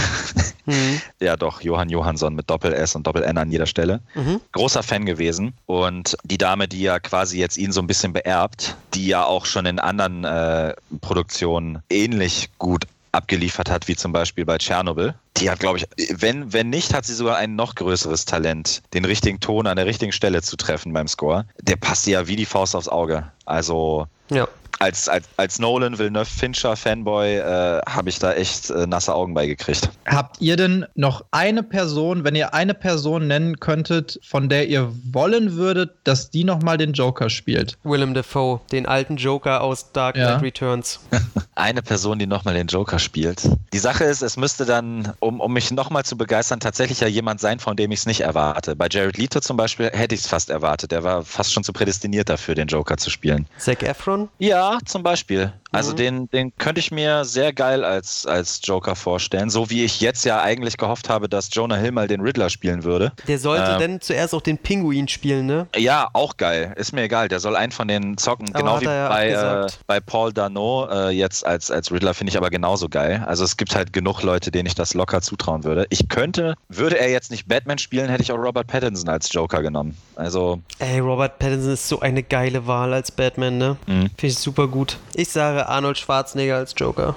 Mhm. 0.69 1.01
Ja, 1.21 1.37
doch, 1.37 1.61
Johann 1.61 1.91
Johansson 1.91 2.35
mit 2.35 2.51
Doppel-S 2.51 2.97
und 2.97 3.07
Doppel-N 3.07 3.39
an 3.39 3.53
jeder 3.53 3.67
Stelle. 3.67 4.01
Mhm. 4.17 4.41
Großer 4.51 4.83
Fan 4.83 5.07
gewesen. 5.07 5.53
Und 5.67 6.17
die 6.25 6.39
Dame, 6.39 6.67
die 6.67 6.81
ja 6.81 6.99
quasi 6.99 7.39
jetzt 7.39 7.57
ihn 7.57 7.71
so 7.71 7.81
ein 7.81 7.87
bisschen 7.87 8.13
beerbt, 8.13 8.75
die 8.93 9.07
ja 9.07 9.25
auch 9.25 9.47
schon 9.47 9.65
in 9.65 9.79
anderen 9.79 10.25
äh, 10.25 10.75
Produktionen 11.03 11.85
ähnlich 11.89 12.51
gut 12.59 12.83
abgeliefert 13.17 13.71
hat, 13.71 13.89
wie 13.89 13.97
zum 13.97 14.13
Beispiel 14.13 14.45
bei 14.45 14.59
Tschernobyl. 14.59 15.15
Die 15.39 15.51
hat, 15.51 15.61
glaube 15.61 15.79
ich, 15.79 15.87
wenn, 16.11 16.53
wenn 16.53 16.71
nicht, 16.71 16.95
hat 16.95 17.05
sie 17.05 17.15
sogar 17.15 17.37
ein 17.37 17.57
noch 17.57 17.75
größeres 17.75 18.25
Talent, 18.25 18.83
den 18.95 19.05
richtigen 19.05 19.41
Ton 19.41 19.67
an 19.67 19.77
der 19.77 19.87
richtigen 19.87 20.13
Stelle 20.13 20.43
zu 20.43 20.57
treffen 20.57 20.93
beim 20.93 21.09
Score. 21.09 21.47
Der 21.61 21.77
passt 21.77 22.07
ja 22.07 22.27
wie 22.29 22.37
die 22.37 22.47
Faust 22.47 22.77
aufs 22.77 22.89
Auge. 22.89 23.31
Also 23.45 24.07
ja 24.31 24.49
als, 24.79 25.09
als, 25.09 25.27
als 25.37 25.59
Nolan 25.59 25.99
Villeneuve 25.99 26.27
Fincher 26.27 26.77
Fanboy 26.77 27.37
äh, 27.37 27.81
habe 27.89 28.09
ich 28.09 28.19
da 28.19 28.33
echt 28.33 28.71
äh, 28.71 28.87
nasse 28.87 29.15
Augen 29.15 29.35
beigekriegt. 29.35 29.89
Habt 30.07 30.41
ihr 30.41 30.57
denn 30.57 30.87
noch 30.95 31.25
eine 31.31 31.63
Person, 31.63 32.25
wenn 32.25 32.35
ihr 32.35 32.55
eine 32.55 32.75
Person 32.75 33.27
nennen 33.27 33.59
könntet, 33.59 34.19
von 34.23 34.49
der 34.49 34.69
ihr 34.69 34.93
wollen 35.13 35.55
würdet, 35.55 35.93
dass 36.05 36.31
die 36.31 36.45
nochmal 36.45 36.77
den 36.77 36.93
Joker 36.93 37.31
spielt? 37.31 37.79
Willem 37.85 38.15
Dafoe, 38.15 38.61
den 38.73 38.87
alten 38.87 39.17
Joker 39.17 39.63
aus 39.63 39.93
Dark 39.93 40.17
Knight 40.17 40.29
ja. 40.29 40.37
Returns. 40.39 41.01
eine 41.55 41.83
Person, 41.83 42.19
die 42.19 42.27
nochmal 42.27 42.55
den 42.55 42.67
Joker 42.67 42.99
spielt. 42.99 43.49
Die 43.73 43.79
Sache 43.79 44.05
ist, 44.05 44.23
es 44.23 44.37
müsste 44.37 44.67
dann, 44.67 45.13
um, 45.21 45.41
um 45.41 45.53
mich 45.53 45.71
nochmal 45.71 46.05
zu 46.05 46.17
begeistern, 46.17 46.61
tatsächlich 46.61 47.01
ja 47.01 47.09
jemand 47.09 47.41
sein, 47.41 47.59
von 47.61 47.77
dem 47.77 47.93
ich 47.93 48.01
es 48.01 48.07
nicht 48.07 48.21
erwarte. 48.21 48.77
Bei 48.77 48.89
Jared 48.91 49.17
Leto 49.17 49.41
zum 49.41 49.57
Beispiel 49.57 49.91
hätte 49.93 50.15
ich 50.15 50.23
es 50.23 50.27
fast 50.27 50.51
erwartet. 50.51 50.93
Der 50.93 51.03
war 51.03 51.23
fast 51.23 51.53
schon 51.53 51.65
zu 51.65 51.73
prädestiniert 51.73 52.29
dafür, 52.29 52.55
den 52.55 52.69
Joker 52.69 52.97
zu 52.97 53.11
spielen. 53.11 53.47
Zac 53.59 53.83
Efron? 53.83 54.29
Ja, 54.39 54.66
zum 54.85 55.03
Beispiel. 55.03 55.53
Also 55.73 55.93
mhm. 55.93 55.97
den, 55.97 56.31
den 56.31 56.57
könnte 56.57 56.81
ich 56.81 56.91
mir 56.91 57.25
sehr 57.25 57.53
geil 57.53 57.85
als, 57.85 58.27
als 58.27 58.61
Joker 58.63 58.97
vorstellen. 58.97 59.51
So 59.51 59.71
wie 59.71 59.85
ich 59.85 60.01
jetzt 60.01 60.25
ja 60.25 60.41
eigentlich 60.41 60.77
gehofft 60.77 61.09
habe, 61.09 61.29
dass 61.29 61.49
Jonah 61.53 61.77
Hill 61.77 61.93
mal 61.93 62.09
den 62.09 62.21
Riddler 62.21 62.51
spielen 62.51 62.85
würde. 62.85 63.13
Der 63.27 63.39
sollte 63.39 63.73
ähm, 63.73 63.79
denn 63.79 64.01
zuerst 64.01 64.35
auch 64.35 64.43
den 64.43 64.59
Pinguin 64.59 65.09
spielen, 65.09 65.47
ne? 65.47 65.67
Ja, 65.77 66.09
auch 66.13 66.37
geil. 66.37 66.73
Ist 66.77 66.93
mir 66.93 67.03
egal. 67.03 67.29
Der 67.29 67.41
soll 67.41 67.57
einen 67.57 67.73
von 67.73 67.89
den 67.89 68.17
zocken. 68.17 68.55
Aber 68.55 68.59
genau 68.59 68.81
wie 68.81 68.85
ja 68.85 69.09
bei, 69.09 69.29
äh, 69.31 69.67
bei 69.87 70.01
Paul 70.01 70.33
Dano 70.33 70.89
äh, 70.91 71.11
jetzt 71.11 71.45
als, 71.45 71.71
als 71.71 71.91
Riddler 71.91 72.15
finde 72.15 72.31
ich 72.31 72.37
aber 72.37 72.51
genauso 72.51 72.89
geil. 72.89 73.25
Also 73.27 73.45
es 73.45 73.57
gibt 73.57 73.75
halt 73.75 73.93
genug 73.93 74.23
Leute, 74.23 74.51
denen 74.51 74.67
ich 74.67 74.75
das 74.75 74.95
locker 74.95 75.21
zutrauen 75.21 75.65
würde. 75.65 75.87
Ich 75.91 76.09
könnte, 76.09 76.55
würde 76.69 76.99
er 76.99 77.11
jetzt 77.11 77.31
nicht 77.31 77.49
Batman 77.49 77.79
spielen, 77.79 78.09
hätte 78.09 78.23
ich 78.23 78.33
auch 78.33 78.39
Robert 78.39 78.67
Pattinson 78.67 79.09
als 79.09 79.33
Joker 79.33 79.63
genommen. 79.63 79.97
Also. 80.15 80.61
Ey, 80.79 81.01
Robert 81.01 81.39
Pattinson 81.39 81.73
ist 81.73 81.89
so 81.89 82.01
eine 82.01 82.23
geile 82.23 82.67
Wahl 82.67 82.95
als 82.95 83.11
Batman, 83.11 83.59
ne? 83.59 83.77
Mhm. 83.87 84.11
Finde 84.17 84.27
ich 84.27 84.39
super 84.39 84.69
gut. 84.69 84.99
Ich 85.15 85.29
sage 85.29 85.56
Arnold 85.65 85.99
Schwarzenegger 85.99 86.57
als 86.57 86.75
Joker. 86.77 87.17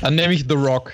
Dann 0.00 0.14
nehme 0.14 0.34
ich 0.34 0.46
The 0.48 0.54
Rock 0.54 0.92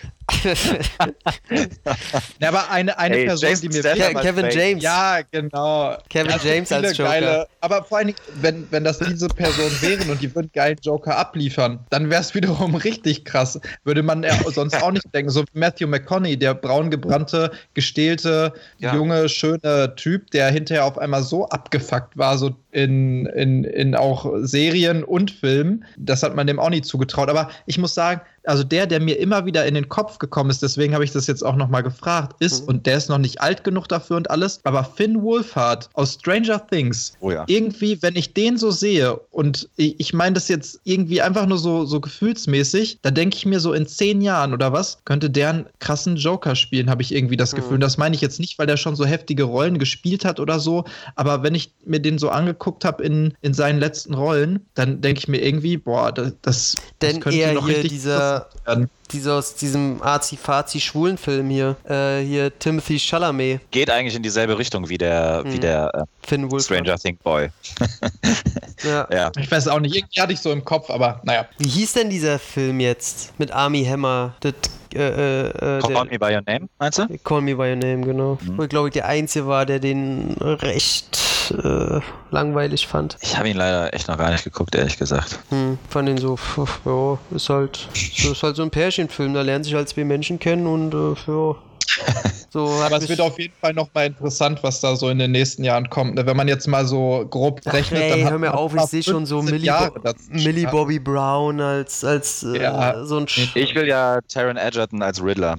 ja, 2.40 2.48
aber 2.48 2.70
eine, 2.70 2.98
eine 2.98 3.16
hey, 3.16 3.26
Person, 3.26 3.48
Jason 3.48 3.70
die 3.70 3.76
mir 3.76 3.82
Ke 3.82 4.14
Kevin 4.20 4.50
James. 4.50 4.82
Ja, 4.82 5.20
genau. 5.30 5.96
Kevin 6.08 6.34
James 6.42 6.72
als 6.72 6.96
Joker. 6.96 7.10
Geile, 7.10 7.46
aber 7.60 7.84
vor 7.84 7.98
allen 7.98 8.08
Dingen, 8.08 8.18
wenn, 8.40 8.66
wenn 8.70 8.84
das 8.84 8.98
diese 8.98 9.28
Person 9.28 9.70
wären 9.80 10.10
und 10.10 10.20
die 10.22 10.34
würden 10.34 10.50
geilen 10.52 10.78
Joker 10.82 11.16
abliefern, 11.16 11.80
dann 11.90 12.10
wäre 12.10 12.20
es 12.20 12.34
wiederum 12.34 12.74
richtig 12.74 13.24
krass. 13.24 13.60
Würde 13.84 14.02
man 14.02 14.24
sonst 14.46 14.82
auch 14.82 14.92
nicht 14.92 15.12
denken. 15.14 15.30
So 15.30 15.42
wie 15.52 15.58
Matthew 15.58 15.86
McConaughey, 15.88 16.36
der 16.36 16.54
braungebrannte, 16.54 17.50
gestählte, 17.74 18.52
ja. 18.78 18.94
junge, 18.94 19.28
schöne 19.28 19.94
Typ, 19.96 20.30
der 20.30 20.50
hinterher 20.50 20.84
auf 20.84 20.98
einmal 20.98 21.22
so 21.22 21.48
abgefuckt 21.48 22.16
war, 22.16 22.38
so 22.38 22.54
in, 22.72 23.26
in, 23.26 23.64
in 23.64 23.94
auch 23.94 24.26
Serien 24.40 25.04
und 25.04 25.30
Filmen. 25.30 25.84
Das 25.96 26.22
hat 26.22 26.34
man 26.34 26.46
dem 26.46 26.58
auch 26.58 26.70
nie 26.70 26.82
zugetraut. 26.82 27.28
Aber 27.28 27.50
ich 27.66 27.78
muss 27.78 27.94
sagen, 27.94 28.20
also 28.44 28.64
der, 28.64 28.86
der 28.86 29.00
mir 29.00 29.18
immer 29.18 29.46
wieder 29.46 29.66
in 29.66 29.74
den 29.74 29.88
Kopf 29.88 30.18
gekommen 30.18 30.50
ist, 30.50 30.62
deswegen 30.62 30.94
habe 30.94 31.04
ich 31.04 31.12
das 31.12 31.26
jetzt 31.26 31.44
auch 31.44 31.56
nochmal 31.56 31.82
gefragt, 31.82 32.36
ist, 32.40 32.62
mhm. 32.62 32.68
und 32.68 32.86
der 32.86 32.96
ist 32.96 33.08
noch 33.08 33.18
nicht 33.18 33.40
alt 33.40 33.64
genug 33.64 33.88
dafür 33.88 34.16
und 34.16 34.30
alles, 34.30 34.60
aber 34.64 34.84
Finn 34.84 35.22
Wolfhard 35.22 35.88
aus 35.94 36.14
Stranger 36.14 36.64
Things, 36.66 37.12
oh 37.20 37.30
ja. 37.30 37.44
irgendwie, 37.46 38.00
wenn 38.02 38.16
ich 38.16 38.34
den 38.34 38.56
so 38.56 38.70
sehe, 38.70 39.16
und 39.30 39.68
ich, 39.76 40.12
meine 40.12 40.34
das 40.34 40.48
jetzt 40.48 40.80
irgendwie 40.84 41.22
einfach 41.22 41.46
nur 41.46 41.58
so, 41.58 41.84
so 41.84 42.00
gefühlsmäßig, 42.00 42.98
da 43.02 43.10
denke 43.10 43.36
ich 43.36 43.46
mir 43.46 43.60
so 43.60 43.72
in 43.72 43.86
zehn 43.86 44.20
Jahren 44.20 44.52
oder 44.52 44.72
was, 44.72 44.98
könnte 45.04 45.30
der 45.30 45.50
einen 45.50 45.66
krassen 45.78 46.16
Joker 46.16 46.56
spielen, 46.56 46.90
habe 46.90 47.02
ich 47.02 47.14
irgendwie 47.14 47.36
das 47.36 47.52
mhm. 47.52 47.56
Gefühl. 47.56 47.74
Und 47.74 47.80
das 47.80 47.98
meine 47.98 48.14
ich 48.14 48.20
jetzt 48.20 48.40
nicht, 48.40 48.58
weil 48.58 48.66
der 48.66 48.76
schon 48.76 48.96
so 48.96 49.04
heftige 49.04 49.44
Rollen 49.44 49.78
gespielt 49.78 50.24
hat 50.24 50.40
oder 50.40 50.60
so, 50.60 50.84
aber 51.14 51.42
wenn 51.42 51.54
ich 51.54 51.72
mir 51.84 52.00
den 52.00 52.18
so 52.18 52.30
angeguckt 52.30 52.84
habe 52.84 53.02
in, 53.02 53.34
in 53.40 53.54
seinen 53.54 53.78
letzten 53.78 54.14
Rollen, 54.14 54.60
dann 54.74 55.00
denke 55.00 55.20
ich 55.20 55.28
mir 55.28 55.42
irgendwie, 55.42 55.76
boah, 55.76 56.12
das, 56.12 56.32
das, 56.42 56.74
Denn 57.02 57.20
könnte 57.20 57.54
noch 57.54 57.68
richtig 57.68 57.90
dieser 57.90 58.29
dieser, 58.66 58.88
dieser 59.10 59.34
aus 59.34 59.54
diesem 59.54 60.02
Azi-Fazi-schwulen 60.02 61.18
Film 61.18 61.50
hier, 61.50 61.76
äh, 61.88 62.20
hier 62.20 62.56
Timothy 62.58 62.98
Chalamet. 62.98 63.60
Geht 63.70 63.90
eigentlich 63.90 64.14
in 64.14 64.22
dieselbe 64.22 64.58
Richtung 64.58 64.88
wie 64.88 64.98
der, 64.98 65.42
hm. 65.44 65.52
wie 65.52 65.58
der 65.58 66.06
äh, 66.28 66.60
Stranger 66.60 66.96
Think 66.98 67.22
Boy. 67.22 67.48
Ja. 68.82 69.06
ja. 69.12 69.30
Ich 69.38 69.50
weiß 69.50 69.68
auch 69.68 69.80
nicht, 69.80 69.94
irgendwie 69.94 70.20
hatte 70.20 70.32
ich 70.32 70.40
so 70.40 70.50
im 70.52 70.64
Kopf, 70.64 70.90
aber 70.90 71.20
naja. 71.24 71.46
Wie 71.58 71.68
hieß 71.68 71.94
denn 71.94 72.10
dieser 72.10 72.38
Film 72.38 72.80
jetzt 72.80 73.38
mit 73.38 73.52
Army 73.52 73.84
Hammer? 73.84 74.34
Das 74.40 74.54
äh, 74.94 74.98
äh, 74.98 75.48
äh 75.48 75.80
Call 75.80 76.06
Me 76.06 76.18
By 76.18 76.34
Your 76.34 76.42
Name, 76.46 76.68
meinst 76.78 76.98
du? 76.98 77.06
Call 77.18 77.42
Me 77.42 77.54
By 77.54 77.70
Your 77.70 77.76
Name, 77.76 78.00
genau. 78.00 78.38
Mhm. 78.40 78.58
Wo 78.58 78.62
ich 78.62 78.68
glaube 78.68 78.88
ich 78.88 78.94
der 78.94 79.06
Einzige 79.06 79.46
war, 79.46 79.66
der 79.66 79.80
den 79.80 80.32
recht 80.40 81.18
äh, 81.50 82.00
langweilig 82.30 82.86
fand. 82.86 83.16
Ich 83.20 83.36
habe 83.36 83.48
ihn 83.48 83.56
leider 83.56 83.92
echt 83.94 84.08
noch 84.08 84.18
gar 84.18 84.30
nicht 84.30 84.44
geguckt, 84.44 84.74
ehrlich 84.74 84.98
gesagt. 84.98 85.38
Hm, 85.50 85.78
fand 85.88 86.08
ihn 86.08 86.18
so, 86.18 86.38
ja, 86.84 87.18
ist 87.34 87.48
halt, 87.48 87.88
so, 87.94 88.32
ist 88.32 88.42
halt 88.42 88.56
so 88.56 88.62
ein 88.62 88.70
Pärchenfilm, 88.70 89.34
da 89.34 89.42
lernen 89.42 89.64
sich 89.64 89.74
halt 89.74 89.88
zwei 89.88 90.04
Menschen 90.04 90.38
kennen 90.38 90.66
und 90.66 90.94
äh, 90.94 91.30
ja, 91.30 91.56
so 92.50 92.68
Aber 92.84 92.96
es 92.96 93.08
wird 93.08 93.20
auf 93.20 93.38
jeden 93.38 93.54
Fall 93.60 93.72
noch 93.72 93.88
mal 93.94 94.06
interessant, 94.06 94.62
was 94.62 94.80
da 94.80 94.96
so 94.96 95.08
in 95.08 95.18
den 95.18 95.32
nächsten 95.32 95.64
Jahren 95.64 95.88
kommt. 95.88 96.14
Ne? 96.14 96.26
Wenn 96.26 96.36
man 96.36 96.48
jetzt 96.48 96.66
mal 96.66 96.86
so 96.86 97.26
grob 97.28 97.60
rechnet, 97.66 98.02
Ach, 98.02 98.16
ey, 98.16 98.22
dann 98.22 98.30
hör 98.30 98.38
mir 98.38 98.54
auf, 98.54 98.74
ich 98.74 98.82
sehe 98.82 99.02
schon 99.02 99.26
so 99.26 99.42
Millie, 99.42 99.72
Bo 99.72 100.12
Millie 100.30 100.68
Bobby 100.68 100.98
Brown 100.98 101.60
als, 101.60 102.04
als 102.04 102.42
äh, 102.42 102.62
ja. 102.62 103.04
so 103.04 103.18
ein 103.18 103.28
Sch 103.28 103.54
Ich 103.54 103.74
will 103.74 103.86
ja 103.86 104.20
Taron 104.28 104.56
Egerton 104.56 105.02
als 105.02 105.22
Riddler. 105.22 105.58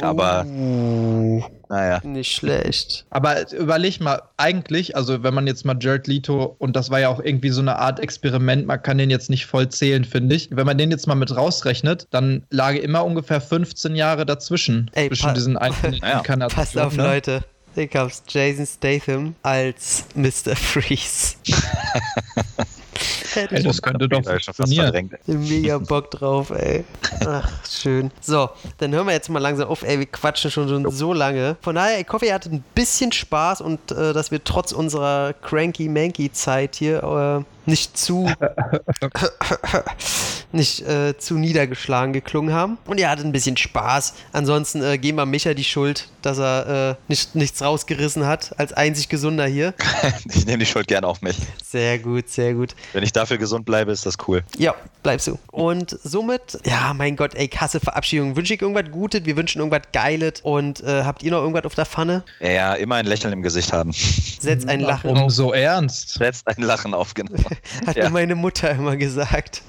Aber 0.00 0.44
uh. 0.46 1.42
Naja. 1.68 2.00
Nicht 2.04 2.32
schlecht. 2.32 3.06
Aber 3.10 3.50
überleg 3.52 4.00
mal, 4.00 4.22
eigentlich, 4.36 4.96
also 4.96 5.22
wenn 5.22 5.34
man 5.34 5.46
jetzt 5.46 5.64
mal 5.64 5.76
Jared 5.78 6.06
Leto, 6.06 6.56
und 6.58 6.76
das 6.76 6.90
war 6.90 7.00
ja 7.00 7.08
auch 7.08 7.20
irgendwie 7.20 7.50
so 7.50 7.60
eine 7.60 7.76
Art 7.76 8.00
Experiment, 8.00 8.66
man 8.66 8.82
kann 8.82 8.98
den 8.98 9.10
jetzt 9.10 9.30
nicht 9.30 9.46
voll 9.46 9.68
zählen, 9.68 10.04
finde 10.04 10.36
ich. 10.36 10.48
Wenn 10.52 10.66
man 10.66 10.78
den 10.78 10.90
jetzt 10.90 11.06
mal 11.06 11.14
mit 11.14 11.34
rausrechnet, 11.34 12.06
dann 12.10 12.44
lag 12.50 12.74
immer 12.74 13.04
ungefähr 13.04 13.40
15 13.40 13.96
Jahre 13.96 14.26
dazwischen. 14.26 14.90
Ey, 14.94 15.08
zwischen 15.08 15.34
diesen 15.34 15.56
einzelnen 15.56 16.00
ja. 16.02 16.22
Passt 16.48 16.78
auf, 16.78 16.96
ne? 16.96 17.02
Leute. 17.02 17.44
Ich 17.74 17.94
hab's 17.94 18.22
Jason 18.26 18.66
Statham 18.66 19.34
als 19.42 20.04
Mr. 20.14 20.56
Freeze. 20.56 21.36
Ey, 23.36 23.62
das 23.62 23.82
könnte 23.82 24.08
doch 24.08 24.22
funktionieren. 24.24 25.10
Mega 25.26 25.78
Bock 25.78 26.10
drauf, 26.10 26.50
ey. 26.50 26.84
Ach, 27.26 27.48
schön. 27.68 28.10
So, 28.20 28.48
dann 28.78 28.92
hören 28.92 29.06
wir 29.06 29.12
jetzt 29.12 29.28
mal 29.28 29.38
langsam 29.38 29.68
auf, 29.68 29.82
ey, 29.82 29.98
wir 29.98 30.06
quatschen 30.06 30.50
schon, 30.50 30.68
schon 30.68 30.90
so 30.90 31.12
lange. 31.12 31.56
Von 31.60 31.74
daher, 31.74 32.00
ich 32.00 32.08
hoffe, 32.08 32.26
ihr 32.26 32.34
hattet 32.34 32.52
ein 32.52 32.64
bisschen 32.74 33.12
Spaß 33.12 33.60
und 33.60 33.92
äh, 33.92 34.12
dass 34.12 34.30
wir 34.30 34.42
trotz 34.42 34.72
unserer 34.72 35.34
cranky-manky-Zeit 35.34 36.76
hier 36.76 37.02
äh, 37.02 37.55
nicht 37.66 37.98
zu 37.98 38.30
nicht 40.52 40.82
äh, 40.82 41.16
zu 41.18 41.34
niedergeschlagen 41.34 42.12
geklungen 42.12 42.54
haben. 42.54 42.78
Und 42.86 42.98
ihr 42.98 43.10
hattet 43.10 43.24
ein 43.24 43.32
bisschen 43.32 43.56
Spaß. 43.56 44.14
Ansonsten 44.32 44.82
äh, 44.82 44.98
geben 44.98 45.18
wir 45.18 45.26
Micha 45.26 45.54
die 45.54 45.64
Schuld, 45.64 46.08
dass 46.22 46.38
er 46.38 46.90
äh, 46.90 46.94
nicht, 47.08 47.34
nichts 47.34 47.62
rausgerissen 47.62 48.26
hat, 48.26 48.58
als 48.58 48.72
einzig 48.72 49.08
Gesunder 49.08 49.46
hier. 49.46 49.74
ich 50.32 50.46
nehme 50.46 50.58
die 50.58 50.66
Schuld 50.66 50.88
gerne 50.88 51.06
auf 51.06 51.22
mich. 51.22 51.36
Sehr 51.64 51.98
gut, 51.98 52.28
sehr 52.28 52.54
gut. 52.54 52.74
Wenn 52.92 53.02
ich 53.02 53.12
dafür 53.12 53.38
gesund 53.38 53.66
bleibe, 53.66 53.92
ist 53.92 54.06
das 54.06 54.16
cool. 54.26 54.42
Ja, 54.56 54.74
bleibst 55.02 55.26
du. 55.26 55.38
Und 55.50 55.98
somit, 56.02 56.58
ja, 56.64 56.94
mein 56.94 57.16
Gott, 57.16 57.34
ey, 57.34 57.48
krasse 57.48 57.80
Verabschiedung. 57.80 58.36
Wünsche 58.36 58.54
ich 58.54 58.62
irgendwas 58.62 58.90
Gutes, 58.90 59.24
wir 59.24 59.36
wünschen 59.36 59.58
irgendwas 59.58 59.82
Geiles. 59.92 60.40
Und 60.42 60.82
äh, 60.82 61.02
habt 61.04 61.22
ihr 61.22 61.30
noch 61.30 61.40
irgendwas 61.40 61.64
auf 61.64 61.74
der 61.74 61.86
Pfanne? 61.86 62.22
Ja, 62.40 62.50
ja, 62.50 62.74
immer 62.74 62.96
ein 62.96 63.06
Lächeln 63.06 63.32
im 63.32 63.42
Gesicht 63.42 63.72
haben. 63.72 63.92
Setz 63.92 64.66
ein 64.66 64.80
Lachen 64.80 65.10
um 65.10 65.18
auf. 65.18 65.32
so 65.32 65.52
ernst. 65.52 66.14
Setzt 66.14 66.46
ein 66.46 66.62
Lachen 66.62 66.94
auf, 66.94 67.14
genau. 67.14 67.32
Hat 67.86 67.96
ja. 67.96 68.04
mir 68.04 68.10
meine 68.10 68.34
Mutter 68.34 68.70
immer 68.70 68.96
gesagt. 68.96 69.62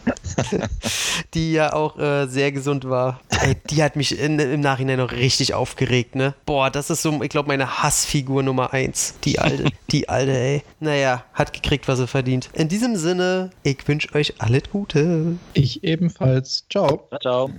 die 1.34 1.54
ja 1.54 1.74
auch 1.74 1.98
äh, 1.98 2.28
sehr 2.28 2.52
gesund 2.52 2.90
war. 2.90 3.22
Ey, 3.42 3.56
die 3.70 3.84
hat 3.84 3.96
mich 3.96 4.20
in, 4.20 4.40
im 4.40 4.62
Nachhinein 4.62 4.98
noch 4.98 5.12
richtig 5.12 5.54
aufgeregt, 5.54 6.16
ne? 6.16 6.34
Boah, 6.46 6.70
das 6.70 6.90
ist 6.90 7.02
so, 7.02 7.22
ich 7.22 7.30
glaube, 7.30 7.48
meine 7.48 7.82
Hassfigur 7.84 8.44
Nummer 8.44 8.74
eins. 8.74 9.16
Die 9.24 9.40
alte, 9.40 9.66
die 9.92 10.10
alte, 10.10 10.38
ey. 10.38 10.64
Naja, 10.80 11.24
hat 11.34 11.54
gekriegt, 11.54 11.88
was 11.88 12.00
er 12.00 12.08
verdient. 12.08 12.50
In 12.54 12.68
diesem 12.68 12.96
Sinne, 12.96 13.52
ich 13.64 13.88
wünsche 13.88 14.14
euch 14.16 14.36
alles 14.40 14.64
Gute. 14.72 15.38
Ich 15.54 15.84
ebenfalls. 15.84 16.66
Ciao. 16.70 17.08
Ciao. 17.22 17.50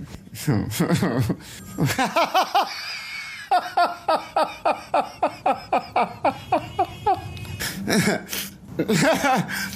Podcast 8.77 9.75